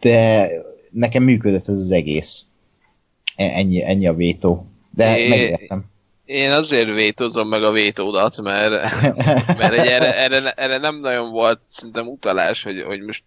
de 0.00 0.50
nekem 0.90 1.22
működött 1.22 1.68
ez 1.68 1.80
az 1.80 1.90
egész. 1.90 2.44
E, 3.36 3.44
ennyi, 3.44 3.84
ennyi 3.84 4.06
a 4.06 4.14
vétó. 4.14 4.66
De 4.98 5.18
é, 5.18 5.28
megértem. 5.28 5.84
Én 6.24 6.50
azért 6.50 6.94
vétózom 6.94 7.48
meg 7.48 7.62
a 7.62 7.70
vétódat, 7.70 8.40
mert, 8.40 8.70
mert 9.58 9.72
egy 9.72 9.86
erre, 9.86 10.16
erre, 10.16 10.50
erre, 10.50 10.78
nem 10.78 11.00
nagyon 11.00 11.30
volt 11.30 11.60
szerintem 11.66 12.06
utalás, 12.06 12.62
hogy, 12.62 12.82
hogy 12.82 13.00
most 13.00 13.22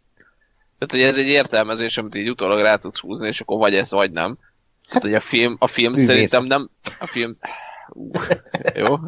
tehát, 0.77 1.05
hogy 1.05 1.13
ez 1.13 1.25
egy 1.25 1.31
értelmezés, 1.31 1.97
amit 1.97 2.15
így 2.15 2.29
utólag 2.29 2.59
rá 2.59 2.75
tudsz 2.75 2.99
húzni, 2.99 3.27
és 3.27 3.41
akkor 3.41 3.57
vagy 3.57 3.75
ez, 3.75 3.91
vagy 3.91 4.11
nem. 4.11 4.37
Hát, 4.89 5.01
hogy 5.01 5.13
a 5.13 5.19
film, 5.19 5.55
a 5.59 5.67
film 5.67 5.91
Művész. 5.91 6.07
szerintem 6.07 6.45
nem, 6.45 6.69
a 6.99 7.05
film, 7.05 7.35
uh, 7.89 8.27
jó, 8.75 8.99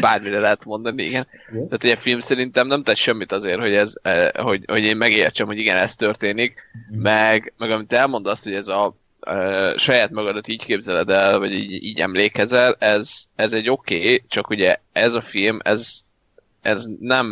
bármire 0.00 0.38
lehet 0.38 0.64
mondani, 0.64 1.02
igen. 1.02 1.26
Tehát, 1.50 1.82
hogy 1.82 1.90
a 1.90 1.96
film 1.96 2.20
szerintem 2.20 2.66
nem 2.66 2.82
tesz 2.82 2.98
semmit 2.98 3.32
azért, 3.32 3.58
hogy, 3.58 3.74
ez, 3.74 3.92
hogy, 4.32 4.64
hogy 4.66 4.82
én 4.82 4.96
megértsem, 4.96 5.46
hogy 5.46 5.58
igen, 5.58 5.76
ez 5.76 5.96
történik, 5.96 6.54
mm. 6.94 7.00
meg, 7.00 7.52
meg 7.58 7.70
amit 7.70 7.92
elmondasz, 7.92 8.44
hogy 8.44 8.54
ez 8.54 8.68
a 8.68 8.96
uh, 9.26 9.76
saját 9.76 10.10
magadat 10.10 10.48
így 10.48 10.64
képzeled 10.64 11.10
el, 11.10 11.38
vagy 11.38 11.52
így, 11.52 11.84
így 11.84 12.00
emlékezel, 12.00 12.76
ez, 12.78 13.24
ez 13.34 13.52
egy 13.52 13.70
oké, 13.70 13.96
okay, 13.96 14.24
csak 14.28 14.50
ugye 14.50 14.76
ez 14.92 15.14
a 15.14 15.20
film, 15.20 15.58
ez, 15.62 16.00
ez 16.62 16.86
nem 17.00 17.28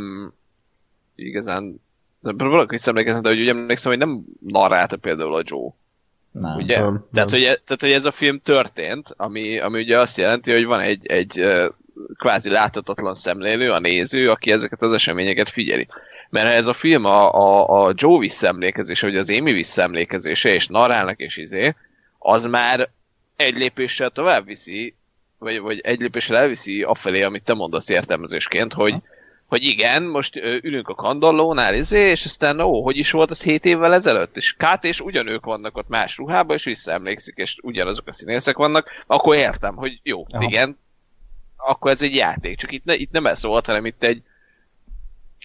igazán 1.14 1.80
próbálok 2.22 2.70
visszaemlékezni, 2.70 3.20
de 3.20 3.28
hogy 3.28 3.40
ugye 3.40 3.50
emlékszem, 3.50 3.90
hogy 3.90 4.00
nem 4.00 4.24
narrálta 4.40 4.96
például 4.96 5.34
a 5.34 5.42
Joe. 5.44 5.70
Nem. 6.30 6.56
Ugye? 6.56 6.78
Nem, 6.78 7.04
tehát, 7.12 7.30
nem. 7.30 7.38
Hogy, 7.38 7.48
e- 7.48 7.60
tehát, 7.64 7.80
hogy 7.80 7.92
ez 7.92 8.04
a 8.04 8.12
film 8.12 8.40
történt, 8.40 9.14
ami, 9.16 9.58
ami 9.58 9.80
ugye 9.80 9.98
azt 9.98 10.16
jelenti, 10.16 10.52
hogy 10.52 10.64
van 10.64 10.80
egy, 10.80 11.06
egy 11.06 11.46
kvázi 12.16 12.50
láthatatlan 12.50 13.14
szemlélő, 13.14 13.70
a 13.70 13.78
néző, 13.78 14.30
aki 14.30 14.50
ezeket 14.50 14.82
az 14.82 14.92
eseményeket 14.92 15.48
figyeli. 15.48 15.88
Mert 16.32 16.54
ez 16.54 16.66
a 16.66 16.72
film 16.72 17.04
a, 17.04 17.34
a, 17.34 17.86
a 17.86 17.92
Joe 17.96 18.18
visszaemlékezése, 18.18 19.06
vagy 19.06 19.16
az 19.16 19.30
Amy 19.30 19.52
visszaemlékezése, 19.52 20.48
és 20.48 20.66
narrálnak 20.66 21.18
és 21.18 21.36
izé, 21.36 21.74
az 22.18 22.46
már 22.46 22.90
egy 23.36 23.56
lépéssel 23.56 24.10
tovább 24.10 24.44
viszi, 24.44 24.94
vagy, 25.38 25.60
vagy 25.60 25.80
egy 25.80 26.00
lépéssel 26.00 26.36
elviszi 26.36 26.82
afelé, 26.82 27.22
amit 27.22 27.42
te 27.42 27.54
mondasz 27.54 27.88
értelmezésként, 27.88 28.72
hogy, 28.72 28.94
hogy 29.46 29.64
igen, 29.64 30.02
most 30.02 30.36
ülünk 30.36 30.88
a 30.88 30.94
kandallónál, 30.94 31.74
izé, 31.74 32.10
és 32.10 32.24
aztán 32.24 32.60
ó, 32.60 32.82
hogy 32.82 32.96
is 32.96 33.10
volt 33.10 33.30
az 33.30 33.42
7 33.42 33.64
évvel 33.64 33.94
ezelőtt, 33.94 34.36
és 34.36 34.52
Kát 34.52 34.84
és 34.84 35.00
ugyanők 35.00 35.44
vannak 35.44 35.76
ott 35.76 35.88
más 35.88 36.16
ruhában, 36.16 36.56
és 36.56 36.64
visszaemlékszik, 36.64 37.36
és 37.36 37.56
ugyanazok 37.62 38.06
a 38.06 38.12
színészek 38.12 38.56
vannak, 38.56 38.88
akkor 39.06 39.36
értem, 39.36 39.76
hogy 39.76 40.00
jó, 40.02 40.26
Aha. 40.30 40.42
igen, 40.42 40.78
akkor 41.56 41.90
ez 41.90 42.02
egy 42.02 42.14
játék, 42.14 42.56
csak 42.56 42.72
itt, 42.72 42.84
ne, 42.84 42.94
itt 42.94 43.10
nem 43.10 43.26
ez 43.26 43.42
volt, 43.42 43.66
hanem 43.66 43.86
itt 43.86 44.02
egy 44.02 44.22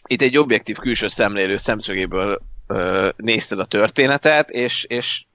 itt 0.07 0.21
egy 0.21 0.37
objektív 0.37 0.77
külső 0.77 1.07
szemlélő 1.07 1.57
szemszögéből 1.57 2.41
ö, 2.67 3.09
nézted 3.17 3.59
a 3.59 3.65
történetet, 3.65 4.49
és, 4.49 4.83
és 4.83 5.25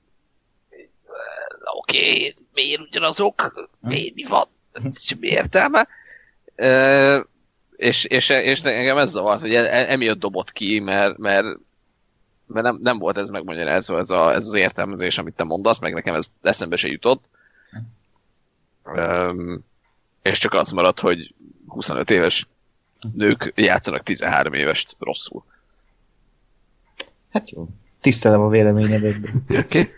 oké, 1.79 1.99
okay, 1.99 2.33
miért 2.55 2.81
ugyanazok? 2.81 3.69
Miért, 3.81 4.15
mi 4.15 4.25
van? 4.25 4.45
Semmi 4.93 5.27
értelme. 5.27 5.89
Ö, 6.55 7.21
és, 7.77 8.05
és, 8.05 8.29
és 8.29 8.61
engem 8.61 8.99
ez 8.99 9.11
zavart, 9.11 9.41
hogy 9.41 9.55
e- 9.55 9.91
emiatt 9.91 10.19
dobott 10.19 10.53
ki, 10.53 10.79
mert, 10.79 11.19
mert, 11.19 11.47
mert 12.47 12.67
nem, 12.67 12.79
nem 12.83 12.99
volt 12.99 13.19
ez 13.19 13.29
megmagyarázva, 13.29 13.99
ez, 13.99 14.11
a, 14.11 14.33
ez 14.33 14.47
az 14.47 14.55
értelmezés, 14.55 15.19
amit 15.19 15.35
te 15.35 15.45
mondasz, 15.45 15.79
meg 15.79 15.93
nekem 15.93 16.15
ez 16.15 16.27
eszembe 16.43 16.77
se 16.77 16.89
jutott. 16.89 17.25
Um, 18.85 19.65
és 20.23 20.39
csak 20.39 20.53
az 20.53 20.71
maradt, 20.71 21.01
hogy 21.01 21.35
25 21.67 22.11
éves 22.11 22.47
nők 23.15 23.53
játszanak 23.57 24.03
13 24.03 24.53
évest 24.53 24.97
rosszul. 24.99 25.45
Hát 27.31 27.51
jó. 27.51 27.69
Tisztelem 28.01 28.41
a 28.41 28.49
véleményedet. 28.49 29.21
de- 29.21 29.31
Oké? 29.59 29.81
Okay? 29.81 29.89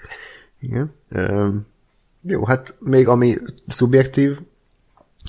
Igen. 0.61 0.95
Um, 1.11 1.67
jó, 2.23 2.45
hát 2.45 2.75
még 2.79 3.09
ami 3.09 3.37
szubjektív 3.67 4.39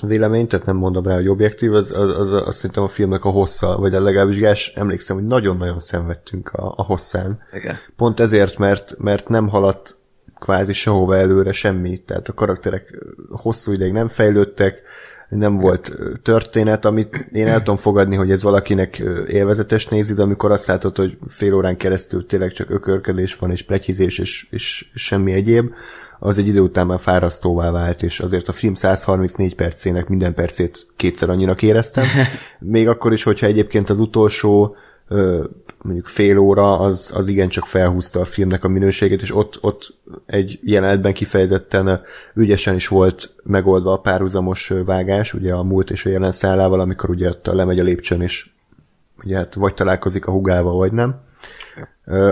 vélemény, 0.02 0.46
tehát 0.46 0.66
nem 0.66 0.76
mondom 0.76 1.06
rá, 1.06 1.14
hogy 1.14 1.28
objektív, 1.28 1.74
az, 1.74 1.90
az, 1.90 2.18
az, 2.18 2.32
az 2.32 2.56
szerintem 2.56 2.82
a 2.82 2.88
filmnek 2.88 3.24
a 3.24 3.30
hossza, 3.30 3.76
vagy 3.76 3.94
a 3.94 4.02
legalábbis 4.02 4.38
Gás, 4.38 4.72
emlékszem, 4.74 5.16
hogy 5.16 5.26
nagyon-nagyon 5.26 5.78
szenvedtünk 5.78 6.52
a, 6.52 6.74
a 6.76 6.82
hosszán. 6.82 7.40
Igen. 7.52 7.76
Pont 7.96 8.20
ezért, 8.20 8.58
mert, 8.58 8.94
mert 8.98 9.28
nem 9.28 9.48
haladt 9.48 9.96
kvázi 10.38 10.72
sehova 10.72 11.16
előre 11.16 11.52
semmi, 11.52 11.98
tehát 11.98 12.28
a 12.28 12.32
karakterek 12.32 13.04
hosszú 13.30 13.72
ideig 13.72 13.92
nem 13.92 14.08
fejlődtek, 14.08 14.82
nem 15.28 15.56
volt 15.56 15.96
történet, 16.22 16.84
amit 16.84 17.28
én 17.32 17.46
el 17.46 17.58
tudom 17.58 17.76
fogadni, 17.76 18.16
hogy 18.16 18.30
ez 18.30 18.42
valakinek 18.42 19.02
élvezetes 19.28 19.86
nézi, 19.86 20.14
de 20.14 20.22
amikor 20.22 20.50
azt 20.50 20.66
látod, 20.66 20.96
hogy 20.96 21.18
fél 21.28 21.54
órán 21.54 21.76
keresztül 21.76 22.26
tényleg 22.26 22.52
csak 22.52 22.70
ökörkedés 22.70 23.36
van, 23.36 23.50
és 23.50 23.62
pletyizés, 23.62 24.18
és, 24.18 24.46
és 24.50 24.90
semmi 24.94 25.32
egyéb, 25.32 25.72
az 26.18 26.38
egy 26.38 26.46
idő 26.46 26.60
után 26.60 26.86
már 26.86 27.00
fárasztóvá 27.00 27.70
vált, 27.70 28.02
és 28.02 28.20
azért 28.20 28.48
a 28.48 28.52
film 28.52 28.74
134 28.74 29.54
percének 29.54 30.08
minden 30.08 30.34
percét 30.34 30.86
kétszer 30.96 31.30
annyinak 31.30 31.62
éreztem. 31.62 32.04
Még 32.60 32.88
akkor 32.88 33.12
is, 33.12 33.22
hogyha 33.22 33.46
egyébként 33.46 33.90
az 33.90 34.00
utolsó 34.00 34.76
mondjuk 35.82 36.06
fél 36.06 36.38
óra, 36.38 36.78
az, 36.78 37.12
az 37.16 37.28
igencsak 37.28 37.66
felhúzta 37.66 38.20
a 38.20 38.24
filmnek 38.24 38.64
a 38.64 38.68
minőségét, 38.68 39.22
és 39.22 39.34
ott, 39.34 39.58
ott 39.60 39.94
egy 40.26 40.58
jelenetben 40.62 41.12
kifejezetten 41.12 42.00
ügyesen 42.34 42.74
is 42.74 42.88
volt 42.88 43.34
megoldva 43.42 43.92
a 43.92 44.00
párhuzamos 44.00 44.72
vágás, 44.84 45.34
ugye 45.34 45.52
a 45.52 45.62
múlt 45.62 45.90
és 45.90 46.06
a 46.06 46.10
jelen 46.10 46.32
szálával, 46.32 46.80
amikor 46.80 47.10
ugye 47.10 47.28
ott 47.28 47.46
lemegy 47.46 47.78
a 47.78 47.82
lépcsőn, 47.82 48.22
és 48.22 48.50
ugye 49.24 49.36
hát 49.36 49.54
vagy 49.54 49.74
találkozik 49.74 50.26
a 50.26 50.32
hugával, 50.32 50.76
vagy 50.76 50.92
nem. 50.92 51.24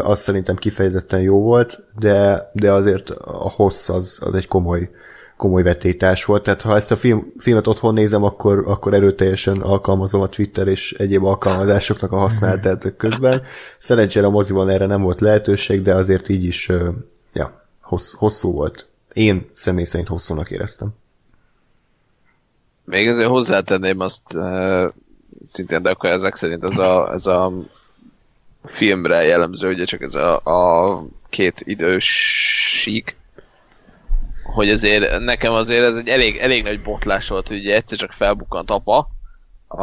Az 0.03 0.21
szerintem 0.21 0.57
kifejezetten 0.57 1.21
jó 1.21 1.41
volt, 1.41 1.85
de, 1.99 2.51
de 2.53 2.73
azért 2.73 3.11
a 3.11 3.51
hossz 3.51 3.89
az, 3.89 4.21
az 4.25 4.35
egy 4.35 4.47
komoly, 4.47 4.91
komoly 5.37 5.63
vetétás 5.63 6.25
volt. 6.25 6.43
Tehát 6.43 6.63
ha 6.63 6.75
ezt 6.75 6.91
a 6.91 6.97
film, 6.97 7.33
filmet 7.39 7.67
otthon 7.67 7.95
nézem, 7.95 8.23
akkor, 8.23 8.65
akkor 8.67 8.95
erőteljesen 8.95 9.61
alkalmazom 9.61 10.21
a 10.21 10.29
Twitter 10.29 10.69
és 10.69 10.93
egyéb 10.93 11.25
alkalmazásoknak 11.25 12.13
a 12.13 12.19
használatát 12.19 12.97
közben. 12.97 13.43
Szerencsére 13.79 14.27
a 14.27 14.31
moziban 14.31 14.69
erre 14.69 14.87
nem 14.87 15.03
volt 15.03 15.21
lehetőség, 15.21 15.83
de 15.83 15.95
azért 15.95 16.29
így 16.29 16.45
is 16.45 16.71
ja, 17.33 17.67
hossz, 17.81 18.13
hosszú 18.15 18.53
volt. 18.53 18.87
Én 19.13 19.51
személy 19.53 19.85
szerint 19.85 20.09
hosszúnak 20.09 20.51
éreztem. 20.51 20.89
Még 22.85 23.09
azért 23.09 23.29
hozzátenném 23.29 24.01
azt 24.01 24.23
szintén, 25.45 25.83
de 25.83 25.91
akkor 25.91 26.11
ezek 26.11 26.37
szerint 26.37 26.65
ez 26.65 26.79
a, 26.79 27.13
ez 27.13 27.27
a 27.27 27.53
filmre 28.65 29.23
jellemző, 29.23 29.69
ugye 29.69 29.85
csak 29.85 30.03
ez 30.03 30.15
a, 30.15 30.37
a 30.37 31.07
két 31.29 31.63
idős 31.65 32.07
hogy 34.55 34.71
azért 34.71 35.19
nekem 35.19 35.53
azért 35.53 35.85
ez 35.85 35.97
egy 35.97 36.09
elég, 36.09 36.37
elég 36.37 36.63
nagy 36.63 36.83
botlás 36.83 37.29
volt, 37.29 37.49
hogy 37.49 37.59
ugye 37.59 37.75
egyszer 37.75 37.99
csak 37.99 38.13
felbukkant 38.13 38.71
apa, 38.71 39.09
a, 39.67 39.83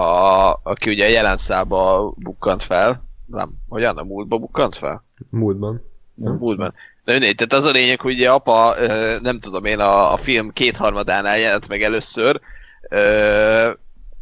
aki 0.64 0.90
ugye 0.90 1.06
a 1.06 1.09
jelen 1.09 1.38
szába 1.38 2.14
bukkant 2.17 2.64
fel, 2.64 3.03
nem, 3.25 3.51
hogyan 3.69 3.98
a 3.98 4.03
múltba 4.03 4.38
bukkant 4.38 4.75
fel? 4.75 5.03
Múltban. 5.30 5.83
A 6.24 6.30
múltban. 6.30 6.74
De 7.06 7.11
mindegy, 7.11 7.35
tehát 7.35 7.53
az 7.53 7.66
a 7.66 7.72
lényeg, 7.72 8.01
hogy 8.01 8.14
ugye 8.14 8.32
apa, 8.32 8.75
nem 9.22 9.40
tudom 9.40 9.66
én, 9.66 9.80
a, 9.80 10.14
a 10.14 10.17
film 10.17 10.50
kétharmadánál 10.53 11.38
jelent 11.38 11.67
meg 11.67 11.82
először, 11.82 12.41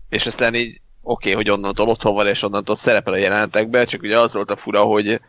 és 0.09 0.25
aztán 0.25 0.55
így 0.55 0.81
oké, 1.01 1.31
okay, 1.31 1.33
hogy 1.33 1.49
onnantól 1.49 1.87
otthon 1.87 2.13
van, 2.13 2.27
és 2.27 2.43
onnantól 2.43 2.75
szerepel 2.75 3.13
a 3.13 3.17
jelenetekben, 3.17 3.85
csak 3.85 4.01
ugye 4.01 4.19
az 4.19 4.33
volt 4.33 4.51
a 4.51 4.55
fura, 4.55 4.81
hogy 4.81 5.21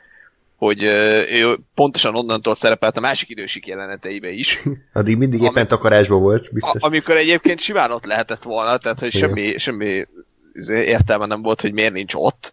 hogy 0.60 0.82
ő 1.30 1.58
pontosan 1.74 2.16
onnantól 2.16 2.54
szerepelt 2.54 2.96
a 2.96 3.00
másik 3.00 3.28
idősik 3.28 3.66
jeleneteibe 3.66 4.30
is, 4.30 4.62
Addig 4.92 5.16
mindig 5.16 5.40
éppen 5.40 5.56
Ami- 5.56 5.66
takarásban 5.66 6.20
volt, 6.20 6.52
biztos. 6.52 6.82
a, 6.82 6.86
amikor 6.86 7.16
egyébként 7.16 7.60
simán 7.60 7.90
ott 7.90 8.04
lehetett 8.04 8.42
volna, 8.42 8.76
tehát 8.76 8.98
hogy 8.98 9.14
Igen. 9.14 9.28
semmi, 9.28 9.58
semmi 9.58 10.04
izé, 10.52 10.84
értelme 10.84 11.26
nem 11.26 11.42
volt, 11.42 11.60
hogy 11.60 11.72
miért 11.72 11.92
nincs 11.92 12.14
ott, 12.14 12.52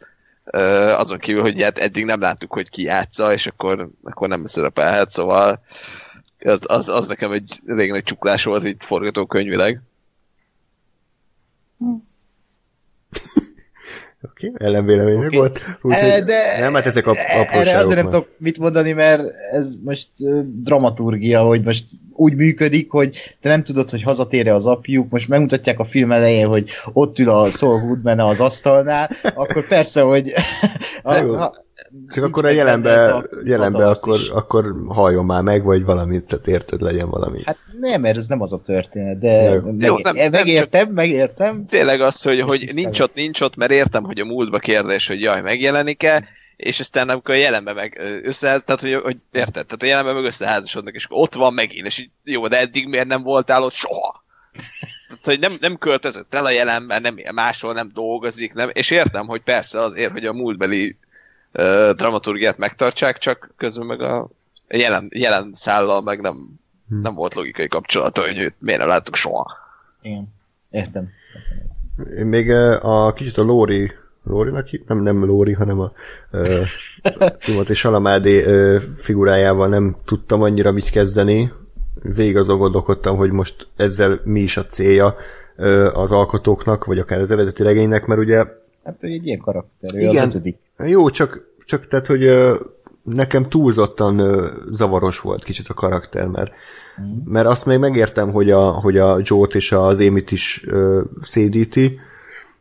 azon 0.96 1.18
kívül, 1.18 1.42
hogy 1.42 1.64
hát 1.64 1.78
eddig 1.78 2.06
nem 2.06 2.22
láttuk, 2.22 2.54
hogy 2.54 2.70
ki 2.70 2.82
játsza, 2.84 3.34
és 3.34 3.48
akkor, 3.48 3.90
akkor 4.04 4.28
nem 4.28 4.46
szerepelhet, 4.46 5.10
szóval 5.10 5.62
az, 6.44 6.60
az, 6.66 6.90
az 6.90 7.08
nekem 7.08 7.32
egy 7.32 7.60
elég 7.66 7.92
nagy 7.92 8.04
csuklás 8.04 8.44
volt 8.44 8.66
így 8.66 8.78
forgatókönyvileg. 8.80 9.82
Oké, 14.38 14.48
okay, 14.48 14.68
ellenvélemény 14.68 15.18
meg 15.18 15.28
Oké. 15.28 15.38
volt. 15.38 15.60
Úgyhogy 15.82 16.10
E, 16.10 16.22
de 16.22 16.60
nem, 16.60 16.74
hát 16.74 16.86
ezek 16.86 17.08
a 17.08 17.16
erre 17.16 17.42
apróságok. 17.42 17.82
azért 17.82 17.96
nem 17.96 18.04
már. 18.04 18.14
tudok 18.14 18.28
mit 18.38 18.60
mondani, 18.60 18.92
mert 18.92 19.24
ez 19.52 19.76
most 19.84 20.10
dramaturgia, 20.64 21.42
hogy 21.42 21.64
most 21.64 21.86
úgy 22.14 22.36
működik, 22.36 22.92
hogy 22.92 23.36
te 23.42 23.50
nem 23.50 23.64
tudod, 23.64 23.90
hogy 23.90 24.02
hazatére 24.02 24.54
az 24.54 24.66
apjuk, 24.68 25.10
most 25.10 25.28
megmutatják 25.28 25.80
a 25.80 25.86
film 25.86 26.12
elején, 26.12 26.48
hogy 26.48 26.70
ott 26.94 27.20
ül 27.20 27.30
a 27.30 27.50
Saul 27.50 27.80
Goodman 27.80 28.20
az 28.20 28.42
asztalnál, 28.42 29.10
akkor 29.36 29.68
persze, 29.68 30.02
hogy 30.02 30.34
a, 31.04 31.14
ha, 31.38 31.54
Csak 32.10 32.24
akkor 32.24 32.46
a 32.46 32.50
jelenbe, 32.50 33.14
a 33.14 33.24
jelenbe 33.44 33.88
akkor, 33.88 34.20
akkor 34.30 34.76
halljon 34.88 35.26
már 35.26 35.44
meg, 35.44 35.64
vagy 35.64 35.84
valamit, 35.84 36.24
tehát 36.24 36.48
érted, 36.48 36.82
legyen 36.82 37.10
valami. 37.10 37.42
Hát 37.46 37.58
nem, 37.80 38.02
mert 38.02 38.18
ez 38.18 38.28
nem 38.28 38.42
az 38.42 38.54
a 38.54 38.60
történet, 38.60 39.20
de 39.20 39.32
Jó. 39.32 39.62
meg, 39.62 39.82
Jó, 39.82 39.98
nem- 39.98 40.16
nem 40.16 40.32
megértem, 40.32 40.90
megértem. 40.90 41.66
Tényleg 41.66 42.02
az, 42.02 42.22
hogy, 42.22 42.42
hogy 42.42 42.60
Tisztelem. 42.60 42.84
nincs 42.84 43.00
ott, 43.00 43.14
nincs 43.14 43.42
ott, 43.42 43.56
mert 43.56 43.72
értem, 43.72 44.04
hogy 44.04 44.20
a 44.20 44.26
múltba 44.26 44.58
kérdés, 44.58 45.08
hogy 45.08 45.22
jaj, 45.22 45.42
megjelenik-e, 45.42 46.28
és 46.56 46.80
aztán 46.80 47.10
amikor 47.10 47.36
a 47.36 47.38
jelenben 47.38 47.76
meg 47.76 48.02
össze, 48.24 48.60
tehát 48.60 48.82
hogy, 48.82 48.94
hogy 48.94 49.18
érted, 49.32 49.66
tehát 49.66 49.84
a 49.84 49.86
jelenben 49.86 50.16
meg 50.16 50.24
összeházasodnak, 50.24 50.94
és 50.94 51.06
ott 51.10 51.34
van 51.34 51.54
megint, 51.54 51.86
és 51.86 51.98
így, 51.98 52.10
jó, 52.24 52.48
de 52.48 52.60
eddig 52.60 52.88
miért 52.88 53.08
nem 53.08 53.24
voltál 53.24 53.64
ott 53.64 53.74
soha? 53.74 54.26
Tehát, 55.08 55.24
hogy 55.24 55.40
nem, 55.40 55.58
nem 55.60 55.78
költözött 55.78 56.36
el 56.36 56.46
a 56.46 56.50
jelenben, 56.52 57.02
nem 57.02 57.16
máshol 57.34 57.74
nem 57.74 57.92
dolgozik, 57.94 58.54
nem, 58.54 58.70
és 58.74 58.90
értem, 58.90 59.28
hogy 59.28 59.42
persze 59.42 59.82
azért, 59.82 60.12
hogy 60.12 60.26
a 60.26 60.34
múltbeli 60.34 60.98
uh, 61.58 61.90
dramaturgiát 61.90 62.58
megtartsák, 62.58 63.18
csak 63.18 63.54
közben 63.58 63.86
meg 63.86 64.02
a 64.02 64.28
jelen, 64.68 65.10
jelen 65.14 65.52
szállal 65.54 66.02
meg 66.02 66.22
nem, 66.22 66.36
nem 67.02 67.16
volt 67.16 67.34
logikai 67.34 67.68
kapcsolata, 67.68 68.22
hogy 68.22 68.40
őt 68.40 68.56
miért 68.60 68.80
nem 68.80 68.90
láttuk 68.90 69.16
soha. 69.16 69.58
Igen, 70.02 70.28
értem. 70.70 71.10
Én 72.18 72.26
még 72.26 72.52
a 72.82 73.14
kicsit 73.14 73.38
a 73.38 73.44
Lóri 73.44 73.92
Lórinak, 74.24 74.88
nem, 74.88 74.98
nem 74.98 75.26
Lóri, 75.26 75.54
hanem 75.54 75.80
a 75.80 75.92
ö, 76.32 76.62
Timothy 77.46 77.74
Salamádé 77.74 78.44
ö, 78.44 78.78
figurájával 78.96 79.68
nem 79.68 79.96
tudtam 80.06 80.42
annyira 80.42 80.72
mit 80.72 80.90
kezdeni. 80.90 81.52
Végig 82.02 82.38
azon 82.38 82.58
gondolkodtam, 82.58 83.18
hogy 83.18 83.32
most 83.32 83.68
ezzel 83.76 84.20
mi 84.24 84.40
is 84.40 84.58
a 84.58 84.66
célja 84.66 85.16
ö, 85.56 85.92
az 85.94 86.12
alkotóknak, 86.12 86.86
vagy 86.86 87.00
akár 87.00 87.20
az 87.20 87.32
eredeti 87.32 87.64
regénynek, 87.64 88.06
mert 88.06 88.22
ugye 88.22 88.46
Hát 88.84 88.98
ő 89.00 89.08
egy 89.08 89.26
ilyen 89.26 89.40
karakter, 89.40 89.96
ő 89.96 90.00
Igen. 90.00 90.16
az 90.16 90.28
ötödik. 90.28 90.58
Jó, 90.78 91.10
csak, 91.10 91.44
csak 91.66 91.88
tehát, 91.88 92.08
hogy 92.08 92.30
nekem 93.04 93.50
túlzottan 93.50 94.22
zavaros 94.72 95.20
volt 95.20 95.44
kicsit 95.44 95.68
a 95.68 95.74
karakter, 95.74 96.28
mert, 96.28 96.52
mert 97.26 97.48
azt 97.48 97.66
még 97.66 97.78
megértem, 97.78 98.32
hogy 98.32 98.52
a, 98.52 98.70
hogy 98.70 98.98
a 98.98 99.20
Joe-t 99.22 99.56
és 99.56 99.72
az 99.72 100.00
Émit 100.00 100.32
is 100.32 100.64
ö, 100.68 101.02
szédíti, 101.22 102.00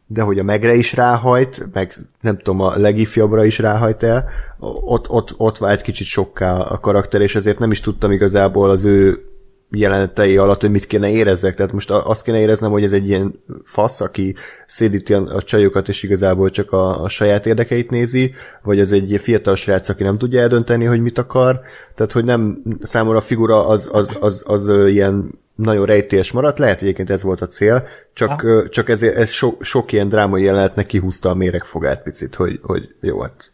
de 0.07 0.23
hogy 0.23 0.39
a 0.39 0.43
megre 0.43 0.75
is 0.75 0.93
ráhajt, 0.93 1.69
meg 1.73 1.95
nem 2.20 2.36
tudom, 2.36 2.61
a 2.61 2.77
legifjabbra 2.77 3.45
is 3.45 3.59
ráhajt 3.59 4.03
el, 4.03 4.28
ott, 4.59 5.09
ott, 5.11 5.35
ott 5.36 5.59
vált 5.59 5.81
kicsit 5.81 6.07
sokká 6.07 6.57
a 6.57 6.81
karakter, 6.81 7.20
és 7.20 7.35
ezért 7.35 7.59
nem 7.59 7.70
is 7.70 7.81
tudtam 7.81 8.12
igazából 8.12 8.70
az 8.70 8.85
ő 8.85 9.25
jelenetei 9.70 10.36
alatt, 10.36 10.61
hogy 10.61 10.70
mit 10.70 10.86
kéne 10.86 11.11
érezzek. 11.11 11.55
Tehát 11.55 11.73
most 11.73 11.91
azt 11.91 12.25
kéne 12.25 12.39
éreznem, 12.39 12.70
hogy 12.70 12.85
ez 12.85 12.93
egy 12.93 13.09
ilyen 13.09 13.41
fasz, 13.65 14.01
aki 14.01 14.35
szédíti 14.67 15.12
a, 15.12 15.43
csajokat, 15.43 15.89
és 15.89 16.03
igazából 16.03 16.51
csak 16.51 16.73
a, 16.73 17.03
a 17.03 17.09
saját 17.09 17.47
érdekeit 17.47 17.91
nézi, 17.91 18.35
vagy 18.62 18.78
ez 18.78 18.93
egy 18.93 19.20
fiatal 19.23 19.55
srác, 19.55 19.89
aki 19.89 20.03
nem 20.03 20.19
tudja 20.19 20.41
eldönteni, 20.41 20.85
hogy 20.85 21.01
mit 21.01 21.19
akar. 21.19 21.61
Tehát, 21.95 22.12
hogy 22.12 22.25
nem 22.25 22.62
számomra 22.83 23.19
a 23.19 23.23
figura 23.23 23.67
az, 23.67 23.89
az, 23.93 24.17
az, 24.20 24.43
az, 24.47 24.69
ö, 24.69 24.89
ilyen 24.89 25.39
nagyon 25.55 25.86
rejtélyes 25.86 26.33
maradt, 26.33 26.59
lehet 26.59 26.83
egyébként 26.83 27.11
ez 27.11 27.23
volt 27.23 27.41
a 27.41 27.47
cél, 27.47 27.86
csak, 28.12 28.43
ö, 28.43 28.65
csak 28.69 28.89
ez, 28.89 29.03
ez 29.03 29.31
so, 29.31 29.57
sok 29.61 29.93
ilyen 29.93 30.09
drámai 30.09 30.43
jelenetnek 30.43 30.86
kihúzta 30.86 31.31
a 31.31 31.35
méregfogát 31.35 32.03
picit, 32.03 32.35
hogy, 32.35 32.59
hogy 32.62 32.95
jó, 33.01 33.20
hát 33.20 33.53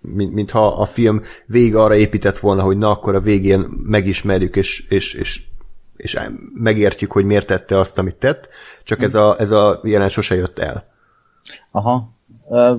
mint, 0.00 0.34
mintha 0.34 0.66
a 0.66 0.86
film 0.86 1.22
végig 1.46 1.76
arra 1.76 1.94
épített 1.94 2.38
volna, 2.38 2.62
hogy 2.62 2.78
na, 2.78 2.90
akkor 2.90 3.14
a 3.14 3.20
végén 3.20 3.66
megismerjük, 3.82 4.56
és, 4.56 4.86
és, 4.88 5.14
és, 5.14 5.42
és 5.96 6.18
megértjük, 6.54 7.12
hogy 7.12 7.24
miért 7.24 7.46
tette 7.46 7.78
azt, 7.78 7.98
amit 7.98 8.16
tett, 8.16 8.48
csak 8.84 9.02
ez 9.02 9.14
a, 9.14 9.36
ez 9.38 9.50
a 9.50 9.80
jelenet 9.84 10.10
sose 10.10 10.34
jött 10.34 10.58
el. 10.58 10.88
Aha. 11.70 12.12
Ö, 12.50 12.74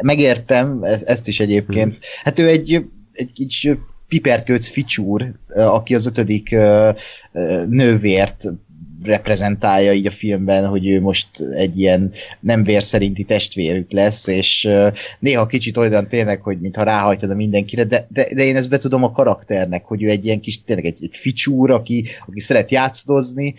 megértem 0.00 0.82
ez, 0.82 1.02
ezt 1.02 1.28
is 1.28 1.40
egyébként. 1.40 1.90
Hmm. 1.90 2.00
Hát 2.22 2.38
ő 2.38 2.48
egy, 2.48 2.84
egy 3.12 3.32
kicsi 3.32 3.78
piperkőc 4.08 4.68
ficsúr, 4.68 5.32
aki 5.54 5.94
az 5.94 6.06
ötödik 6.06 6.56
nővért 7.68 8.44
reprezentálja 9.02 9.92
így 9.92 10.06
a 10.06 10.10
filmben, 10.10 10.66
hogy 10.66 10.88
ő 10.88 11.00
most 11.00 11.28
egy 11.54 11.80
ilyen 11.80 12.12
nem 12.40 12.64
vér 12.64 12.82
szerinti 12.82 13.24
testvérük 13.24 13.92
lesz, 13.92 14.26
és 14.26 14.68
néha 15.18 15.46
kicsit 15.46 15.76
olyan 15.76 16.08
tényleg, 16.08 16.40
hogy 16.40 16.60
mintha 16.60 16.82
ráhajtod 16.82 17.30
a 17.30 17.34
mindenkire, 17.34 17.84
de, 17.84 18.06
de, 18.10 18.26
de 18.34 18.44
én 18.44 18.56
ezt 18.56 18.68
betudom 18.68 19.04
a 19.04 19.10
karakternek, 19.10 19.84
hogy 19.84 20.02
ő 20.02 20.08
egy 20.08 20.24
ilyen 20.24 20.40
kis, 20.40 20.62
tényleg 20.64 20.84
egy, 20.84 20.98
egy 21.00 21.16
ficsúr, 21.16 21.70
aki, 21.70 22.04
aki 22.26 22.40
szeret 22.40 22.70
játszadozni. 22.70 23.54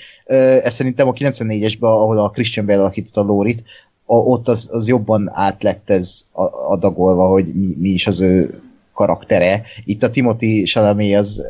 Ez 0.63 0.73
szerintem 0.73 1.07
a 1.07 1.13
94-esben, 1.13 1.79
ahol 1.79 2.17
a 2.17 2.29
Christian 2.29 2.65
Bale 2.65 2.79
alakította 2.79 3.21
Lórit, 3.21 3.63
ott 4.05 4.47
az, 4.47 4.69
az 4.71 4.87
jobban 4.87 5.31
át 5.33 5.63
lett 5.63 5.89
ez 5.89 6.25
adagolva, 6.67 7.27
hogy 7.27 7.53
mi, 7.53 7.75
mi 7.77 7.89
is 7.89 8.07
az 8.07 8.21
ő 8.21 8.61
karaktere. 8.93 9.61
Itt 9.85 10.03
a 10.03 10.09
Timothy 10.09 10.63
Chalamet 10.63 11.17
az 11.17 11.43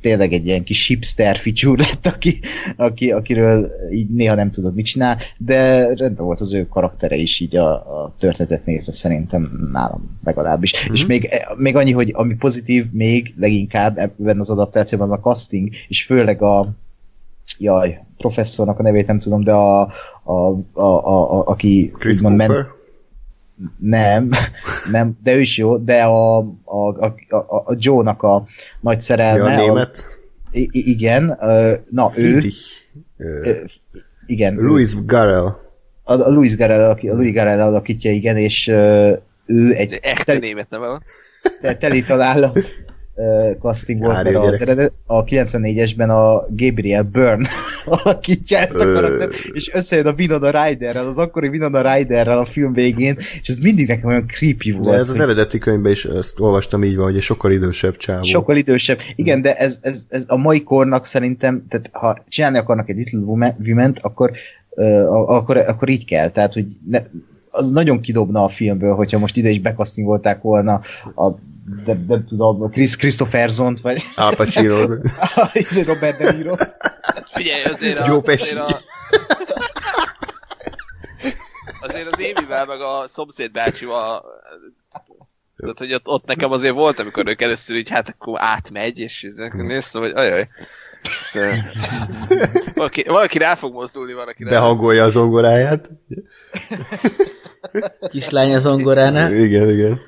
tényleg 0.00 0.32
egy 0.32 0.46
ilyen 0.46 0.64
kis 0.64 0.86
hipster 0.86 1.36
ficsúr 1.36 1.78
lett, 1.78 2.06
aki, 2.06 2.40
aki, 2.76 3.10
akiről 3.12 3.72
így 3.90 4.08
néha 4.08 4.34
nem 4.34 4.50
tudod 4.50 4.74
mit 4.74 4.84
csinál, 4.84 5.18
de 5.38 5.86
rendben 5.94 6.26
volt 6.26 6.40
az 6.40 6.54
ő 6.54 6.66
karaktere 6.66 7.16
is 7.16 7.40
így 7.40 7.56
a, 7.56 7.72
a 7.72 8.14
történetet 8.18 8.64
nézve 8.64 8.92
szerintem 8.92 9.68
nálam 9.72 10.18
legalábbis. 10.24 10.84
Mm-hmm. 10.84 10.94
És 10.94 11.06
még, 11.06 11.28
még 11.56 11.76
annyi, 11.76 11.92
hogy 11.92 12.12
ami 12.14 12.34
pozitív 12.34 12.86
még 12.92 13.34
leginkább 13.38 13.98
ebben 13.98 14.40
az 14.40 14.50
adaptációban 14.50 15.10
az 15.10 15.18
a 15.18 15.20
casting, 15.20 15.68
és 15.88 16.04
főleg 16.04 16.42
a 16.42 16.72
jaj, 17.58 18.00
professzornak 18.16 18.78
a 18.78 18.82
nevét 18.82 19.06
nem 19.06 19.18
tudom, 19.18 19.42
de 19.42 19.52
a, 19.52 19.80
a, 20.22 20.32
a, 20.72 20.82
a, 20.82 21.38
a 21.38 21.46
aki 21.46 21.90
Chris 21.98 22.16
úgymond 22.16 22.36
men- 22.36 22.48
Cooper? 22.48 22.77
Nem, 23.78 24.30
nem, 24.90 25.18
de 25.22 25.34
ő 25.34 25.40
is 25.40 25.58
jó, 25.58 25.76
de 25.78 26.02
a, 26.02 26.38
a, 26.64 26.76
a, 26.98 27.14
a, 27.28 27.36
a 27.66 27.74
Joe-nak 27.78 28.22
a 28.22 28.44
nagy 28.80 28.96
Ja, 28.96 29.00
szerelme, 29.02 29.54
a 29.54 29.56
német. 29.56 30.04
I, 30.50 30.60
i- 30.72 30.90
igen, 30.90 31.38
na 31.88 32.10
ő, 32.16 32.42
ö, 33.16 33.50
igen, 34.26 34.54
Louis 34.54 35.04
Garrel. 35.04 35.60
a, 36.04 36.12
a 36.12 36.28
Louis 36.30 36.56
Garrel, 36.56 36.90
aki, 36.90 37.08
a 37.08 37.14
Louis 37.14 37.32
Garrel 37.32 37.60
alakítja, 37.60 38.10
igen, 38.12 38.36
és 38.36 38.68
ő 39.46 39.72
egy 39.74 39.98
echte 40.02 40.38
német 40.38 40.70
neve 40.70 40.86
van. 40.86 41.02
te- 41.60 41.74
teli 41.76 42.02
találó 42.02 42.48
ö, 42.52 42.60
casting 43.60 44.00
volt, 44.00 44.22
mert 44.22 44.36
az 44.36 44.60
eredet, 44.60 44.92
a 45.06 45.24
94-esben 45.24 46.08
a 46.08 46.46
Gabriel 46.56 47.02
Byrne 47.02 47.48
alakítja 48.04 48.58
ezt 48.58 48.74
a 48.74 48.92
karaktert, 48.92 49.34
és 49.52 49.74
összejön 49.74 50.06
a 50.06 50.14
Winona 50.18 50.64
Ryderrel, 50.64 51.06
az 51.06 51.18
akkori 51.18 51.48
Winona 51.48 51.94
Ryderrel 51.94 52.38
a 52.38 52.44
film 52.44 52.72
végén, 52.72 53.16
és 53.40 53.48
ez 53.48 53.58
mindig 53.58 53.88
nekem 53.88 54.08
olyan 54.08 54.26
creepy 54.26 54.72
volt. 54.72 54.88
De 54.88 54.96
ez 54.96 55.08
az 55.08 55.18
eredeti 55.18 55.58
könyvben 55.58 55.92
is 55.92 56.04
ezt 56.04 56.40
olvastam 56.40 56.84
így 56.84 56.96
van, 56.96 57.04
hogy 57.04 57.16
egy 57.16 57.22
sokkal 57.22 57.52
idősebb 57.52 57.96
csávó. 57.96 58.22
Sokkal 58.22 58.56
idősebb. 58.56 58.98
Igen, 59.14 59.42
de 59.42 59.54
ez, 59.54 59.78
ez, 59.82 60.04
ez 60.08 60.24
a 60.26 60.36
mai 60.36 60.62
kornak 60.62 61.04
szerintem, 61.04 61.66
tehát 61.68 61.90
ha 61.92 62.16
csinálni 62.28 62.58
akarnak 62.58 62.88
egy 62.88 62.96
Little 62.96 63.20
Women-t, 63.58 63.98
akkor, 63.98 64.30
uh, 64.70 65.30
akkor, 65.30 65.56
akkor 65.56 65.88
így 65.88 66.04
kell. 66.04 66.28
Tehát, 66.28 66.52
hogy 66.52 66.66
ne, 66.88 67.02
az 67.50 67.70
nagyon 67.70 68.00
kidobna 68.00 68.44
a 68.44 68.48
filmből, 68.48 68.94
hogyha 68.94 69.18
most 69.18 69.36
ide 69.36 69.48
is 69.48 69.60
bekasztingolták 69.60 70.42
volna 70.42 70.80
a 71.14 71.30
de, 71.84 71.98
nem 72.06 72.24
tudom, 72.26 72.62
a 72.62 72.68
Chris 72.68 72.96
Christophersont, 72.96 73.80
vagy 73.80 74.02
Al 74.16 74.34
Pacino. 74.34 74.76
Robert 75.86 76.18
De 76.18 76.32
Niro. 76.32 76.54
Figyelj, 77.32 77.62
azért 77.62 77.98
a... 77.98 78.04
Joe 78.06 78.20
Pesci. 78.20 78.42
Azért, 78.42 78.58
a, 78.58 78.80
azért 81.80 82.06
az 82.12 82.20
Émivel, 82.20 82.66
meg 82.66 82.80
a 82.80 83.04
szomszéd 83.06 83.50
bácsival 83.52 84.24
tehát, 85.56 85.78
hogy 85.78 85.94
ott, 85.94 86.06
ott 86.06 86.26
nekem 86.26 86.52
azért 86.52 86.74
volt, 86.74 86.98
amikor 86.98 87.26
ők 87.28 87.40
először 87.40 87.76
így, 87.76 87.88
hát 87.88 88.08
akkor 88.08 88.38
átmegy, 88.40 88.98
és 88.98 89.22
ezek- 89.22 89.52
néztem, 89.52 90.02
hogy 90.02 90.12
ajaj. 90.14 90.48
Szóval- 91.02 91.54
Valaki, 92.74 93.02
valaki 93.02 93.38
rá 93.38 93.54
fog 93.54 93.72
mozdulni, 93.72 94.12
valaki 94.12 94.44
rá. 94.44 94.50
Behangolja 94.50 95.04
a 95.04 95.10
zongoráját. 95.10 95.90
Kislány 98.08 98.54
az 98.54 98.62
zongoránál. 98.62 99.32
Igen, 99.34 99.70
igen. 99.70 100.00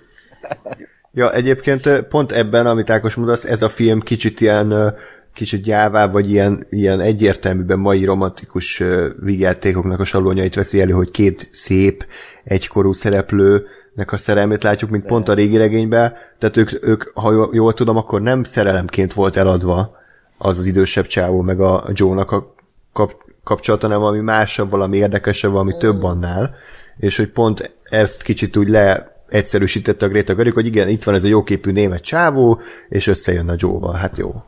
Ja, 1.13 1.33
egyébként 1.33 2.01
pont 2.01 2.33
ebben, 2.33 2.67
amit 2.67 2.91
Ákos 2.91 3.15
mondasz, 3.15 3.45
ez 3.45 3.63
a 3.63 3.69
film 3.69 4.01
kicsit 4.01 4.41
ilyen 4.41 4.95
kicsit 5.35 5.63
gyávább, 5.63 6.13
vagy 6.13 6.31
ilyen, 6.31 6.67
ilyen 6.71 7.01
egyértelműben 7.01 7.79
mai 7.79 8.05
romantikus 8.05 8.83
vígjátékoknak 9.21 10.01
a 10.01 10.05
sablonyait 10.05 10.55
veszi 10.55 10.81
elő, 10.81 10.93
hogy 10.93 11.11
két 11.11 11.49
szép, 11.53 12.07
egykorú 12.45 12.93
szereplőnek 12.93 14.13
a 14.13 14.17
szerelmét 14.17 14.63
látjuk, 14.63 14.91
mint 14.91 15.07
pont 15.07 15.29
a 15.29 15.35
régi 15.35 15.57
regényben. 15.57 16.13
Tehát 16.39 16.57
ők, 16.57 16.87
ők 16.87 17.03
ha 17.15 17.49
jól 17.53 17.75
tudom, 17.75 17.97
akkor 17.97 18.21
nem 18.21 18.45
szerelemként 18.45 19.13
volt 19.13 19.37
eladva 19.37 19.97
az 20.39 20.59
az 20.59 20.67
idősebb 20.67 21.07
csávó, 21.07 21.41
meg 21.43 21.61
a 21.61 21.85
Joe-nak 21.93 22.31
a 22.31 22.55
kap, 22.93 23.13
kapcsolata, 23.45 23.87
hanem 23.87 24.01
valami 24.01 24.21
másabb, 24.21 24.71
valami 24.71 24.97
érdekesebb, 24.97 25.51
valami 25.51 25.77
több 25.77 26.03
annál, 26.03 26.55
és 26.97 27.17
hogy 27.17 27.29
pont 27.29 27.77
ezt 27.83 28.23
kicsit 28.23 28.57
úgy 28.57 28.69
le 28.69 29.10
egyszerűsítette 29.31 30.07
a 30.07 30.09
Greta 30.09 30.34
Gerwig, 30.34 30.55
hogy 30.55 30.67
igen, 30.67 30.89
itt 30.89 31.05
van 31.05 31.15
ez 31.15 31.25
a 31.25 31.28
jóképű 31.28 31.70
német 31.70 32.02
csávó, 32.02 32.60
és 32.89 33.07
összejön 33.07 33.49
a 33.49 33.55
Joe-val. 33.57 33.92
Hát 33.92 34.17
jó. 34.17 34.42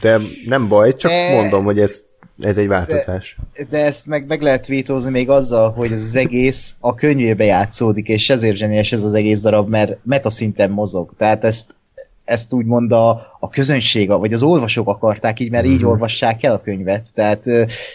De 0.00 0.20
nem 0.46 0.68
baj, 0.68 0.96
csak 0.96 1.10
De- 1.10 1.34
mondom, 1.34 1.64
hogy 1.64 1.80
ez, 1.80 2.04
ez 2.40 2.58
egy 2.58 2.66
változás. 2.66 3.36
De 3.70 3.84
ezt 3.84 4.06
meg, 4.06 4.26
meg 4.26 4.42
lehet 4.42 4.66
vétózni 4.66 5.10
még 5.10 5.30
azzal, 5.30 5.70
hogy 5.70 5.92
ez 5.92 6.02
az 6.02 6.14
egész 6.14 6.74
a 6.78 6.94
könyvébe 6.94 7.44
játszódik, 7.44 8.08
és 8.08 8.30
ezért 8.30 8.56
zseniális 8.56 8.92
ez 8.92 9.02
az 9.02 9.14
egész 9.14 9.40
darab, 9.40 9.68
mert 9.68 9.96
metaszinten 10.02 10.70
mozog. 10.70 11.12
Tehát 11.16 11.44
ezt, 11.44 11.74
ezt 12.28 12.52
úgymond 12.52 12.92
a, 12.92 13.10
a 13.40 13.48
közönség, 13.48 14.08
vagy 14.08 14.32
az 14.32 14.42
olvasók 14.42 14.88
akarták 14.88 15.40
így, 15.40 15.50
mert 15.50 15.66
így 15.66 15.84
olvassák 15.84 16.42
el 16.42 16.52
a 16.52 16.60
könyvet. 16.60 17.06
Tehát 17.14 17.46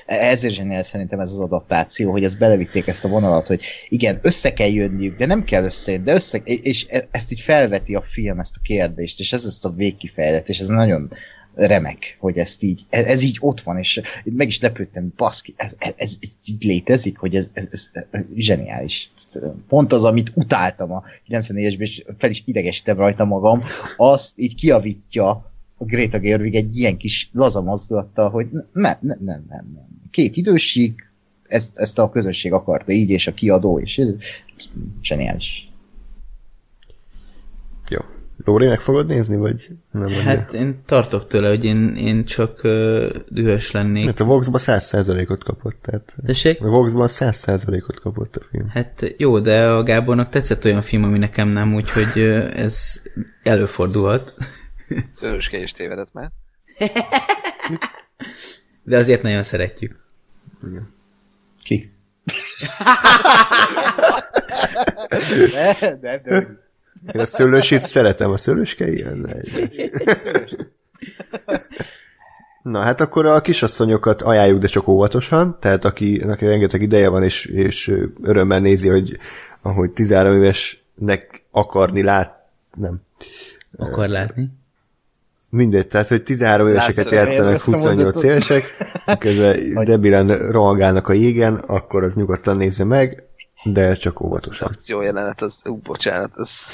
ezért 0.06 0.54
zseniális 0.54 0.86
szerintem 0.86 1.20
ez 1.20 1.32
az 1.32 1.40
adaptáció, 1.40 2.12
hogy 2.12 2.24
ezt 2.24 2.38
belevitték 2.38 2.88
ezt 2.88 3.06
a 3.06 3.08
vonalat, 3.08 3.48
hogy 3.48 3.64
igen, 3.88 4.20
össze 4.22 4.54
kell 4.54 4.70
jönniük, 4.70 5.18
de 5.18 5.26
nem 5.26 5.44
kell 5.44 5.64
összejönni, 5.64 6.06
de 6.06 6.14
össze, 6.14 6.38
és 6.44 6.86
e- 6.90 7.08
ezt 7.12 7.32
így 7.32 7.40
felveti 7.40 7.96
a 7.96 8.02
film, 8.02 8.40
ezt 8.40 8.56
a 8.56 8.62
kérdést, 8.64 9.20
és 9.20 9.34
ez 9.34 9.44
lesz 9.44 9.66
a 9.66 9.74
végkifejlet, 9.76 10.50
és 10.50 10.60
ez 10.60 10.68
nagyon 10.68 11.12
remek, 11.56 12.18
hogy 12.20 12.38
ezt 12.38 12.64
így, 12.64 12.86
ez, 12.90 13.06
ez 13.06 13.22
így 13.22 13.38
ott 13.40 13.62
van, 13.62 13.78
és 13.78 14.02
meg 14.24 14.48
is 14.48 14.60
lepődtem, 14.60 15.14
baszki, 15.16 15.54
ez, 15.58 15.76
ez, 15.78 15.94
ez, 15.96 16.16
ez 16.20 16.30
így 16.46 16.64
létezik, 16.64 17.18
hogy 17.18 17.36
ez, 17.36 17.48
ez, 17.54 17.68
ez, 17.72 17.92
zseniális. 18.36 19.12
Pont 19.68 19.94
az, 19.94 20.04
amit 20.04 20.32
utáltam 20.34 20.92
a 20.92 21.04
94-esben, 21.30 21.80
és 21.80 22.04
fel 22.18 22.30
is 22.30 22.44
idegesítem 22.46 22.98
rajta 22.98 23.26
magam, 23.26 23.60
azt 23.98 24.34
így 24.36 24.56
kiavítja 24.56 25.52
a 25.78 25.86
Greta 25.86 26.20
Gerwig 26.20 26.56
egy 26.56 26.78
ilyen 26.78 26.98
kis 26.98 27.30
laza 27.34 27.62
mozdulattal, 27.62 28.30
hogy 28.30 28.48
nem, 28.52 28.62
nem, 28.72 28.98
nem, 29.02 29.46
nem, 29.50 29.72
nem. 29.74 29.88
Két 30.12 30.36
idősík, 30.36 31.12
ezt, 31.48 31.78
ezt 31.78 32.00
a 32.00 32.10
közösség 32.10 32.54
akarta 32.54 32.92
így, 32.92 33.10
és 33.10 33.28
a 33.28 33.34
kiadó, 33.34 33.80
és 33.80 34.02
zseniális. 35.02 35.72
Jó. 37.90 38.00
Lóri, 38.46 38.68
meg 38.68 38.80
fogod 38.80 39.08
nézni, 39.08 39.38
vagy 39.38 39.70
nem? 39.92 40.10
Hát 40.10 40.54
én 40.54 40.82
tartok 40.86 41.28
tőle, 41.28 41.48
hogy 41.48 41.66
én, 41.66 41.96
én 41.96 42.26
csak 42.26 42.60
uh, 42.64 43.10
dühös 43.30 43.72
lennék. 43.72 44.06
Hát 44.06 44.20
a 44.20 44.24
Vox-ba 44.24 44.58
100%-ot 44.62 45.44
kapott, 45.44 45.78
tehát... 45.82 46.16
Tessék? 46.26 46.62
A 46.62 46.68
Vox-ban 46.68 47.08
100%-ot 47.10 48.00
kapott 48.00 48.36
a 48.36 48.42
film. 48.50 48.70
Hát 48.70 49.14
jó, 49.18 49.40
de 49.40 49.68
a 49.68 49.84
Gábornak 49.84 50.30
tetszett 50.30 50.66
olyan 50.66 50.82
film, 50.82 51.04
ami 51.04 51.18
nekem 51.18 51.48
nem, 51.48 51.74
úgyhogy 51.74 52.12
ö, 52.16 52.48
ez 52.54 53.02
előfordulhat. 53.44 54.22
Szöröske 55.14 55.58
is 55.58 55.72
tévedett 55.72 56.14
már. 56.14 56.32
De 58.84 58.98
azért 58.98 59.22
nagyon 59.22 59.44
szeretjük. 59.44 59.96
Ki? 61.64 61.94
de, 65.52 65.98
de, 66.02 66.22
de, 66.24 66.58
Én 67.14 67.22
a 67.22 67.26
szőlősét 67.26 67.86
szeretem, 67.86 68.32
a 68.32 68.38
szőlőskei? 68.38 69.04
Ez 69.04 69.18
egy... 69.28 69.92
Na 72.64 72.80
hát 72.80 73.02
akkor 73.02 73.26
a 73.26 73.42
kisasszonyokat 73.42 74.22
ajánljuk, 74.22 74.60
de 74.60 74.68
csak 74.68 74.88
óvatosan, 74.88 75.58
tehát 75.60 75.86
aki, 75.86 76.20
aki 76.28 76.46
rengeteg 76.46 76.82
ideje 76.82 77.10
van, 77.10 77.24
és, 77.24 77.46
és 77.46 77.94
örömmel 78.24 78.60
nézi, 78.60 78.88
hogy 78.88 79.18
ahogy 79.62 79.92
13 79.92 80.36
évesnek 80.36 81.44
akarni 81.52 82.02
lát, 82.02 82.46
nem, 82.76 83.02
Akar 83.78 84.08
látni? 84.08 84.50
mindegy, 85.50 85.88
tehát 85.88 86.08
hogy 86.08 86.24
13 86.24 86.68
éveseket 86.68 86.96
Látszani 86.96 87.16
játszanak 87.16 87.50
éreztem 87.50 87.74
28 87.74 87.96
mondatot. 87.96 88.24
évesek, 88.24 88.64
közben 89.20 89.84
debilen 89.84 90.52
rohangálnak 90.52 91.08
a 91.08 91.14
jégen, 91.14 91.56
akkor 91.56 92.04
az 92.04 92.16
nyugodtan 92.16 92.58
nézze 92.58 92.84
meg, 92.84 93.24
de 93.64 93.96
csak 93.96 94.20
Az 94.20 94.26
óvatosan. 94.26 94.68
akció 94.68 95.02
jelenet, 95.02 95.42
az, 95.42 95.62
ú, 95.66 95.76
bocsánat, 95.76 96.32
az 96.34 96.72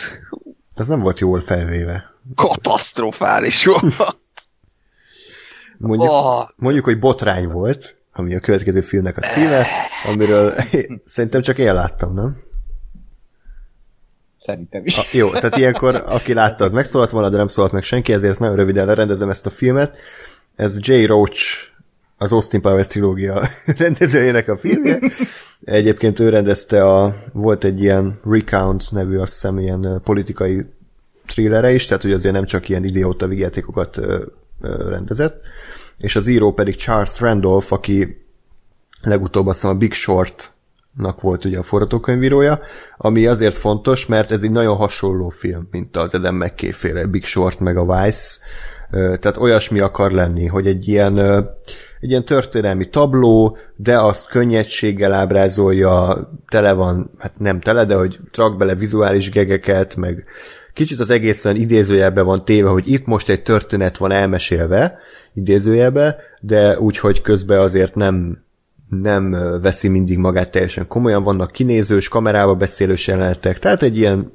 Ez 0.75 0.87
nem 0.87 0.99
volt 0.99 1.19
jól 1.19 1.41
felvéve. 1.41 2.13
katasztrofális 2.35 3.65
volt. 3.65 3.83
Mondjuk, 5.77 6.11
Oh, 6.11 6.47
Mondjuk, 6.55 6.85
hogy 6.85 6.99
botrány 6.99 7.47
volt, 7.47 7.95
ami 8.13 8.35
a 8.35 8.39
következő 8.39 8.81
filmnek 8.81 9.17
a 9.17 9.21
címe, 9.27 9.65
amiről 10.05 10.53
szerintem 11.03 11.41
csak 11.41 11.57
én 11.57 11.73
láttam, 11.73 12.13
nem? 12.13 12.43
Szerintem 14.41 14.85
is. 14.85 14.97
A, 14.97 15.01
jó, 15.11 15.29
tehát 15.31 15.57
ilyenkor, 15.57 15.95
aki 15.95 16.33
látta, 16.33 16.63
az 16.63 16.71
megszólalt 16.73 17.09
volna, 17.09 17.29
de 17.29 17.37
nem 17.37 17.47
szólalt 17.47 17.73
meg 17.73 17.83
senki, 17.83 18.13
ezért 18.13 18.31
ezt 18.31 18.39
nagyon 18.39 18.55
röviden 18.55 18.85
lerendezem 18.85 19.29
ezt 19.29 19.45
a 19.45 19.49
filmet. 19.49 19.97
Ez 20.55 20.77
J. 20.79 21.03
Roach, 21.05 21.41
az 22.21 22.31
Austin 22.31 22.61
Powers 22.61 22.87
trilógia 22.87 23.49
rendezőjének 23.77 24.47
a 24.47 24.57
filmje. 24.57 24.99
Egyébként 25.63 26.19
ő 26.19 26.29
rendezte 26.29 26.85
a, 26.85 27.15
volt 27.33 27.63
egy 27.63 27.81
ilyen 27.81 28.19
Recount 28.23 28.91
nevű, 28.91 29.17
azt 29.17 29.33
hiszem, 29.33 29.59
ilyen 29.59 30.01
politikai 30.03 30.65
thrillere 31.25 31.71
is, 31.71 31.85
tehát 31.85 32.01
hogy 32.01 32.11
azért 32.11 32.33
nem 32.33 32.45
csak 32.45 32.69
ilyen 32.69 32.83
idióta 32.83 33.27
vigyátékokat 33.27 33.99
rendezett. 34.89 35.41
És 35.97 36.15
az 36.15 36.27
író 36.27 36.53
pedig 36.53 36.75
Charles 36.75 37.19
Randolph, 37.19 37.73
aki 37.73 38.25
legutóbb 39.01 39.47
azt 39.47 39.61
hiszem 39.61 39.75
a 39.75 39.79
Big 39.79 39.93
Short 39.93 40.53
nak 40.93 41.21
volt 41.21 41.45
ugye 41.45 41.57
a 41.57 41.63
forgatókönyvírója, 41.63 42.59
ami 42.97 43.25
azért 43.25 43.55
fontos, 43.55 44.05
mert 44.05 44.31
ez 44.31 44.43
egy 44.43 44.51
nagyon 44.51 44.75
hasonló 44.75 45.29
film, 45.29 45.67
mint 45.71 45.97
az 45.97 46.13
Adam 46.13 46.35
McKay 46.35 46.71
féle 46.71 47.05
Big 47.05 47.25
Short 47.25 47.59
meg 47.59 47.77
a 47.77 47.95
Vice, 47.95 48.39
tehát 48.91 49.37
olyasmi 49.37 49.79
akar 49.79 50.11
lenni, 50.11 50.45
hogy 50.45 50.67
egy 50.67 50.87
ilyen, 50.87 51.45
egy 51.99 52.09
ilyen 52.09 52.25
történelmi 52.25 52.89
tabló, 52.89 53.57
de 53.75 53.99
azt 53.99 54.29
könnyedséggel 54.29 55.13
ábrázolja, 55.13 56.29
tele 56.47 56.73
van, 56.73 57.11
hát 57.17 57.39
nem 57.39 57.59
tele, 57.59 57.85
de 57.85 57.95
hogy 57.95 58.19
trak 58.31 58.57
bele 58.57 58.75
vizuális 58.75 59.29
gegeket, 59.29 59.95
meg 59.95 60.25
kicsit 60.73 60.99
az 60.99 61.09
egész 61.09 61.45
olyan 61.45 61.57
idézőjelben 61.57 62.25
van 62.25 62.45
téve, 62.45 62.69
hogy 62.69 62.91
itt 62.91 63.05
most 63.05 63.29
egy 63.29 63.43
történet 63.43 63.97
van 63.97 64.11
elmesélve, 64.11 64.97
idézőjelbe, 65.33 66.15
de 66.41 66.79
úgyhogy 66.79 67.21
közben 67.21 67.59
azért 67.59 67.95
nem, 67.95 68.43
nem 68.89 69.31
veszi 69.61 69.87
mindig 69.87 70.17
magát 70.17 70.51
teljesen 70.51 70.87
komolyan, 70.87 71.23
vannak 71.23 71.51
kinézős, 71.51 72.07
kamerába 72.07 72.55
beszélős 72.55 73.07
jelenetek, 73.07 73.59
tehát 73.59 73.83
egy 73.83 73.97
ilyen 73.97 74.31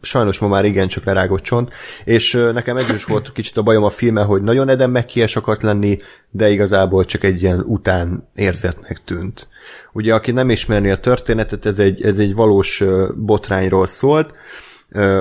sajnos 0.00 0.38
ma 0.38 0.48
már 0.48 0.64
igencsak 0.64 1.04
lerágott 1.04 1.42
csont, 1.42 1.72
és 2.04 2.32
nekem 2.32 2.76
ez 2.76 2.88
is 2.94 3.04
volt 3.04 3.32
kicsit 3.32 3.56
a 3.56 3.62
bajom 3.62 3.84
a 3.84 3.90
filme, 3.90 4.22
hogy 4.22 4.42
nagyon 4.42 4.68
Eden 4.68 4.90
McKay 4.90 5.24
akart 5.34 5.62
lenni, 5.62 5.98
de 6.30 6.48
igazából 6.48 7.04
csak 7.04 7.24
egy 7.24 7.42
ilyen 7.42 7.60
után 7.60 8.28
érzetnek 8.34 9.00
tűnt. 9.04 9.48
Ugye, 9.92 10.14
aki 10.14 10.30
nem 10.30 10.50
ismerni 10.50 10.90
a 10.90 11.00
történetet, 11.00 11.66
ez 11.66 11.78
egy, 11.78 12.02
ez 12.02 12.18
egy 12.18 12.34
valós 12.34 12.84
botrányról 13.16 13.86
szólt. 13.86 14.32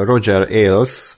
Roger 0.03 0.41
Ailes, 0.41 1.17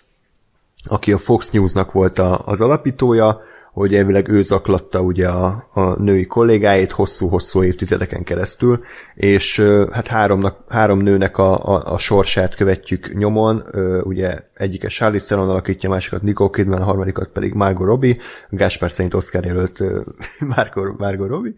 aki 0.83 1.11
a 1.11 1.17
Fox 1.17 1.49
News-nak 1.49 1.91
volt 1.91 2.19
a, 2.19 2.41
az 2.45 2.61
alapítója, 2.61 3.41
hogy 3.71 3.95
elvileg 3.95 4.27
ő 4.27 4.41
zaklatta 4.41 5.01
ugye 5.01 5.27
a, 5.27 5.67
a 5.73 6.01
női 6.01 6.25
kollégáit 6.25 6.91
hosszú-hosszú 6.91 7.63
évtizedeken 7.63 8.23
keresztül, 8.23 8.83
és 9.15 9.59
hát 9.91 10.07
háromnak, 10.07 10.57
három 10.69 10.99
nőnek 10.99 11.37
a, 11.37 11.75
a, 11.75 11.93
a 11.93 11.97
sorsát 11.97 12.55
követjük 12.55 13.13
nyomon, 13.13 13.63
ugye 14.03 14.39
egyike 14.61 14.87
Charlize 14.87 15.25
Theron 15.25 15.49
alakítja, 15.49 15.89
másikat 15.89 16.21
Nicole 16.21 16.49
Kidman, 16.53 16.81
a 16.81 16.83
harmadikat 16.83 17.29
pedig 17.29 17.53
Margot 17.53 17.87
Robbie, 17.87 18.15
Gáspár 18.49 18.91
szerint 18.91 19.13
Oscar 19.13 19.45
jelölt 19.45 19.79
Margot, 20.55 20.97
Margot 20.97 21.27
Robbie, 21.27 21.53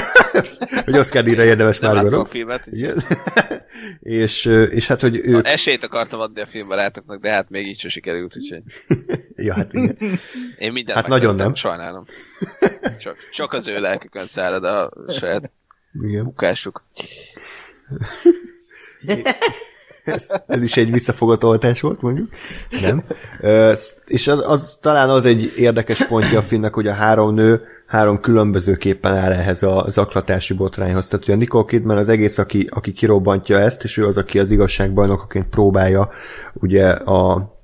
hogy 0.84 0.98
Oscar 0.98 1.22
díjra 1.22 1.44
érdemes 1.44 1.78
nem 1.78 1.94
Margot 1.94 2.10
Robbie. 2.12 2.30
filmet. 2.30 2.66
Igen. 2.66 3.02
és, 4.22 4.44
és 4.70 4.86
hát, 4.86 5.00
hogy 5.00 5.20
ők... 5.24 5.46
Esélyt 5.46 5.84
akartam 5.84 6.20
adni 6.20 6.40
a 6.40 6.46
filmbarátoknak, 6.46 7.20
de 7.20 7.30
hát 7.30 7.50
még 7.50 7.66
így 7.66 7.78
sem 7.78 7.90
sikerült, 7.90 8.36
úgyhogy 8.36 8.62
Ja, 9.36 9.54
hát 9.54 9.72
igen. 9.72 9.96
én 10.58 10.72
mindent 10.72 10.98
Hát 10.98 11.08
nagyon 11.08 11.34
nem. 11.34 11.54
Sajnálom. 11.54 12.04
Csak, 12.98 13.16
csak 13.32 13.52
az 13.52 13.68
ő 13.68 13.80
lelkükön 13.80 14.26
szárad 14.26 14.64
a 14.64 14.92
saját 15.08 15.52
igen. 16.02 16.24
bukásuk. 16.24 16.82
Ez, 20.08 20.30
ez 20.46 20.62
is 20.62 20.76
egy 20.76 20.92
visszafogott 20.92 21.44
oltás 21.44 21.80
volt, 21.80 22.02
mondjuk. 22.02 22.28
Nem. 22.80 23.02
És 24.06 24.28
az, 24.28 24.42
az, 24.46 24.78
talán 24.80 25.10
az 25.10 25.24
egy 25.24 25.52
érdekes 25.56 26.06
pontja 26.06 26.38
a 26.38 26.42
filmnek, 26.42 26.74
hogy 26.74 26.86
a 26.86 26.92
három 26.92 27.34
nő 27.34 27.60
három 27.86 28.20
különbözőképpen 28.20 29.14
áll 29.14 29.32
ehhez 29.32 29.62
a 29.62 29.84
zaklatási 29.88 30.54
botrányhoz. 30.54 31.08
Tehát 31.08 31.24
ugye 31.24 31.36
Nicole 31.36 31.64
Kidman 31.64 31.96
az 31.96 32.08
egész, 32.08 32.38
aki, 32.38 32.68
aki 32.70 32.92
kirobbantja 32.92 33.58
ezt, 33.60 33.84
és 33.84 33.96
ő 33.96 34.06
az, 34.06 34.16
aki 34.16 34.38
az 34.38 34.50
igazságbajnokaként 34.50 35.46
próbálja 35.48 36.08
ugye 36.54 36.88
a, 36.88 37.56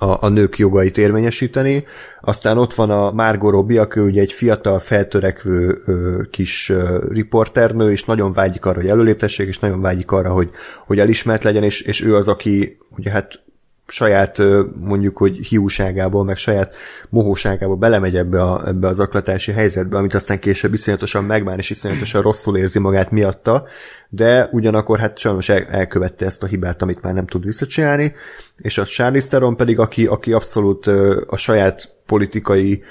a, 0.00 0.24
a 0.24 0.28
nők 0.28 0.58
jogait 0.58 0.98
érvényesíteni. 0.98 1.84
Aztán 2.20 2.58
ott 2.58 2.74
van 2.74 2.90
a 2.90 3.10
Margot 3.10 3.52
Robbie, 3.52 3.80
aki 3.80 4.00
ugye 4.00 4.20
egy 4.20 4.32
fiatal, 4.32 4.78
feltörekvő 4.78 5.82
ö, 5.86 6.22
kis 6.30 6.68
ö, 6.68 7.04
riporternő, 7.08 7.90
és 7.90 8.04
nagyon 8.04 8.32
vágyik 8.32 8.64
arra, 8.64 8.80
hogy 8.80 8.88
előléptessék, 8.88 9.48
és 9.48 9.58
nagyon 9.58 9.80
vágyik 9.80 10.10
arra, 10.10 10.32
hogy, 10.32 10.50
hogy 10.86 10.98
elismert 10.98 11.42
legyen, 11.42 11.62
és, 11.62 11.80
és 11.80 12.04
ő 12.04 12.16
az, 12.16 12.28
aki 12.28 12.78
ugye 12.96 13.10
hát 13.10 13.42
saját 13.90 14.42
mondjuk, 14.80 15.16
hogy 15.16 15.36
hiúságából, 15.36 16.24
meg 16.24 16.36
saját 16.36 16.74
mohóságából 17.08 17.76
belemegy 17.76 18.16
ebbe, 18.16 18.42
a, 18.42 18.68
ebbe 18.68 18.88
az 18.88 19.00
aklatási 19.00 19.52
helyzetbe, 19.52 19.96
amit 19.96 20.14
aztán 20.14 20.38
később 20.38 20.72
iszonyatosan 20.72 21.24
megbán, 21.24 21.58
és 21.58 21.70
iszonyatosan 21.70 22.22
rosszul 22.22 22.56
érzi 22.56 22.78
magát 22.78 23.10
miatta, 23.10 23.64
de 24.08 24.48
ugyanakkor 24.52 24.98
hát 24.98 25.18
sajnos 25.18 25.48
el, 25.48 25.64
elkövette 25.64 26.26
ezt 26.26 26.42
a 26.42 26.46
hibát, 26.46 26.82
amit 26.82 27.02
már 27.02 27.14
nem 27.14 27.26
tud 27.26 27.44
visszacsinálni, 27.44 28.14
és 28.56 28.78
a 28.78 28.84
Charlize 28.84 29.28
Theron 29.28 29.56
pedig, 29.56 29.78
aki, 29.78 30.06
aki 30.06 30.32
abszolút 30.32 30.86
a 31.26 31.36
saját 31.36 31.96
politikai 32.06 32.82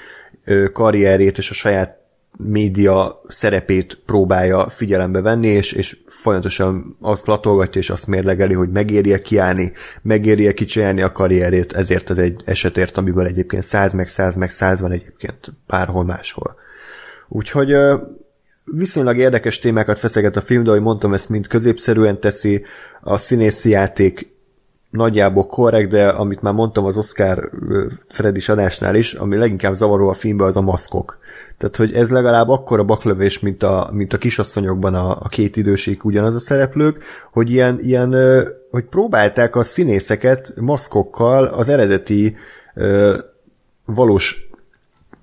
karrierét 0.72 1.38
és 1.38 1.50
a 1.50 1.54
saját 1.54 1.99
média 2.42 3.22
szerepét 3.28 4.00
próbálja 4.06 4.70
figyelembe 4.70 5.20
venni, 5.20 5.46
és, 5.46 5.72
és 5.72 5.96
folyamatosan 6.06 6.96
azt 7.00 7.26
latolgatja, 7.26 7.80
és 7.80 7.90
azt 7.90 8.06
mérlegeli, 8.06 8.54
hogy 8.54 8.70
megérje 8.70 9.20
kiállni, 9.20 9.72
megérje 10.02 10.52
kicsinálni 10.52 11.02
a 11.02 11.12
karrierét, 11.12 11.72
ezért 11.72 12.10
ez 12.10 12.18
egy 12.18 12.42
esetért, 12.44 12.96
amiből 12.96 13.26
egyébként 13.26 13.62
100 13.62 13.92
meg 13.92 14.08
100 14.08 14.36
meg 14.36 14.50
100 14.50 14.80
van 14.80 14.92
egyébként 14.92 15.52
párhol 15.66 16.04
máshol. 16.04 16.56
Úgyhogy 17.28 17.74
viszonylag 18.64 19.18
érdekes 19.18 19.58
témákat 19.58 19.98
feszeget 19.98 20.36
a 20.36 20.40
film, 20.40 20.62
de 20.62 20.70
ahogy 20.70 20.82
mondtam, 20.82 21.14
ezt 21.14 21.28
mind 21.28 21.46
középszerűen 21.46 22.20
teszi, 22.20 22.64
a 23.00 23.16
színészi 23.16 23.70
játék 23.70 24.38
nagyjából 24.90 25.46
korrekt, 25.46 25.90
de 25.90 26.08
amit 26.08 26.42
már 26.42 26.52
mondtam 26.52 26.84
az 26.84 26.96
Oscar 26.96 27.50
Freddy 28.08 28.40
adásnál 28.46 28.94
is, 28.94 29.12
ami 29.12 29.36
leginkább 29.36 29.74
zavaró 29.74 30.08
a 30.08 30.14
filmben, 30.14 30.46
az 30.46 30.56
a 30.56 30.60
maszkok. 30.60 31.18
Tehát, 31.58 31.76
hogy 31.76 31.94
ez 31.94 32.10
legalább 32.10 32.48
akkora 32.48 32.84
baklövés, 32.84 33.40
mint 33.40 33.62
a, 33.62 33.90
mint 33.92 34.12
a 34.12 34.18
kisasszonyokban 34.18 34.94
a, 34.94 35.10
a 35.10 35.28
két 35.28 35.56
időség 35.56 36.04
ugyanaz 36.04 36.34
a 36.34 36.38
szereplők, 36.38 37.04
hogy 37.32 37.50
ilyen, 37.50 37.78
ilyen 37.82 38.14
hogy 38.70 38.84
próbálták 38.84 39.56
a 39.56 39.62
színészeket 39.62 40.52
maszkokkal 40.56 41.44
az 41.44 41.68
eredeti 41.68 42.36
valós 43.84 44.48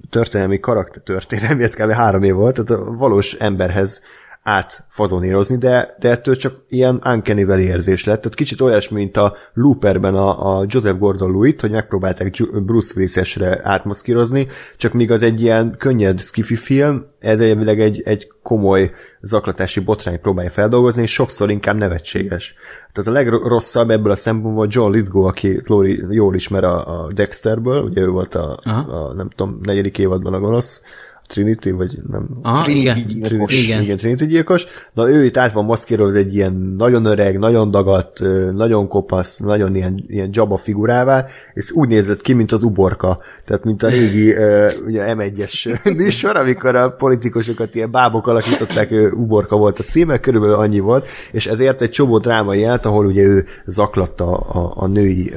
történelmi 0.09 0.59
karakter 0.59 1.01
történelmi, 1.03 1.67
kb. 1.69 1.91
három 1.91 2.23
év 2.23 2.33
volt, 2.33 2.53
tehát 2.53 2.83
a 2.83 2.91
valós 2.91 3.33
emberhez 3.33 4.01
átfazonírozni, 4.47 5.57
de, 5.57 5.95
de 5.99 6.09
ettől 6.09 6.35
csak 6.35 6.55
ilyen 6.69 7.01
uncanny 7.05 7.59
érzés 7.59 8.05
lett. 8.05 8.21
Tehát 8.21 8.37
kicsit 8.37 8.61
olyasmi, 8.61 8.97
mint 8.97 9.17
a 9.17 9.35
Looperben 9.53 10.15
a, 10.15 10.57
a 10.59 10.65
Joseph 10.67 10.99
Gordon-Lewitt, 10.99 11.61
hogy 11.61 11.71
megpróbálták 11.71 12.33
Bruce 12.65 12.93
Willis-esre 12.95 13.59
átmaszkírozni, 13.63 14.47
csak 14.77 14.93
míg 14.93 15.11
az 15.11 15.21
egy 15.21 15.41
ilyen 15.41 15.75
könnyed 15.77 16.19
skifi 16.19 16.55
film, 16.55 17.05
ez 17.19 17.39
elvileg 17.39 17.79
egy, 17.79 18.01
egy 18.01 18.27
komoly 18.43 18.91
zaklatási 19.21 19.79
botrány 19.79 20.21
próbálja 20.21 20.49
feldolgozni, 20.49 21.01
és 21.01 21.13
sokszor 21.13 21.51
inkább 21.51 21.77
nevetséges. 21.77 22.55
Tehát 22.91 23.09
a 23.09 23.13
legrosszabb 23.13 23.89
ebből 23.89 24.11
a 24.11 24.15
szempontból 24.15 24.67
John 24.69 24.91
Lithgow, 24.91 25.23
aki 25.23 25.61
Lori 25.65 26.03
jól 26.09 26.35
ismer 26.35 26.63
a, 26.63 27.03
a 27.03 27.07
Dexterből, 27.13 27.81
ugye 27.83 28.01
ő 28.01 28.09
volt 28.09 28.35
a, 28.35 28.59
a, 28.63 29.13
nem 29.15 29.29
tudom, 29.29 29.59
negyedik 29.61 29.97
évadban 29.97 30.33
a 30.33 30.39
gonosz, 30.39 30.81
Trinity, 31.27 31.69
vagy 31.69 31.97
nem? 32.09 32.27
Aha, 32.41 32.63
Trinity 32.63 32.81
igen. 32.81 33.29
gyilkos. 33.29 33.63
igen. 33.63 33.81
Igen, 33.81 33.97
Trinity 33.97 34.25
gyilkos. 34.25 34.65
Na 34.93 35.09
ő 35.09 35.25
itt 35.25 35.37
át 35.37 35.51
van 35.51 35.65
maszkírozva 35.65 36.17
egy 36.17 36.35
ilyen 36.35 36.75
nagyon 36.77 37.05
öreg, 37.05 37.39
nagyon 37.39 37.71
dagadt, 37.71 38.23
nagyon 38.53 38.87
kopasz, 38.87 39.37
nagyon 39.37 39.75
ilyen, 39.75 40.03
ilyen 40.07 40.31
dzsaba 40.31 40.57
figurává, 40.57 41.25
és 41.53 41.71
úgy 41.71 41.87
nézett 41.87 42.21
ki, 42.21 42.33
mint 42.33 42.51
az 42.51 42.63
uborka. 42.63 43.19
Tehát, 43.45 43.63
mint 43.63 43.83
a 43.83 43.87
régi 43.87 44.31
ugye 44.85 45.13
M1-es 45.15 45.83
műsor, 45.97 46.35
amikor 46.35 46.75
a 46.75 46.89
politikusokat 46.89 47.75
ilyen 47.75 47.91
bábok 47.91 48.27
alakították, 48.27 48.91
ö, 48.91 49.09
uborka 49.09 49.57
volt 49.57 49.79
a 49.79 49.83
címe, 49.83 50.19
körülbelül 50.19 50.55
annyi 50.55 50.79
volt, 50.79 51.07
és 51.31 51.47
ezért 51.47 51.81
egy 51.81 51.89
csomó 51.89 52.17
dráma 52.17 52.53
jelent, 52.53 52.85
ahol 52.85 53.05
ugye 53.05 53.21
ő 53.21 53.45
zaklatta 53.65 54.37
a, 54.37 54.73
a 54.75 54.87
női 54.87 55.33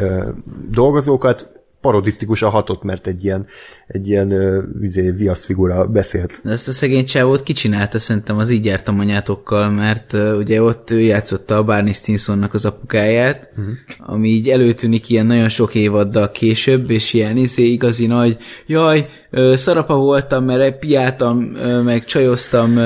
dolgozókat, 0.71 1.60
parodisztikusan 1.81 2.51
hatott, 2.51 2.83
mert 2.83 3.07
egy 3.07 3.25
ilyen, 3.25 3.47
egy 3.87 4.09
ilyen 4.09 4.33
üzé, 4.81 5.11
viasz 5.11 5.45
figura 5.45 5.87
beszélt. 5.87 6.41
Ezt 6.45 6.69
a 6.69 6.73
szegény 6.73 7.05
csávót 7.05 7.43
kicsinálta 7.43 7.99
szerintem 7.99 8.39
az 8.39 8.51
így 8.51 8.65
jártam 8.65 8.99
anyátokkal, 8.99 9.71
mert 9.71 10.13
uh, 10.13 10.37
ugye 10.39 10.63
ott 10.63 10.91
ő 10.91 11.01
játszotta 11.01 11.57
a 11.57 11.65
Barney 11.65 11.93
Stinsonnak 11.93 12.55
az 12.55 12.65
apukáját, 12.65 13.53
uh-huh. 13.59 13.75
ami 13.99 14.29
így 14.29 14.49
előtűnik 14.49 15.09
ilyen 15.09 15.27
nagyon 15.27 15.49
sok 15.49 15.75
évaddal 15.75 16.31
később, 16.31 16.91
és 16.91 17.13
ilyen 17.13 17.37
izé 17.37 17.63
igazi 17.63 18.07
nagy, 18.07 18.37
jaj, 18.67 19.09
szarapa 19.55 19.95
voltam, 19.95 20.45
mert 20.45 20.79
piáltam, 20.79 21.39
meg 21.85 22.05
csajoztam, 22.05 22.77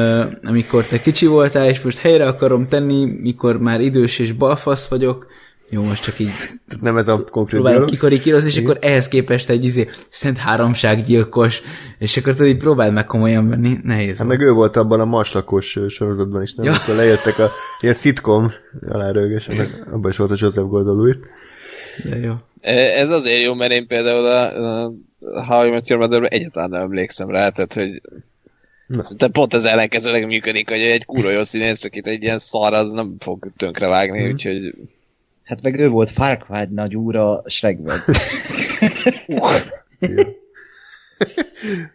amikor 0.45 0.85
te 0.85 1.01
kicsi 1.01 1.27
voltál, 1.27 1.69
és 1.69 1.81
most 1.81 1.99
helyre 1.99 2.27
akarom 2.27 2.69
tenni, 2.69 3.05
mikor 3.05 3.59
már 3.59 3.81
idős 3.81 4.19
és 4.19 4.33
balfasz 4.33 4.89
vagyok, 4.89 5.27
jó, 5.75 5.83
most 5.83 6.03
csak 6.05 6.19
így 6.19 6.29
Tehát 6.69 6.83
nem 6.83 6.97
ez 6.97 7.09
a 7.09 7.17
konkrét 7.17 7.47
próbálok 7.61 7.73
dialóg. 7.73 7.89
kikarikírozni, 7.89 8.51
és 8.51 8.57
akkor 8.57 8.79
ehhez 8.81 9.09
képest 9.09 9.51
egy 9.51 9.65
izé, 9.65 9.89
szent 10.11 10.37
háromsággyilkos, 10.39 11.61
és 11.99 12.17
akkor 12.17 12.33
tudod, 12.35 12.49
így 12.49 12.57
próbáld 12.57 12.93
meg 12.93 13.07
komolyan 13.07 13.49
venni, 13.49 13.79
nehéz 13.83 14.19
Hát 14.19 14.27
volt. 14.27 14.39
meg 14.39 14.49
ő 14.49 14.53
volt 14.53 14.77
abban 14.77 15.01
a 15.01 15.05
maslakos 15.05 15.79
sorozatban 15.89 16.43
is, 16.43 16.55
nem? 16.55 16.67
Ja. 16.67 16.73
Akkor 16.73 16.95
lejöttek 16.95 17.39
a 17.39 17.51
ilyen 17.81 17.95
szitkom 17.95 18.53
alárőgés, 18.89 19.49
abban 19.93 20.11
is 20.11 20.17
volt 20.17 20.31
a 20.31 20.35
Joseph 20.39 20.69
Gordon-Lewitt. 20.69 21.25
Ja, 22.05 22.17
jó. 22.17 22.33
Ez 22.97 23.11
azért 23.11 23.43
jó, 23.43 23.55
mert 23.55 23.73
én 23.73 23.87
például 23.87 24.25
a, 24.25 24.85
a 24.85 24.93
How 25.47 25.67
I 25.67 25.71
Met 25.71 25.89
Your 25.89 26.03
Mother-ra 26.03 26.27
egyáltalán 26.27 26.71
nem 26.71 26.81
emlékszem 26.81 27.31
rá, 27.31 27.49
tehát 27.49 27.75
hogy 27.75 28.01
Szerintem 29.01 29.31
pont 29.31 29.55
az 29.55 29.65
ellenkezőleg 29.65 30.27
működik, 30.27 30.69
hogy 30.69 30.79
egy 30.79 31.05
kurva 31.05 31.31
jó 31.31 31.43
színész, 31.43 31.85
akit 31.85 32.07
egy 32.07 32.23
ilyen 32.23 32.39
szar, 32.39 32.73
az 32.73 32.91
nem 32.91 33.17
fog 33.19 33.47
tönkre 33.57 33.87
vágni, 33.89 34.31
úgyhogy 34.31 34.75
Hát 35.45 35.63
meg 35.63 35.79
ő 35.79 35.89
volt 35.89 36.11
Farquaad 36.11 36.73
nagy 36.73 36.97
úra 36.97 37.43
Shrekben. 37.47 37.99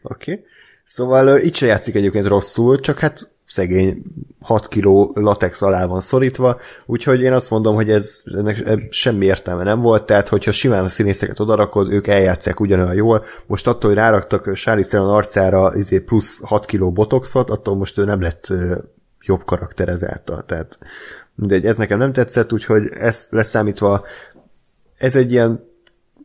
Oké. 0.03 0.43
Szóval 0.83 1.27
ö, 1.27 1.37
itt 1.37 1.55
se 1.55 1.65
játszik 1.65 1.95
egyébként 1.95 2.27
rosszul, 2.27 2.79
csak 2.79 2.99
hát 2.99 3.31
szegény 3.45 4.03
6 4.41 4.67
kiló 4.67 5.11
latex 5.15 5.61
alá 5.61 5.85
van 5.85 5.99
szorítva, 5.99 6.59
úgyhogy 6.85 7.21
én 7.21 7.33
azt 7.33 7.49
mondom, 7.49 7.75
hogy 7.75 7.91
ez 7.91 8.23
ennek 8.37 8.59
e- 8.59 8.87
semmi 8.89 9.25
értelme 9.25 9.63
nem 9.63 9.81
volt, 9.81 10.05
tehát 10.05 10.27
hogyha 10.27 10.51
simán 10.51 10.83
a 10.83 10.89
színészeket 10.89 11.39
odarakod, 11.39 11.91
ők 11.91 12.07
eljátszák 12.07 12.59
ugyanolyan 12.59 12.93
jól. 12.93 13.23
Most 13.45 13.67
attól, 13.67 13.89
hogy 13.89 13.99
ráraktak 13.99 14.53
Charlize 14.53 14.89
Theron 14.89 15.13
arcára 15.13 15.75
izé 15.75 15.99
plusz 15.99 16.41
6 16.43 16.65
kiló 16.65 16.91
botoxot, 16.91 17.49
attól 17.49 17.75
most 17.75 17.97
ő 17.97 18.03
nem 18.03 18.21
lett 18.21 18.53
jobb 19.21 19.45
karakter 19.45 19.89
ezáltal. 19.89 20.43
Tehát 20.45 20.79
mindegy, 21.40 21.66
ez 21.66 21.77
nekem 21.77 21.98
nem 21.98 22.14
tetszett, 22.14 22.53
úgyhogy 22.53 22.88
ezt 22.88 23.32
leszámítva 23.32 24.06
ez 24.98 25.16
egy 25.16 25.32
ilyen 25.32 25.51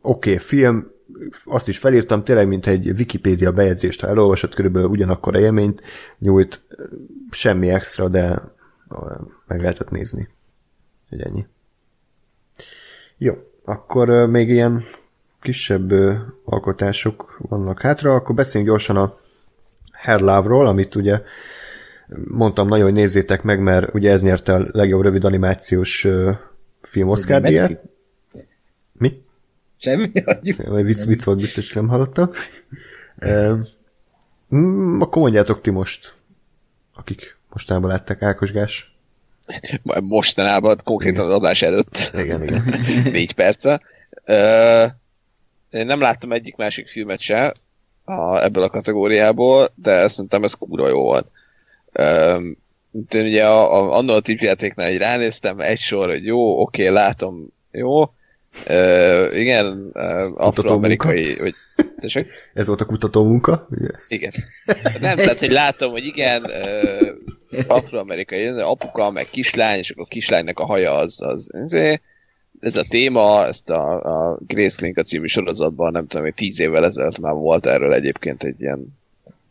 oké 0.01 0.33
okay, 0.33 0.37
film, 0.43 0.91
azt 1.45 1.67
is 1.67 1.77
felírtam 1.77 2.23
tényleg, 2.23 2.47
mint 2.47 2.67
egy 2.67 2.89
Wikipédia 2.89 3.51
bejegyzést, 3.51 4.01
ha 4.01 4.07
elolvasod, 4.07 4.55
körülbelül 4.55 4.89
ugyanakkor 4.89 5.35
élményt 5.35 5.81
nyújt, 6.19 6.63
semmi 7.29 7.69
extra, 7.69 8.07
de 8.07 8.41
meg 9.47 9.61
lehetett 9.61 9.89
nézni. 9.89 10.27
Hogy 11.09 11.21
ennyi. 11.21 11.45
Jó, 13.17 13.33
akkor 13.63 14.09
még 14.09 14.49
ilyen 14.49 14.83
kisebb 15.41 15.91
alkotások 16.43 17.37
vannak 17.37 17.81
hátra, 17.81 18.15
akkor 18.15 18.35
beszéljünk 18.35 18.71
gyorsan 18.71 18.97
a 18.97 19.17
Hair 19.91 20.19
Love-ról, 20.19 20.67
amit 20.67 20.95
ugye 20.95 21.21
mondtam 22.27 22.67
nagyon, 22.67 22.83
hogy 22.85 22.93
nézzétek 22.93 23.43
meg, 23.43 23.59
mert 23.59 23.93
ugye 23.93 24.11
ez 24.11 24.23
nyerte 24.23 24.53
a 24.53 24.65
legjobb 24.71 25.01
rövid 25.01 25.23
animációs 25.23 26.07
film 26.81 27.09
Oscar 27.09 27.41
ki? 27.41 27.77
Mi? 28.93 29.21
Semmi, 29.77 30.11
adjuk. 30.25 30.67
Vagy 30.67 30.85
vicc, 30.85 31.05
vicc 31.05 31.23
volt, 31.23 31.37
biztos 31.39 31.73
nem 31.73 31.87
hallottam. 31.87 32.31
Mm, 34.55 35.01
akkor 35.01 35.21
mondjátok 35.21 35.61
ti 35.61 35.69
most, 35.69 36.13
akik 36.95 37.37
mostában 37.49 37.89
látták 37.89 38.21
Ákosgás. 38.21 38.95
mostanában, 40.01 40.77
konkrétan 40.83 41.25
az 41.25 41.31
adás 41.31 41.61
előtt, 41.61 42.11
Igen, 42.13 42.43
igen. 42.43 42.63
négy 43.11 43.33
perce. 43.33 43.81
Én 45.69 45.85
nem 45.85 46.01
láttam 46.01 46.31
egyik 46.31 46.55
másik 46.55 46.87
filmet 46.87 47.19
se 47.19 47.53
a, 48.03 48.43
ebből 48.43 48.63
a 48.63 48.69
kategóriából, 48.69 49.71
de 49.75 50.07
szerintem 50.07 50.43
ez 50.43 50.53
kurva 50.53 50.87
jó 50.87 51.01
volt. 51.01 51.27
Én 53.13 53.25
ugye 53.25 53.45
a, 53.45 53.73
a, 53.73 53.97
annól 53.97 54.15
a 54.15 54.19
tipjátéknál 54.19 54.87
egy 54.87 54.97
ránéztem, 54.97 55.59
egy 55.59 55.79
sor, 55.79 56.09
hogy 56.09 56.25
jó, 56.25 56.61
oké, 56.61 56.87
látom, 56.87 57.47
jó. 57.71 58.03
Ö, 58.65 59.35
igen, 59.35 59.89
ö, 59.93 60.29
afroamerikai, 60.35 61.35
vagy 61.35 61.53
tessék? 61.99 62.31
Ez 62.53 62.67
volt 62.67 62.81
a 62.81 62.85
kutató 62.85 63.23
munka. 63.23 63.67
Ugye? 63.71 63.89
Igen. 64.07 64.31
Nem, 64.99 65.15
tehát, 65.15 65.39
hogy 65.39 65.51
látom, 65.51 65.91
hogy 65.91 66.05
igen, 66.05 66.43
ö, 66.43 67.11
afroamerikai, 67.67 68.47
apuka, 68.47 69.11
meg 69.11 69.25
kislány, 69.25 69.77
és 69.77 69.89
akkor 69.89 70.03
a 70.03 70.09
kislánynak 70.09 70.59
a 70.59 70.65
haja 70.65 70.93
az, 70.93 71.21
az 71.21 71.49
izé. 71.63 71.99
ez 72.59 72.75
a 72.75 72.85
téma, 72.89 73.45
ezt 73.45 73.69
a, 73.69 74.01
a 74.01 74.39
Grace 74.47 74.77
Link 74.81 74.97
a 74.97 75.03
című 75.03 75.27
sorozatban, 75.27 75.91
nem 75.91 76.07
tudom, 76.07 76.25
hogy 76.25 76.33
tíz 76.33 76.59
évvel 76.59 76.85
ezelőtt 76.85 77.19
már 77.19 77.33
volt 77.33 77.65
erről 77.65 77.93
egyébként 77.93 78.43
egy 78.43 78.61
ilyen, 78.61 78.97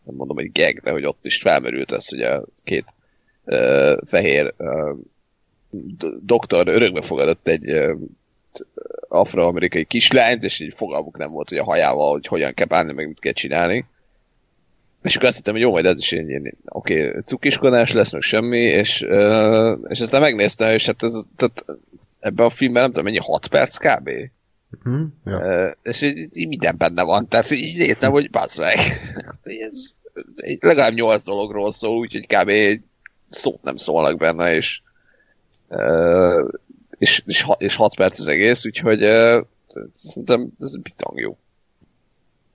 nem 0.04 0.14
mondom, 0.14 0.36
hogy 0.36 0.52
gag, 0.52 0.80
de 0.80 0.90
hogy 0.90 1.04
ott 1.04 1.26
is 1.26 1.40
felmerült 1.40 1.92
ez, 1.92 2.08
hogy 2.08 2.22
a 2.22 2.44
két 2.64 2.84
ö, 3.44 3.96
fehér 4.06 4.54
do- 5.70 6.24
doktor 6.24 6.68
örökbe 6.68 7.02
fogadott 7.02 7.48
egy 7.48 7.60
t- 8.52 8.66
afroamerikai 9.08 9.84
kislányt, 9.84 10.44
és 10.44 10.60
így 10.60 10.74
fogalmuk 10.76 11.16
nem 11.16 11.30
volt, 11.30 11.48
hogy 11.48 11.58
a 11.58 11.64
hajával, 11.64 12.12
hogy 12.12 12.26
hogyan 12.26 12.54
kell 12.54 12.66
bánni, 12.66 12.92
meg 12.92 13.06
mit 13.06 13.20
kell 13.20 13.32
csinálni. 13.32 13.86
És 15.02 15.16
akkor 15.16 15.28
azt 15.28 15.36
hittem, 15.36 15.54
hogy 15.54 15.62
jó, 15.62 15.70
majd 15.70 15.86
ez 15.86 15.98
is 15.98 16.12
egy 16.12 16.54
oké, 16.64 17.08
okay, 17.08 17.20
cukiskodás 17.24 17.92
lesz, 17.92 18.12
meg 18.12 18.22
semmi, 18.22 18.58
és, 18.58 19.02
uh, 19.02 19.78
és 19.88 20.00
aztán 20.00 20.20
megnéztem, 20.20 20.72
és 20.72 20.86
hát 20.86 21.02
ez, 21.02 21.22
tehát 21.36 21.64
ebben 22.20 22.46
a 22.46 22.50
filmben 22.50 22.82
nem 22.82 22.90
tudom, 22.90 23.04
mennyi, 23.04 23.18
6 23.18 23.46
perc 23.46 23.76
kb. 23.76 24.10
Hm? 24.82 25.02
Ja. 25.24 25.66
Uh, 25.66 25.72
és 25.82 26.00
így, 26.02 26.36
így 26.36 26.48
minden 26.48 26.76
benne 26.76 27.02
van, 27.02 27.28
tehát 27.28 27.50
így 27.50 27.78
néztem, 27.78 28.10
hogy 28.10 28.30
bassz 28.30 28.58
meg. 28.58 28.76
ez, 29.42 29.94
ez 30.14 30.22
egy- 30.36 30.62
legalább 30.62 30.92
8 30.94 31.22
dologról 31.22 31.72
szól, 31.72 31.98
úgyhogy 31.98 32.26
kb. 32.26 32.48
egy 32.48 32.80
szót 33.30 33.62
nem 33.62 33.76
szólnak 33.76 34.16
benne, 34.16 34.54
és 34.54 34.80
uh, 35.68 36.48
és, 36.98 37.22
és, 37.26 37.46
és 37.58 37.76
6 37.76 37.94
perc 37.94 38.18
az 38.18 38.26
egész, 38.26 38.66
úgyhogy 38.66 39.02
uh, 39.04 39.44
szerintem 39.92 40.48
ez 40.60 40.76
bitang 40.76 41.18
jó. 41.20 41.36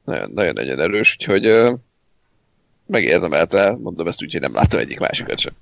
Nagyon- 0.03 0.31
Nagyon-nagyon 0.33 0.79
erős, 0.79 1.15
úgyhogy 1.19 1.47
uh, 1.47 1.77
megérdemelte, 2.85 3.75
mondom 3.81 4.07
ezt 4.07 4.23
úgy, 4.23 4.31
hogy 4.31 4.41
nem 4.41 4.53
láttam 4.53 4.79
egyik 4.79 4.99
másikat 4.99 5.39
sem. 5.39 5.53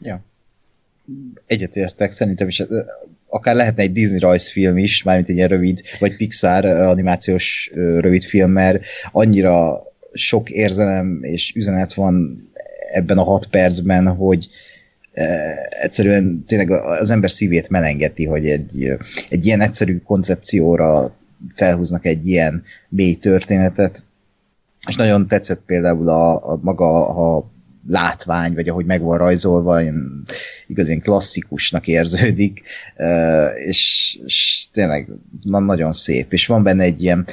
Ja. 0.00 0.20
Egyetértek, 1.46 2.10
szerintem 2.10 2.48
is 2.48 2.60
ez- 2.60 2.84
akár 3.28 3.54
lehetne 3.54 3.82
egy 3.82 3.92
Disney 3.92 4.18
rajzfilm 4.18 4.78
is, 4.78 5.02
mármint 5.02 5.28
egy 5.28 5.36
ilyen 5.36 5.48
rövid, 5.48 5.80
vagy 5.98 6.16
Pixar 6.16 6.64
animációs 6.64 7.70
rövid 7.74 8.22
film, 8.22 8.50
mert 8.50 8.84
annyira 9.12 9.82
sok 10.12 10.50
érzelem 10.50 11.18
és 11.22 11.52
üzenet 11.54 11.94
van 11.94 12.44
ebben 12.92 13.18
a 13.18 13.24
hat 13.24 13.46
percben, 13.46 14.06
hogy 14.06 14.48
egyszerűen 15.68 16.44
tényleg 16.46 16.70
az 16.70 17.10
ember 17.10 17.30
szívét 17.30 17.68
melengeti, 17.68 18.24
hogy 18.24 18.46
egy, 18.46 18.92
egy 19.28 19.46
ilyen 19.46 19.60
egyszerű 19.60 19.98
koncepcióra 19.98 21.14
felhúznak 21.54 22.06
egy 22.06 22.28
ilyen 22.28 22.62
mély 22.88 23.14
történetet, 23.14 24.02
és 24.88 24.96
nagyon 24.96 25.26
tetszett 25.26 25.62
például 25.66 26.08
a, 26.08 26.52
a 26.52 26.58
maga 26.62 27.08
a 27.08 27.44
látvány, 27.88 28.54
vagy 28.54 28.68
ahogy 28.68 28.86
meg 28.86 29.02
van 29.02 29.18
rajzolva, 29.18 29.82
ilyen, 29.82 30.24
igazán 30.66 31.00
klasszikusnak 31.00 31.86
érződik, 31.86 32.62
és, 33.66 34.18
és 34.24 34.66
tényleg 34.72 35.08
nagyon 35.42 35.92
szép, 35.92 36.32
és 36.32 36.46
van 36.46 36.62
benne 36.62 36.82
egy 36.82 37.02
ilyen, 37.02 37.26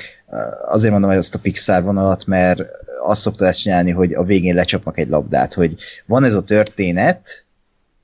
azért 0.66 0.92
mondom 0.92 1.10
hogy 1.10 1.20
azt 1.20 1.36
a 1.36 1.40
Pixar 1.40 1.84
vonalat, 1.84 2.26
mert 2.26 2.62
azt 3.04 3.22
szokta 3.22 3.46
ezt 3.46 3.62
csinálni, 3.62 3.92
hogy 3.92 4.14
a 4.14 4.24
végén 4.24 4.56
lecsapnak 4.56 4.98
egy 4.98 5.10
labdát, 5.10 5.54
hogy 5.54 5.76
van 6.06 6.24
ez 6.24 6.34
a 6.34 6.44
történet, 6.44 7.43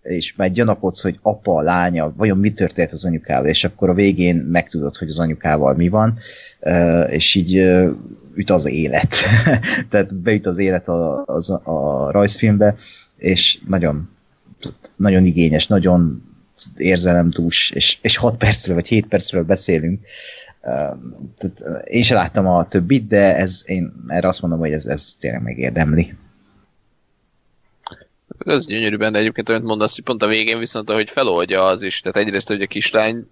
és 0.10 0.36
már 0.36 0.52
gyanakodsz, 0.52 1.02
hogy 1.02 1.20
apa, 1.22 1.62
lánya, 1.62 2.14
vajon 2.18 2.38
mi 2.38 2.54
történt 2.54 2.92
az 2.92 3.06
anyukával, 3.06 3.50
és 3.50 3.64
akkor 3.64 3.90
a 3.90 3.94
végén 3.94 4.36
megtudod, 4.36 4.96
hogy 4.96 5.08
az 5.08 5.20
anyukával 5.20 5.76
mi 5.76 5.90
van, 5.90 6.18
és 7.08 7.36
így 7.36 7.56
üt 8.34 8.50
az 8.50 8.66
élet. 8.66 9.16
Tehát 9.90 10.16
beüt 10.16 10.46
az 10.46 10.58
élet 10.58 10.88
a, 10.88 11.26
a, 11.26 11.72
a 11.72 12.12
rajzfilmbe, 12.12 12.76
és 13.18 13.60
nagyon, 13.68 14.10
nagyon 14.96 15.26
igényes, 15.26 15.68
nagyon 15.68 16.24
érzelemdús, 16.78 17.72
és, 17.72 17.98
és 18.02 18.18
6 18.18 18.38
percről 18.38 18.76
vagy 18.76 18.88
7 18.88 19.08
percről 19.08 19.44
beszélünk. 19.44 20.00
Tehát 21.38 21.84
én 21.84 22.04
sem 22.04 22.18
láttam 22.18 22.48
a 22.48 22.68
többit, 22.68 23.08
de 23.08 23.36
ez, 23.36 23.62
én 23.66 23.94
erre 24.08 24.28
azt 24.28 24.42
mondom, 24.42 24.60
hogy 24.60 24.72
ez, 24.72 24.86
ez 24.86 25.16
tényleg 25.20 25.42
megérdemli. 25.42 26.14
Ez 28.46 28.66
gyönyörű 28.66 28.98
benne 28.98 29.18
egyébként, 29.18 29.50
amit 29.50 29.64
mondasz, 29.64 29.96
hogy 29.96 30.04
pont 30.04 30.24
a 30.24 30.28
végén 30.28 30.60
viszont, 30.60 30.90
ahogy 30.90 31.10
feloldja 31.10 31.66
az 31.66 31.82
is, 31.82 32.00
tehát 32.00 32.18
egyrészt, 32.18 32.48
hogy 32.48 32.62
a 32.62 32.68
kislány 32.68 33.30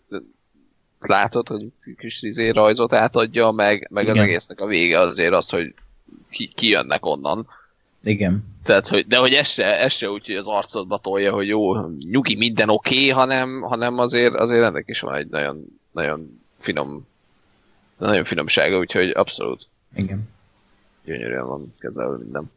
látod, 0.99 1.47
hogy 1.47 1.65
kis 1.97 2.21
izé 2.21 2.49
rajzot 2.49 2.93
átadja, 2.93 3.51
meg, 3.51 3.87
meg 3.91 4.07
az 4.07 4.17
egésznek 4.19 4.59
a 4.59 4.65
vége 4.65 4.99
azért 4.99 5.33
az, 5.33 5.49
hogy 5.49 5.73
ki, 6.29 6.47
ki 6.55 6.69
jönnek 6.69 7.05
onnan. 7.05 7.47
Igen. 8.03 8.43
Tehát, 8.63 8.87
hogy, 8.87 9.07
de 9.07 9.17
hogy 9.17 9.33
ez 9.33 9.47
se, 9.47 9.79
ez 9.79 9.93
se 9.93 10.09
úgy, 10.09 10.25
hogy 10.25 10.35
az 10.35 10.47
arcodba 10.47 10.97
tolja, 10.97 11.33
hogy 11.33 11.47
jó, 11.47 11.87
nyugi, 11.89 12.35
minden 12.35 12.69
oké, 12.69 12.95
okay, 12.95 13.09
hanem, 13.09 13.61
hanem 13.61 13.99
azért, 13.99 14.33
azért 14.33 14.63
ennek 14.63 14.83
is 14.87 14.99
van 14.99 15.15
egy 15.15 15.27
nagyon, 15.27 15.79
nagyon 15.91 16.41
finom, 16.59 17.07
nagyon 17.97 18.23
finomsága, 18.23 18.77
úgyhogy 18.77 19.09
abszolút. 19.09 19.67
Igen. 19.95 20.29
Gyönyörűen 21.05 21.47
van 21.47 21.75
kezelve 21.79 22.17
minden. 22.17 22.51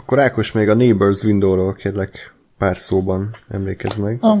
Akkor 0.00 0.18
Ákos 0.18 0.52
még 0.52 0.68
a 0.68 0.74
Neighbors 0.74 1.22
Window-ról 1.22 1.74
kérlek 1.74 2.34
pár 2.58 2.78
szóban 2.78 3.36
emlékezz 3.50 3.96
meg. 3.96 4.16
Ah, 4.20 4.38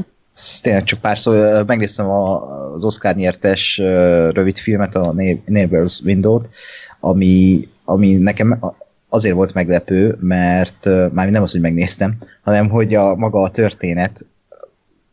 tényleg 0.62 0.84
csak 0.84 1.00
pár 1.00 1.18
szó, 1.18 1.32
megnéztem 1.66 2.10
az 2.10 2.84
Oscar 2.84 3.14
nyertes 3.14 3.78
rövid 4.32 4.58
filmet, 4.58 4.94
a 4.94 5.14
Neighbors 5.46 6.00
Window-t, 6.00 6.48
ami, 7.00 7.68
ami 7.84 8.14
nekem 8.14 8.60
azért 9.08 9.34
volt 9.34 9.54
meglepő, 9.54 10.16
mert 10.20 10.84
már 11.12 11.30
nem 11.30 11.42
az, 11.42 11.52
hogy 11.52 11.60
megnéztem, 11.60 12.16
hanem 12.42 12.68
hogy 12.68 12.94
a 12.94 13.14
maga 13.14 13.40
a 13.40 13.50
történet, 13.50 14.24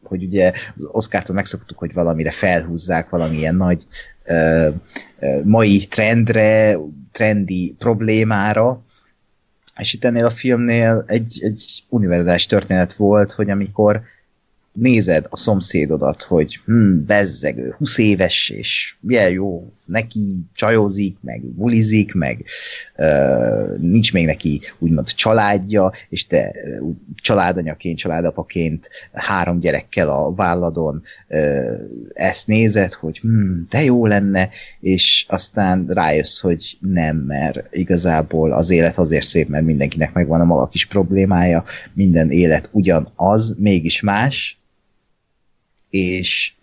hogy 0.03 0.23
ugye 0.23 0.51
az 0.75 0.87
Oscar-tól 0.91 1.35
megszoktuk, 1.35 1.77
hogy 1.77 1.93
valamire 1.93 2.31
felhúzzák 2.31 3.09
valamilyen 3.09 3.55
nagy 3.55 3.83
uh, 4.27 4.73
uh, 5.19 5.43
mai 5.43 5.85
trendre, 5.85 6.77
trendi 7.11 7.75
problémára, 7.79 8.85
és 9.77 9.93
itt 9.93 10.03
ennél 10.03 10.25
a 10.25 10.29
filmnél 10.29 11.03
egy, 11.07 11.39
egy 11.41 11.83
univerzális 11.89 12.45
történet 12.45 12.93
volt, 12.93 13.31
hogy 13.31 13.49
amikor 13.49 14.01
nézed 14.71 15.25
a 15.29 15.37
szomszédodat, 15.37 16.23
hogy 16.23 16.59
hm, 16.65 17.05
bezzegő, 17.05 17.75
20 17.77 17.97
éves, 17.97 18.49
és 18.49 18.95
milyen 18.99 19.29
jó, 19.29 19.71
neki 19.87 20.45
csajozik, 20.53 21.17
meg 21.21 21.41
bulizik, 21.41 22.13
meg 22.13 22.45
uh, 22.97 23.77
nincs 23.77 24.13
még 24.13 24.25
neki 24.25 24.61
úgymond 24.79 25.07
családja, 25.07 25.91
és 26.09 26.27
te 26.27 26.53
uh, 26.79 26.95
családanyaként, 27.15 27.97
családapaként 27.97 28.89
három 29.13 29.59
gyerekkel 29.59 30.09
a 30.09 30.33
válladon 30.33 31.03
uh, 31.29 31.79
ezt 32.13 32.47
nézed, 32.47 32.93
hogy 32.93 33.19
hm, 33.19 33.59
de 33.69 33.83
jó 33.83 34.05
lenne, 34.05 34.49
és 34.79 35.25
aztán 35.29 35.85
rájössz, 35.87 36.39
hogy 36.39 36.77
nem, 36.79 37.17
mert 37.17 37.75
igazából 37.75 38.51
az 38.53 38.69
élet 38.69 38.97
azért 38.97 39.25
szép, 39.25 39.47
mert 39.47 39.65
mindenkinek 39.65 40.13
megvan 40.13 40.41
a 40.41 40.45
maga 40.45 40.67
kis 40.67 40.85
problémája, 40.85 41.63
minden 41.93 42.31
élet 42.31 42.69
ugyanaz, 42.71 43.55
mégis 43.57 44.01
más, 44.01 44.57
és 45.89 46.53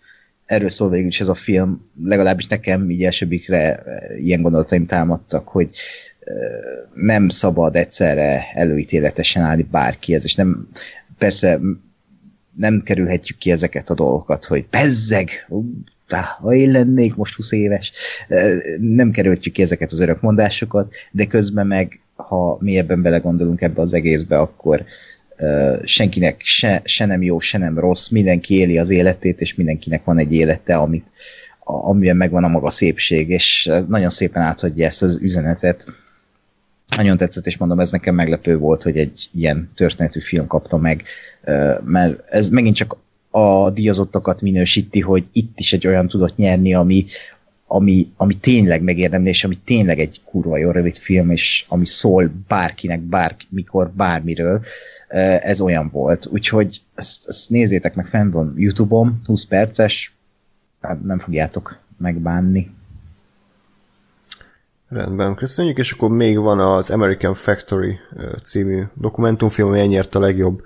erről 0.45 0.69
szól 0.69 0.89
végül 0.89 1.07
is 1.07 1.19
ez 1.19 1.29
a 1.29 1.33
film, 1.33 1.89
legalábbis 2.01 2.47
nekem 2.47 2.89
így 2.89 3.03
elsőbbikre 3.03 3.83
ilyen 4.17 4.41
gondolataim 4.41 4.85
támadtak, 4.85 5.47
hogy 5.47 5.69
nem 6.93 7.27
szabad 7.27 7.75
egyszerre 7.75 8.47
előítéletesen 8.53 9.43
állni 9.43 9.67
bárkihez, 9.71 10.23
és 10.23 10.35
nem, 10.35 10.69
persze 11.17 11.59
nem 12.55 12.79
kerülhetjük 12.79 13.37
ki 13.37 13.51
ezeket 13.51 13.89
a 13.89 13.93
dolgokat, 13.93 14.45
hogy 14.45 14.67
bezzeg, 14.69 15.29
ha 16.39 16.53
én 16.53 16.71
lennék 16.71 17.15
most 17.15 17.35
20 17.35 17.51
éves, 17.51 17.91
nem 18.79 19.11
kerülhetjük 19.11 19.53
ki 19.53 19.61
ezeket 19.61 19.91
az 19.91 19.99
örök 19.99 20.21
mondásokat, 20.21 20.93
de 21.11 21.25
közben 21.25 21.67
meg, 21.67 21.99
ha 22.15 22.57
mi 22.59 22.77
ebben 22.77 23.01
belegondolunk 23.01 23.61
ebbe 23.61 23.81
az 23.81 23.93
egészbe, 23.93 24.39
akkor 24.39 24.85
senkinek 25.83 26.41
se, 26.43 26.81
se 26.83 27.05
nem 27.05 27.23
jó, 27.23 27.39
se 27.39 27.57
nem 27.57 27.79
rossz, 27.79 28.07
mindenki 28.07 28.55
éli 28.55 28.77
az 28.77 28.89
életét, 28.89 29.41
és 29.41 29.55
mindenkinek 29.55 30.03
van 30.03 30.17
egy 30.17 30.33
élete, 30.33 30.75
amit, 30.75 31.05
amiben 31.59 32.17
megvan 32.17 32.43
a 32.43 32.47
maga 32.47 32.69
szépség, 32.69 33.29
és 33.29 33.71
nagyon 33.87 34.09
szépen 34.09 34.41
átadja 34.41 34.85
ezt 34.85 35.03
az 35.03 35.19
üzenetet. 35.21 35.85
Nagyon 36.97 37.17
tetszett, 37.17 37.45
és 37.45 37.57
mondom, 37.57 37.79
ez 37.79 37.91
nekem 37.91 38.15
meglepő 38.15 38.57
volt, 38.57 38.83
hogy 38.83 38.97
egy 38.97 39.29
ilyen 39.33 39.71
történetű 39.75 40.19
film 40.19 40.47
kapta 40.47 40.77
meg, 40.77 41.03
mert 41.83 42.29
ez 42.29 42.49
megint 42.49 42.75
csak 42.75 42.97
a 43.29 43.69
díjazottakat 43.69 44.41
minősíti, 44.41 44.99
hogy 44.99 45.25
itt 45.31 45.59
is 45.59 45.73
egy 45.73 45.87
olyan 45.87 46.07
tudott 46.07 46.35
nyerni, 46.35 46.73
ami, 46.73 47.05
ami, 47.67 48.07
ami 48.17 48.37
tényleg 48.37 48.81
megérdemli, 48.81 49.29
és 49.29 49.43
ami 49.43 49.57
tényleg 49.65 49.99
egy 49.99 50.21
kurva 50.25 50.57
jó 50.57 50.71
rövid 50.71 50.97
film, 50.97 51.31
és 51.31 51.65
ami 51.67 51.85
szól 51.85 52.31
bárkinek, 52.47 52.99
bármikor, 52.99 53.91
bármiről. 53.91 54.55
Uh, 54.55 54.65
ez 55.07 55.61
olyan 55.61 55.89
volt. 55.89 56.25
Úgyhogy 56.25 56.81
ezt, 56.95 57.27
ezt 57.27 57.49
nézzétek 57.49 57.95
meg, 57.95 58.07
fenn 58.07 58.29
van 58.29 58.53
Youtube-on, 58.57 59.21
20 59.25 59.45
perces, 59.45 60.15
hát 60.81 61.03
nem 61.03 61.17
fogjátok 61.17 61.77
megbánni. 61.97 62.73
Rendben, 64.89 65.35
köszönjük, 65.35 65.77
és 65.77 65.91
akkor 65.91 66.09
még 66.09 66.37
van 66.37 66.59
az 66.59 66.89
American 66.89 67.33
Factory 67.33 67.97
című 68.43 68.83
dokumentumfilm, 68.93 69.67
ami 69.67 69.81
nyert 69.81 70.15
a 70.15 70.19
legjobb 70.19 70.61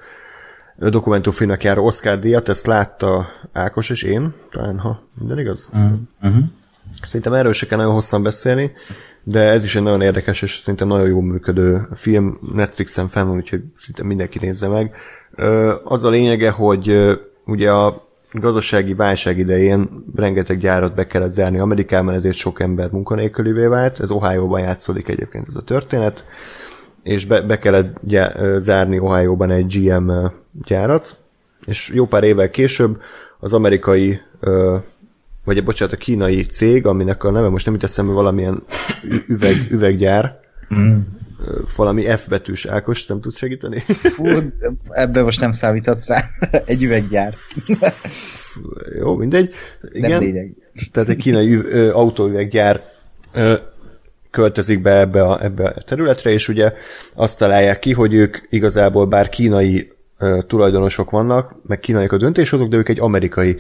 dokumentumfilmnek 0.76 1.64
járó 1.64 1.86
Oscar 1.86 2.20
díjat, 2.20 2.50
ezt 2.50 2.66
látta 2.66 3.28
Ákos 3.52 3.90
és 3.90 4.04
én, 4.04 4.34
talán 4.52 4.80
ha 4.80 5.04
minden 5.20 5.40
igaz. 5.40 5.70
Uh-huh. 5.74 6.44
Szerintem 7.02 7.34
erről 7.34 7.54
se 7.54 7.66
kell 7.66 7.78
nagyon 7.78 7.94
hosszan 7.94 8.24
beszélni 8.24 8.72
de 9.30 9.40
ez 9.40 9.64
is 9.64 9.76
egy 9.76 9.84
nagyon 9.84 10.02
érdekes 10.02 10.42
és 10.42 10.60
szinte 10.60 10.86
nagyon 10.86 11.08
jól 11.08 11.22
működő 11.22 11.88
film, 11.96 12.40
Netflixen 12.54 13.08
fenn 13.08 13.28
van, 13.28 13.36
úgyhogy 13.36 13.62
szinte 13.78 14.04
mindenki 14.04 14.38
nézze 14.42 14.68
meg. 14.68 14.96
Az 15.84 16.04
a 16.04 16.10
lényege, 16.10 16.50
hogy 16.50 17.18
ugye 17.46 17.72
a 17.72 18.08
gazdasági 18.32 18.94
válság 18.94 19.38
idején 19.38 20.04
rengeteg 20.16 20.58
gyárat 20.58 20.96
be 20.96 21.08
kellett 21.08 21.30
zárni 21.30 21.60
Amerikában, 21.60 22.14
ezért 22.14 22.36
sok 22.36 22.60
ember 22.60 22.92
munkanélkülivé 22.92 23.66
vált. 23.66 24.00
Ez 24.00 24.12
Ohio-ban 24.12 24.62
játszódik 24.62 25.08
egyébként 25.08 25.48
ez 25.48 25.56
a 25.56 25.62
történet, 25.62 26.26
és 27.04 27.26
be, 27.26 27.42
be 27.42 27.58
kellett 27.58 28.00
zárni 28.58 29.00
Ohio-ban 29.00 29.52
egy 29.52 29.78
GM 29.78 30.12
gyárat, 30.66 31.18
és 31.68 31.92
jó 31.94 32.06
pár 32.06 32.24
évvel 32.24 32.50
később 32.50 33.02
az 33.40 33.54
amerikai 33.54 34.22
vagy 35.44 35.64
bocsánat, 35.64 35.94
a 35.94 35.98
kínai 35.98 36.46
cég, 36.46 36.86
aminek 36.86 37.24
a 37.24 37.32
neve 37.32 37.50
most 37.50 37.66
nem 37.66 37.74
jut 37.74 37.84
eszembe 37.84 38.12
valamilyen 38.12 38.64
üveg, 39.28 39.68
üveggyár, 39.70 40.40
mm. 40.76 40.98
valami 41.76 42.04
F 42.04 42.28
betűs 42.28 42.66
Ákos, 42.66 43.06
nem 43.06 43.22
tud 43.22 43.36
segíteni? 43.36 43.80
Fú, 43.80 44.26
ebben 44.90 45.24
most 45.24 45.40
nem 45.40 45.52
számíthatsz 45.52 46.08
rá. 46.08 46.26
Egy 46.66 46.84
üveggyár. 46.84 47.36
Jó, 48.98 49.16
mindegy. 49.16 49.54
Igen, 49.92 50.10
nem 50.10 50.20
lényeg. 50.20 50.56
Tehát 50.92 51.10
egy 51.10 51.18
kínai 51.18 51.54
ö, 51.54 51.92
autóüveggyár 51.92 52.84
ö, 53.34 53.54
költözik 54.32 54.82
be 54.82 55.00
ebbe 55.00 55.24
a, 55.24 55.44
ebbe 55.44 55.68
a 55.68 55.82
területre, 55.82 56.32
és 56.32 56.48
ugye 56.48 56.74
azt 57.14 57.38
találják 57.38 57.80
ki, 57.80 57.94
hogy 57.94 58.14
ők 58.14 58.38
igazából 58.50 59.06
bár 59.06 59.30
kínai 59.30 59.92
tulajdonosok 60.48 61.12
vannak, 61.12 61.56
meg 61.68 61.80
kínaiak 61.80 62.12
a 62.12 62.18
döntéshozók, 62.18 62.70
de 62.70 62.78
ők 62.78 62.90
egy 62.90 63.00
amerikai 63.00 63.58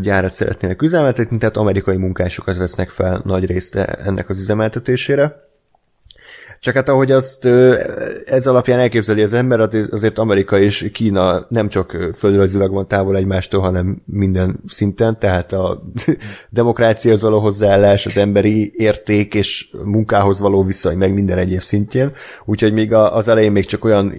gyárat 0.00 0.32
szeretnének 0.32 0.82
üzemeltetni, 0.82 1.38
tehát 1.38 1.56
amerikai 1.56 1.96
munkásokat 1.96 2.56
vesznek 2.56 2.90
fel 2.90 3.20
nagy 3.24 3.44
részt 3.44 3.76
ennek 3.76 4.28
az 4.28 4.40
üzemeltetésére. 4.40 5.50
Csak 6.62 6.74
hát 6.74 6.88
ahogy 6.88 7.10
azt 7.10 7.44
ez 8.24 8.46
alapján 8.46 8.78
elképzeli 8.78 9.22
az 9.22 9.32
ember, 9.32 9.60
azért 9.90 10.18
Amerika 10.18 10.58
és 10.58 10.90
Kína 10.92 11.46
nem 11.48 11.68
csak 11.68 12.12
földrajzilag 12.16 12.72
van 12.72 12.88
távol 12.88 13.16
egymástól, 13.16 13.60
hanem 13.60 14.02
minden 14.04 14.60
szinten, 14.66 15.18
tehát 15.18 15.52
a 15.52 15.82
demokráciahoz 16.50 17.22
való 17.22 17.38
hozzáállás, 17.38 18.06
az 18.06 18.16
emberi 18.16 18.72
érték 18.74 19.34
és 19.34 19.70
munkához 19.84 20.40
való 20.40 20.64
viszony, 20.64 20.96
meg 20.96 21.14
minden 21.14 21.38
egyéb 21.38 21.60
szintjén. 21.60 22.12
Úgyhogy 22.44 22.72
még 22.72 22.92
az 22.92 23.28
elején 23.28 23.52
még 23.52 23.66
csak 23.66 23.84
olyan 23.84 24.14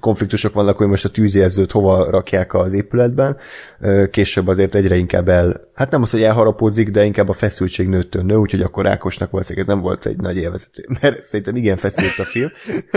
konfliktusok 0.00 0.54
vannak, 0.54 0.76
hogy 0.76 0.86
most 0.86 1.04
a 1.04 1.08
tűzjelzőt 1.08 1.70
hova 1.70 2.10
rakják 2.10 2.54
az 2.54 2.72
épületben, 2.72 3.36
később 4.10 4.48
azért 4.48 4.74
egyre 4.74 4.96
inkább 4.96 5.28
el, 5.28 5.68
hát 5.74 5.90
nem 5.90 6.02
az, 6.02 6.10
hogy 6.10 6.22
elharapódzik, 6.22 6.90
de 6.90 7.04
inkább 7.04 7.28
a 7.28 7.32
feszültség 7.32 7.88
nőttől 7.88 8.22
nő, 8.22 8.36
úgyhogy 8.36 8.60
akkor 8.60 8.86
Ákosnak 8.86 9.30
valószínűleg 9.30 9.68
ez 9.68 9.74
nem 9.74 9.82
volt 9.82 10.06
egy 10.06 10.16
nagy 10.16 10.36
élvezet, 10.36 10.80
mert 11.00 11.22
szerintem 11.22 11.56
igen 11.56 11.76
feszült 11.76 12.18
a 12.18 12.30
film. 12.30 12.48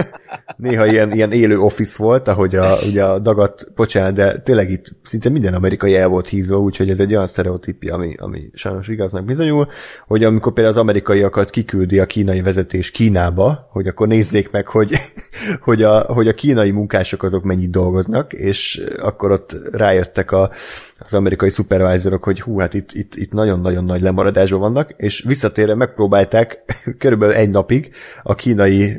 Néha 0.58 0.86
ilyen, 0.86 1.12
ilyen 1.12 1.32
élő 1.32 1.60
office 1.60 2.04
volt, 2.04 2.28
ahogy 2.28 2.56
a, 2.56 2.78
ugye 2.88 3.04
a 3.04 3.20
dagat, 3.20 3.72
bocsánat, 3.76 4.14
de 4.14 4.42
tényleg 4.42 4.72
itt 4.72 4.86
szinte 5.04 5.30
minden 5.30 5.54
amerikai 5.54 5.96
el 5.96 6.08
volt 6.08 6.28
hízva, 6.28 6.60
úgyhogy 6.60 6.90
ez 6.90 7.00
egy 7.00 7.14
olyan 7.14 7.28
sztereotípia, 7.28 7.94
ami, 7.94 8.16
ami 8.18 8.50
sajnos 8.54 8.88
igaznak 8.88 9.26
bizonyul, 9.26 9.68
hogy 10.08 10.24
amikor 10.24 10.54
például 10.54 10.76
az 10.76 10.82
amerikaiakat 10.82 11.50
kiküldi 11.50 12.00
a 12.00 12.06
kínai 12.06 12.42
vezetés 12.42 12.92
Kínába, 12.92 13.68
hogy 13.72 13.88
akkor 13.88 14.08
nézzék 14.08 14.52
meg, 14.52 14.68
hogy, 14.68 14.96
hogy, 15.68 15.84
a, 15.84 16.00
hogy 16.00 16.28
a 16.28 16.34
kínai 16.34 16.72
munkások 16.76 17.24
azok 17.24 17.44
mennyit 17.44 17.70
dolgoznak, 17.70 18.34
és 18.34 18.84
akkor 19.02 19.32
ott 19.32 19.56
rájöttek 19.72 20.32
a, 20.32 20.52
az 21.00 21.14
amerikai 21.14 21.50
supervisorok, 21.50 22.24
hogy 22.24 22.42
hú, 22.42 22.60
hát 22.60 22.74
itt, 22.74 22.92
itt, 22.92 23.16
itt 23.16 23.32
nagyon-nagyon 23.32 23.86
nagy 23.86 24.02
lemaradásban 24.02 24.60
vannak, 24.60 24.94
és 24.98 25.24
visszatérve 25.28 25.76
megpróbálták 25.76 26.64
körülbelül 27.00 27.36
egy 27.36 27.50
napig 27.50 27.92
a 28.24 28.36
kínai 28.36 28.98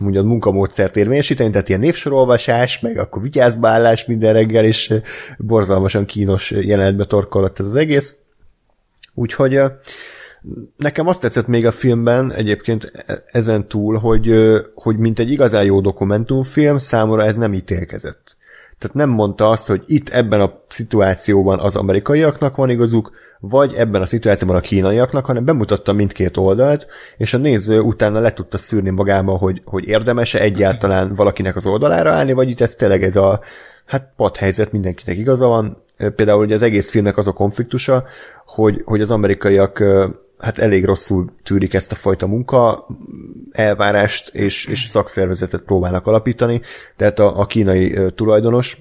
mondja, 0.00 0.22
munkamódszert 0.22 0.96
érvényesíteni, 0.96 1.50
tehát 1.50 1.68
ilyen 1.68 1.80
névsorolvasás, 1.80 2.80
meg 2.80 2.98
akkor 2.98 3.22
vigyázbálás 3.22 4.06
minden 4.06 4.32
reggel, 4.32 4.64
és 4.64 4.94
borzalmasan 5.38 6.04
kínos 6.04 6.50
jelenetbe 6.50 7.04
torkolott 7.04 7.58
ez 7.58 7.66
az 7.66 7.74
egész. 7.74 8.16
Úgyhogy 9.14 9.60
Nekem 10.76 11.06
azt 11.06 11.20
tetszett 11.20 11.46
még 11.46 11.66
a 11.66 11.72
filmben 11.72 12.32
egyébként 12.32 12.92
e- 13.06 13.22
ezen 13.26 13.68
túl, 13.68 13.96
hogy, 13.96 14.32
hogy 14.74 14.96
mint 14.96 15.18
egy 15.18 15.30
igazán 15.30 15.64
jó 15.64 15.80
dokumentumfilm, 15.80 16.78
számomra 16.78 17.24
ez 17.24 17.36
nem 17.36 17.52
ítélkezett. 17.52 18.36
Tehát 18.78 18.96
nem 18.96 19.08
mondta 19.08 19.50
azt, 19.50 19.66
hogy 19.66 19.82
itt 19.86 20.08
ebben 20.08 20.40
a 20.40 20.60
szituációban 20.68 21.58
az 21.58 21.76
amerikaiaknak 21.76 22.56
van 22.56 22.70
igazuk, 22.70 23.10
vagy 23.40 23.74
ebben 23.74 24.02
a 24.02 24.06
szituációban 24.06 24.56
a 24.56 24.60
kínaiaknak, 24.60 25.24
hanem 25.24 25.44
bemutatta 25.44 25.92
mindkét 25.92 26.36
oldalt, 26.36 26.86
és 27.16 27.34
a 27.34 27.38
néző 27.38 27.80
utána 27.80 28.20
le 28.20 28.32
tudta 28.32 28.58
szűrni 28.58 28.90
magába, 28.90 29.36
hogy, 29.36 29.62
hogy 29.64 29.88
érdemese 29.88 30.40
egyáltalán 30.40 31.14
valakinek 31.14 31.56
az 31.56 31.66
oldalára 31.66 32.10
állni, 32.10 32.32
vagy 32.32 32.50
itt 32.50 32.60
ez 32.60 32.74
tényleg 32.74 33.02
ez 33.02 33.16
a 33.16 33.40
hát 33.86 34.12
padhelyzet, 34.16 34.72
mindenkinek 34.72 35.18
igaza 35.18 35.46
van. 35.46 35.82
Például 36.16 36.44
ugye 36.44 36.54
az 36.54 36.62
egész 36.62 36.90
filmnek 36.90 37.16
az 37.16 37.26
a 37.26 37.32
konfliktusa, 37.32 38.04
hogy, 38.46 38.82
hogy 38.84 39.00
az 39.00 39.10
amerikaiak 39.10 39.84
hát 40.38 40.58
elég 40.58 40.84
rosszul 40.84 41.32
tűrik 41.42 41.74
ezt 41.74 41.92
a 41.92 41.94
fajta 41.94 42.26
munka 42.26 42.86
elvárást, 43.50 44.34
és, 44.34 44.66
és 44.66 44.80
szakszervezetet 44.80 45.62
próbálnak 45.62 46.06
alapítani, 46.06 46.60
tehát 46.96 47.18
a, 47.18 47.40
a 47.40 47.46
kínai 47.46 48.12
tulajdonos 48.14 48.78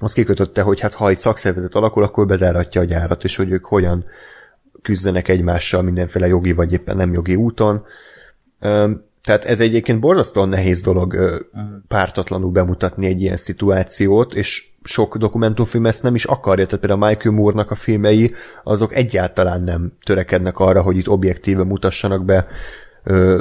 az 0.00 0.12
kikötötte, 0.12 0.62
hogy 0.62 0.80
hát 0.80 0.94
ha 0.94 1.08
egy 1.08 1.18
szakszervezet 1.18 1.74
alakul, 1.74 2.02
akkor 2.02 2.26
bezárhatja 2.26 2.80
a 2.80 2.84
gyárat, 2.84 3.24
és 3.24 3.36
hogy 3.36 3.50
ők 3.50 3.64
hogyan 3.64 4.04
küzdenek 4.82 5.28
egymással 5.28 5.82
mindenféle 5.82 6.26
jogi 6.26 6.52
vagy 6.52 6.72
éppen 6.72 6.96
nem 6.96 7.12
jogi 7.12 7.34
úton. 7.34 7.84
Tehát 9.26 9.44
ez 9.44 9.60
egyébként 9.60 10.00
borzasztóan 10.00 10.48
nehéz 10.48 10.82
dolog 10.82 11.16
pártatlanul 11.88 12.50
bemutatni 12.50 13.06
egy 13.06 13.22
ilyen 13.22 13.36
szituációt, 13.36 14.34
és 14.34 14.68
sok 14.82 15.16
dokumentumfilm 15.16 15.86
ezt 15.86 16.02
nem 16.02 16.14
is 16.14 16.24
akarja, 16.24 16.66
tehát 16.66 16.80
például 16.86 17.08
Michael 17.08 17.34
Moore-nak 17.34 17.70
a 17.70 17.74
filmei, 17.74 18.32
azok 18.64 18.94
egyáltalán 18.94 19.62
nem 19.62 19.92
törekednek 20.04 20.58
arra, 20.58 20.82
hogy 20.82 20.96
itt 20.96 21.08
objektíve 21.08 21.64
mutassanak 21.64 22.24
be 22.24 22.46
ö, 23.02 23.40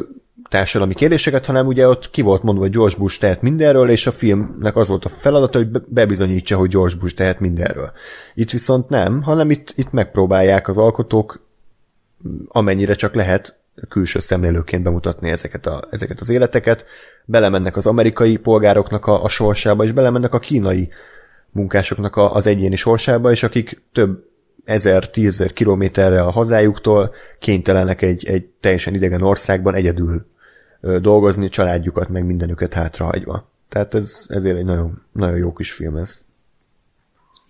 társadalmi 0.49 0.93
kérdéseket, 0.93 1.45
hanem 1.45 1.67
ugye 1.67 1.87
ott 1.87 2.09
ki 2.09 2.21
volt 2.21 2.43
mondva, 2.43 2.63
hogy 2.63 2.73
George 2.73 2.97
Bush 2.97 3.19
tehet 3.19 3.41
mindenről, 3.41 3.89
és 3.89 4.07
a 4.07 4.11
filmnek 4.11 4.75
az 4.75 4.87
volt 4.87 5.05
a 5.05 5.09
feladata, 5.09 5.57
hogy 5.57 5.69
bebizonyítsa, 5.87 6.57
hogy 6.57 6.69
George 6.69 6.95
Bush 6.99 7.15
tehet 7.15 7.39
mindenről. 7.39 7.91
Itt 8.33 8.51
viszont 8.51 8.89
nem, 8.89 9.21
hanem 9.21 9.51
itt, 9.51 9.73
itt 9.75 9.91
megpróbálják 9.91 10.67
az 10.67 10.77
alkotók 10.77 11.43
amennyire 12.47 12.93
csak 12.93 13.13
lehet 13.13 13.59
külső 13.89 14.19
szemlélőként 14.19 14.83
bemutatni 14.83 15.29
ezeket, 15.29 15.65
a, 15.65 15.83
ezeket 15.89 16.19
az 16.19 16.29
életeket, 16.29 16.85
belemennek 17.25 17.75
az 17.75 17.85
amerikai 17.85 18.37
polgároknak 18.37 19.05
a, 19.05 19.23
a 19.23 19.27
sorsába, 19.27 19.83
és 19.83 19.91
belemennek 19.91 20.33
a 20.33 20.39
kínai 20.39 20.89
munkásoknak 21.51 22.15
a, 22.15 22.33
az 22.33 22.47
egyéni 22.47 22.75
sorsába, 22.75 23.31
és 23.31 23.43
akik 23.43 23.81
több 23.91 24.29
ezer, 24.65 25.09
tízezer 25.09 25.53
kilométerre 25.53 26.21
a 26.21 26.31
hazájuktól 26.31 27.13
kénytelenek 27.39 28.01
egy, 28.01 28.25
egy 28.27 28.45
teljesen 28.59 28.93
idegen 28.93 29.21
országban 29.21 29.73
egyedül 29.73 30.25
dolgozni, 30.81 31.49
családjukat, 31.49 32.09
meg 32.09 32.25
mindenüket 32.25 32.73
hátrahagyva. 32.73 33.49
Tehát 33.69 33.93
ez, 33.93 34.25
ezért 34.27 34.57
egy 34.57 34.65
nagyon, 34.65 35.01
nagyon 35.11 35.37
jó 35.37 35.53
kis 35.53 35.71
film 35.71 35.95
ez. 35.95 36.23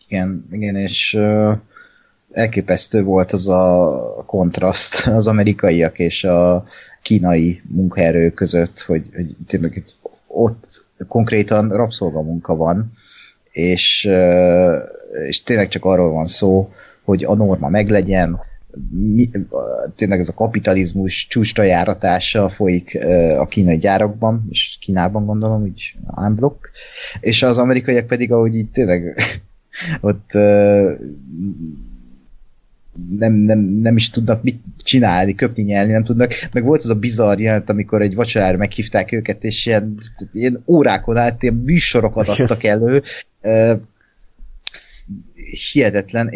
Igen, 0.08 0.48
igen, 0.52 0.76
és 0.76 1.14
uh, 1.14 1.58
elképesztő 2.36 3.04
volt 3.04 3.32
az 3.32 3.48
a 3.50 4.24
kontraszt 4.26 5.08
az 5.20 5.28
amerikaiak 5.28 6.00
és 6.00 6.24
a 6.24 6.66
kínai 7.02 7.62
munkaerő 7.68 8.30
között, 8.30 8.80
hogy, 8.80 9.04
hogy 9.16 9.36
tényleg 9.48 9.84
ott 10.28 10.86
konkrétan 11.08 11.70
rabszolgamunka 11.70 12.56
van, 12.56 12.92
és, 13.52 14.10
és 15.28 15.44
tényleg 15.44 15.68
csak 15.68 15.86
arról 15.86 16.12
van 16.12 16.26
szó, 16.26 16.70
hogy 17.04 17.24
a 17.24 17.36
norma 17.36 17.70
meglegyen, 17.70 18.40
mi, 18.90 19.30
tényleg 19.96 20.20
ez 20.20 20.30
a 20.30 20.34
kapitalizmus 20.34 21.28
csúcsra 21.28 21.64
járatása 21.64 22.50
folyik 22.50 22.98
a 23.38 23.46
kínai 23.46 23.78
gyárakban, 23.78 24.48
és 24.50 24.78
Kínában 24.82 25.26
gondolom, 25.26 25.62
úgy 25.62 25.96
unblock, 26.16 26.70
és 27.20 27.44
az 27.44 27.58
amerikaiak 27.58 28.08
pedig, 28.08 28.32
ahogy 28.32 28.56
így 28.56 28.70
tényleg 28.70 29.16
ott 30.02 30.32
nem, 33.17 33.33
nem, 33.33 33.59
nem 33.59 33.95
is 33.95 34.09
tudnak 34.09 34.43
mit 34.43 34.59
csinálni, 34.83 35.35
köpni, 35.35 35.64
nyelni, 35.64 35.91
nem 35.91 36.03
tudnak. 36.03 36.33
Meg 36.51 36.64
volt 36.64 36.83
az 36.83 36.90
a 36.90 36.95
bizarr 36.95 37.40
jelent, 37.40 37.69
amikor 37.69 38.01
egy 38.01 38.15
vacsorára 38.15 38.57
meghívták 38.57 39.11
őket, 39.11 39.43
és 39.43 39.65
ilyen, 39.65 39.98
ilyen 40.32 40.64
órákon 40.65 41.17
át 41.17 41.43
ilyen 41.43 41.56
műsorokat 41.56 42.27
adtak 42.27 42.64
elő. 42.64 43.03
Hihetetlen, 45.72 46.30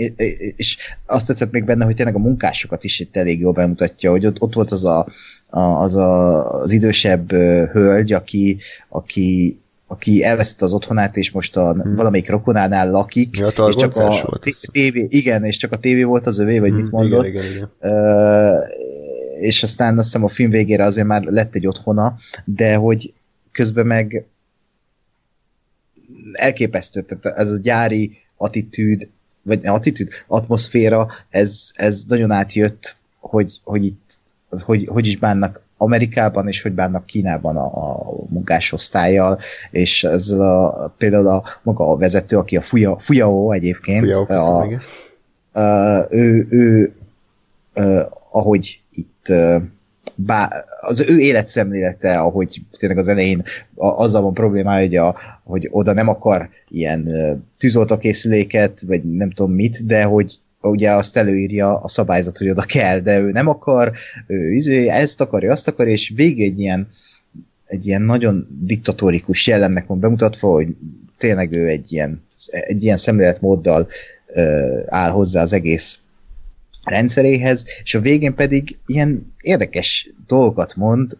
és 0.55 0.77
azt 1.05 1.27
tetszett 1.27 1.51
még 1.51 1.63
benne, 1.63 1.85
hogy 1.85 1.95
tényleg 1.95 2.15
a 2.15 2.19
munkásokat 2.19 2.83
is 2.83 2.99
itt 2.99 3.15
elég 3.15 3.39
jól 3.39 3.53
bemutatja, 3.53 4.11
hogy 4.11 4.25
ott, 4.25 4.41
ott 4.41 4.53
volt 4.53 4.71
az 4.71 4.85
a, 4.85 5.07
a, 5.49 5.59
az, 5.59 5.95
a, 5.95 6.51
az 6.51 6.71
idősebb 6.71 7.31
hölgy, 7.71 8.13
aki, 8.13 8.57
aki 8.89 9.59
aki 9.92 10.24
elveszett 10.24 10.61
az 10.61 10.74
otthonát, 10.74 11.18
és 11.18 11.32
most 11.32 11.58
a 11.58 11.72
hmm. 11.72 11.95
valamelyik 11.95 12.30
rokonánál 12.30 12.92
lakik, 12.92 13.38
ja, 13.38 13.48
és 13.48 13.76
csak 13.76 13.95
a 13.95 14.40
tévé, 14.72 15.08
igen, 15.09 15.45
és 15.45 15.58
csak 15.58 15.72
a 15.72 15.77
tévé 15.77 16.03
volt 16.03 16.27
az 16.27 16.40
övé, 16.40 16.59
vagy 16.59 16.69
hmm, 16.69 16.82
mit 16.82 16.92
mondott. 16.92 17.26
Igen, 17.26 17.43
igen, 17.43 17.56
igen. 17.56 17.72
Uh, 17.80 18.58
és 19.40 19.64
aztán 19.64 19.98
azt 19.98 20.06
hiszem 20.06 20.24
a 20.24 20.27
film 20.27 20.50
végére 20.50 20.84
azért 20.84 21.08
már 21.08 21.24
lett 21.24 21.56
egy 21.56 21.68
otthona, 21.68 22.18
de 22.45 22.76
hogy 22.76 23.14
közben 23.51 23.85
meg 23.85 24.26
elképesztő, 26.34 27.01
tehát 27.01 27.38
ez 27.38 27.50
a 27.50 27.58
gyári 27.58 28.18
attitűd, 28.38 29.09
vagy 29.42 29.66
attitűd, 29.66 30.09
atmoszféra, 30.27 31.08
ez, 31.30 31.72
ez 31.74 32.03
nagyon 32.08 32.32
átjött, 32.32 32.95
hogy, 33.19 33.59
hogy 33.64 33.85
itt 33.85 34.18
hogy, 34.50 34.88
hogy 34.88 35.08
is 35.08 35.18
bánnak 35.18 35.61
Amerikában, 35.82 36.48
és 36.48 36.61
hogy 36.61 36.72
bánnak 36.72 37.06
Kínában 37.06 37.58
a, 37.58 37.66
a 37.66 38.14
munkásosztályjal, 38.30 39.40
és 39.72 40.03
ez 40.03 40.30
a, 40.30 40.93
például 40.98 41.27
a 41.27 41.43
maga 41.64 41.88
a 41.91 41.98
vezető, 41.98 42.38
aki 42.38 42.58
a 42.58 42.61
Fuya, 42.61 42.98
Fuyao 42.99 43.51
egyébként, 43.51 43.99
Fuyao, 43.99 44.25
a, 44.27 45.59
a, 45.59 46.08
ő, 46.09 46.48
ő 46.49 46.93
a, 47.74 47.82
ahogy 48.32 48.82
itt 48.91 49.33
bá, 50.16 50.49
az 50.82 51.06
ő 51.09 51.17
életszemlélete, 51.17 52.17
ahogy 52.19 52.61
tényleg 52.77 52.98
az 52.98 53.08
elején 53.08 53.43
a, 53.75 53.88
azzal 53.88 54.22
van 54.22 54.33
problémája, 54.33 54.82
hogy, 54.82 54.95
a, 54.95 55.16
hogy 55.43 55.67
oda 55.72 55.93
nem 55.93 56.08
akar 56.08 56.49
ilyen 56.69 57.11
tűzoltókészüléket, 57.58 58.82
vagy 58.88 59.03
nem 59.03 59.32
tudom 59.32 59.51
mit, 59.51 59.85
de 59.85 60.03
hogy 60.03 60.40
ugye 60.61 60.91
azt 60.91 61.17
előírja 61.17 61.77
a 61.77 61.88
szabályzat, 61.88 62.38
hogy 62.38 62.49
oda 62.49 62.61
kell, 62.61 62.99
de 62.99 63.19
ő 63.19 63.31
nem 63.31 63.47
akar, 63.47 63.91
ő 64.27 64.53
izé, 64.53 64.88
ezt 64.88 65.21
akarja, 65.21 65.51
azt 65.51 65.67
akar, 65.67 65.88
és 65.88 66.11
végig 66.15 66.43
egy 66.43 66.59
ilyen, 66.59 66.88
egy 67.65 67.88
ilyen 67.88 68.01
nagyon 68.01 68.47
diktatórikus 68.61 69.47
jellemnek 69.47 69.88
van 69.88 69.99
bemutatva, 69.99 70.51
hogy 70.51 70.75
tényleg 71.17 71.55
ő 71.55 71.67
egy 71.67 71.91
ilyen, 71.93 72.23
egy 72.49 72.83
ilyen 72.83 72.97
szemléletmóddal 72.97 73.88
ö, 74.27 74.77
áll 74.88 75.09
hozzá 75.09 75.41
az 75.41 75.53
egész 75.53 75.99
rendszeréhez, 76.83 77.65
és 77.83 77.95
a 77.95 77.99
végén 77.99 78.35
pedig 78.35 78.77
ilyen 78.85 79.33
érdekes 79.41 80.09
dolgokat 80.27 80.75
mond, 80.75 81.17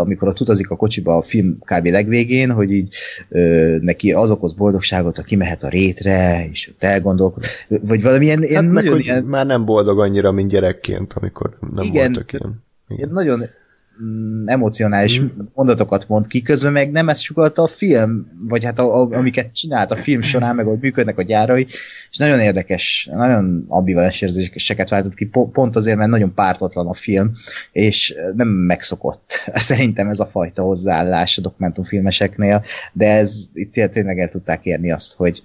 amikor 0.00 0.28
ott 0.28 0.40
utazik 0.40 0.70
a 0.70 0.76
kocsiba 0.76 1.16
a 1.16 1.22
film 1.22 1.58
kb. 1.58 1.86
legvégén, 1.86 2.50
hogy 2.50 2.70
így 2.70 2.94
ö, 3.28 3.76
neki 3.80 4.12
az 4.12 4.30
okoz 4.30 4.52
boldogságot, 4.52 5.16
ha 5.16 5.22
kimehet 5.22 5.62
a 5.62 5.68
rétre, 5.68 6.48
és 6.50 6.68
ott 6.68 6.82
elgondolkodik, 6.82 7.48
vagy 7.68 8.02
valamilyen 8.02 8.38
Hát 8.38 8.48
ilyen, 8.48 8.64
meg, 8.64 8.84
nagyon 8.84 9.00
ilyen, 9.00 9.24
már 9.24 9.46
nem 9.46 9.64
boldog 9.64 10.00
annyira, 10.00 10.32
mint 10.32 10.50
gyerekként, 10.50 11.12
amikor 11.12 11.58
nem 11.74 11.84
Igen. 11.84 12.12
voltak 12.12 12.32
ilyen. 12.32 12.64
ilyen 12.88 13.10
nagyon 13.12 13.44
mm, 14.02 14.48
emocionális 14.48 15.20
mondatokat 15.54 16.08
mond 16.08 16.26
ki, 16.26 16.42
közben 16.42 16.72
meg 16.72 16.90
nem 16.90 17.08
ezt 17.08 17.20
sugalta 17.20 17.62
a 17.62 17.66
film, 17.66 18.26
vagy 18.48 18.64
hát 18.64 18.78
a, 18.78 19.00
a, 19.00 19.08
amiket 19.10 19.54
csinált 19.54 19.90
a 19.90 19.96
film 19.96 20.20
során, 20.20 20.54
meg 20.54 20.64
hogy 20.64 20.78
működnek 20.80 21.18
a 21.18 21.22
gyárai, 21.22 21.66
és 22.10 22.16
nagyon 22.16 22.40
érdekes, 22.40 23.08
nagyon 23.12 23.64
ambivalens 23.68 24.22
érzéseket 24.22 24.88
váltott 24.88 25.14
ki, 25.14 25.26
po- 25.26 25.52
pont 25.52 25.76
azért, 25.76 25.96
mert 25.96 26.10
nagyon 26.10 26.34
pártatlan 26.34 26.86
a 26.86 26.94
film, 26.94 27.32
és 27.72 28.14
nem 28.34 28.48
megszokott. 28.48 29.32
Szerintem 29.54 30.08
ez 30.08 30.20
a 30.20 30.26
fajta 30.26 30.62
hozzáállás 30.62 31.38
a 31.38 31.40
dokumentumfilmeseknél, 31.40 32.64
de 32.92 33.06
ez 33.06 33.50
itt 33.52 33.72
té- 33.72 33.90
tényleg 33.90 34.18
el 34.18 34.30
tudták 34.30 34.64
érni 34.64 34.92
azt, 34.92 35.14
hogy, 35.14 35.42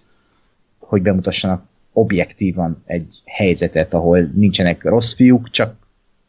hogy 0.79 1.01
bemutassanak 1.01 1.63
objektívan 1.93 2.83
egy 2.85 3.21
helyzetet, 3.25 3.93
ahol 3.93 4.31
nincsenek 4.35 4.83
rossz 4.83 5.13
fiúk, 5.13 5.49
csak 5.49 5.75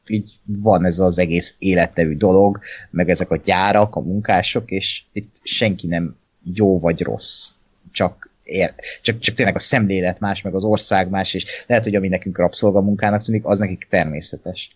így 0.09 0.39
van 0.45 0.85
ez 0.85 0.99
az 0.99 1.19
egész 1.19 1.55
élettevű 1.59 2.17
dolog, 2.17 2.61
meg 2.91 3.11
ezek 3.11 3.31
a 3.31 3.37
gyárak, 3.37 3.97
a 3.97 4.01
munkások, 4.01 4.71
és 4.71 5.03
itt 5.13 5.37
senki 5.43 5.87
nem 5.87 6.17
jó 6.55 6.79
vagy 6.79 7.03
rossz, 7.03 7.53
csak, 7.93 8.31
ér, 8.43 8.75
csak, 9.03 9.19
csak 9.19 9.35
tényleg 9.35 9.55
a 9.55 9.59
szemlélet 9.59 10.21
más, 10.21 10.43
meg 10.43 10.55
az 10.55 10.65
ország 10.65 11.09
más, 11.09 11.35
és 11.35 11.65
lehet, 11.67 11.85
hogy 11.85 11.95
ami 11.95 12.09
nekünk 12.09 12.39
rabszolgamunkának 12.39 13.23
tűnik, 13.23 13.45
az 13.45 13.59
nekik 13.59 13.87
természetes. 13.91 14.69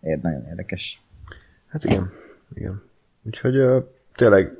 Ér, 0.00 0.18
nagyon 0.22 0.46
érdekes. 0.48 1.00
Hát 1.68 1.84
igen, 1.84 2.12
igen. 2.54 2.82
Úgyhogy 3.22 3.56
uh, 3.56 3.84
tényleg, 4.14 4.56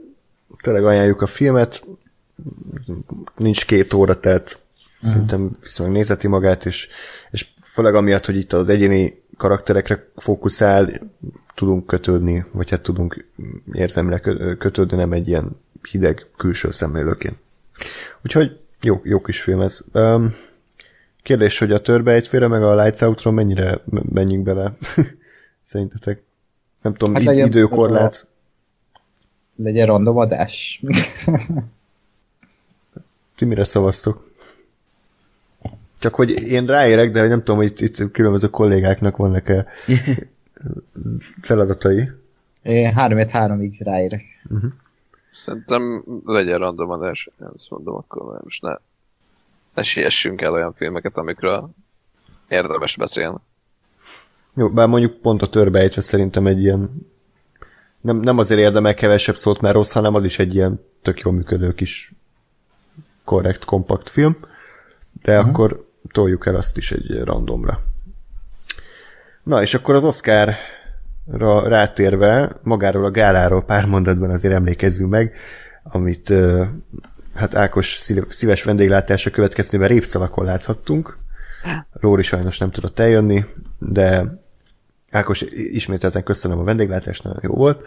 tényleg 0.63 0.85
ajánljuk 0.85 1.23
a 1.23 1.27
filmet, 1.27 1.85
nincs 3.37 3.67
két 3.67 3.93
óra, 3.93 4.21
tehát 4.21 4.61
uh-huh. 4.77 5.11
szerintem 5.11 5.59
viszonylag 5.63 5.97
nézeti 5.97 6.29
magát, 6.29 6.67
és, 6.67 6.89
és 7.31 7.49
főleg 7.73 7.95
amiatt, 7.95 8.27
hogy 8.27 8.37
itt 8.37 8.53
az 8.53 8.69
egyéni 8.69 9.23
karakterekre 9.41 10.07
fókuszál, 10.17 10.91
tudunk 11.55 11.87
kötődni, 11.87 12.45
vagy 12.53 12.71
hát 12.71 12.81
tudunk 12.81 13.27
érzelmileg 13.73 14.21
kö- 14.21 14.59
kötődni, 14.59 14.97
nem 14.97 15.13
egy 15.13 15.29
ilyen 15.29 15.61
hideg 15.91 16.27
külső 16.37 16.71
szemlélőként. 16.71 17.37
Úgyhogy 18.25 18.61
jó, 18.83 19.01
jó 19.05 19.21
kis 19.21 19.43
film 19.43 19.61
ez. 19.61 19.81
Um, 19.93 20.35
kérdés, 21.23 21.59
hogy 21.59 21.73
a 21.73 21.81
törbe 21.81 22.13
egyfélre, 22.13 22.47
meg 22.47 22.63
a 22.63 22.83
Lights 22.83 23.01
Out-ról 23.01 23.33
mennyire 23.35 23.81
menjünk 24.13 24.45
bele? 24.45 24.77
Szerintetek? 25.71 26.23
Nem 26.83 26.95
tudom, 26.95 27.15
Hát 27.15 27.23
hát 27.23 27.33
legyen- 27.35 27.49
időkorlát. 27.49 28.27
Legyen 29.57 29.87
random 29.87 30.17
adás. 30.17 30.83
Ti 33.37 33.45
mire 33.45 33.65
szavaztok? 33.65 34.30
Csak 36.01 36.15
hogy 36.15 36.31
én 36.31 36.67
ráérek, 36.67 37.11
de 37.11 37.27
nem 37.27 37.39
tudom, 37.39 37.57
hogy 37.57 37.67
itt, 37.67 37.81
itt 37.81 38.11
különböző 38.11 38.49
kollégáknak 38.49 39.17
vannak-e 39.17 39.67
feladatai. 41.43 42.11
Én 42.63 42.93
3 42.93 43.29
3 43.29 43.63
ig 43.63 43.83
ráérek. 43.83 44.23
Szerintem 45.31 46.05
legyen 46.25 46.59
random 46.59 46.91
adás, 46.91 47.31
nem 47.37 47.51
azt 47.55 47.71
mondom, 47.71 47.95
akkor 47.95 48.33
mert 48.33 48.45
most 48.45 48.63
ne, 48.63 48.75
ne 49.75 49.83
siessünk 49.83 50.41
el 50.41 50.53
olyan 50.53 50.73
filmeket, 50.73 51.19
amikről 51.19 51.71
érdemes 52.49 52.97
beszélni. 52.97 53.39
Jó, 54.55 54.71
bár 54.71 54.89
mondjuk 54.89 55.21
pont 55.21 55.43
a 55.43 55.49
törbejtve 55.49 56.01
szerintem 56.01 56.47
egy 56.47 56.63
ilyen 56.63 57.09
nem, 58.01 58.17
nem 58.17 58.39
azért 58.39 58.61
érdemel 58.61 58.95
kevesebb 58.95 59.37
szót, 59.37 59.61
mert 59.61 59.75
rossz, 59.75 59.93
hanem 59.93 60.15
az 60.15 60.25
is 60.25 60.39
egy 60.39 60.55
ilyen 60.55 60.81
tök 61.03 61.21
jól 61.21 61.33
működő 61.33 61.73
kis 61.73 62.13
korrekt, 63.25 63.65
kompakt 63.65 64.11
film, 64.11 64.37
de 65.23 65.37
uh-huh. 65.37 65.49
akkor 65.49 65.90
toljuk 66.13 66.47
el 66.47 66.55
azt 66.55 66.77
is 66.77 66.93
egy 66.93 67.21
randomra. 67.25 67.81
Na, 69.43 69.63
és 69.63 69.75
akkor 69.75 69.95
az 69.95 70.05
Oscar 70.05 70.55
rátérve, 71.65 72.53
magáról 72.63 73.05
a 73.05 73.11
gáláról 73.11 73.65
pár 73.65 73.87
mondatban 73.87 74.31
azért 74.31 74.55
emlékezzünk 74.55 75.11
meg, 75.11 75.35
amit 75.83 76.33
hát 77.35 77.55
Ákos 77.55 77.97
szív- 77.99 78.33
szíves 78.33 78.63
vendéglátása 78.63 79.31
következtében 79.31 79.89
Répcalakon 79.89 80.45
láthattunk. 80.45 81.19
Lóri 81.93 82.23
sajnos 82.23 82.59
nem 82.59 82.71
tudott 82.71 82.99
eljönni, 82.99 83.45
de 83.79 84.39
Ákos, 85.11 85.41
ismételten 85.51 86.23
köszönöm 86.23 86.59
a 86.59 86.65
vendéglátást, 86.65 87.23
nagyon 87.25 87.41
jó 87.43 87.55
volt. 87.55 87.83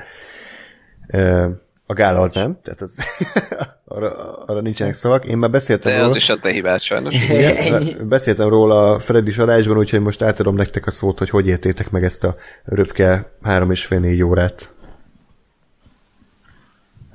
A 1.86 1.94
gála 1.94 2.22
az 2.22 2.34
nem, 2.34 2.60
tehát 2.64 2.82
az, 2.82 3.00
arra, 3.86 4.34
arra 4.34 4.62
nincsenek 4.62 4.94
szavak. 4.94 5.26
Én 5.26 5.38
már 5.38 5.50
beszéltem 5.50 5.92
De 5.92 5.98
róla. 5.98 6.10
az 6.10 6.16
is 6.16 6.30
a 6.30 6.40
te 6.40 6.50
hibád 6.52 6.80
sajnos. 6.82 7.16
Igen, 7.16 8.08
beszéltem 8.08 8.50
róla 8.50 8.92
a 8.92 9.00
Freddy 9.00 9.40
adásban, 9.40 9.78
úgyhogy 9.78 10.00
most 10.00 10.22
átadom 10.22 10.56
nektek 10.56 10.86
a 10.86 10.92
szót, 10.92 11.18
hogy 11.18 11.30
hogy 11.30 11.48
értétek 11.48 11.92
meg 11.92 12.03
ezt 12.03 12.24
a 12.24 12.36
röpke 12.64 13.32
három 13.42 13.72
és 13.72 13.86
fél 13.86 14.00
négy 14.00 14.22
órát. 14.22 14.74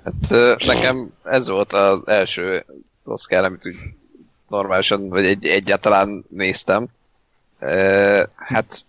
Hát 0.04 0.56
nekem 0.66 1.12
ez 1.24 1.48
volt 1.48 1.72
az 1.72 2.00
első 2.04 2.64
Oscar, 3.04 3.44
amit 3.44 3.66
úgy 3.66 3.76
normálisan, 4.48 5.08
vagy 5.08 5.24
egy, 5.24 5.46
egyáltalán 5.46 6.24
néztem. 6.28 6.86
Hát 8.34 8.84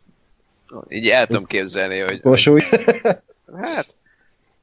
így 0.89 1.07
el 1.07 1.27
tudom 1.27 1.45
képzelni, 1.45 1.99
hogy 1.99 2.21
Korsúly. 2.21 2.59
hát 3.61 3.87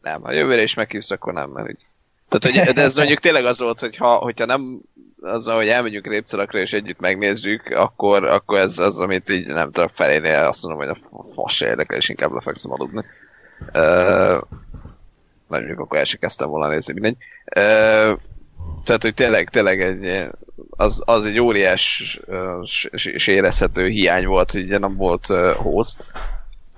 nem, 0.07 0.23
ha 0.23 0.33
jövőre 0.33 0.63
is 0.63 0.75
meghívsz, 0.75 1.11
akkor 1.11 1.33
nem, 1.33 1.51
mert 1.51 1.69
így. 1.69 1.87
Tehát, 2.29 2.65
hogy, 2.67 2.75
de 2.75 2.83
ez 2.83 2.97
mondjuk 2.97 3.21
tényleg 3.21 3.45
az 3.45 3.59
volt, 3.59 3.81
hogy 3.81 3.97
ha, 3.97 4.15
hogyha 4.15 4.45
nem 4.45 4.83
az, 5.21 5.47
hogy 5.47 5.69
elmegyünk 5.69 6.07
Répcelakra 6.07 6.59
és 6.59 6.73
együtt 6.73 7.01
megnézzük, 7.01 7.67
akkor, 7.67 8.25
akkor 8.25 8.59
ez 8.59 8.79
az, 8.79 9.01
amit 9.01 9.31
így 9.31 9.47
nem 9.47 9.71
tudom 9.71 9.89
felénél, 9.89 10.45
azt 10.45 10.63
mondom, 10.63 10.87
hogy 10.87 10.99
a 11.11 11.25
fasz 11.35 11.61
érdekel, 11.61 11.99
és 11.99 12.09
inkább 12.09 12.33
lefekszem 12.33 12.73
aludni. 12.73 13.05
Uh, 13.75 14.41
mondjuk 15.49 15.79
akkor 15.79 15.99
el 15.99 16.05
sem 16.05 16.21
kezdtem 16.21 16.49
volna 16.49 16.69
nézni, 16.69 16.93
mindegy. 16.93 17.17
Uh, 17.57 18.19
tehát, 18.85 19.03
hogy 19.03 19.15
tényleg, 19.15 19.49
tényleg 19.49 19.81
egy, 19.81 20.29
az, 20.71 21.03
az 21.05 21.25
egy 21.25 21.39
óriás 21.39 22.21
és 22.91 23.27
érezhető 23.27 23.87
hiány 23.89 24.27
volt, 24.27 24.51
hogy 24.51 24.63
ugye 24.63 24.79
nem 24.79 24.97
volt 24.97 25.29
uh, 25.29 25.55
host, 25.55 26.05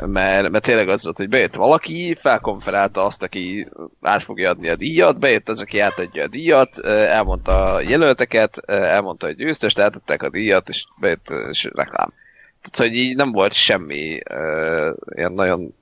mert, 0.07 0.51
mert 0.51 0.65
tényleg 0.65 0.89
az 0.89 1.05
volt, 1.05 1.17
hogy 1.17 1.29
bejött 1.29 1.55
valaki, 1.55 2.17
felkonferálta 2.21 3.05
azt, 3.05 3.23
aki 3.23 3.69
át 4.01 4.23
fogja 4.23 4.51
adni 4.51 4.69
a 4.69 4.77
díjat, 4.77 5.19
bejött 5.19 5.49
az, 5.49 5.61
aki 5.61 5.79
átadja 5.79 6.23
a 6.23 6.29
díjat, 6.29 6.79
elmondta 6.87 7.63
a 7.63 7.81
jelölteket, 7.81 8.59
elmondta 8.67 9.27
a 9.27 9.31
győztest, 9.31 9.79
átadták 9.79 10.23
a 10.23 10.31
díjat, 10.31 10.69
és 10.69 10.87
bejött 11.01 11.33
és 11.51 11.71
reklám. 11.75 12.13
Tehát, 12.61 12.91
hogy 12.91 12.99
így 12.99 13.17
nem 13.17 13.33
volt 13.33 13.53
semmi 13.53 14.21
uh, 14.31 14.95
ilyen 15.15 15.33
nagyon 15.33 15.75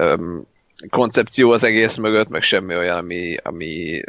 um, 0.00 0.46
koncepció 0.90 1.50
az 1.50 1.64
egész 1.64 1.96
mögött, 1.96 2.28
meg 2.28 2.42
semmi 2.42 2.76
olyan, 2.76 2.96
ami, 2.96 3.36
ami, 3.42 4.00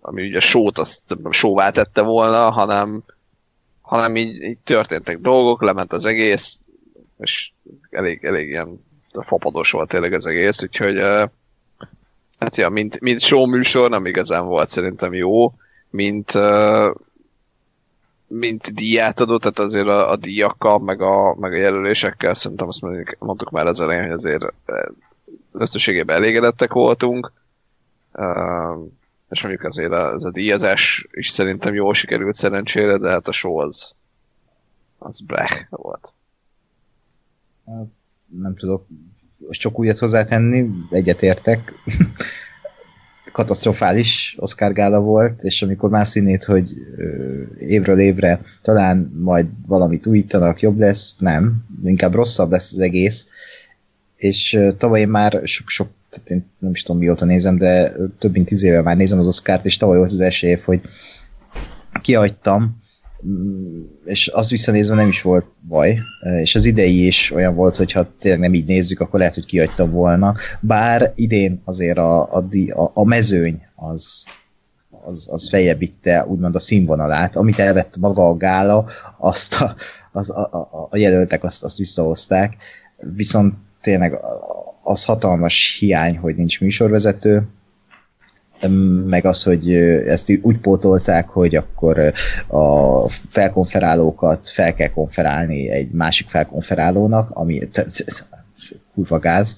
ami 0.00 0.26
ugye 0.26 0.36
a 0.36 0.40
sót 0.40 0.78
azt 0.78 1.02
sóvá 1.30 1.70
tette 1.70 2.02
volna, 2.02 2.50
hanem, 2.50 3.02
hanem 3.80 4.16
így, 4.16 4.42
így 4.42 4.58
történtek 4.58 5.18
dolgok, 5.18 5.62
lement 5.62 5.92
az 5.92 6.04
egész, 6.06 6.60
és 7.18 7.50
elég, 7.90 8.24
elég 8.24 8.48
ilyen 8.48 8.86
fapados 9.22 9.70
volt 9.70 9.88
tényleg 9.88 10.12
az 10.12 10.26
egész, 10.26 10.62
úgyhogy 10.62 10.96
uh, 10.96 11.30
hát 12.38 12.56
ja, 12.56 12.68
mint, 12.68 13.00
mint 13.00 13.20
show 13.20 13.46
műsor 13.46 13.90
nem 13.90 14.06
igazán 14.06 14.46
volt 14.46 14.70
szerintem 14.70 15.12
jó, 15.12 15.54
mint 15.90 16.34
uh, 16.34 16.94
mint 18.26 18.74
díját 18.74 19.20
adott, 19.20 19.40
tehát 19.40 19.58
azért 19.58 19.86
a, 19.86 20.10
a 20.10 20.16
díjakkal, 20.16 20.78
meg 20.78 21.00
a, 21.00 21.34
meg 21.34 21.52
a 21.52 21.56
jelölésekkel 21.56 22.34
szerintem 22.34 22.68
azt 22.68 22.82
mondjuk, 22.82 23.16
mondtuk 23.18 23.50
már 23.50 23.66
az 23.66 23.80
elején, 23.80 24.02
hogy 24.02 24.12
azért 24.12 24.44
összességében 25.52 26.16
elégedettek 26.16 26.72
voltunk. 26.72 27.32
Uh, 28.12 28.86
és 29.30 29.42
mondjuk 29.42 29.64
azért 29.64 29.92
ez 29.92 30.24
a 30.24 30.30
díjazás 30.30 31.06
is 31.10 31.28
szerintem 31.28 31.74
jól 31.74 31.94
sikerült 31.94 32.34
szerencsére, 32.34 32.98
de 32.98 33.08
hát 33.10 33.28
a 33.28 33.32
show 33.32 33.56
az 33.56 33.96
az 34.98 35.20
blech 35.20 35.66
volt. 35.70 36.12
Nem 38.26 38.56
tudok 38.56 38.86
sok 39.50 39.78
újat 39.78 39.98
hozzátenni, 39.98 40.70
egyetértek. 40.90 41.72
Katasztrofális 43.32 44.36
Oscar 44.38 44.72
gála 44.72 45.00
volt, 45.00 45.42
és 45.42 45.62
amikor 45.62 45.90
már 45.90 46.06
színét, 46.06 46.44
hogy 46.44 46.70
évről 47.58 47.98
évre 47.98 48.40
talán 48.62 49.12
majd 49.18 49.46
valamit 49.66 50.06
újítanak, 50.06 50.60
jobb 50.60 50.78
lesz, 50.78 51.16
nem, 51.18 51.64
inkább 51.84 52.14
rosszabb 52.14 52.50
lesz 52.50 52.72
az 52.72 52.78
egész. 52.78 53.28
És 54.16 54.58
tavaly 54.78 55.00
én 55.00 55.08
már 55.08 55.40
sok-sok, 55.44 55.88
tehát 56.10 56.30
én 56.30 56.50
nem 56.58 56.70
is 56.70 56.82
tudom 56.82 57.00
mióta 57.00 57.24
nézem, 57.24 57.58
de 57.58 57.92
több 58.18 58.32
mint 58.32 58.46
tíz 58.46 58.62
éve 58.62 58.82
már 58.82 58.96
nézem 58.96 59.18
az 59.18 59.26
Oscárt, 59.26 59.64
és 59.64 59.76
tavaly 59.76 59.98
volt 59.98 60.12
az 60.12 60.20
első 60.20 60.60
hogy 60.64 60.80
kihagytam 62.02 62.82
és 64.04 64.26
azt 64.26 64.50
visszanézve 64.50 64.94
nem 64.94 65.08
is 65.08 65.22
volt 65.22 65.46
baj, 65.68 65.98
és 66.40 66.54
az 66.54 66.64
idei 66.64 67.06
is 67.06 67.30
olyan 67.30 67.54
volt, 67.54 67.76
hogy 67.76 67.92
ha 67.92 68.06
tényleg 68.18 68.40
nem 68.40 68.54
így 68.54 68.66
nézzük, 68.66 69.00
akkor 69.00 69.18
lehet, 69.18 69.34
hogy 69.34 69.44
kihagytam 69.44 69.90
volna. 69.90 70.34
Bár 70.60 71.12
idén 71.14 71.60
azért 71.64 71.98
a, 71.98 72.32
a, 72.32 72.46
a, 72.94 73.04
mezőny 73.04 73.62
az, 73.74 74.26
az, 75.04 75.28
az 75.30 75.48
feljebb 75.48 75.80
úgymond 76.26 76.54
a 76.54 76.58
színvonalát, 76.58 77.36
amit 77.36 77.58
elvett 77.58 77.96
maga 77.96 78.28
a 78.28 78.36
gála, 78.36 78.86
azt 79.18 79.54
a, 79.54 79.76
az, 80.12 80.30
a, 80.30 80.48
a, 80.52 80.88
a 80.90 80.96
jelöltek 80.96 81.44
azt, 81.44 81.64
azt 81.64 81.78
visszahozták, 81.78 82.56
viszont 82.96 83.54
tényleg 83.80 84.18
az 84.84 85.04
hatalmas 85.04 85.76
hiány, 85.78 86.16
hogy 86.18 86.36
nincs 86.36 86.60
műsorvezető, 86.60 87.48
meg 89.06 89.24
az, 89.24 89.42
hogy 89.42 89.74
ezt 90.06 90.38
úgy 90.42 90.58
pótolták, 90.58 91.28
hogy 91.28 91.54
akkor 91.54 92.12
a 92.46 93.08
felkonferálókat 93.08 94.48
fel 94.48 94.74
kell 94.74 94.88
konferálni 94.88 95.70
egy 95.70 95.90
másik 95.90 96.28
felkonferálónak, 96.28 97.30
ami 97.30 97.68
kurva 98.94 99.18
gáz. 99.18 99.56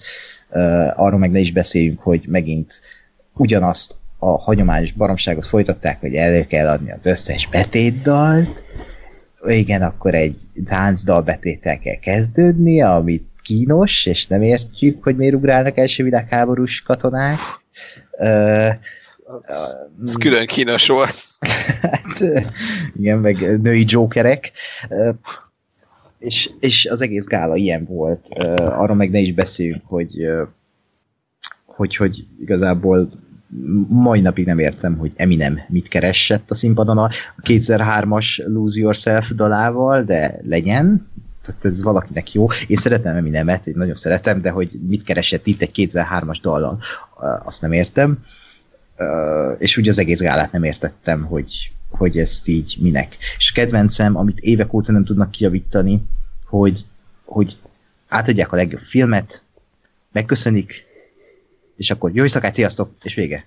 Arról 0.94 1.18
meg 1.18 1.30
ne 1.30 1.38
is 1.38 1.52
beszéljünk, 1.52 2.00
hogy 2.00 2.24
megint 2.28 2.80
ugyanazt 3.36 3.96
a 4.18 4.38
hagyományos 4.38 4.92
baromságot 4.92 5.46
folytatták, 5.46 6.00
hogy 6.00 6.14
elő 6.14 6.44
kell 6.44 6.68
adni 6.68 6.90
az 6.90 7.06
összes 7.06 7.48
betétdalt, 7.48 8.62
igen, 9.46 9.82
akkor 9.82 10.14
egy 10.14 10.36
táncdal 10.66 11.22
betétel 11.22 11.78
kell 11.78 11.98
kezdődni, 11.98 12.82
amit 12.82 13.28
kínos, 13.42 14.06
és 14.06 14.26
nem 14.26 14.42
értjük, 14.42 15.02
hogy 15.02 15.16
miért 15.16 15.34
ugrálnak 15.34 15.78
első 15.78 16.04
világháborús 16.04 16.82
katonák. 16.82 17.38
Ez 20.05 20.16
külön 20.18 20.47
kínos 20.47 20.86
volt. 20.86 21.15
hát, 21.81 22.20
igen, 22.97 23.18
meg 23.18 23.60
női 23.60 23.84
jokerek. 23.86 24.52
És, 26.18 26.50
és 26.60 26.86
az 26.86 27.00
egész 27.00 27.24
gála 27.24 27.57
ilyen 27.57 27.84
volt. 27.84 28.26
Arról 28.57 28.97
meg 28.97 29.10
ne 29.10 29.18
is 29.18 29.32
beszéljünk, 29.32 29.82
hogy, 29.84 30.10
hogy, 31.66 31.97
hogy 31.97 32.26
igazából 32.40 33.10
mai 33.89 34.20
napig 34.20 34.47
nem 34.47 34.58
értem, 34.58 34.97
hogy 34.99 35.12
Eminem 35.16 35.60
mit 35.68 35.89
keresett 35.89 36.50
a 36.50 36.55
színpadon 36.55 36.99
a 36.99 37.10
2003-as 37.42 38.47
Lose 38.47 38.81
Yourself 38.81 39.31
dalával, 39.31 40.02
de 40.02 40.40
legyen, 40.42 41.08
tehát 41.42 41.64
ez 41.64 41.82
valakinek 41.82 42.32
jó. 42.32 42.46
Én 42.66 42.76
szeretem 42.76 43.16
Eminemet, 43.16 43.66
én 43.66 43.74
nagyon 43.76 43.94
szeretem, 43.94 44.40
de 44.40 44.50
hogy 44.50 44.70
mit 44.86 45.02
keresett 45.02 45.46
itt 45.46 45.60
egy 45.60 45.70
2003-as 45.74 46.38
dallal, 46.42 46.82
azt 47.44 47.62
nem 47.62 47.72
értem. 47.72 48.24
És 49.58 49.76
úgy 49.76 49.88
az 49.88 49.98
egész 49.98 50.20
gálát 50.20 50.52
nem 50.52 50.64
értettem, 50.64 51.24
hogy, 51.24 51.72
hogy 51.90 52.18
ezt 52.18 52.48
így 52.48 52.76
minek. 52.80 53.16
És 53.36 53.52
kedvencem, 53.52 54.16
amit 54.16 54.38
évek 54.38 54.72
óta 54.72 54.92
nem 54.92 55.04
tudnak 55.04 55.30
kijavítani, 55.30 56.02
hogy, 56.44 56.84
hogy 57.24 57.58
átadják 58.08 58.52
a 58.52 58.56
legjobb 58.56 58.80
filmet, 58.80 59.42
megköszönik, 60.12 60.84
és 61.76 61.90
akkor 61.90 62.10
jó 62.14 62.22
éjszakát, 62.22 62.54
sziasztok, 62.54 62.90
és 63.02 63.14
vége. 63.14 63.44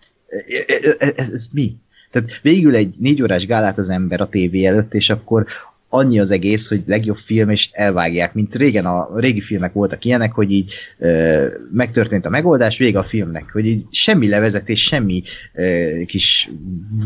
Ez, 1.00 1.12
ez, 1.16 1.30
ez 1.30 1.48
mi? 1.52 1.76
Tehát 2.12 2.30
végül 2.42 2.76
egy 2.76 2.96
négy 3.00 3.22
órás 3.22 3.46
gálát 3.46 3.78
az 3.78 3.90
ember 3.90 4.22
a 4.22 4.30
tévé 4.30 4.66
előtt, 4.66 4.94
és 4.94 5.10
akkor 5.10 5.46
annyi 5.94 6.20
az 6.20 6.32
egész, 6.32 6.70
hogy 6.70 6.84
legjobb 6.86 7.16
film, 7.16 7.50
és 7.50 7.70
elvágják, 7.72 8.34
mint 8.34 8.56
régen 8.56 8.86
a 8.86 9.10
régi 9.20 9.42
filmek 9.42 9.74
voltak 9.74 10.06
ilyenek, 10.06 10.32
hogy 10.32 10.52
így 10.52 10.74
ö, 10.98 11.48
megtörtént 11.72 12.26
a 12.26 12.30
megoldás, 12.30 12.78
vége 12.78 13.00
a 13.00 13.04
filmnek, 13.04 13.50
hogy 13.52 13.66
így 13.66 13.86
semmi 13.92 14.30
levezetés, 14.30 14.84
semmi 14.84 15.24
ö, 15.54 15.90
kis 16.06 16.50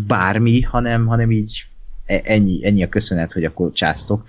bármi, 0.08 0.62
hanem, 0.62 1.06
hanem 1.06 1.32
így 1.32 1.66
e, 2.06 2.22
ennyi, 2.24 2.66
ennyi 2.66 2.84
a 2.84 2.90
köszönet, 2.90 3.32
hogy 3.34 3.44
akkor 3.44 3.72
császtok. 3.72 4.24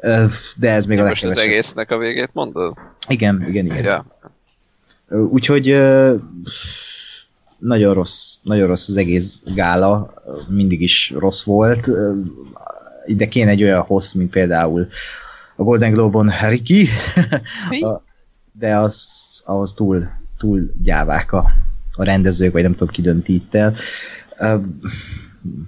Ö, 0.00 0.24
de 0.56 0.70
ez 0.70 0.86
még 0.86 0.98
Én 0.98 1.04
a 1.04 1.08
most 1.08 1.22
az 1.22 1.28
legkevesebb. 1.28 1.52
egésznek 1.52 1.90
a 1.90 1.98
végét 1.98 2.30
mondod? 2.32 2.74
Igen, 3.08 3.44
igen, 3.48 3.64
igen. 3.64 3.84
Ja. 3.84 4.06
Úgyhogy 5.30 5.70
ö, 5.70 6.14
nagyon 7.58 7.94
rossz, 7.94 8.36
nagyon 8.42 8.66
rossz 8.66 8.88
az 8.88 8.96
egész 8.96 9.42
gála, 9.54 10.14
mindig 10.48 10.80
is 10.80 11.10
rossz 11.10 11.42
volt. 11.42 11.90
Ide 13.04 13.28
kéne 13.28 13.50
egy 13.50 13.62
olyan 13.62 13.80
hossz, 13.80 14.12
mint 14.12 14.30
például 14.30 14.88
a 15.56 15.62
Golden 15.62 15.92
Globe-on 15.92 16.32
Ricky, 16.48 16.88
de 18.52 18.76
az, 18.76 19.06
ahhoz 19.44 19.74
túl, 19.74 20.08
túl 20.38 20.70
gyávák 20.82 21.32
a, 21.32 21.50
a 21.92 22.04
rendezők, 22.04 22.52
vagy 22.52 22.62
nem 22.62 22.74
tudom, 22.74 22.88
ki 22.88 23.02
dönti 23.02 23.34
itt 23.34 23.54
el. 23.54 23.74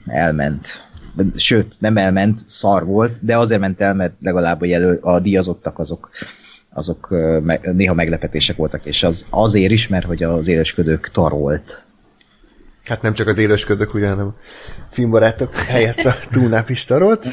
Elment. 0.07 0.89
Sőt, 1.35 1.77
nem 1.81 1.97
elment, 1.97 2.41
szar 2.47 2.85
volt, 2.85 3.25
de 3.25 3.39
azért 3.39 3.61
ment 3.61 3.81
el, 3.81 3.95
mert 3.95 4.15
legalább 4.21 4.61
a, 4.61 4.67
jelöl, 4.67 4.99
a 5.01 5.21
díjazottak 5.21 5.79
azok 5.79 6.11
azok 6.77 7.15
néha 7.73 7.95
meglepetések 7.95 8.57
voltak, 8.57 8.85
és 8.85 9.03
az 9.03 9.27
azért 9.31 9.71
is, 9.71 9.89
mert 9.89 10.07
hogy 10.07 10.23
az 10.23 10.49
élesködők 10.49 11.09
tarolt. 11.09 11.86
Hát 12.87 13.03
nem 13.03 13.13
csak 13.15 13.27
az 13.27 13.39
élősködök, 13.39 13.95
ugye, 13.95 14.09
hanem 14.09 14.35
filmbarátok 14.91 15.55
helyett 15.55 16.05
a 16.05 16.17
túlnáp 16.33 16.71
is 16.71 16.85
tarolt. 16.85 17.27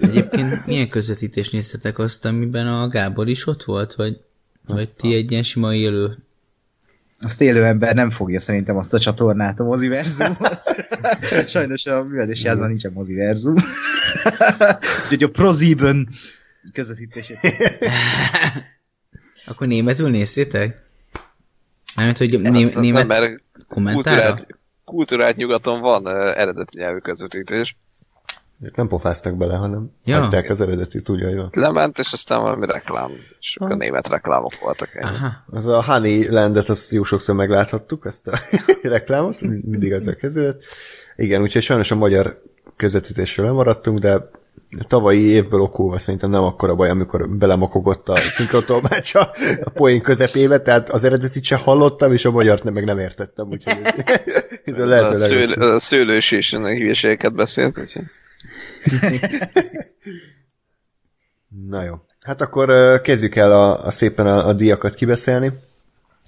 Egyébként 0.00 0.66
milyen 0.66 0.88
közvetítést 0.88 1.52
néztetek 1.52 1.98
azt, 1.98 2.24
amiben 2.24 2.66
a 2.66 2.88
Gábor 2.88 3.28
is 3.28 3.46
ott 3.46 3.64
volt, 3.64 3.94
vagy, 3.94 4.20
vagy 4.66 4.90
ti 4.90 5.14
egy 5.14 5.30
ilyen 5.30 5.42
sima 5.42 5.74
élő? 5.74 6.18
Azt 7.20 7.40
élő 7.40 7.64
ember 7.64 7.94
nem 7.94 8.10
fogja 8.10 8.40
szerintem 8.40 8.76
azt 8.76 8.94
a 8.94 8.98
csatornát, 8.98 9.60
a 9.60 9.64
moziverzumot. 9.64 10.60
Sajnos 11.48 11.86
a 11.86 12.02
művelési 12.02 12.48
házban 12.48 12.68
nincsen 12.68 12.92
moziverzum. 12.92 13.54
Úgyhogy 15.02 15.22
a 15.22 15.28
prozíbön 15.28 16.08
közvetítését. 16.72 17.38
Akkor 19.46 19.66
németül 19.66 20.10
néztétek? 20.10 20.84
Mármint, 21.94 22.18
hogy 22.18 22.40
Nem, 22.40 22.52
né- 22.52 22.72
nem, 22.72 22.82
német 22.82 23.06
mert 23.06 23.42
kommentára? 23.68 24.16
kultúrált, 24.16 24.46
kultúrált 24.84 25.36
nyugaton 25.36 25.80
van 25.80 26.02
uh, 26.06 26.12
eredeti 26.38 26.78
nyelvű 26.78 26.98
közvetítés. 26.98 27.76
Ők 28.60 28.76
nem 28.76 28.88
pofáztak 28.88 29.36
bele, 29.36 29.54
hanem 29.56 29.90
Ja. 30.04 30.20
hagyták 30.20 30.50
az 30.50 30.60
eredetét, 30.60 31.08
ugye, 31.08 31.28
jó. 31.28 31.44
Lement, 31.52 31.98
és 31.98 32.12
aztán 32.12 32.40
valami 32.42 32.66
reklám, 32.66 33.10
és 33.40 33.56
akkor 33.56 33.76
német 33.76 34.08
reklámok 34.08 34.58
voltak. 34.60 34.88
ennyi. 34.94 35.14
Aha. 35.16 35.32
Az 35.50 35.66
a 35.66 35.82
Honey 35.84 36.28
Landet, 36.30 36.68
azt 36.68 36.90
jó 36.90 37.02
sokszor 37.02 37.34
megláthattuk, 37.34 38.04
ezt 38.06 38.28
a 38.28 38.38
reklámot, 38.82 39.40
mindig 39.40 39.92
ezzel 39.92 40.16
kezdődött. 40.16 40.62
Igen, 41.16 41.42
úgyhogy 41.42 41.62
sajnos 41.62 41.90
a 41.90 41.94
magyar 41.94 42.42
közvetítésről 42.76 43.46
lemaradtunk, 43.46 43.98
de 43.98 44.28
tavalyi 44.88 45.20
évből 45.20 45.60
okulva 45.60 45.98
szerintem 45.98 46.30
nem 46.30 46.42
akkora 46.42 46.74
baj, 46.74 46.88
amikor 46.88 47.28
belemokogott 47.28 48.08
a 48.08 48.16
szinkrotolmácsa 48.16 49.30
a 49.64 49.70
poén 49.70 50.02
közepébe, 50.02 50.60
tehát 50.60 50.90
az 50.90 51.04
eredetit 51.04 51.44
se 51.44 51.56
hallottam, 51.56 52.12
és 52.12 52.24
a 52.24 52.30
magyart 52.30 52.64
nem, 52.64 52.72
meg 52.72 52.84
nem 52.84 52.98
értettem, 52.98 53.48
úgyhogy 53.48 53.78
ez 54.64 54.78
a 54.78 55.08
a, 55.08 55.16
szől, 55.16 55.62
a 55.62 55.78
szőlős 55.78 56.30
is 56.30 56.52
ennek 56.52 56.76
hülyeségeket 56.76 57.34
beszélt, 57.34 57.78
úgyhogy 57.78 58.04
Na 61.68 61.82
jó. 61.82 61.94
Hát 62.20 62.40
akkor 62.40 63.00
kezdjük 63.00 63.36
el 63.36 63.52
a, 63.52 63.84
a 63.84 63.90
szépen 63.90 64.26
a, 64.26 64.46
a 64.46 64.52
díjakat 64.52 64.94
kibeszélni. 64.94 65.52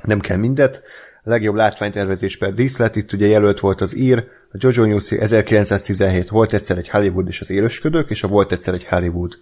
Nem 0.02 0.20
kell 0.20 0.36
mindet. 0.36 0.82
Legjobb 1.28 1.55
látványtervezés 1.55 2.36
per 2.36 2.55
díszlet, 2.55 2.97
itt 2.97 3.12
ugye 3.12 3.26
jelölt 3.26 3.60
volt 3.60 3.81
az 3.81 3.97
ír, 3.97 4.28
a 4.52 4.57
Jojo 4.58 4.84
Newsy 4.84 5.20
1917 5.20 6.28
volt 6.28 6.55
egyszer 6.55 6.78
egy 6.78 6.89
Hollywood 6.89 7.28
és 7.28 7.40
az 7.40 7.50
élősködők, 7.50 8.10
és 8.10 8.23
a 8.23 8.28
volt 8.28 8.52
egyszer 8.52 8.74
egy 8.74 8.84
Hollywood 8.84 9.39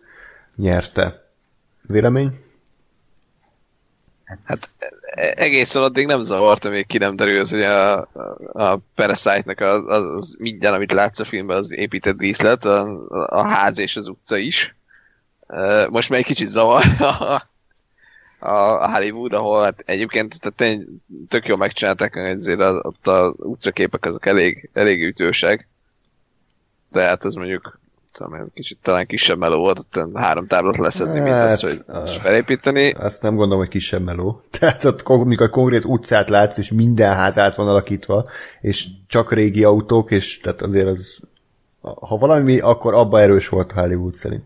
nyerte. 0.56 1.30
Vélemény? 1.82 2.44
hát 4.44 4.68
egészen 5.34 5.82
addig 5.82 6.06
nem 6.06 6.20
zavart, 6.20 6.64
amíg 6.64 6.86
ki 6.86 6.98
nem 6.98 7.16
derült, 7.16 7.48
hogy 7.48 7.62
a, 7.62 7.98
a 8.52 8.78
Parasite-nak 8.94 9.60
az, 9.60 9.82
az, 9.86 10.04
az 10.04 10.36
minden, 10.38 10.74
amit 10.74 10.92
látsz 10.92 11.18
a 11.18 11.24
filmben, 11.24 11.56
az 11.56 11.72
épített 11.72 12.16
díszlet, 12.16 12.64
a, 12.64 13.06
a 13.28 13.48
ház 13.48 13.78
és 13.78 13.96
az 13.96 14.06
utca 14.06 14.36
is. 14.36 14.76
Most 15.88 16.10
már 16.10 16.18
egy 16.18 16.24
kicsit 16.24 16.48
zavar 16.48 16.84
a, 17.00 17.42
a 18.48 18.90
Hollywood, 18.90 19.32
ahol 19.32 19.62
hát 19.62 19.82
egyébként 19.86 20.40
tehát 20.40 20.56
tény, 20.56 21.02
tök 21.28 21.46
jól 21.46 21.56
megcsinálták, 21.56 22.16
azért 22.16 22.60
az, 22.60 22.78
ott 22.82 23.06
az 23.06 23.32
utcaképek 23.36 24.04
azok 24.04 24.26
elég, 24.26 24.70
elég 24.72 25.02
ütősek. 25.02 25.68
De 26.92 27.02
hát 27.02 27.24
az 27.24 27.34
mondjuk 27.34 27.78
tudom, 28.16 28.50
kicsit 28.54 28.78
talán 28.82 29.06
kisebb 29.06 29.38
meló 29.38 29.58
volt, 29.58 29.78
ott 29.78 30.14
három 30.14 30.46
táblát 30.46 30.78
leszedni, 30.78 31.20
mint 31.20 31.34
Hát, 31.34 31.50
az, 31.50 31.60
hogy 31.60 31.82
ah. 31.86 32.06
felépíteni. 32.06 32.90
Azt 32.90 33.22
nem 33.22 33.34
gondolom, 33.34 33.58
hogy 33.58 33.68
kisebb 33.68 34.02
meló. 34.02 34.42
Tehát 34.58 34.84
ott, 34.84 35.08
mikor 35.08 35.50
konkrét 35.50 35.84
utcát 35.84 36.28
látsz, 36.28 36.58
és 36.58 36.70
minden 36.70 37.14
ház 37.14 37.38
át 37.38 37.56
van 37.56 37.68
alakítva, 37.68 38.28
és 38.60 38.86
csak 39.06 39.32
régi 39.32 39.64
autók, 39.64 40.10
és 40.10 40.38
tehát 40.40 40.62
azért 40.62 40.86
az, 40.86 41.22
ha 41.80 42.16
valami, 42.16 42.58
akkor 42.58 42.94
abba 42.94 43.20
erős 43.20 43.48
volt 43.48 43.72
a 43.72 43.80
Hollywood 43.80 44.14
szerint. 44.14 44.44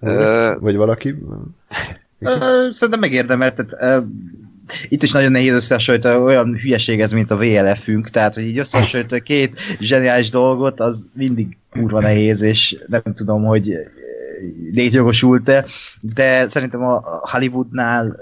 Ö, 0.00 0.54
Vagy 0.60 0.76
valaki? 0.76 1.14
Ö, 2.18 2.30
Szerintem 2.70 3.00
megérdemelt, 3.00 3.54
tehát 3.54 4.02
ö, 4.02 4.06
itt 4.88 5.02
is 5.02 5.12
nagyon 5.12 5.30
nehéz 5.30 5.54
összehasonlítani, 5.54 6.22
olyan 6.22 6.56
hülyeség 6.56 7.00
ez, 7.00 7.12
mint 7.12 7.30
a 7.30 7.36
VLF-ünk, 7.36 8.08
tehát 8.08 8.34
hogy 8.34 8.44
így 8.44 8.58
összehasonlítani 8.58 9.22
két 9.22 9.60
zseniális 9.78 10.30
dolgot, 10.30 10.80
az 10.80 11.06
mindig 11.12 11.56
kurva 11.70 12.00
nehéz, 12.00 12.42
és 12.42 12.76
nem 12.86 13.02
tudom, 13.14 13.44
hogy 13.44 13.72
létjogosult-e, 14.72 15.64
de 16.00 16.48
szerintem 16.48 16.82
a 16.82 17.02
Hollywoodnál 17.30 18.16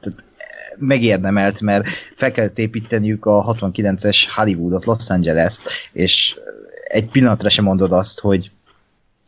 tehát 0.00 0.22
megérdemelt, 0.78 1.60
mert 1.60 1.86
fel 2.16 2.32
kellett 2.32 2.58
építeniük 2.58 3.26
a 3.26 3.56
69-es 3.58 4.16
Hollywoodot, 4.34 4.84
Los 4.84 5.10
Angeles-t, 5.10 5.62
és 5.92 6.36
egy 6.84 7.08
pillanatra 7.10 7.48
sem 7.48 7.64
mondod 7.64 7.92
azt, 7.92 8.20
hogy 8.20 8.50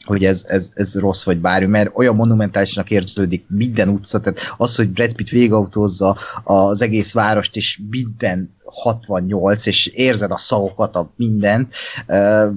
hogy 0.05 0.25
ez, 0.25 0.45
ez, 0.47 0.71
ez 0.75 0.99
rossz 0.99 1.25
vagy 1.25 1.39
bármi, 1.39 1.67
mert 1.67 1.91
olyan 1.95 2.15
monumentálisnak 2.15 2.91
érződik 2.91 3.45
minden 3.49 3.89
utca, 3.89 4.21
tehát 4.21 4.39
az, 4.57 4.77
hogy 4.77 4.89
Brad 4.89 5.15
Pitt 5.15 5.29
végautózza 5.29 6.17
az 6.45 6.83
egész 6.83 7.13
várost, 7.13 7.57
és 7.57 7.81
minden 7.91 8.55
68, 8.65 9.67
és 9.67 9.87
érzed 9.87 10.31
a 10.31 10.37
szavokat, 10.37 10.97
a 10.97 11.13
minden, 11.17 11.69
tehát 12.07 12.53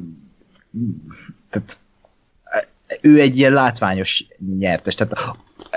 ő 3.01 3.19
egy 3.19 3.37
ilyen 3.37 3.53
látványos 3.53 4.27
nyertes, 4.57 4.95
tehát 4.95 5.13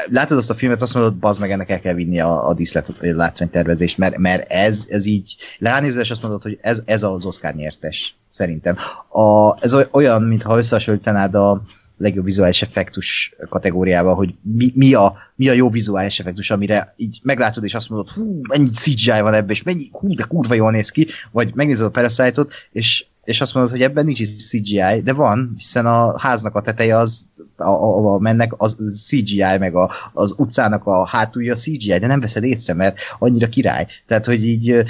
látod 0.07 0.39
azt 0.39 0.51
a 0.51 0.55
filmet, 0.55 0.83
azt 0.83 0.95
mondod, 0.95 1.15
bazd 1.15 1.41
meg, 1.41 1.51
ennek 1.51 1.70
el 1.70 1.81
kell 1.81 1.95
vinni 1.95 2.20
a, 2.20 2.49
a 2.49 2.55
díszlet 2.55 2.95
látványtervezést, 3.01 3.99
mert, 3.99 4.17
mert 4.17 4.49
ez, 4.49 4.87
ez 4.89 5.07
így, 5.07 5.37
ránézés 5.59 6.11
azt 6.11 6.23
mondod, 6.23 6.43
hogy 6.43 6.59
ez, 6.61 6.83
ez 6.85 7.03
az 7.03 7.27
Oscar 7.27 7.55
nyertes, 7.55 8.17
szerintem. 8.29 8.77
A, 9.09 9.57
ez 9.65 9.75
olyan, 9.91 10.23
mintha 10.23 10.57
összehasonlítanád 10.57 11.35
a 11.35 11.62
legjobb 12.01 12.25
vizuális 12.25 12.62
effektus 12.62 13.33
kategóriával, 13.49 14.15
hogy 14.15 14.35
mi, 14.43 14.73
mi, 14.75 14.95
a, 14.95 15.17
mi 15.37 15.49
a 15.49 15.53
jó 15.53 15.70
vizuális 15.70 16.20
effektus, 16.20 16.51
amire 16.51 16.93
így 16.97 17.20
meglátod, 17.23 17.65
és 17.65 17.75
azt 17.75 17.89
mondod, 17.89 18.09
hú, 18.09 18.41
mennyi 18.49 18.70
CGI 18.70 19.20
van 19.20 19.35
ebben, 19.35 19.51
és 19.51 19.62
mennyi, 19.62 19.89
hú, 19.93 20.15
de 20.15 20.23
kurva 20.23 20.55
jól 20.55 20.70
néz 20.70 20.91
ki, 20.91 21.07
vagy 21.31 21.55
megnézed 21.55 21.87
a 21.87 21.91
Parasite-ot, 21.91 22.53
és 22.73 23.07
és 23.31 23.41
azt 23.41 23.55
mondod, 23.55 23.73
hogy 23.73 23.83
ebben 23.83 24.05
nincs 24.05 24.20
is 24.20 24.49
CGI, 24.49 25.00
de 25.05 25.12
van, 25.12 25.55
hiszen 25.57 25.86
a 25.86 26.18
háznak 26.18 26.55
a 26.55 26.60
teteje 26.60 26.97
az, 26.97 27.26
ahova 27.57 28.18
mennek, 28.18 28.52
az 28.57 28.76
CGI, 29.07 29.59
meg 29.59 29.75
a, 29.75 29.91
az 30.12 30.34
utcának 30.36 30.86
a 30.86 31.07
hátulja 31.07 31.55
CGI, 31.55 31.99
de 31.99 32.07
nem 32.07 32.20
veszed 32.20 32.44
észre, 32.44 32.75
mert 32.75 32.99
annyira 33.18 33.49
király. 33.49 33.86
Tehát, 34.07 34.25
hogy 34.25 34.44
így 34.44 34.84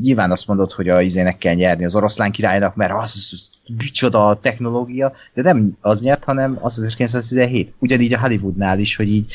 nyilván 0.00 0.30
azt 0.30 0.46
mondod, 0.46 0.72
hogy 0.72 0.88
a 0.88 1.00
izének 1.00 1.38
kell 1.38 1.54
nyerni 1.54 1.84
az 1.84 1.96
oroszlán 1.96 2.30
királynak, 2.30 2.74
mert 2.74 2.92
az, 2.92 3.28
az 3.32 3.50
micsoda 3.78 4.28
a 4.28 4.40
technológia, 4.40 5.12
de 5.34 5.42
nem 5.42 5.76
az 5.80 6.00
nyert, 6.00 6.24
hanem 6.24 6.58
az 6.60 6.72
1917. 6.72 7.74
Ugyanígy 7.78 8.12
a 8.12 8.20
Hollywoodnál 8.20 8.78
is, 8.78 8.96
hogy 8.96 9.08
így 9.08 9.32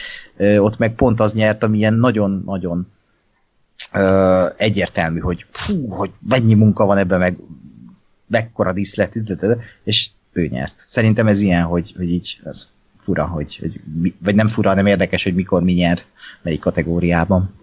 ott 0.57 0.77
meg 0.77 0.95
pont 0.95 1.19
az 1.19 1.33
nyert, 1.33 1.63
ami 1.63 1.77
ilyen 1.77 1.93
nagyon-nagyon 1.93 2.87
egyértelmű, 4.57 5.19
hogy 5.19 5.45
fú, 5.51 5.89
hogy 5.89 6.11
mennyi 6.27 6.53
munka 6.53 6.85
van 6.85 6.97
ebben, 6.97 7.19
meg 7.19 7.37
mekkora 8.31 8.73
díszlet, 8.73 9.17
és 9.83 10.09
ő 10.33 10.47
nyert. 10.47 10.75
Szerintem 10.77 11.27
ez 11.27 11.41
ilyen, 11.41 11.63
hogy, 11.63 11.93
hogy 11.97 12.11
így 12.11 12.39
ez 12.43 12.67
fura, 12.97 13.25
hogy, 13.25 13.57
hogy 13.57 13.81
vagy 14.23 14.35
nem 14.35 14.47
fura, 14.47 14.69
hanem 14.69 14.85
érdekes, 14.85 15.23
hogy 15.23 15.35
mikor 15.35 15.63
mi 15.63 15.73
nyer, 15.73 16.01
melyik 16.41 16.59
kategóriában. 16.59 17.59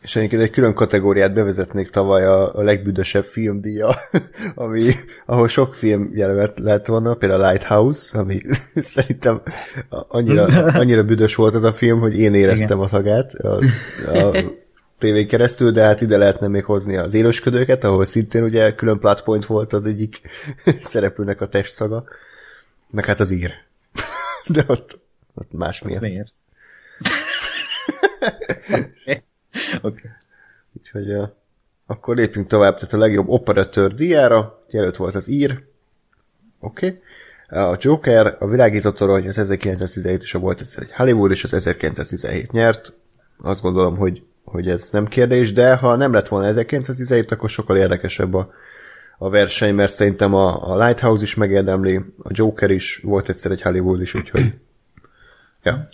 És 0.00 0.16
egyébként 0.16 0.42
egy 0.42 0.50
külön 0.50 0.74
kategóriát 0.74 1.34
bevezetnék 1.34 1.90
tavaly 1.90 2.24
a, 2.24 2.54
a 2.54 2.62
legbüdösebb 2.62 3.24
filmdíja, 3.24 3.94
ami, 4.54 4.82
ahol 5.26 5.48
sok 5.48 5.74
film 5.74 6.10
jelölt 6.14 6.58
lett 6.58 6.86
volna, 6.86 7.14
például 7.14 7.50
Lighthouse, 7.50 8.18
ami 8.18 8.40
szerintem 8.94 9.42
annyira, 9.88 10.44
annyira 10.66 11.04
büdös 11.12 11.34
volt 11.34 11.54
ez 11.54 11.62
a 11.62 11.72
film, 11.72 12.00
hogy 12.00 12.18
én 12.18 12.34
éreztem 12.34 12.78
Igen. 12.78 12.80
a 12.80 12.88
szagát. 12.88 13.32
A, 13.32 13.58
a, 14.12 14.36
tévén 14.98 15.28
keresztül, 15.28 15.70
de 15.70 15.82
hát 15.82 16.00
ide 16.00 16.16
lehetne 16.16 16.48
még 16.48 16.64
hozni 16.64 16.96
az 16.96 17.14
élősködőket, 17.14 17.84
ahol 17.84 18.04
szintén 18.04 18.42
ugye 18.42 18.74
külön 18.74 18.98
plotpoint 18.98 19.46
volt 19.46 19.72
az 19.72 19.84
egyik 19.84 20.20
szereplőnek 20.92 21.40
a 21.40 21.48
testszaga, 21.48 22.04
meg 22.90 23.04
hát 23.04 23.20
az 23.20 23.30
ír. 23.30 23.52
De 24.46 24.64
ott, 24.66 25.00
ott 25.34 25.52
más 25.52 25.82
miért. 25.82 26.00
Miért? 26.00 26.32
Okay. 29.82 30.10
Úgyhogy 30.72 31.12
uh, 31.12 31.28
akkor 31.86 32.16
lépjünk 32.16 32.46
tovább, 32.46 32.74
tehát 32.74 32.92
a 32.92 32.98
legjobb 32.98 33.28
operatőr 33.28 33.94
diára, 33.94 34.64
jelölt 34.70 34.96
volt 34.96 35.14
az 35.14 35.28
ír, 35.28 35.62
oké. 36.60 36.86
Okay. 36.86 37.00
A 37.70 37.76
Joker, 37.80 38.36
a 38.38 38.46
világító 38.46 38.90
torony, 38.90 39.28
az 39.28 39.38
1917 39.38 40.22
és 40.22 40.34
a 40.34 40.38
volt 40.38 40.60
egyszer 40.60 40.82
egy 40.82 40.94
Hollywood, 40.94 41.30
és 41.30 41.44
az 41.44 41.54
1917 41.54 42.52
nyert. 42.52 42.92
Azt 43.42 43.62
gondolom, 43.62 43.96
hogy 43.96 44.22
hogy 44.46 44.68
ez 44.68 44.90
nem 44.90 45.06
kérdés, 45.06 45.52
de 45.52 45.76
ha 45.76 45.96
nem 45.96 46.12
lett 46.12 46.28
volna 46.28 46.46
1917, 46.46 47.30
akkor 47.30 47.50
sokkal 47.50 47.76
érdekesebb 47.76 48.34
a, 48.34 48.52
a 49.18 49.28
verseny, 49.28 49.74
mert 49.74 49.92
szerintem 49.92 50.34
a, 50.34 50.70
a 50.70 50.84
Lighthouse 50.84 51.24
is 51.24 51.34
megérdemli, 51.34 51.96
a 52.22 52.28
Joker 52.28 52.70
is, 52.70 52.96
volt 52.96 53.28
egyszer 53.28 53.50
egy 53.50 53.62
Hollywood 53.62 54.00
is, 54.00 54.14
úgyhogy 54.14 54.54
ja. 55.62 55.88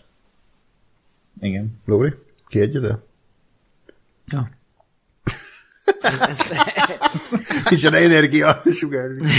Igen. 1.40 1.81
Lóri, 1.84 2.14
kiegyezel? 2.48 3.02
Ja. 4.26 4.48
Micsoda 7.70 7.97
energia 8.08 8.62
sugárni. 8.70 9.31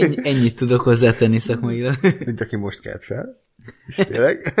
Ennyi, 0.00 0.16
ennyit 0.22 0.56
tudok 0.56 0.80
hozzátenni 0.80 1.38
szakmailag. 1.38 1.94
Mint 2.24 2.40
aki 2.40 2.56
most 2.56 2.80
kelt 2.80 3.04
fel. 3.04 3.40
tényleg. 4.08 4.54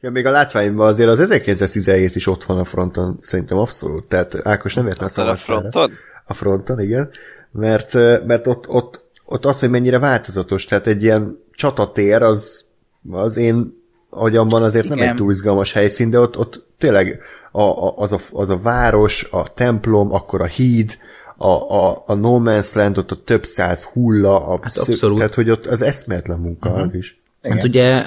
ja, 0.00 0.10
még 0.10 0.26
a 0.26 0.30
látványban 0.30 0.88
azért 0.88 1.08
az 1.08 1.20
1917 1.20 2.14
is 2.14 2.26
ott 2.26 2.44
van 2.44 2.58
a 2.58 2.64
fronton, 2.64 3.18
szerintem 3.22 3.58
abszolút. 3.58 4.06
Tehát 4.06 4.46
Ákos 4.46 4.74
nem 4.74 4.86
értene 4.86 5.30
a 5.30 5.36
fronton? 5.36 5.92
A 6.24 6.34
fronton, 6.34 6.80
igen. 6.80 7.10
Mert, 7.50 7.94
mert 8.26 8.46
ott, 8.46 8.68
ott, 8.68 9.04
ott 9.24 9.44
az, 9.44 9.60
hogy 9.60 9.70
mennyire 9.70 9.98
változatos, 9.98 10.64
tehát 10.64 10.86
egy 10.86 11.02
ilyen 11.02 11.38
csatatér, 11.52 12.22
az, 12.22 12.64
az 13.10 13.36
én 13.36 13.77
agyamban 14.10 14.62
azért 14.62 14.84
Igen. 14.84 14.98
nem 14.98 15.08
egy 15.08 15.14
túl 15.14 15.30
izgalmas 15.30 15.72
helyszín, 15.72 16.10
de 16.10 16.18
ott, 16.20 16.38
ott 16.38 16.66
tényleg 16.78 17.20
a, 17.52 17.62
a, 17.62 17.96
az, 17.96 18.12
a, 18.12 18.20
az 18.32 18.48
a 18.48 18.58
város, 18.58 19.28
a 19.30 19.52
templom, 19.52 20.12
akkor 20.12 20.40
a 20.40 20.46
híd, 20.46 20.98
a, 21.36 21.50
a, 21.74 22.02
a 22.06 22.14
No 22.14 22.40
Man's 22.44 22.74
Land, 22.74 22.98
ott 22.98 23.10
a 23.10 23.22
több 23.24 23.44
száz 23.44 23.84
hulla, 23.84 24.46
a 24.46 24.58
hát 24.62 24.70
szö, 24.70 25.14
tehát 25.14 25.34
hogy 25.34 25.50
ott 25.50 25.66
az 25.66 25.82
eszméletlen 25.82 26.38
munka 26.38 26.68
uh-huh. 26.68 26.86
az 26.86 26.94
is. 26.94 27.16
Igen. 27.42 27.56
Hát 27.56 27.66
ugye 27.66 28.06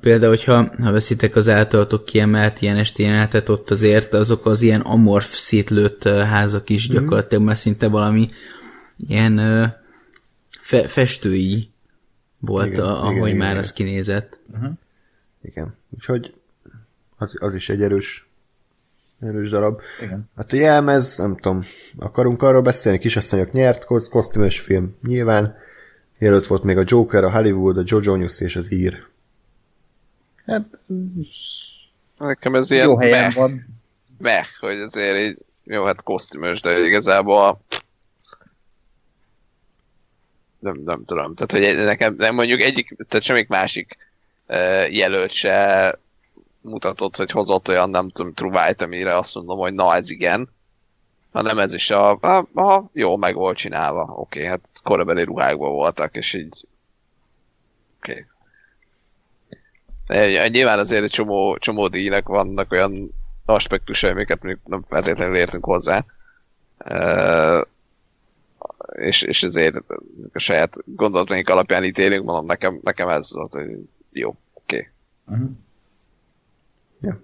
például, 0.00 0.30
hogyha 0.30 0.70
ha 0.82 0.92
veszitek 0.92 1.36
az 1.36 1.48
általatok 1.48 2.04
kiemelt 2.04 2.60
ilyen 2.60 2.76
estjénetet, 2.76 3.48
ott 3.48 3.70
azért 3.70 4.14
azok 4.14 4.46
az 4.46 4.62
ilyen 4.62 4.80
amorf 4.80 5.34
szétlőtt 5.34 6.02
házak 6.08 6.70
is 6.70 6.88
mm-hmm. 6.88 7.00
gyakorlatilag 7.00 7.44
már 7.44 7.56
szinte 7.56 7.88
valami 7.88 8.30
ilyen 9.08 9.36
fe, 10.60 10.88
festői 10.88 11.70
volt, 12.40 12.66
igen, 12.66 12.84
a, 12.84 13.02
ahogy 13.02 13.26
igen, 13.26 13.36
már 13.36 13.50
igen. 13.50 13.62
az 13.62 13.72
kinézett. 13.72 14.38
Uh-huh. 14.52 14.70
Igen, 15.46 15.76
úgyhogy 15.90 16.34
az, 17.16 17.32
az 17.38 17.54
is 17.54 17.68
egy 17.68 17.82
erős 17.82 18.28
erős 19.20 19.50
darab. 19.50 19.80
Igen. 20.02 20.30
Hát 20.36 20.52
a 20.52 20.56
jelmez, 20.56 21.18
nem 21.18 21.36
tudom, 21.36 21.64
akarunk 21.98 22.42
arról 22.42 22.62
beszélni, 22.62 22.98
kisasszonyok 22.98 23.52
nyert, 23.52 23.84
kosztümös 23.84 24.60
film 24.60 24.96
nyilván, 25.02 25.56
Jelölt 26.18 26.46
volt 26.46 26.62
még 26.62 26.76
a 26.76 26.82
Joker, 26.86 27.24
a 27.24 27.30
Hollywood, 27.30 27.78
a 27.78 27.82
Joe 27.84 28.00
Jonas 28.02 28.40
és 28.40 28.56
az 28.56 28.72
ír. 28.72 29.06
Hát... 30.46 30.64
Nekem 32.18 32.54
ez 32.54 32.70
ilyen 32.70 32.86
jó 32.86 32.98
helyen 32.98 33.22
meh, 33.22 33.34
van. 33.34 33.66
Meh, 34.18 34.44
hogy 34.60 34.80
azért 34.80 35.18
így, 35.18 35.38
jó, 35.64 35.84
hát 35.84 36.02
kosztümös, 36.02 36.60
de 36.60 36.78
igazából 36.78 37.60
nem, 40.58 40.80
nem 40.84 41.04
tudom. 41.04 41.34
Tehát, 41.34 41.52
hogy 41.52 41.84
nekem 41.84 42.14
nem 42.18 42.34
mondjuk 42.34 42.60
egyik, 42.60 42.96
tehát 43.08 43.24
semmik 43.26 43.48
másik 43.48 43.96
jelölt 44.90 45.30
se 45.30 45.98
mutatott, 46.60 47.16
hogy 47.16 47.30
hozott 47.30 47.68
olyan, 47.68 47.90
nem 47.90 48.08
tudom, 48.08 48.34
truvájt, 48.34 48.82
amire 48.82 49.16
azt 49.16 49.34
mondom, 49.34 49.58
hogy 49.58 49.74
na, 49.74 49.94
ez 49.94 50.10
igen 50.10 50.54
hanem 51.36 51.58
ez 51.58 51.74
is 51.74 51.90
a, 51.90 52.18
a, 52.20 52.60
a 52.60 52.90
jó, 52.92 53.16
meg 53.16 53.34
volt 53.34 53.56
csinálva. 53.56 54.02
Oké, 54.02 54.38
okay, 54.38 54.50
hát 54.50 54.60
korabeli 54.82 55.22
ruhákban 55.22 55.70
voltak, 55.70 56.14
és 56.16 56.34
így 56.34 56.66
oké. 57.98 58.26
Okay. 60.08 60.48
Nyilván 60.48 60.78
azért 60.78 61.02
egy 61.02 61.10
csomó, 61.10 61.58
csomó 61.58 61.88
díjnek 61.88 62.26
vannak 62.26 62.72
olyan 62.72 63.10
aspektusai, 63.44 64.10
amiket 64.10 64.42
még 64.42 64.58
nem 64.64 64.84
feltétlenül 64.88 65.36
értünk 65.36 65.64
hozzá. 65.64 66.04
Uh, 66.84 67.66
és, 68.92 69.22
és 69.22 69.42
ezért 69.42 69.76
a 70.32 70.38
saját 70.38 70.76
gondolataink 70.84 71.48
alapján 71.48 71.84
ítélünk, 71.84 72.24
mondom, 72.24 72.46
nekem, 72.46 72.80
nekem 72.82 73.08
ez 73.08 73.32
volt, 73.32 73.52
hogy 73.52 73.68
jó, 74.18 74.36
oké. 74.52 74.76
Okay. 74.76 74.88
Uh-huh. 75.26 75.56
Ja. 77.00 77.20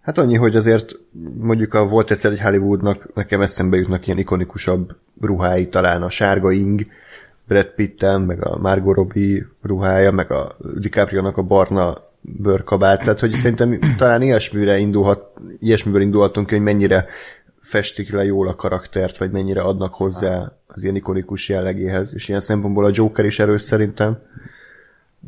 Hát 0.00 0.18
annyi, 0.18 0.36
hogy 0.36 0.56
azért 0.56 0.96
mondjuk 1.38 1.74
a 1.74 1.86
volt 1.86 2.10
egyszer 2.10 2.32
egy 2.32 2.40
Hollywoodnak, 2.40 3.14
nekem 3.14 3.40
eszembe 3.40 3.76
jutnak 3.76 4.06
ilyen 4.06 4.18
ikonikusabb 4.18 4.96
ruhái, 5.20 5.68
talán 5.68 6.02
a 6.02 6.10
sárga 6.10 6.50
ing, 6.50 6.86
Brad 7.46 7.66
Pittem, 7.66 8.22
meg 8.22 8.46
a 8.46 8.58
Margot 8.58 8.94
Robbie 8.94 9.46
ruhája, 9.62 10.10
meg 10.10 10.30
a 10.30 10.56
DiCaprio-nak 10.78 11.36
a 11.36 11.42
barna 11.42 11.96
bőrkabát, 12.20 13.02
tehát 13.02 13.20
hogy 13.20 13.34
szerintem 13.34 13.78
talán 13.96 14.22
ilyesmire 14.22 14.78
indulhat, 14.78 15.32
ilyesmiből 15.58 16.00
indulhatunk 16.00 16.50
hogy 16.50 16.60
mennyire 16.60 17.06
festik 17.60 18.12
le 18.12 18.24
jól 18.24 18.48
a 18.48 18.54
karaktert, 18.54 19.16
vagy 19.16 19.30
mennyire 19.30 19.60
adnak 19.60 19.94
hozzá 19.94 20.52
az 20.66 20.82
ilyen 20.82 20.96
ikonikus 20.96 21.48
jellegéhez, 21.48 22.14
és 22.14 22.28
ilyen 22.28 22.40
szempontból 22.40 22.84
a 22.84 22.90
Joker 22.92 23.24
is 23.24 23.38
erős 23.38 23.62
szerintem. 23.62 24.18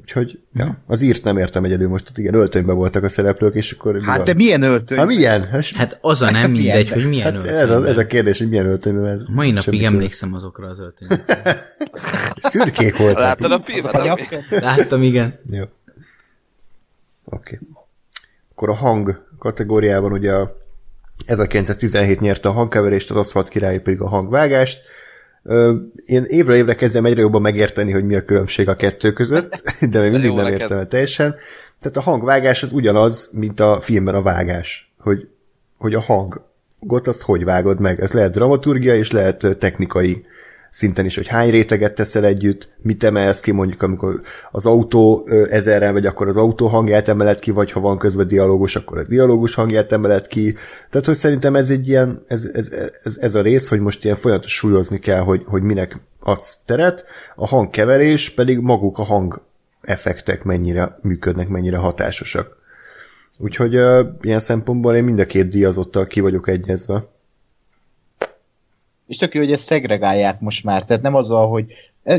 Úgyhogy, 0.01 0.39
ja, 0.55 0.83
az 0.87 1.01
írt 1.01 1.25
nem 1.25 1.39
értem 1.39 1.65
egyedül 1.65 1.89
most, 1.89 2.09
ott 2.09 2.19
igen, 2.19 2.35
öltönyben 2.35 2.77
voltak 2.77 3.03
a 3.03 3.09
szereplők, 3.09 3.55
és 3.55 3.73
akkor... 3.73 4.03
Hát 4.03 4.23
de 4.23 4.35
milyen 4.35 4.63
öltöny? 4.63 4.99
Hát 4.99 5.07
milyen? 5.07 5.49
Hát, 5.75 5.99
az 6.01 6.23
a 6.23 6.31
nem 6.31 6.51
mindegy, 6.61 6.91
hogy 6.91 7.09
milyen 7.09 7.33
hát 7.33 7.45
öltöny. 7.45 7.59
ez, 7.59 7.71
a, 7.71 7.87
ez 7.87 7.99
a 7.99 8.07
kérdés, 8.07 8.39
hogy 8.39 8.49
milyen 8.49 8.67
öltönyben. 8.67 9.03
mert 9.03 9.29
Mai 9.29 9.51
napig 9.51 9.85
emlékszem 9.85 10.35
azokra 10.35 10.69
az 10.69 10.79
öltönyökre. 10.79 11.77
Szürkék 12.43 12.97
voltak. 12.97 13.23
Láttad 13.23 13.53
a 13.53 13.63
filmet? 13.65 14.51
Láttam, 14.51 15.03
igen. 15.03 15.39
Jó. 15.51 15.63
Oké. 15.63 15.71
Okay. 17.25 17.59
Akkor 18.51 18.69
a 18.69 18.75
hang 18.75 19.27
kategóriában 19.39 20.13
ugye 20.13 20.33
a 20.33 20.57
1917 21.27 22.21
nyerte 22.21 22.49
a 22.49 22.53
hangkeverést, 22.53 23.11
az 23.11 23.17
Aszfalt 23.17 23.49
király 23.49 23.81
pedig 23.81 24.01
a 24.01 24.09
hangvágást. 24.09 24.81
Én 26.07 26.25
évről 26.25 26.57
évre 26.57 26.75
kezdem 26.75 27.05
egyre 27.05 27.21
jobban 27.21 27.41
megérteni, 27.41 27.93
hogy 27.93 28.05
mi 28.05 28.15
a 28.15 28.25
különbség 28.25 28.69
a 28.69 28.77
kettő 28.77 29.13
között, 29.13 29.63
de 29.91 30.01
még 30.01 30.11
mindig 30.11 30.33
nem 30.33 30.53
értem 30.53 30.79
el 30.79 30.87
teljesen. 30.87 31.35
Tehát 31.81 31.97
a 31.97 32.01
hangvágás 32.01 32.63
az 32.63 32.73
ugyanaz, 32.73 33.31
mint 33.33 33.61
a 33.61 33.81
filmben 33.81 34.15
a 34.15 34.23
vágás, 34.23 34.93
hogy, 34.99 35.29
hogy 35.79 35.95
a 35.95 36.01
hangot 36.01 37.07
azt 37.07 37.23
hogy 37.23 37.45
vágod 37.45 37.81
meg. 37.81 38.01
Ez 38.01 38.13
lehet 38.13 38.33
dramaturgia, 38.33 38.95
és 38.95 39.11
lehet 39.11 39.57
technikai 39.59 40.25
szinten 40.77 41.05
is, 41.05 41.17
hogy 41.17 41.27
hány 41.27 41.51
réteget 41.51 41.95
teszel 41.95 42.25
együtt, 42.25 42.73
mit 42.83 43.05
emelsz 43.05 43.41
ki, 43.41 43.51
mondjuk 43.51 43.83
amikor 43.83 44.21
az 44.51 44.67
autó 44.67 45.29
ezerrel 45.51 45.93
vagy, 45.93 46.07
akkor 46.07 46.29
az 46.29 46.37
autó 46.37 46.67
hangját 46.67 47.09
emeled 47.09 47.39
ki, 47.39 47.51
vagy 47.51 47.73
ha 47.73 47.81
van 47.81 47.99
közben 47.99 48.29
dialógus, 48.29 48.77
akkor 48.77 48.99
a 48.99 49.05
dialógus 49.05 49.55
hangját 49.55 49.93
emeled 49.93 50.27
ki. 50.27 50.55
Tehát, 50.91 51.07
hogy 51.07 51.15
szerintem 51.15 51.55
ez 51.55 51.71
egy 51.71 51.89
ilyen, 51.89 52.23
ez, 52.27 52.51
ez, 52.53 52.71
ez, 53.03 53.17
ez 53.21 53.35
a 53.35 53.43
rész, 53.43 53.69
hogy 53.69 53.81
most 53.81 54.05
ilyen 54.05 54.17
folyamatos 54.17 54.53
súlyozni 54.53 54.99
kell, 54.99 55.21
hogy, 55.21 55.43
hogy 55.47 55.63
minek 55.63 55.99
adsz 56.21 56.59
teret, 56.65 57.05
a 57.37 57.47
hangkeverés 57.47 58.31
pedig 58.31 58.59
maguk 58.59 58.99
a 58.99 59.03
hang 59.03 59.41
effektek 59.81 60.45
mennyire 60.45 60.99
működnek, 61.03 61.49
mennyire 61.49 61.77
hatásosak. 61.77 62.57
Úgyhogy 63.39 63.75
ö, 63.75 64.05
ilyen 64.21 64.41
szempontból 64.41 64.97
én 64.97 65.05
mind 65.05 65.19
a 65.19 65.27
két 65.27 65.49
díjazottal 65.49 66.07
ki 66.07 66.21
vagyok 66.21 66.49
egyezve. 66.49 67.05
És 69.07 69.17
tök 69.17 69.35
jó, 69.35 69.41
hogy 69.41 69.53
ezt 69.53 69.65
szegregálják 69.65 70.41
most 70.41 70.65
már, 70.65 70.85
tehát 70.85 71.03
nem 71.03 71.15
az 71.15 71.29
van, 71.29 71.49
hogy 71.49 71.67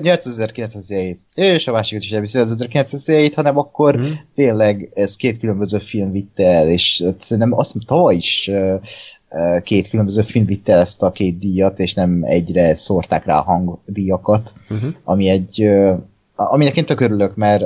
8917, 0.01 1.19
és 1.33 1.67
a 1.67 1.71
másikat 1.71 2.03
is 2.03 2.11
elviszi 2.11 2.39
az 2.39 2.51
1917, 2.51 3.33
hanem 3.33 3.57
akkor 3.57 3.97
mm. 3.97 4.11
tényleg 4.35 4.89
ez 4.93 5.15
két 5.15 5.39
különböző 5.39 5.79
film 5.79 6.11
vitte 6.11 6.43
el, 6.43 6.69
és 6.69 7.03
szerintem 7.19 7.53
azt 7.53 7.71
hiszem 7.71 7.87
tavaly 7.87 8.15
is 8.15 8.51
két 9.63 9.89
különböző 9.89 10.21
film 10.21 10.45
vitte 10.45 10.73
el 10.73 10.79
ezt 10.79 11.03
a 11.03 11.11
két 11.11 11.39
díjat, 11.39 11.79
és 11.79 11.93
nem 11.93 12.23
egyre 12.23 12.75
szórták 12.75 13.25
rá 13.25 13.37
a 13.37 13.43
hangdíjakat, 13.43 14.53
uh-huh. 14.69 14.93
ami 15.03 15.29
egy, 15.29 15.69
aminek 16.35 16.77
én 16.77 16.85
tök 16.85 16.99
örülök, 16.99 17.35
mert 17.35 17.63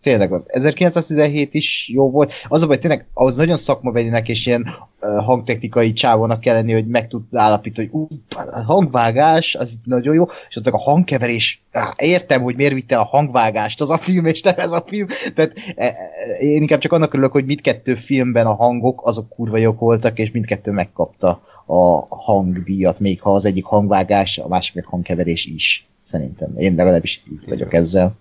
tényleg 0.00 0.32
az 0.32 0.46
1917 0.52 1.54
is 1.54 1.90
jó 1.92 2.10
volt. 2.10 2.32
Az 2.48 2.62
a 2.62 2.66
baj, 2.66 2.78
tényleg 2.78 3.06
ahhoz 3.14 3.36
nagyon 3.36 3.56
szakmabelinek 3.56 4.28
és 4.28 4.46
ilyen 4.46 4.66
uh, 5.00 5.24
hangtechnikai 5.24 5.92
csávónak 5.92 6.40
kell 6.40 6.54
lenni, 6.54 6.72
hogy 6.72 6.86
meg 6.86 7.08
tud 7.08 7.22
állapítani, 7.32 7.88
hogy 7.92 8.00
ú, 8.00 8.06
a 8.36 8.62
hangvágás, 8.64 9.54
az 9.54 9.72
itt 9.72 9.84
nagyon 9.84 10.14
jó, 10.14 10.26
és 10.48 10.56
ott 10.56 10.66
a 10.66 10.78
hangkeverés, 10.78 11.62
á, 11.72 11.90
értem, 11.96 12.42
hogy 12.42 12.56
miért 12.56 12.72
vitte 12.72 12.98
a 12.98 13.04
hangvágást 13.04 13.80
az 13.80 13.90
a 13.90 13.96
film, 13.96 14.24
és 14.24 14.42
nem 14.42 14.54
ez 14.56 14.72
a 14.72 14.84
film. 14.86 15.06
Tehát 15.34 15.52
e, 15.76 15.84
e, 15.84 15.96
én 16.38 16.60
inkább 16.60 16.80
csak 16.80 16.92
annak 16.92 17.12
örülök, 17.12 17.32
hogy 17.32 17.44
mindkettő 17.44 17.94
filmben 17.94 18.46
a 18.46 18.54
hangok 18.54 19.06
azok 19.06 19.28
kurva 19.28 19.58
jók 19.58 19.78
voltak, 19.78 20.18
és 20.18 20.30
mindkettő 20.30 20.70
megkapta 20.70 21.42
a 21.66 22.16
hangdíjat, 22.16 23.00
még 23.00 23.20
ha 23.20 23.34
az 23.34 23.44
egyik 23.44 23.64
hangvágás, 23.64 24.38
a 24.38 24.48
másik 24.48 24.84
hangkeverés 24.84 25.44
is. 25.46 25.88
Szerintem. 26.02 26.58
Én 26.58 26.74
legalábbis 26.74 27.22
így 27.32 27.48
vagyok 27.48 27.72
ezzel. 27.72 28.14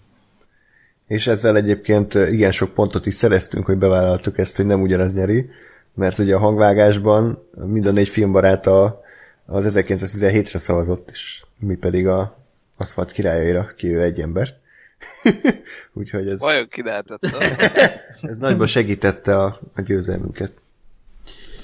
És 1.10 1.28
ezzel 1.28 1.56
egyébként 1.56 2.14
igen 2.14 2.52
sok 2.52 2.74
pontot 2.74 3.06
is 3.06 3.14
szereztünk, 3.14 3.66
hogy 3.66 3.78
bevállaltuk 3.78 4.38
ezt, 4.38 4.56
hogy 4.56 4.66
nem 4.66 4.82
ugyanaz 4.82 5.14
nyeri, 5.14 5.50
mert 5.94 6.18
ugye 6.18 6.36
a 6.36 6.40
hangvágásban 6.40 7.48
mind 7.66 7.86
a 7.86 7.92
négy 7.92 8.10
filmbarát 8.10 8.68
a, 8.68 9.02
az 9.46 9.76
1917-re 9.76 10.60
szavazott, 10.60 11.10
és 11.12 11.44
mi 11.60 11.76
pedig 11.76 12.08
a 12.08 12.38
Aszfalt 12.78 13.12
királyaira 13.12 13.72
kivéve 13.78 14.02
egy 14.02 14.20
embert. 14.20 14.56
Úgyhogy 15.94 16.28
ez, 16.28 16.40
Vajon 16.40 16.68
ki 16.68 16.84
lehetett? 16.84 17.26
ez 18.22 18.38
nagyban 18.38 18.68
segítette 18.68 19.38
a, 19.38 19.60
a 19.76 19.82
győzelmünket. 19.82 20.52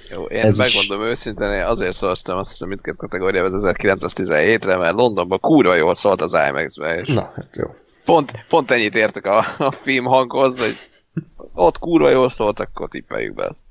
Jó, 0.10 0.24
én 0.24 0.40
Ez 0.40 0.60
Ez 0.60 0.68
is. 0.68 0.76
megmondom 0.76 1.08
őszintén, 1.08 1.52
én 1.52 1.64
azért 1.64 1.96
szavaztam 1.96 2.38
azt 2.38 2.50
hiszem 2.50 2.68
mindkét 2.68 2.96
kategóriában 2.96 3.54
az 3.54 3.72
1917-re, 3.76 4.78
mert 4.78 4.96
Londonban 4.96 5.40
kurva 5.40 5.76
jól 5.76 5.96
szólt 5.96 6.22
az 6.22 6.38
IMAX-be, 6.50 7.00
és 7.00 7.14
Na, 7.14 7.32
hát 7.36 7.58
jó. 7.58 7.76
Pont, 8.06 8.46
pont 8.50 8.72
ennyit 8.72 8.96
értek 8.96 9.26
a, 9.26 9.38
a 9.58 9.72
film 9.72 10.06
hanghoz, 10.06 10.60
hogy 10.60 10.76
ott 11.54 11.80
kurva 11.80 12.10
jól 12.10 12.30
szólt, 12.30 12.60
akkor 12.60 12.90
tippeljük 12.90 13.34
be 13.34 13.48
azt. 13.48 13.64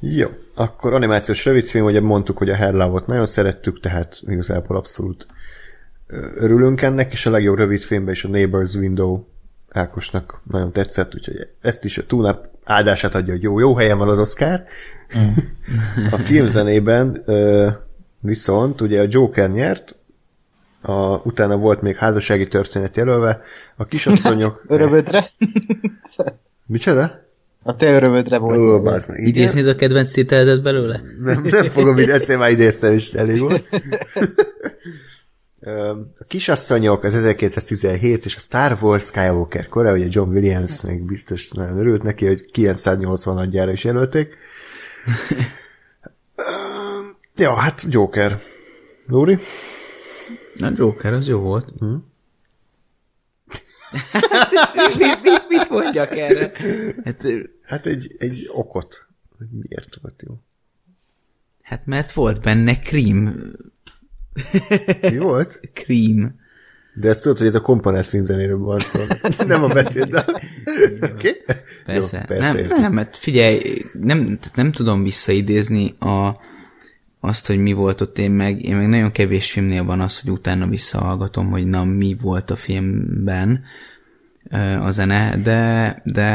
Jó, 0.00 0.28
akkor 0.54 0.94
animációs 0.94 1.44
rövidfilm, 1.44 1.84
ugye 1.84 2.00
mondtuk, 2.00 2.38
hogy 2.38 2.50
a 2.50 2.54
Herlávot 2.54 3.06
nagyon 3.06 3.26
szerettük, 3.26 3.80
tehát 3.80 4.20
igazából 4.26 4.76
abszolút 4.76 5.26
örülünk 6.34 6.82
ennek, 6.82 7.12
és 7.12 7.26
a 7.26 7.30
legjobb 7.30 7.56
rövidfilmben 7.56 8.14
is 8.14 8.24
a 8.24 8.28
Neighbor's 8.28 8.76
Window 8.76 9.24
Ákosnak 9.70 10.40
nagyon 10.50 10.72
tetszett, 10.72 11.14
úgyhogy 11.14 11.48
ezt 11.60 11.84
is 11.84 11.98
a 11.98 12.06
túlnap 12.06 12.48
áldását 12.64 13.14
adja, 13.14 13.32
hogy 13.32 13.42
jó, 13.42 13.58
jó 13.58 13.74
helyen 13.74 13.98
van 13.98 14.08
az 14.08 14.18
Oscar. 14.18 14.62
a 16.10 16.18
filmzenében 16.18 17.24
viszont 18.20 18.80
ugye 18.80 19.00
a 19.00 19.06
Joker 19.08 19.50
nyert, 19.50 19.99
a, 20.82 21.16
utána 21.16 21.56
volt 21.56 21.82
még 21.82 21.96
házassági 21.96 22.48
történet 22.48 22.96
jelölve, 22.96 23.42
a 23.76 23.84
kisasszonyok... 23.84 24.64
Örömödre? 24.68 25.30
Micsoda? 26.66 27.28
A 27.62 27.76
te 27.76 27.92
örömödre 27.92 28.38
volt. 28.38 28.58
Ó, 28.58 28.82
bázd 28.82 29.10
meg. 29.10 29.26
Idéznéd 29.26 29.68
a 29.68 29.74
kedvenc 29.74 30.12
tételedet 30.12 30.62
belőle? 30.62 31.00
Nem, 31.20 31.42
nem 31.50 31.64
fogom, 31.64 31.98
így 31.98 32.36
már 32.38 32.50
idéztem 32.50 32.94
is, 32.94 33.12
elég 33.12 33.40
volt. 33.40 33.68
A 36.18 36.24
kisasszonyok, 36.28 37.04
az 37.04 37.14
1917 37.14 38.24
és 38.24 38.36
a 38.36 38.40
Star 38.40 38.78
Wars 38.80 39.04
Skywalker 39.04 39.68
kora, 39.68 39.92
ugye 39.92 40.06
John 40.08 40.30
Williams 40.30 40.82
még 40.82 41.02
biztos 41.02 41.48
nagyon 41.48 41.78
örült 41.78 42.02
neki, 42.02 42.26
hogy 42.26 42.50
980 42.50 43.36
adjára 43.36 43.72
is 43.72 43.84
jelölték. 43.84 44.34
Ja, 47.36 47.54
hát 47.54 47.84
Joker. 47.88 48.40
Lóri? 49.06 49.38
A 50.62 50.72
Joker, 50.76 51.12
az 51.12 51.28
jó 51.28 51.38
volt. 51.38 51.72
Hm? 51.78 51.94
mit, 54.98 55.22
mit, 55.22 55.48
mit 55.48 55.70
mondjak 55.70 56.16
erre? 56.16 56.52
Hát, 57.04 57.22
Hát 57.62 57.86
egy, 57.86 58.14
egy 58.18 58.48
okot. 58.52 59.06
hogy 59.38 59.46
Miért 59.50 59.98
volt 60.02 60.22
jó? 60.26 60.34
hát 61.62 61.86
mert 61.86 62.12
volt 62.12 62.40
benne 62.42 62.78
cream. 62.78 63.34
Mi 65.00 65.18
volt? 65.18 65.60
Cream. 65.72 66.38
De 66.94 67.08
ezt 67.08 67.22
tudod, 67.22 67.38
hogy 67.38 67.46
ez 67.46 67.54
a 67.54 67.60
komponent 67.60 68.06
filmzenéről 68.06 68.58
van 68.58 68.78
szó. 68.78 69.00
Nem 69.46 69.62
a 69.62 69.68
betét, 69.68 70.08
de... 70.08 70.24
Oké? 71.00 71.42
Persze. 71.84 72.18
Jó, 72.18 72.24
persze 72.26 72.52
nem, 72.52 72.56
értem. 72.56 72.80
nem, 72.80 72.92
mert 72.92 73.16
figyelj, 73.16 73.82
nem, 73.92 74.24
tehát 74.38 74.56
nem 74.56 74.72
tudom 74.72 75.02
visszaidézni 75.02 75.94
a, 75.98 76.28
azt, 77.20 77.46
hogy 77.46 77.58
mi 77.58 77.72
volt 77.72 78.00
ott 78.00 78.18
én 78.18 78.30
meg, 78.30 78.64
én 78.64 78.76
meg 78.76 78.88
nagyon 78.88 79.10
kevés 79.10 79.52
filmnél 79.52 79.84
van 79.84 80.00
az, 80.00 80.20
hogy 80.20 80.30
utána 80.30 80.66
visszahallgatom, 80.66 81.50
hogy 81.50 81.66
na 81.66 81.84
mi 81.84 82.16
volt 82.20 82.50
a 82.50 82.56
filmben 82.56 83.64
a 84.80 84.90
zene, 84.90 85.36
de, 85.36 86.02
de 86.04 86.26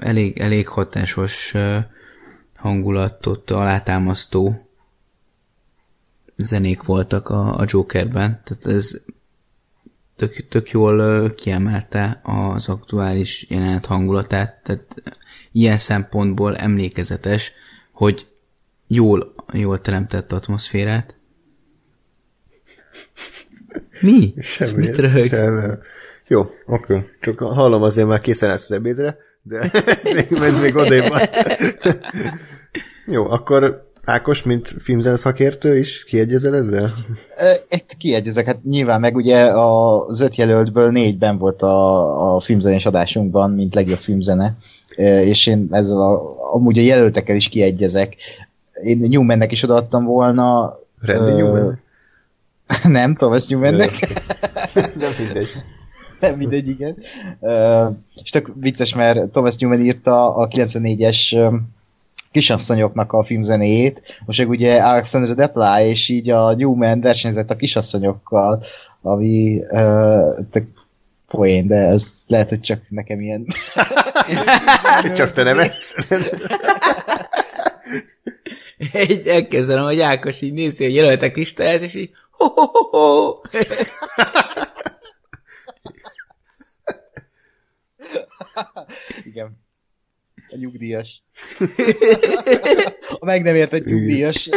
elég, 0.00 0.38
elég 0.38 0.68
hatásos 0.68 1.54
hangulatot 2.56 3.50
alátámasztó 3.50 4.66
zenék 6.36 6.82
voltak 6.82 7.28
a, 7.28 7.58
a 7.58 7.64
Jokerben, 7.66 8.40
tehát 8.44 8.66
ez 8.66 9.00
tök, 10.16 10.48
tök 10.48 10.70
jól 10.70 11.30
kiemelte 11.34 12.20
az 12.22 12.68
aktuális 12.68 13.46
jelenet 13.48 13.86
hangulatát, 13.86 14.60
tehát 14.62 15.02
ilyen 15.52 15.76
szempontból 15.76 16.56
emlékezetes, 16.56 17.52
hogy 17.92 18.31
jól, 18.94 19.34
jól 19.52 19.80
teremtett 19.80 20.32
atmoszférát. 20.32 21.16
Mi? 24.00 24.34
Semmi. 24.40 24.72
Mit 24.76 24.96
röhögsz? 24.96 25.42
Semmi. 25.42 25.74
Jó, 26.26 26.46
oké. 26.66 27.04
Csak 27.20 27.38
hallom 27.38 27.82
azért 27.82 28.06
már 28.06 28.20
készen 28.20 28.50
állsz 28.50 28.64
az 28.64 28.76
ebédre, 28.76 29.16
de 29.42 29.58
ez 30.02 30.12
még, 30.14 30.26
ez 30.32 30.60
még 30.60 30.76
odébb 30.76 31.08
van. 31.08 31.20
Jó, 33.06 33.30
akkor 33.30 33.90
Ákos, 34.04 34.42
mint 34.42 34.74
filmzene 34.78 35.16
szakértő 35.16 35.78
is 35.78 36.04
kiegyezel 36.04 36.54
ezzel? 36.54 36.94
Egy 37.68 37.84
kiegyezek, 37.98 38.46
hát 38.46 38.64
nyilván 38.64 39.00
meg 39.00 39.16
ugye 39.16 39.38
az 39.44 40.20
öt 40.20 40.36
jelöltből 40.36 40.90
négyben 40.90 41.38
volt 41.38 41.62
a, 41.62 42.34
a 42.34 42.40
filmzenés 42.40 42.86
adásunkban, 42.86 43.50
mint 43.50 43.74
legjobb 43.74 43.98
filmzene, 43.98 44.56
és 44.96 45.46
én 45.46 45.68
ezzel 45.70 46.00
a, 46.00 46.36
amúgy 46.54 46.78
a 46.78 46.82
jelöltekkel 46.82 47.36
is 47.36 47.48
kiegyezek. 47.48 48.16
Én 48.82 48.98
Newmannek 48.98 49.52
is 49.52 49.62
odaadtam 49.62 50.04
volna. 50.04 50.78
Randy 51.00 51.30
uh, 51.30 51.38
Newman? 51.38 51.80
Nem, 52.98 53.14
Thomas 53.14 53.46
Newmannek. 53.46 53.90
Nem 54.74 55.10
mindegy. 55.18 55.48
Nem 56.20 56.36
mindegy, 56.36 56.68
igen. 56.68 56.96
Uh, 57.38 57.96
és 58.22 58.30
tök 58.30 58.52
vicces, 58.54 58.94
mert 58.94 59.30
Thomas 59.30 59.56
Newman 59.56 59.80
írta 59.80 60.34
a 60.34 60.48
94-es 60.48 61.52
kisasszonyoknak 62.30 63.12
a 63.12 63.24
filmzenéjét, 63.24 64.02
most 64.26 64.38
meg 64.38 64.48
ugye 64.48 64.82
Alexander 64.82 65.34
Depla, 65.34 65.80
és 65.80 66.08
így 66.08 66.30
a 66.30 66.54
Newman 66.54 67.00
versenyzett 67.00 67.50
a 67.50 67.56
kisasszonyokkal, 67.56 68.64
ami 69.02 69.62
uh, 69.70 70.46
tök 70.50 70.66
poén, 71.26 71.66
de 71.66 71.76
ez 71.76 72.12
lehet, 72.26 72.48
hogy 72.48 72.60
csak 72.60 72.80
nekem 72.88 73.20
ilyen... 73.20 73.46
csak 75.16 75.32
te 75.32 75.42
nevetsz? 75.42 75.94
Egy 78.92 79.26
elképzelem, 79.26 79.84
hogy 79.84 80.00
Ákos 80.00 80.40
így 80.40 80.52
nézi 80.52 80.84
a 80.84 80.88
jelöltek 80.88 81.36
listáját, 81.36 81.80
és 81.80 81.94
így 81.94 82.10
ho, 82.30 82.46
ho, 82.46 82.66
ho, 82.66 82.98
ho. 82.98 83.40
Igen. 89.24 89.60
A 90.48 90.56
nyugdíjas. 90.56 91.22
a 93.20 93.24
meg 93.24 93.42
nem 93.42 93.54
ért 93.54 93.72
egy 93.72 93.84
nyugdíjas. 93.84 94.48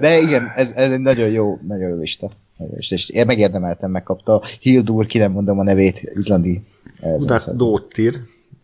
De 0.00 0.18
igen, 0.18 0.52
ez, 0.56 0.72
ez 0.72 0.90
egy 0.90 1.00
nagyon 1.00 1.28
jó, 1.28 1.58
nagyon 1.66 1.88
jó 1.88 1.96
lista. 1.96 2.30
Nagyon 2.56 2.74
jó, 2.74 2.96
és 2.96 3.08
én 3.08 3.26
megérdemeltem, 3.26 3.90
megkapta. 3.90 4.42
Hildur, 4.60 5.06
ki 5.06 5.18
nem 5.18 5.32
mondom 5.32 5.58
a 5.58 5.62
nevét, 5.62 6.10
izlandi. 6.14 6.62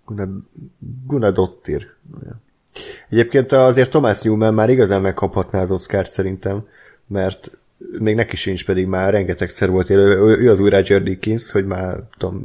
Gunnar 0.05 0.29
Gunnar 1.07 1.33
Dottir. 1.33 1.87
Egyébként 3.09 3.53
azért 3.53 3.91
Thomas 3.91 4.23
Newman 4.23 4.55
már 4.55 4.71
igazán 4.71 5.01
megkaphatná 5.01 5.63
az 5.63 5.71
Oscar-t 5.71 6.11
szerintem, 6.11 6.67
mert 7.07 7.51
még 7.99 8.15
neki 8.15 8.37
sincs, 8.37 8.65
pedig 8.65 8.87
már 8.87 9.13
rengetegszer 9.13 9.71
volt 9.71 9.91
élő. 9.91 10.39
Ő 10.41 10.51
az 10.51 10.61
új 10.61 10.71
Roger 10.71 11.03
Dickens, 11.03 11.51
hogy 11.51 11.67
már 11.67 11.97
tudom, 12.19 12.45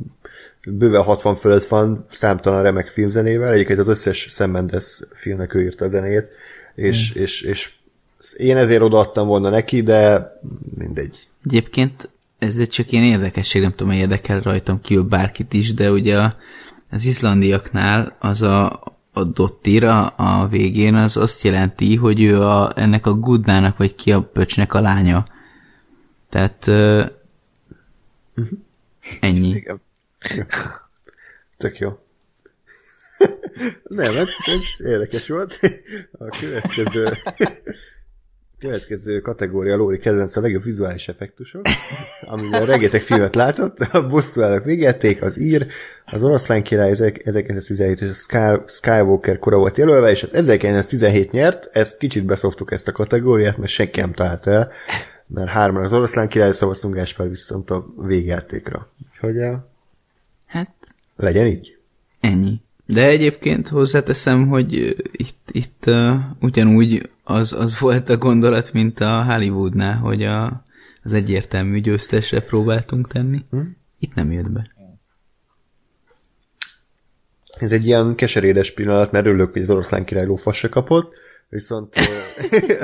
bőven 0.66 1.04
60 1.04 1.36
fölött 1.36 1.66
van, 1.66 2.06
számtalan 2.12 2.64
remek 2.64 2.88
filmzenével, 2.88 3.54
egyébként 3.54 3.80
az 3.80 3.88
összes 3.88 4.28
Sam 4.30 4.52
Mendes 4.52 5.00
filmnek 5.14 5.54
ő 5.54 5.62
írta 5.62 5.86
a 5.86 5.90
zenét, 5.90 6.28
és, 6.76 7.14
mm. 7.18 7.22
és, 7.22 7.42
és 7.42 7.72
én 8.38 8.58
ezért 8.58 8.82
odaadtam 8.82 9.28
volna 9.28 9.50
neki, 9.50 9.82
de 9.82 10.32
mindegy. 10.78 11.28
Egyébként 11.46 12.10
ez 12.38 12.68
csak 12.68 12.92
ilyen 12.92 13.04
érdekesség, 13.04 13.62
nem 13.62 13.72
tudom, 13.72 13.94
hogy 13.94 14.02
érdekel 14.02 14.40
rajtam 14.40 14.82
kívül 14.82 15.04
bárkit 15.04 15.54
is, 15.54 15.74
de 15.74 15.92
ugye 15.92 16.18
az 16.90 17.06
izlandiaknál 17.06 18.16
az 18.20 18.42
a, 18.42 18.82
a 19.14 19.24
dottira 19.24 20.08
a 20.08 20.48
végén 20.48 20.96
az 20.96 21.18
azt 21.18 21.44
jelenti, 21.44 21.96
hogy 21.96 22.22
ő 22.22 22.42
a, 22.42 22.72
ennek 22.76 23.06
a 23.06 23.14
gudnának, 23.14 23.78
vagy 23.78 23.96
ki 23.96 24.12
a 24.12 24.22
pöcsnek 24.22 24.74
a 24.74 24.82
lánya. 24.82 25.26
Tehát 26.30 26.68
uh, 26.68 27.06
uh-huh. 28.36 28.60
ennyi. 29.20 29.50
Igen. 29.50 29.82
Tök 31.58 31.78
jó. 31.78 32.00
Nem, 33.84 34.18
ez, 34.18 34.30
ez 34.46 34.86
érdekes 34.86 35.28
volt. 35.28 35.60
A 36.12 36.38
következő 36.38 37.18
következő 38.64 39.20
kategória 39.20 39.76
Lóri 39.76 39.98
kedvenc 39.98 40.36
a 40.36 40.42
legjobb 40.42 40.64
vizuális 40.64 41.08
effektusok, 41.08 41.62
amiben 42.26 42.66
rengeteg 42.66 43.02
filmet 43.02 43.36
látott, 43.36 43.80
a 43.80 44.08
bosszú 44.08 44.42
állak 44.42 44.64
végették, 44.64 45.22
az 45.22 45.40
ír, 45.40 45.68
az 46.06 46.24
oroszlán 46.24 46.64
király 46.64 46.90
1917 46.90 48.02
és 48.02 48.26
a 48.28 48.64
Skywalker 48.68 49.40
kora 49.40 49.58
volt 49.58 49.78
jelölve, 49.78 50.10
és 50.10 50.24
az 50.24 50.34
1917 50.34 51.32
nyert, 51.32 51.70
ezt 51.72 51.98
kicsit 51.98 52.26
beszoptuk 52.26 52.72
ezt 52.72 52.88
a 52.88 52.92
kategóriát, 52.92 53.58
mert 53.58 53.72
senki 53.72 54.00
nem 54.00 54.14
találta 54.14 54.52
el, 54.52 54.72
mert 55.28 55.50
hárman 55.50 55.84
az 55.84 55.94
oroszlán 55.94 56.28
király 56.28 56.52
szavaztunk 56.52 56.96
Gáspár 56.96 57.30
viszont 57.30 57.70
a 57.70 57.86
végjátékra. 57.98 58.92
Úgyhogy 59.12 59.36
Hát... 60.48 60.74
Legyen 61.16 61.48
így. 61.48 61.78
Ennyi. 62.20 62.62
De 62.86 63.06
egyébként 63.06 63.68
hozzáteszem, 63.68 64.48
hogy 64.48 64.74
itt, 65.12 65.50
itt 65.52 65.84
uh, 65.86 66.16
ugyanúgy 66.40 67.10
az, 67.24 67.54
az 67.54 67.80
volt 67.80 68.10
a 68.10 68.18
gondolat, 68.18 68.74
mint 68.74 69.00
a 69.00 69.24
Hollywoodnál, 69.24 69.98
hogy 69.98 70.24
a, 70.24 70.64
az 71.04 71.14
egyértelmű 71.14 71.82
győztesre 71.82 72.42
próbáltunk 72.42 73.08
tenni. 73.08 73.42
Hm? 73.50 73.60
Itt 74.00 74.14
nem 74.14 74.32
jött 74.32 74.52
be. 74.52 74.72
Ez 77.60 77.72
egy 77.72 77.86
ilyen 77.86 78.16
keserédes 78.16 78.72
pillanat, 78.72 79.12
mert 79.12 79.26
örülök, 79.26 79.52
hogy 79.52 79.62
az 79.62 79.70
oroszlán 79.70 80.04
király 80.04 80.26
lófassa 80.26 80.70
kapott, 80.70 81.14
viszont 81.50 81.96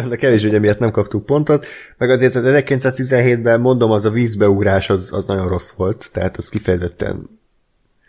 a 0.10 0.16
kevés 0.22 0.44
ugye 0.44 0.60
miatt 0.60 0.80
nem 0.80 0.92
kaptuk 0.92 1.26
pontot, 1.26 1.66
meg 1.98 2.10
azért 2.10 2.36
az 2.36 2.44
1917-ben 2.46 3.60
mondom, 3.60 3.92
az 3.92 4.06
a 4.06 4.10
vízbeugrás 4.10 4.90
az, 4.90 5.14
az 5.14 5.26
nagyon 5.26 5.48
rossz 5.48 5.72
volt, 5.72 6.10
tehát 6.14 6.38
az 6.38 6.50
kifejezetten 6.50 7.39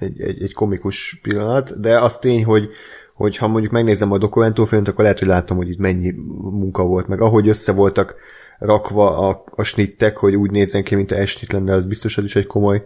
egy, 0.01 0.21
egy, 0.21 0.43
egy 0.43 0.53
komikus 0.53 1.19
pillanat, 1.23 1.81
de 1.81 2.01
az 2.01 2.19
tény, 2.19 2.45
hogy, 2.45 2.69
hogy 3.15 3.37
ha 3.37 3.49
mondjuk 3.49 3.73
megnézem 3.73 4.13
a 4.13 4.19
dokumentumfilmet, 4.19 4.89
akkor 4.89 5.03
lehet, 5.03 5.19
hogy 5.19 5.29
látom, 5.29 5.57
hogy 5.57 5.71
itt 5.71 5.79
mennyi 5.79 6.11
munka 6.51 6.83
volt, 6.83 7.07
meg 7.07 7.21
ahogy 7.21 7.49
össze 7.49 7.73
voltak 7.73 8.15
rakva 8.59 9.29
a, 9.29 9.45
a 9.51 9.63
snittek, 9.63 10.17
hogy 10.17 10.35
úgy 10.35 10.51
nézzen 10.51 10.85
ki, 10.85 10.95
mint 10.95 11.11
a 11.11 11.17
esnit 11.17 11.53
lenne, 11.53 11.75
az 11.75 11.85
biztos, 11.85 12.15
hogy 12.15 12.25
is 12.25 12.37
egy 12.37 12.47
komoly, 12.47 12.85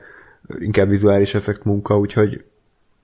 inkább 0.58 0.88
vizuális 0.88 1.34
effekt 1.34 1.64
munka, 1.64 1.98
úgyhogy 1.98 2.44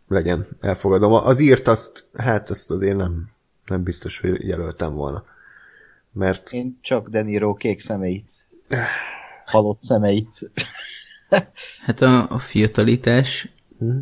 legyen, 0.08 0.48
elfogadom. 0.60 1.12
Az 1.12 1.38
írt 1.38 1.68
azt, 1.68 2.04
hát 2.14 2.50
azt 2.50 2.70
azért 2.70 2.96
nem, 2.96 3.30
nem 3.66 3.82
biztos, 3.82 4.20
hogy 4.20 4.46
jelöltem 4.46 4.94
volna. 4.94 5.24
Mert... 6.12 6.52
Én 6.52 6.78
csak 6.80 7.08
Deniro 7.08 7.54
kék 7.54 7.80
szemeit. 7.80 8.30
Halott 9.44 9.80
szemeit. 9.80 10.50
hát 11.86 12.00
a, 12.00 12.30
a 12.30 12.38
fiatalitás 12.38 13.52
Hm. 13.80 13.98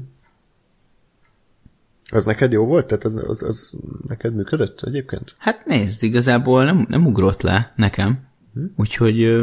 Az 2.10 2.24
neked 2.24 2.52
jó 2.52 2.66
volt? 2.66 2.86
Tehát 2.86 3.04
az, 3.04 3.16
az, 3.26 3.42
az 3.42 3.76
neked 4.08 4.34
működött 4.34 4.82
egyébként? 4.82 5.34
Hát 5.38 5.64
nézd, 5.66 6.02
igazából 6.02 6.64
nem, 6.64 6.86
nem 6.88 7.06
ugrott 7.06 7.42
le 7.42 7.72
nekem. 7.76 8.26
Hm? 8.54 8.64
Úgyhogy 8.76 9.42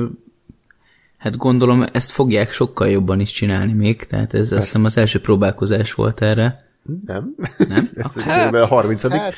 hát 1.17 1.38
gondolom 1.38 1.85
ezt 1.91 2.11
fogják 2.11 2.51
sokkal 2.51 2.89
jobban 2.89 3.19
is 3.19 3.31
csinálni 3.31 3.73
még, 3.73 4.05
tehát 4.05 4.33
ez 4.33 4.49
hát. 4.49 4.57
azt 4.57 4.67
hiszem 4.67 4.85
az 4.85 4.97
első 4.97 5.19
próbálkozás 5.19 5.93
volt 5.93 6.22
erre. 6.22 6.57
Nem. 7.05 7.35
Nem? 7.57 7.89
ez 7.95 8.14
hát, 8.14 8.53
a 8.53 8.65
30 8.65 9.07
hát, 9.07 9.33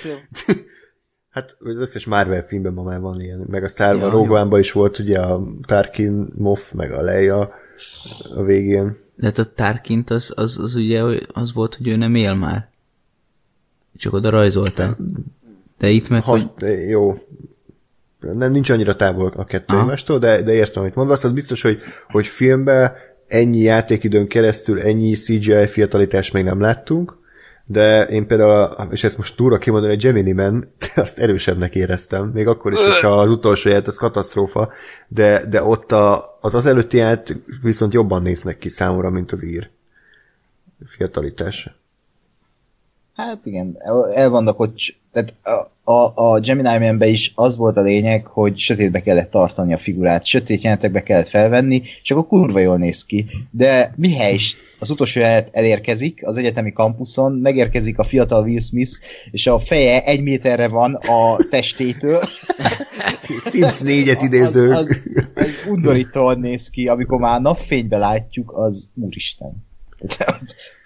hát 1.36 1.58
az 1.60 1.78
összes 1.78 2.06
Marvel 2.06 2.42
filmben 2.42 2.74
ma 2.74 2.84
már 2.84 3.00
van 3.00 3.22
ilyen, 3.22 3.46
meg 3.48 3.64
a 3.64 3.68
Star 3.68 3.96
Wars 3.96 4.06
ja, 4.06 4.10
Rogue 4.10 4.60
is 4.60 4.72
volt 4.72 5.00
ugye 5.00 5.20
a 5.20 5.44
Tarkin, 5.62 6.28
Moff, 6.38 6.72
meg 6.72 6.92
a 6.92 7.02
Leia 7.02 7.54
a 8.36 8.44
végén. 8.44 9.06
De 9.18 9.26
hát 9.26 9.38
a 9.38 9.54
Tarkint 9.54 10.10
az, 10.10 10.32
az, 10.36 10.60
az 10.60 10.76
ugye 10.76 11.04
az 11.34 11.54
volt, 11.54 11.76
hogy 11.76 11.88
ő 11.88 11.96
nem 11.96 12.16
él 12.16 12.34
már. 12.34 12.70
Csak 13.96 14.14
oda 14.14 14.30
rajzoltál. 14.30 14.98
De 15.78 15.90
itt 15.90 16.10
meg... 16.10 16.24
Has, 16.24 16.44
hogy... 16.56 16.90
jó. 16.90 17.18
Nem, 18.20 18.52
nincs 18.52 18.70
annyira 18.70 18.96
távol 18.96 19.34
a 19.36 19.46
kettő 19.46 19.78
egymástól, 19.78 20.20
de, 20.20 20.42
de 20.42 20.54
értem, 20.54 20.82
amit 20.82 20.96
mondasz. 20.96 21.24
Az 21.24 21.32
biztos, 21.32 21.62
hogy, 21.62 21.80
hogy 22.08 22.28
filmben 22.28 22.92
ennyi 23.28 23.60
játékidőn 23.60 24.28
keresztül 24.28 24.80
ennyi 24.80 25.14
CGI 25.14 25.68
fiatalitást 25.68 26.34
még 26.34 26.44
nem 26.44 26.62
láttunk, 26.62 27.18
de 27.70 28.04
én 28.04 28.28
például, 28.28 28.88
és 28.92 29.04
ezt 29.04 29.18
most 29.18 29.36
túra 29.36 29.58
kimondani, 29.58 29.94
a 29.94 29.98
Gemini 29.98 30.32
Man, 30.32 30.72
azt 30.96 31.20
erősebbnek 31.20 31.76
éreztem, 31.76 32.26
még 32.34 32.48
akkor 32.48 32.72
is, 32.72 32.80
hogyha 32.80 33.20
az 33.22 33.30
utolsó 33.30 33.70
ját, 33.70 33.88
az 33.88 33.98
katasztrófa, 33.98 34.70
de, 35.08 35.46
de 35.46 35.64
ott 35.64 35.92
a, 35.92 36.38
az 36.42 36.56
az 36.56 36.66
előtti 36.66 36.98
ját 36.98 37.36
viszont 37.62 37.94
jobban 37.94 38.22
néznek 38.22 38.58
ki 38.58 38.70
számomra, 38.70 39.10
mint 39.10 39.32
az 39.32 39.44
ír. 39.44 39.70
Fiatalitás. 40.86 41.70
Hát 43.16 43.46
igen, 43.46 43.78
el 44.14 44.30
vannak 44.30 44.58
hogy 44.58 44.98
tehát 45.12 45.34
a, 45.90 46.12
a 46.16 46.40
Gemini 46.40 46.78
man 46.78 47.02
is 47.02 47.32
az 47.36 47.56
volt 47.56 47.78
a 47.78 47.82
lényeg, 47.82 48.26
hogy 48.26 48.58
sötétbe 48.58 49.02
kellett 49.02 49.32
tartani 49.32 49.74
a 49.74 49.78
figurát, 49.78 50.26
sötét 50.26 50.62
jelenetekbe 50.62 51.04
kellett 51.04 51.28
felvenni, 51.28 51.82
és 52.02 52.12
akkor 52.12 52.28
kurva 52.28 52.60
jól 52.60 52.78
néz 52.78 53.06
ki. 53.06 53.26
De 53.52 53.94
mi 53.96 54.14
helyest 54.14 54.58
az 54.80 54.90
utolsó 54.90 55.20
jelenet 55.20 55.50
elérkezik 55.52 56.20
az 56.26 56.38
egyetemi 56.38 56.74
kampuszon, 56.74 57.32
megérkezik 57.32 58.00
a 58.00 58.04
fiatal 58.04 58.44
Will 58.44 58.60
Smith, 58.60 58.92
és 59.32 59.48
a 59.48 59.60
feje 59.60 60.04
egy 60.04 60.22
méterre 60.22 60.68
van 60.68 60.94
a 60.94 61.38
testétől. 61.50 62.22
Sims 63.52 63.82
négyet 63.82 64.22
idéző. 64.22 64.70
Az, 64.70 64.78
az, 64.78 64.98
az 65.36 65.66
undorítóan 65.70 66.40
néz 66.40 66.70
ki, 66.70 66.88
amikor 66.88 67.20
már 67.20 67.42
napfénybe 67.42 67.98
látjuk, 67.98 68.52
az 68.58 68.90
úristen. 68.96 69.66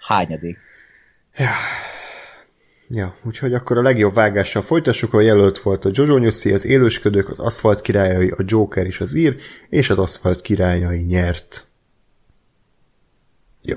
hányadék. 0.08 0.56
Ja. 1.36 1.50
Ja, 2.94 3.16
úgyhogy 3.24 3.54
akkor 3.54 3.78
a 3.78 3.82
legjobb 3.82 4.14
vágással 4.14 4.62
folytassuk, 4.62 5.14
a 5.14 5.20
jelölt 5.20 5.58
volt 5.58 5.84
a 5.84 5.90
Jojo 5.92 6.18
Newsy, 6.18 6.52
az 6.52 6.64
Élősködők, 6.64 7.28
az 7.28 7.40
Aszfalt 7.40 7.80
királyai, 7.80 8.28
a 8.28 8.42
Joker 8.46 8.86
és 8.86 9.00
az 9.00 9.14
ír, 9.14 9.36
és 9.68 9.90
az 9.90 9.98
Aszfalt 9.98 10.40
királyai 10.40 11.00
nyert. 11.00 11.68
Jó. 13.62 13.76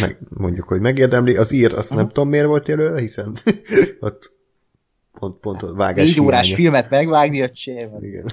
Meg, 0.00 0.18
mondjuk, 0.28 0.68
hogy 0.68 0.80
megérdemli. 0.80 1.36
Az 1.36 1.52
ír, 1.52 1.74
azt 1.74 1.94
nem 1.94 2.08
tudom 2.08 2.28
miért 2.28 2.46
volt 2.46 2.68
jelölve, 2.68 3.00
hiszen 3.00 3.36
ott 4.00 4.32
pont, 5.12 5.40
pont 5.40 5.62
a 5.62 5.74
vágás 5.74 6.06
Négy 6.06 6.20
órás 6.20 6.46
hiánya. 6.46 6.62
filmet 6.62 6.90
megvágni 6.90 7.42
a 7.42 7.50
csével. 7.50 8.02
Igen. 8.02 8.32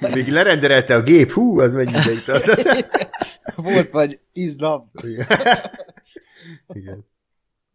Még 0.14 0.28
lerenderelte 0.28 0.94
a 0.94 1.02
gép, 1.02 1.30
hú, 1.30 1.60
az 1.60 1.72
mennyi 1.72 1.90
ideig 1.90 2.22
tart. 2.24 2.44
Volt 3.56 3.90
vagy 3.90 4.18
tíz 4.32 4.56
nap. 4.56 4.86
Igen. 5.02 5.26
Igen. 6.72 7.04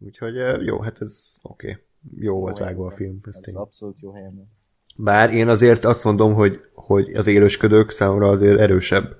Úgyhogy 0.06 0.66
jó, 0.66 0.80
hát 0.80 1.02
ez 1.02 1.38
oké. 1.42 1.70
Okay. 1.70 1.84
Jó 2.20 2.40
volt 2.40 2.58
vágva 2.58 2.86
a 2.86 2.92
film. 2.92 3.20
Ez 3.28 3.40
Ez 3.42 3.54
abszolút 3.54 4.00
jó 4.00 4.12
helyen. 4.12 4.50
Bár 4.96 5.34
én 5.34 5.48
azért 5.48 5.86
azt 5.86 6.04
mondom, 6.04 6.34
hogy, 6.34 6.60
hogy 6.74 7.14
az 7.14 7.28
élősködők 7.28 7.92
számomra 7.92 8.30
azért 8.30 8.60
erősebb 8.60 9.16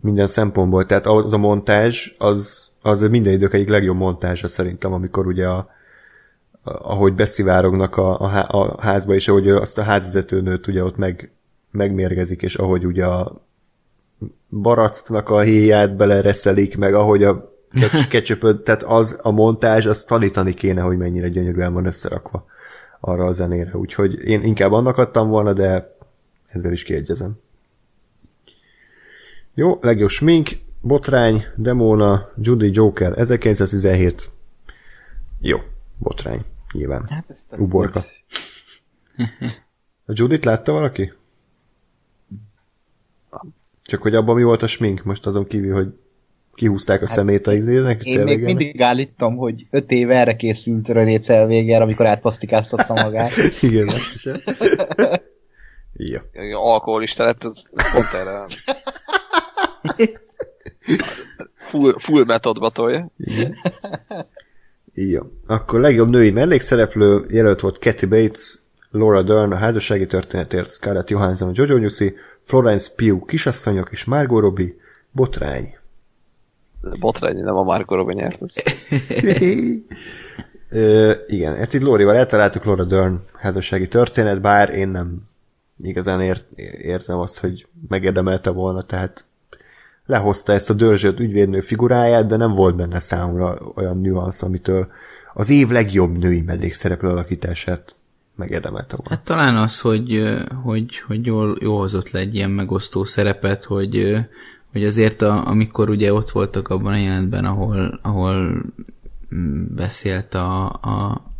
minden 0.00 0.26
szempontból. 0.26 0.86
Tehát 0.86 1.06
az 1.06 1.32
a 1.32 1.38
montázs, 1.38 2.14
az, 2.18 2.70
az 2.82 3.00
minden 3.00 3.32
idők 3.32 3.52
egyik 3.52 3.68
legjobb 3.68 3.96
montázsa 3.96 4.48
szerintem, 4.48 4.92
amikor 4.92 5.26
ugye 5.26 5.48
a, 5.48 5.70
ahogy 6.62 7.14
beszivárognak 7.14 7.96
a, 7.96 8.20
a, 8.20 8.48
a 8.48 8.80
házba, 8.80 9.14
és 9.14 9.28
ahogy 9.28 9.48
azt 9.48 9.78
a 9.78 9.82
házvezetőnőt 9.82 10.66
ugye 10.66 10.84
ott 10.84 10.96
meg, 10.96 11.30
megmérgezik, 11.70 12.42
és 12.42 12.54
ahogy 12.54 12.86
ugye 12.86 13.06
a 13.06 13.40
baracnak 14.50 15.28
a 15.28 15.40
héját 15.40 15.96
belereszelik, 15.96 16.76
meg 16.76 16.94
ahogy 16.94 17.24
a 17.24 17.51
kecsöpöd, 18.08 18.62
tehát 18.62 18.82
az 18.82 19.18
a 19.22 19.30
montázs, 19.30 19.86
azt 19.86 20.06
tanítani 20.06 20.54
kéne, 20.54 20.80
hogy 20.80 20.96
mennyire 20.96 21.28
gyönyörűen 21.28 21.72
van 21.72 21.86
összerakva 21.86 22.46
arra 23.00 23.26
a 23.26 23.32
zenére. 23.32 23.76
Úgyhogy 23.76 24.24
én 24.24 24.42
inkább 24.42 24.72
annak 24.72 24.98
adtam 24.98 25.28
volna, 25.28 25.52
de 25.52 25.96
ezzel 26.46 26.72
is 26.72 26.82
kiegyezem. 26.82 27.38
Jó, 29.54 29.78
legjobb 29.80 30.08
smink, 30.08 30.50
botrány, 30.80 31.44
demóna, 31.56 32.30
Judy 32.36 32.70
Joker, 32.72 33.18
1917. 33.18 34.30
Jó, 35.40 35.58
botrány, 35.98 36.44
nyilván. 36.72 37.06
Hát 37.08 37.24
ezt 37.28 37.52
a... 37.52 37.56
Uborka. 37.56 38.00
A 40.06 40.12
Judit 40.14 40.44
látta 40.44 40.72
valaki? 40.72 41.12
Csak 43.82 44.02
hogy 44.02 44.14
abban 44.14 44.36
mi 44.36 44.42
volt 44.42 44.62
a 44.62 44.66
smink, 44.66 45.02
most 45.04 45.26
azon 45.26 45.46
kívül, 45.46 45.74
hogy 45.74 45.94
kihúzták 46.54 47.02
a 47.02 47.06
szemét 47.06 47.46
a 47.46 47.52
izének, 47.52 47.96
Hát 47.96 48.04
Én 48.04 48.22
még 48.22 48.42
mindig 48.42 48.82
állítom, 48.82 49.36
hogy 49.36 49.66
öt 49.70 49.90
éve 49.90 50.16
erre 50.16 50.36
készült 50.36 50.88
René 50.88 51.18
Zellweger, 51.20 51.82
amikor 51.82 52.06
átpasztikáztatta 52.06 52.94
magát. 52.94 53.30
Igen, 53.60 53.88
azt 53.88 54.14
is. 54.14 54.28
Jó. 55.92 56.18
Alkoholista 56.52 57.24
lett, 57.24 57.44
az 57.44 57.68
pont 57.72 58.06
erre. 58.20 58.46
Full, 61.56 61.94
full 61.98 62.24
metodba 62.24 62.68
tolja. 62.68 63.10
Igen. 63.18 63.56
Jó. 64.94 65.20
Akkor 65.46 65.80
legjobb 65.80 66.08
női 66.08 66.30
mellékszereplő 66.30 67.26
jelölt 67.28 67.60
volt 67.60 67.78
Kathy 67.78 68.06
Bates, 68.06 68.58
Laura 68.90 69.22
Dern 69.22 69.52
a 69.52 69.56
házassági 69.56 70.06
történetért, 70.06 70.70
Scarlett 70.70 71.10
Johansson 71.10 71.48
a 71.48 71.52
Jojo 71.54 71.76
Newsy, 71.76 72.14
Florence 72.42 72.90
Pugh 72.96 73.26
kisasszonyok 73.26 73.88
és 73.92 74.04
Margot 74.04 74.40
Robbie, 74.40 74.74
botrány. 75.10 75.76
Botrány, 76.98 77.42
nem 77.42 77.56
a 77.56 77.62
Marco 77.62 77.94
Robin 77.94 78.16
nyert. 78.16 78.42
Az. 78.42 78.62
Ö, 80.70 81.14
igen, 81.26 81.56
hát 81.56 81.72
itt 81.72 81.82
Lórival 81.82 82.14
eltaláltuk 82.14 82.64
Laura 82.64 82.84
Dern 82.84 83.20
házassági 83.34 83.88
történet, 83.88 84.40
bár 84.40 84.70
én 84.70 84.88
nem 84.88 85.22
igazán 85.82 86.20
ér, 86.20 86.40
érzem 86.82 87.18
azt, 87.18 87.40
hogy 87.40 87.66
megérdemelte 87.88 88.50
volna, 88.50 88.82
tehát 88.82 89.24
lehozta 90.06 90.52
ezt 90.52 90.70
a 90.70 90.74
dörzsölt 90.74 91.20
ügyvédnő 91.20 91.60
figuráját, 91.60 92.26
de 92.26 92.36
nem 92.36 92.52
volt 92.52 92.76
benne 92.76 92.98
számomra 92.98 93.58
olyan 93.74 94.00
nüansz, 94.00 94.42
amitől 94.42 94.88
az 95.34 95.50
év 95.50 95.68
legjobb 95.68 96.18
női 96.18 96.40
mellékszereplő 96.40 97.08
alakítását 97.08 97.96
megérdemelte 98.34 98.96
volna. 98.96 99.14
Hát 99.14 99.24
talán 99.24 99.56
az, 99.56 99.80
hogy, 99.80 100.22
hogy, 100.62 100.98
hogy 101.06 101.26
jól, 101.26 101.56
jól 101.60 101.78
hozott 101.78 102.10
le 102.10 102.20
egy 102.20 102.34
ilyen 102.34 102.50
megosztó 102.50 103.04
szerepet, 103.04 103.64
hogy, 103.64 104.16
hogy 104.72 104.84
azért 104.84 105.22
a, 105.22 105.46
amikor 105.46 105.90
ugye 105.90 106.12
ott 106.12 106.30
voltak 106.30 106.68
abban 106.68 106.92
a 106.92 106.96
jelentben, 106.96 107.44
ahol, 107.44 107.98
ahol 108.02 108.62
mm, 109.34 109.64
beszélt 109.74 110.34
a, 110.34 110.64
a 110.66 111.30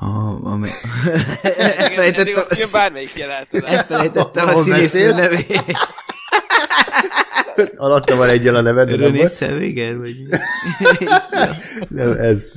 a, 0.00 0.06
a, 0.06 0.58
elfelejtettem, 1.42 2.44
a, 2.48 2.68
bármelyik 2.72 3.24
elfelejtettem 3.50 4.48
a 4.48 4.62
színésznő 4.62 5.12
nevét. 5.12 5.62
Alatta 7.76 8.16
van 8.16 8.28
egyel 8.28 8.54
a 8.54 8.60
neved, 8.60 8.96
René. 8.96 9.26
Zellweger, 9.26 9.96
vagy 9.96 10.16
Nem, 11.88 12.12
ez. 12.12 12.54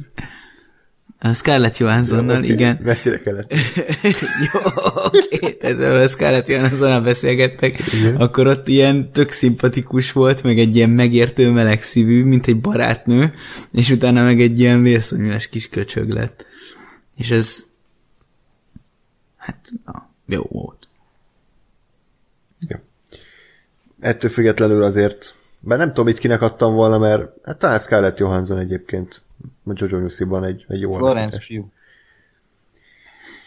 A 1.23 1.33
Scarlett 1.33 1.77
Johanssonnal, 1.77 2.37
Oké, 2.37 2.47
igen. 2.47 2.79
Messzire 2.83 3.19
kellett. 3.19 3.53
Jó, 4.53 4.59
oké, 5.05 5.57
ahol 5.61 5.95
a 5.95 6.07
Scarlett 6.07 6.47
Johanssonnal 6.47 7.01
beszélgettek, 7.01 7.93
Igen. 7.93 8.15
akkor 8.15 8.47
ott 8.47 8.67
ilyen 8.67 9.11
tök 9.11 9.31
szimpatikus 9.31 10.11
volt, 10.11 10.43
meg 10.43 10.59
egy 10.59 10.75
ilyen 10.75 10.89
megértő 10.89 11.49
melegszívű, 11.49 12.23
mint 12.23 12.47
egy 12.47 12.61
barátnő, 12.61 13.33
és 13.71 13.89
utána 13.89 14.23
meg 14.23 14.41
egy 14.41 14.59
ilyen 14.59 14.81
vérszonyulás 14.81 15.49
kis 15.49 15.69
köcsög 15.69 16.09
lett. 16.09 16.45
És 17.17 17.31
ez 17.31 17.65
hát, 19.37 19.71
na, 19.85 20.09
jó 20.25 20.41
volt. 20.49 20.87
Jó. 22.67 22.77
Ettől 23.99 24.29
függetlenül 24.29 24.83
azért, 24.83 25.35
bár 25.59 25.77
nem 25.77 25.87
tudom, 25.87 26.07
itt 26.07 26.17
kinek 26.17 26.41
adtam 26.41 26.73
volna, 26.73 26.97
mert 26.97 27.31
hát 27.43 27.57
talán 27.57 27.79
Scarlett 27.79 28.19
Johansson 28.19 28.57
egyébként 28.57 29.21
a 29.65 29.71
Jojo 29.73 29.99
Newsy-ban 29.99 30.43
egy, 30.43 30.65
egy 30.67 30.79
jó 30.79 30.91
Florence. 30.91 31.39
Pugh. 31.47 31.65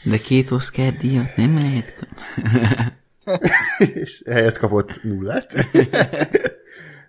De 0.05 0.19
két 0.19 0.51
Oscar 0.51 0.93
díjat 0.93 1.37
nem 1.37 1.55
lehet 1.55 1.95
kap- 1.95 2.13
és 3.95 4.23
helyet 4.27 4.59
kapott 4.59 5.03
nullát. 5.03 5.55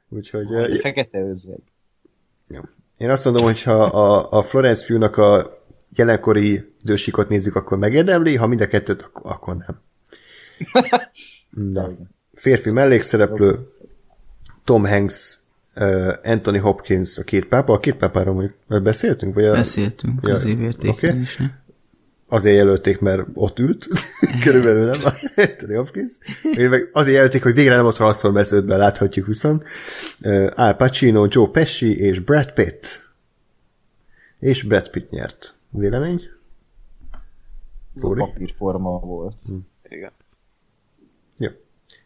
Úgyhogy 0.10 0.54
eh, 0.54 0.80
Fekete 0.80 1.20
özvegy. 1.20 1.64
ja. 2.48 2.70
én 2.98 3.10
azt 3.10 3.26
mondom, 3.26 3.46
hogy 3.46 3.62
ha 3.64 3.84
a, 3.84 4.32
a 4.38 4.44
Florence 4.44 4.86
Pugh-nak 4.86 5.18
a 5.18 5.60
jelenkori 5.96 6.74
idősíkot 6.84 7.30
nézzük, 7.30 7.56
akkor 7.56 7.78
megérdemli, 7.78 8.36
ha 8.36 8.48
mind 8.48 8.62
a 8.62 8.68
kettőt, 8.68 9.02
akkor, 9.02 9.32
akkor 9.32 9.56
nem. 9.58 9.82
Na. 11.74 11.92
Férfi 12.34 12.70
mellékszereplő, 12.70 13.72
Tom 14.64 14.86
Hanks, 14.86 15.40
Anthony 16.24 16.60
Hopkins, 16.60 17.18
a 17.18 17.24
két 17.24 17.46
pápa. 17.46 17.74
A 17.74 17.80
két 17.80 17.96
pápáról 17.96 18.34
mondjuk 18.34 18.84
beszéltünk? 18.84 19.34
Vagy 19.34 19.46
a, 19.46 19.52
Beszéltünk 19.52 20.20
Ja, 20.24 20.34
az 20.34 20.46
évértékelésre. 20.46 21.64
azért 22.28 22.56
jelölték, 22.58 23.00
mert 23.00 23.22
ott 23.34 23.60
ült, 23.60 23.88
körülbelül 24.44 24.86
nem, 24.86 25.00
Anthony 25.50 25.76
Hopkins. 25.76 26.12
Azért 26.92 27.16
jelölték, 27.16 27.44
hogy 27.44 27.54
végre 27.54 27.76
nem 27.76 27.86
ott 27.86 27.96
Transformers 27.96 28.50
5-ben 28.52 28.78
láthatjuk 28.78 29.26
viszont. 29.26 29.64
Uh, 30.22 30.52
Al 30.56 30.74
Pacino, 30.74 31.28
Joe 31.30 31.48
Pesci 31.48 31.98
és 32.00 32.20
Brad 32.20 32.52
Pitt. 32.52 33.04
És 34.40 34.64
Brad 34.64 34.90
Pitt 34.90 35.10
nyert. 35.10 35.56
Vélemény? 35.70 36.22
Ez 37.96 38.04
a 38.04 38.14
papírforma 38.14 39.00
volt. 39.00 39.36
Igen. 39.90 40.12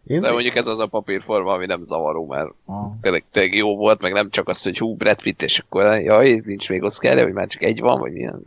Én, 0.10 0.22
De 0.22 0.32
mondjuk 0.32 0.56
ez 0.56 0.68
az 0.68 0.80
a 0.80 0.88
papírforma, 0.88 1.54
ami 1.54 1.66
nem 1.66 1.84
zavaró, 1.84 2.28
mert 2.28 2.50
Ah. 2.66 2.92
tényleg, 3.02 3.24
tényleg 3.32 3.56
jó 3.56 3.76
volt, 3.76 4.02
meg 4.02 4.14
nem 4.14 4.30
csak 4.30 4.48
azt, 4.48 4.64
hogy 4.64 4.78
hú, 4.78 4.96
Brad 4.96 5.22
Pitt, 5.22 5.42
és 5.42 5.60
akkor 5.60 5.84
jaj, 5.84 6.42
nincs 6.46 6.70
még 6.70 6.84
Oscar, 6.84 7.24
vagy 7.24 7.34
már 7.34 7.48
csak 7.48 7.64
egy 7.64 7.80
van, 7.80 8.00
vagy 8.00 8.16
ilyen. 8.16 8.42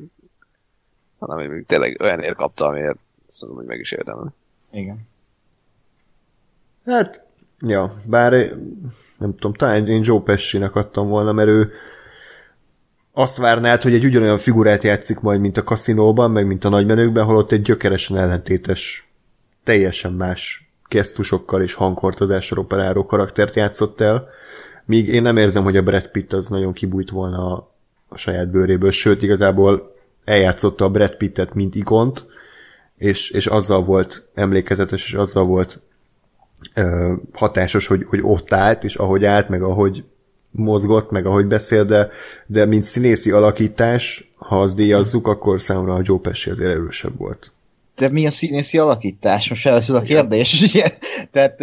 Hanem 1.19 1.39
hogy 1.39 1.49
még 1.49 1.67
tényleg 1.67 2.01
olyanért 2.01 2.35
kapta, 2.35 2.67
amiért 2.67 2.97
azt 3.27 3.41
mondom, 3.41 3.59
hogy 3.59 3.69
meg 3.69 3.79
is 3.79 3.93
érdemel. 3.93 4.35
Igen. 4.71 5.09
Hát, 6.87 7.25
ja, 7.61 7.95
bár 8.05 8.33
nem 9.19 9.35
tudom, 9.35 9.53
talán 9.53 9.89
én 9.89 10.03
Joe 10.05 10.21
Pesci-nek 10.21 10.75
adtam 10.75 11.09
volna, 11.09 11.33
mert 11.33 11.49
ő 11.49 11.73
azt 13.13 13.37
várnád, 13.37 13.83
hogy 13.83 13.95
egy 13.95 14.05
ugyanolyan 14.05 14.39
figurát 14.39 14.83
játszik 14.83 15.21
majd, 15.21 15.41
mint 15.41 15.57
a 15.57 15.65
kaszinóban, 15.65 16.31
meg 16.31 16.47
mint 16.47 16.65
a 16.65 16.69
nagymenőkben, 16.69 17.25
holott 17.25 17.53
egy 17.53 17.63
gyökeresen 17.63 18.17
ellentétes, 18.17 19.09
teljesen 19.65 20.13
más 20.13 20.62
gesztusokkal 20.93 21.63
és 21.63 21.75
hangkortozással 21.75 22.59
operáló 22.59 23.07
karaktert 23.07 23.57
játszott 23.57 24.01
el, 24.01 24.29
míg 24.85 25.09
én 25.09 25.23
nem 25.23 25.37
érzem, 25.37 25.63
hogy 25.63 25.77
a 25.77 25.83
Brad 25.83 26.07
Pitt 26.07 26.33
az 26.33 26.49
nagyon 26.49 26.73
kibújt 26.73 27.11
volna 27.11 27.53
a, 27.53 27.71
saját 28.15 28.51
bőréből, 28.51 28.91
sőt, 28.91 29.23
igazából 29.23 29.95
eljátszotta 30.25 30.85
a 30.85 30.91
Brad 30.91 31.17
Pittet, 31.17 31.55
mint 31.55 31.75
ikont, 31.75 32.27
és, 32.97 33.31
és 33.31 33.47
azzal 33.47 33.85
volt 33.85 34.29
emlékezetes, 34.35 35.05
és 35.05 35.15
azzal 35.15 35.45
volt 35.45 35.81
ö, 36.75 37.13
hatásos, 37.33 37.87
hogy, 37.87 38.05
hogy 38.05 38.21
ott 38.23 38.53
állt, 38.53 38.85
és 38.85 38.95
ahogy 38.95 39.25
állt, 39.25 39.49
meg 39.49 39.63
ahogy 39.63 40.05
mozgott, 40.51 41.11
meg 41.11 41.27
ahogy 41.27 41.47
beszél, 41.47 41.85
de, 41.85 42.09
de 42.47 42.65
mint 42.65 42.85
színészi 42.85 43.31
alakítás, 43.31 44.33
ha 44.37 44.61
azt 44.61 44.77
díjazzuk, 44.77 45.27
akkor 45.27 45.61
számomra 45.61 45.95
a 45.95 46.01
Joe 46.03 46.19
Pesci 46.19 46.51
azért 46.51 46.71
erősebb 46.71 47.19
volt. 47.19 47.53
De 47.97 48.09
mi 48.09 48.27
a 48.27 48.31
színészi 48.31 48.79
alakítás? 48.79 49.49
Most 49.49 49.63
felveszül 49.63 49.97
a 49.97 50.03
kérdés. 50.03 50.65
Tehát 51.33 51.63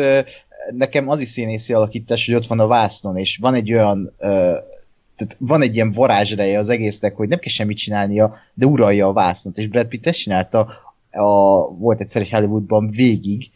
nekem 0.69 1.09
az 1.09 1.19
is 1.19 1.30
színészi 1.30 1.74
alakítás, 1.74 2.25
hogy 2.25 2.35
ott 2.35 2.48
van 2.48 2.59
a 2.59 2.67
vásznon, 2.67 3.17
és 3.17 3.38
van 3.38 3.53
egy 3.53 3.74
olyan 3.74 4.14
tehát 5.19 5.35
van 5.38 5.61
egy 5.61 5.75
ilyen 5.75 5.91
varázsreje 5.91 6.59
az 6.59 6.69
egésznek, 6.69 7.16
hogy 7.16 7.27
nem 7.27 7.40
kell 7.40 7.51
semmit 7.51 7.77
csinálnia, 7.77 8.35
de 8.53 8.66
uralja 8.66 9.08
a 9.08 9.14
vásznot, 9.14 9.58
és 9.58 9.67
Brad 9.67 9.88
Pitt 9.88 10.08
ezt 10.08 10.19
csinálta, 10.19 10.67
a, 11.11 11.67
volt 11.67 12.01
egyszer 12.01 12.22
egy 12.22 12.30
Hollywoodban 12.30 12.90
végig, 12.90 13.51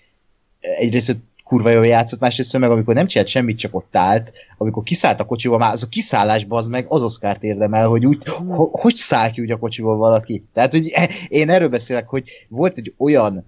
egyrészt 0.59 1.17
kurva 1.53 1.69
jól 1.69 1.87
játszott, 1.87 2.19
másrészt 2.19 2.57
meg 2.57 2.71
amikor 2.71 2.93
nem 2.93 3.07
csinált 3.07 3.29
semmit, 3.29 3.57
csak 3.57 3.75
ott 3.75 3.95
állt, 3.95 4.33
amikor 4.57 4.83
kiszállt 4.83 5.19
a 5.19 5.25
kocsiból, 5.25 5.57
már 5.57 5.73
az 5.73 5.83
a 5.83 5.87
kiszállásban 5.87 6.57
az 6.57 6.67
meg 6.67 6.85
az 6.89 7.03
Oscárt 7.03 7.43
érdemel, 7.43 7.87
hogy 7.87 8.05
úgy, 8.05 8.25
ho, 8.25 8.69
hogy 8.71 8.95
száll 8.95 9.31
ki 9.31 9.41
úgy 9.41 9.51
a 9.51 9.57
kocsiból 9.57 9.97
valaki. 9.97 10.43
Tehát, 10.53 10.71
hogy 10.71 10.93
én 11.27 11.49
erről 11.49 11.69
beszélek, 11.69 12.07
hogy 12.07 12.29
volt 12.47 12.77
egy 12.77 12.93
olyan 12.97 13.45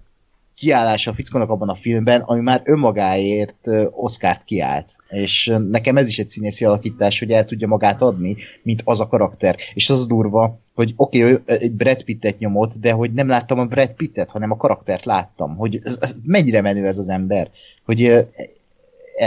kiállása 0.54 1.10
a 1.10 1.14
fickónak 1.14 1.50
abban 1.50 1.68
a 1.68 1.74
filmben, 1.74 2.20
ami 2.20 2.40
már 2.40 2.60
önmagáért 2.64 3.56
ö, 3.62 3.86
Oscárt 3.90 4.44
kiállt. 4.44 4.96
És 5.08 5.56
nekem 5.70 5.96
ez 5.96 6.08
is 6.08 6.18
egy 6.18 6.28
színészi 6.28 6.64
alakítás, 6.64 7.18
hogy 7.18 7.30
el 7.30 7.44
tudja 7.44 7.66
magát 7.66 8.02
adni, 8.02 8.36
mint 8.62 8.82
az 8.84 9.00
a 9.00 9.06
karakter. 9.06 9.56
És 9.74 9.90
az 9.90 10.00
a 10.00 10.06
durva, 10.06 10.58
hogy 10.76 10.92
oké, 10.96 11.32
okay, 11.32 11.42
egy 11.58 11.72
Brad 11.72 12.02
Pittet 12.02 12.38
nyomott, 12.38 12.72
de 12.80 12.92
hogy 12.92 13.12
nem 13.12 13.28
láttam 13.28 13.58
a 13.58 13.64
Brad 13.64 13.92
Pittet, 13.94 14.30
hanem 14.30 14.50
a 14.50 14.56
karaktert 14.56 15.04
láttam. 15.04 15.56
Hogy 15.56 15.78
ez, 15.82 15.98
ez, 16.00 16.16
mennyire 16.22 16.60
menő 16.60 16.86
ez 16.86 16.98
az 16.98 17.08
ember. 17.08 17.50
Hogy 17.84 18.04
e- 18.04 18.28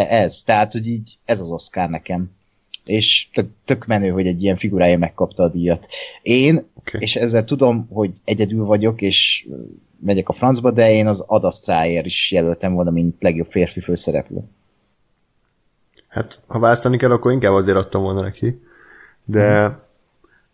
ez, 0.09 0.41
tehát, 0.45 0.71
hogy 0.71 0.87
így 0.87 1.17
ez 1.25 1.39
az 1.39 1.47
Oscar 1.47 1.89
nekem. 1.89 2.31
És 2.85 3.27
tök, 3.33 3.49
tök 3.65 3.85
menő, 3.85 4.09
hogy 4.09 4.27
egy 4.27 4.43
ilyen 4.43 4.55
figurája 4.55 4.97
megkapta 4.97 5.43
a 5.43 5.49
díjat. 5.49 5.87
Én, 6.21 6.65
okay. 6.73 7.01
és 7.01 7.15
ezzel 7.15 7.43
tudom, 7.43 7.87
hogy 7.91 8.11
egyedül 8.23 8.65
vagyok, 8.65 9.01
és 9.01 9.47
megyek 9.99 10.29
a 10.29 10.33
francba, 10.33 10.71
de 10.71 10.91
én 10.91 11.07
az 11.07 11.23
Ad 11.27 11.43
Astra-ért 11.43 12.05
is 12.05 12.31
jelöltem 12.31 12.73
volna, 12.73 12.91
mint 12.91 13.15
legjobb 13.19 13.49
férfi 13.49 13.79
főszereplő. 13.79 14.39
Hát, 16.07 16.39
ha 16.47 16.59
választani 16.59 16.97
kell, 16.97 17.11
akkor 17.11 17.31
inkább 17.31 17.53
azért 17.53 17.77
adtam 17.77 18.01
volna 18.01 18.21
neki. 18.21 18.61
De 19.25 19.65
hmm. 19.65 19.87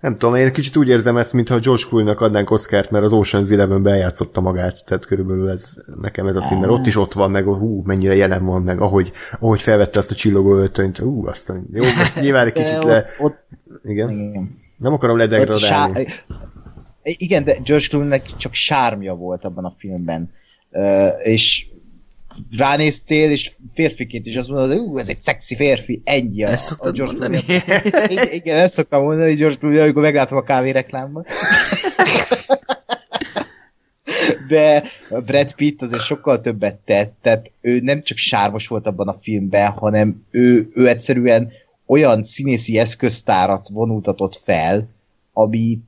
Nem 0.06 0.18
tudom, 0.18 0.36
én 0.36 0.54
kicsit 0.54 0.78
úgy 0.78 0.88
érzem 0.88 1.18
ezt, 1.18 1.34
mintha 1.34 1.60
George 1.60 1.84
Clooney-nak 1.88 2.22
adnánk 2.22 2.52
Oscárt, 2.52 2.92
mert 2.92 3.04
az 3.04 3.12
Ocean's 3.14 3.52
Eleven-ben 3.52 3.94
eljátszotta 3.94 4.42
magát, 4.42 4.86
tehát 4.86 5.06
körülbelül 5.06 5.50
ez, 5.50 5.78
nekem 6.02 6.28
ez 6.28 6.36
a 6.36 6.42
szín, 6.42 6.58
mert 6.58 6.72
ott 6.72 6.86
is 6.86 6.96
ott 6.96 7.14
van, 7.14 7.32
meg 7.32 7.44
hú, 7.44 7.82
mennyire 7.86 8.16
jelen 8.16 8.46
van, 8.46 8.62
meg 8.62 8.82
ahogy, 8.82 9.12
ahogy 9.40 9.62
felvette 9.62 10.00
azt 10.00 10.12
a 10.12 10.16
csillogó 10.16 10.56
öltönyt, 10.56 10.98
hú, 10.98 11.28
aztán 11.28 11.68
jó, 11.74 11.84
most 11.84 12.16
nyilván 12.22 12.46
egy 12.46 12.54
kicsit 12.54 12.84
le... 12.84 13.06
Igen? 13.84 14.10
igen. 14.10 14.58
Nem 14.78 14.94
akarom 14.94 15.18
ledegradálni. 15.18 16.06
sá- 16.06 16.26
igen, 17.02 17.44
de 17.44 17.58
George 17.64 17.88
Clooney-nek 17.88 18.26
csak 18.38 18.54
sármja 18.54 19.14
volt 19.14 19.46
abban 19.46 19.66
a 19.66 19.74
filmben. 19.78 20.32
Uh, 20.72 21.08
és 21.24 21.68
ránéztél, 22.58 23.32
és 23.32 23.52
férfiként 23.74 24.26
is 24.26 24.36
azt 24.36 24.50
mondod, 24.50 24.70
hogy 24.70 24.78
ú, 24.78 24.98
ez 24.98 25.10
egy 25.10 25.24
szexi 25.24 25.56
férfi, 25.56 26.02
ennyi 26.04 26.44
a, 26.44 26.50
Ezt 26.50 26.66
szoktad 26.66 26.96
George 26.96 27.18
mondani? 27.18 27.44
Igen, 27.48 28.32
igen, 28.32 28.58
ezt 28.58 28.74
szoktam 28.74 29.04
mondani 29.04 29.34
George 29.34 29.58
Clooney, 29.58 29.80
amikor 29.80 30.02
meglátom 30.02 30.38
a 30.38 30.44
kávéreklámban. 30.44 31.26
De 34.48 34.84
Brad 35.26 35.54
Pitt 35.54 35.82
azért 35.82 36.02
sokkal 36.02 36.42
többet 36.42 36.76
tett, 36.86 37.16
tehát 37.22 37.52
ő 37.62 37.80
nem 37.80 38.02
csak 38.02 38.18
sármos 38.18 38.68
volt 38.68 38.88
abban 38.88 39.08
a 39.08 39.18
filmben, 39.22 39.72
hanem 39.72 40.26
ő, 40.32 40.70
ő 40.74 40.88
egyszerűen 40.88 41.52
olyan 41.86 42.24
színészi 42.24 42.78
eszköztárat 42.78 43.68
vonultatott 43.68 44.36
fel, 44.36 44.88
ami 45.34 45.80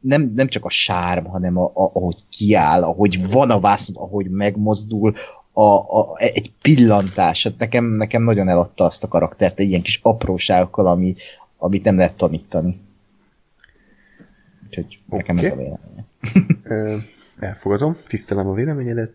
nem, 0.00 0.32
nem 0.34 0.48
csak 0.48 0.64
a 0.64 0.68
sárm, 0.68 1.24
hanem 1.24 1.58
a, 1.58 1.64
a, 1.64 1.90
ahogy 1.94 2.16
kiáll, 2.30 2.82
ahogy 2.82 3.30
van 3.30 3.50
a 3.50 3.60
vászon, 3.60 3.96
ahogy 3.96 4.30
megmozdul, 4.30 5.14
a, 5.58 5.98
a, 6.00 6.16
egy 6.16 6.52
pillantás. 6.62 7.44
Hát 7.44 7.58
nekem, 7.58 7.84
nekem 7.84 8.22
nagyon 8.22 8.48
eladta 8.48 8.84
azt 8.84 9.04
a 9.04 9.08
karaktert, 9.08 9.58
egy 9.58 9.68
ilyen 9.68 9.82
kis 9.82 10.00
apróságokkal, 10.02 10.86
ami, 10.86 11.14
amit 11.58 11.84
nem 11.84 11.96
lehet 11.96 12.16
tanítani. 12.16 12.80
Úgyhogy 14.66 14.98
nekem 15.10 15.36
Oké. 15.36 15.46
ez 15.46 15.52
a 15.52 15.56
véleményem. 15.56 16.04
Ö, 16.62 16.96
elfogadom, 17.38 17.96
tisztelem 18.06 18.48
a 18.48 18.54
véleményedet. 18.54 19.12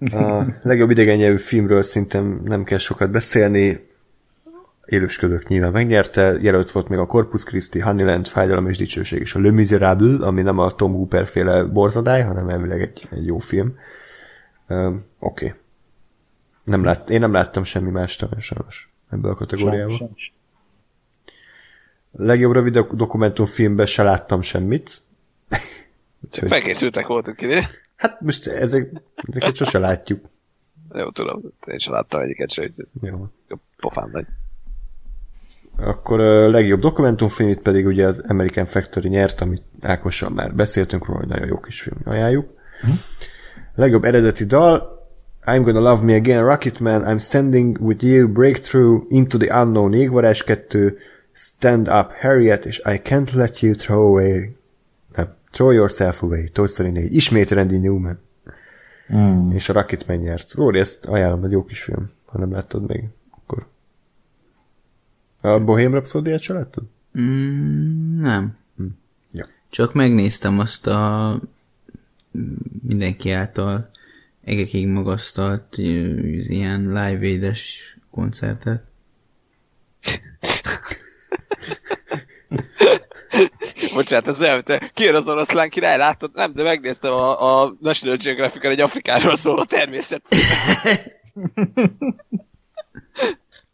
A 0.00 0.44
legjobb 0.62 0.90
idegen 0.90 1.16
nyelvű 1.16 1.38
filmről 1.38 1.82
szerintem 1.82 2.40
nem 2.44 2.64
kell 2.64 2.78
sokat 2.78 3.10
beszélni. 3.10 3.86
Élősködők 4.86 5.48
nyilván 5.48 5.72
megnyerte, 5.72 6.38
jelölt 6.40 6.70
volt 6.70 6.88
még 6.88 6.98
a 6.98 7.06
Corpus 7.06 7.44
Christi, 7.44 7.78
Honeyland, 7.78 8.26
Fájdalom 8.26 8.68
és 8.68 8.76
Dicsőség 8.76 9.20
és 9.20 9.34
a 9.34 9.40
Le 9.40 9.50
Miserable, 9.50 10.26
ami 10.26 10.42
nem 10.42 10.58
a 10.58 10.74
Tom 10.74 10.92
Hooper 10.92 11.26
féle 11.26 11.64
borzadály, 11.64 12.22
hanem 12.22 12.48
elvileg 12.48 12.80
egy, 12.80 13.08
egy 13.10 13.26
jó 13.26 13.38
film. 13.38 13.76
Ö, 14.66 14.86
Oké. 15.18 15.46
Okay. 15.46 15.58
Nem 16.68 16.84
lát, 16.84 17.10
én 17.10 17.20
nem 17.20 17.32
láttam 17.32 17.64
semmi 17.64 17.90
más 17.90 18.16
talán 18.16 18.40
sajnos 18.40 18.88
ebből 19.10 19.30
a 19.30 19.34
kategóriából. 19.34 19.96
Sajnos. 19.96 20.32
Legjobb 22.12 22.52
rövid 22.52 22.72
dok- 22.72 22.96
dokumentumfilmben 22.96 23.86
se 23.86 24.02
láttam 24.02 24.42
semmit. 24.42 25.02
Úgyhogy, 26.24 26.48
Felkészültek 26.48 27.06
voltunk 27.06 27.40
ide. 27.42 27.70
hát 27.96 28.20
most 28.20 28.46
ezek, 28.46 28.92
ezeket 29.14 29.54
sose 29.54 29.78
látjuk. 29.78 30.24
Jó, 30.92 31.10
tudom, 31.10 31.42
én 31.66 31.78
sem 31.78 31.92
láttam 31.92 32.20
egyiket 32.20 32.50
se, 32.50 32.62
úgyhogy 32.62 32.86
Jó. 33.00 33.28
pofán 33.76 34.08
nagy. 34.12 34.26
Akkor 35.76 36.20
a 36.20 36.48
legjobb 36.48 36.80
dokumentumfilm 36.80 37.48
itt 37.48 37.60
pedig 37.62 37.86
ugye 37.86 38.06
az 38.06 38.24
American 38.28 38.66
Factory 38.66 39.08
nyert, 39.08 39.40
amit 39.40 39.62
Ákossal 39.80 40.30
már 40.30 40.54
beszéltünk 40.54 41.06
róla, 41.06 41.18
hogy 41.18 41.28
nagyon 41.28 41.46
jó 41.46 41.60
kis 41.60 41.82
film, 41.82 41.96
ajánljuk. 42.04 42.50
Legjobb 43.74 44.04
eredeti 44.04 44.44
dal 44.44 44.97
I'm 45.48 45.64
Gonna 45.64 45.80
Love 45.80 46.04
Me 46.04 46.14
Again, 46.14 46.44
Rocketman, 46.44 47.06
I'm 47.06 47.18
Standing 47.18 47.78
With 47.80 48.04
You, 48.04 48.28
Breakthrough, 48.28 49.06
Into 49.08 49.38
the 49.38 49.48
Unknown, 49.48 49.92
Jégvarázs 49.92 50.44
2, 50.68 50.98
Stand 51.32 51.88
Up 51.88 52.12
Harriet, 52.20 52.64
és 52.64 52.78
I 52.84 53.00
Can't 53.02 53.32
Let 53.32 53.60
You 53.60 53.74
Throw 53.74 54.06
Away, 54.08 54.56
nem, 55.16 55.34
Throw 55.50 55.70
Yourself 55.70 56.22
Away, 56.22 56.48
Toy 56.48 56.66
Story 56.66 56.90
4, 56.90 57.14
ismét 57.14 57.50
Randy 57.50 57.78
Newman. 57.78 58.18
Mm. 59.14 59.50
És 59.50 59.68
a 59.68 59.72
Rocketman 59.72 60.16
nyert. 60.16 60.52
Róri, 60.52 60.78
ezt 60.78 61.04
ajánlom, 61.04 61.44
ez 61.44 61.50
jó 61.50 61.64
kis 61.64 61.82
film. 61.82 62.10
Ha 62.26 62.38
nem 62.38 62.52
láttad 62.52 62.86
még, 62.86 63.04
akkor... 63.30 63.66
A 65.40 65.58
Bohém 65.58 65.90
Rhapsody-et 65.90 66.40
se 66.40 66.52
láttad? 66.52 66.84
Mm, 67.20 68.20
nem. 68.20 68.56
Ja. 69.32 69.46
Csak 69.70 69.94
megnéztem 69.94 70.58
azt 70.58 70.86
a 70.86 71.40
mindenki 72.82 73.30
által 73.30 73.90
egekig 74.44 74.86
magasztalt 74.86 75.78
ilyen 75.78 76.86
live 76.86 77.26
édes 77.26 77.96
koncertet. 78.10 78.82
Bocsánat, 83.94 84.28
ez 84.28 84.42
olyan, 84.42 84.64
te 84.64 84.90
kijön 84.94 85.14
az 85.14 85.28
oroszlán 85.28 85.70
király, 85.70 85.96
láttad? 85.96 86.30
Nem, 86.34 86.52
de 86.54 86.62
megnéztem 86.62 87.12
a, 87.12 87.62
a 87.62 87.76
National 87.80 88.16
geographic 88.16 88.64
egy 88.64 88.80
Afrikáról 88.80 89.36
szóló 89.36 89.64
természet. 89.64 90.22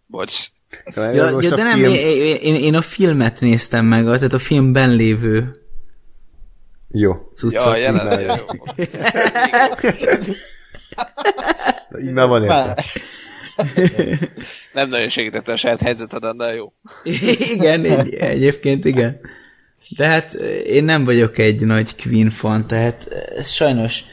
Bocs. 0.06 0.48
Ja, 0.94 1.10
ja, 1.10 1.40
de 1.40 1.62
nem, 1.62 1.78
film... 1.78 1.92
én, 1.92 2.36
én, 2.36 2.54
én 2.54 2.74
a 2.74 2.82
filmet 2.82 3.40
néztem 3.40 3.84
meg, 3.84 4.04
tehát 4.04 4.32
a 4.32 4.38
filmben 4.38 4.96
lévő 4.96 5.63
Jó. 6.96 7.30
cuccot. 7.32 7.64
Ja, 7.64 7.76
jelen 7.76 8.06
nagyon 8.06 8.38
jó. 8.38 8.64
Így 12.04 12.12
már 12.12 12.28
van 12.28 12.42
érte. 12.42 12.84
Nem 14.72 14.88
nagyon 14.88 15.08
segítette 15.08 15.52
a 15.52 15.56
saját 15.56 15.80
helyzeted, 15.80 16.36
de 16.36 16.54
jó. 16.54 16.72
igen, 17.54 17.84
egy, 17.84 18.14
egyébként 18.14 18.84
igen. 18.84 19.20
De 19.96 20.06
hát 20.06 20.34
én 20.64 20.84
nem 20.84 21.04
vagyok 21.04 21.38
egy 21.38 21.66
nagy 21.66 22.02
Queen 22.02 22.30
fan, 22.30 22.66
tehát 22.66 23.06
eh, 23.06 23.44
sajnos 23.44 24.04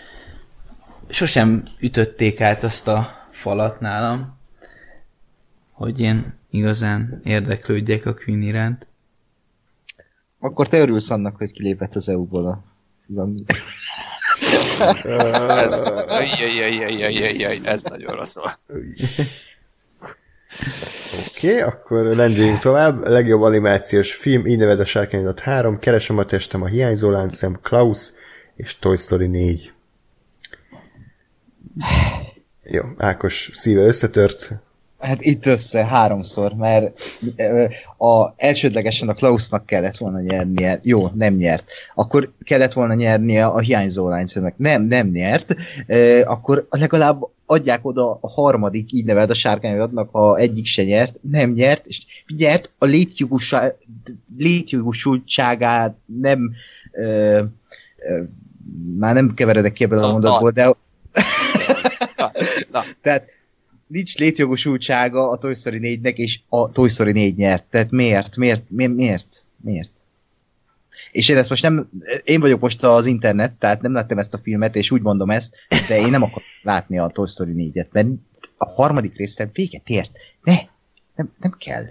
sosem 1.09 1.63
ütötték 1.79 2.41
át 2.41 2.63
azt 2.63 2.87
a 2.87 3.27
falat 3.31 3.79
nálam, 3.79 4.37
hogy 5.71 5.99
én 5.99 6.33
igazán 6.49 7.21
érdeklődjek 7.23 8.05
a 8.05 8.13
Queen 8.13 8.41
iránt. 8.41 8.87
Akkor 10.39 10.67
te 10.67 10.77
örülsz 10.77 11.09
annak, 11.09 11.35
hogy 11.35 11.51
kilépett 11.51 11.95
az 11.95 12.09
EU-ból 12.09 12.47
a 12.47 12.70
angol. 13.17 13.45
Ez, 15.71 15.87
ajjajajajajajaj, 16.07 17.59
ez 17.63 17.83
nagyon 17.83 18.15
rossz. 18.15 18.35
Oké, 21.35 21.47
okay, 21.47 21.61
akkor 21.61 22.01
lendüljünk 22.05 22.59
tovább. 22.59 23.07
Legjobb 23.07 23.41
animációs 23.41 24.13
film, 24.13 24.47
így 24.47 24.57
neved 24.57 24.79
a 24.79 24.85
Sárkányodat 24.85 25.39
3, 25.39 25.79
Keresem 25.79 26.17
a 26.17 26.25
testem, 26.25 26.61
a 26.61 26.67
hiányzó 26.67 27.09
láncszem, 27.09 27.59
Klaus 27.61 28.11
és 28.55 28.79
Toy 28.79 28.97
Story 28.97 29.27
4. 29.27 29.71
Jó, 32.63 32.83
Ákos 32.97 33.51
szíve 33.53 33.81
összetört. 33.81 34.51
Hát 35.01 35.21
itt 35.21 35.45
össze 35.45 35.85
háromszor, 35.85 36.53
mert 36.53 37.01
a, 37.97 38.33
elsődlegesen 38.37 39.09
a 39.09 39.13
Klausnak 39.13 39.65
kellett 39.65 39.97
volna 39.97 40.19
nyernie, 40.19 40.79
jó, 40.83 41.09
nem 41.13 41.33
nyert. 41.33 41.65
Akkor 41.95 42.31
kellett 42.43 42.73
volna 42.73 42.93
nyernie 42.93 43.45
a 43.45 43.59
hiányzó 43.59 44.09
lányszernek, 44.09 44.57
nem, 44.57 44.83
nem 44.83 45.07
nyert. 45.07 45.55
Akkor 46.23 46.67
legalább 46.69 47.21
adják 47.45 47.85
oda 47.85 48.17
a 48.21 48.29
harmadik, 48.29 48.91
így 48.91 49.05
neved 49.05 49.29
a 49.29 49.33
sárkányodnak, 49.33 50.09
ha 50.11 50.37
egyik 50.37 50.65
se 50.65 50.83
nyert, 50.83 51.15
nem 51.21 51.51
nyert, 51.51 51.85
és 51.85 52.01
nyert 52.37 52.71
a 52.77 52.85
létjogosultságát 54.37 55.95
nem 56.05 56.51
ö, 56.91 57.41
ö, 57.97 58.21
már 58.97 59.13
nem 59.13 59.33
keveredek 59.33 59.73
ki 59.73 59.83
ebből 59.83 60.03
a 60.03 60.11
mondatból, 60.11 60.51
de 60.51 60.63
Na, 62.17 62.31
na, 62.71 62.83
tehát 63.01 63.23
nincs 63.91 64.17
létjogosultsága 64.17 65.29
a 65.29 65.37
Toy 65.37 65.53
Story 65.53 65.99
4-nek, 66.03 66.15
és 66.15 66.39
a 66.49 66.71
Toy 66.71 66.89
Story 66.89 67.11
4 67.11 67.35
nyert. 67.35 67.65
Tehát 67.69 67.91
miért? 67.91 68.35
Miért? 68.35 68.69
Miért? 68.69 68.95
Miért? 68.95 69.45
miért? 69.61 69.91
És 71.11 71.29
én 71.29 71.37
ezt 71.37 71.49
most 71.49 71.63
nem, 71.63 71.89
én 72.23 72.39
vagyok 72.39 72.59
most 72.59 72.83
az 72.83 73.05
internet, 73.05 73.53
tehát 73.53 73.81
nem 73.81 73.93
láttam 73.93 74.17
ezt 74.17 74.33
a 74.33 74.37
filmet, 74.37 74.75
és 74.75 74.91
úgy 74.91 75.01
mondom 75.01 75.29
ezt, 75.29 75.55
de 75.87 75.97
én 75.97 76.09
nem 76.09 76.23
akarom 76.23 76.47
látni 76.61 76.99
a 76.99 77.07
Toy 77.07 77.27
Story 77.27 77.71
4-et, 77.73 77.91
mert 77.91 78.07
a 78.57 78.65
harmadik 78.65 79.17
részben 79.17 79.49
véget 79.53 79.89
ért. 79.89 80.11
Ne, 80.43 80.55
nem, 81.15 81.33
nem 81.39 81.55
kell. 81.57 81.85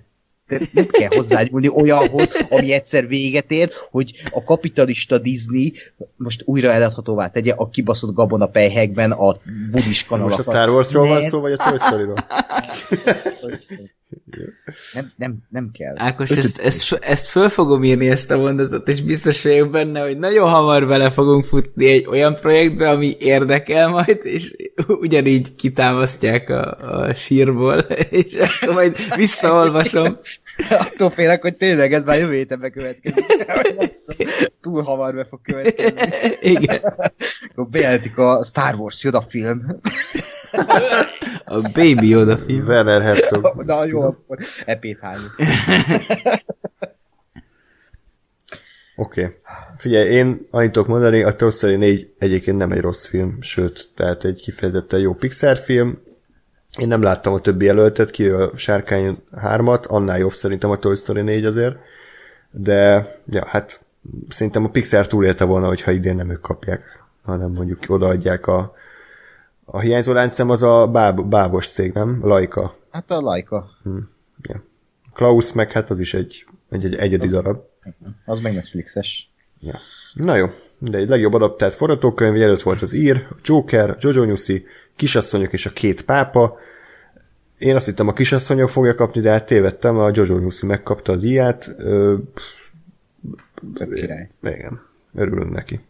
De 0.50 0.60
nem 0.72 0.86
kell 0.86 1.08
hozzányúlni 1.08 1.68
olyanhoz, 1.68 2.46
ami 2.50 2.72
egyszer 2.72 3.06
véget 3.06 3.50
ér, 3.50 3.70
hogy 3.90 4.12
a 4.30 4.44
kapitalista 4.44 5.18
Disney 5.18 5.72
most 6.16 6.42
újra 6.44 6.72
eladhatóvá 6.72 7.28
tegye 7.28 7.52
a 7.56 7.68
kibaszott 7.68 8.14
gabonapelyhekben 8.14 9.10
a 9.10 9.36
Woodis 9.72 10.04
kanalakat. 10.04 10.36
Most 10.36 10.48
a 10.48 10.52
Star 10.52 10.68
Warsról 10.68 11.08
van 11.08 11.22
szó, 11.22 11.40
vagy 11.40 11.52
a 11.52 11.56
Toy 11.56 11.78
Story-ról? 11.78 12.14
Nem, 14.92 15.12
nem, 15.16 15.38
nem 15.48 15.70
kell. 15.72 15.94
Ákos, 15.96 16.30
ezt, 16.30 16.58
ezt, 16.58 16.92
ezt 16.92 17.26
föl 17.26 17.48
fogom 17.48 17.84
írni, 17.84 18.08
ezt 18.08 18.30
a 18.30 18.36
mondatot, 18.36 18.88
és 18.88 19.02
biztos 19.02 19.42
vagyok 19.42 19.70
benne, 19.70 20.00
hogy 20.00 20.18
nagyon 20.18 20.48
hamar 20.48 20.86
bele 20.86 21.10
fogunk 21.10 21.44
futni 21.44 21.86
egy 21.86 22.06
olyan 22.06 22.34
projektbe, 22.34 22.88
ami 22.88 23.16
érdekel 23.18 23.88
majd, 23.88 24.20
és 24.22 24.56
ugyanígy 24.86 25.54
kitámasztják 25.54 26.48
a, 26.48 26.76
a 27.06 27.14
sírból, 27.14 27.78
és 28.10 28.34
akkor 28.34 28.74
majd 28.74 28.96
visszaolvasom. 29.16 30.18
Attól 30.70 31.10
félek, 31.10 31.42
hogy 31.42 31.56
tényleg 31.56 31.92
ez 31.92 32.04
már 32.04 32.18
jövő 32.18 32.34
héten 32.34 32.60
bekövetkezik. 32.60 33.24
Túl 34.60 34.82
hamar 34.82 35.14
be 35.14 35.24
fog 35.24 35.40
következni. 35.42 36.00
Igen. 36.40 36.80
Akkor 37.50 37.68
bejelentik 37.68 38.18
a 38.18 38.44
Star 38.44 38.74
Wars 38.74 39.04
Yoda 39.04 39.20
film. 39.20 39.80
A 41.44 41.60
Baby 41.60 42.08
Yoda 42.08 42.38
film. 42.38 42.66
Werner 42.66 43.02
Herzog. 43.02 43.54
Na 43.66 43.84
jó, 43.84 44.02
akkor 44.02 44.38
epét. 44.64 44.98
Oké. 48.96 49.22
Okay. 49.22 49.34
Figyelj, 49.76 50.08
én 50.08 50.46
annyit 50.50 50.72
tudok 50.72 50.88
mondani, 50.88 51.22
a 51.22 51.32
Toy 51.32 51.50
Story 51.50 51.76
4 51.76 52.12
egyébként 52.18 52.56
nem 52.56 52.72
egy 52.72 52.80
rossz 52.80 53.06
film, 53.06 53.38
sőt, 53.40 53.88
tehát 53.96 54.24
egy 54.24 54.40
kifejezetten 54.40 55.00
jó 55.00 55.14
Pixar 55.14 55.56
film. 55.56 55.98
Én 56.78 56.88
nem 56.88 57.02
láttam 57.02 57.32
a 57.32 57.40
többi 57.40 57.64
jelöltet, 57.64 58.10
ki 58.10 58.28
a 58.28 58.50
Sárkány 58.56 59.16
3-at, 59.32 59.86
annál 59.86 60.18
jobb 60.18 60.32
szerintem 60.32 60.70
a 60.70 60.78
Toy 60.78 60.96
Story 60.96 61.22
4 61.22 61.44
azért, 61.44 61.76
de 62.50 63.08
ja, 63.26 63.46
hát 63.46 63.84
szerintem 64.28 64.64
a 64.64 64.68
Pixar 64.68 65.06
túlélte 65.06 65.44
volna, 65.44 65.66
hogyha 65.66 65.90
idén 65.90 66.16
nem 66.16 66.30
ők 66.30 66.40
kapják, 66.40 66.82
hanem 67.22 67.50
mondjuk 67.50 67.84
odaadják 67.86 68.46
a 68.46 68.74
a 69.72 69.80
hiányzó 69.80 70.12
láncszem 70.12 70.50
az 70.50 70.62
a 70.62 70.86
báb, 70.86 71.20
bábos 71.20 71.66
cég, 71.66 71.92
nem? 71.92 72.20
Laika. 72.22 72.76
Hát 72.90 73.10
a 73.10 73.20
Laika. 73.20 73.70
Ja. 74.42 74.62
Klaus 75.14 75.52
meg 75.52 75.72
hát 75.72 75.90
az 75.90 75.98
is 75.98 76.14
egy, 76.14 76.46
egy, 76.70 76.84
egy 76.84 76.94
egyedi 76.94 77.26
darab. 77.26 77.60
Az 78.24 78.40
meg 78.40 78.54
Netflixes. 78.54 79.30
Ja. 79.60 79.78
Na 80.14 80.36
jó, 80.36 80.46
de 80.78 80.98
egy 80.98 81.08
legjobb 81.08 81.34
adaptált 81.34 81.74
forgatókönyv, 81.74 82.36
jelölt 82.36 82.62
volt 82.62 82.82
az 82.82 82.92
ír, 82.92 83.26
a 83.30 83.34
Joker, 83.42 83.96
Jojo 83.98 84.24
Nyuszi, 84.24 84.64
Kisasszonyok 84.96 85.52
és 85.52 85.66
a 85.66 85.70
két 85.70 86.04
pápa. 86.04 86.58
Én 87.58 87.74
azt 87.74 87.86
hittem 87.86 88.08
a 88.08 88.12
kisasszonyok 88.12 88.68
fogja 88.68 88.94
kapni, 88.94 89.20
de 89.20 89.30
hát 89.30 89.46
tévedtem, 89.46 89.98
a 89.98 90.10
Jojo 90.12 90.38
Nyuszi 90.38 90.66
megkapta 90.66 91.12
a 91.12 91.16
díját. 91.16 91.74
Ö, 91.78 92.16
király. 93.94 94.30
igen, 94.42 94.80
örülünk 95.14 95.50
neki. 95.50 95.80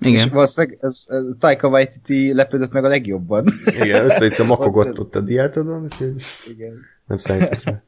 És 0.00 0.08
Igen. 0.08 0.28
valószínűleg 0.32 0.78
ez, 0.80 1.04
ez 1.06 1.24
Taika 1.38 1.68
Waititi 1.68 2.34
lepődött 2.34 2.72
meg 2.72 2.84
a 2.84 2.88
legjobban. 2.88 3.44
Igen, 3.82 4.04
össze-vissza 4.04 4.44
makogott 4.54 5.00
ott 5.00 5.16
a 5.16 5.20
diátodon, 5.20 5.82
úgyhogy 5.82 6.14
Igen. 6.50 6.72
nem 7.06 7.18
számított 7.18 7.62
rá. 7.64 7.82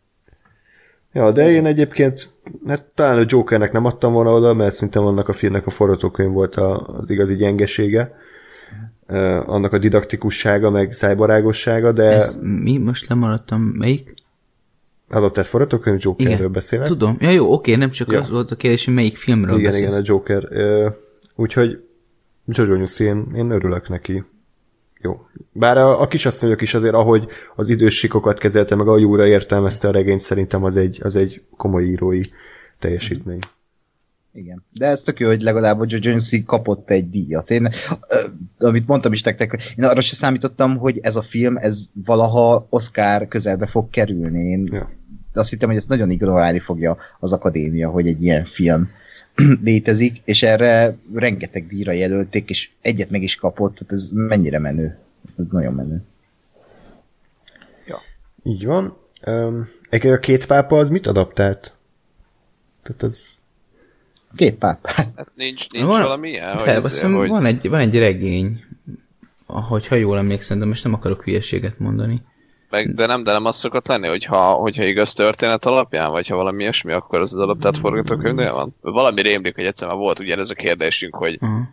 Ja, 1.13 1.33
de 1.33 1.51
én 1.51 1.67
egyébként, 1.67 2.29
hát 2.67 2.85
talán 2.95 3.19
a 3.19 3.25
Jokernek 3.27 3.73
nem 3.73 3.85
adtam 3.85 4.13
volna 4.13 4.33
oda, 4.33 4.55
mert 4.55 4.75
szerintem 4.75 5.05
annak 5.05 5.29
a 5.29 5.33
filmnek 5.33 5.67
a 5.67 5.71
forgatókönyv 5.71 6.33
volt 6.33 6.57
a, 6.57 6.87
az 6.87 7.11
igazi 7.11 7.35
gyengesége. 7.37 8.15
Uh, 9.09 9.49
annak 9.49 9.73
a 9.73 9.79
didaktikussága, 9.79 10.71
meg 10.71 10.93
szájbarágossága, 10.93 11.93
de 11.93 12.05
Ez 12.05 12.39
mi? 12.43 12.79
Most 12.79 13.09
lemaradtam. 13.09 13.61
Melyik? 13.63 14.15
adaptált 15.11 15.47
forgatókönyv 15.47 15.99
Jokerről 16.01 16.35
Igen. 16.35 16.53
beszélek. 16.53 16.87
Tudom. 16.87 17.17
Ja 17.21 17.31
jó, 17.31 17.53
oké, 17.53 17.75
nem 17.75 17.91
csak 17.91 18.13
Ja. 18.13 18.21
az 18.21 18.31
volt 18.31 18.51
a 18.51 18.57
kérdés, 18.57 18.85
hogy 18.85 18.95
melyik 18.95 19.17
filmről 19.17 19.59
igen, 19.59 19.71
beszélsz. 19.71 19.89
igen, 19.89 20.01
a 20.01 20.03
Joker. 20.05 20.49
Uh, 20.51 20.93
úgyhogy 21.35 21.88
Newsy, 22.57 23.05
én, 23.05 23.33
én 23.35 23.51
örülök 23.51 23.89
neki. 23.89 24.25
Jó. 25.01 25.27
Bár 25.53 25.79
a, 25.79 26.01
a 26.01 26.07
kisasszonyok 26.09 26.61
is 26.61 26.75
azért, 26.75 26.95
ahogy 26.95 27.29
az 27.57 27.69
idős 27.69 27.95
sikokat 27.95 28.39
kezelte, 28.39 28.75
meg 28.75 28.89
ahogy 28.89 29.05
újra 29.05 29.27
értelmezte 29.27 29.89
a 29.89 29.91
regényt, 29.91 30.21
szerintem 30.21 30.65
az 30.65 30.77
egy, 30.77 31.01
az 31.03 31.17
egy 31.17 31.43
komoly 31.57 31.85
írói 31.85 32.21
teljesítmény. 32.79 33.39
Igen. 34.33 34.65
De 34.73 34.87
ez 34.87 35.03
tök 35.03 35.21
jó, 35.21 35.29
hogy 35.29 35.41
legalább 35.41 35.81
a 35.81 35.85
Jojo 35.89 36.19
kapott 36.47 36.91
egy 36.91 37.11
díjat. 37.11 37.51
Én, 37.51 37.69
amit 38.59 38.87
mondtam 38.87 39.13
is 39.13 39.23
nektek, 39.23 39.75
én 39.77 39.85
arra 39.85 40.01
sem 40.01 40.19
számítottam, 40.19 40.77
hogy 40.77 40.99
ez 41.03 41.17
a 41.17 41.23
film, 41.23 41.57
ez 41.57 41.87
valaha 42.05 42.67
Oscar 42.71 43.29
közelbe 43.29 43.67
fog 43.67 43.91
kerülni. 43.91 44.43
Én 44.43 44.69
Ja. 44.73 44.91
azt 45.35 45.51
hittem, 45.51 45.69
hogy 45.69 45.79
ezt 45.79 45.89
nagyon 45.89 46.11
ignorálni 46.11 46.59
fogja 46.59 46.97
az 47.21 47.33
akadémia, 47.33 47.91
hogy 47.91 48.07
egy 48.07 48.23
ilyen 48.23 48.45
film 48.45 48.89
létezik, 49.65 50.21
és 50.25 50.43
erre 50.43 50.97
rengeteg 51.15 51.67
díjra 51.67 51.93
jelölték, 51.93 52.51
és 52.51 52.71
egyet 52.81 53.11
meg 53.11 53.23
is 53.23 53.37
kapott, 53.37 53.75
tehát 53.75 53.93
ez 53.93 54.11
mennyire 54.13 54.59
menő. 54.59 54.99
Ez 55.39 55.45
nagyon 55.51 55.75
menő. 55.75 56.03
Így 58.43 58.65
van. 58.65 58.97
Um, 59.27 59.69
a 59.91 60.19
két 60.19 60.47
pápa 60.47 60.79
az 60.79 60.89
mit 60.89 61.07
adaptált? 61.07 61.75
Tehát 62.83 63.03
ez... 63.03 63.37
Két 64.37 64.55
pápát. 64.55 65.13
hát 65.17 65.31
nincs, 65.35 65.71
nincs 65.71 65.87
Van- 65.87 66.03
valami 66.03 66.29
ilyen, 66.29 66.57
hogy, 66.57 66.87
hiszem, 66.87 67.15
hogy 67.15 67.29
van, 67.29 67.45
egy, 67.45 67.69
van 67.69 67.81
egy 67.81 67.99
regény, 67.99 68.65
hogyha 69.47 69.95
jól 69.95 70.19
emlékszem, 70.19 70.59
de 70.59 70.65
most 70.65 70.85
nem 70.85 70.95
akarok 70.95 71.25
hülyeséget 71.25 71.79
mondani. 71.79 72.23
Meg, 72.71 72.95
de 72.95 73.07
nem, 73.07 73.23
de 73.23 73.33
nem 73.33 73.45
az 73.45 73.57
szokott 73.57 73.87
lenni, 73.87 74.07
hogyha, 74.07 74.53
hogyha 74.53 74.85
igaz 74.85 75.13
történet 75.13 75.67
alapján, 75.67 76.11
vagy 76.11 76.29
ha 76.29 76.37
valami 76.37 76.63
ilyesmi, 76.63 76.93
akkor 76.93 77.21
az 77.21 77.35
az 77.35 77.41
adaptált 77.41 77.79
forgatókönyvnél 77.79 78.53
van. 78.53 78.75
Valami 78.81 79.23
rémlik, 79.23 79.55
hogy 79.55 79.65
egyszer 79.65 79.89
már 79.89 79.97
volt 79.97 80.19
ugyanez 80.19 80.51
a 80.51 80.55
kérdésünk, 80.55 81.15
hogy, 81.15 81.39
Aha. 81.41 81.69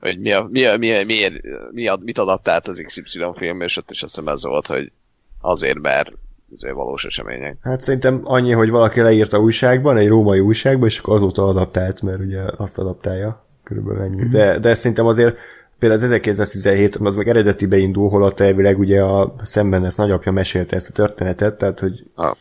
hogy 0.00 0.18
mi 0.18 0.32
a, 0.32 0.48
mi 0.50 0.64
a, 0.64 0.76
mi 0.76 0.94
a, 0.94 1.04
miért, 1.04 1.34
mi 1.72 1.88
a, 1.88 1.98
mit 2.02 2.18
adaptált 2.18 2.68
az 2.68 2.82
XY 2.84 3.24
film, 3.34 3.60
és 3.60 3.76
ott 3.76 3.90
is 3.90 4.02
azt 4.02 4.14
hiszem 4.14 4.32
ez 4.32 4.44
volt, 4.44 4.66
hogy 4.66 4.92
azért, 5.40 5.78
mert 5.78 6.12
azért 6.54 6.74
valós 6.74 7.04
események. 7.04 7.56
Hát 7.62 7.80
szerintem 7.80 8.20
annyi, 8.24 8.52
hogy 8.52 8.70
valaki 8.70 9.00
leírta 9.00 9.38
újságban, 9.38 9.96
egy 9.96 10.08
római 10.08 10.40
újságban, 10.40 10.88
és 10.88 10.98
akkor 10.98 11.14
azóta 11.14 11.48
adaptált, 11.48 12.02
mert 12.02 12.20
ugye 12.20 12.42
azt 12.56 12.78
adaptálja. 12.78 13.44
Körülbelül 13.62 14.02
ennyi. 14.02 14.22
Mhm. 14.22 14.30
De, 14.30 14.58
de 14.58 14.74
szerintem 14.74 15.06
azért 15.06 15.38
például 15.78 16.00
az 16.00 16.06
1917 16.06 16.96
az 16.96 17.16
meg 17.16 17.28
eredetibe 17.28 17.76
indul, 17.76 18.08
holott 18.08 18.40
elvileg 18.40 18.78
ugye 18.78 19.02
a 19.02 19.34
szemben 19.42 19.84
ezt 19.84 19.96
nagyapja 19.96 20.32
mesélte 20.32 20.76
ezt 20.76 20.88
a 20.88 20.92
történetet, 20.92 21.58
tehát 21.58 21.80
hogy 21.80 22.06
Ah. 22.14 22.36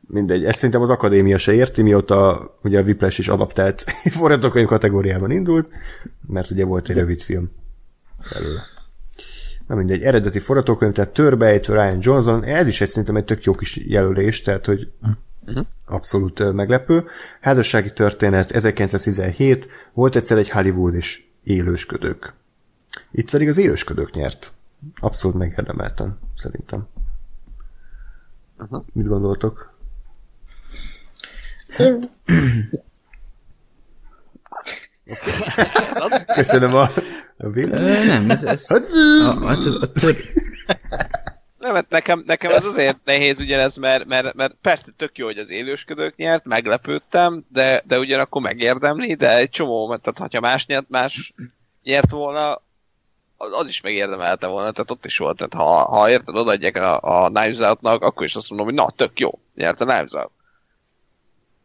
mindegy. 0.00 0.44
Ezt 0.44 0.56
szerintem 0.56 0.82
az 0.82 0.90
akadémia 0.90 1.38
se 1.38 1.52
érti, 1.52 1.82
mióta 1.82 2.50
ugye 2.62 2.78
a 2.78 2.82
Whiplash 2.82 3.18
is 3.18 3.28
adaptált 3.28 3.84
forgatókönyv 4.18 4.66
kategóriában 4.66 5.30
indult, 5.30 5.68
mert 6.26 6.50
ugye 6.50 6.64
volt 6.64 6.88
egy 6.88 6.96
rövid 6.96 7.22
film 7.22 7.50
belőle. 8.32 8.60
Na 9.66 9.74
mindegy, 9.76 10.02
eredeti 10.02 10.38
forgatókönyv, 10.38 10.92
tehát 10.92 11.12
Törbejt, 11.12 11.66
Ryan 11.66 11.98
Johnson, 12.00 12.44
ez 12.44 12.66
is 12.66 12.80
egy 12.80 12.88
szerintem 12.88 13.16
egy 13.16 13.24
tök 13.24 13.44
jó 13.44 13.52
kis 13.52 13.76
jelölés, 13.76 14.42
tehát 14.42 14.66
hogy 14.66 14.90
abszolút 15.86 16.40
ö, 16.40 16.50
meglepő. 16.50 17.04
Házassági 17.40 17.92
történet 17.92 18.50
1917, 18.50 19.68
volt 19.92 20.16
egyszer 20.16 20.38
egy 20.38 20.50
Hollywood 20.50 20.94
és 20.94 21.22
élősködők. 21.42 22.34
Itt 23.10 23.30
pedig 23.30 23.48
az 23.48 23.56
élősködők 23.56 24.10
nyert. 24.10 24.52
Abszolút 25.00 25.36
megérdemelten, 25.36 26.18
szerintem. 26.36 26.88
Mit 28.92 29.06
gondoltok? 29.06 29.78
Köszönöm 36.26 36.74
a, 36.74 36.88
a 37.36 37.48
véleményt. 37.48 38.06
Nem, 38.06 38.30
ez, 38.30 38.44
ez 38.44 38.70
a, 38.70 38.74
a, 38.74 39.48
a, 39.48 39.80
a 39.80 39.92
tör, 39.92 40.16
Nem, 41.58 41.74
hát 41.74 41.88
nekem, 41.88 42.22
nekem 42.26 42.50
ez 42.50 42.64
azért 42.64 43.04
nehéz 43.04 43.40
ugyanez, 43.40 43.76
mert, 43.76 44.06
mert, 44.06 44.34
mert 44.34 44.54
persze 44.60 44.92
tök 44.96 45.18
jó, 45.18 45.26
hogy 45.26 45.38
az 45.38 45.50
élősködők 45.50 46.16
nyert, 46.16 46.44
meglepődtem, 46.44 47.44
de, 47.48 47.82
de 47.86 47.98
ugyanakkor 47.98 48.42
megérdemli, 48.42 49.14
de 49.14 49.36
egy 49.36 49.50
csomó, 49.50 49.88
mert 49.88 50.02
tehát 50.02 50.32
ha 50.32 50.40
más 50.40 50.66
nyert, 50.66 50.88
más 50.88 51.34
nyert 51.82 52.10
volna, 52.10 52.62
az, 53.48 53.68
is 53.68 53.80
megérdemelte 53.80 54.46
volna, 54.46 54.72
tehát 54.72 54.90
ott 54.90 55.04
is 55.04 55.18
volt. 55.18 55.36
Tehát 55.36 55.54
ha, 55.54 55.96
ha 55.96 56.10
érted, 56.10 56.36
odaadják 56.36 56.76
a, 56.76 56.98
a 57.02 57.28
Knives 57.28 57.58
Out-nak, 57.58 58.02
akkor 58.02 58.24
is 58.24 58.36
azt 58.36 58.48
mondom, 58.50 58.66
hogy 58.66 58.76
na, 58.76 58.90
tök 58.90 59.20
jó, 59.20 59.38
nyert 59.54 59.80
a 59.80 59.84
Knives 59.84 60.12
Out. 60.12 60.30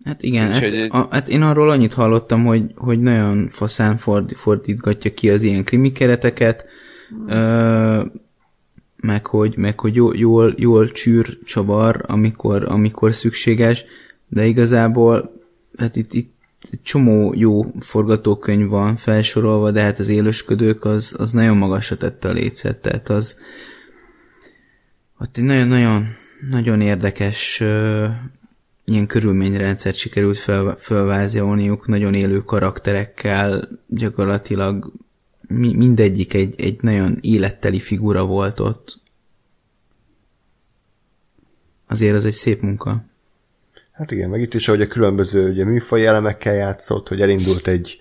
Hát 0.04 0.22
igen, 0.22 0.52
hát, 0.52 0.64
Úgyhogy- 0.64 0.90
a, 0.92 1.08
hát 1.12 1.28
én 1.28 1.42
arról 1.42 1.70
annyit 1.70 1.94
hallottam, 1.94 2.46
hogy, 2.46 2.64
hogy 2.76 3.00
nagyon 3.00 3.48
faszán 3.48 3.98
ford, 3.98 4.36
fordítgatja 4.36 5.14
ki 5.14 5.30
az 5.30 5.42
ilyen 5.42 5.64
krimi 5.64 5.92
kereteket, 5.92 6.66
ö, 7.28 8.04
meg 8.96 9.26
hogy, 9.26 9.58
meg 9.58 9.80
hogy 9.80 9.96
jól, 9.96 10.16
jól, 10.18 10.54
jól 10.58 10.92
csűr 10.92 11.40
csavar, 11.46 12.04
amikor, 12.08 12.66
amikor 12.72 13.14
szükséges, 13.14 13.86
de 14.28 14.46
igazából 14.46 15.42
hát 15.78 15.96
itt, 15.96 16.14
itt 16.14 16.35
egy 16.35 16.35
csomó 16.84 17.34
jó 17.36 17.66
forgatókönyv 17.80 18.68
van 18.68 18.96
felsorolva, 18.96 19.72
de 19.72 19.82
hát 19.82 20.00
az 20.00 20.10
élősködők 20.10 20.86
az, 20.86 21.16
az 21.18 21.32
nagyon 21.32 21.58
magasra 21.58 21.98
tette 21.98 22.28
a 22.28 22.32
létszet, 22.32 22.78
tehát 22.78 23.10
az 23.10 23.38
ott 25.20 25.38
egy 25.38 25.44
nagyon-nagyon 25.44 26.06
nagyon 26.50 26.82
érdekes 26.82 27.60
ö, 27.60 28.08
ilyen 28.86 29.08
körülményrendszert 29.08 29.96
sikerült 29.96 30.38
fel, 30.38 30.76
felvázolniuk, 30.80 31.88
nagyon 31.88 32.14
élő 32.14 32.44
karakterekkel, 32.44 33.70
gyakorlatilag 33.88 34.92
mi, 35.48 35.76
mindegyik 35.76 36.34
egy, 36.34 36.62
egy 36.62 36.82
nagyon 36.82 37.18
életteli 37.22 37.80
figura 37.80 38.26
volt 38.26 38.60
ott. 38.60 39.00
Azért 41.88 42.16
az 42.16 42.26
egy 42.26 42.34
szép 42.34 42.62
munka. 42.62 43.06
Hát 43.98 44.12
igen, 44.12 44.30
meg 44.30 44.42
itt 44.42 44.54
is, 44.54 44.66
hogy 44.66 44.82
a 44.82 44.88
különböző 44.88 45.50
ugye, 45.50 45.66
műfaj 45.66 46.06
elemekkel 46.06 46.54
játszott, 46.54 47.08
hogy 47.08 47.22
elindult 47.22 47.68
egy, 47.68 48.00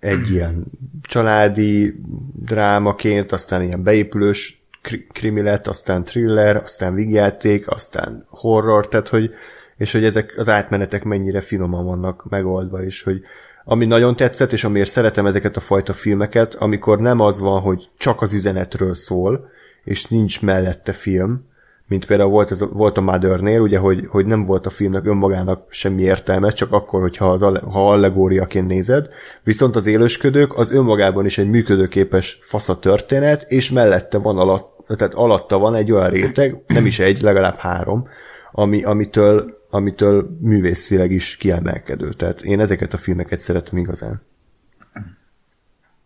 egy 0.00 0.30
ilyen 0.34 0.64
családi 1.02 2.00
drámaként, 2.44 3.32
aztán 3.32 3.62
ilyen 3.62 3.82
beépülős 3.82 4.62
kri- 4.82 5.06
krimi 5.12 5.42
lett, 5.42 5.66
aztán 5.66 6.04
thriller, 6.04 6.56
aztán 6.56 6.94
vígjáték, 6.94 7.70
aztán 7.70 8.24
horror, 8.28 8.88
tehát 8.88 9.08
hogy, 9.08 9.30
és 9.76 9.92
hogy 9.92 10.04
ezek 10.04 10.34
az 10.36 10.48
átmenetek 10.48 11.04
mennyire 11.04 11.40
finoman 11.40 11.84
vannak 11.84 12.28
megoldva, 12.28 12.84
és 12.84 13.02
hogy 13.02 13.22
ami 13.64 13.86
nagyon 13.86 14.16
tetszett, 14.16 14.52
és 14.52 14.64
amiért 14.64 14.90
szeretem 14.90 15.26
ezeket 15.26 15.56
a 15.56 15.60
fajta 15.60 15.92
filmeket, 15.92 16.54
amikor 16.54 17.00
nem 17.00 17.20
az 17.20 17.40
van, 17.40 17.60
hogy 17.60 17.88
csak 17.98 18.22
az 18.22 18.32
üzenetről 18.32 18.94
szól, 18.94 19.50
és 19.84 20.06
nincs 20.06 20.42
mellette 20.42 20.92
film, 20.92 21.46
mint 21.88 22.06
például 22.06 22.30
volt, 22.30 22.50
ez, 22.50 22.64
volt 22.72 22.96
a 22.96 23.00
Mothernél, 23.00 23.60
ugye, 23.60 23.78
hogy, 23.78 24.06
hogy 24.06 24.26
nem 24.26 24.44
volt 24.44 24.66
a 24.66 24.70
filmnek 24.70 25.06
önmagának 25.06 25.64
semmi 25.68 26.02
értelme, 26.02 26.50
csak 26.50 26.72
akkor, 26.72 27.00
hogyha 27.00 27.32
az, 27.32 27.58
ha 27.58 27.90
allegóriaként 27.90 28.66
nézed, 28.66 29.08
viszont 29.42 29.76
az 29.76 29.86
élősködők 29.86 30.56
az 30.56 30.72
önmagában 30.72 31.24
is 31.24 31.38
egy 31.38 31.48
működőképes 31.48 32.38
fasza 32.42 32.78
történet, 32.78 33.50
és 33.50 33.70
mellette 33.70 34.18
van 34.18 34.38
alatt, 34.38 34.84
tehát 34.96 35.14
alatta 35.14 35.58
van 35.58 35.74
egy 35.74 35.92
olyan 35.92 36.10
réteg, 36.10 36.62
nem 36.66 36.86
is 36.86 36.98
egy, 36.98 37.20
legalább 37.20 37.56
három, 37.56 38.08
ami, 38.52 38.84
amitől, 38.84 39.58
amitől 39.70 40.36
művészileg 40.40 41.10
is 41.10 41.36
kiemelkedő. 41.36 42.12
Tehát 42.12 42.40
én 42.40 42.60
ezeket 42.60 42.92
a 42.92 42.96
filmeket 42.96 43.38
szeretem 43.38 43.78
igazán. 43.78 44.22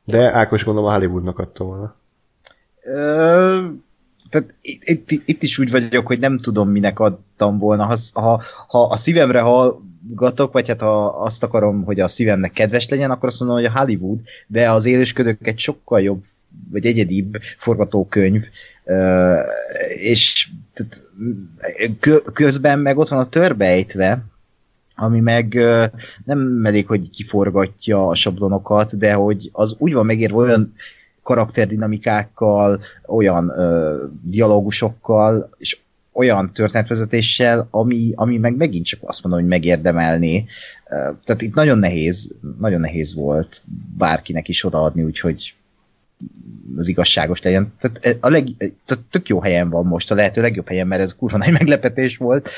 De 0.05 0.35
Ákos 0.35 0.65
gondolom 0.65 0.91
a 0.91 0.94
Hollywoodnak 0.94 1.39
adta 1.39 1.65
volna. 1.65 1.94
Ö, 2.83 3.67
tehát 4.33 4.55
itt, 4.62 4.83
itt, 5.11 5.23
itt 5.28 5.43
is 5.43 5.59
úgy 5.59 5.70
vagyok, 5.70 6.07
hogy 6.07 6.19
nem 6.19 6.39
tudom, 6.39 6.70
minek 6.70 6.99
adtam 6.99 7.59
volna. 7.59 7.85
Ha, 7.85 7.97
ha, 8.12 8.43
ha 8.67 8.83
a 8.83 8.97
szívemre 8.97 9.41
hallgatok, 9.41 10.52
vagy 10.52 10.69
hát 10.69 10.81
ha 10.81 11.07
azt 11.07 11.43
akarom, 11.43 11.85
hogy 11.85 12.01
a 12.01 12.09
szívemnek 12.09 12.52
kedves 12.52 12.89
legyen, 12.89 13.11
akkor 13.11 13.28
azt 13.28 13.41
mondom, 13.41 13.57
hogy 13.57 13.67
a 13.67 13.78
Hollywood, 13.78 14.19
de 14.47 14.70
az 14.70 14.85
élősködők 14.85 15.47
egy 15.47 15.59
sokkal 15.59 16.01
jobb, 16.01 16.23
vagy 16.70 16.86
egyedibb 16.86 17.39
forgatókönyv, 17.59 18.44
és 19.97 20.51
tehát, 20.75 21.11
kö- 22.01 22.33
közben 22.33 22.78
meg 22.78 22.99
ott 22.99 23.09
van 23.09 23.19
a 23.19 23.28
törbejtve, 23.28 24.25
ami 24.94 25.20
meg 25.20 25.55
nem 26.25 26.65
elég, 26.65 26.86
hogy 26.86 27.11
kiforgatja 27.11 28.07
a 28.07 28.15
sablonokat, 28.15 28.99
de 28.99 29.12
hogy 29.12 29.51
az 29.52 29.75
úgy 29.78 29.93
van 29.93 30.07
megérve 30.07 30.36
olyan 30.36 30.75
karakterdinamikákkal, 31.23 32.81
olyan 33.07 33.49
ö, 33.49 34.05
dialógusokkal, 34.23 35.51
és 35.59 35.78
olyan 36.12 36.52
történetvezetéssel, 36.52 37.68
ami, 37.70 38.12
ami 38.15 38.39
meg 38.39 38.57
megint 38.57 38.86
csak 38.86 39.01
azt 39.02 39.23
mondom, 39.23 39.41
hogy 39.41 39.51
megérdemelné. 39.51 40.44
Ö, 40.91 41.10
Tehát 41.25 41.42
itt 41.42 41.55
nagyon 41.55 41.78
nehéz, 41.78 42.34
nagyon 42.59 42.81
nehéz 42.81 43.15
volt 43.15 43.62
bárkinek 43.97 44.49
is 44.49 44.65
odaadni, 44.65 45.02
úgyhogy 45.02 45.55
az 46.76 46.89
igazságos 46.89 47.42
legyen. 47.42 47.73
Tehát 47.78 48.25
a 48.25 48.28
leg, 48.28 48.49
tehát 48.59 49.05
tök 49.10 49.28
jó 49.28 49.41
helyen 49.41 49.70
van 49.70 49.86
most, 49.86 50.10
a 50.10 50.15
lehető 50.15 50.41
legjobb 50.41 50.68
helyen, 50.68 50.86
mert 50.86 51.02
ez 51.02 51.17
kurva 51.17 51.36
nagy 51.36 51.52
meglepetés 51.52 52.17
volt, 52.17 52.49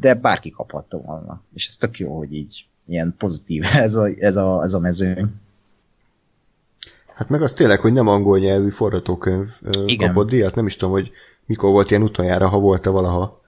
de 0.00 0.14
bárki 0.14 0.50
kaphatta 0.50 0.96
volna. 0.98 1.42
És 1.54 1.66
ez 1.66 1.76
tök 1.76 1.98
jó, 1.98 2.16
hogy 2.16 2.34
így 2.34 2.66
ilyen 2.86 3.14
pozitív 3.18 3.64
ez 3.74 3.94
a, 3.94 4.08
ez 4.18 4.36
a, 4.36 4.62
ez 4.62 4.74
a 4.74 4.78
mezőny. 4.78 5.28
Hát 7.16 7.28
meg 7.28 7.42
az 7.42 7.54
tényleg, 7.54 7.80
hogy 7.80 7.92
nem 7.92 8.08
angol 8.08 8.38
nyelvű 8.38 8.70
forgatókönyv 8.70 9.48
Igen. 9.86 10.08
kapott 10.08 10.28
díjat. 10.28 10.54
Nem 10.54 10.66
is 10.66 10.76
tudom, 10.76 10.94
hogy 10.94 11.10
mikor 11.46 11.70
volt 11.70 11.90
ilyen 11.90 12.02
utoljára, 12.02 12.48
ha 12.48 12.58
volt-e 12.58 12.90
valaha. 12.90 13.42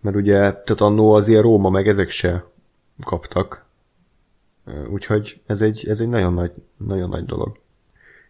Mert 0.00 0.16
ugye, 0.16 0.36
tehát 0.38 0.80
annó 0.80 1.12
az 1.12 1.28
ilyen 1.28 1.42
Róma, 1.42 1.68
meg 1.68 1.88
ezek 1.88 2.10
se 2.10 2.44
kaptak. 3.04 3.64
Úgyhogy 4.90 5.40
ez 5.46 5.60
egy, 5.60 5.88
ez 5.88 6.00
egy 6.00 6.08
nagyon 6.08 6.34
nagy, 6.34 6.52
nagyon 6.76 7.08
nagy 7.08 7.24
dolog. 7.24 7.58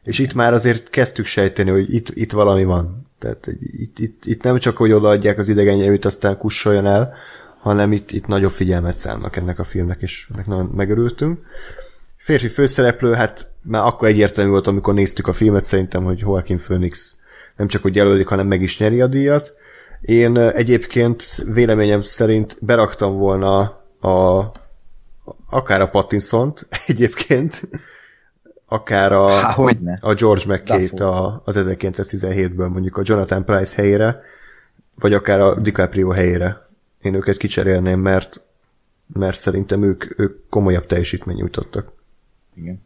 És 0.03 0.19
itt 0.19 0.35
már 0.35 0.53
azért 0.53 0.91
kezdtük 0.91 1.27
sejteni, 1.27 1.71
hogy 1.71 1.95
itt, 1.95 2.09
itt 2.09 2.33
valami 2.33 2.65
van. 2.65 3.07
Tehát 3.19 3.47
itt, 3.61 3.99
itt, 3.99 4.25
itt 4.25 4.43
nem 4.43 4.59
csak, 4.59 4.77
hogy 4.77 4.93
odaadják 4.93 5.39
az 5.39 5.49
idegen 5.49 5.77
nyelvűt, 5.77 6.05
aztán 6.05 6.39
kussoljon 6.39 6.87
el, 6.87 7.15
hanem 7.59 7.93
itt, 7.93 8.11
itt 8.11 8.27
nagyobb 8.27 8.53
figyelmet 8.53 8.97
szánnak 8.97 9.37
ennek 9.37 9.59
a 9.59 9.65
filmnek, 9.65 10.03
és 10.03 10.29
ennek 10.33 10.47
nagyon 10.47 10.67
megörültünk. 10.67 11.39
Férfi 12.27 12.49
főszereplő, 12.49 13.13
hát 13.13 13.51
már 13.63 13.87
akkor 13.87 14.09
egyértelmű 14.09 14.51
volt, 14.51 14.67
amikor 14.67 14.95
néztük 14.95 15.29
a 15.29 15.33
filmet, 15.33 15.65
szerintem, 15.65 16.05
hogy 16.05 16.19
Joaquin 16.19 16.59
Phoenix 16.59 17.17
nem 17.57 17.67
csak, 17.67 17.83
hogy 17.83 17.95
jelölik, 17.95 18.27
hanem 18.27 18.47
meg 18.47 18.63
is 18.63 18.79
nyeri 18.79 19.01
a 19.01 19.07
díjat. 19.07 19.55
Én 20.01 20.39
egyébként 20.39 21.23
véleményem 21.53 22.01
szerint 22.01 22.57
beraktam 22.61 23.17
volna 23.17 23.61
a 24.01 24.51
akár 25.51 25.81
a 25.81 25.89
Pattinson-t 25.89 26.67
egyébként, 26.87 27.69
akár 28.67 29.13
a, 29.13 29.31
Há, 29.31 29.57
a 30.01 30.15
George 30.15 30.55
McKay-t 30.55 31.01
a, 31.01 31.43
az 31.45 31.65
1917-ből, 31.69 32.69
mondjuk 32.69 32.97
a 32.97 33.03
Jonathan 33.05 33.45
Price 33.45 33.77
helyére, 33.77 34.23
vagy 34.95 35.15
akár 35.15 35.41
a 35.41 35.61
DiCaprio 35.61 36.11
helyére. 36.11 36.67
Én 37.01 37.15
őket 37.15 37.37
kicserélném, 37.37 38.01
mert, 38.01 38.41
mert 39.13 39.37
szerintem 39.37 39.83
ők, 39.83 40.19
ők 40.19 40.49
komolyabb 40.49 40.87
teljesítmény 40.87 41.37
nyújtottak. 41.37 41.95
Igen. 42.57 42.85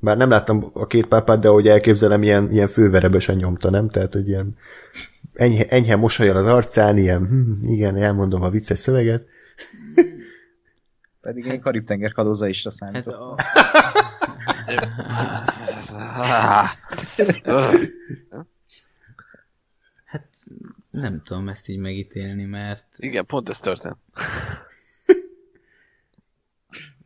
Bár 0.00 0.16
nem 0.16 0.28
láttam 0.28 0.70
a 0.72 0.86
két 0.86 1.06
pápát, 1.06 1.40
de 1.40 1.48
ahogy 1.48 1.68
elképzelem, 1.68 2.22
ilyen, 2.22 2.52
ilyen 2.52 2.68
főverebesen 2.68 3.36
nyomta, 3.36 3.70
nem? 3.70 3.88
Tehát, 3.90 4.12
hogy 4.12 4.28
ilyen 4.28 4.56
enyhe, 5.32 5.66
enyhe 5.66 5.96
mosolyal 5.96 6.36
az 6.36 6.46
arcán, 6.46 6.98
ilyen, 6.98 7.26
hm, 7.26 7.66
igen, 7.66 7.96
elmondom 7.96 8.42
a 8.42 8.50
vicces 8.50 8.78
szöveget. 8.78 9.26
Pedig 11.20 11.44
én 11.44 11.60
Karib-tenger 11.60 12.12
kalóza 12.12 12.46
isra 12.46 12.70
Hát 12.70 12.78
számítottam. 12.78 13.22
a, 13.22 13.36
hát 20.04 20.28
nem 20.90 21.22
tudom 21.24 21.48
ezt 21.48 21.68
így 21.68 21.78
megítélni, 21.78 22.44
mert 22.44 22.86
Igen, 22.96 23.26
pont 23.26 23.48
ez 23.48 23.60
történt. 23.60 23.96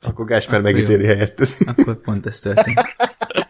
Akkor 0.07 0.27
Gásper 0.27 0.61
megítéli 0.61 1.03
jó. 1.03 1.09
helyettet. 1.09 1.49
akkor 1.67 2.01
pont 2.01 2.27
ez 2.27 2.39
történt. 2.39 2.81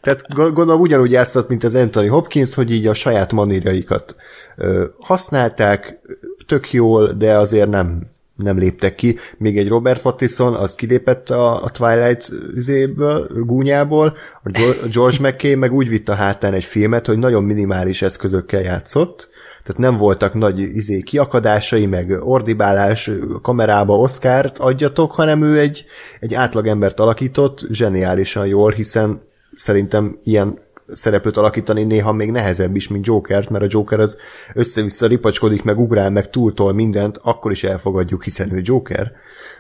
Tehát 0.01 0.23
gond- 0.29 0.55
gondolom 0.55 0.81
ugyanúgy 0.81 1.11
játszott, 1.11 1.49
mint 1.49 1.65
az 1.65 1.75
Anthony 1.75 2.09
Hopkins, 2.09 2.55
hogy 2.55 2.73
így 2.73 2.87
a 2.87 2.95
saját 2.95 3.33
manírjaikat 3.33 4.17
ö, 4.57 4.85
használták, 4.99 5.99
tök 6.47 6.73
jól, 6.73 7.13
de 7.13 7.39
azért 7.39 7.69
nem, 7.69 8.03
nem 8.37 8.59
léptek 8.59 8.95
ki. 8.95 9.17
Még 9.39 9.59
egy 9.59 9.69
Robert 9.69 10.03
Pattinson, 10.03 10.55
az 10.55 10.75
kilépett 10.75 11.31
a, 11.31 11.65
a 11.65 11.71
Twilight 11.71 12.33
üzéből, 12.55 13.29
gúnyából, 13.45 14.17
a 14.43 14.51
George 14.93 15.29
McKay 15.29 15.55
meg 15.55 15.73
úgy 15.73 15.89
vitt 15.89 16.09
a 16.09 16.15
hátán 16.15 16.53
egy 16.55 16.65
filmet, 16.65 17.07
hogy 17.07 17.19
nagyon 17.19 17.45
minimális 17.45 18.03
eszközökkel 18.03 18.61
játszott, 18.61 19.29
tehát 19.67 19.81
nem 19.81 19.97
voltak 19.97 20.35
nagy 20.35 20.59
izé, 20.59 21.01
kiakadásai, 21.01 21.87
meg 21.87 22.19
ordibálás, 22.21 23.11
kamerába 23.43 23.99
Oszkárt 23.99 24.59
adjatok, 24.59 25.13
hanem 25.13 25.43
ő 25.43 25.59
egy, 25.59 25.85
egy 26.21 26.35
átlag 26.35 26.67
embert 26.67 27.01
alakított 27.01 27.67
zseniálisan 27.71 28.47
jól, 28.47 28.71
hiszen 28.71 29.23
szerintem 29.57 30.19
ilyen 30.25 30.59
szereplőt 30.93 31.37
alakítani 31.37 31.85
néha 31.85 32.13
még 32.13 32.31
nehezebb 32.31 32.77
is, 32.77 32.89
mint 32.89 33.07
Jokert, 33.07 33.51
mert 33.51 33.65
a 33.65 33.69
Joker 33.71 34.01
az 34.01 34.17
össze-vissza 34.55 35.07
ripacskodik, 35.07 35.63
meg 35.63 35.79
ugrál, 35.79 36.11
meg 36.11 36.31
túltol 36.31 36.73
mindent, 36.73 37.19
akkor 37.23 37.51
is 37.51 37.65
elfogadjuk, 37.65 38.25
hiszen 38.25 38.53
ő 38.53 38.61
Joker, 38.63 39.13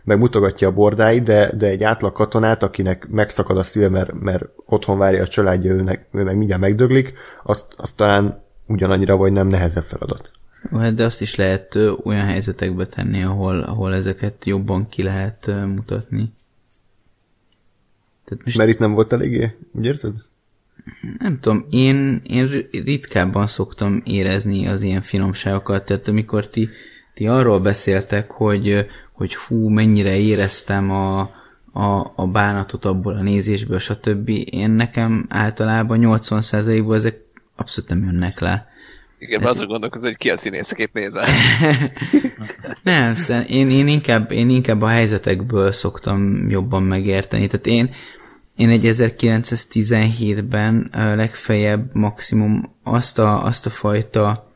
meg 0.05 0.18
mutogatja 0.18 0.68
a 0.68 0.73
bordáit, 0.73 1.23
de, 1.23 1.51
de 1.57 1.67
egy 1.67 1.83
átlag 1.83 2.12
katonát, 2.12 2.62
akinek 2.62 3.07
megszakad 3.10 3.59
a 3.59 3.62
szíve, 3.62 3.89
mert, 3.89 4.12
mert 4.12 4.44
otthon 4.67 4.99
várja 4.99 5.23
a 5.23 5.26
családja, 5.26 5.73
őnek, 5.73 6.09
ő 6.12 6.23
meg 6.23 6.36
mindjárt 6.36 6.62
megdöglik, 6.62 7.12
azt, 7.44 7.73
azt 7.76 7.97
talán 7.97 8.44
ugyanannyira 8.67 9.17
vagy 9.17 9.33
nem 9.33 9.47
nehezebb 9.47 9.85
feladat. 9.85 10.31
Hát 10.70 10.95
de 10.95 11.05
azt 11.05 11.20
is 11.20 11.35
lehet 11.35 11.75
olyan 12.05 12.25
helyzetekbe 12.27 12.86
tenni, 12.86 13.23
ahol, 13.23 13.61
ahol 13.61 13.95
ezeket 13.95 14.45
jobban 14.45 14.89
ki 14.89 15.03
lehet 15.03 15.47
mutatni. 15.47 16.33
Tehát 18.25 18.45
most 18.45 18.57
Mert 18.57 18.70
itt 18.70 18.78
nem 18.78 18.93
volt 18.93 19.12
eléggé, 19.12 19.57
úgy 19.73 19.85
érzed? 19.85 20.12
nem 21.19 21.39
tudom, 21.41 21.67
én, 21.70 22.20
én 22.27 22.47
ri- 22.47 22.69
ritkábban 22.85 23.47
szoktam 23.47 24.03
érezni 24.05 24.67
az 24.67 24.83
ilyen 24.83 25.03
finomságokat, 25.03 25.85
tehát 25.85 26.09
amikor 26.09 26.49
ti, 26.49 26.69
ti 27.15 27.27
arról 27.27 27.61
beszéltek, 27.61 28.31
hogy, 28.31 28.86
hogy 29.12 29.35
hú, 29.35 29.69
mennyire 29.69 30.17
éreztem 30.17 30.91
a, 30.91 31.20
a, 31.73 32.12
a 32.15 32.27
bánatot 32.27 32.85
abból 32.85 33.15
a 33.15 33.23
nézésből, 33.23 33.78
stb. 33.78 34.28
Én 34.51 34.70
nekem 34.70 35.27
általában 35.28 36.01
80%-ból 36.03 36.95
ezek 36.95 37.25
abszolút 37.57 37.91
nem 37.91 38.05
jönnek 38.05 38.41
le. 38.41 38.68
Igen, 39.18 39.41
mert 39.41 39.55
azon 39.55 39.67
gondolkozom, 39.67 40.07
hogy 40.07 40.17
ki 40.17 40.31
a 40.31 40.36
színész, 40.36 40.73
akit 40.73 40.93
nézel. 40.93 41.26
Nem, 42.83 43.15
én, 43.47 43.70
én, 43.70 43.89
inkább, 43.89 44.31
én 44.31 44.51
inkább 44.51 44.83
a 44.83 44.86
helyzetekből 44.86 45.73
szoktam 45.73 46.49
jobban 46.49 46.83
megérteni. 46.83 47.47
Tehát 47.47 47.67
én, 47.67 47.94
én 48.57 48.68
egy 48.68 48.83
1917-ben 48.85 50.91
ö, 50.93 51.17
legfeljebb 51.17 51.94
maximum 51.94 52.76
azt 52.83 53.18
a, 53.18 53.44
azt 53.44 53.67
a 53.67 53.70
fajta 53.70 54.47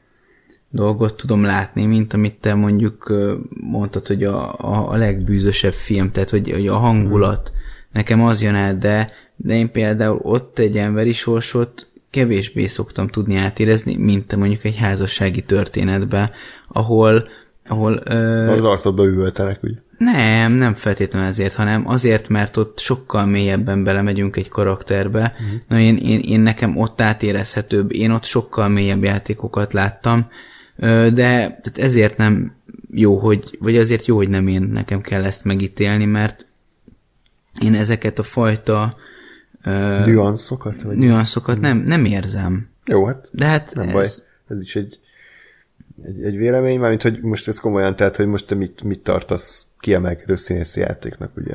dolgot 0.70 1.16
tudom 1.16 1.44
látni, 1.44 1.84
mint 1.84 2.12
amit 2.12 2.40
te 2.40 2.54
mondjuk 2.54 3.12
mondtad, 3.50 4.06
hogy 4.06 4.24
a, 4.24 4.58
a, 4.58 4.90
a 4.90 4.96
legbűzösebb 4.96 5.72
film, 5.72 6.10
tehát 6.10 6.30
hogy, 6.30 6.50
hogy 6.50 6.66
a 6.66 6.76
hangulat, 6.76 7.52
nekem 7.92 8.22
az 8.22 8.42
jön 8.42 8.54
át, 8.54 8.78
de, 8.78 9.10
de 9.36 9.54
én 9.54 9.70
például 9.70 10.18
ott 10.22 10.58
egy 10.58 10.76
emberi 10.76 11.12
sorsot 11.12 11.89
kevésbé 12.10 12.66
szoktam 12.66 13.08
tudni 13.08 13.36
átérezni, 13.36 13.96
mint 13.96 14.26
te 14.26 14.36
mondjuk 14.36 14.64
egy 14.64 14.76
házassági 14.76 15.42
történetbe, 15.42 16.30
ahol, 16.68 17.28
ahol 17.66 18.00
ö, 18.04 18.50
Az 18.52 18.64
arcodba 18.64 19.06
üvöltenek, 19.06 19.62
ugye? 19.62 19.74
nem, 20.00 20.52
nem 20.52 20.74
feltétlenül 20.74 21.28
ezért, 21.28 21.54
hanem 21.54 21.88
azért, 21.88 22.28
mert 22.28 22.56
ott 22.56 22.78
sokkal 22.78 23.26
mélyebben 23.26 23.84
belemegyünk 23.84 24.36
egy 24.36 24.48
karakterbe. 24.48 25.34
Uh-huh. 25.34 25.60
Na 25.68 25.78
én, 25.78 25.96
én, 25.96 26.20
én 26.20 26.40
nekem 26.40 26.76
ott 26.76 27.00
átérezhetőbb, 27.00 27.92
én 27.92 28.10
ott 28.10 28.24
sokkal 28.24 28.68
mélyebb 28.68 29.04
játékokat 29.04 29.72
láttam, 29.72 30.28
de 30.76 31.10
tehát 31.12 31.72
ezért 31.74 32.16
nem 32.16 32.54
jó, 32.90 33.18
hogy, 33.18 33.56
vagy 33.58 33.76
azért 33.76 34.06
jó, 34.06 34.16
hogy 34.16 34.28
nem 34.28 34.46
én 34.46 34.62
nekem 34.62 35.00
kell 35.00 35.24
ezt 35.24 35.44
megítélni, 35.44 36.04
mert 36.04 36.46
én 37.62 37.74
ezeket 37.74 38.18
a 38.18 38.22
fajta 38.22 38.96
ö, 39.64 40.04
Nüanszokat? 40.04 40.82
Vagy? 40.82 40.96
nüanszokat 40.96 41.60
nem, 41.60 41.78
nem 41.78 42.04
érzem. 42.04 42.68
Jó, 42.84 43.04
hát 43.04 43.28
De 43.32 43.44
hát 43.44 43.74
nem 43.74 43.88
ez, 43.88 43.92
baj. 43.92 44.08
Ez 44.48 44.60
is 44.60 44.76
egy, 44.76 44.98
egy, 46.02 46.24
egy 46.24 46.36
vélemény, 46.36 46.78
mármint, 46.78 47.02
hogy 47.02 47.20
most 47.22 47.48
ez 47.48 47.58
komolyan, 47.58 47.96
tehát, 47.96 48.16
hogy 48.16 48.26
most 48.26 48.46
te 48.46 48.54
mit, 48.54 48.82
mit 48.82 49.00
tartasz 49.00 49.66
kiemelkedő 49.78 50.36
színészi 50.36 50.80
játéknak, 50.80 51.30
ugye? 51.36 51.54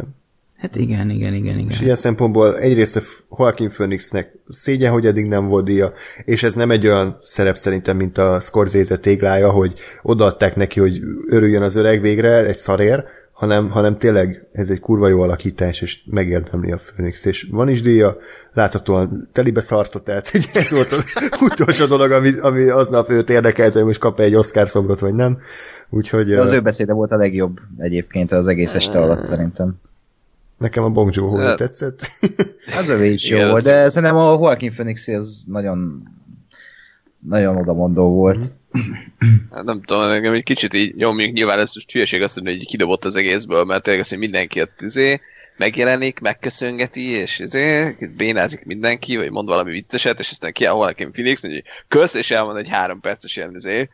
Hát 0.57 0.75
igen, 0.75 1.09
igen, 1.09 1.33
igen, 1.33 1.57
igen. 1.57 1.69
És 1.69 1.81
ilyen 1.81 1.95
szempontból 1.95 2.57
egyrészt 2.59 2.95
a 2.95 3.01
Joaquin 3.37 3.69
Phoenixnek 3.69 4.33
szégyen, 4.49 4.91
hogy 4.91 5.05
eddig 5.05 5.25
nem 5.25 5.47
volt 5.47 5.65
díja, 5.65 5.93
és 6.25 6.43
ez 6.43 6.55
nem 6.55 6.71
egy 6.71 6.87
olyan 6.87 7.17
szerep 7.21 7.57
szerintem, 7.57 7.97
mint 7.97 8.17
a 8.17 8.39
Scorsese 8.39 8.97
téglája, 8.97 9.51
hogy 9.51 9.73
odaadták 10.01 10.55
neki, 10.55 10.79
hogy 10.79 11.01
örüljön 11.29 11.61
az 11.61 11.75
öreg 11.75 12.01
végre, 12.01 12.45
egy 12.45 12.55
szarér, 12.55 13.03
hanem, 13.35 13.69
hanem 13.69 13.97
tényleg 13.97 14.47
ez 14.51 14.69
egy 14.69 14.79
kurva 14.79 15.07
jó 15.07 15.21
alakítás, 15.21 15.81
és 15.81 16.01
megérdemli 16.05 16.71
a 16.71 16.77
Phoenix, 16.85 17.25
és 17.25 17.47
van 17.51 17.69
is 17.69 17.81
díja, 17.81 18.17
láthatóan 18.53 19.29
telibe 19.31 19.61
szarta, 19.61 19.99
tehát 19.99 20.29
hogy 20.29 20.49
ez 20.53 20.71
volt 20.71 20.91
az 20.91 21.03
utolsó 21.51 21.85
dolog, 21.85 22.11
ami, 22.11 22.37
ami 22.39 22.63
aznap 22.69 23.09
őt 23.09 23.29
érdekelte, 23.29 23.77
hogy 23.77 23.87
most 23.87 23.99
kap 23.99 24.19
egy 24.19 24.35
Oscar 24.35 24.69
szobrot, 24.69 24.99
vagy 24.99 25.13
nem. 25.13 25.37
Úgyhogy 25.89 26.27
De 26.27 26.41
az 26.41 26.51
ő 26.51 26.61
beszéde 26.61 26.93
volt 26.93 27.11
a 27.11 27.15
legjobb 27.17 27.59
egyébként 27.77 28.31
az 28.31 28.47
egész 28.47 28.73
este 28.73 28.99
alatt 28.99 29.25
szerintem. 29.25 29.73
nekem 30.57 30.83
a 30.83 30.89
Bong 30.89 31.09
Joon-ho 31.15 31.37
Hát- 31.37 31.57
tetszett. 31.57 31.99
Az 32.79 32.89
övé 32.89 33.09
is 33.09 33.29
jó 33.29 33.35
Igen, 33.37 33.49
volt, 33.49 33.63
de 33.63 33.89
szerintem 33.89 34.17
a 34.17 34.31
Joaquin 34.33 34.71
Phoenix 34.71 35.07
az 35.07 35.43
nagyon 35.47 36.03
nagyon 37.19 37.57
odamondó 37.57 38.09
volt. 38.09 38.51
Hát 39.51 39.63
nem 39.63 39.81
tudom, 39.81 40.07
nekem 40.07 40.33
egy 40.33 40.43
kicsit 40.43 40.73
így 40.73 40.95
nyomjuk, 40.95 41.33
nyilván 41.33 41.59
ez 41.59 41.75
most 41.75 41.91
hülyeség 41.91 42.21
azt 42.21 42.35
mondani, 42.35 42.55
hogy 42.55 42.65
így 42.65 42.71
kidobott 42.71 43.05
az 43.05 43.15
egészből, 43.15 43.63
mert 43.63 43.83
tényleg 43.83 44.01
azt, 44.01 44.09
hogy 44.09 44.19
mindenki 44.19 44.61
ott 44.61 44.81
izé, 44.81 45.21
megjelenik, 45.57 46.19
megköszöngeti, 46.19 47.09
és 47.09 47.39
izé, 47.39 47.95
bénázik 48.17 48.63
mindenki, 48.63 49.17
vagy 49.17 49.31
mond 49.31 49.47
valami 49.47 49.71
vicceset, 49.71 50.19
és 50.19 50.31
aztán 50.31 50.51
kiáll 50.51 50.73
valaki 50.73 51.05
Phoenix, 51.05 51.41
hogy 51.41 51.63
kösz, 51.87 52.13
és 52.13 52.31
elmond 52.31 52.57
egy 52.57 52.69
három 52.69 52.99
perces 52.99 53.35
ilyen 53.35 53.55
izé, 53.55 53.89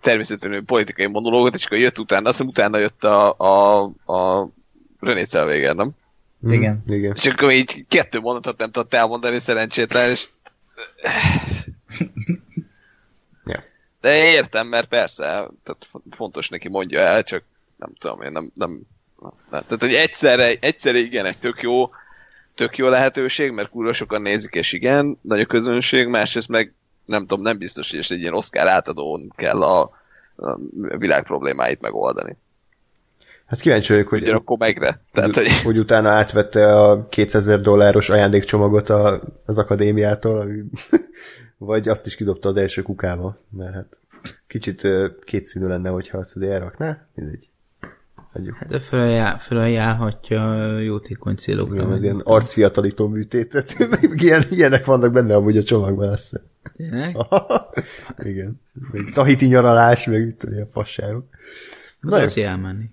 természetesen 0.00 0.64
politikai 0.64 1.06
monológot, 1.06 1.54
és 1.54 1.64
akkor 1.64 1.78
jött 1.78 1.98
utána, 1.98 2.28
azt 2.28 2.36
hiszem 2.36 2.50
utána 2.50 2.78
jött 2.78 3.04
a, 3.04 3.34
a, 3.38 3.82
a 4.12 4.48
René 5.00 5.24
Zellweger, 5.24 5.74
nem? 5.74 5.90
Igen. 6.48 6.84
Mm, 6.90 6.94
igen. 6.94 7.12
És 7.16 7.26
akkor 7.26 7.52
így 7.52 7.84
kettő 7.88 8.20
mondatot 8.20 8.58
nem 8.58 8.70
tudott 8.70 8.94
elmondani, 8.94 9.38
szerencsétlen, 9.38 10.10
és... 10.10 10.28
De 14.04 14.24
értem, 14.24 14.66
mert 14.66 14.88
persze, 14.88 15.24
tehát 15.62 15.88
fontos 16.10 16.48
neki 16.48 16.68
mondja 16.68 17.00
el, 17.00 17.22
csak 17.22 17.42
nem 17.76 17.92
tudom, 17.98 18.22
én 18.22 18.32
nem, 18.32 18.50
nem, 18.54 18.80
nem 19.50 19.62
tehát 19.66 19.82
hogy 19.82 19.94
egyszerre, 19.94 20.54
egyszerre 20.60 20.98
igen, 20.98 21.24
egy 21.24 21.38
tök 21.38 21.62
jó, 21.62 21.90
tök 22.54 22.76
jó 22.76 22.88
lehetőség, 22.88 23.50
mert 23.50 23.70
kurva 23.70 23.92
sokan 23.92 24.22
nézik, 24.22 24.54
és 24.54 24.72
igen, 24.72 25.18
nagy 25.20 25.40
a 25.40 25.46
közönség, 25.46 26.06
másrészt 26.06 26.48
meg 26.48 26.72
nem 27.04 27.20
tudom, 27.20 27.42
nem 27.42 27.58
biztos, 27.58 27.90
hogy 27.90 28.06
egy 28.08 28.20
ilyen 28.20 28.34
Oscar 28.34 28.66
átadón 28.66 29.32
kell 29.36 29.62
a, 29.62 29.80
a 30.36 30.58
világ 30.98 31.22
problémáit 31.22 31.80
megoldani. 31.80 32.36
Hát 33.46 33.60
kíváncsi 33.60 33.92
vagyok, 33.92 34.08
hogy, 34.08 34.22
Ugyanakkor 34.22 34.58
meg 34.58 34.78
de. 34.78 35.00
Tehát, 35.12 35.34
hogy 35.34 35.60
hogy 35.62 35.78
utána 35.78 36.10
átvette 36.10 36.80
a 36.80 37.08
200 37.08 37.46
ezer 37.46 37.60
dolláros 37.60 38.08
ajándékcsomagot 38.08 38.88
a, 38.88 39.20
az 39.46 39.58
akadémiától, 39.58 40.40
ami, 40.40 40.62
vagy 41.64 41.88
azt 41.88 42.06
is 42.06 42.16
kidobta 42.16 42.48
az 42.48 42.56
első 42.56 42.82
kukába, 42.82 43.38
mert 43.50 43.74
hát 43.74 43.98
kicsit 44.46 44.88
kétszínű 45.24 45.66
lenne, 45.66 45.88
hogyha 45.88 46.18
azt 46.18 46.36
azért 46.36 46.52
elrakná, 46.52 47.06
mindegy. 47.14 47.48
Hagyjuk. 48.32 48.56
Hát 48.56 48.82
felajánl, 48.82 49.38
felajánlhatja 49.38 50.78
jótékony 50.78 51.36
célokra. 51.36 51.74
Igen, 51.74 51.88
meg 51.88 52.02
ilyen 52.02 52.20
arcfiatalító 52.24 53.08
műtétet, 53.08 53.78
meg 53.78 54.20
ilyen, 54.22 54.42
ilyenek 54.50 54.84
vannak 54.84 55.12
benne 55.12 55.34
amúgy 55.34 55.56
a 55.56 55.62
csomagban, 55.62 56.08
azt 56.08 56.22
hiszem. 56.22 56.42
Tényleg? 56.76 57.16
Igen. 58.32 58.60
Meg 58.92 59.04
tahiti 59.14 59.46
nyaralás, 59.46 60.06
meg 60.06 60.24
mit 60.24 60.36
tudom, 60.36 60.54
ilyen 60.54 60.68
fasságok. 60.70 61.24
Na 62.00 62.18
jó. 62.18 62.42
Elmenni. 62.42 62.90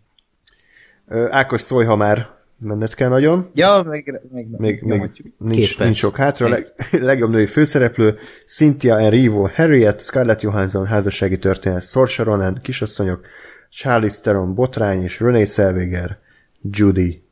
Ákos, 1.30 1.62
szólj, 1.62 1.86
ha 1.86 1.96
már 1.96 2.41
menned 2.62 2.94
kell 2.94 3.10
nagyon. 3.10 3.50
Ja, 3.54 3.84
meg, 3.88 4.22
meg, 4.32 4.48
Még, 4.58 4.82
még 4.82 5.24
nincs, 5.38 5.80
nincs 5.80 5.98
sok 5.98 6.16
hátra. 6.16 6.48
Leg, 6.48 6.74
legjobb 6.92 7.30
női 7.30 7.46
főszereplő, 7.46 8.18
Cynthia 8.46 9.00
Erivo, 9.00 9.48
Harriet, 9.48 10.02
Scarlett 10.02 10.42
Johansson, 10.42 10.86
házassági 10.86 11.38
történet, 11.38 11.86
Saoirse 11.86 12.24
Ronan, 12.24 12.60
kisasszonyok, 12.62 13.26
Charlize 13.70 14.22
Theron, 14.22 14.54
Botrány 14.54 15.04
és 15.04 15.20
Renée 15.20 15.44
Zellweger, 15.44 16.20
Judy. 16.62 17.24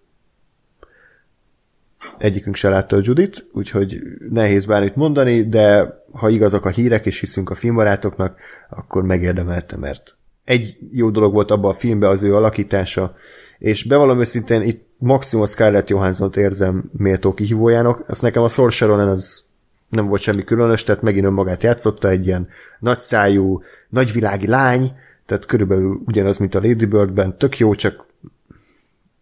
Egyikünk 2.17 2.55
se 2.55 2.69
látta 2.69 2.95
a 2.95 3.01
Judit, 3.03 3.47
úgyhogy 3.51 4.01
nehéz 4.29 4.65
bármit 4.65 4.95
mondani, 4.95 5.49
de 5.49 5.97
ha 6.11 6.29
igazak 6.29 6.65
a 6.65 6.69
hírek 6.69 7.05
és 7.05 7.19
hiszünk 7.19 7.49
a 7.49 7.55
filmbarátoknak, 7.55 8.39
akkor 8.69 9.03
megérdemelte, 9.03 9.77
mert 9.77 10.17
egy 10.43 10.77
jó 10.91 11.09
dolog 11.09 11.33
volt 11.33 11.51
abban 11.51 11.71
a 11.71 11.77
filmben 11.77 12.09
az 12.09 12.23
ő 12.23 12.35
alakítása, 12.35 13.15
és 13.59 13.83
bevallom 13.83 14.19
őszintén, 14.19 14.61
itt 14.61 14.87
maximum 14.97 15.43
a 15.43 15.47
Scarlett 15.47 15.89
Johansson-t 15.89 16.37
érzem 16.37 16.89
méltó 16.97 17.33
kihívójának, 17.33 18.03
azt 18.07 18.21
nekem 18.21 18.43
a 18.43 18.49
Ronan 18.79 19.07
az 19.07 19.47
nem 19.89 20.07
volt 20.07 20.21
semmi 20.21 20.43
különös, 20.43 20.83
tehát 20.83 21.01
megint 21.01 21.25
önmagát 21.25 21.63
játszotta, 21.63 22.09
egy 22.09 22.25
ilyen 22.25 22.47
nagyszájú, 22.79 23.63
nagyvilági 23.89 24.47
lány, 24.47 24.91
tehát 25.25 25.45
körülbelül 25.45 26.01
ugyanaz, 26.05 26.37
mint 26.37 26.55
a 26.55 26.61
Lady 26.61 26.85
Birdben, 26.85 27.37
tök 27.37 27.57
jó, 27.57 27.75
csak 27.75 28.05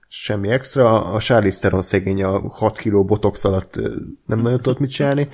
semmi 0.07 0.49
extra. 0.49 1.05
A 1.05 1.19
Charlize 1.19 1.59
Theron 1.59 1.81
szegény 1.81 2.23
a 2.23 2.49
6 2.49 2.77
kiló 2.77 3.05
botox 3.05 3.43
alatt 3.43 3.79
nem 4.25 4.39
nagyon 4.39 4.61
tudott 4.61 4.79
mit 4.79 4.89
csinálni. 4.89 5.29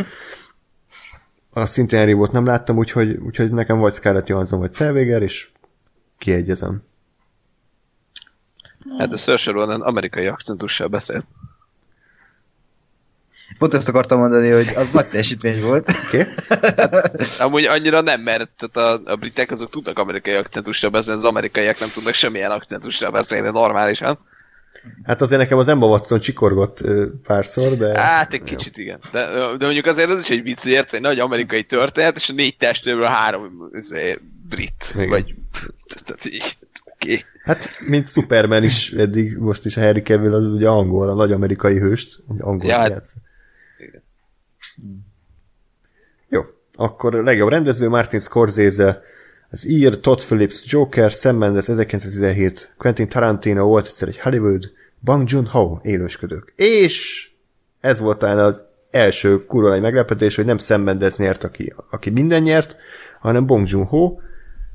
A 1.49 1.65
szintén 1.65 2.17
volt 2.17 2.31
nem 2.31 2.45
láttam, 2.45 2.77
úgyhogy, 2.77 3.15
úgyhogy 3.15 3.51
nekem 3.51 3.77
vagy 3.77 3.93
Scarlett 3.93 4.27
Johansson, 4.27 4.59
vagy 4.59 4.71
Zellweger, 4.71 5.21
és 5.21 5.49
kiegyezem. 6.17 6.83
Hát 8.97 9.11
a 9.11 9.17
Saoirse 9.17 9.51
Ronan 9.51 9.81
amerikai 9.81 10.27
akcentussal 10.27 10.87
beszél. 10.87 11.23
Pont 13.57 13.73
ezt 13.73 13.87
akartam 13.87 14.19
mondani, 14.19 14.49
hogy 14.49 14.67
az 14.75 14.91
nagy 14.91 15.07
teljesítmény 15.07 15.61
volt. 15.61 15.91
Okay. 16.07 16.25
Amúgy 17.39 17.65
annyira 17.65 18.01
nem, 18.01 18.21
mert 18.21 18.49
tehát 18.57 19.01
a, 19.05 19.11
a 19.11 19.15
britek 19.15 19.51
azok 19.51 19.69
tudnak 19.69 19.99
amerikai 19.99 20.33
akcentussal 20.33 20.89
beszélni, 20.89 21.19
az 21.19 21.25
amerikaiak 21.25 21.79
nem 21.79 21.89
tudnak 21.93 22.13
semmilyen 22.13 22.51
akcentussal 22.51 23.11
beszélni 23.11 23.49
normálisan. 23.49 24.19
Hát 25.03 25.21
azért 25.21 25.41
nekem 25.41 25.57
az 25.57 25.67
Emma 25.67 25.85
Watson 25.85 26.19
csikorgott 26.19 26.81
ö, 26.81 27.07
párszor, 27.23 27.77
de... 27.77 27.99
Hát 27.99 28.33
egy 28.33 28.43
kicsit 28.43 28.77
igen. 28.77 28.99
De, 29.11 29.25
de 29.57 29.65
mondjuk 29.65 29.85
azért 29.85 30.09
az 30.09 30.21
is 30.21 30.29
egy 30.29 30.43
vicc, 30.43 30.63
hogy 30.63 30.71
érted, 30.71 30.93
egy 30.93 31.01
nagy 31.01 31.19
amerikai 31.19 31.63
történet, 31.63 32.15
és 32.15 32.29
a 32.29 32.33
négy 32.33 32.57
testőből 32.57 33.05
három 33.05 33.69
izé, 33.73 34.19
brit. 34.49 34.91
Igen. 34.93 35.09
Vagy, 35.09 35.35
tehát 36.05 36.25
így, 36.25 36.57
oké. 36.83 37.13
Okay. 37.13 37.25
Hát, 37.43 37.69
mint 37.87 38.09
Superman 38.09 38.63
is 38.63 38.91
eddig, 38.91 39.37
most 39.37 39.65
is 39.65 39.75
Harry 39.75 40.01
Cavill 40.01 40.33
az 40.33 40.45
ugye 40.45 40.67
angol, 40.67 41.09
a 41.09 41.13
nagy 41.13 41.31
amerikai 41.31 41.79
hőst, 41.79 42.23
ugye 42.27 42.43
angol 42.43 42.69
Ja, 42.69 42.87
játsz. 42.87 43.13
Jó, 46.29 46.41
akkor 46.75 47.15
a 47.15 47.21
legjobb 47.21 47.49
rendező 47.49 47.89
Martin 47.89 48.19
Scorsese, 48.19 49.01
az 49.49 49.67
ír 49.67 49.99
Todd 49.99 50.17
Phillips 50.17 50.63
Joker, 50.65 51.11
Sam 51.11 51.37
Mendes 51.37 51.69
1917, 51.69 52.73
Quentin 52.77 53.09
Tarantino 53.09 53.65
volt 53.65 53.85
egyszer 53.85 54.07
egy 54.07 54.19
Hollywood, 54.19 54.71
Bang 55.01 55.29
Joon-ho 55.29 55.79
élősködők. 55.81 56.53
És 56.55 57.27
ez 57.79 57.99
volt 57.99 58.17
talán 58.17 58.39
az 58.39 58.63
első 58.91 59.45
kurva 59.45 59.69
nagy 59.69 59.81
meglepetés, 59.81 60.35
hogy 60.35 60.45
nem 60.45 60.57
Sam 60.57 60.81
Mendes 60.81 61.17
nyert, 61.17 61.43
aki, 61.43 61.73
aki 61.89 62.09
minden 62.09 62.41
nyert, 62.41 62.77
hanem 63.19 63.45
Bong 63.45 63.67
Joon-ho, 63.67 64.17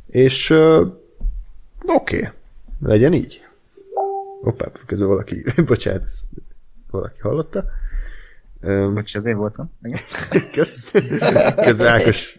és 0.07 0.51
uh, 0.51 0.87
oké, 1.87 2.17
okay, 2.17 2.31
legyen 2.81 3.13
így. 3.13 3.41
Hoppá, 4.43 4.71
közben 4.87 5.09
valaki, 5.09 5.45
bocsánat, 5.67 6.03
ezt 6.03 6.25
valaki 6.91 7.21
hallotta. 7.21 7.65
Um, 8.63 8.95
Bocs, 8.95 9.15
az 9.15 9.25
én 9.25 9.37
voltam. 9.37 9.71
Igen. 9.83 10.01
Kösz. 10.53 10.91
Közben 11.57 11.87
Ákos 11.87 12.37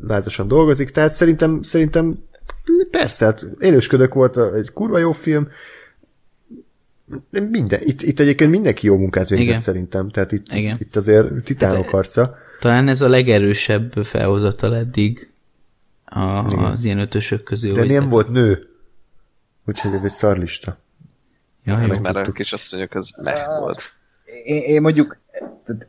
lázasan 0.00 0.48
dolgozik, 0.48 0.90
tehát 0.90 1.12
szerintem, 1.12 1.62
szerintem 1.62 2.18
persze, 2.90 3.24
hát 3.24 3.46
élősködök 3.58 4.14
volt 4.14 4.36
egy 4.54 4.72
kurva 4.72 4.98
jó 4.98 5.12
film, 5.12 5.48
minden, 7.30 7.80
itt, 7.82 8.02
itt 8.02 8.20
egyébként 8.20 8.50
mindenki 8.50 8.86
jó 8.86 8.96
munkát 8.96 9.28
végzett 9.28 9.46
Igen. 9.46 9.60
szerintem, 9.60 10.10
tehát 10.10 10.32
itt, 10.32 10.52
Igen. 10.52 10.76
itt 10.80 10.96
azért 10.96 11.44
titánok 11.44 11.88
harca. 11.88 12.36
Talán 12.60 12.88
ez 12.88 13.00
a 13.00 13.08
legerősebb 13.08 13.92
felhozatal 14.04 14.76
eddig 14.76 15.28
a, 16.04 16.20
az 16.20 16.84
ilyen 16.84 16.98
ötösök 16.98 17.42
közül. 17.42 17.72
De 17.72 17.84
nem 17.84 18.08
volt 18.08 18.28
nő. 18.28 18.68
Úgyhogy 19.66 19.94
ez 19.94 20.04
egy 20.04 20.10
szarlista. 20.10 20.78
Ja, 21.64 21.86
Meg 21.86 22.00
már 22.00 22.16
a 22.16 22.32
kis 22.32 22.52
asszonyok 22.52 22.94
az 22.94 23.14
meh 23.22 23.58
volt. 23.60 23.94
Én, 24.44 24.62
én 24.62 24.80
mondjuk, 24.80 25.18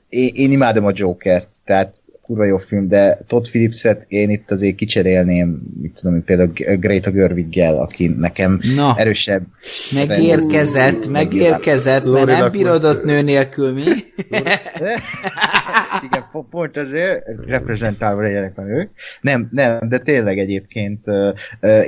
én, 0.10 0.32
én 0.34 0.52
imádom 0.52 0.86
a 0.86 0.92
Jokert, 0.94 1.50
tehát 1.64 2.04
kurva 2.26 2.46
jó 2.46 2.58
film, 2.58 2.88
de 2.88 3.18
Todd 3.28 3.44
Phillipset 3.44 4.06
én 4.08 4.30
itt 4.30 4.52
azért 4.52 4.76
kicserélném, 4.76 5.62
mit 5.82 5.94
tudom 6.02 6.24
például 6.24 6.52
Greta 6.80 7.12
Gerwiggel, 7.12 7.76
aki 7.76 8.08
nekem 8.08 8.60
Na. 8.76 8.96
erősebb. 8.98 9.44
Megérkezett, 9.94 11.08
megérkezett, 11.10 12.04
mert 12.04 12.26
nem 12.26 12.52
bírod 12.52 12.82
most- 12.84 12.96
ott 12.96 13.04
nő 13.04 13.22
nélkül, 13.22 13.74
mi? 13.74 13.82
Igen, 16.06 16.28
po- 16.32 16.50
pont 16.50 16.78
azért 16.78 17.24
reprezentálva 17.48 18.22
legyenek 18.22 18.56
már 18.56 18.68
ők. 18.68 18.90
Nem, 19.22 19.48
nem, 19.52 19.80
de 19.90 20.00
tényleg 20.00 20.40
egyébként 20.40 21.06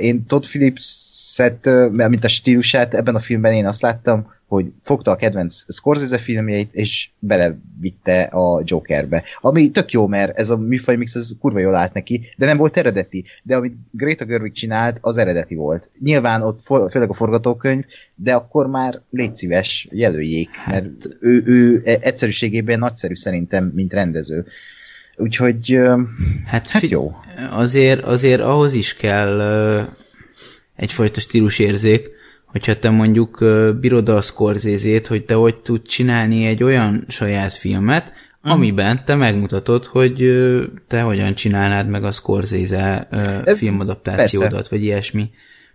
én 0.00 0.26
Todd 0.26 0.42
Phillips-et, 0.42 1.68
mint 1.90 2.24
a 2.24 2.28
stílusát 2.28 2.94
ebben 2.94 3.14
a 3.14 3.20
filmben 3.20 3.52
én 3.52 3.66
azt 3.66 3.82
láttam, 3.82 4.36
hogy 4.48 4.72
fogta 4.82 5.10
a 5.10 5.16
kedvenc 5.16 5.74
Scorsese 5.74 6.18
filmjeit, 6.18 6.74
és 6.74 7.08
belevitte 7.18 8.22
a 8.22 8.62
Jokerbe. 8.64 9.22
Ami 9.40 9.70
tök 9.70 9.90
jó, 9.90 10.06
mert 10.06 10.38
ez 10.38 10.50
a 10.50 10.56
műfaj 10.56 10.96
mix 10.96 11.14
ez 11.14 11.30
kurva 11.40 11.58
jól 11.58 11.74
állt 11.74 11.92
neki, 11.92 12.28
de 12.36 12.46
nem 12.46 12.56
volt 12.56 12.76
eredeti. 12.76 13.24
De 13.42 13.56
amit 13.56 13.76
Greta 13.90 14.24
Gerwig 14.24 14.52
csinált, 14.52 14.98
az 15.00 15.16
eredeti 15.16 15.54
volt. 15.54 15.90
Nyilván 16.00 16.42
ott 16.42 16.60
főleg 16.90 17.08
a 17.08 17.14
forgatókönyv, 17.14 17.84
de 18.14 18.34
akkor 18.34 18.66
már 18.66 19.00
légy 19.10 19.34
szíves, 19.34 19.88
jelöljék, 19.90 20.48
mert 20.66 21.08
ő, 21.20 21.42
ő 21.46 21.82
e- 21.84 21.98
egyszerűségében 22.00 22.78
nagyszerű 22.78 23.14
szerintem, 23.14 23.70
mint 23.74 23.92
rendező. 23.92 24.46
Úgyhogy 25.16 25.78
Hát, 26.46 26.68
Hát 26.68 26.88
jó. 26.90 27.12
Azért, 27.50 28.02
azért 28.04 28.40
ahhoz 28.40 28.74
is 28.74 28.94
kell 28.94 29.40
egyfajta 30.76 31.20
stílusérzék, 31.20 32.16
hogyha 32.58 32.78
te 32.78 32.90
mondjuk 32.90 33.44
bírod 33.80 34.08
a 34.08 34.20
Scorsese-t, 34.20 35.06
hogy 35.06 35.24
te 35.24 35.34
hogy 35.34 35.56
tud 35.56 35.82
csinálni 35.82 36.46
egy 36.46 36.62
olyan 36.62 37.04
saját 37.08 37.52
filmet, 37.52 38.12
Mhm. 38.42 38.52
amiben 38.52 39.04
te 39.04 39.14
megmutatod, 39.14 39.84
hogy 39.84 40.16
te 40.88 41.00
hogyan 41.00 41.34
csinálnád 41.34 41.88
meg 41.88 42.04
a 42.04 42.12
Scorsese 42.12 43.08
filmadaptációdat, 43.56 44.50
persze. 44.52 44.68
vagy 44.70 44.82
ilyesmi. 44.82 45.30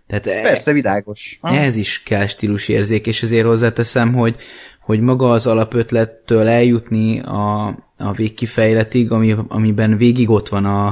Tehát 0.06 0.26
e- 0.26 0.42
persze 0.42 0.72
világos. 0.72 1.38
Ehhez 1.42 1.76
is 1.76 2.02
kell 2.02 2.26
stílusérzék, 2.26 3.06
és 3.06 3.22
azért 3.22 3.46
hozzáteszem, 3.46 4.12
hogy, 4.12 4.36
hogy 4.80 5.00
maga 5.00 5.30
az 5.30 5.46
alapötlettől 5.46 6.48
eljutni 6.48 7.20
a, 7.20 7.66
a 7.96 8.12
végkifejletig, 8.16 9.10
ami, 9.12 9.34
amiben 9.48 9.96
végig 9.96 10.30
ott 10.30 10.48
van 10.48 10.64
a, 10.64 10.86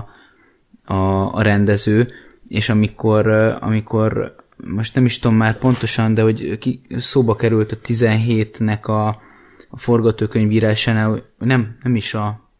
a, 0.85 1.35
a 1.35 1.43
rendező, 1.43 2.09
és 2.49 2.69
amikor, 2.69 3.29
amikor 3.61 4.35
most 4.67 4.95
nem 4.95 5.05
is 5.05 5.19
tudom 5.19 5.37
már 5.37 5.59
pontosan, 5.59 6.15
de 6.15 6.23
hogy 6.23 6.59
ki, 6.59 6.81
szóba 6.97 7.35
került 7.35 7.73
a 7.73 7.79
17-nek 7.79 8.83
a, 8.83 9.09
a 9.69 9.79
forgatókönyvírásánál, 9.79 11.23
nem, 11.39 11.77
nem 11.83 11.97
is 11.97 12.15
a 12.15 12.51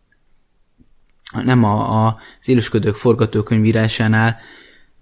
nem 1.45 1.65
a, 1.65 2.07
a, 2.07 2.17
az 2.41 2.49
élősködők 2.49 2.95
forgatókönyvírásánál, 2.95 4.37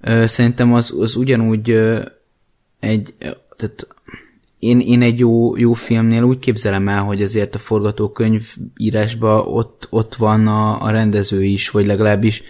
ö, 0.01 0.27
szerintem 0.27 0.73
az, 0.73 0.95
az 0.99 1.17
ugyanúgy 1.17 1.71
ö, 1.71 2.03
egy, 2.81 3.15
tehát 3.57 3.89
én, 4.59 4.81
én 4.81 5.03
egy 5.03 5.19
jó, 5.19 5.57
jó 5.57 5.73
filmnél 5.73 6.23
úgy 6.23 6.39
képzelem 6.39 6.89
el, 6.89 7.03
hogy 7.03 7.23
azért 7.23 7.55
a 7.55 7.59
forgatókönyv 7.59 8.55
írásban 8.77 9.47
ott, 9.47 9.87
ott 9.91 10.15
van 10.15 10.47
a, 10.47 10.83
a 10.83 10.91
rendező 10.91 11.45
is, 11.45 11.71
vagy 11.71 11.87
legalábbis 11.87 12.43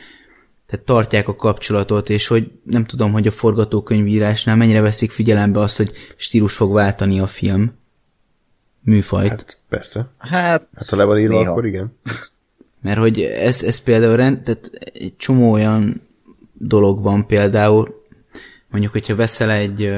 tehát 0.70 0.86
tartják 0.86 1.28
a 1.28 1.36
kapcsolatot, 1.36 2.08
és 2.08 2.26
hogy 2.26 2.50
nem 2.64 2.84
tudom, 2.84 3.12
hogy 3.12 3.26
a 3.26 3.30
forgatókönyvírásnál 3.30 4.56
mennyire 4.56 4.80
veszik 4.80 5.10
figyelembe 5.10 5.60
azt, 5.60 5.76
hogy 5.76 5.92
stílus 6.16 6.54
fog 6.54 6.72
váltani 6.72 7.20
a 7.20 7.26
film 7.26 7.72
műfajt. 8.80 9.30
Hát, 9.30 9.58
persze. 9.68 10.10
Hát, 10.18 10.68
Hát 10.74 10.88
ha 10.88 10.96
le 10.96 11.04
van 11.04 11.18
írva, 11.18 11.38
Néha. 11.38 11.50
akkor 11.50 11.66
igen. 11.66 11.96
Mert 12.82 12.98
hogy 12.98 13.20
ez, 13.20 13.62
ez 13.62 13.80
például 13.80 14.16
rend, 14.16 14.42
tehát 14.42 14.70
egy 14.92 15.16
csomó 15.16 15.52
olyan 15.52 16.08
dolog 16.52 17.02
van 17.02 17.26
például, 17.26 18.04
mondjuk, 18.68 18.92
hogyha 18.92 19.16
veszel 19.16 19.50
egy 19.50 19.92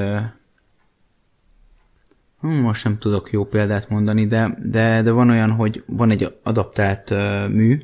hm, 2.41 2.49
most 2.49 2.85
nem 2.85 2.99
tudok 2.99 3.31
jó 3.31 3.45
példát 3.45 3.89
mondani, 3.89 4.27
de, 4.27 4.59
de, 4.63 5.03
de 5.03 5.11
van 5.11 5.31
olyan, 5.31 5.51
hogy 5.51 5.83
van 5.87 6.11
egy 6.11 6.37
adaptált 6.43 7.11
mű, 7.49 7.83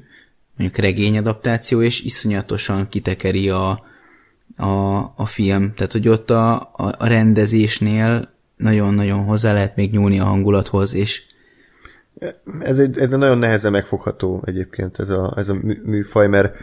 mondjuk 0.58 0.80
regényadaptáció, 0.80 1.82
és 1.82 2.02
iszonyatosan 2.02 2.88
kitekeri 2.88 3.48
a, 3.48 3.84
a, 4.56 4.96
a 5.16 5.26
film. 5.26 5.74
Tehát, 5.74 5.92
hogy 5.92 6.08
ott 6.08 6.30
a, 6.30 6.54
a, 6.54 6.94
a 6.98 7.06
rendezésnél 7.06 8.30
nagyon-nagyon 8.56 9.24
hozzá 9.24 9.52
lehet 9.52 9.76
még 9.76 9.90
nyúlni 9.90 10.20
a 10.20 10.24
hangulathoz, 10.24 10.94
és 10.94 11.22
Ez 12.60 12.78
egy, 12.78 12.98
ez 12.98 13.12
egy 13.12 13.18
nagyon 13.18 13.38
nehezen 13.38 13.72
megfogható 13.72 14.42
egyébként 14.44 14.98
ez 14.98 15.08
a, 15.08 15.34
ez 15.36 15.48
a 15.48 15.54
mű- 15.54 15.84
műfaj, 15.84 16.28
mert, 16.28 16.56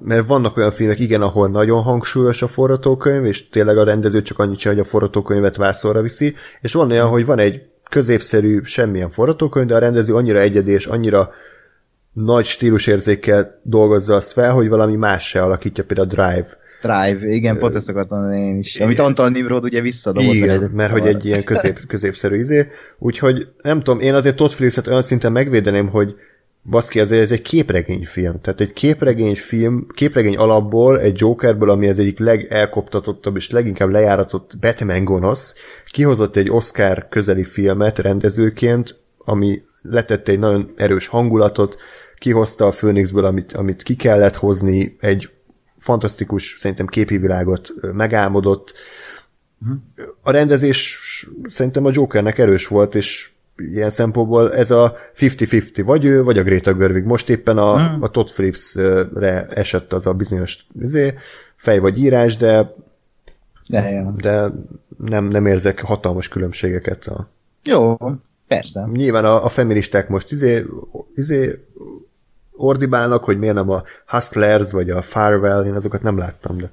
mert 0.00 0.26
vannak 0.26 0.56
olyan 0.56 0.72
filmek, 0.72 0.98
igen, 0.98 1.22
ahol 1.22 1.48
nagyon 1.48 1.82
hangsúlyos 1.82 2.42
a 2.42 2.48
forgatókönyv, 2.48 3.24
és 3.24 3.48
tényleg 3.48 3.78
a 3.78 3.84
rendező 3.84 4.22
csak 4.22 4.38
annyit 4.38 4.58
csinál, 4.58 4.76
hogy 4.76 4.86
a 4.86 4.88
forgatókönyvet 4.88 5.56
vászorra 5.56 6.02
viszi, 6.02 6.34
és 6.60 6.72
van 6.72 6.90
olyan, 6.90 7.08
hogy 7.08 7.24
van 7.24 7.38
egy 7.38 7.62
középszerű, 7.90 8.60
semmilyen 8.64 9.10
forgatókönyv, 9.10 9.66
de 9.66 9.74
a 9.74 9.78
rendező 9.78 10.14
annyira 10.14 10.38
egyedi 10.38 10.70
és 10.70 10.86
annyira 10.86 11.30
nagy 12.12 12.44
stílusérzékkel 12.44 13.60
dolgozza 13.62 14.14
azt 14.14 14.32
fel, 14.32 14.52
hogy 14.52 14.68
valami 14.68 14.96
más 14.96 15.28
se 15.28 15.42
alakítja, 15.42 15.84
például 15.84 16.08
a 16.08 16.10
Drive. 16.10 16.58
Drive, 16.82 17.34
igen, 17.34 17.58
pont 17.58 17.74
ezt 17.74 17.88
akartam 17.88 18.32
én 18.32 18.58
is. 18.58 18.80
Amit 18.80 18.98
Antal 18.98 19.28
Nimrod 19.28 19.64
ugye 19.64 19.80
visszadobott. 19.80 20.34
Igen, 20.34 20.48
eredeti 20.48 20.74
mert 20.74 20.92
hogy 20.92 21.06
egy 21.06 21.24
ilyen 21.24 21.44
közép, 21.44 21.78
középszerű 21.86 22.38
izé. 22.38 22.66
Úgyhogy 22.98 23.48
nem 23.62 23.82
tudom, 23.82 24.00
én 24.00 24.14
azért 24.14 24.36
Todd 24.36 24.50
Phillips-et 24.50 24.86
olyan 24.86 25.02
szinten 25.02 25.32
megvédeném, 25.32 25.88
hogy 25.88 26.14
baszki, 26.62 27.00
azért 27.00 27.22
ez 27.22 27.32
egy 27.32 27.42
képregényfilm. 27.42 28.40
Tehát 28.40 28.60
egy 28.60 28.72
képregényfilm, 28.72 29.86
képregény 29.94 30.36
alapból, 30.36 31.00
egy 31.00 31.18
Jokerből, 31.18 31.70
ami 31.70 31.88
az 31.88 31.98
egyik 31.98 32.18
legelkoptatottabb 32.18 33.36
és 33.36 33.50
leginkább 33.50 33.88
lejáratott 33.88 34.56
Batman 34.60 35.04
gonosz, 35.04 35.54
kihozott 35.90 36.36
egy 36.36 36.50
Oscar 36.50 37.08
közeli 37.08 37.44
filmet 37.44 37.98
rendezőként, 37.98 38.98
ami 39.18 39.62
letette 39.82 40.32
egy 40.32 40.38
nagyon 40.38 40.72
erős 40.76 41.06
hangulatot, 41.06 41.76
kihozta 42.18 42.66
a 42.66 42.70
Phoenixből, 42.70 43.24
amit, 43.24 43.52
amit 43.52 43.82
ki 43.82 43.96
kellett 43.96 44.36
hozni, 44.36 44.96
egy 45.00 45.30
fantasztikus, 45.78 46.56
szerintem 46.58 46.86
képi 46.86 47.18
világot 47.18 47.72
megálmodott, 47.92 48.74
a 50.22 50.30
rendezés 50.30 51.00
szerintem 51.48 51.84
a 51.84 51.90
Jokernek 51.92 52.38
erős 52.38 52.66
volt, 52.66 52.94
és 52.94 53.30
ilyen 53.56 53.90
szempontból 53.90 54.54
ez 54.54 54.70
a 54.70 54.96
50-50, 55.16 55.82
vagy 55.84 56.04
ő, 56.04 56.22
vagy 56.22 56.38
a 56.38 56.42
Greta 56.42 56.74
Görvig. 56.74 57.04
Most 57.04 57.30
éppen 57.30 57.58
a, 57.58 57.88
hmm. 57.88 58.02
a 58.02 58.08
Todd 58.08 58.26
Phillips-re 58.26 59.46
esett 59.46 59.92
az 59.92 60.06
a 60.06 60.12
bizonyos 60.12 60.66
izé, 60.80 61.14
fej 61.56 61.78
vagy 61.78 61.98
írás, 61.98 62.36
de 62.36 62.74
De, 63.66 64.04
de 64.16 64.50
nem, 64.96 65.24
nem 65.24 65.46
érzek 65.46 65.80
hatalmas 65.80 66.28
különbségeket. 66.28 67.06
A, 67.06 67.28
jó, 67.62 67.96
persze. 68.54 68.88
nyilván 68.92 69.24
a, 69.24 69.44
a 69.44 69.48
feministák 69.48 70.08
most 70.08 70.32
izé, 70.32 70.64
izé 71.14 71.64
ordibálnak, 72.52 73.24
hogy 73.24 73.38
miért 73.38 73.54
nem 73.54 73.70
a 73.70 73.82
Hustlers, 74.06 74.70
vagy 74.72 74.90
a 74.90 75.02
Farewell, 75.02 75.64
én 75.64 75.74
azokat 75.74 76.02
nem 76.02 76.18
láttam, 76.18 76.56
de 76.56 76.70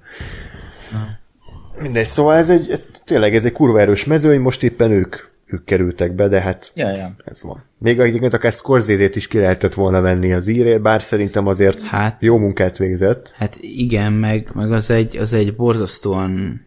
mindegy, 1.82 2.06
szóval 2.06 2.36
ez 2.36 2.50
egy, 2.50 2.70
ez, 2.70 2.86
tényleg 3.04 3.36
ez 3.36 3.46
egy 3.46 3.52
kurva 3.52 3.80
erős 3.80 4.06
mezőny, 4.06 4.40
most 4.40 4.64
éppen 4.64 4.92
ők, 4.92 5.16
ők 5.46 5.64
kerültek 5.64 6.12
be, 6.16 6.28
de 6.28 6.42
hát 6.42 6.72
Ja, 6.76 6.90
ja. 6.92 7.16
ez 7.26 7.44
van. 7.44 7.64
Még 7.78 8.00
egyébként 8.00 8.34
akár 8.34 8.52
Scorsese-t 8.52 9.16
is 9.16 9.28
ki 9.28 9.38
lehetett 9.40 9.74
volna 9.74 10.02
venni 10.02 10.34
az 10.34 10.48
írért, 10.48 10.82
bár 10.82 11.02
szerintem 11.02 11.48
azért 11.48 11.88
Hát- 11.88 12.22
jó 12.22 12.38
munkát 12.38 12.78
végzett. 12.78 13.34
Hát 13.36 13.58
igen, 13.62 14.14
meg, 14.14 14.50
meg 14.54 14.72
az, 14.72 14.90
egy, 14.90 15.18
az 15.18 15.34
egy 15.34 15.56
borzasztóan 15.56 16.62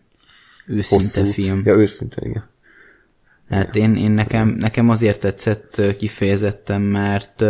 őszinte 0.66 1.20
Hosszú. 1.20 1.32
film. 1.32 1.62
Ja, 1.64 1.74
őszintén, 1.74 2.28
igen. 2.30 2.48
Hát 3.50 3.76
én, 3.76 3.96
én 3.96 4.10
nekem, 4.10 4.48
nekem 4.48 4.88
azért 4.88 5.20
tetszett 5.20 5.82
kifejezetten, 5.98 6.80
mert 6.80 7.44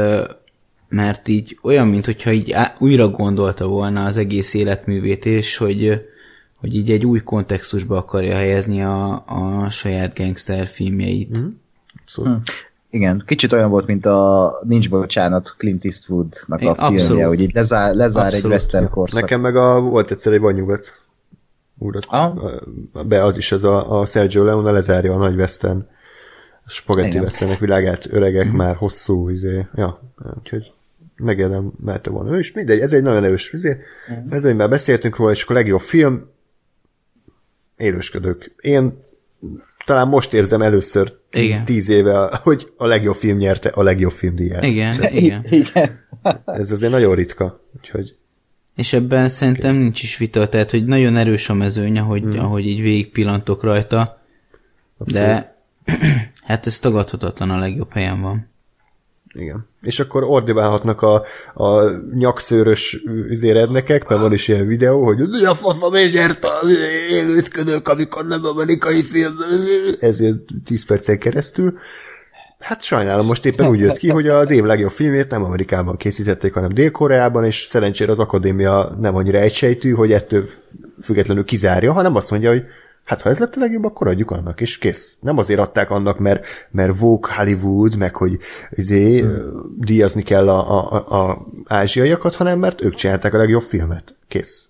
mert 0.90 1.28
így 1.28 1.58
olyan, 1.62 1.88
mint 1.88 2.04
hogyha 2.04 2.30
így 2.32 2.54
újra 2.78 3.08
gondolta 3.08 3.66
volna 3.66 4.04
az 4.04 4.16
egész 4.16 4.54
életművét, 4.54 5.26
és 5.26 5.56
hogy, 5.56 6.08
hogy 6.56 6.74
így 6.74 6.90
egy 6.90 7.06
új 7.06 7.20
kontextusba 7.20 7.96
akarja 7.96 8.34
helyezni 8.34 8.82
a, 8.82 9.24
a 9.26 9.70
saját 9.70 10.18
gangster 10.18 10.66
filmjeit. 10.66 11.38
Mm. 11.38 11.48
Szóval, 12.06 12.40
Igen, 12.90 13.22
kicsit 13.26 13.52
olyan 13.52 13.70
volt, 13.70 13.86
mint 13.86 14.06
a 14.06 14.52
Nincs 14.66 14.90
Bocsánat 14.90 15.54
Clint 15.58 15.84
Eastwoodnak 15.84 16.58
a 16.58 16.62
Igen, 16.62 16.74
filmje, 16.74 17.00
abszolút. 17.00 17.24
hogy 17.24 17.40
így 17.40 17.54
lezár, 17.54 17.94
lezár 17.94 18.26
egy 18.26 18.32
Abszolút. 18.32 18.56
western 18.56 18.88
korszak. 18.88 19.20
Nekem 19.20 19.40
meg 19.40 19.56
a, 19.56 19.80
volt 19.80 20.10
egyszer 20.10 20.32
egy 20.32 20.40
vanyugat 20.40 21.00
urat. 21.80 22.06
Ah. 22.08 22.60
Be 23.06 23.24
az 23.24 23.36
is, 23.36 23.52
ez 23.52 23.64
a, 23.64 24.00
a 24.00 24.06
Sergio 24.06 24.44
Leone 24.44 24.70
lezárja 24.70 25.14
a 25.14 25.18
nagy 25.18 25.34
western 25.34 25.86
spagetti 26.66 27.18
westernek 27.18 27.58
világát, 27.58 28.06
öregek 28.10 28.46
mm. 28.46 28.56
már 28.56 28.76
hosszú, 28.76 29.28
izé, 29.28 29.66
ja, 29.74 30.00
úgyhogy 30.38 30.72
megérdemelte 31.16 32.10
volna 32.10 32.34
ő 32.34 32.38
is, 32.38 32.52
mindegy, 32.52 32.80
ez 32.80 32.92
egy 32.92 33.02
nagyon 33.02 33.24
erős, 33.24 33.52
izé, 33.52 33.76
mm. 34.12 34.32
ez, 34.32 34.42
hogy 34.42 34.56
már 34.56 34.68
beszéltünk 34.68 35.16
róla, 35.16 35.30
és 35.30 35.42
akkor 35.42 35.56
a 35.56 35.58
legjobb 35.58 35.80
film, 35.80 36.30
élősködők. 37.76 38.54
Én 38.60 39.04
talán 39.84 40.08
most 40.08 40.32
érzem 40.32 40.62
először 40.62 41.16
Igen. 41.30 41.64
tíz 41.64 41.88
éve, 41.88 42.40
hogy 42.42 42.72
a 42.76 42.86
legjobb 42.86 43.14
film 43.14 43.36
nyerte 43.36 43.68
a 43.68 43.82
legjobb 43.82 44.12
filmdíját. 44.12 44.64
Igen, 44.64 45.02
igen. 45.02 45.44
Igen. 45.64 46.06
Ez 46.44 46.70
azért 46.70 46.92
nagyon 46.92 47.14
ritka, 47.14 47.60
úgyhogy 47.76 48.14
És 48.76 48.92
ebben 48.92 49.28
szerintem 49.28 49.74
nincs 49.74 50.02
is 50.02 50.16
vita, 50.16 50.48
tehát 50.48 50.70
hogy 50.70 50.84
nagyon 50.84 51.16
erős 51.16 51.48
a 51.48 51.54
mezőny, 51.54 51.98
ahogy, 51.98 52.24
mm. 52.24 52.38
ahogy 52.38 52.66
így 52.66 52.80
végig 52.80 53.10
pillantok 53.10 53.62
rajta, 53.62 54.20
de 54.98 55.56
hát 56.44 56.66
ez 56.66 56.78
tagadhatatlan 56.78 57.50
a 57.50 57.58
legjobb 57.58 57.92
helyen 57.92 58.20
van. 58.20 58.48
Igen. 59.32 59.68
És 59.82 60.00
akkor 60.00 60.24
ordibálhatnak 60.24 61.02
a, 61.02 61.24
a 61.54 61.90
nyakszőrös 62.14 63.02
üzérednekek, 63.28 64.08
mert 64.08 64.20
van 64.20 64.32
is 64.32 64.48
ilyen 64.48 64.66
videó, 64.66 65.04
hogy 65.04 65.18
mi 65.18 65.44
a 65.44 65.54
faszom, 65.54 65.94
és 65.94 66.12
nyert 66.12 66.44
az 66.44 66.68
élőszködők, 67.10 67.88
amikor 67.88 68.26
nem 68.26 68.44
amerikai 68.44 69.02
film, 69.02 69.34
ezért 70.00 70.36
10 70.64 70.84
percen 70.84 71.18
keresztül. 71.18 71.78
Hát 72.60 72.82
sajnálom, 72.82 73.26
most 73.26 73.46
éppen 73.46 73.68
úgy 73.68 73.80
jött 73.80 73.96
ki, 73.96 74.08
hogy 74.08 74.28
az 74.28 74.50
év 74.50 74.64
legjobb 74.64 74.90
filmét 74.90 75.30
nem 75.30 75.44
Amerikában 75.44 75.96
készítették, 75.96 76.52
hanem 76.52 76.72
Dél-Koreában, 76.72 77.44
és 77.44 77.66
szerencsére 77.68 78.10
az 78.10 78.18
akadémia 78.18 78.96
nem 79.00 79.16
annyira 79.16 79.38
egysejtű, 79.38 79.90
hogy 79.90 80.12
ettől 80.12 80.48
függetlenül 81.02 81.44
kizárja, 81.44 81.92
hanem 81.92 82.16
azt 82.16 82.30
mondja, 82.30 82.50
hogy 82.50 82.64
hát 83.04 83.22
ha 83.22 83.30
ez 83.30 83.38
lett 83.38 83.56
a 83.56 83.60
legjobb, 83.60 83.84
akkor 83.84 84.06
adjuk 84.06 84.30
annak, 84.30 84.60
és 84.60 84.78
kész. 84.78 85.18
Nem 85.20 85.38
azért 85.38 85.60
adták 85.60 85.90
annak, 85.90 86.18
mert, 86.18 86.46
mert 86.70 86.98
Vogue 86.98 87.34
Hollywood, 87.34 87.96
meg 87.96 88.14
hogy 88.14 88.38
izé, 88.70 89.20
hmm. 89.20 89.76
díjazni 89.78 90.22
kell 90.22 90.48
a, 90.48 90.78
a, 90.78 91.04
a, 91.08 91.30
a 91.30 91.46
ázsiaiakat, 91.66 92.34
hanem 92.34 92.58
mert 92.58 92.82
ők 92.82 92.94
csinálták 92.94 93.34
a 93.34 93.38
legjobb 93.38 93.62
filmet. 93.62 94.14
Kész. 94.28 94.69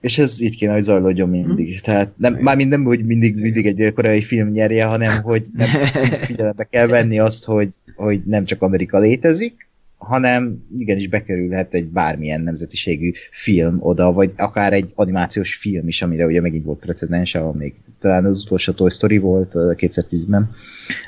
És 0.00 0.18
ez 0.18 0.40
így 0.40 0.56
kéne, 0.56 0.72
hogy 0.72 0.82
zajlódjon 0.82 1.28
mindig. 1.28 1.80
Tehát 1.80 2.12
nem, 2.16 2.34
mármint 2.34 2.68
nem, 2.68 2.84
hogy 2.84 3.06
mindig, 3.06 3.40
mindig 3.40 3.66
egy 3.66 3.74
dél-koreai 3.74 4.22
film 4.22 4.48
nyerje, 4.48 4.84
hanem 4.84 5.22
hogy 5.22 5.46
nem, 5.52 5.68
figyelembe 6.26 6.64
kell 6.64 6.86
venni 6.86 7.18
azt, 7.18 7.44
hogy, 7.44 7.74
hogy 7.96 8.22
nem 8.24 8.44
csak 8.44 8.62
Amerika 8.62 8.98
létezik, 8.98 9.66
hanem 9.98 10.66
igenis 10.78 11.08
bekerülhet 11.08 11.74
egy 11.74 11.86
bármilyen 11.86 12.40
nemzetiségű 12.40 13.12
film 13.30 13.76
oda, 13.80 14.12
vagy 14.12 14.32
akár 14.36 14.72
egy 14.72 14.92
animációs 14.94 15.54
film 15.54 15.88
is, 15.88 16.02
amire 16.02 16.26
ugye 16.26 16.40
megint 16.40 16.64
volt 16.64 16.78
precedens, 16.78 17.36
még 17.52 17.74
talán 18.00 18.24
az 18.24 18.42
utolsó 18.42 18.72
Toy 18.72 18.90
Story 18.90 19.18
volt 19.18 19.54
ö, 19.54 19.72
2010-ben, 19.76 20.50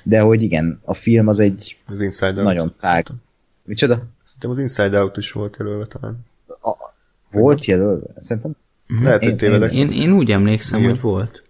de 0.02 0.20
hogy 0.20 0.42
igen, 0.42 0.80
a 0.84 0.94
film 0.94 1.28
az 1.28 1.38
egy 1.38 1.76
Az 1.86 2.00
Inside 2.00 2.32
Out. 2.34 2.42
nagyon 2.42 2.74
tág. 2.80 3.06
Micsoda? 3.64 4.06
Szerintem 4.24 4.50
az 4.50 4.58
Inside 4.58 5.00
Out 5.00 5.16
is 5.16 5.32
volt 5.32 5.56
jelölve 5.58 5.86
talán. 5.86 6.18
Volt 7.30 7.64
jelölve? 7.64 8.06
Szerintem 8.16 8.56
Lehet, 9.02 9.22
hogy 9.22 9.30
Én- 9.30 9.36
tévedek. 9.36 9.72
Én, 9.72 9.88
én 9.88 10.12
úgy 10.12 10.30
emlékszem, 10.30 10.78
Igen. 10.78 10.90
hogy 10.90 11.00
volt. 11.00 11.42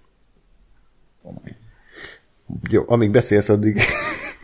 Jó, 2.71 2.83
amíg 2.87 3.11
beszélsz, 3.11 3.49
addig... 3.49 3.81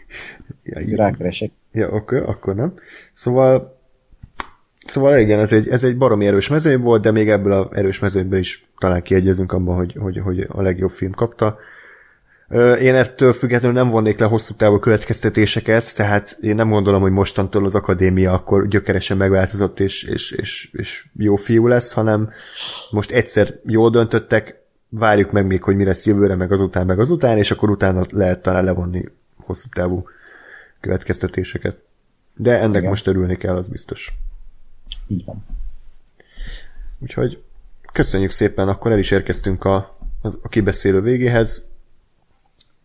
ja, 0.63 0.97
rákeresek. 0.97 1.51
Ja, 1.73 1.89
oké, 1.89 2.19
akkor 2.19 2.55
nem. 2.55 2.75
Szóval, 3.13 3.81
szóval 4.87 5.19
igen, 5.19 5.39
ez 5.39 5.53
egy, 5.53 5.69
ez 5.69 5.85
egy 5.85 5.97
baromi 5.97 6.27
erős 6.27 6.49
mezőny 6.49 6.81
volt, 6.81 7.03
de 7.03 7.11
még 7.11 7.29
ebből 7.29 7.53
az 7.53 7.67
erős 7.77 7.99
mezőnyből 7.99 8.39
is 8.39 8.65
talán 8.79 9.03
kiegyezünk 9.03 9.53
abban, 9.53 9.77
hogy, 9.77 9.97
hogy, 10.01 10.19
hogy 10.19 10.47
a 10.49 10.63
legjobb 10.63 10.91
film 10.91 11.13
kapta. 11.13 11.59
Én 12.81 12.95
ettől 12.95 13.33
függetlenül 13.33 13.77
nem 13.77 13.91
vonnék 13.91 14.19
le 14.19 14.27
hosszú 14.27 14.55
távú 14.55 14.79
következtetéseket, 14.79 15.95
tehát 15.95 16.39
én 16.41 16.55
nem 16.55 16.71
gondolom, 16.71 17.01
hogy 17.01 17.11
mostantól 17.11 17.65
az 17.65 17.75
akadémia 17.75 18.33
akkor 18.33 18.69
gyökeresen 18.69 19.17
megváltozott 19.17 19.81
és, 19.81 20.03
és, 20.03 20.31
és, 20.31 20.71
és 20.73 21.07
jó 21.17 21.37
fiú 21.37 21.67
lesz, 21.67 21.93
hanem 21.93 22.31
most 22.91 23.11
egyszer 23.11 23.61
jól 23.67 23.91
döntöttek, 23.91 24.63
várjuk 24.89 25.31
meg 25.31 25.47
még, 25.47 25.63
hogy 25.63 25.77
mi 25.77 25.85
lesz 25.85 26.07
jövőre, 26.07 26.35
meg 26.35 26.53
azután, 26.53 26.87
meg 26.87 26.99
azután, 26.99 27.39
és 27.39 27.51
akkor 27.51 27.71
utána 27.71 28.07
lehet 28.11 28.43
talán 28.43 28.65
levonni 28.65 29.05
hosszú 29.37 29.69
távú 29.73 30.09
következtetéseket. 30.81 31.79
De 32.37 32.51
ennek 32.51 32.65
Igen. 32.65 32.77
Igen. 32.77 32.89
most 32.89 33.07
örülni 33.07 33.37
kell, 33.37 33.57
az 33.57 33.69
biztos. 33.69 34.13
Így 35.07 35.25
van. 35.25 35.45
Úgyhogy 36.99 37.43
köszönjük 37.93 38.31
szépen, 38.31 38.69
akkor 38.69 38.93
el 38.93 38.99
is 38.99 39.11
érkeztünk 39.11 39.65
a, 39.65 39.99
a 40.43 40.49
kibeszélő 40.49 41.01
végéhez. 41.01 41.73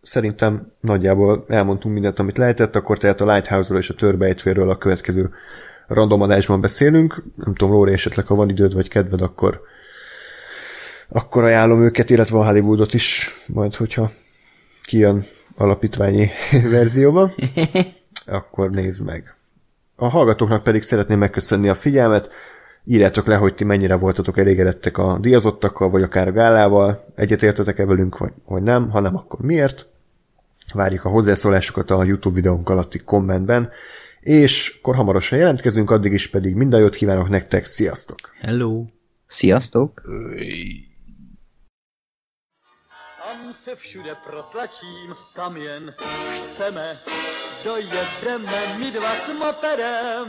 Szerintem 0.09 0.71
nagyjából 0.79 1.45
elmondtunk 1.47 1.93
mindent, 1.93 2.19
amit 2.19 2.37
lehetett, 2.37 2.75
akkor 2.75 2.97
tehát 2.97 3.21
a 3.21 3.33
Lighthouse-ról 3.33 3.79
és 3.79 3.89
a 3.89 3.93
Törbejtvéről 3.93 4.69
a 4.69 4.77
következő 4.77 5.29
random 5.87 6.21
adásban 6.21 6.61
beszélünk. 6.61 7.23
Nem 7.35 7.53
tudom, 7.53 7.73
Lóri, 7.73 7.91
esetleg 7.91 8.25
ha 8.25 8.35
van 8.35 8.49
időd 8.49 8.73
vagy 8.73 8.87
kedved, 8.87 9.21
akkor 9.21 9.61
akkor 11.09 11.43
ajánlom 11.43 11.81
őket, 11.81 12.09
illetve 12.09 12.37
a 12.37 12.45
Hollywoodot 12.45 12.93
is, 12.93 13.39
majd 13.45 13.75
hogyha 13.75 14.11
kijön 14.83 15.25
alapítványi 15.55 16.29
verzióban, 16.71 17.33
akkor 18.25 18.69
nézd 18.69 19.05
meg. 19.05 19.35
A 19.95 20.07
hallgatóknak 20.07 20.63
pedig 20.63 20.81
szeretném 20.81 21.19
megköszönni 21.19 21.69
a 21.69 21.75
figyelmet, 21.75 22.29
írjátok 22.85 23.27
le, 23.27 23.35
hogy 23.35 23.55
ti 23.55 23.63
mennyire 23.63 23.95
voltatok 23.95 24.37
elégedettek 24.37 24.97
a 24.97 25.17
díjazottakkal, 25.21 25.89
vagy 25.89 26.01
akár 26.01 26.27
a 26.27 26.31
gálával, 26.31 27.05
egyetértetek-e 27.15 27.85
velünk, 27.85 28.17
vagy, 28.17 28.31
vagy 28.45 28.61
nem, 28.61 28.89
ha 28.89 28.99
nem, 28.99 29.15
akkor 29.15 29.39
miért. 29.39 29.87
Várjuk 30.73 31.05
a 31.05 31.09
hozzászólásokat 31.09 31.91
a 31.91 32.03
YouTube 32.03 32.35
videónk 32.35 32.69
alatti 32.69 32.99
kommentben, 32.99 33.69
és 34.19 34.77
akkor 34.79 34.95
hamarosan 34.95 35.37
jelentkezünk, 35.37 35.91
addig 35.91 36.11
is 36.11 36.29
pedig 36.29 36.55
minden 36.55 36.79
jót 36.79 36.95
kívánok 36.95 37.29
nektek, 37.29 37.65
sziasztok! 37.65 38.17
Hello! 38.41 38.85
Sziasztok! 39.27 40.01
Tam 43.29 43.51
se 43.53 43.75
všude 43.75 44.13
protlačím, 44.25 45.15
kam 45.33 45.57
jen 45.57 45.95
chceme. 46.47 47.01
Dojedeme 47.63 48.77
my 48.79 48.89
dva 48.91 49.13
s 49.15 49.27
moperem. 49.39 50.27